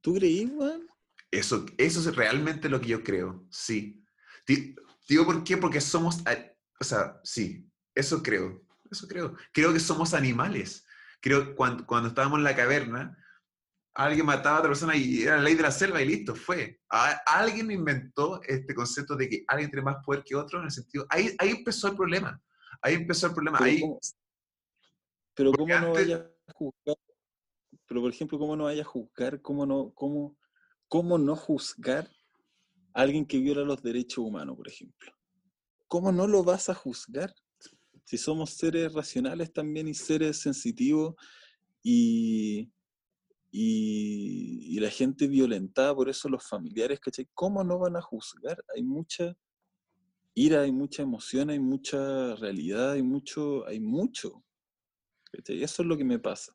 ¿Tú 0.00 0.14
creí, 0.14 0.46
weón? 0.46 0.86
Eso, 1.30 1.64
eso 1.78 2.00
es 2.00 2.14
realmente 2.14 2.68
lo 2.68 2.80
que 2.80 2.88
yo 2.88 3.02
creo, 3.02 3.46
sí. 3.50 4.04
Digo, 5.08 5.24
¿por 5.24 5.42
qué? 5.44 5.56
Porque 5.56 5.80
somos, 5.80 6.22
o 6.78 6.84
sea, 6.84 7.20
sí, 7.24 7.66
eso 7.94 8.22
creo, 8.22 8.62
eso 8.90 9.08
creo. 9.08 9.34
Creo 9.52 9.72
que 9.72 9.80
somos 9.80 10.12
animales. 10.12 10.84
Creo 11.20 11.46
que 11.46 11.54
cuando, 11.54 11.86
cuando 11.86 12.08
estábamos 12.08 12.38
en 12.38 12.44
la 12.44 12.56
caverna, 12.56 13.16
alguien 13.94 14.26
mataba 14.26 14.56
a 14.56 14.58
otra 14.60 14.70
persona 14.70 14.96
y 14.96 15.22
era 15.22 15.36
la 15.36 15.42
ley 15.42 15.54
de 15.54 15.62
la 15.62 15.70
selva 15.70 16.00
y 16.00 16.06
listo, 16.06 16.34
fue. 16.34 16.80
alguien 17.26 17.70
inventó 17.70 18.40
este 18.42 18.74
concepto 18.74 19.16
de 19.16 19.28
que 19.28 19.44
alguien 19.46 19.70
tiene 19.70 19.84
más 19.84 20.04
poder 20.04 20.22
que 20.24 20.34
otro 20.34 20.58
en 20.58 20.66
el 20.66 20.70
sentido... 20.70 21.06
Ahí, 21.08 21.34
ahí 21.38 21.50
empezó 21.50 21.88
el 21.88 21.96
problema. 21.96 22.40
Ahí 22.80 22.94
empezó 22.94 23.26
el 23.26 23.34
problema. 23.34 23.58
Pero 23.58 23.70
ahí, 23.70 23.80
cómo, 23.80 24.00
pero 25.34 25.52
cómo 25.52 25.78
no 25.78 25.92
vaya 25.92 26.30
a 26.46 26.52
juzgar... 26.52 26.96
Pero 27.86 28.00
por 28.00 28.10
ejemplo, 28.10 28.38
¿cómo 28.38 28.56
no 28.56 28.64
vaya 28.64 28.82
a 28.82 28.86
juzgar? 28.86 29.42
¿Cómo 29.42 29.66
no, 29.66 29.92
cómo, 29.94 30.36
cómo 30.88 31.18
no 31.18 31.36
juzgar 31.36 32.08
a 32.94 33.02
alguien 33.02 33.26
que 33.26 33.38
viola 33.38 33.62
los 33.62 33.82
derechos 33.82 34.24
humanos, 34.24 34.56
por 34.56 34.68
ejemplo? 34.68 35.12
¿Cómo 35.88 36.10
no 36.10 36.26
lo 36.26 36.42
vas 36.42 36.70
a 36.70 36.74
juzgar? 36.74 37.34
si 38.04 38.18
somos 38.18 38.50
seres 38.50 38.92
racionales 38.92 39.52
también 39.52 39.88
y 39.88 39.94
seres 39.94 40.40
sensitivos 40.40 41.14
y, 41.82 42.70
y, 43.54 44.80
la 44.80 44.90
gente 44.90 45.28
violentada, 45.28 45.94
por 45.94 46.08
eso 46.08 46.28
los 46.28 46.44
familiares, 46.44 46.98
¿cachai? 46.98 47.28
¿Cómo 47.34 47.62
no 47.62 47.78
van 47.78 47.96
a 47.96 48.02
juzgar? 48.02 48.64
Hay 48.74 48.82
mucha 48.82 49.36
ira, 50.34 50.62
hay 50.62 50.72
mucha 50.72 51.02
emoción, 51.02 51.50
hay 51.50 51.60
mucha 51.60 52.34
realidad, 52.36 52.92
hay 52.92 53.02
mucho, 53.02 53.64
hay 53.66 53.78
mucho. 53.78 54.42
¿cachai? 55.30 55.62
Eso 55.62 55.82
es 55.82 55.88
lo 55.88 55.96
que 55.96 56.04
me 56.04 56.18
pasa. 56.18 56.52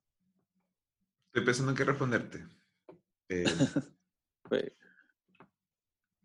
Estoy 1.28 1.46
pensando 1.46 1.72
en 1.72 1.78
qué 1.78 1.86
responderte. 1.86 2.48
Eh, 3.30 3.46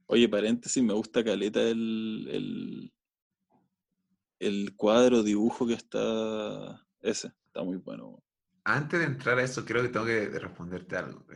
oye, 0.07 0.29
paréntesis, 0.29 0.83
me 0.83 0.95
gusta 0.95 1.23
Caleta 1.23 1.61
el, 1.61 2.91
el 4.41 4.75
cuadro, 4.75 5.23
dibujo 5.23 5.67
que 5.67 5.75
está, 5.75 6.85
ese, 7.01 7.33
está 7.47 7.63
muy 7.63 7.77
bueno. 7.77 8.25
Antes 8.65 9.01
de 9.01 9.07
entrar 9.07 9.39
a 9.39 9.43
eso, 9.43 9.65
creo 9.65 9.83
que 9.83 9.89
tengo 9.89 10.07
que 10.07 10.29
responderte 10.29 10.97
algo, 10.97 11.27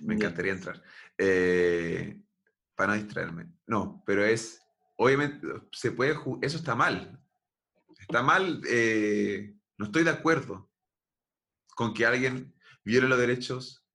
Me 0.00 0.14
encantaría 0.14 0.52
entrar. 0.52 0.82
Eh, 1.16 2.20
para 2.74 2.94
no 2.94 3.02
distraerme. 3.02 3.52
No, 3.66 4.02
pero 4.04 4.24
es, 4.24 4.60
obviamente, 4.96 5.46
se 5.72 5.92
puede, 5.92 6.18
eso 6.42 6.58
está 6.58 6.74
mal. 6.74 7.18
Está 7.98 8.22
mal, 8.22 8.60
eh, 8.68 9.54
no 9.78 9.86
estoy 9.86 10.04
de 10.04 10.10
acuerdo 10.10 10.70
con 11.74 11.94
que 11.94 12.04
alguien 12.04 12.54
viole 12.84 13.08
los 13.08 13.18
derechos 13.18 13.86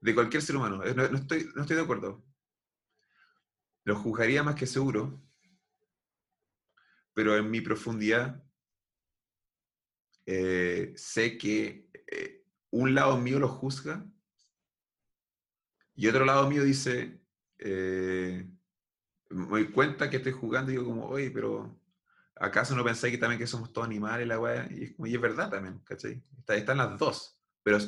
de 0.00 0.14
cualquier 0.14 0.42
ser 0.42 0.56
humano. 0.56 0.82
No, 0.94 1.04
estoy, 1.04 1.50
no 1.54 1.62
estoy 1.62 1.76
de 1.76 1.82
acuerdo. 1.82 2.24
lo 3.84 3.96
juzgaría 3.96 4.42
más 4.42 4.54
que 4.54 4.66
seguro, 4.66 5.20
pero 7.14 7.36
en 7.36 7.50
mi 7.50 7.60
profundidad 7.60 8.45
eh, 10.26 10.92
sé 10.96 11.38
que 11.38 11.88
eh, 11.94 12.44
un 12.70 12.94
lado 12.94 13.16
mío 13.16 13.38
lo 13.38 13.48
juzga 13.48 14.04
y 15.94 16.08
otro 16.08 16.24
lado 16.24 16.48
mío 16.48 16.64
dice, 16.64 17.22
eh, 17.58 18.46
me 19.30 19.46
doy 19.46 19.70
cuenta 19.70 20.10
que 20.10 20.18
estoy 20.18 20.32
jugando 20.32 20.70
y 20.70 20.74
digo 20.74 20.86
como, 20.86 21.06
oye, 21.06 21.30
pero 21.30 21.80
¿acaso 22.34 22.74
no 22.74 22.84
pensáis 22.84 23.14
que 23.14 23.18
también 23.18 23.38
que 23.38 23.46
somos 23.46 23.72
todos 23.72 23.86
animales 23.86 24.26
la 24.26 24.38
weá? 24.38 24.68
Y 24.70 24.84
es, 24.84 24.94
como, 24.94 25.06
y 25.06 25.14
es 25.14 25.20
verdad 25.20 25.48
también, 25.48 25.78
¿cachai? 25.84 26.22
están 26.48 26.78
las 26.78 26.98
dos, 26.98 27.40
pero 27.62 27.78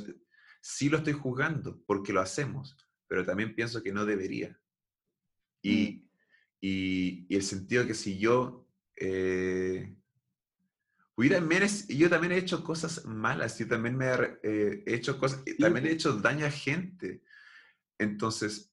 sí 0.60 0.88
lo 0.88 0.98
estoy 0.98 1.12
jugando 1.12 1.82
porque 1.86 2.12
lo 2.12 2.20
hacemos, 2.20 2.76
pero 3.06 3.26
también 3.26 3.54
pienso 3.54 3.82
que 3.82 3.92
no 3.92 4.06
debería. 4.06 4.58
Y, 5.60 5.86
mm. 5.86 6.08
y, 6.60 7.34
el 7.34 7.42
sentido 7.42 7.86
que 7.86 7.94
si 7.94 8.18
yo... 8.18 8.66
Eh, 8.96 9.97
yo 11.26 12.08
también 12.08 12.32
he 12.32 12.38
hecho 12.38 12.62
cosas 12.62 13.04
malas, 13.04 13.58
yo 13.58 13.66
también 13.66 13.96
me 13.96 14.06
he 14.06 14.38
eh, 14.44 14.84
hecho 14.86 15.18
cosas, 15.18 15.42
también 15.58 15.86
he 15.86 15.90
hecho 15.90 16.12
daño 16.14 16.46
a 16.46 16.50
gente. 16.50 17.22
Entonces, 17.98 18.72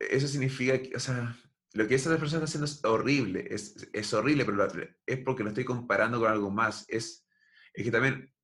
eso 0.00 0.26
significa 0.26 0.82
que, 0.82 0.96
o 0.96 1.00
sea, 1.00 1.36
lo 1.74 1.86
que 1.86 1.94
esa 1.94 2.10
persona 2.10 2.44
está 2.44 2.44
haciendo 2.44 2.66
es 2.66 2.84
horrible, 2.84 3.46
es, 3.48 3.88
es 3.92 4.12
horrible, 4.12 4.44
pero 4.44 4.66
es 5.06 5.18
porque 5.18 5.44
lo 5.44 5.50
estoy 5.50 5.64
comparando 5.64 6.18
con 6.18 6.30
algo 6.30 6.50
más. 6.50 6.84
Es, 6.88 7.24
es 7.72 7.84
que 7.84 7.90
también 7.92 8.34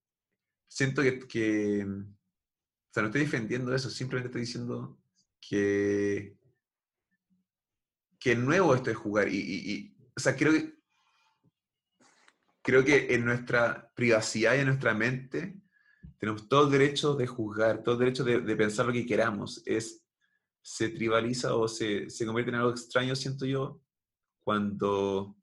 siento 0.68 1.02
que, 1.02 1.18
que, 1.26 1.84
o 1.84 2.92
sea, 2.92 3.02
no 3.02 3.08
estoy 3.08 3.22
defendiendo 3.22 3.74
eso, 3.74 3.90
simplemente 3.90 4.28
estoy 4.28 4.42
diciendo 4.42 5.00
que, 5.40 6.38
que 8.20 8.36
nuevo 8.36 8.76
esto 8.76 8.90
es 8.90 8.96
jugar. 8.96 9.28
Y, 9.28 9.40
y, 9.40 9.96
o 10.16 10.20
sea, 10.20 10.36
creo 10.36 10.52
que, 10.52 10.77
creo 12.68 12.84
que 12.84 13.14
en 13.14 13.24
nuestra 13.24 13.90
privacidad 13.94 14.54
y 14.54 14.58
en 14.58 14.66
nuestra 14.66 14.92
mente 14.92 15.58
tenemos 16.18 16.50
todo 16.50 16.66
el 16.66 16.70
derecho 16.70 17.14
de 17.14 17.26
juzgar, 17.26 17.82
todo 17.82 17.94
el 17.94 18.00
derecho 18.00 18.24
de, 18.24 18.42
de 18.42 18.56
pensar 18.56 18.84
lo 18.84 18.92
que 18.92 19.06
queramos. 19.06 19.62
Es 19.64 20.04
se 20.60 20.90
tribaliza 20.90 21.54
o 21.54 21.66
se, 21.66 22.10
se 22.10 22.26
convierte 22.26 22.50
en 22.50 22.56
algo 22.56 22.72
extraño, 22.72 23.16
siento 23.16 23.46
yo, 23.46 23.80
cuando 24.40 25.34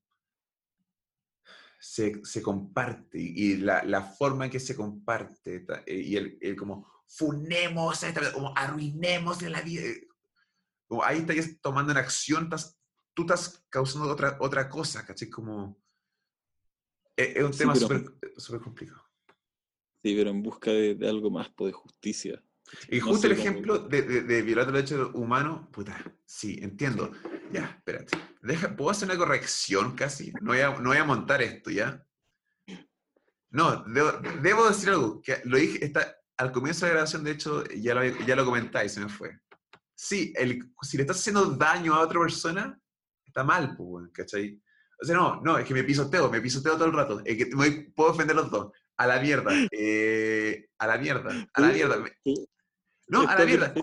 se, 1.80 2.24
se 2.24 2.44
comparte 2.44 3.18
y 3.18 3.56
la, 3.56 3.84
la, 3.84 4.04
forma 4.04 4.45
en 4.45 4.52
que 4.52 4.60
se 4.60 4.76
comparte 4.76 5.66
eh, 5.88 6.00
y 6.00 6.18
el, 6.18 6.38
el 6.40 6.56
como 6.56 6.88
funemos, 7.08 8.06
como 8.36 8.56
arruinemos 8.56 9.42
la 9.42 9.62
vida. 9.62 9.82
Eh, 9.82 10.08
como 10.88 11.04
ahí 11.04 11.26
estás 11.28 11.60
tomando 11.60 11.92
en 11.92 11.98
acción, 11.98 12.44
estás, 12.44 12.78
tú 13.16 13.24
estás 13.24 13.66
causando 13.72 14.12
otra, 14.12 14.38
otra 14.42 14.70
cosa, 14.70 15.04
¿cachai? 15.04 15.28
Como, 15.28 15.84
es, 17.16 17.44
un 17.44 17.52
tema 17.52 17.76
súper 17.76 18.61
complicado. 18.61 19.02
Sí, 20.03 20.14
pero 20.16 20.30
en 20.30 20.44
busca 20.44 20.72
de, 20.72 20.95
de 20.95 21.10
algo 21.10 21.32
más, 21.32 21.50
pues, 21.50 21.72
de 21.72 21.74
justicia. 21.74 22.44
Y 22.90 23.00
justo 23.00 23.27
el 23.27 23.34
ejemplo 23.34 23.80
de, 23.80 24.02
de, 24.02 24.42
violar 24.42 24.68
el 24.68 24.74
derecho 24.74 25.11
humano, 25.14 25.69
puta, 25.72 25.98
sí, 26.26 26.60
entiendo. 26.61 27.11
Ya, 27.52 27.66
espérate. 27.77 28.18
Deja, 28.42 28.76
¿Puedo 28.76 28.92
hacer 28.92 29.10
una 29.10 29.18
corrección 29.18 29.95
casi? 29.95 30.32
No 30.42 30.52
voy 30.52 30.60
a, 30.60 30.69
no 30.80 30.90
voy 30.90 30.98
a 30.98 31.03
montar 31.03 31.42
esto, 31.42 31.69
¿ya? 31.69 32.06
No, 33.52 33.84
debo, 34.42 34.68
decir 34.68 34.90
algo. 34.90 35.22
Que 35.22 35.42
lo 35.45 35.58
dije 35.58 35.85
está, 35.85 36.18
al 36.38 36.52
comienzo 36.52 36.85
de 36.85 36.90
la 36.90 36.95
grabación, 36.95 37.24
de 37.24 37.32
hecho, 37.32 37.64
ya 37.69 37.94
lo, 37.94 38.03
ya 38.03 38.35
lo 38.35 38.45
comentáis, 38.45 38.92
se 38.92 39.00
me 39.00 39.10
fue. 39.10 39.40
Sí, 39.95 40.34
el, 40.35 40.72
si 40.82 40.98
le 40.98 41.03
estás 41.03 41.19
haciendo 41.19 41.45
daño 41.45 41.94
a 41.94 42.02
otra 42.02 42.19
persona, 42.19 42.80
está 43.26 43.44
mal, 43.44 43.76
pues, 43.77 44.10
¿cachai? 44.11 44.61
O 45.01 45.06
sea, 45.06 45.15
no, 45.15 45.41
no, 45.41 45.57
es 45.57 45.65
que 45.65 45.74
me 45.74 45.83
pisoteo, 45.83 46.30
me 46.30 46.41
pisoteo 46.41 46.74
todo 46.74 46.85
el 46.85 46.93
rato. 46.93 47.22
Es 47.25 47.38
que 47.38 47.48
puedo 47.95 48.11
ofender 48.11 48.35
los 48.35 48.49
dos. 48.49 48.72
A 48.98 49.07
la 49.07 49.19
mierda. 49.19 49.51
Eh, 49.72 50.67
a 50.77 50.88
la 50.88 50.98
mierda. 50.98 51.48
A 51.53 51.61
la 51.61 51.67
mierda. 51.69 52.03
No, 53.07 53.27
a 53.27 53.38
la 53.38 53.45
mierda. 53.45 53.74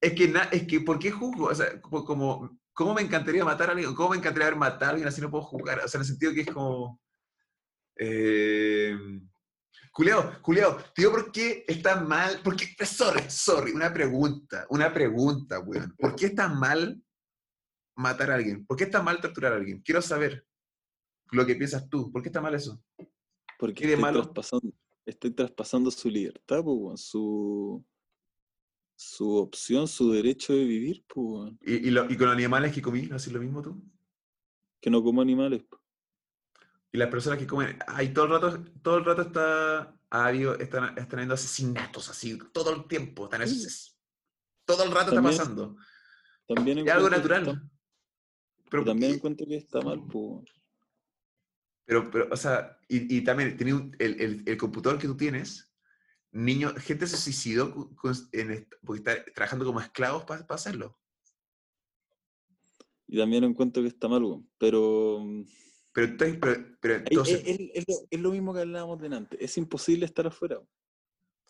Es 0.00 0.12
que, 0.14 0.32
es 0.52 0.66
que, 0.66 0.80
¿por 0.80 0.98
qué 0.98 1.10
juzgo? 1.10 1.46
O 1.46 1.54
sea, 1.54 1.80
como, 1.80 2.58
¿cómo 2.72 2.94
me 2.94 3.02
encantaría 3.02 3.44
matar 3.44 3.68
a 3.68 3.72
alguien? 3.72 3.94
¿Cómo 3.94 4.10
me 4.10 4.16
encantaría 4.16 4.48
haber 4.48 4.58
matado 4.58 4.86
a 4.86 4.88
alguien 4.90 5.08
así 5.08 5.20
no 5.20 5.30
puedo 5.30 5.44
jugar? 5.44 5.78
O 5.84 5.88
sea, 5.88 5.98
en 5.98 6.02
el 6.02 6.08
sentido 6.08 6.32
que 6.34 6.40
es 6.42 6.50
como... 6.50 7.00
Eh, 7.96 8.96
Julio, 9.92 10.38
Julio, 10.42 10.78
tío, 10.94 11.10
¿por 11.10 11.32
qué 11.32 11.64
está 11.66 12.00
mal? 12.00 12.40
¿Por 12.42 12.54
qué? 12.54 12.86
Sorry, 12.86 13.24
sorry, 13.28 13.72
una 13.72 13.92
pregunta, 13.92 14.64
una 14.70 14.92
pregunta, 14.92 15.58
weón. 15.58 15.92
¿Por 15.98 16.14
qué 16.14 16.26
está 16.26 16.48
mal 16.48 17.02
matar 17.98 18.30
a 18.30 18.36
alguien? 18.36 18.64
¿Por 18.64 18.76
qué 18.76 18.84
está 18.84 19.02
mal 19.02 19.20
torturar 19.20 19.52
a 19.52 19.56
alguien? 19.56 19.82
Quiero 19.82 20.00
saber 20.00 20.46
lo 21.32 21.44
que 21.44 21.56
piensas 21.56 21.88
tú. 21.88 22.10
¿Por 22.10 22.22
qué 22.22 22.28
está 22.28 22.40
mal 22.40 22.54
eso? 22.54 22.82
Porque 23.58 23.82
¿Qué 23.82 23.88
de 23.88 23.96
malo? 23.96 24.22
Traspasando, 24.22 24.72
estoy 25.04 25.32
traspasando 25.32 25.90
su 25.90 26.08
libertad, 26.08 26.62
su 26.96 27.84
su 29.00 29.36
opción, 29.36 29.86
su 29.86 30.10
derecho 30.10 30.52
de 30.52 30.64
vivir, 30.64 31.04
pues. 31.06 31.52
¿Y, 31.62 31.88
y, 31.88 32.16
con 32.16 32.28
animales 32.28 32.72
que 32.72 32.82
comí, 32.82 33.08
haces 33.12 33.32
lo 33.32 33.38
mismo 33.38 33.62
tú? 33.62 33.80
Que 34.80 34.90
no 34.90 35.02
como 35.04 35.22
animales. 35.22 35.64
Y 36.90 36.98
las 36.98 37.08
personas 37.08 37.38
que 37.38 37.46
comen, 37.46 37.78
ahí 37.86 38.12
todo 38.12 38.24
el 38.24 38.30
rato, 38.32 38.64
todo 38.82 38.98
el 38.98 39.04
rato 39.04 39.22
está, 39.22 39.96
ha 40.10 40.26
habido, 40.26 40.58
están, 40.58 40.98
están 40.98 41.20
habiendo 41.20 41.34
asesinatos 41.34 42.08
así, 42.08 42.38
todo 42.52 42.74
el 42.74 42.88
tiempo, 42.88 43.24
están 43.24 43.42
todo 44.64 44.82
el 44.82 44.90
rato 44.90 45.10
está 45.10 45.22
pasando. 45.22 45.76
También 46.46 46.78
es 46.78 46.90
algo 46.90 47.08
natural. 47.08 47.70
Pero, 48.70 48.84
también 48.84 49.14
encuentro 49.14 49.46
que 49.46 49.56
está 49.56 49.80
mal, 49.80 50.02
pues. 50.10 50.50
Pero, 51.84 52.10
pero, 52.10 52.28
o 52.30 52.36
sea, 52.36 52.78
y, 52.88 53.16
y 53.16 53.22
también 53.22 53.56
el, 53.98 54.20
el, 54.20 54.42
el 54.44 54.56
computador 54.58 54.98
que 54.98 55.06
tú 55.06 55.16
tienes, 55.16 55.68
niños, 56.32 56.74
gente 56.74 57.06
se 57.06 57.16
suicidó 57.16 57.72
porque 57.72 58.98
está 58.98 59.24
trabajando 59.34 59.64
como 59.64 59.80
esclavos 59.80 60.24
para 60.24 60.44
hacerlo. 60.48 60.98
Y 63.06 63.16
también 63.16 63.44
encuentro 63.44 63.82
que 63.82 63.88
está 63.88 64.08
mal, 64.08 64.22
pero... 64.58 65.24
Pero, 65.92 66.16
pero, 66.80 66.94
entonces... 66.94 67.42
Es, 67.44 68.20
lo, 68.20 68.30
mismo 68.30 68.54
que 68.54 68.60
hablábamos 68.60 69.00
delante, 69.00 69.42
es 69.42 69.56
imposible 69.56 70.04
estar 70.04 70.26
afuera. 70.26 70.60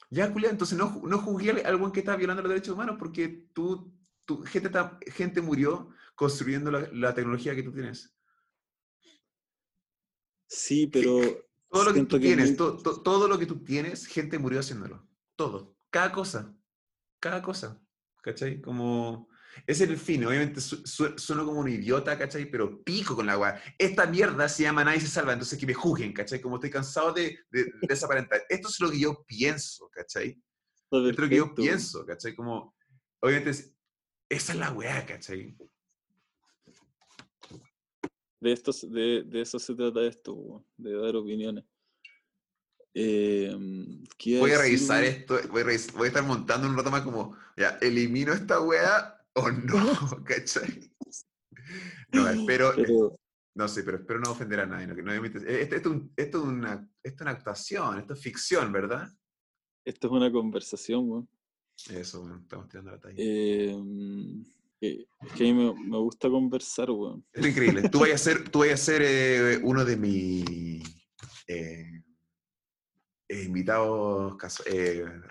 Ya, 0.09 0.31
Julián, 0.31 0.53
entonces 0.53 0.79
no, 0.79 1.03
no 1.05 1.19
juzgué 1.19 1.63
a 1.63 1.69
alguien 1.69 1.91
que 1.91 2.01
está 2.01 2.17
violando 2.17 2.43
los 2.43 2.51
derechos 2.51 2.75
humanos 2.75 2.97
porque 2.99 3.49
tú, 3.53 3.93
tú 4.25 4.43
gente, 4.45 4.71
gente 5.13 5.43
murió 5.43 5.91
construyendo 6.19 6.73
la, 6.73 6.89
la 6.93 7.15
tecnología 7.15 7.55
que 7.55 7.63
tú 7.63 7.73
tienes. 7.73 8.13
Sí, 10.49 10.89
pero 10.89 11.21
todo 11.71 11.85
lo 11.85 11.95
que 11.95 12.05
tú 12.05 12.19
tienes, 12.19 12.57
todo 12.57 13.29
lo 13.29 13.39
que 13.39 13.47
tú 13.47 13.63
tienes, 13.63 14.05
gente 14.07 14.39
murió 14.39 14.59
haciéndolo. 14.59 15.09
Todo. 15.37 15.77
Cada 15.91 16.11
cosa. 16.11 16.53
Cada 17.21 17.41
cosa. 17.41 17.81
¿Cachai? 18.21 18.61
Como... 18.61 19.29
Ese 19.67 19.85
es 19.85 19.91
el 19.91 19.97
fin. 19.97 20.25
Obviamente 20.25 20.61
sueno 20.61 21.45
como 21.47 21.61
un 21.61 21.69
idiota, 21.69 22.19
¿cachai? 22.19 22.51
Pero 22.51 22.83
pico 22.83 23.15
con 23.15 23.27
la 23.27 23.39
weá. 23.39 23.63
Esta 23.79 24.07
mierda 24.07 24.49
se 24.49 24.65
llama 24.65 24.85
Nadie 24.85 25.01
se 25.01 25.09
salva, 25.09 25.33
entonces 25.33 25.59
que 25.59 25.67
me 25.67 25.75
juzguen, 25.75 26.13
¿cachai? 26.13 26.41
Como 26.41 26.57
estoy 26.57 26.71
cansado 26.71 27.13
de, 27.13 27.39
de, 27.51 27.73
desaparentar. 27.89 28.45
Esto 28.49 28.69
es 28.69 28.81
lo 28.81 28.91
que 28.91 28.99
yo 28.99 29.25
pienso, 29.25 29.89
¿cachai? 29.91 30.41
Esto 30.75 31.09
es 31.09 31.17
lo 31.17 31.29
que 31.29 31.37
yo 31.37 31.55
pienso, 31.55 32.05
¿cachai? 32.05 32.35
Como, 32.35 32.75
obviamente, 33.21 33.51
esa 34.29 34.53
es 34.53 34.59
la 34.59 34.73
weá, 34.73 35.07
¿cachai? 35.07 35.57
De, 38.41 38.53
estos, 38.53 38.91
de, 38.91 39.25
de 39.25 39.41
eso 39.41 39.59
se 39.59 39.75
trata 39.75 40.03
esto, 40.03 40.65
de 40.77 40.93
dar 40.95 41.17
opiniones. 41.17 41.65
Em, 42.95 44.03
voy 44.41 44.51
a 44.51 44.59
revisar 44.59 45.05
esto, 45.05 45.39
voy 45.51 45.63
a, 45.63 45.65
voy 45.95 46.05
a, 46.05 46.09
estar 46.09 46.25
montando 46.25 46.69
un 46.69 46.77
rato 46.77 46.91
más 46.91 47.03
como, 47.03 47.37
ya, 47.57 47.79
¿elimino 47.81 48.33
esta 48.33 48.61
wea 48.61 49.25
o 49.35 49.51
no? 49.51 49.77
¿Cachai? 50.25 50.91
No, 52.13 52.29
espero, 52.29 52.73
no 53.55 53.69
sé, 53.69 53.83
pero 53.83 53.99
espero 53.99 54.21
no 54.21 54.33
ofender 54.33 54.61
a 54.61 54.67
nadie. 54.67 54.87
No, 54.87 55.13
esto, 55.13 55.39
esto, 55.39 56.11
esto, 56.17 56.39
es 56.39 56.45
una, 56.45 56.91
esto 57.03 57.17
es 57.17 57.21
una 57.21 57.31
actuación, 57.31 57.99
esto 57.99 58.15
es 58.15 58.21
ficción, 58.21 58.73
¿verdad? 58.73 59.09
Esto 59.85 60.09
es 60.09 60.13
una 60.13 60.33
conversación, 60.33 61.09
weón. 61.09 61.29
Eso, 61.91 62.23
bueno, 62.23 62.39
estamos 62.39 62.69
tirando 62.69 62.91
la 62.91 62.99
talla. 62.99 63.15
Eh, 63.17 63.77
que, 64.81 65.07
a 65.21 65.37
mí 65.39 65.53
me, 65.53 65.99
gusta 65.99 66.29
conversar, 66.29 66.91
weón. 66.91 67.25
Es 67.33 67.47
increíble. 67.47 67.89
Tú 67.89 68.01
vas 68.01 68.11
a 68.11 68.19
ser, 68.19 68.49
tú 68.49 68.63
a 68.63 68.77
ser 68.77 69.03
eh, 69.05 69.61
uno 69.63 69.85
de 69.85 69.97
mis 69.97 70.83
eh, 71.47 72.03
eh, 73.29 73.43
invitados 73.43 74.37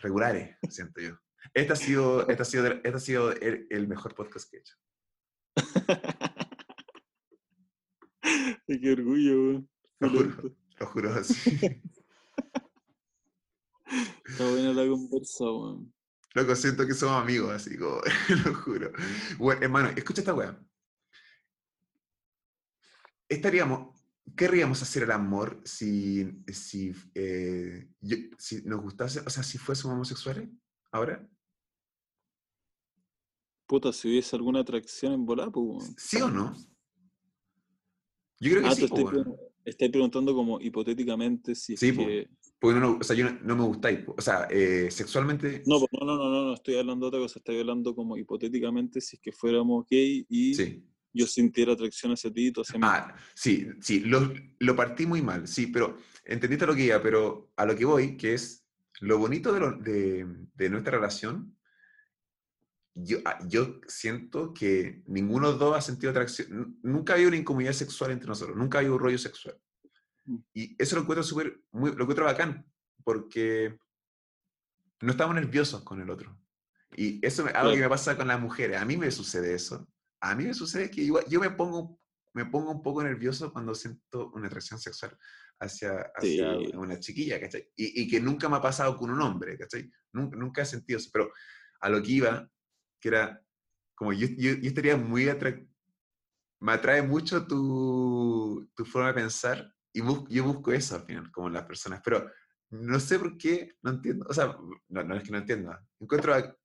regulares, 0.01 0.55
siento 0.69 1.01
yo. 1.01 1.17
Este 1.53 1.73
ha 1.73 1.75
sido, 1.75 2.27
este 2.27 2.41
ha 2.41 2.45
sido, 2.45 2.67
este 2.67 2.89
ha 2.89 2.99
sido 2.99 3.31
el, 3.31 3.87
mejor 3.87 4.15
podcast 4.15 4.49
que 4.49 4.57
he 4.57 4.59
hecho. 4.59 4.75
Qué 8.67 8.91
orgullo, 8.91 9.33
weón. 9.33 9.69
Lo 9.99 10.09
juro, 10.09 10.55
lo 10.79 10.85
juro 10.87 11.13
así. 11.13 11.49
Está 14.25 14.49
buena 14.49 14.73
la 14.73 14.87
conversa, 14.87 15.45
weón. 15.45 15.93
Loco, 16.33 16.55
siento 16.55 16.85
que 16.85 16.93
somos 16.93 17.21
amigos, 17.21 17.51
así 17.51 17.77
como, 17.77 18.01
lo 18.45 18.53
juro. 18.55 18.91
Bueno, 19.37 19.61
hermano, 19.63 19.89
escucha 19.95 20.21
esta 20.21 20.33
weá. 20.33 20.59
Estaríamos, 23.29 23.99
querríamos 24.35 24.81
hacer 24.81 25.03
el 25.03 25.11
amor 25.11 25.61
si, 25.65 26.29
si, 26.47 26.93
eh, 27.15 27.87
yo- 27.99 28.17
si 28.37 28.61
nos 28.63 28.81
gustase, 28.81 29.19
o 29.25 29.29
sea, 29.29 29.43
si 29.43 29.57
fuésemos 29.57 29.95
homosexuales 29.95 30.49
ahora? 30.91 31.27
Puta, 33.65 33.91
si 33.91 34.07
hubiese 34.07 34.35
alguna 34.35 34.61
atracción 34.61 35.13
en 35.13 35.25
volar, 35.25 35.51
pues. 35.51 35.93
¿Sí 35.97 36.21
o 36.21 36.29
no? 36.29 36.55
Yo 38.39 38.51
creo 38.51 38.61
que 38.61 38.67
Ah, 38.69 38.75
sí, 38.75 38.81
te 38.83 38.87
po, 38.87 38.97
estoy, 38.99 39.13
weón. 39.15 39.23
pre- 39.35 39.47
estoy 39.65 39.89
preguntando 39.89 40.33
como 40.33 40.61
hipotéticamente 40.61 41.55
si 41.55 41.73
es 41.73 41.79
Sí, 41.79 41.91
po. 41.91 42.03
Que... 42.57 42.59
Porque 42.59 42.79
no, 42.79 42.91
no- 42.93 42.97
o 42.99 43.03
sea, 43.03 43.15
yo 43.15 43.25
no, 43.29 43.37
no 43.43 43.55
me 43.55 43.63
gustáis. 43.63 43.99
O 44.07 44.21
sea, 44.21 44.47
eh, 44.49 44.89
sexualmente, 44.91 45.63
No, 45.65 45.79
no, 45.79 45.87
no, 46.05 46.17
no, 46.17 46.29
no, 46.29 46.45
no 46.47 46.53
estoy 46.53 46.75
hablando 46.77 47.05
de 47.05 47.07
otra 47.09 47.19
cosa, 47.19 47.39
estoy 47.39 47.59
hablando 47.59 47.95
como 47.95 48.17
hipotéticamente 48.17 49.01
si 49.01 49.15
es 49.17 49.21
que 49.21 49.31
fuéramos 49.31 49.85
gay 49.89 50.25
y 50.29 50.53
sí. 50.55 50.83
yo 51.13 51.27
sintiera 51.27 51.73
atracción 51.73 52.11
hacia 52.13 52.31
ti 52.31 52.47
y 52.55 52.59
hacia 52.59 52.79
mí. 52.79 52.85
Ah, 52.85 53.15
sí, 53.35 53.67
sí, 53.81 53.99
lo, 54.01 54.33
lo 54.59 54.75
partí 54.75 55.05
muy 55.05 55.21
mal, 55.21 55.47
sí, 55.47 55.67
pero 55.67 55.97
entendiste 56.25 56.65
lo 56.65 56.75
que 56.75 56.85
iba, 56.85 57.01
pero 57.01 57.51
a 57.55 57.65
lo 57.65 57.75
que 57.75 57.85
voy, 57.85 58.17
que 58.17 58.33
es 58.33 58.65
lo 59.01 59.17
bonito 59.19 59.53
de, 59.53 59.59
lo- 59.59 59.77
de, 59.77 60.25
de 60.55 60.69
nuestra 60.69 60.91
relación, 60.93 61.55
yo, 62.95 63.19
ah, 63.25 63.37
yo 63.47 63.79
siento 63.87 64.53
que 64.53 65.03
ninguno 65.05 65.45
de 65.47 65.51
los 65.51 65.59
dos 65.59 65.77
ha 65.77 65.81
sentido 65.81 66.09
atracción, 66.09 66.47
nu- 66.49 66.79
nunca 66.81 67.13
ha 67.13 67.15
habido 67.15 67.29
una 67.29 67.37
incomodidad 67.37 67.73
sexual 67.73 68.11
entre 68.11 68.27
nosotros, 68.27 68.57
nunca 68.57 68.77
ha 68.77 68.81
habido 68.81 68.95
un 68.95 69.01
rollo 69.01 69.19
sexual. 69.19 69.55
Mm. 70.27 70.37
Y 70.53 70.75
eso 70.81 70.95
lo 70.95 71.01
encuentro 71.01 71.23
súper, 71.23 71.59
lo 71.71 71.87
encuentro 71.89 72.25
bacán, 72.25 72.65
porque 73.03 73.77
no 75.01 75.11
estamos 75.11 75.35
nerviosos 75.35 75.83
con 75.83 76.01
el 76.01 76.09
otro. 76.09 76.37
Y 76.95 77.25
eso 77.25 77.47
es 77.47 77.53
algo 77.55 77.73
que 77.73 77.81
me 77.81 77.89
pasa 77.89 78.15
con 78.17 78.27
las 78.27 78.39
mujeres, 78.39 78.77
a 78.79 78.85
mí 78.85 78.97
me 78.97 79.09
sucede 79.11 79.53
eso. 79.53 79.87
A 80.21 80.35
mí 80.35 80.45
me 80.45 80.53
sucede 80.53 80.89
que 80.89 81.01
igual- 81.01 81.25
yo 81.29 81.39
me 81.39 81.49
pongo, 81.51 81.99
me 82.33 82.45
pongo 82.45 82.71
un 82.71 82.81
poco 82.81 83.03
nervioso 83.03 83.51
cuando 83.51 83.73
siento 83.75 84.31
una 84.33 84.47
atracción 84.47 84.79
sexual 84.79 85.17
hacia, 85.59 86.11
hacia 86.15 86.53
Sí. 86.55 86.71
una 86.75 86.99
chiquilla, 86.99 87.39
¿cachai? 87.39 87.69
Y, 87.75 88.01
y 88.03 88.07
que 88.07 88.19
nunca 88.19 88.47
me 88.49 88.57
ha 88.57 88.61
pasado 88.61 88.95
con 88.97 89.09
un 89.09 89.21
hombre, 89.21 89.57
¿cachai? 89.57 89.91
Nunca, 90.13 90.37
nunca 90.37 90.61
he 90.61 90.65
sentido 90.65 90.97
eso. 90.99 91.09
Pero 91.11 91.31
a 91.81 91.89
lo 91.89 92.01
que 92.01 92.11
iba, 92.11 92.49
que 92.99 93.09
era 93.09 93.43
como 93.95 94.13
yo, 94.13 94.27
yo, 94.37 94.53
yo 94.53 94.67
estaría 94.69 94.97
muy 94.97 95.29
atractivo. 95.29 95.69
Me 96.59 96.71
atrae 96.73 97.01
mucho 97.03 97.45
tu, 97.45 98.67
tu 98.75 98.85
forma 98.85 99.09
de 99.09 99.13
pensar 99.15 99.75
y 99.97 100.01
bus- 100.01 100.27
yo 100.29 100.43
busco 100.43 100.71
eso 100.71 100.95
al 100.95 101.03
final, 101.03 101.31
como 101.31 101.47
en 101.47 101.53
las 101.53 101.65
personas. 101.65 102.01
Pero 102.03 102.29
no 102.69 102.99
sé 102.99 103.17
por 103.19 103.37
qué, 103.37 103.75
no 103.81 103.91
entiendo. 103.91 104.25
O 104.29 104.33
sea, 104.33 104.55
no, 104.89 105.03
no 105.03 105.15
es 105.15 105.23
que 105.23 105.31
no 105.31 105.37
entienda. 105.39 105.83
Encuentro 105.99 106.33
bac- 106.33 106.55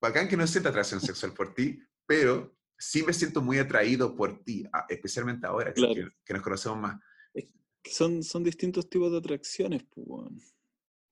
bacán 0.00 0.28
que 0.28 0.36
no 0.36 0.46
sienta 0.46 0.70
atracción 0.70 1.00
sexual 1.00 1.34
por 1.34 1.52
ti, 1.54 1.78
pero 2.06 2.56
sí 2.78 3.02
me 3.02 3.12
siento 3.12 3.40
muy 3.42 3.58
atraído 3.58 4.16
por 4.16 4.42
ti, 4.42 4.64
especialmente 4.88 5.46
ahora 5.46 5.72
que, 5.74 5.80
Claro. 5.82 5.94
que- 5.94 6.08
que 6.24 6.34
nos 6.34 6.42
conocemos 6.42 6.78
más. 6.78 7.00
Que 7.34 7.90
son, 7.90 8.22
son 8.22 8.44
distintos 8.44 8.88
tipos 8.88 9.10
de 9.10 9.18
atracciones, 9.18 9.82
pues, 9.90 10.06
weón. 10.08 10.40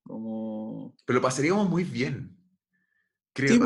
Como... 0.04 0.94
Pero 1.04 1.18
lo 1.18 1.22
pasaríamos 1.22 1.68
muy 1.68 1.84
bien. 1.84 2.36
Creo, 3.40 3.58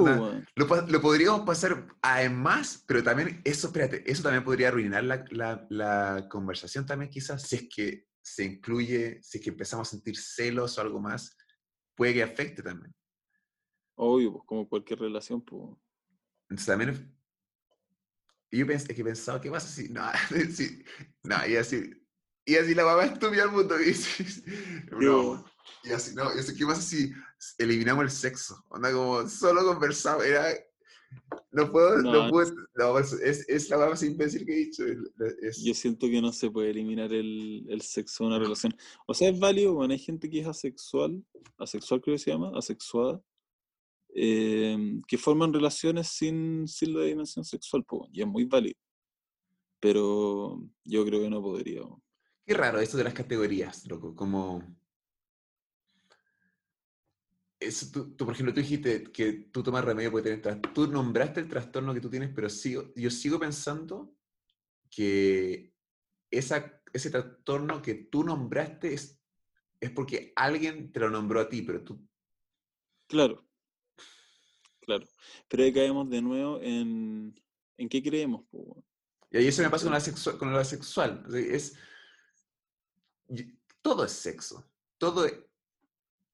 lo, 0.56 0.86
lo 0.86 1.00
podríamos 1.00 1.40
pasar 1.42 1.86
además, 2.02 2.84
pero 2.86 3.02
también 3.02 3.40
eso, 3.44 3.66
espérate, 3.68 4.08
eso 4.10 4.22
también 4.22 4.44
podría 4.44 4.68
arruinar 4.68 5.04
la, 5.04 5.24
la- 5.30 5.66
la 5.70 6.28
conversación 6.30 6.86
también 6.86 7.10
quizás, 7.10 7.42
si 7.42 7.56
es 7.56 7.68
que 7.74 8.06
se 8.22 8.44
incluye, 8.44 9.20
si 9.22 9.38
es 9.38 9.44
que 9.44 9.50
empezamos 9.50 9.88
a 9.88 9.90
sentir 9.90 10.16
celos 10.16 10.78
o 10.78 10.80
algo 10.80 11.00
más, 11.00 11.36
puede 11.94 12.14
que 12.14 12.22
afecte 12.22 12.62
también. 12.62 12.94
Obvio, 13.96 14.32
pues 14.32 14.44
como 14.46 14.68
cualquier 14.68 15.00
relación, 15.00 15.42
pues. 15.44 15.76
Entonces 16.48 16.66
también, 16.66 17.16
yo 18.50 18.66
pensé, 18.66 18.94
que 18.94 19.00
he 19.00 19.04
pensado, 19.04 19.40
¿qué 19.40 19.50
pasa 19.50 19.68
si, 19.68 19.88
no, 19.88 20.02
sí, 20.52 20.84
no, 21.22 21.46
y 21.46 21.56
así, 21.56 21.90
y 22.44 22.56
así 22.56 22.74
la 22.74 22.84
mamá 22.84 23.04
estúpida 23.04 23.42
del 23.42 23.52
mundo, 23.52 23.74
y 23.82 23.94
no, 25.04 25.44
y 25.82 25.90
así, 25.92 26.14
no, 26.14 26.34
y 26.34 26.38
así, 26.38 26.54
¿qué 26.56 26.64
pasa 26.66 26.82
si 26.82 27.12
eliminamos 27.58 28.04
el 28.04 28.10
sexo? 28.10 28.64
Onda 28.68 28.92
como, 28.92 29.28
solo 29.28 29.64
conversamos, 29.64 30.24
era, 30.24 30.48
no 31.52 31.70
puedo, 31.70 32.02
no, 32.02 32.12
No, 32.12 32.30
puedo, 32.30 32.50
no, 32.74 32.98
es, 32.98 33.12
es, 33.48 33.70
la 33.70 33.78
más 33.88 34.02
imbécil 34.02 34.44
que 34.44 34.52
he 34.52 34.64
dicho, 34.66 34.84
es, 35.40 35.62
Yo 35.62 35.74
siento 35.74 36.08
que 36.08 36.20
no 36.20 36.32
se 36.32 36.50
puede 36.50 36.70
eliminar 36.70 37.12
el, 37.12 37.64
el 37.68 37.80
sexo 37.80 38.24
de 38.24 38.28
una 38.28 38.38
relación. 38.38 38.74
O 39.06 39.14
sea, 39.14 39.28
es 39.28 39.38
válido, 39.38 39.74
bueno, 39.74 39.92
hay 39.92 39.98
gente 39.98 40.28
que 40.28 40.40
es 40.40 40.46
asexual, 40.46 41.24
asexual 41.58 42.00
creo 42.00 42.14
que 42.14 42.22
se 42.22 42.30
llama, 42.30 42.50
asexuada, 42.56 43.22
eh, 44.14 45.00
que 45.06 45.18
forman 45.18 45.52
relaciones 45.52 46.08
sin, 46.08 46.66
sin 46.66 46.94
la 46.94 47.04
dimensión 47.04 47.44
sexual, 47.44 47.84
pues, 47.84 48.10
y 48.12 48.22
es 48.22 48.26
muy 48.26 48.44
válido. 48.44 48.76
Pero 49.80 50.62
yo 50.84 51.04
creo 51.04 51.20
que 51.20 51.30
no 51.30 51.42
podría. 51.42 51.82
Qué 52.46 52.54
raro 52.54 52.80
esto 52.80 52.96
de 52.96 53.04
las 53.04 53.14
categorías, 53.14 53.86
loco, 53.86 54.14
como... 54.14 54.62
Eso, 57.64 57.86
tú, 57.92 58.14
tú, 58.14 58.24
por 58.24 58.34
ejemplo, 58.34 58.52
tú 58.54 58.60
dijiste 58.60 59.04
que 59.12 59.32
tú 59.52 59.62
tomas 59.62 59.84
remedio 59.84 60.10
porque 60.10 60.36
tienes 60.36 60.60
Tú 60.74 60.86
nombraste 60.86 61.40
el 61.40 61.48
trastorno 61.48 61.94
que 61.94 62.00
tú 62.00 62.10
tienes, 62.10 62.30
pero 62.34 62.48
sigo, 62.48 62.92
yo 62.94 63.10
sigo 63.10 63.38
pensando 63.38 64.14
que 64.90 65.74
esa, 66.30 66.82
ese 66.92 67.10
trastorno 67.10 67.80
que 67.82 67.94
tú 67.94 68.22
nombraste 68.24 68.94
es, 68.94 69.20
es 69.80 69.90
porque 69.90 70.32
alguien 70.36 70.92
te 70.92 71.00
lo 71.00 71.10
nombró 71.10 71.40
a 71.40 71.48
ti, 71.48 71.62
pero 71.62 71.82
tú... 71.82 72.06
Claro, 73.06 73.46
claro. 74.80 75.06
Pero 75.48 75.62
ahí 75.62 75.72
caemos 75.72 76.08
de 76.10 76.22
nuevo 76.22 76.60
en, 76.60 77.34
en 77.76 77.88
qué 77.88 78.02
creemos. 78.02 78.44
Y 79.30 79.36
ahí 79.38 79.46
eso 79.48 79.62
me 79.62 79.70
pasa 79.70 79.84
con 79.84 79.92
la, 79.92 80.00
sexu- 80.00 80.38
con 80.38 80.52
la 80.52 80.64
sexual. 80.64 81.24
o 81.26 81.30
sea, 81.30 81.40
es, 81.40 81.76
todo 83.82 84.04
es 84.04 84.12
sexo. 84.12 84.70
Todo, 84.98 85.26
es- 85.26 85.38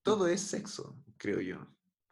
todo 0.03 0.27
es 0.27 0.41
sexo, 0.41 0.95
creo 1.21 1.39
yo. 1.39 1.67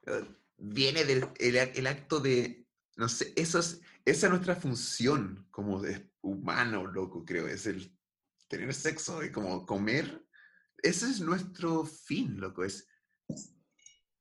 Eh, 0.05 0.35
Viene 0.61 1.03
del 1.05 1.23
el, 1.39 1.55
ac- 1.55 1.71
el 1.75 1.87
acto 1.87 2.19
de, 2.19 2.67
no 2.97 3.07
sé, 3.07 3.33
eso 3.37 3.59
es, 3.59 3.81
esa 4.05 4.27
es 4.27 4.29
nuestra 4.31 4.55
función 4.55 5.47
como 5.51 5.81
de 5.81 6.11
humano, 6.21 6.85
loco, 6.85 7.23
creo. 7.25 7.47
Es 7.47 7.65
el 7.65 7.97
tener 8.49 8.73
sexo 8.73 9.23
y 9.23 9.31
como 9.31 9.65
comer. 9.65 10.25
Ese 10.83 11.05
es 11.09 11.21
nuestro 11.21 11.85
fin, 11.85 12.39
loco. 12.39 12.63
Es 12.65 12.87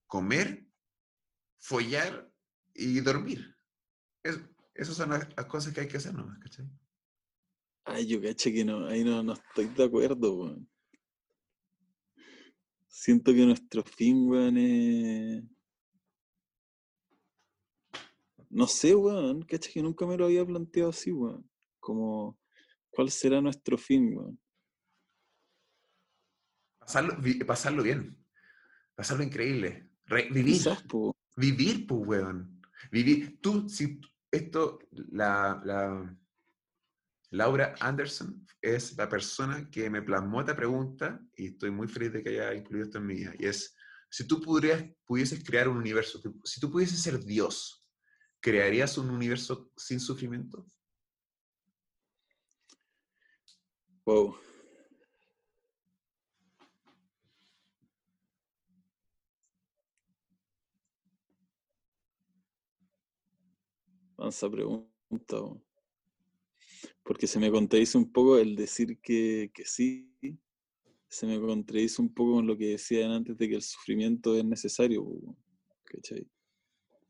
comer, 0.07 0.67
follar 1.59 2.33
y 2.73 3.01
dormir. 3.01 3.57
Es- 4.23 4.41
esas 4.75 4.95
son 4.97 5.11
las, 5.11 5.27
cosas 5.49 5.75
que 5.75 5.81
hay 5.81 5.89
que 5.89 5.97
hacer 5.97 6.15
nomás, 6.15 6.39
¿cachai? 6.39 6.71
Ay, 7.85 8.07
yo 8.07 8.23
caché 8.23 8.53
que 8.53 8.65
no, 8.65 8.87
ahí 8.87 9.03
no, 9.03 9.23
no 9.25 9.33
estoy 9.33 9.67
de 9.67 9.85
acuerdo. 9.85 10.57
Siento 13.01 13.33
que 13.33 13.47
nuestro 13.47 13.85
fin, 13.85 14.29
weón, 14.29 14.57
es... 14.57 15.45
No 18.51 18.67
sé, 18.67 18.97
weón, 18.97 19.43
caché 19.43 19.71
que 19.71 19.81
nunca 19.81 20.05
me 20.05 20.17
lo 20.17 20.25
había 20.25 20.45
planteado 20.45 20.91
así, 20.91 21.13
weón. 21.13 21.49
Como, 21.79 22.37
¿cuál 22.91 23.09
será 23.13 23.41
nuestro 23.41 23.79
fin, 23.79 24.17
weón? 24.17 24.41
Pasarlo, 27.47 27.85
bien. 27.85 28.19
Pasarlo 28.97 29.23
increíble. 29.23 29.93
Re- 30.07 30.29
vivir. 30.33 30.55
Quizás, 30.55 30.83
po, 30.83 31.17
Vivir, 31.37 31.87
pues, 31.87 32.01
weón. 32.05 32.61
Vivir. 32.91 33.41
Tú, 33.41 33.69
si 33.69 34.01
esto, 34.29 34.81
la, 34.91 35.63
la- 35.65 36.19
Laura 37.31 37.75
Anderson 37.81 38.47
es 38.63 38.97
la 38.97 39.09
persona 39.09 39.69
que 39.71 39.91
me 39.91 40.03
plasmó 40.03 40.41
esta 40.41 40.57
pregunta 40.57 41.21
y 41.37 41.49
estoy 41.49 41.71
muy 41.71 41.87
feliz 41.87 42.13
de 42.13 42.23
que 42.23 42.31
haya 42.31 42.55
incluido 42.55 42.87
esto 42.87 42.99
en 42.99 43.07
mi 43.07 43.15
vida. 43.15 43.35
Y 43.39 43.47
es, 43.47 43.77
si 44.11 44.27
tú 44.27 44.41
pudieras, 44.41 44.85
pudieses 45.05 45.45
crear 45.45 45.69
un 45.69 45.77
universo, 45.77 46.21
si 46.45 46.61
tú 46.61 46.71
pudieses 46.71 47.01
ser 47.03 47.23
Dios, 47.23 47.85
¿crearías 48.41 48.97
un 48.97 49.11
universo 49.11 49.71
sin 49.77 50.01
sufrimiento? 50.01 50.67
wow. 54.09 54.35
Mansa 64.17 64.49
pregunta. 64.51 65.68
Porque 67.09 67.27
se 67.27 67.39
me 67.39 67.51
contradice 67.51 67.97
un 67.97 68.13
poco 68.13 68.37
el 68.37 68.55
decir 68.55 69.01
que, 69.01 69.51
que 69.55 69.65
sí, 69.65 70.15
se 71.09 71.27
me 71.27 71.41
contradice 71.41 72.03
un 72.03 72.13
poco 72.13 72.35
con 72.35 72.47
lo 72.47 72.55
que 72.55 72.67
decían 72.73 73.11
antes 73.13 73.39
de 73.39 73.49
que 73.49 73.55
el 73.55 73.63
sufrimiento 73.63 74.37
es 74.37 74.45
necesario, 74.45 75.07
¿cachai? 75.85 76.29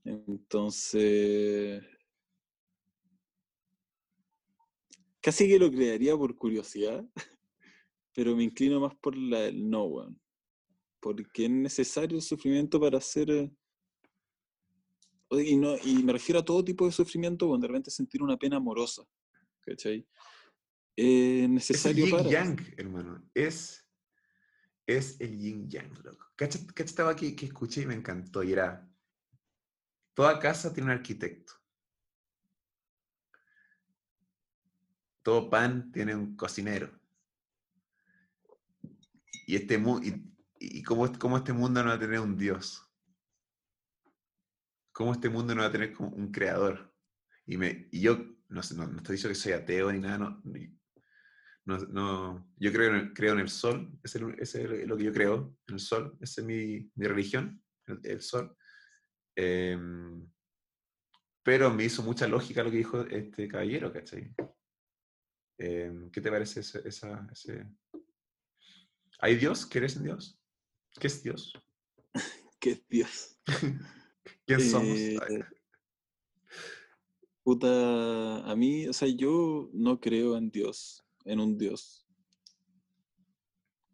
Entonces, 0.05 1.83
casi 5.21 5.49
que 5.49 5.59
lo 5.59 5.69
crearía 5.69 6.17
por 6.17 6.37
curiosidad, 6.37 7.05
pero 8.15 8.37
me 8.37 8.45
inclino 8.45 8.79
más 8.79 8.95
por 8.95 9.17
la, 9.17 9.47
el 9.47 9.69
no. 9.69 10.15
Porque 11.01 11.47
es 11.47 11.51
necesario 11.51 12.19
el 12.19 12.23
sufrimiento 12.23 12.79
para 12.79 13.01
ser, 13.01 13.31
eh, 13.33 13.51
Y, 15.33 15.57
no, 15.57 15.75
y 15.85 16.05
me 16.05 16.13
refiero 16.13 16.39
a 16.39 16.45
todo 16.45 16.65
tipo 16.65 16.87
de 16.87 16.93
sufrimiento, 16.93 17.49
cuando 17.49 17.67
de 17.67 17.73
repente 17.73 17.91
sentir 17.91 18.23
una 18.23 18.37
pena 18.37 18.59
amorosa. 18.59 19.05
¿Cachai? 19.69 20.09
Es 20.97 21.51
Es 21.69 21.85
el 21.85 21.95
necesario 21.95 22.07
yin 22.07 22.11
para. 22.11 22.31
yang, 22.31 22.59
hermano. 22.77 23.31
Es, 23.35 23.87
es 24.87 25.21
el 25.21 25.39
yin 25.39 25.69
yang, 25.69 25.93
loco. 26.03 26.27
¿Cacha, 26.37 26.59
cacha 26.69 26.85
estaba 26.85 27.11
aquí 27.11 27.37
que 27.37 27.47
escuché 27.47 27.83
y 27.83 27.87
me 27.87 27.95
encantó? 27.95 28.43
Y 28.43 28.53
era, 28.53 28.89
toda 30.15 30.39
casa 30.39 30.73
tiene 30.73 30.91
un 30.91 30.97
arquitecto. 30.97 31.53
Todo 35.23 35.51
pan 35.51 35.93
tiene 35.93 36.15
un 36.15 36.35
cocinero. 36.35 36.99
Y 39.47 39.57
este 39.57 39.75
y, 40.03 40.35
y 40.59 40.83
cómo, 40.83 41.13
cómo 41.19 41.37
este 41.37 41.53
mundo 41.53 41.83
no 41.83 41.91
va 41.91 41.97
a 41.97 42.01
tener 42.01 42.21
un 42.21 42.37
Dios. 42.39 42.83
Cómo 44.93 45.13
este 45.13 45.29
mundo 45.29 45.55
no 45.55 45.61
va 45.61 45.69
a 45.69 45.73
tener 45.73 45.95
un 45.99 46.33
creador. 46.33 46.95
Y, 47.45 47.57
me, 47.57 47.89
y 47.93 48.01
yo 48.01 48.38
no, 48.49 48.61
no, 48.77 48.87
no 48.87 48.97
estoy 48.99 49.15
diciendo 49.17 49.35
que 49.35 49.41
soy 49.41 49.53
ateo 49.53 49.93
ni 49.93 49.99
nada, 50.01 50.19
no, 50.19 50.43
no, 51.65 51.79
no- 51.79 52.53
yo 52.57 52.73
creo 52.73 52.91
en, 52.91 52.95
el, 52.97 53.13
creo 53.13 53.35
en 53.35 53.41
el 53.41 53.49
sol, 53.49 53.99
ese 54.03 54.19
es, 54.39 54.87
lo 54.89 54.97
que 54.97 55.05
yo 55.05 55.13
creo, 55.13 55.55
en 55.67 55.75
el 55.75 55.81
sol, 55.81 56.17
esa 56.21 56.41
es 56.41 56.47
mi, 56.47 56.91
mi 56.95 57.07
religión, 57.07 57.63
el, 57.87 58.01
el 58.05 58.21
sol. 58.23 58.57
Em, 59.37 60.27
pero 61.43 61.73
me 61.73 61.85
hizo 61.85 62.03
mucha 62.03 62.27
lógica 62.27 62.63
lo 62.63 62.71
que 62.71 62.79
dijo 62.79 63.03
este 63.03 63.49
caballero, 63.49 63.93
¿cachai? 63.93 64.35
Em, 65.59 66.11
¿Qué 66.11 66.21
te 66.21 66.31
parece 66.31 66.61
ese, 66.61 66.87
esa, 66.89 67.27
ese... 67.33 67.67
¿Hay 69.21 69.37
Dios? 69.37 69.67
¿Crees 69.67 69.97
en 69.97 70.05
Dios? 70.05 70.41
¿Qué 70.99 71.07
es 71.07 71.23
Dios? 71.23 71.53
¿Qué 72.61 72.71
es 72.71 72.89
Dios? 72.89 73.41
¿Quién 74.47 74.61
somos? 74.61 74.99
Eh, 74.99 75.45
Puta, 77.53 78.41
a 78.45 78.55
mí, 78.55 78.87
o 78.89 78.93
sea, 78.93 79.09
yo 79.09 79.71
no 79.73 79.99
creo 79.99 80.37
en 80.37 80.51
Dios, 80.51 81.03
en 81.25 81.41
un 81.41 81.57
Dios. 81.57 82.07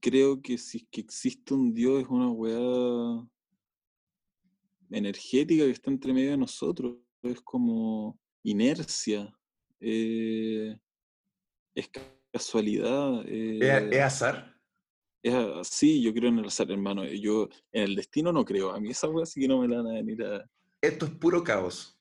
Creo 0.00 0.42
que 0.42 0.58
si 0.58 0.78
es 0.78 0.86
que 0.90 1.00
existe 1.02 1.54
un 1.54 1.72
Dios 1.72 2.02
es 2.02 2.08
una 2.08 2.30
weá 2.30 3.24
energética 4.90 5.66
que 5.66 5.70
está 5.70 5.88
entre 5.92 6.12
medio 6.12 6.32
de 6.32 6.36
nosotros. 6.38 6.96
Es 7.22 7.40
como 7.42 8.18
inercia. 8.42 9.32
eh, 9.78 10.76
es 11.76 11.88
ca- 11.90 12.12
casualidad. 12.32 13.20
¿Es, 13.20 13.28
eh, 13.30 13.88
es 13.92 14.00
azar? 14.00 14.60
es 15.22 15.32
así, 15.32 16.02
yo 16.02 16.12
creo 16.12 16.30
en 16.30 16.40
el 16.40 16.46
azar, 16.46 16.68
hermano. 16.72 17.04
Yo 17.04 17.48
en 17.70 17.84
el 17.84 17.94
destino 17.94 18.32
no 18.32 18.44
creo. 18.44 18.72
A 18.72 18.80
mí 18.80 18.90
esa 18.90 19.08
weá 19.08 19.24
sí 19.24 19.40
que 19.42 19.46
no 19.46 19.60
me 19.60 19.68
la 19.68 19.76
van 19.80 19.92
a 19.92 19.94
venir 19.94 20.24
a. 20.24 20.44
Esto 20.82 21.06
es 21.06 21.12
puro 21.12 21.44
caos. 21.44 21.93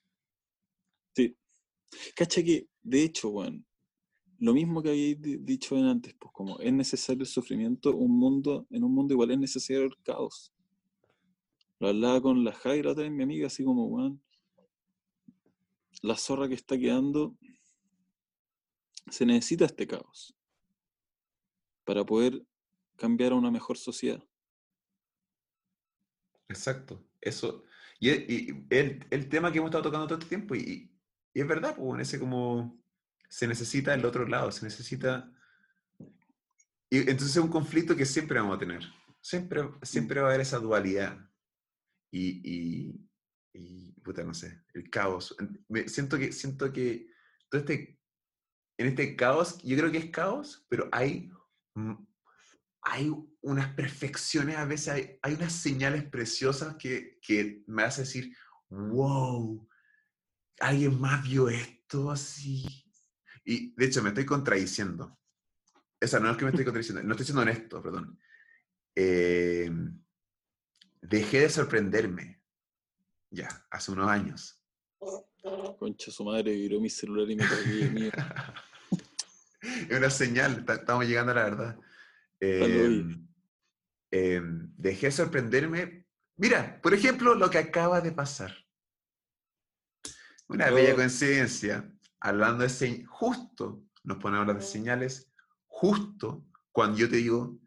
Cacha 2.16 2.44
que, 2.44 2.68
de 2.82 3.04
hecho, 3.04 3.30
weón, 3.30 3.66
lo 4.40 4.54
mismo 4.54 4.82
que 4.82 4.90
habéis 4.90 5.22
di- 5.22 5.38
dicho 5.38 5.76
antes, 5.76 6.14
pues 6.16 6.32
como 6.34 6.60
es 6.60 6.74
necesario 6.74 7.22
el 7.22 7.28
sufrimiento, 7.28 7.96
un 7.96 8.18
mundo, 8.18 8.68
en 8.70 8.84
un 8.84 8.94
mundo 8.94 9.14
igual 9.14 9.32
es 9.32 9.40
necesario 9.40 9.84
el 9.84 9.98
caos. 10.04 10.54
Lo 11.80 11.88
hablaba 11.88 12.22
con 12.22 12.44
la 12.44 12.54
Jaira 12.54 12.92
otra 12.92 13.04
vez, 13.04 13.12
mi 13.12 13.24
amiga, 13.24 13.48
así 13.48 13.64
como, 13.64 13.86
weón, 13.88 14.22
la 16.02 16.16
zorra 16.18 16.48
que 16.48 16.56
está 16.56 16.78
quedando, 16.78 17.38
se 19.10 19.26
necesita 19.26 19.66
este 19.66 19.88
caos 19.88 20.36
para 21.86 22.06
poder 22.06 22.46
cambiar 22.96 23.34
a 23.34 23.36
una 23.36 23.52
mejor 23.52 23.78
sociedad. 23.78 24.24
Exacto. 26.50 27.04
Eso. 27.22 27.64
Y, 28.00 28.10
y 28.12 28.66
el, 28.70 29.06
el 29.10 29.30
tema 29.30 29.52
que 29.52 29.58
hemos 29.58 29.70
estado 29.70 29.84
tocando 29.84 30.08
todo 30.08 30.20
este 30.20 30.30
tiempo, 30.30 30.56
y, 30.56 30.93
y 31.34 31.42
es 31.42 31.48
verdad, 31.48 31.76
pues, 31.76 32.02
ese 32.02 32.20
como 32.20 32.80
se 33.28 33.48
necesita 33.48 33.94
el 33.94 34.06
otro 34.06 34.28
lado, 34.28 34.52
se 34.52 34.64
necesita. 34.66 35.32
Y 36.90 37.00
entonces 37.00 37.32
es 37.32 37.38
un 37.38 37.50
conflicto 37.50 37.96
que 37.96 38.06
siempre 38.06 38.40
vamos 38.40 38.58
a 38.58 38.60
tener. 38.60 38.84
Siempre, 39.22 39.62
siempre 39.82 40.20
va 40.20 40.28
a 40.28 40.30
haber 40.30 40.42
esa 40.42 40.60
dualidad. 40.60 41.18
Y, 42.12 42.42
y, 42.44 43.10
y, 43.54 43.92
puta, 44.02 44.24
no 44.24 44.36
sé, 44.36 44.62
el 44.76 44.90
caos. 44.92 45.36
Me, 45.68 45.88
siento 45.88 46.20
que, 46.20 46.32
siento 46.32 46.72
que 46.72 47.08
todo 47.50 47.62
este, 47.62 48.00
en 48.78 48.88
este 48.88 49.16
caos, 49.16 49.58
yo 49.64 49.76
creo 49.78 49.92
que 49.92 49.98
es 49.98 50.12
caos, 50.12 50.64
pero 50.70 50.88
hay, 50.92 51.32
mm, 51.74 51.96
hay 52.84 53.12
unas 53.42 53.74
perfecciones, 53.74 54.58
a 54.58 54.66
veces 54.66 54.90
hay, 54.90 55.20
hay 55.24 55.34
unas 55.34 55.54
señales 55.54 56.04
preciosas 56.04 56.76
que, 56.76 57.20
que 57.20 57.64
me 57.66 57.82
hace 57.82 58.02
decir, 58.02 58.36
wow, 58.70 59.68
alguien 60.60 61.00
más 61.00 61.24
vio 61.24 61.50
esto 61.50 62.12
así. 62.12 62.66
Y 63.46 63.74
de 63.76 63.86
hecho 63.86 64.02
me 64.02 64.10
estoy 64.10 64.26
contradiciendo. 64.26 65.20
O 66.02 66.08
sea, 66.08 66.20
no 66.20 66.30
es 66.32 66.38
que 66.38 66.44
me 66.46 66.50
estoy 66.52 66.66
contradiciendo, 66.66 67.04
no 67.04 67.12
estoy 67.12 67.26
siendo 67.26 67.42
honesto, 67.42 67.82
perdón. 67.82 68.20
Eh, 68.96 69.72
dejé 71.02 71.42
de 71.42 71.50
sorprenderme 71.50 72.42
ya, 73.30 73.48
hace 73.72 73.92
unos 73.92 74.10
años. 74.10 74.62
Concha 75.80 76.12
su 76.12 76.24
madre, 76.24 76.54
viró 76.54 76.80
mi 76.80 76.90
celular 76.90 77.30
y 77.30 77.36
me 77.36 77.46
cagué 77.48 77.90
mío. 77.90 78.12
es 79.62 79.98
una 79.98 80.10
señal, 80.10 80.64
ta- 80.66 80.76
estamos 80.76 81.06
llegando 81.06 81.32
a 81.32 81.36
la 81.36 81.44
verdad. 81.44 81.80
Eh, 82.40 83.04
eh, 84.12 84.42
dejé 84.78 85.08
de 85.08 85.12
sorprenderme. 85.12 86.06
Mira, 86.38 86.80
por 86.82 86.94
ejemplo, 86.94 87.36
lo 87.36 87.50
que 87.50 87.58
acaba 87.58 88.00
de 88.02 88.12
pasar. 88.12 88.63
Una 90.48 90.70
bella 90.70 90.94
Oh. 90.94 90.96
coincidencia, 90.98 91.92
hablando 92.20 92.64
de 92.64 92.70
señales, 92.70 93.08
justo 93.10 93.84
nos 94.04 94.18
ponemos 94.18 94.40
a 94.40 94.42
hablar 94.42 94.60
de 94.60 94.66
señales, 94.68 95.32
justo 95.68 96.46
cuando 96.72 96.98
yo 96.98 97.10
te 97.10 97.18
digo 97.18 97.60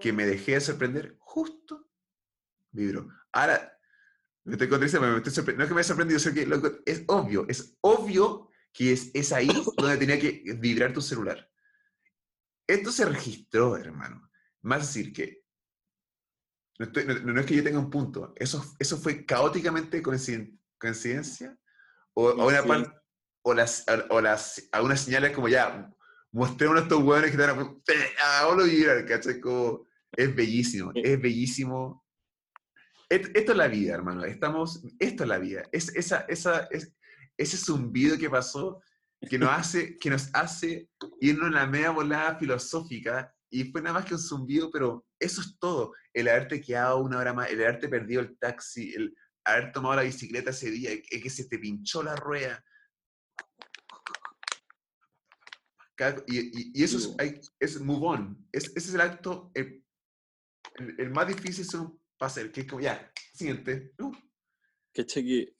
que 0.00 0.12
me 0.12 0.26
dejé 0.26 0.52
de 0.52 0.60
sorprender, 0.60 1.16
justo 1.20 1.88
vibro. 2.72 3.08
Ahora, 3.32 3.78
me 4.44 4.52
estoy 4.54 4.68
contradiciendo, 4.68 5.08
me 5.08 5.16
estoy 5.18 5.54
no 5.56 5.62
es 5.62 5.68
que 5.68 5.74
me 5.74 5.80
haya 5.80 5.88
sorprendido, 5.88 6.18
sino 6.20 6.34
que 6.34 6.82
es 6.84 7.04
obvio, 7.06 7.46
es 7.48 7.76
obvio 7.80 8.50
que 8.72 8.92
es, 8.92 9.10
es 9.14 9.32
ahí 9.32 9.48
donde 9.76 9.96
tenía 9.96 10.18
que 10.18 10.42
vibrar 10.58 10.92
tu 10.92 11.00
celular. 11.00 11.48
Esto 12.66 12.90
se 12.90 13.04
registró, 13.04 13.76
hermano. 13.76 14.28
Más 14.62 14.80
decir 14.80 15.12
que 15.12 15.44
no, 16.78 16.86
estoy- 16.86 17.04
no- 17.04 17.14
no 17.32 17.40
es 17.40 17.46
que 17.46 17.54
yo 17.56 17.62
tenga 17.62 17.78
un 17.78 17.90
punto, 17.90 18.32
eso, 18.36 18.64
eso 18.80 18.96
fue 18.98 19.24
caóticamente 19.24 20.02
coinciden- 20.02 20.58
coincidencia 20.78 21.56
o, 22.14 22.28
o 22.28 22.32
una 22.48 22.62
Coincidencia. 22.62 22.92
par- 22.92 23.02
o 23.46 23.54
las, 23.54 23.84
o 24.10 24.20
las, 24.20 24.68
algunas 24.72 25.00
señales 25.02 25.32
como 25.32 25.48
ya, 25.48 25.90
mostrémonos 26.32 26.82
a 26.82 26.84
estos 26.84 27.02
hueones 27.02 27.30
que 27.30 27.36
están 27.42 27.50
a 28.22 28.38
hagámoslo 28.38 28.64
vibrar, 28.64 29.04
¿cachai? 29.06 29.38
Como, 29.40 29.86
es 30.16 30.34
bellísimo, 30.34 30.92
Sí. 30.92 31.02
es 31.04 31.20
bellísimo. 31.20 32.04
Et- 33.10 33.36
Esto 33.36 33.52
es 33.52 33.58
la 33.58 33.68
vida, 33.68 33.94
hermano. 33.94 34.24
Estamos, 34.24 34.82
esto 34.98 35.24
es 35.24 35.28
la 35.28 35.38
vida. 35.38 35.62
Es, 35.72 35.94
esa, 35.94 36.20
esa, 36.28 36.66
es, 36.70 36.92
ese 37.36 37.56
zumbido 37.56 38.16
que 38.18 38.30
pasó 38.30 38.80
que 39.28 39.38
nos 39.38 39.50
hace, 39.50 39.96
que 39.98 40.10
nos 40.10 40.28
hace 40.34 40.88
irnos 41.20 41.48
en 41.48 41.54
la 41.54 41.66
media 41.66 41.90
volada 41.90 42.36
filosófica 42.38 43.34
y 43.50 43.64
fue 43.70 43.80
nada 43.80 43.94
más 43.94 44.04
que 44.04 44.14
un 44.14 44.20
zumbido, 44.20 44.70
pero 44.70 45.04
eso 45.18 45.40
es 45.40 45.58
todo. 45.58 45.92
El 46.12 46.28
haberte 46.28 46.60
quedado 46.60 46.98
una 46.98 47.18
hora 47.18 47.32
más, 47.32 47.50
el 47.50 47.60
haberte 47.62 47.88
perdido 47.88 48.20
el 48.20 48.36
taxi, 48.38 48.92
el 48.94 49.14
haber 49.44 49.72
tomado 49.72 49.96
la 49.96 50.02
bicicleta 50.02 50.50
ese 50.50 50.70
día, 50.70 50.90
el 50.92 51.22
que 51.22 51.30
se 51.30 51.44
te 51.48 51.58
pinchó 51.58 52.02
la 52.02 52.16
rueda. 52.16 52.64
Y, 56.26 56.38
y- 56.38 56.72
y 56.74 56.82
eso 56.82 56.98
es, 56.98 57.14
hay- 57.18 57.40
es 57.60 57.80
move 57.80 58.06
on. 58.06 58.48
Es, 58.52 58.64
ese 58.76 58.78
es 58.88 58.94
el 58.94 59.00
acto, 59.00 59.50
el, 59.54 59.84
el- 60.76 61.00
el 61.00 61.10
más 61.10 61.28
difícil 61.28 61.64
son 61.64 62.00
para 62.18 62.28
hacer, 62.30 62.50
que 62.50 62.62
es 62.62 62.66
como, 62.66 62.80
ya, 62.80 63.12
siguiente. 63.32 63.92
Uh, 63.98 64.12
Cacha 64.92 65.20
que 65.22 65.56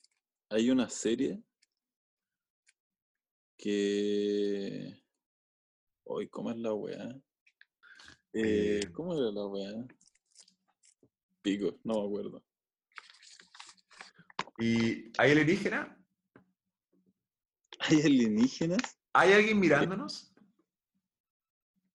hay 0.51 0.71
una 0.71 0.89
serie 0.89 1.43
que. 3.57 5.01
Hoy, 6.05 6.29
¿cómo 6.29 6.51
es 6.51 6.57
la 6.59 6.73
weá? 6.75 7.09
Eh, 8.33 8.81
Eh. 8.83 8.93
¿Cómo 8.93 9.15
era 9.15 9.31
la 9.31 9.47
weá? 9.47 9.87
Pico, 11.43 11.79
no 11.85 12.01
me 12.01 12.07
acuerdo. 12.07 12.45
¿Y 14.59 15.13
hay 15.19 15.33
alienígena? 15.33 15.99
¿Hay 17.81 18.01
alienígenas? 18.03 18.99
¿Hay 19.13 19.33
alguien 19.33 19.59
mirándonos? 19.59 20.35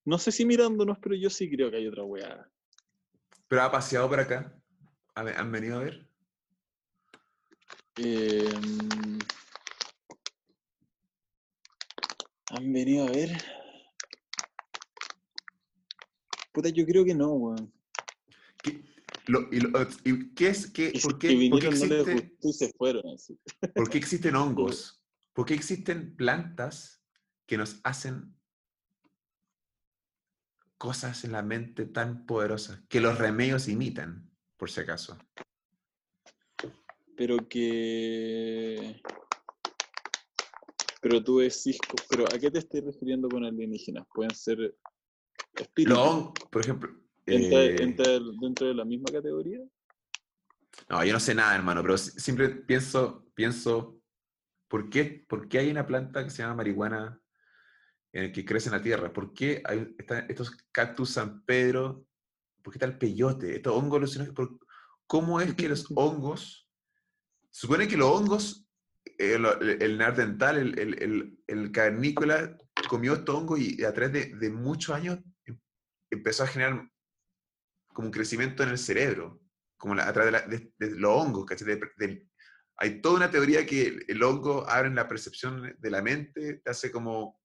No 0.05 0.17
sé 0.17 0.31
si 0.31 0.45
mirándonos, 0.45 0.97
pero 0.99 1.15
yo 1.15 1.29
sí 1.29 1.49
creo 1.49 1.69
que 1.71 1.77
hay 1.77 1.87
otra 1.87 2.03
weá. 2.03 2.49
¿Pero 3.47 3.61
ha 3.63 3.71
paseado 3.71 4.09
por 4.09 4.19
acá? 4.19 4.53
¿Ha- 5.15 5.39
¿Han 5.39 5.51
venido 5.51 5.77
a 5.79 5.83
ver? 5.83 6.07
Em, 7.95 9.23
¿Han 12.49 12.73
venido 12.73 13.05
a 13.05 13.11
ver? 13.11 13.29
Puta, 16.51 16.69
yo 16.69 16.85
creo 16.85 17.05
que 17.05 17.13
no, 17.13 17.33
weón. 17.33 17.73
¿Qué- 19.25 19.31
lo- 19.31 19.47
y, 19.51 19.59
lo- 19.59 19.69
y 20.03 20.33
qué 20.33 20.47
es, 20.49 20.71
qué, 20.71 20.91
Y 20.93 20.99
por, 20.99 21.19
qué, 21.19 21.27
que 21.29 21.49
por 21.49 21.63
no 22.43 22.51
se 22.53 22.71
fueron 22.77 23.03
así. 23.13 23.39
por 23.73 23.89
qué 23.89 23.97
existen 23.97 24.35
hongos? 24.35 25.03
¿Por 25.33 25.45
qué 25.45 25.53
existen 25.53 26.15
plantas 26.15 27.03
que 27.45 27.57
nos 27.57 27.79
hacen 27.83 28.35
cosas 30.77 31.23
en 31.23 31.31
la 31.33 31.41
mente 31.43 31.85
tan 31.85 32.25
poderosas 32.25 32.81
que 32.89 33.01
los 33.01 33.17
remedios 33.17 33.67
imitan, 33.67 34.29
por 34.57 34.69
si 34.69 34.81
acaso? 34.81 35.17
Pero 37.15 37.47
que. 37.49 39.01
Pero 41.01 41.23
tú 41.23 41.39
decís. 41.39 41.77
Pero 42.09 42.25
¿a 42.33 42.39
qué 42.39 42.49
te 42.49 42.59
estoy 42.59 42.81
refiriendo 42.81 43.27
con 43.27 43.43
alienígenas? 43.43 44.07
Pueden 44.13 44.33
ser 44.33 44.77
espíritus. 45.55 45.97
Los 45.97 46.31
por 46.49 46.61
ejemplo. 46.61 47.08
¿Entra, 47.35 47.63
eh, 47.65 47.83
entra 47.83 48.05
el- 48.15 48.37
dentro 48.39 48.67
de 48.67 48.73
la 48.73 48.85
misma 48.85 49.11
categoría? 49.11 49.59
No, 50.89 51.03
yo 51.03 51.13
no 51.13 51.19
sé 51.19 51.35
nada, 51.35 51.55
hermano, 51.55 51.81
pero 51.81 51.97
si- 51.97 52.11
siempre 52.19 52.49
pienso, 52.49 53.25
pienso, 53.33 53.99
¿por 54.67 54.89
qué, 54.89 55.25
por 55.27 55.47
qué 55.47 55.59
hay 55.59 55.71
una 55.71 55.85
planta 55.85 56.23
que 56.23 56.29
se 56.29 56.41
llama 56.41 56.55
marihuana 56.55 57.19
eh, 58.11 58.31
que 58.31 58.43
crece 58.43 58.69
en 58.69 58.75
la 58.75 58.81
tierra? 58.81 59.13
¿Por 59.13 59.33
qué 59.33 59.61
hay 59.65 59.95
están 59.97 60.25
estos 60.29 60.51
cactus 60.71 61.11
San 61.11 61.43
Pedro? 61.45 62.05
¿Por 62.63 62.73
qué 62.73 62.77
está 62.77 62.85
el 62.87 62.97
peyote? 62.97 63.55
Estos 63.55 63.73
hongos 63.75 63.97
alucinógenos, 63.97 64.35
¿por- 64.35 64.59
¿Cómo 65.05 65.41
es 65.41 65.53
que 65.55 65.69
los 65.69 65.85
hongos, 65.95 66.67
supone 67.51 67.87
que 67.87 67.97
los 67.97 68.09
hongos, 68.09 68.67
eh, 69.17 69.35
el, 69.35 69.81
el 69.81 69.97
neandertal, 69.97 70.57
el, 70.57 70.79
el, 70.79 71.03
el, 71.03 71.39
el 71.47 71.71
cavernícola 71.71 72.57
comió 72.87 73.13
estos 73.13 73.35
hongos 73.35 73.59
y 73.59 73.83
a 73.83 73.93
través 73.93 74.13
de, 74.13 74.35
de 74.37 74.49
muchos 74.51 74.95
años 74.95 75.19
em- 75.45 75.59
empezó 76.11 76.43
a 76.43 76.47
generar 76.47 76.89
como 77.99 78.07
un 78.07 78.13
crecimiento 78.13 78.63
en 78.63 78.69
el 78.69 78.77
cerebro, 78.77 79.41
como 79.77 79.93
la- 79.93 80.07
a 80.07 80.13
través 80.13 80.31
de, 80.31 80.39
la- 80.39 80.47
de- 80.47 80.73
de 80.79 80.95
los 80.97 81.11
hongos, 81.11 81.45
¿cachai? 81.45 81.77
De- 81.97 82.27
hay 82.77 83.01
toda 83.01 83.17
una 83.17 83.29
teoría 83.29 83.65
que 83.65 83.99
el, 84.07 84.23
hongo 84.23 84.65
abre 84.69 84.89
la 84.91 85.05
percepción 85.05 85.75
de 85.77 85.89
la 85.91 86.01
mente, 86.01 86.61
te 86.63 86.69
hace 86.71 86.93
como, 86.93 87.41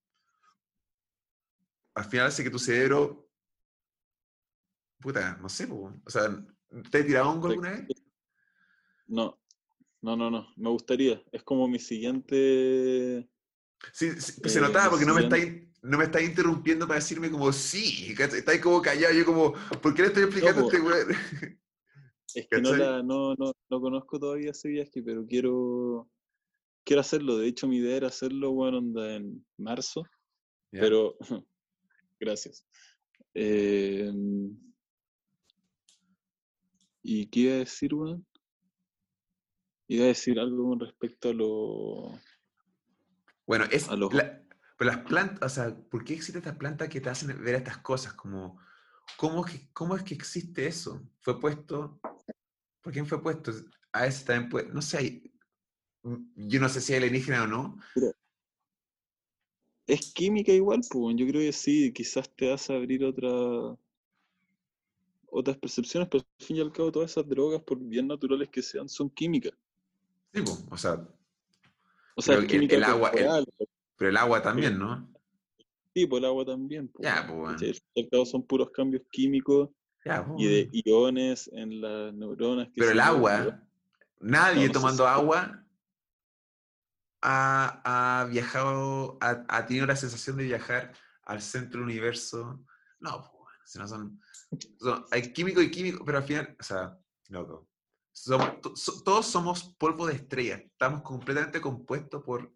al 1.97 2.05
final 2.05 2.29
hace 2.29 2.45
que 2.45 2.51
tu 2.51 2.61
cerebro, 2.61 3.29
puta, 5.01 5.37
no 5.43 5.49
sé, 5.49 5.67
po, 5.67 5.93
o 6.05 6.11
sea, 6.11 6.29
¿te 6.89 6.99
has 6.99 7.05
tirado 7.07 7.31
hongo 7.31 7.49
alguna 7.49 7.71
vez? 7.73 7.87
No. 9.09 9.41
No, 10.03 10.17
no, 10.17 10.31
no. 10.31 10.47
Me 10.57 10.69
gustaría. 10.69 11.21
Es 11.33 11.43
como 11.43 11.67
mi 11.67 11.79
siguiente. 11.79 13.29
Sí, 13.93 14.13
sí, 14.21 14.49
se 14.49 14.59
Eh, 14.59 14.63
notaba 14.63 14.91
porque 14.91 15.07
no 15.07 15.15
me 15.15 15.23
estáis 15.23 15.74
no 15.85 15.99
me 15.99 16.05
estáis 16.05 16.29
interrumpiendo 16.31 16.87
para 16.87 16.99
decirme 16.99 17.31
como 17.31 17.53
sí, 17.53 18.15
estáis 18.19 18.61
como 18.63 18.81
callado, 18.81 19.13
yo 19.13 19.25
como, 19.27 19.53
¿por 19.83 19.95
qué 19.95 20.03
le 20.03 20.09
estoy 20.09 20.23
explicando 20.25 20.61
a 20.61 20.65
po. 20.65 20.71
este 20.73 20.81
weón? 20.81 21.09
Es 22.35 22.49
que 22.49 22.61
no, 22.61 22.75
la, 22.75 23.03
no, 23.03 23.35
no, 23.35 23.53
no 23.71 23.81
conozco 23.81 24.19
todavía 24.19 24.51
ese 24.51 24.69
viaje, 24.69 25.03
pero 25.03 25.27
quiero, 25.27 26.11
quiero 26.85 27.01
hacerlo. 27.01 27.37
De 27.37 27.47
hecho, 27.47 27.69
mi 27.69 27.77
idea 27.77 27.97
era 27.99 28.09
hacerlo, 28.09 28.53
bueno, 28.53 28.79
onda 28.79 29.15
en 29.15 29.47
marzo, 29.59 30.05
pero 30.71 31.17
gracias. 32.19 32.67
Eh, 33.35 34.11
¿Y 37.03 37.27
qué 37.27 37.41
iba 37.41 37.55
a 37.55 37.59
decir, 37.59 37.95
weón? 37.95 38.27
Iba 39.87 40.05
a 40.05 40.09
decir 40.09 40.41
algo 40.41 40.71
con 40.71 40.81
respecto 40.81 41.29
a 41.29 41.35
lo... 41.35 42.19
Bueno, 43.47 43.67
es 43.71 43.89
A 43.91 43.97
los- 43.97 44.13
la- 44.15 44.44
pero 44.77 44.91
las 44.91 45.05
plantas, 45.05 45.53
o 45.53 45.55
sea, 45.55 45.77
¿por 45.91 46.05
qué 46.05 46.15
existen 46.15 46.39
estas 46.39 46.57
plantas 46.57 46.89
que 46.89 47.01
te 47.01 47.09
hacen 47.11 47.29
ver 47.43 47.55
estas 47.55 47.79
cosas? 47.79 48.15
Como, 48.15 48.59
¿cómo, 49.17 49.45
es 49.47 49.53
que- 49.53 49.69
¿Cómo 49.73 49.97
es 49.97 50.03
que 50.03 50.15
existe 50.15 50.67
eso? 50.67 51.03
¿Fue 51.21 51.39
puesto? 51.41 52.01
¿Por 52.83 52.93
quién 52.93 53.07
fue 53.07 53.23
puesto? 53.23 53.53
A 53.93 54.03
veces 54.03 54.25
también 54.25 54.49
puede, 54.51 54.69
no 54.71 54.83
sé, 54.83 54.99
hay- 54.99 55.33
mm, 56.03 56.49
yo 56.49 56.61
no 56.61 56.69
sé 56.69 56.81
si 56.81 56.93
es 56.93 56.99
alienígena 56.99 57.45
o 57.45 57.47
no. 57.47 57.79
Es 59.87 60.13
química 60.13 60.51
igual, 60.53 60.81
pues, 60.91 61.17
yo 61.17 61.27
creo 61.27 61.41
que 61.43 61.53
sí, 61.53 61.93
quizás 61.93 62.29
te 62.35 62.53
hace 62.53 62.75
abrir 62.75 63.05
otra, 63.05 63.29
otras 65.27 65.57
percepciones, 65.59 66.09
pero 66.11 66.25
al 66.39 66.47
fin 66.47 66.57
y 66.57 66.61
al 66.61 66.73
cabo 66.73 66.91
todas 66.91 67.11
esas 67.11 67.29
drogas, 67.29 67.63
por 67.63 67.79
bien 67.79 68.07
naturales 68.09 68.49
que 68.49 68.63
sean, 68.63 68.89
son 68.89 69.11
químicas. 69.11 69.53
Sí, 70.33 70.43
po, 70.43 70.59
o 70.71 70.77
sea, 70.79 71.07
O 72.17 72.23
sea, 72.23 72.37
el- 72.37 72.85
agua- 72.85 73.11
el- 73.11 73.44
pero 73.97 74.11
el 74.11 74.17
agua 74.17 74.43
también, 74.43 74.79
¿no? 74.79 75.13
Sí, 75.95 76.07
por 76.07 76.19
el 76.19 76.25
agua 76.25 76.45
también. 76.45 76.89
po, 76.89 77.03
Ya, 77.03 77.25
pues, 77.27 77.39
bueno. 77.39 78.09
cabo 78.11 78.27
son 78.27 78.47
puros 78.47 78.71
cambios 78.71 79.03
químicos 79.11 79.71
Ya, 80.05 80.25
po, 80.27 80.35
y 80.39 80.47
de 80.47 80.65
bueno. 80.67 80.83
iones 80.85 81.49
en 81.53 81.81
las 81.81 82.13
neuronas. 82.15 82.67
qué 82.69 82.75
Pero 82.81 82.91
el 82.91 83.01
agua, 83.01 83.63
nadie 84.21 84.55
No, 84.55 84.61
no 84.61 84.67
sé 84.67 84.73
tomando 84.73 85.07
agua 85.07 85.61
ha, 87.23 88.21
ha 88.21 88.25
viajado, 88.27 89.17
ha, 89.21 89.45
ha 89.49 89.67
tenido 89.67 89.87
la 89.87 89.97
sensación 89.97 90.37
de 90.37 90.45
viajar 90.45 90.93
al 91.23 91.41
centro 91.41 91.81
del 91.81 91.89
universo. 91.89 92.65
No, 93.01 93.19
pues, 93.21 93.31
bueno, 93.33 93.59
si 93.65 93.79
no 93.79 93.89
son, 93.89 94.21
son- 94.79 95.05
hay 95.11 95.33
químico 95.33 95.63
y 95.63 95.71
químico, 95.71 96.05
pero 96.05 96.19
al 96.19 96.25
final, 96.25 96.57
o 96.59 96.63
sea, 96.63 96.99
loco. 97.29 97.69
Somos- 98.13 98.61
to- 98.61 98.77
so- 98.77 99.03
todos 99.03 99.27
somos 99.27 99.75
polvo 99.79 100.07
de 100.07 100.15
estrella. 100.15 100.57
Estamos 100.57 101.03
completamente 101.03 101.61
compuestos 101.61 102.23
por 102.23 102.53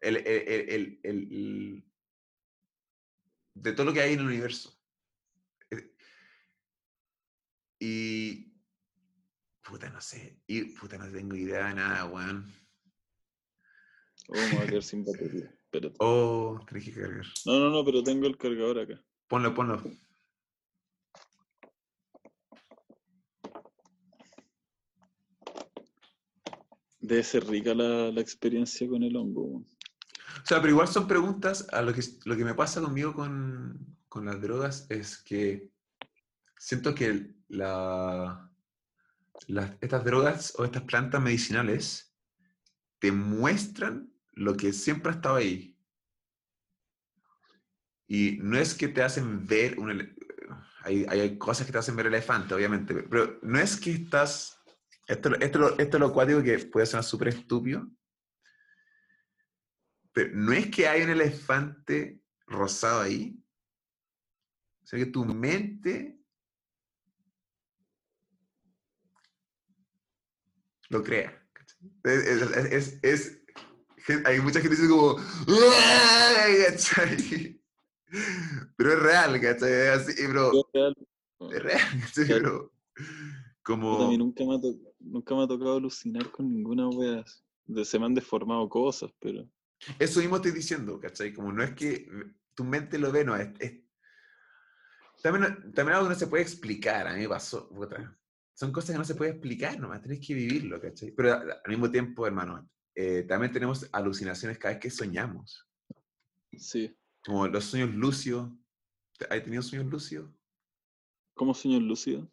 el, 0.00 0.16
el- 0.16 0.68
el- 0.68 1.00
el- 1.02 1.84
de 3.54 3.72
todo 3.72 3.86
lo 3.86 3.92
que 3.92 4.00
hay 4.00 4.12
en 4.14 4.20
el 4.20 4.26
universo. 4.26 4.78
Eh, 5.70 5.92
Y. 7.80 8.52
Puta, 9.62 9.90
no 9.90 10.00
sé. 10.00 10.40
Y 10.46 10.64
puta, 10.76 10.96
no 10.98 11.10
tengo 11.10 11.34
idea 11.34 11.68
de 11.68 11.74
nada, 11.74 12.04
weón. 12.06 12.52
Oh, 14.28 14.34
me 14.34 14.56
voy 14.56 14.64
a 14.64 14.66
quedar 14.66 14.82
sin 14.82 15.04
batería. 15.04 15.50
Espérate. 15.64 15.96
Oh, 15.98 16.60
tenés 16.68 16.84
que 16.84 16.92
cargar. 16.92 17.26
No, 17.44 17.58
no, 17.58 17.70
no, 17.70 17.84
pero 17.84 18.02
tengo 18.02 18.26
el 18.26 18.36
cargador 18.36 18.78
acá. 18.80 19.02
Ponlo, 19.28 19.54
ponlo. 19.54 19.82
Debe 27.00 27.22
ser 27.22 27.44
rica 27.46 27.74
la, 27.74 28.10
la 28.10 28.20
experiencia 28.20 28.88
con 28.88 29.02
el 29.02 29.16
hongo. 29.16 29.64
O 30.42 30.46
sea, 30.46 30.60
pero 30.60 30.70
igual 30.72 30.88
son 30.88 31.06
preguntas. 31.08 31.66
A 31.72 31.82
lo 31.82 31.92
que, 31.92 32.02
lo 32.24 32.36
que 32.36 32.44
me 32.44 32.54
pasa 32.54 32.80
conmigo 32.80 33.14
con, 33.14 33.96
con 34.08 34.26
las 34.26 34.40
drogas 34.40 34.86
es 34.90 35.18
que 35.18 35.70
siento 36.58 36.94
que 36.94 37.34
la, 37.48 38.50
las- 39.48 39.72
estas 39.80 40.04
drogas 40.04 40.54
o 40.58 40.64
estas 40.64 40.82
plantas 40.82 41.22
medicinales 41.22 42.14
te 42.98 43.12
muestran 43.12 44.12
lo 44.32 44.56
que 44.56 44.72
siempre 44.72 45.12
ha 45.12 45.14
estado 45.16 45.36
ahí. 45.36 45.78
Y 48.08 48.38
no 48.42 48.56
es 48.56 48.74
que 48.74 48.88
te 48.88 49.02
hacen 49.02 49.46
ver 49.46 49.78
un... 49.78 50.14
Hay, 50.82 51.04
hay 51.08 51.36
cosas 51.38 51.66
que 51.66 51.72
te 51.72 51.78
hacen 51.78 51.96
ver 51.96 52.06
elefante, 52.06 52.54
obviamente, 52.54 52.94
pero 52.94 53.38
no 53.42 53.58
es 53.58 53.76
que 53.78 53.90
estás... 53.92 54.60
Esto, 55.08 55.34
esto, 55.36 55.78
esto 55.78 55.96
es 55.96 56.00
lo 56.00 56.12
cuático 56.12 56.42
que 56.42 56.58
puede 56.58 56.86
sonar 56.86 57.04
súper 57.04 57.28
estúpido, 57.28 57.88
pero 60.16 60.30
no 60.32 60.54
es 60.54 60.70
que 60.70 60.88
hay 60.88 61.02
un 61.02 61.10
elefante 61.10 62.22
rosado 62.46 63.02
ahí, 63.02 63.38
sino 64.82 65.04
que 65.04 65.10
tu 65.10 65.26
mente 65.26 66.18
lo 70.88 71.02
crea. 71.02 71.46
Es, 72.02 72.98
es- 73.02 73.42
hay 74.24 74.40
mucha 74.40 74.62
gente 74.62 74.74
que 74.74 74.82
dice 74.82 74.88
como, 74.88 75.16
¿cachai? 76.64 77.60
Pero 78.74 78.92
es 78.94 78.98
real, 78.98 79.38
¿cachai? 79.38 79.70
Es 79.70 79.88
así, 79.90 80.26
bro. 80.28 80.52
Real, 80.72 80.96
Es 81.52 81.62
real, 81.62 82.00
¿cachai? 82.00 82.26
Pero 82.26 82.72
como... 83.62 84.00
a 84.00 84.08
mí 84.08 84.16
nunca 84.16 84.44
me, 84.46 84.54
ha 84.54 84.60
nunca 84.98 85.34
me 85.34 85.42
ha 85.42 85.46
tocado 85.46 85.76
alucinar 85.76 86.30
con 86.30 86.48
ninguna 86.48 86.88
wea. 86.88 87.22
Se 87.84 87.98
me 87.98 88.06
han 88.06 88.14
deformado 88.14 88.66
cosas, 88.70 89.10
pero. 89.20 89.46
Eso 89.98 90.20
mismo 90.20 90.36
estoy 90.36 90.52
diciendo, 90.52 90.98
¿cachai? 91.00 91.32
Como 91.32 91.52
no 91.52 91.62
es 91.62 91.74
que 91.74 92.08
tu 92.54 92.64
mente 92.64 92.98
lo 92.98 93.12
ve, 93.12 93.24
no, 93.24 93.36
es... 93.36 93.48
es- 93.60 93.80
También, 95.22 95.72
también 95.72 95.96
algo 95.96 96.08
que 96.08 96.14
no 96.14 96.18
se 96.18 96.26
puede 96.26 96.42
explicar, 96.42 97.06
a 97.06 97.14
mí 97.14 97.20
me 97.20 97.28
pasó, 97.28 97.68
puta. 97.68 98.16
Son 98.54 98.72
cosas 98.72 98.92
que 98.92 98.98
no 98.98 99.04
se 99.04 99.14
puede 99.14 99.32
explicar 99.32 99.78
nomás, 99.78 100.00
tenés 100.02 100.20
que 100.26 100.34
vivirlo, 100.34 100.80
¿cachai? 100.80 101.10
Pero 101.10 101.34
al 101.34 101.60
mismo 101.68 101.90
tiempo, 101.90 102.26
hermano, 102.26 102.68
eh, 102.94 103.24
también 103.28 103.52
tenemos 103.52 103.86
alucinaciones 103.92 104.56
cada 104.58 104.74
vez 104.74 104.82
que 104.82 104.90
soñamos. 104.90 105.68
Sí. 106.56 106.96
Como 107.24 107.46
los 107.48 107.64
sueños 107.64 107.94
lúcidos. 107.94 108.50
¿Has 109.30 109.42
tenido 109.42 109.62
sueños 109.62 109.90
lúcidos? 109.90 110.30
¿Cómo 111.34 111.52
sueño 111.54 111.80
lúcido? 111.80 112.30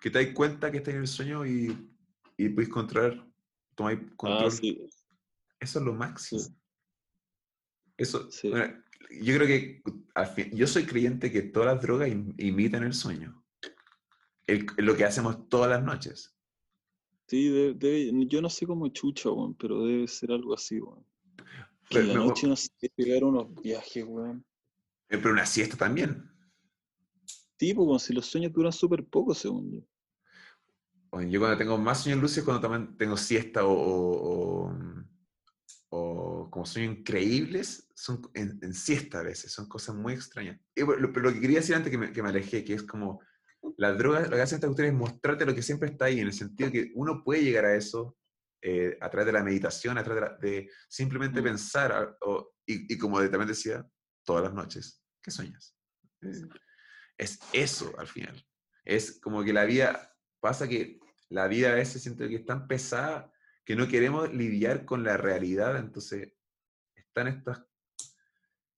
Que 0.00 0.10
te 0.10 0.24
das 0.24 0.34
cuenta 0.34 0.70
que 0.70 0.78
estás 0.78 0.94
en 0.94 1.00
el 1.02 1.06
sueño 1.06 1.46
y, 1.46 1.94
y 2.36 2.48
puedes 2.48 2.68
controlar, 2.70 3.24
tomáis 3.76 4.00
control. 4.16 4.46
Ah, 4.46 4.50
sí. 4.50 4.88
Eso 5.60 5.78
es 5.78 5.84
lo 5.84 5.92
máximo. 5.92 6.40
Sí. 6.40 6.54
Eso, 8.00 8.30
Sí. 8.30 8.48
bueno, 8.48 8.82
yo 9.20 9.34
creo 9.36 9.46
que 9.46 9.82
al 10.14 10.26
fin- 10.26 10.50
yo 10.56 10.66
soy 10.66 10.84
creyente 10.86 11.30
que 11.30 11.42
todas 11.42 11.74
las 11.74 11.82
drogas 11.82 12.08
im- 12.08 12.34
imitan 12.38 12.82
el 12.82 12.94
sueño. 12.94 13.36
el- 14.46 14.66
lo 14.78 14.96
que 14.96 15.04
hacemos 15.04 15.48
todas 15.48 15.70
las 15.70 15.84
noches. 15.84 16.34
Sí, 17.28 17.48
debe- 17.50 18.10
yo 18.26 18.42
no 18.42 18.50
sé 18.50 18.66
cómo 18.66 18.88
chucha, 18.88 19.30
weón, 19.30 19.54
pero 19.54 19.84
debe 19.84 20.08
ser 20.08 20.32
algo 20.32 20.52
así, 20.54 20.80
weón. 20.80 21.04
Que 21.88 21.98
Pero, 21.98 22.00
en 22.00 22.08
la 22.08 22.14
noche 22.14 22.48
no 22.48 22.54
pegar 22.96 23.22
unos 23.22 23.54
viajes, 23.62 24.04
weón. 24.04 24.44
eh, 25.08 25.18
pero 25.18 25.30
una 25.30 25.46
siesta 25.46 25.76
también. 25.76 26.28
Sí, 27.60 27.74
pues, 27.74 27.86
como 27.86 27.98
si 28.00 28.12
los 28.12 28.26
sueños 28.26 28.52
duran 28.52 28.72
súper 28.72 29.04
poco, 29.04 29.34
según 29.34 29.70
yo. 29.70 29.80
Bueno, 31.12 31.30
yo 31.30 31.38
cuando 31.38 31.56
tengo 31.58 31.78
más 31.78 32.02
sueños 32.02 32.20
lúcidos, 32.22 32.46
cuando 32.46 32.68
también 32.68 32.96
tengo 32.96 33.16
siesta 33.16 33.64
o, 33.64 33.72
o, 33.72 34.66
o- 34.66 34.99
o 35.92 36.48
como 36.50 36.64
sueños 36.66 36.98
increíbles, 36.98 37.88
son 37.94 38.22
en, 38.34 38.58
en 38.62 38.72
siesta 38.74 39.20
a 39.20 39.22
veces, 39.22 39.52
son 39.52 39.68
cosas 39.68 39.94
muy 39.96 40.14
extrañas. 40.14 40.58
Y 40.74 40.80
lo, 40.82 41.12
que 41.12 41.40
quería 41.40 41.58
decir 41.58 41.74
antes 41.74 41.90
que 41.90 41.98
me, 41.98 42.12
que 42.12 42.22
me 42.22 42.28
alejé, 42.28 42.64
que 42.64 42.74
es 42.74 42.82
como, 42.84 43.20
las 43.76 43.98
drogas, 43.98 44.30
lo 44.30 44.36
que 44.36 44.42
hacen 44.42 44.56
estas 44.56 44.68
cuestiones 44.68 44.94
es 44.94 44.98
mostrarte 44.98 45.44
lo 45.44 45.54
que 45.54 45.62
siempre 45.62 45.88
está 45.90 46.06
ahí, 46.06 46.20
en 46.20 46.26
el 46.28 46.32
sentido 46.32 46.70
que 46.70 46.92
uno 46.94 47.22
puede 47.24 47.42
llegar 47.42 47.64
a 47.66 47.74
eso 47.74 48.16
eh, 48.62 48.96
a 49.00 49.08
través 49.10 49.26
de 49.26 49.32
la 49.32 49.42
meditación, 49.42 49.98
a 49.98 50.04
través 50.04 50.22
de, 50.22 50.28
la- 50.28 50.36
de 50.36 50.70
simplemente 50.88 51.40
Mm. 51.40 51.44
pensar, 51.44 51.92
a- 51.92 52.16
o- 52.20 52.52
y, 52.66 52.92
y 52.92 52.98
como 52.98 53.18
también 53.22 53.48
decía, 53.48 53.84
todas 54.24 54.44
las 54.44 54.54
noches, 54.54 55.02
¿qué 55.22 55.30
sueñas? 55.30 55.74
Eh, 56.22 56.46
es 57.18 57.38
eso 57.52 57.92
al 57.98 58.06
final. 58.06 58.42
Es 58.84 59.18
como 59.20 59.42
que 59.42 59.52
la 59.52 59.64
vida, 59.64 60.14
pasa 60.40 60.68
que 60.68 61.00
la 61.30 61.48
vida 61.48 61.72
a 61.72 61.74
veces 61.74 62.02
siento 62.02 62.28
que 62.28 62.36
es 62.36 62.44
tan 62.46 62.66
pesada 62.66 63.32
que 63.70 63.76
no 63.76 63.86
queremos 63.86 64.34
lidiar 64.34 64.84
con 64.84 65.04
la 65.04 65.16
realidad, 65.16 65.76
entonces 65.76 66.32
están 66.92 67.28
estas, 67.28 67.64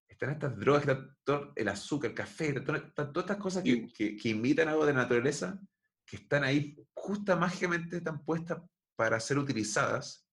están 0.07 0.29
estas 0.29 0.55
drogas, 0.59 0.83
está 0.83 1.17
todo 1.25 1.53
el 1.57 1.69
azúcar, 1.69 2.11
el 2.11 2.15
café, 2.15 2.49
está- 2.51 2.77
están 2.77 3.11
todas 3.11 3.25
estas 3.31 3.43
cosas 3.43 3.65
que, 3.65 3.91
que, 3.91 4.19
que 4.19 4.29
imitan 4.29 4.69
algo 4.69 4.85
de 4.85 4.93
la 4.93 5.01
naturaleza, 5.01 5.59
que 6.05 6.17
están 6.17 6.45
ahí 6.45 6.77
justa 6.93 7.37
mágicamente 7.37 7.97
están 7.97 8.23
puestas 8.23 8.59
para 8.95 9.19
ser 9.19 9.39
utilizadas, 9.39 10.29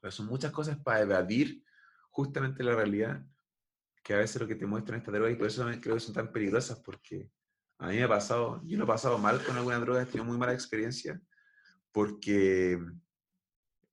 pero 0.00 0.12
son 0.12 0.26
muchas 0.26 0.52
cosas 0.52 0.78
para 0.78 1.00
evadir 1.00 1.64
justamente 2.10 2.62
la 2.62 2.76
realidad, 2.76 3.26
que 4.04 4.14
a 4.14 4.18
veces 4.18 4.40
lo 4.40 4.46
que 4.46 4.54
te 4.54 4.64
muestran 4.64 5.00
estas 5.00 5.12
drogas, 5.12 5.32
y 5.32 5.34
por 5.36 5.48
eso 5.48 5.68
creo 5.80 5.96
que 5.96 6.00
son 6.00 6.14
tan 6.14 6.30
peligrosas, 6.30 6.78
porque 6.78 7.32
a 7.80 7.88
mí 7.88 7.96
me 7.96 8.04
ha 8.04 8.08
pasado, 8.08 8.62
yo 8.64 8.78
lo 8.78 8.84
he 8.84 8.86
pasado 8.86 9.18
mal 9.18 9.44
con 9.44 9.56
alguna 9.56 9.80
droga, 9.80 10.02
he 10.02 10.06
tenido 10.06 10.24
muy 10.24 10.38
mala 10.38 10.52
experiencia, 10.54 11.20
porque 11.90 12.78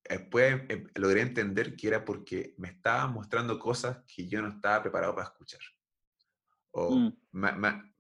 después 0.10 0.62
eh, 0.70 0.86
logré 0.96 1.22
entender 1.22 1.76
que 1.76 1.88
era 1.88 2.06
porque 2.06 2.56
me 2.58 2.70
estaban 2.70 3.14
mostrando 3.14 3.60
cosas 3.60 4.00
que 4.08 4.28
yo 4.28 4.42
no 4.42 4.50
estaba 4.50 4.82
preparado 4.84 5.16
para 5.16 5.28
escuchar. 5.28 5.60
O 6.72 6.96
Mm. 6.96 7.14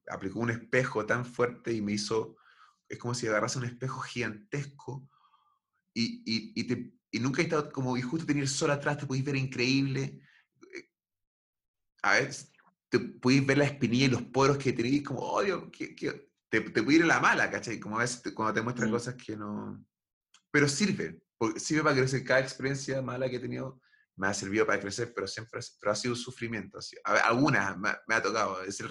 aplicó 0.10 0.40
un 0.40 0.52
espejo 0.52 1.06
tan 1.06 1.26
fuerte 1.26 1.74
y 1.74 1.82
me 1.82 1.94
hizo, 1.94 2.38
es 2.88 2.98
como 2.98 3.14
si 3.14 3.27
agarrase 3.27 3.58
un 3.60 3.66
espejo 3.66 4.00
gigantesco 4.02 5.10
y, 5.94 6.22
y, 6.26 6.53
y, 6.56 6.64
te, 6.68 6.94
y 7.11 7.19
nunca 7.19 7.42
he 7.42 7.45
estado 7.45 7.72
como, 7.72 7.98
y 7.98 8.02
justo 8.02 8.26
tenía 8.26 8.44
el 8.44 8.50
sol 8.50 8.72
atrás, 8.72 8.98
te 8.98 9.06
podéis 9.06 9.26
ver 9.26 9.36
increíble. 9.36 10.22
eh, 10.74 10.92
A 12.03 12.14
veces 12.14 12.52
te 12.90 13.00
podéis 13.00 13.45
ver 13.45 13.58
la 13.58 13.66
espinilla 13.66 14.06
y 14.06 14.10
los 14.10 14.22
poros 14.24 14.58
que 14.58 14.74
tenéis, 14.74 15.03
como, 15.03 15.42
que, 15.72 15.95
que, 15.95 16.32
te, 16.50 16.61
te 16.61 16.84
puede 16.84 16.98
ir 17.00 17.03
a 17.03 17.08
la 17.08 17.19
mala, 17.19 17.50
¿cachai? 17.50 17.80
Como 17.80 17.98
a 17.98 18.02
veces 18.02 18.22
te- 18.22 18.34
cuando 18.34 18.53
te 18.53 18.61
muestran 18.61 18.90
Mm. 18.90 18.94
cosas 18.94 19.16
que 19.16 19.36
no... 19.36 19.86
Pero 20.52 20.68
sirve, 20.69 21.22
porque 21.38 21.59
sirve 21.59 21.83
para 21.83 21.95
crecer. 21.95 22.24
Cada 22.24 22.40
experiencia 22.40 23.01
mala 23.01 23.30
que 23.30 23.35
he 23.38 23.40
tenido 23.40 23.80
me 24.16 24.27
ha 24.27 24.33
servido 24.33 24.66
para 24.66 24.80
crecer, 24.80 25.14
pero 25.14 25.27
siempre 25.27 25.59
ha- 25.59 25.64
pero 25.80 25.91
ha 25.91 25.95
sido 25.95 26.14
un 26.14 26.19
sufrimiento. 26.19 26.80
así. 26.80 26.95
A 27.03 27.14
ver, 27.14 27.22
algunas 27.24 27.77
me, 27.77 27.90
ha- 27.90 28.01
me 28.07 28.16
ha 28.16 28.22
tocado, 28.22 28.61
es 28.64 28.80
el 28.80 28.90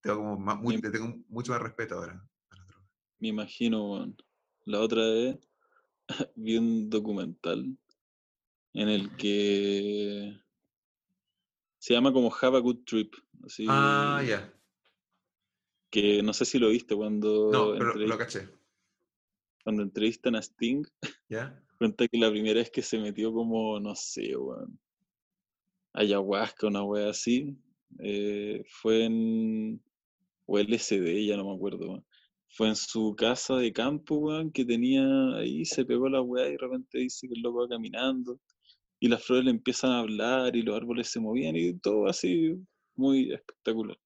tengo 0.00 0.18
como 0.18 0.38
más- 0.38 0.58
muy- 0.58 0.80
tengo 0.80 1.16
mucho 1.28 1.52
más 1.52 1.62
respeto 1.62 1.96
ahora. 1.96 2.22
Me 3.18 3.28
imagino, 3.28 3.92
weón. 3.92 4.16
La 4.66 4.80
otra 4.80 5.02
vez 5.02 5.38
vi 6.36 6.56
un 6.58 6.90
documental 6.90 7.76
en 8.74 8.88
el 8.88 9.16
que 9.16 10.38
se 11.78 11.94
llama 11.94 12.12
como 12.12 12.32
Have 12.34 12.58
a 12.58 12.60
Good 12.60 12.84
Trip. 12.84 13.14
Así 13.44 13.66
Ah, 13.68 14.22
ya. 14.26 14.52
que 15.90 16.22
no 16.22 16.32
sé 16.34 16.44
si 16.44 16.58
lo 16.58 16.68
viste 16.68 16.94
cuando, 16.94 17.50
No, 17.52 17.72
pero 17.78 17.94
lo 17.94 18.18
caché. 18.18 18.48
Cuando 19.66 19.82
entrevistan 19.82 20.36
a 20.36 20.38
Sting, 20.38 20.84
¿Ya? 21.28 21.60
cuenta 21.80 22.06
que 22.06 22.16
la 22.18 22.30
primera 22.30 22.60
vez 22.60 22.70
que 22.70 22.82
se 22.82 23.00
metió 23.00 23.32
como, 23.32 23.80
no 23.80 23.96
sé, 23.96 24.36
weón, 24.36 24.78
ayahuasca, 25.92 26.68
una 26.68 26.84
wea 26.84 27.10
así, 27.10 27.58
eh, 27.98 28.62
fue 28.68 29.06
en, 29.06 29.82
o 30.46 30.60
LSD, 30.60 31.26
ya 31.26 31.36
no 31.36 31.46
me 31.48 31.56
acuerdo, 31.56 31.88
weón. 31.88 32.06
Fue 32.48 32.68
en 32.68 32.76
su 32.76 33.16
casa 33.16 33.56
de 33.56 33.72
campo, 33.72 34.18
weón, 34.18 34.52
que 34.52 34.64
tenía 34.64 35.02
ahí, 35.34 35.64
se 35.64 35.84
pegó 35.84 36.08
la 36.08 36.22
weá 36.22 36.46
y 36.46 36.52
de 36.52 36.58
repente 36.58 36.98
dice 36.98 37.26
que 37.26 37.34
el 37.34 37.40
loco 37.40 37.62
va 37.62 37.68
caminando 37.68 38.38
y 39.00 39.08
las 39.08 39.24
flores 39.24 39.46
le 39.46 39.50
empiezan 39.50 39.90
a 39.90 39.98
hablar 39.98 40.54
y 40.54 40.62
los 40.62 40.76
árboles 40.76 41.08
se 41.08 41.18
movían 41.18 41.56
y 41.56 41.76
todo 41.80 42.06
así, 42.06 42.56
muy 42.94 43.32
espectacular. 43.32 43.98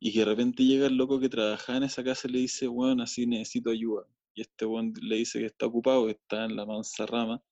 Y 0.00 0.12
que 0.12 0.18
de 0.18 0.24
repente 0.24 0.64
llega 0.64 0.88
el 0.88 0.96
loco 0.96 1.20
que 1.20 1.28
trabajaba 1.28 1.78
en 1.78 1.84
esa 1.84 2.02
casa 2.02 2.26
y 2.26 2.32
le 2.32 2.38
dice, 2.40 2.66
weón, 2.66 3.00
así 3.00 3.24
necesito 3.24 3.70
ayuda. 3.70 4.04
Y 4.34 4.42
este 4.42 4.66
weón 4.66 4.92
le 5.00 5.16
dice 5.16 5.38
que 5.40 5.46
está 5.46 5.66
ocupado, 5.66 6.08
está 6.08 6.44
en 6.44 6.56
la 6.56 6.66
mansa 6.66 7.06
rama. 7.06 7.42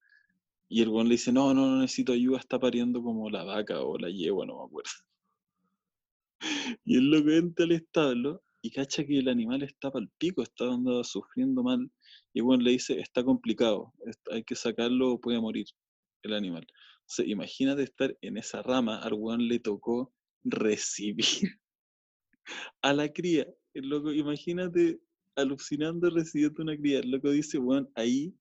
Y 0.68 0.83
el 0.83 0.89
weón 0.89 1.09
le 1.09 1.15
dice, 1.15 1.33
no, 1.33 1.52
no, 1.52 1.67
no 1.67 1.81
necesito 1.81 2.12
ayuda, 2.12 2.39
está 2.39 2.59
pariendo 2.59 3.02
como 3.02 3.28
la 3.31 3.44
vaca 3.44 3.81
o 3.83 3.99
la 3.99 4.09
yegua, 4.09 4.47
no 4.47 4.59
me 4.59 4.65
acuerdo. 4.67 4.91
Y 6.84 6.97
el 6.97 7.10
loco 7.10 7.31
entra 7.31 7.65
al 7.65 7.73
establo 7.73 8.42
y 8.62 8.70
cacha 8.70 9.05
que 9.05 9.18
el 9.18 9.28
animal 9.28 9.62
está 9.62 9.91
para 9.91 10.05
el 10.05 10.10
pico, 10.18 10.42
está 10.42 10.65
andando 10.65 11.05
sufriendo 11.05 11.62
mal. 11.62 11.91
Y 12.33 12.41
weón 12.41 12.62
le 12.62 12.73
dice, 12.73 12.99
está 13.00 13.25
complicado, 13.25 13.92
hay 14.31 14.44
que 14.44 14.55
sacarlo 14.55 15.12
o 15.12 15.20
puede 15.20 15.41
morir 15.41 15.67
el 16.23 16.34
animal. 16.34 16.67
O 17.00 17.12
sea, 17.12 17.26
imagínate 17.26 17.83
estar 17.83 18.17
en 18.20 18.39
esa 18.39 18.62
rama, 18.62 19.00
al 19.00 19.15
weón 19.15 19.49
le 19.49 19.59
tocó 19.59 20.12
recibir 20.44 21.59
a 22.83 22.92
la 22.92 23.12
cría. 23.12 23.47
El 23.75 23.89
loco, 23.89 24.12
imagínate 24.12 25.00
alucinando 25.36 26.10
recibiendo 26.10 26.62
una 26.62 26.76
cría. 26.76 27.00
El 27.00 27.10
loco 27.10 27.31
dice, 27.31 27.59
weón, 27.59 27.91
ahí 27.94 28.34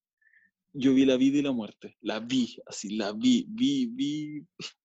yo 0.74 0.94
vi 0.94 1.06
la 1.06 1.18
vida 1.18 1.40
y 1.40 1.42
la 1.42 1.52
muerte. 1.52 1.98
La 2.02 2.20
vi, 2.20 2.58
así, 2.66 2.96
la 2.96 3.14
vi, 3.14 3.46
vi, 3.50 3.88
vi. 3.88 4.46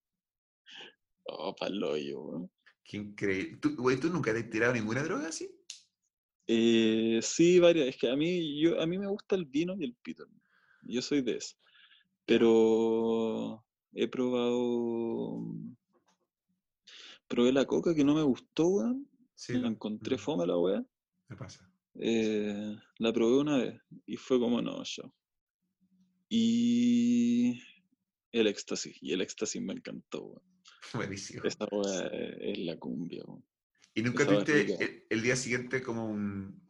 Oh, 1.27 1.55
paloyo, 1.55 2.21
weón. 2.21 2.51
Qué 2.83 2.97
increíble. 2.97 3.57
¿Tú, 3.59 3.75
güey, 3.77 3.99
¿tú 3.99 4.09
nunca 4.09 4.31
te 4.31 4.41
has 4.41 4.49
tirado 4.49 4.73
ninguna 4.73 5.01
droga 5.01 5.29
así? 5.29 5.49
Eh, 6.45 7.19
sí, 7.23 7.59
varias. 7.59 7.87
Es 7.87 7.97
que 7.97 8.11
a 8.11 8.15
mí, 8.15 8.61
yo, 8.61 8.79
a 8.79 8.85
mí 8.85 8.99
me 8.99 9.07
gusta 9.07 9.35
el 9.35 9.45
vino 9.45 9.75
y 9.75 9.85
el 9.85 9.95
pito. 9.95 10.27
Yo 10.83 11.01
soy 11.01 11.23
de 11.23 11.37
eso. 11.37 11.55
Pero 12.27 13.65
he 13.93 14.07
probado. 14.07 15.47
Probé 17.27 17.51
la 17.51 17.65
coca 17.65 17.95
que 17.95 18.03
no 18.03 18.13
me 18.13 18.21
gustó, 18.21 18.67
weón. 18.67 19.09
Sí. 19.33 19.53
La 19.53 19.67
encontré 19.67 20.19
fome 20.19 20.45
la 20.45 20.57
weá. 20.57 20.85
Me 21.27 21.35
pasa. 21.35 21.67
Eh, 21.97 22.75
la 22.99 23.13
probé 23.13 23.37
una 23.39 23.57
vez 23.57 23.81
y 24.05 24.17
fue 24.17 24.39
como 24.39 24.61
no, 24.61 24.83
yo. 24.83 25.13
Y 26.29 27.61
el 28.31 28.47
éxtasis. 28.47 28.97
Y 29.01 29.13
el 29.13 29.21
éxtasis 29.21 29.61
me 29.61 29.73
encantó, 29.73 30.23
weón. 30.23 30.41
Buenísimo. 30.93 31.43
Esa 31.43 31.65
weá 31.71 32.07
es, 32.39 32.59
la 32.59 32.77
cumbia. 32.77 33.23
¿Y 33.93 34.01
nunca 34.01 34.25
tuviste 34.27 34.83
el, 34.83 35.05
el 35.09 35.21
día 35.21 35.35
siguiente 35.35 35.81
como 35.81 36.05
un... 36.09 36.61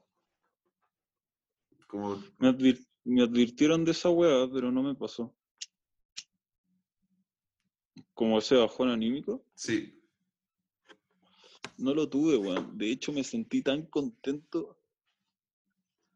como... 1.88 2.18
Me, 2.38 2.50
advir- 2.50 2.86
me 3.04 3.24
advirtieron 3.24 3.84
de 3.84 3.92
esa 3.92 4.10
weá, 4.10 4.48
pero 4.52 4.72
no 4.72 4.84
me 4.84 4.94
pasó. 4.96 5.36
Como 8.14 8.38
ese 8.38 8.56
bajón 8.56 8.90
anímico, 8.90 9.44
Sí. 9.56 10.00
no 11.78 11.94
lo 11.94 12.08
tuve, 12.10 12.38
weón. 12.38 12.78
De 12.78 12.92
hecho, 12.92 13.12
me 13.12 13.24
sentí 13.24 13.62
tan 13.62 13.88
contento 13.88 14.78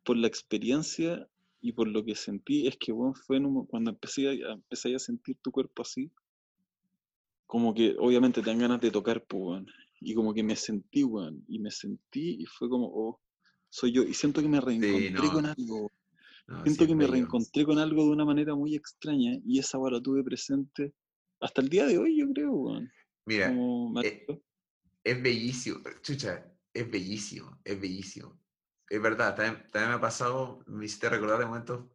por 0.09 0.17
la 0.17 0.25
experiencia 0.25 1.29
y 1.61 1.71
por 1.71 1.87
lo 1.87 2.03
que 2.03 2.15
sentí. 2.15 2.65
Es 2.65 2.77
que, 2.77 2.91
weón, 2.91 3.13
fue 3.13 3.37
en 3.37 3.45
un 3.45 3.67
cuando 3.67 3.91
empecé 3.91 4.27
a, 4.27 4.53
empecé 4.53 4.95
a 4.95 4.97
sentir 4.97 5.37
tu 5.39 5.51
cuerpo 5.51 5.83
así. 5.83 6.09
Como 7.45 7.75
que, 7.75 7.95
obviamente, 7.99 8.41
te 8.41 8.49
dan 8.49 8.57
ganas 8.57 8.81
de 8.81 8.89
tocar, 8.89 9.23
pues, 9.27 9.39
weón. 9.39 9.67
Y 10.01 10.15
como 10.15 10.33
que 10.33 10.41
me 10.41 10.55
sentí, 10.55 11.03
weón. 11.03 11.45
Y 11.47 11.59
me 11.59 11.69
sentí 11.69 12.41
y 12.41 12.45
fue 12.47 12.67
como, 12.69 12.87
oh, 12.87 13.19
soy 13.69 13.91
yo. 13.91 14.01
Y 14.01 14.15
siento 14.15 14.41
que 14.41 14.47
me 14.47 14.59
reencontré 14.59 15.11
no. 15.11 15.31
con 15.31 15.45
algo. 15.45 15.91
No, 16.47 16.63
Siento 16.63 16.85
sí, 16.85 16.87
que 16.87 16.95
me 16.95 17.05
reencontré 17.05 17.63
con 17.63 17.77
algo 17.77 18.05
de 18.05 18.09
una 18.09 18.25
manera 18.25 18.55
muy 18.55 18.73
extraña 18.73 19.37
y 19.45 19.59
esa 19.59 19.77
la 19.77 20.01
tuve 20.01 20.23
presente 20.23 20.91
hasta 21.39 21.61
el 21.61 21.69
día 21.69 21.85
de 21.85 21.99
hoy, 21.99 22.17
yo 22.17 22.27
creo. 22.33 22.81
Mira, 23.27 23.51
me 23.51 24.01
eh, 24.07 24.25
es 25.03 25.21
bellísimo. 25.21 25.81
Chucha, 26.01 26.51
es 26.73 26.89
bellísimo, 26.89 27.59
es 27.63 27.79
bellísimo. 27.79 28.38
Es 28.89 29.01
verdad, 29.01 29.35
también, 29.35 29.69
también 29.71 29.91
me 29.91 29.97
ha 29.97 30.01
pasado, 30.01 30.63
me 30.67 30.85
hiciste 30.85 31.09
recordar 31.09 31.39
de 31.39 31.45
momentos, 31.45 31.85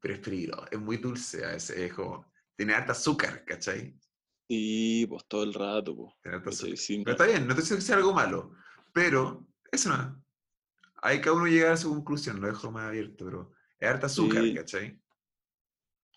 pero 0.00 0.14
es 0.14 0.20
peligroso, 0.20 0.66
es 0.70 0.78
muy 0.78 0.98
dulce 0.98 1.44
a 1.44 1.48
veces, 1.52 1.76
es 1.76 1.92
como, 1.94 2.26
tiene 2.56 2.74
harta 2.74 2.92
azúcar, 2.92 3.44
¿cachai? 3.44 3.98
Sí, 4.48 5.06
pues 5.08 5.24
todo 5.26 5.42
el 5.42 5.54
rato, 5.54 5.96
pues. 5.96 6.14
Tiene 6.22 6.36
harta 6.36 6.50
azúcar. 6.50 6.74
Pero 7.04 7.10
está 7.12 7.26
bien, 7.26 7.46
no 7.48 7.54
te 7.54 7.62
estoy 7.62 7.78
que 7.78 7.82
sea 7.82 7.96
algo 7.96 8.12
malo, 8.12 8.52
pero 8.92 9.46
Eso 9.72 9.88
no. 9.88 10.22
Ahí 11.02 11.20
cada 11.20 11.36
uno 11.36 11.46
llega 11.46 11.72
a 11.72 11.76
su 11.76 11.90
conclusión, 11.90 12.40
lo 12.40 12.46
dejo 12.46 12.70
más 12.70 12.88
abierto, 12.88 13.24
pero 13.24 13.50
es 13.80 13.88
harta 13.88 14.06
azúcar, 14.06 14.44
Sí. 14.44 14.54
¿cachai? 14.54 15.00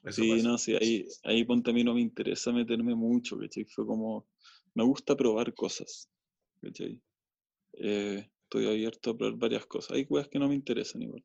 Eso 0.04 0.22
Sí, 0.22 0.30
pasa. 0.32 0.48
no, 0.48 0.58
sí, 0.58 0.76
ahí, 0.76 1.08
ahí 1.24 1.44
ponte 1.44 1.72
a 1.72 1.74
mí 1.74 1.84
no 1.84 1.94
me 1.96 2.02
interesa 2.02 2.52
meterme 2.54 2.94
mucho, 2.96 3.38
¿cachai? 3.40 3.66
Fue 3.66 3.86
como, 3.86 4.30
me 4.76 4.84
gusta 4.84 5.16
probar 5.18 5.54
cosas, 5.56 6.10
¿cachai? 6.62 7.02
Eh, 7.74 8.30
estoy 8.48 8.66
abierto 8.66 9.12
a 9.12 9.18
probar 9.18 9.38
varias 9.38 9.66
cosas. 9.66 9.92
Hay 9.92 10.06
cosas 10.06 10.30
que 10.30 10.40
no 10.40 10.48
me 10.48 10.56
interesan 10.56 11.02
igual. 11.02 11.24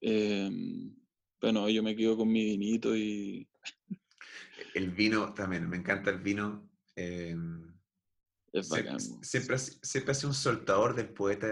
Em, 0.00 0.94
bueno, 1.40 1.68
yo 1.68 1.82
me 1.82 1.94
quedo 1.94 2.16
con 2.16 2.28
mi 2.28 2.44
vinito 2.44 2.96
y 2.96 3.48
El 4.74 4.90
vino 4.90 5.32
también, 5.32 5.68
me 5.68 5.76
encanta 5.76 6.10
el 6.10 6.18
vino. 6.18 6.68
eh, 6.96 7.36
es 8.52 8.68
bacán. 8.68 8.98
siempre, 9.22 9.58
siempre 9.58 10.12
ha 10.12 10.14
sido 10.14 10.30
un 10.30 10.34
soltador 10.34 10.94
del 10.96 11.10
poeta 11.10 11.48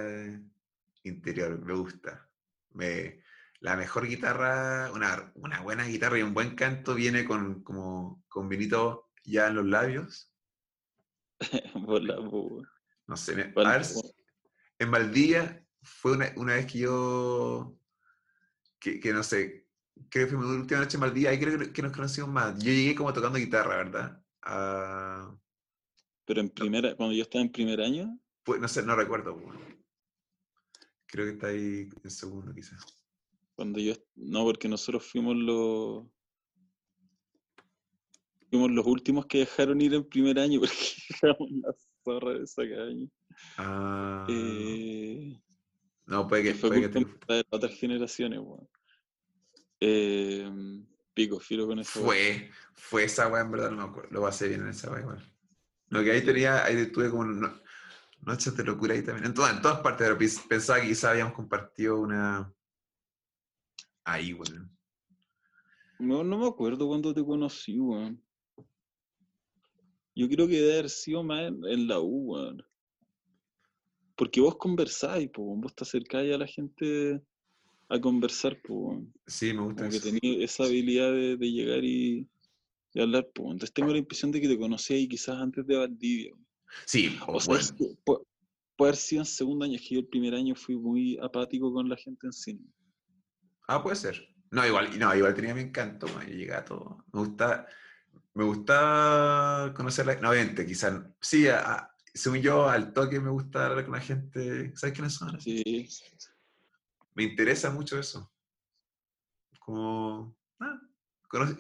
interior, 1.05 1.65
me 1.65 1.75
gusta. 1.75 2.29
Me, 2.73 3.21
la 3.61 3.77
mejor 3.77 4.09
guitarra, 4.09 4.91
una, 4.93 5.33
una 5.37 5.63
buena 5.63 5.87
guitarra 5.87 6.19
y 6.19 6.23
un 6.23 6.35
buen 6.35 6.57
canto 6.57 6.95
viene 6.95 7.25
con, 7.25 7.63
como, 7.63 8.25
con 8.29 8.49
vinito 8.49 9.11
ya 9.25 9.47
en 9.47 9.55
los 9.55 9.67
labios. 9.67 10.33
Por 11.87 12.03
la 12.03 12.17
No 13.07 13.17
sé, 13.17 13.37
me- 13.37 13.53
Bueno, 13.53 13.71
a 13.71 13.73
ver, 13.75 13.85
si- 13.85 14.16
en 14.79 14.91
Valdivia 14.91 15.67
fue 15.83 16.13
una, 16.13 16.33
una 16.37 16.55
vez 16.55 16.67
que 16.67 16.79
yo, 16.81 17.79
que, 18.79 19.01
que 19.01 19.13
no 19.13 19.23
sé, 19.23 19.67
creo 20.11 20.27
que 20.27 20.37
fue 20.37 20.39
mi 20.47 20.57
última 20.57 20.81
noche 20.81 20.97
en 20.97 21.01
Valdivia, 21.03 21.31
ahí 21.31 21.39
creo 21.39 21.59
que- 21.59 21.73
que 21.73 21.83
nos 21.83 21.93
conocimos 21.93 22.31
más. 22.31 22.59
Yo 22.63 22.71
llegué 22.73 22.95
como 22.95 23.13
tocando 23.13 23.39
guitarra, 23.39 23.77
¿verdad? 23.77 24.23
Ah, 24.43 25.35
Pero 26.25 26.41
en 26.41 26.51
primera, 26.51 26.95
cuando 26.97 27.15
yo 27.15 27.23
estaba 27.23 27.43
en 27.43 27.53
primer 27.53 27.81
año, 27.81 28.19
pues, 28.45 28.61
no 28.61 28.69
sé, 28.69 28.83
no 28.83 28.95
recuerdo. 28.97 29.37
Creo 31.07 31.27
que 31.27 31.33
está 31.33 31.47
ahí 31.49 31.89
en 32.03 32.11
segundo, 32.11 32.53
quizás. 32.53 32.85
cuando 33.55 33.81
yo, 33.81 33.95
no, 34.17 34.45
porque 34.45 34.69
nosotros 34.69 35.05
fuimos 35.07 35.37
los, 35.37 36.05
fuimos 38.51 38.71
los 38.71 38.87
últimos 38.87 39.27
que 39.27 39.39
dejaron 39.39 39.81
ir 39.81 39.95
en 39.95 40.05
primer 40.09 40.39
año 40.39 40.61
porque 40.61 40.77
dejamos 41.11 41.51
la 41.51 41.75
zorra 42.05 42.35
de 42.35 42.45
esa. 42.45 42.63
Ah, 43.59 44.27
Eh, 44.29 45.41
no, 46.07 46.27
puede 46.29 46.43
que 46.43 46.55
fue 46.55 46.71
puede 46.71 46.83
que 46.83 46.91
culpa 46.91 47.27
te- 47.27 47.35
de 47.35 47.45
otras 47.51 47.75
generaciones, 47.75 48.39
weón. 48.41 48.69
Eh, 49.81 50.51
pico, 51.15 51.39
filo 51.41 51.67
con 51.67 51.79
eso. 51.79 52.01
fue, 52.01 52.51
fue 52.75 53.05
esa 53.05 53.29
weá, 53.29 53.43
en 53.43 53.51
verdad, 53.51 53.71
no 53.71 53.77
me 53.79 53.83
acuerdo. 53.91 54.11
Lo 54.13 54.23
pasé 54.23 54.49
bien 54.49 54.63
en 54.63 54.69
esa 54.69 54.91
weá 54.91 55.01
igual. 55.01 55.33
No, 55.91 56.03
que 56.03 56.13
ahí 56.13 56.25
tenía, 56.25 56.65
ahí 56.65 56.91
tuve 56.91 57.11
como 57.11 57.25
no- 57.25 57.61
noches 58.23 58.57
de 58.57 58.65
locura 58.65 58.95
ahí 58.95 59.03
también. 59.03 59.27
En, 59.27 59.35
todas- 59.35 59.55
en 59.55 59.63
todas 59.63 59.81
partes, 59.81 60.07
pero 60.07 60.19
pens- 60.19 60.47
pensaba 60.49 60.81
que 60.81 60.89
quizás 60.89 61.11
habíamos 61.13 61.35
compartido 61.35 62.01
una. 62.01 62.53
Ahí, 64.05 64.33
weón. 64.33 64.71
No, 65.99 66.23
no 66.25 66.39
me 66.39 66.47
acuerdo 66.47 66.87
cuándo 66.87 67.13
te 67.15 67.25
conocí, 67.25 67.79
weón. 67.81 68.23
Yo 70.15 70.29
creo 70.29 70.47
que 70.47 70.61
debe 70.61 70.73
haber 70.79 70.91
sido 70.91 71.23
más 71.23 71.43
en, 71.43 71.65
en 71.67 71.87
la 71.89 72.01
U, 72.01 72.33
weón. 72.33 72.63
Porque 74.17 74.41
vos 74.41 74.57
conversáis, 74.57 75.29
po, 75.31 75.43
vos 75.57 75.75
te 75.75 75.85
acercáis 75.85 76.35
a 76.35 76.39
la 76.39 76.47
gente 76.47 77.21
a 77.89 78.01
conversar, 78.01 78.61
po. 78.63 79.03
Sí, 79.27 79.53
me 79.53 79.61
gusta 79.61 79.81
como 79.81 79.91
que 79.91 79.97
eso. 79.99 80.09
tenía 80.11 80.45
esa 80.45 80.65
habilidad 80.65 81.13
de, 81.13 81.37
de 81.37 81.53
llegar 81.53 81.85
y, 81.85 82.27
hablar, 82.95 83.29
po. 83.35 83.45
Entonces 83.45 83.73
tengo 83.73 83.93
la 83.93 83.99
impresión 83.99 84.33
de 84.33 84.41
que 84.41 84.49
te 84.49 84.59
conocí 84.59 84.95
ahí 84.95 85.07
quizás 85.09 85.37
antes 85.37 85.67
de 85.67 85.77
Valdivia. 85.77 86.33
Sí, 86.87 87.17
O 87.27 87.39
sea, 87.41 87.55
bueno. 87.55 87.77
que 87.79 87.97
puede 88.05 88.21
haber 88.79 88.97
sido 88.97 89.23
en 89.23 89.27
segundo 89.27 89.65
año, 89.65 89.77
es 89.77 89.83
que 89.83 89.95
yo 89.95 90.01
el 90.01 90.07
primer 90.07 90.35
año 90.35 90.55
fui 90.55 90.77
muy 90.77 91.19
apático 91.23 91.73
con 91.73 91.89
la 91.89 91.97
gente 91.97 92.27
en 92.27 92.33
cine. 92.33 92.61
Ah, 93.69 93.83
puede 93.83 93.97
ser. 93.97 94.29
No, 94.51 94.67
igual, 94.67 94.99
no, 94.99 95.15
igual 95.15 95.35
tenía 95.35 95.55
mi 95.55 95.61
encanto, 95.63 96.07
man, 96.09 96.27
yo 96.27 96.35
llegaba 96.35 96.61
a 96.61 96.65
todo. 96.65 97.05
Me 97.13 97.21
gusta, 97.21 97.67
me 98.35 98.45
gusta 98.45 99.73
conocer 99.77 100.07
la, 100.07 100.15
no, 100.17 100.31
obviamente, 100.31 100.65
quizás, 100.65 101.03
sí, 101.21 101.49
a- 101.49 101.91
según 102.17 102.41
yo, 102.41 102.69
al 102.69 102.93
toque 102.93 103.21
me 103.21 103.31
gusta 103.31 103.67
hablar 103.67 103.85
con 103.85 103.95
la 103.95 104.01
gente, 104.01 104.75
¿sabes 104.77 104.95
quiénes 104.95 105.15
son? 105.15 105.41
Sí, 105.41 105.89
Me 107.15 107.25
interesa 107.25 107.71
mucho 107.71 107.99
eso. 107.99 108.33
Como, 109.61 110.37
ah, 110.61 110.81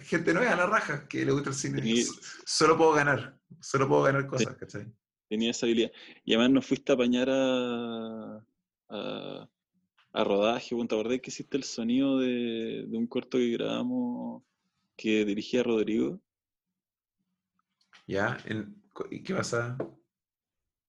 gente 0.03 0.33
nueva 0.33 0.53
a 0.53 0.57
la 0.57 0.67
raja 0.67 1.09
que 1.09 1.25
le 1.25 1.33
gusta 1.33 1.51
el 1.51 1.55
cine. 1.57 2.05
Solo 2.45 2.77
puedo 2.77 2.93
ganar, 2.93 3.39
solo 3.61 3.89
puedo 3.89 4.03
ganar 4.05 4.27
cosas, 4.27 4.57
¿cachai? 4.57 4.93
tenía 5.29 5.51
esa 5.51 5.67
habilidad. 5.67 5.91
Y 6.25 6.35
además 6.35 6.51
nos 6.53 6.67
fuiste 6.67 6.93
a 6.93 6.95
apañar 6.95 7.29
a, 7.31 8.45
a, 8.89 9.49
a 10.13 10.25
rodaje. 10.25 10.77
¿te 10.77 10.95
acordás 10.95 11.21
que 11.21 11.31
hiciste 11.31 11.57
el 11.57 11.65
sonido 11.65 12.19
de, 12.19 12.85
de 12.87 12.97
un 12.97 13.07
corto 13.07 13.39
que 13.39 13.51
grabamos 13.51 14.43
que 14.97 15.25
dirigía 15.25 15.63
Rodrigo? 15.63 16.21
¿Ya? 18.07 18.39
En- 18.45 18.83
¿Y 19.11 19.23
qué 19.23 19.35
pasa? 19.35 19.77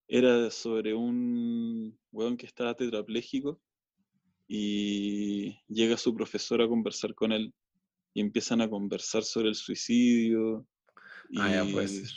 Era 0.07 0.49
sobre 0.51 0.93
un 0.93 1.97
weón 2.11 2.37
que 2.37 2.45
estaba 2.45 2.73
tetrapléjico 2.75 3.61
y 4.47 5.57
llega 5.67 5.97
su 5.97 6.15
profesor 6.15 6.61
a 6.61 6.67
conversar 6.67 7.13
con 7.13 7.31
él 7.33 7.53
y 8.13 8.21
empiezan 8.21 8.61
a 8.61 8.69
conversar 8.69 9.23
sobre 9.23 9.49
el 9.49 9.55
suicidio 9.55 10.65
y 11.29 11.39
Ah, 11.39 11.51
ya 11.65 11.71
puede 11.71 11.87
ser. 11.89 12.09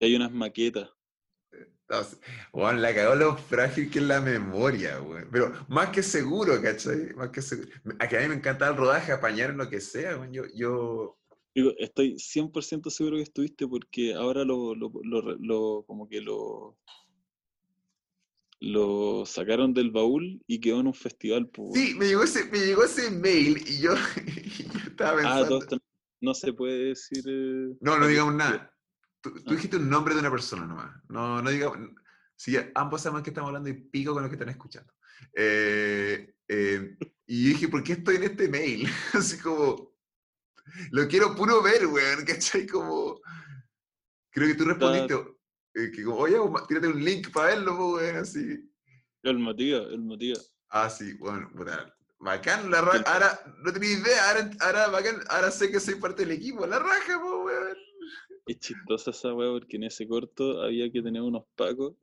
hay 0.00 0.16
unas 0.16 0.32
maquetas. 0.32 0.90
No 1.88 2.02
sé, 2.02 2.16
Weón, 2.52 2.80
la 2.82 2.94
cagó 2.94 3.14
lo 3.14 3.36
frágil 3.36 3.90
que 3.90 3.98
es 3.98 4.04
la 4.04 4.20
memoria, 4.20 5.00
weón. 5.00 5.28
Pero 5.30 5.52
más 5.68 5.90
que 5.90 6.02
seguro, 6.02 6.60
¿cachai? 6.60 7.14
Más 7.14 7.30
que 7.30 7.42
seguro. 7.42 7.68
A 8.00 8.08
que 8.08 8.16
a 8.16 8.20
mí 8.22 8.28
me 8.28 8.34
encantaba 8.34 8.70
el 8.72 8.78
rodaje, 8.78 9.12
apañar 9.12 9.50
en 9.50 9.58
lo 9.58 9.68
que 9.68 9.80
sea, 9.80 10.16
weón. 10.16 10.32
Yo, 10.32 10.44
yo, 10.54 11.18
Digo, 11.54 11.72
estoy 11.78 12.18
100% 12.18 12.88
seguro 12.90 13.16
que 13.18 13.22
estuviste 13.24 13.68
porque 13.68 14.14
ahora 14.14 14.42
lo, 14.42 14.74
lo, 14.74 14.90
lo 15.04 15.20
re- 15.20 15.36
lo- 15.38 15.84
como 15.86 16.08
que 16.08 16.22
lo, 16.22 16.78
lo 18.64 19.24
sacaron 19.26 19.74
del 19.74 19.90
baúl 19.90 20.40
y 20.46 20.60
quedó 20.60 20.80
en 20.80 20.86
un 20.86 20.94
festival. 20.94 21.48
pues, 21.48 21.70
Sí, 21.74 21.94
me 21.96 22.06
llegó 22.06 22.22
ese, 22.22 22.44
me 22.50 22.58
llegó 22.58 22.84
ese 22.84 23.10
mail 23.10 23.62
y 23.66 23.80
yo, 23.80 23.92
y 24.26 24.62
yo 24.64 24.78
estaba 24.86 25.12
Ah, 25.12 25.16
pensando. 25.16 25.58
esto 25.58 25.78
no 26.20 26.32
se 26.34 26.52
puede 26.52 26.84
decir. 26.90 27.24
eh, 27.26 27.76
No, 27.80 27.98
no 27.98 28.06
digamos 28.06 28.34
nada. 28.34 28.72
Tú, 29.20 29.30
tú 29.34 29.42
Ah. 29.52 29.54
dijiste 29.54 29.76
un 29.76 29.90
nombre 29.90 30.14
de 30.14 30.20
una 30.20 30.30
persona 30.30 30.64
nomás. 30.66 30.94
No, 31.08 31.42
no 31.42 31.50
digamos. 31.50 31.78
Ambos 32.74 33.02
sabemos 33.02 33.22
que 33.22 33.30
estamos 33.30 33.48
hablando 33.48 33.68
y 33.68 33.74
pico 33.74 34.12
con 34.14 34.22
lo 34.22 34.28
que 34.28 34.34
están 34.36 34.48
escuchando. 34.48 34.92
Eh, 35.34 36.34
eh, 36.48 36.96
y 37.26 37.44
yo 37.44 37.48
dije, 37.50 37.68
¿por 37.68 37.82
qué 37.84 37.92
estoy 37.94 38.16
en 38.16 38.24
este 38.24 38.48
mail? 38.48 38.86
Así 39.12 39.38
como. 39.38 39.92
Lo 40.92 41.06
quiero 41.08 41.34
puro 41.34 41.62
ver, 41.62 41.86
weón, 41.86 42.24
¿cachai? 42.24 42.66
Como. 42.66 43.20
Creo 44.30 44.48
que 44.48 44.54
tú 44.54 44.64
respondiste 44.64 45.14
eh, 45.74 45.90
que 45.94 46.04
como, 46.04 46.18
oye, 46.18 46.36
tírate 46.68 46.88
un 46.88 47.04
link 47.04 47.30
para 47.32 47.54
verlo, 47.54 47.94
weón, 47.94 48.16
así. 48.16 48.68
El 49.22 49.38
Matías, 49.38 49.82
el 49.90 50.02
Matías. 50.02 50.54
Ah, 50.68 50.88
sí, 50.90 51.12
bueno, 51.14 51.50
puta, 51.54 51.94
Bacán, 52.18 52.70
la 52.70 52.80
raja. 52.80 53.02
Ahora, 53.12 53.40
no 53.64 53.72
tenía 53.72 53.98
idea, 53.98 54.28
ahora, 54.30 54.50
ahora, 54.60 54.88
bacán, 54.88 55.16
ahora 55.28 55.50
sé 55.50 55.70
que 55.70 55.80
soy 55.80 55.96
parte 55.96 56.22
del 56.24 56.32
equipo, 56.36 56.66
la 56.66 56.78
raja, 56.78 57.20
po, 57.20 57.44
weón. 57.44 57.76
Es 58.46 58.58
chistosa 58.58 59.10
esa 59.10 59.32
weá 59.34 59.50
porque 59.50 59.76
en 59.76 59.84
ese 59.84 60.06
corto 60.08 60.62
había 60.62 60.90
que 60.90 61.02
tener 61.02 61.22
unos 61.22 61.44
pacos. 61.56 61.94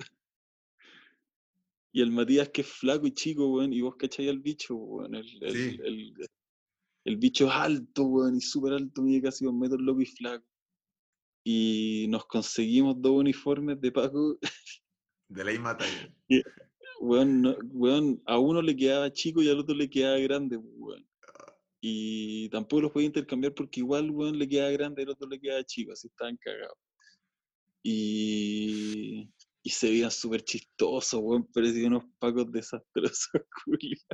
Y 1.91 2.01
el 2.01 2.11
Matías 2.11 2.49
que 2.49 2.61
es 2.61 2.67
flaco 2.67 3.07
y 3.07 3.11
chico, 3.13 3.47
weón, 3.47 3.73
y 3.73 3.81
vos 3.81 3.95
cachai 3.95 4.29
al 4.29 4.39
bicho, 4.39 4.75
weón. 4.75 5.15
El, 5.15 5.43
el, 5.43 5.53
Sí. 5.55 5.79
el- 5.83 6.27
el 7.05 7.17
bicho 7.17 7.47
es 7.47 7.53
alto, 7.53 8.03
weón, 8.03 8.35
y 8.35 8.41
súper 8.41 8.73
alto, 8.73 9.01
mide 9.01 9.21
casi 9.23 9.45
dos 9.45 9.53
metros 9.53 9.81
loco 9.81 10.01
y 10.01 10.05
flaco. 10.05 10.45
Y 11.43 12.07
nos 12.09 12.25
conseguimos 12.25 13.01
dos 13.01 13.13
uniformes 13.13 13.79
de 13.81 13.91
Paco, 13.91 14.37
De 15.29 15.43
la 15.43 15.51
misma 15.51 15.77
talla. 15.77 16.13
weón, 17.01 17.41
no- 17.41 17.55
weón, 17.71 18.21
a 18.25 18.37
uno 18.39 18.61
le 18.61 18.75
quedaba 18.75 19.11
chico 19.11 19.41
y 19.41 19.49
al 19.49 19.59
otro 19.59 19.73
le 19.75 19.89
quedaba 19.89 20.17
grande, 20.19 20.57
weón. 20.57 21.07
Y 21.81 22.49
tampoco 22.49 22.81
los 22.81 22.91
podía 22.91 23.07
intercambiar 23.07 23.53
porque 23.53 23.79
igual, 23.79 24.11
weón, 24.11 24.37
le 24.37 24.47
quedaba 24.49 24.69
grande 24.71 25.01
y 25.01 25.05
al 25.05 25.11
otro 25.11 25.29
le 25.29 25.39
quedaba 25.39 25.63
chico, 25.63 25.93
así 25.93 26.07
estaban 26.07 26.35
cagados. 26.37 26.77
Y, 27.81 29.31
y 29.63 29.69
se 29.69 29.89
veían 29.89 30.11
súper 30.11 30.43
chistosos, 30.43 31.19
weón, 31.23 31.45
parecían 31.53 31.93
unos 31.93 32.05
pacos 32.19 32.51
desastrosos, 32.51 33.29
culiados. 33.65 34.05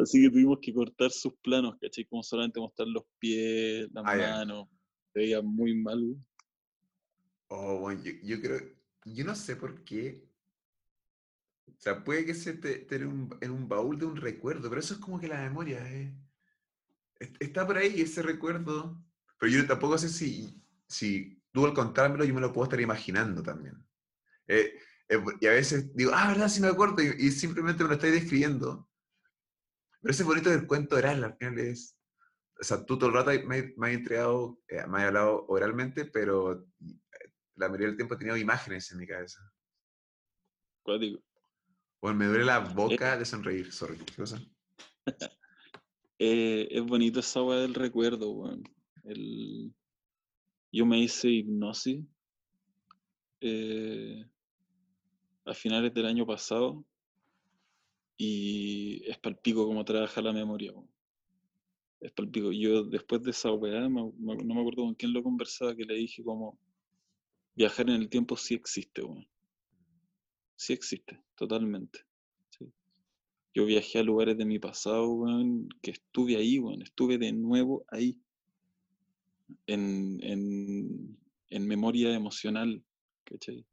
Así 0.00 0.22
que 0.22 0.30
tuvimos 0.30 0.58
que 0.62 0.72
cortar 0.72 1.10
sus 1.10 1.34
planos, 1.42 1.74
¿cachai? 1.80 2.04
Como 2.04 2.22
solamente 2.22 2.60
mostrar 2.60 2.86
los 2.86 3.02
pies, 3.18 3.88
las 3.92 4.04
Ah, 4.06 4.16
manos. 4.16 4.68
Veía 5.18 5.42
muy 5.42 5.74
mal. 5.74 6.16
Oh, 7.50 7.78
bueno, 7.80 8.02
yo, 8.02 8.12
yo 8.22 8.40
creo, 8.40 8.58
yo 9.04 9.24
no 9.24 9.34
sé 9.34 9.56
por 9.56 9.84
qué. 9.84 10.28
O 11.66 11.80
sea, 11.80 12.04
puede 12.04 12.26
que 12.26 12.34
se 12.34 12.52
te, 12.54 12.80
te 12.80 12.96
en, 12.96 13.06
un, 13.06 13.38
en 13.40 13.50
un 13.52 13.68
baúl 13.68 13.98
de 13.98 14.04
un 14.06 14.16
recuerdo, 14.16 14.68
pero 14.68 14.80
eso 14.80 14.92
es 14.94 15.00
como 15.00 15.18
que 15.20 15.28
la 15.28 15.40
memoria, 15.40 15.78
eh. 15.90 16.14
est- 17.20 17.36
Está 17.40 17.66
por 17.66 17.76
ahí 17.78 18.00
ese 18.00 18.22
recuerdo, 18.22 19.02
pero 19.38 19.52
yo 19.52 19.66
tampoco 19.66 19.98
sé 19.98 20.08
si, 20.08 20.62
si 20.88 21.42
tú 21.52 21.66
al 21.66 21.74
contármelo 21.74 22.24
yo 22.24 22.34
me 22.34 22.40
lo 22.40 22.52
puedo 22.52 22.64
estar 22.64 22.80
imaginando 22.80 23.42
también. 23.42 23.74
Eh, 24.48 24.74
Eh, 25.10 25.18
Y 25.40 25.46
a 25.48 25.52
veces 25.52 25.94
digo, 25.96 26.12
ah, 26.14 26.28
verdad, 26.28 26.48
sí 26.48 26.60
me 26.62 26.68
acuerdo, 26.68 27.02
y, 27.02 27.26
y 27.28 27.32
simplemente 27.32 27.82
me 27.84 27.90
lo 27.90 27.96
estáis 27.96 28.14
describiendo. 28.14 28.88
Pero 30.00 30.10
ese 30.12 30.24
bonito 30.24 30.50
del 30.50 30.66
cuento 30.66 30.96
oral, 30.96 31.22
al 31.22 31.36
final 31.36 31.58
es... 31.60 31.96
O 32.60 32.64
sea, 32.64 32.84
tú 32.84 32.98
todo 32.98 33.10
el 33.10 33.14
rato 33.14 33.30
me, 33.46 33.72
me 33.76 33.88
has 33.88 33.94
entregado, 33.94 34.60
eh, 34.68 34.84
me 34.88 34.98
has 34.98 35.04
hablado 35.04 35.46
oralmente, 35.48 36.06
pero 36.06 36.52
eh, 36.54 37.32
la 37.54 37.68
mayoría 37.68 37.88
del 37.88 37.96
tiempo 37.96 38.14
he 38.14 38.18
tenido 38.18 38.36
imágenes 38.36 38.90
en 38.90 38.98
mi 38.98 39.06
cabeza. 39.06 39.40
Cuático. 40.82 41.22
Bueno, 42.00 42.18
me 42.18 42.26
duele 42.26 42.44
la 42.44 42.60
boca 42.60 43.16
de 43.16 43.24
sonreír, 43.24 43.72
sorry. 43.72 43.98
¿Qué? 43.98 44.24
Eh, 46.20 46.66
es 46.72 46.84
bonito 46.84 47.20
esa 47.20 47.40
weá 47.44 47.60
del 47.60 47.74
recuerdo, 47.74 48.32
weón. 48.32 48.64
El... 49.04 49.72
Yo 50.72 50.84
me 50.84 50.98
hice 50.98 51.28
hipnosis 51.28 52.04
eh, 53.40 54.26
a 55.44 55.54
finales 55.54 55.94
del 55.94 56.06
año 56.06 56.26
pasado 56.26 56.84
y 58.16 59.08
es 59.08 59.16
palpico 59.18 59.64
como 59.64 59.84
trabaja 59.84 60.20
la 60.20 60.32
memoria, 60.32 60.72
weón. 60.72 60.90
Palpico. 62.14 62.52
Yo 62.52 62.84
después 62.84 63.22
de 63.22 63.30
esa 63.30 63.52
weá, 63.52 63.88
no 63.88 64.12
me 64.18 64.60
acuerdo 64.60 64.84
con 64.84 64.94
quién 64.94 65.12
lo 65.12 65.22
conversaba, 65.22 65.74
que 65.74 65.84
le 65.84 65.94
dije 65.94 66.22
como 66.22 66.58
viajar 67.54 67.90
en 67.90 67.96
el 67.96 68.08
tiempo 68.08 68.36
sí 68.36 68.54
existe, 68.54 69.02
weón. 69.02 69.26
Sí 70.56 70.72
existe, 70.72 71.20
totalmente. 71.34 72.00
Yo 73.54 73.64
viajé 73.64 73.98
a 73.98 74.02
lugares 74.04 74.36
de 74.38 74.44
mi 74.44 74.58
pasado, 74.58 75.08
weón, 75.10 75.68
que 75.82 75.90
estuve 75.92 76.36
ahí, 76.36 76.58
weón, 76.58 76.82
estuve 76.82 77.18
de 77.18 77.32
nuevo 77.32 77.84
ahí. 77.88 78.16
En, 79.66 80.18
en, 80.22 81.18
en 81.48 81.66
memoria 81.66 82.14
emocional, 82.14 82.84
¿cachai? 83.24 83.66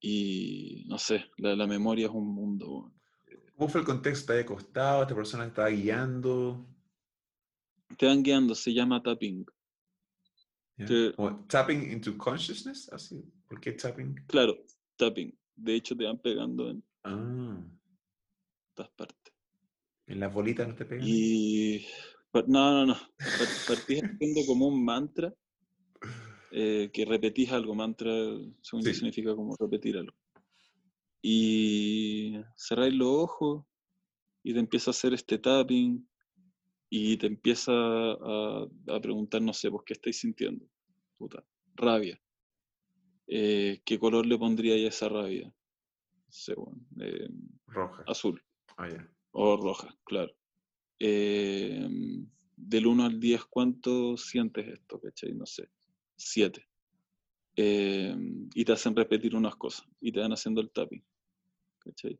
Y 0.00 0.84
no 0.86 0.98
sé, 0.98 1.24
la, 1.38 1.56
la 1.56 1.66
memoria 1.66 2.06
es 2.06 2.12
un 2.12 2.34
mundo. 2.34 2.92
¿Cómo 3.58 3.68
fue 3.70 3.80
el 3.80 3.86
contexto? 3.88 4.32
¿Estaba 4.32 4.40
acostado? 4.40 5.02
¿Esta 5.02 5.14
persona 5.16 5.46
estaba 5.46 5.68
guiando? 5.68 6.64
Te 7.98 8.06
van 8.06 8.22
guiando, 8.22 8.54
se 8.54 8.72
llama 8.72 9.02
tapping. 9.02 9.44
Como 11.16 11.44
tapping 11.48 11.90
into 11.90 12.16
consciousness, 12.16 12.88
así. 12.92 13.20
¿Por 13.48 13.60
qué 13.60 13.72
tapping? 13.72 14.14
Claro, 14.28 14.56
tapping. 14.96 15.36
De 15.56 15.74
hecho, 15.74 15.96
te 15.96 16.04
van 16.04 16.18
pegando 16.20 16.70
en 16.70 16.84
Ah, 17.02 17.60
todas 18.74 18.92
partes. 18.92 19.34
en 20.06 20.20
las 20.20 20.32
bolitas 20.32 20.68
no 20.68 20.76
te 20.76 20.84
pegan. 20.84 21.04
Y. 21.04 21.84
No, 22.32 22.42
no, 22.46 22.86
no. 22.86 22.94
Par- 22.94 23.76
Partís 23.76 24.04
haciendo 24.04 24.40
como 24.46 24.68
un 24.68 24.84
mantra 24.84 25.34
eh, 26.52 26.90
que 26.92 27.04
repetís 27.04 27.50
algo. 27.50 27.74
Mantra, 27.74 28.12
según 28.62 28.84
Sí. 28.84 28.94
significa 28.94 29.34
como 29.34 29.56
repetir 29.58 29.96
algo. 29.96 30.16
Y 31.30 32.40
cerráis 32.56 32.94
los 32.94 33.06
ojos 33.06 33.66
y 34.42 34.54
te 34.54 34.60
empieza 34.60 34.88
a 34.88 34.92
hacer 34.92 35.12
este 35.12 35.36
tapping 35.36 36.08
y 36.88 37.18
te 37.18 37.26
empieza 37.26 37.70
a, 37.70 38.66
a 38.86 39.00
preguntar, 39.02 39.42
no 39.42 39.52
sé, 39.52 39.70
pues, 39.70 39.82
¿qué 39.84 39.92
estáis 39.92 40.20
sintiendo? 40.20 40.66
Puta, 41.18 41.44
rabia. 41.74 42.18
Eh, 43.26 43.82
¿Qué 43.84 43.98
color 43.98 44.24
le 44.24 44.38
pondría 44.38 44.72
a 44.72 44.88
esa 44.88 45.10
rabia? 45.10 45.52
Eh, 46.98 47.28
Roja. 47.66 48.04
azul. 48.06 48.42
Ah. 48.78 48.88
O 49.32 49.58
roja, 49.58 49.94
claro. 50.04 50.32
Eh, 50.98 51.86
del 52.56 52.86
1 52.86 53.04
al 53.04 53.20
10, 53.20 53.44
¿cuánto 53.50 54.16
sientes 54.16 54.66
esto? 54.66 54.98
¿Cachai? 54.98 55.34
No 55.34 55.44
sé. 55.44 55.68
7. 56.16 56.66
y 57.54 58.64
te 58.64 58.72
hacen 58.72 58.96
repetir 58.96 59.36
unas 59.36 59.56
cosas 59.56 59.86
y 60.00 60.10
te 60.10 60.20
van 60.20 60.32
haciendo 60.32 60.62
el 60.62 60.70
tapping. 60.70 61.04
¿Cachai? 61.88 62.18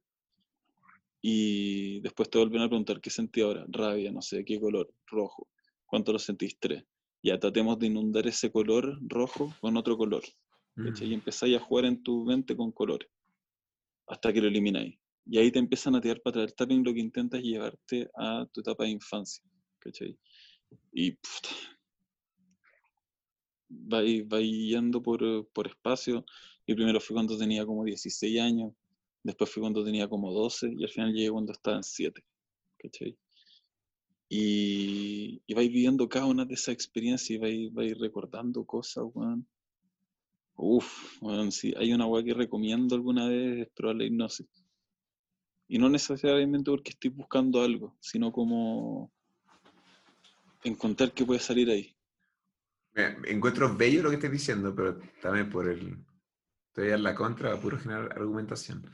Y 1.21 2.01
después 2.01 2.31
te 2.31 2.39
vuelven 2.39 2.63
a 2.63 2.69
preguntar, 2.69 3.01
¿qué 3.01 3.11
sentí 3.11 3.43
ahora? 3.43 3.67
Rabia, 3.69 4.11
no 4.11 4.23
sé, 4.23 4.45
¿qué 4.45 4.59
color? 4.59 4.91
Rojo. 5.07 5.49
¿Cuánto 5.85 6.13
lo 6.13 6.19
sentís? 6.19 6.59
3. 6.59 6.85
Ya 7.23 7.39
tratemos 7.39 7.79
de 7.79 7.89
inundar 7.89 8.27
ese 8.27 8.51
color 8.51 8.99
rojo 9.03 9.55
con 9.61 9.77
otro 9.77 9.97
color. 9.99 10.23
¿cachai? 10.75 11.09
Y 11.09 11.11
Mm. 11.11 11.15
empezáis 11.15 11.57
a 11.57 11.61
jugar 11.61 11.85
en 11.87 12.03
tu 12.03 12.25
mente 12.25 12.57
con 12.57 12.73
colores 12.73 13.09
hasta 14.07 14.33
que 14.33 14.41
lo 14.41 14.49
elimináis. 14.49 14.99
Y 15.27 15.39
ahí 15.39 15.51
te 15.51 15.59
empiezan 15.59 15.95
a 15.97 16.01
tirar 16.01 16.23
para. 16.23 16.43
El 16.43 16.55
tapping 16.55 16.83
lo 16.85 16.95
que 16.95 17.01
intenta 17.01 17.37
es 17.37 17.43
llevarte 17.43 18.09
a 18.15 18.47
tu 18.53 18.61
etapa 18.61 18.85
de 18.85 18.91
infancia. 18.91 19.45
¿cachai? 19.81 20.17
Y 20.93 21.13
puta, 21.13 21.51
va, 23.71 24.41
yendo 24.41 25.03
por, 25.03 25.49
por 25.51 25.67
espacio. 25.67 26.25
Y 26.67 26.75
primero 26.75 27.01
fui 27.01 27.15
cuando 27.15 27.37
tenía 27.37 27.67
como 27.67 27.85
16 27.85 28.41
años, 28.41 28.73
después 29.23 29.51
fui 29.51 29.61
cuando 29.61 29.85
tenía 29.85 30.09
como 30.09 30.33
12 30.33 30.73
y 30.77 30.85
al 30.85 30.91
final 30.91 31.13
llegué 31.13 31.31
cuando 31.31 31.53
estaba 31.53 31.77
en 31.77 31.83
7. 31.83 32.25
¿cachai? 32.79 33.17
Y, 34.31 35.43
y 35.47 35.55
vais 35.55 35.69
viviendo 35.69 36.09
cada 36.09 36.27
una 36.27 36.45
de 36.45 36.55
esas 36.55 36.75
experiencias 36.75 37.31
y 37.31 37.39
vais, 37.39 37.73
vais 37.73 37.99
recordando 37.99 38.65
cosas, 38.65 39.05
weón. 39.15 39.47
Uf, 40.55 41.21
sí, 41.51 41.73
hay 41.77 41.93
una 41.93 42.07
weá 42.07 42.25
que 42.25 42.35
recomiendo 42.35 42.97
alguna 42.97 43.29
vez, 43.29 43.61
es 43.61 43.69
probar 43.75 43.97
la 43.97 44.05
hipnosis. 44.05 44.47
Y 45.69 45.79
no 45.79 45.89
necesariamente 45.89 46.71
porque 46.71 46.91
estoy 46.91 47.11
buscando 47.11 47.63
algo, 47.63 47.97
sino 48.01 48.33
como 48.33 49.13
encontrar 50.65 51.13
qué 51.13 51.25
puede 51.25 51.41
salir 51.41 51.71
ahí. 51.71 51.95
Encuentro 53.27 53.77
bello 53.77 54.03
lo 54.03 54.11
que 54.11 54.17
estás 54.17 54.33
diciendo, 54.33 54.75
pero 54.75 54.99
también 55.23 55.49
por 55.49 55.69
el. 55.69 55.97
Estoy 56.79 56.93
en 56.93 57.03
la 57.03 57.13
contra, 57.13 57.53
a 57.53 57.61
puro 57.61 57.77
generar 57.77 58.13
argumentación. 58.13 58.89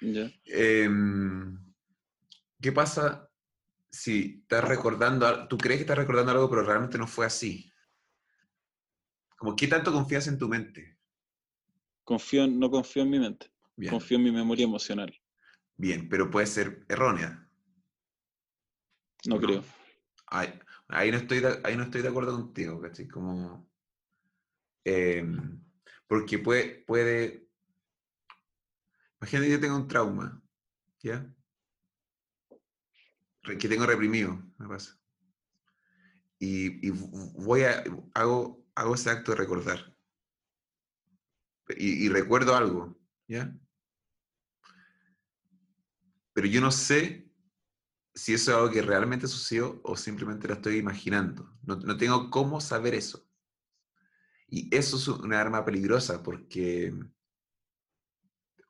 ¿ya? 0.00 0.30
Em, 0.44 1.58
¿Qué 2.62 2.70
pasa 2.70 3.28
si 3.90 4.42
estás 4.42 4.62
recordando, 4.62 5.48
tú 5.48 5.58
crees 5.58 5.78
que 5.78 5.82
estás 5.82 5.98
recordando 5.98 6.30
algo, 6.30 6.48
pero 6.48 6.62
realmente 6.62 6.96
no 6.96 7.08
fue 7.08 7.26
así? 7.26 7.68
Como, 9.36 9.56
¿qué 9.56 9.66
tanto 9.66 9.92
confías 9.92 10.28
en 10.28 10.38
tu 10.38 10.48
mente? 10.48 10.96
Confío 12.04 12.46
no 12.46 12.70
confío 12.70 13.02
en 13.02 13.10
mi 13.10 13.18
mente, 13.18 13.50
Bien, 13.74 13.90
confío 13.90 14.18
en 14.18 14.22
mi 14.22 14.30
memoria 14.30 14.62
emocional. 14.62 15.12
bien, 15.76 16.08
pero 16.08 16.30
puede 16.30 16.46
ser 16.46 16.84
errónea. 16.88 17.50
No 19.26 19.34
No. 19.34 19.40
creo. 19.40 19.64
Ahí, 20.28 20.60
ahí 20.86 21.10
no 21.10 21.16
estoy 21.16 21.40
de, 21.40 21.60
ahí 21.64 21.76
no 21.76 21.82
estoy 21.82 22.02
de 22.02 22.08
acuerdo 22.08 22.36
contigo, 22.36 22.80
¿cachai? 22.80 23.08
Como, 23.08 23.68
em, 24.84 25.64
porque 26.06 26.38
puede, 26.38 26.84
puede, 26.86 27.48
imagínate 29.20 29.46
que 29.46 29.52
yo 29.52 29.60
tengo 29.60 29.76
un 29.76 29.88
trauma, 29.88 30.42
¿ya? 31.00 31.26
Que 33.42 33.68
tengo 33.68 33.86
reprimido, 33.86 34.42
me 34.58 34.68
pasa. 34.68 34.98
Y, 36.38 36.90
voy 36.90 37.62
a, 37.62 37.84
hago, 38.14 38.66
hago 38.74 38.94
ese 38.94 39.10
acto 39.10 39.32
de 39.32 39.38
recordar. 39.38 39.96
Y, 41.76 42.04
y 42.04 42.08
recuerdo 42.08 42.54
algo, 42.54 42.98
¿ya? 43.26 43.54
Pero 46.34 46.46
yo 46.48 46.60
no 46.60 46.70
sé 46.70 47.30
si 48.14 48.34
eso 48.34 48.50
es 48.50 48.56
algo 48.56 48.70
que 48.70 48.82
realmente 48.82 49.26
sucedió 49.26 49.80
o 49.82 49.96
simplemente 49.96 50.46
lo 50.46 50.54
estoy 50.54 50.76
imaginando. 50.76 51.52
No, 51.62 51.76
no 51.76 51.96
tengo 51.96 52.30
cómo 52.30 52.60
saber 52.60 52.94
eso. 52.94 53.23
Y 54.56 54.68
eso 54.70 54.96
es 54.98 55.08
una 55.08 55.40
arma 55.40 55.64
peligrosa 55.64 56.22
porque 56.22 56.94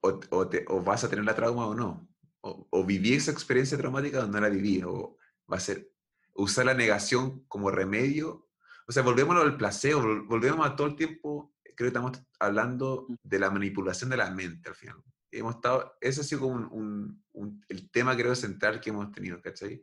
o, 0.00 0.20
o 0.30 0.48
te- 0.48 0.64
o 0.68 0.82
vas 0.82 1.04
a 1.04 1.10
tener 1.10 1.26
la 1.26 1.34
trauma 1.34 1.66
o 1.66 1.74
no. 1.74 2.08
O, 2.40 2.66
o 2.70 2.84
viví 2.86 3.12
esa 3.12 3.30
experiencia 3.32 3.76
traumática 3.76 4.24
o 4.24 4.26
no 4.26 4.40
la 4.40 4.48
viví. 4.48 4.82
O 4.82 5.18
va 5.50 5.58
a 5.58 5.60
ser 5.60 5.92
usar 6.32 6.64
la 6.64 6.72
negación 6.74 7.44
como 7.48 7.70
remedio. 7.70 8.48
O 8.86 8.92
sea, 8.92 9.02
volvemos 9.02 9.36
al 9.36 9.58
placebo, 9.58 10.00
vol- 10.02 10.26
volvemos 10.26 10.66
a 10.66 10.74
todo 10.74 10.86
el 10.86 10.96
tiempo, 10.96 11.54
creo 11.62 11.74
que 11.76 11.86
estamos 11.86 12.18
hablando 12.38 13.06
de 13.22 13.38
la 13.38 13.50
manipulación 13.50 14.08
de 14.08 14.16
la 14.16 14.30
mente 14.30 14.70
al 14.70 14.74
final. 14.74 14.96
Hemos 15.30 15.56
estado, 15.56 15.96
ese 16.00 16.22
ha 16.22 16.24
sido 16.24 16.42
como 16.42 16.54
un, 16.54 16.64
un- 16.72 17.24
un- 17.32 17.64
el 17.68 17.90
tema 17.90 18.16
creo 18.16 18.34
central 18.34 18.80
que 18.80 18.88
hemos 18.88 19.12
tenido, 19.12 19.40
¿cachai? 19.42 19.82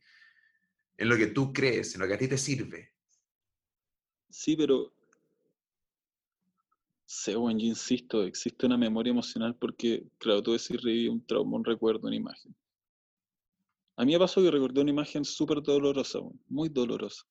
En 0.97 1.09
lo 1.09 1.15
que 1.17 1.27
tú 1.27 1.53
crees, 1.53 1.93
en 1.93 2.01
lo 2.01 2.07
que 2.07 2.13
a 2.15 2.17
ti 2.17 2.27
te 2.27 2.38
sirve. 2.39 2.95
Sí, 4.30 4.55
pero 4.55 4.93
sé, 7.11 7.35
weón, 7.35 7.59
yo 7.59 7.67
insisto, 7.67 8.23
existe 8.23 8.65
una 8.65 8.77
memoria 8.77 9.11
emocional 9.11 9.56
porque, 9.56 10.03
claro, 10.17 10.41
tú 10.41 10.53
decís 10.53 10.81
reviví 10.81 11.07
un 11.07 11.25
trauma, 11.25 11.57
un 11.57 11.65
recuerdo, 11.65 12.07
una 12.07 12.15
imagen. 12.15 12.56
A 13.98 14.06
mí 14.06 14.14
me 14.14 14.19
pasó 14.19 14.41
que 14.41 14.49
recordé 14.49 14.81
una 14.81 14.91
imagen 14.91 15.25
súper 15.25 15.61
dolorosa, 15.61 16.19
muy 16.48 16.69
dolorosa. 16.69 17.23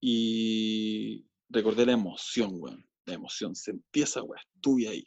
Y 0.00 1.24
recordé 1.48 1.86
la 1.86 1.92
emoción, 1.92 2.50
weón. 2.60 2.84
La 3.06 3.14
emoción, 3.14 3.54
se 3.54 3.70
empieza, 3.70 4.22
weón, 4.22 4.40
estuve 4.54 4.88
ahí. 4.88 5.04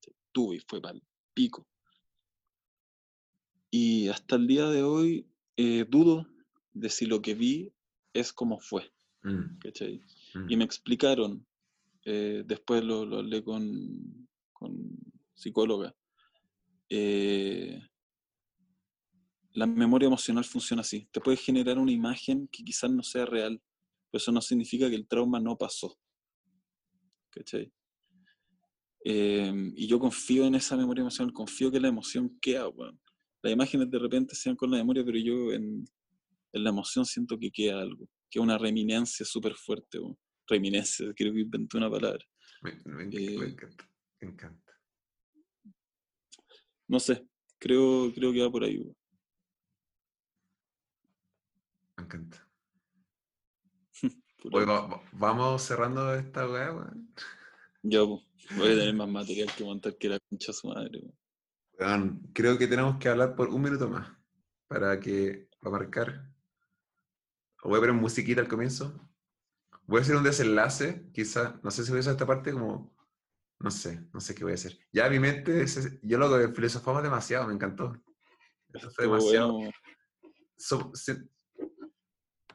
Estuve 0.00 0.56
y 0.56 0.60
fue 0.60 0.80
para 0.80 0.94
el 0.94 1.02
pico. 1.34 1.66
Y 3.70 4.08
hasta 4.08 4.36
el 4.36 4.46
día 4.46 4.66
de 4.66 4.82
hoy 4.82 5.26
eh, 5.56 5.84
dudo 5.88 6.26
de 6.72 6.88
si 6.88 7.06
lo 7.06 7.20
que 7.20 7.34
vi 7.34 7.72
es 8.12 8.32
como 8.32 8.60
fue, 8.60 8.90
Mm, 9.22 9.58
¿cachai? 9.58 10.00
mm. 10.34 10.50
Y 10.50 10.56
me 10.56 10.64
explicaron, 10.64 11.44
eh, 12.04 12.42
después 12.46 12.84
lo, 12.84 13.04
lo 13.04 13.18
hablé 13.18 13.42
con, 13.42 14.28
con 14.52 14.72
psicóloga. 15.34 15.94
Eh, 16.88 17.80
la 19.52 19.66
memoria 19.66 20.06
emocional 20.06 20.44
funciona 20.44 20.82
así. 20.82 21.08
Te 21.10 21.20
puede 21.20 21.36
generar 21.36 21.78
una 21.78 21.92
imagen 21.92 22.48
que 22.48 22.64
quizás 22.64 22.90
no 22.90 23.02
sea 23.02 23.26
real, 23.26 23.60
pero 24.10 24.20
eso 24.22 24.32
no 24.32 24.40
significa 24.40 24.88
que 24.88 24.96
el 24.96 25.06
trauma 25.06 25.40
no 25.40 25.56
pasó. 25.56 25.98
¿Cachai? 27.30 27.72
Eh, 29.04 29.72
y 29.76 29.86
yo 29.86 29.98
confío 29.98 30.44
en 30.44 30.54
esa 30.54 30.76
memoria 30.76 31.02
emocional, 31.02 31.32
confío 31.32 31.70
que 31.70 31.80
la 31.80 31.88
emoción 31.88 32.38
queda, 32.40 32.68
weón. 32.68 33.00
Las 33.42 33.52
imágenes 33.52 33.90
de 33.90 33.98
repente 33.98 34.34
sean 34.34 34.56
con 34.56 34.70
la 34.70 34.78
memoria, 34.78 35.04
pero 35.04 35.18
yo 35.18 35.52
en, 35.52 35.84
la 36.52 36.70
emoción 36.70 37.04
siento 37.04 37.38
que 37.38 37.50
queda 37.50 37.80
algo, 37.80 38.08
que 38.30 38.40
una 38.40 38.58
reminencia 38.58 39.24
súper 39.24 39.54
fuerte. 39.54 39.98
Reminencia, 40.48 41.06
creo 41.16 41.32
que 41.32 41.40
inventé 41.40 41.76
una 41.76 41.90
palabra. 41.90 42.24
Me, 42.62 42.70
eh, 42.70 43.36
encanta, 43.50 43.88
me 44.20 44.28
encanta. 44.28 44.72
No 46.88 46.98
sé, 46.98 47.26
creo, 47.58 48.12
creo 48.14 48.32
que 48.32 48.42
va 48.42 48.50
por 48.50 48.64
ahí, 48.64 48.78
weón. 48.78 48.96
Me 51.96 52.04
encanta. 52.04 52.48
vamos 55.12 55.62
cerrando 55.62 56.14
esta 56.14 56.48
weá, 56.48 56.72
weón. 56.72 57.14
Ya, 57.82 58.04
pues. 58.04 58.22
Voy 58.56 58.72
a 58.72 58.76
tener 58.76 58.94
más 58.94 59.08
material 59.08 59.50
que 59.56 59.64
montar 59.64 59.96
que 59.96 60.08
la 60.08 60.18
concha 60.20 60.52
su 60.52 60.68
madre. 60.68 61.02
creo 62.32 62.58
que 62.58 62.66
tenemos 62.66 62.98
que 62.98 63.08
hablar 63.08 63.34
por 63.36 63.48
un 63.48 63.62
minuto 63.62 63.88
más 63.88 64.10
para 64.66 64.98
que 64.98 65.48
a 65.60 65.70
marcar. 65.70 66.30
Voy 67.62 67.76
a 67.76 67.80
poner 67.80 67.94
musiquita 67.94 68.40
al 68.40 68.48
comienzo. 68.48 69.07
Voy 69.88 70.00
a 70.00 70.02
hacer 70.02 70.16
un 70.16 70.22
desenlace, 70.22 71.08
quizá, 71.14 71.58
no 71.62 71.70
sé 71.70 71.82
si 71.82 71.90
voy 71.90 71.96
a 71.96 72.00
hacer 72.00 72.12
esta 72.12 72.26
parte 72.26 72.52
como, 72.52 72.94
no 73.58 73.70
sé, 73.70 74.06
no 74.12 74.20
sé 74.20 74.34
qué 74.34 74.44
voy 74.44 74.52
a 74.52 74.56
hacer. 74.56 74.78
Ya 74.92 75.08
mi 75.08 75.18
mente, 75.18 75.64
yo 76.02 76.18
lo 76.18 76.38
que 76.38 76.54
filosofamos 76.54 77.02
demasiado, 77.02 77.46
me 77.46 77.54
encantó. 77.54 77.98
Eso 78.74 78.90
fue 78.90 79.06
demasiado. 79.06 79.58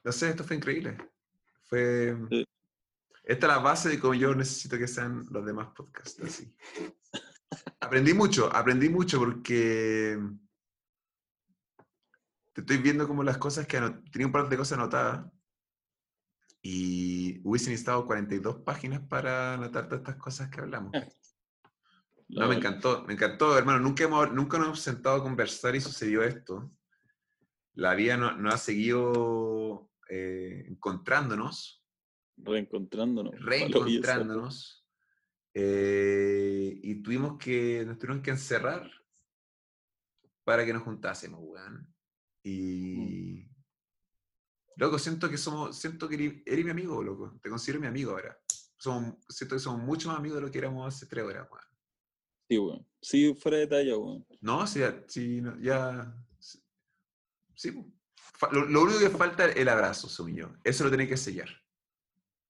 no 0.04 0.12
sé, 0.12 0.30
esto 0.30 0.44
fue 0.44 0.58
increíble. 0.58 0.96
Fue, 1.64 2.16
esta 3.24 3.48
es 3.48 3.52
la 3.52 3.58
base 3.58 3.90
de 3.90 4.00
cómo 4.00 4.14
yo 4.14 4.36
necesito 4.36 4.78
que 4.78 4.88
sean 4.88 5.26
los 5.32 5.44
demás 5.44 5.70
podcasts. 5.76 6.22
Así. 6.22 6.56
aprendí 7.80 8.14
mucho, 8.14 8.56
aprendí 8.56 8.90
mucho 8.90 9.18
porque 9.18 10.20
te 12.54 12.62
estoy 12.62 12.78
viendo 12.78 13.08
como 13.08 13.24
las 13.24 13.40
cosas 13.40 13.66
que 13.66 13.82
tenía 14.12 14.28
un 14.28 14.32
par 14.32 14.48
de 14.48 14.58
cosas 14.58 14.78
anotadas 14.78 15.26
y 16.64 17.40
hubiesen 17.44 17.74
necesitado 17.74 18.08
42 18.08 18.62
páginas 18.62 19.02
para 19.08 19.54
anotar 19.54 19.86
todas 19.86 20.00
estas 20.00 20.16
cosas 20.16 20.50
que 20.50 20.62
hablamos. 20.62 20.92
No, 22.30 22.48
me 22.48 22.56
encantó, 22.56 23.04
me 23.06 23.14
encantó, 23.14 23.56
hermano. 23.56 23.80
Nunca, 23.80 24.06
hemos, 24.06 24.32
nunca 24.32 24.58
nos 24.58 24.68
hemos 24.68 24.80
sentado 24.80 25.18
a 25.18 25.24
conversar 25.24 25.76
y 25.76 25.82
sucedió 25.82 26.24
esto. 26.24 26.72
La 27.76 27.94
vida 27.94 28.18
no, 28.18 28.36
no 28.38 28.50
ha 28.50 28.58
seguido 28.58 29.92
eh, 30.10 30.66
encontrándonos 30.68 31.84
Reencontrándonos. 32.38 33.40
Reencontrándonos. 33.40 34.86
Eh, 35.54 36.80
y 36.82 36.96
tuvimos 36.96 37.38
que, 37.38 37.84
nos 37.86 38.00
tuvimos 38.00 38.24
que 38.24 38.32
encerrar 38.32 38.90
para 40.44 40.66
que 40.66 40.74
nos 40.74 40.84
juntásemos, 40.84 41.40
weón. 41.42 41.94
Y. 42.44 43.48
Loco, 44.76 44.98
siento 44.98 45.30
que 45.30 45.38
somos, 45.38 45.78
siento 45.78 46.10
que 46.10 46.44
eres, 46.46 46.66
mi 46.66 46.72
amigo, 46.72 47.04
loco. 47.04 47.38
Te 47.42 47.50
considero 47.50 47.80
mi 47.80 47.88
amigo 47.88 48.12
ahora. 48.12 48.38
Somos, 48.78 49.16
siento 49.30 49.56
que 49.56 49.60
somos 49.60 49.82
mucho 49.82 50.10
más 50.10 50.18
amigos 50.18 50.38
de 50.38 50.42
lo 50.42 50.52
que 50.52 50.58
éramos 50.58 50.88
hace 50.88 51.06
tres 51.06 51.24
horas, 51.24 51.48
weón. 51.50 51.64
Sí, 52.50 52.58
weón. 52.58 52.88
Sí, 53.02 53.34
fuera 53.36 53.58
de 53.58 53.68
talla, 53.68 53.98
weón. 53.98 54.26
No, 54.42 54.66
sí, 54.68 54.82
sí 55.08 55.42
ya. 55.62 56.16
Sí. 57.56 57.72
Lo, 58.52 58.66
lo, 58.66 58.82
único 58.82 59.00
que 59.00 59.10
falta 59.10 59.46
es 59.46 59.56
el 59.56 59.70
abrazo, 59.70 60.10
suyo. 60.10 60.56
Eso 60.64 60.84
lo 60.84 60.92
tenés 60.92 61.08
que 61.08 61.18
sellar. 61.18 61.50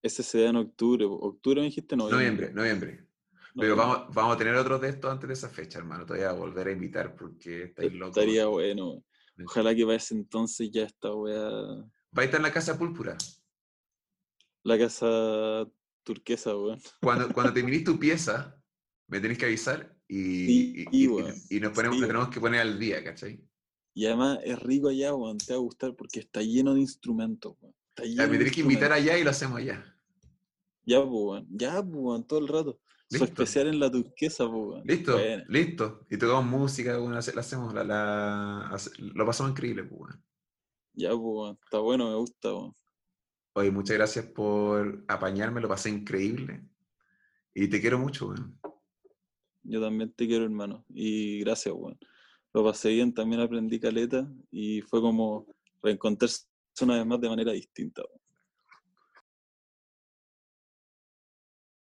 Ese 0.02 0.24
se 0.24 0.42
da 0.42 0.50
en 0.50 0.56
octubre. 0.56 1.06
¿Octubre 1.06 1.62
me 1.62 1.68
dijiste? 1.68 1.96
Noviembre. 1.96 2.52
Noviembre, 2.52 3.08
Pero 3.56 3.76
vamos, 3.76 4.14
vamos 4.14 4.36
a 4.36 4.38
tener 4.38 4.56
otros 4.56 4.82
de 4.82 4.90
estos 4.90 5.12
antes 5.12 5.28
de 5.28 5.34
esa 5.34 5.50
fecha, 5.50 5.80
hermano. 5.80 6.06
Te 6.06 6.14
voy 6.14 6.24
a 6.24 6.32
volver 6.32 6.68
a 6.68 6.72
invitar 6.72 7.16
porque 7.16 7.66
estáis 7.66 7.94
locos. 7.94 8.18
Estaría 8.18 8.48
bueno. 8.48 9.04
Ojalá 9.46 9.76
que 9.76 9.86
para 9.86 9.98
ese 9.98 10.16
entonces 10.16 10.70
ya 10.72 10.84
esta 10.84 11.14
weá. 11.14 11.86
Va 12.18 12.22
a 12.22 12.26
estar 12.26 12.40
en 12.40 12.44
la 12.44 12.54
casa 12.54 12.78
púrpura. 12.78 13.18
La 14.64 14.78
casa 14.78 15.68
turquesa, 16.04 16.56
weón. 16.56 16.80
Cuando, 17.02 17.34
cuando 17.34 17.54
termines 17.54 17.84
tu 17.84 18.00
pieza, 18.00 18.62
me 19.08 19.20
tenés 19.20 19.38
que 19.38 19.46
avisar 19.46 19.98
y, 20.08 20.86
y, 20.92 21.60
nos, 21.60 21.72
ponemos, 21.72 22.00
tenemos 22.00 22.30
que 22.30 22.40
poner 22.40 22.62
al 22.62 22.78
día, 22.78 23.04
¿cachai? 23.04 23.44
Y 23.96 24.06
además 24.06 24.40
es 24.44 24.60
rico 24.60 24.90
allá, 24.90 25.14
weón. 25.14 25.38
Te 25.38 25.54
va 25.54 25.60
a 25.60 25.62
gustar 25.62 25.96
porque 25.96 26.20
está 26.20 26.42
lleno 26.42 26.74
de 26.74 26.82
instrumentos, 26.82 27.56
weón. 27.60 27.76
me 27.98 28.38
tenés 28.38 28.54
que 28.54 28.62
invitar 28.62 28.92
allá 28.92 29.18
y 29.18 29.24
lo 29.24 29.32
hacemos 29.32 29.58
allá. 29.58 29.84
Ya, 30.86 31.04
pues, 31.04 31.44
ya, 31.50 31.82
pues, 31.82 32.28
todo 32.28 32.40
el 32.40 32.48
rato. 32.48 32.80
Su 33.10 33.24
especial 33.24 33.68
en 33.68 33.80
la 33.80 33.92
turquesa, 33.92 34.50
pues. 34.50 34.84
Listo, 34.86 35.20
listo. 35.48 36.06
Y 36.10 36.18
tocamos 36.18 36.46
música, 36.46 36.98
bueno, 36.98 37.14
la 37.14 37.20
hacemos, 37.20 37.74
la, 37.74 37.84
la, 37.84 38.78
lo 38.98 39.26
pasamos 39.26 39.52
increíble, 39.52 39.84
pues. 39.84 40.16
Ya, 40.94 41.16
pues, 41.16 41.58
está 41.64 41.80
bueno, 41.80 42.10
me 42.10 42.16
gusta, 42.16 42.54
pues. 42.54 42.72
Oye, 43.56 43.72
muchas 43.72 43.98
gracias 43.98 44.26
por 44.28 45.06
apañarme, 45.08 45.62
lo 45.62 45.68
pasé 45.68 45.90
increíble. 45.90 46.64
Y 47.54 47.68
te 47.68 47.80
quiero 47.80 48.00
mucho, 48.00 48.30
weón. 48.30 48.60
Yo 49.64 49.80
también 49.80 50.12
te 50.14 50.28
quiero, 50.28 50.44
hermano. 50.44 50.84
Y 50.90 51.40
gracias, 51.42 51.74
weón. 51.76 51.98
Lo 52.54 52.64
pasé 52.64 52.90
bien, 52.90 53.14
también 53.14 53.42
aprendí 53.42 53.80
caleta 53.80 54.28
y 54.52 54.82
fue 54.82 55.02
como 55.02 55.48
reencontrarse 55.82 56.46
una 56.82 56.96
vez 56.98 57.06
más 57.06 57.22
de 57.22 57.30
manera 57.30 57.52
distinta, 57.52 58.02
weón. 58.02 58.23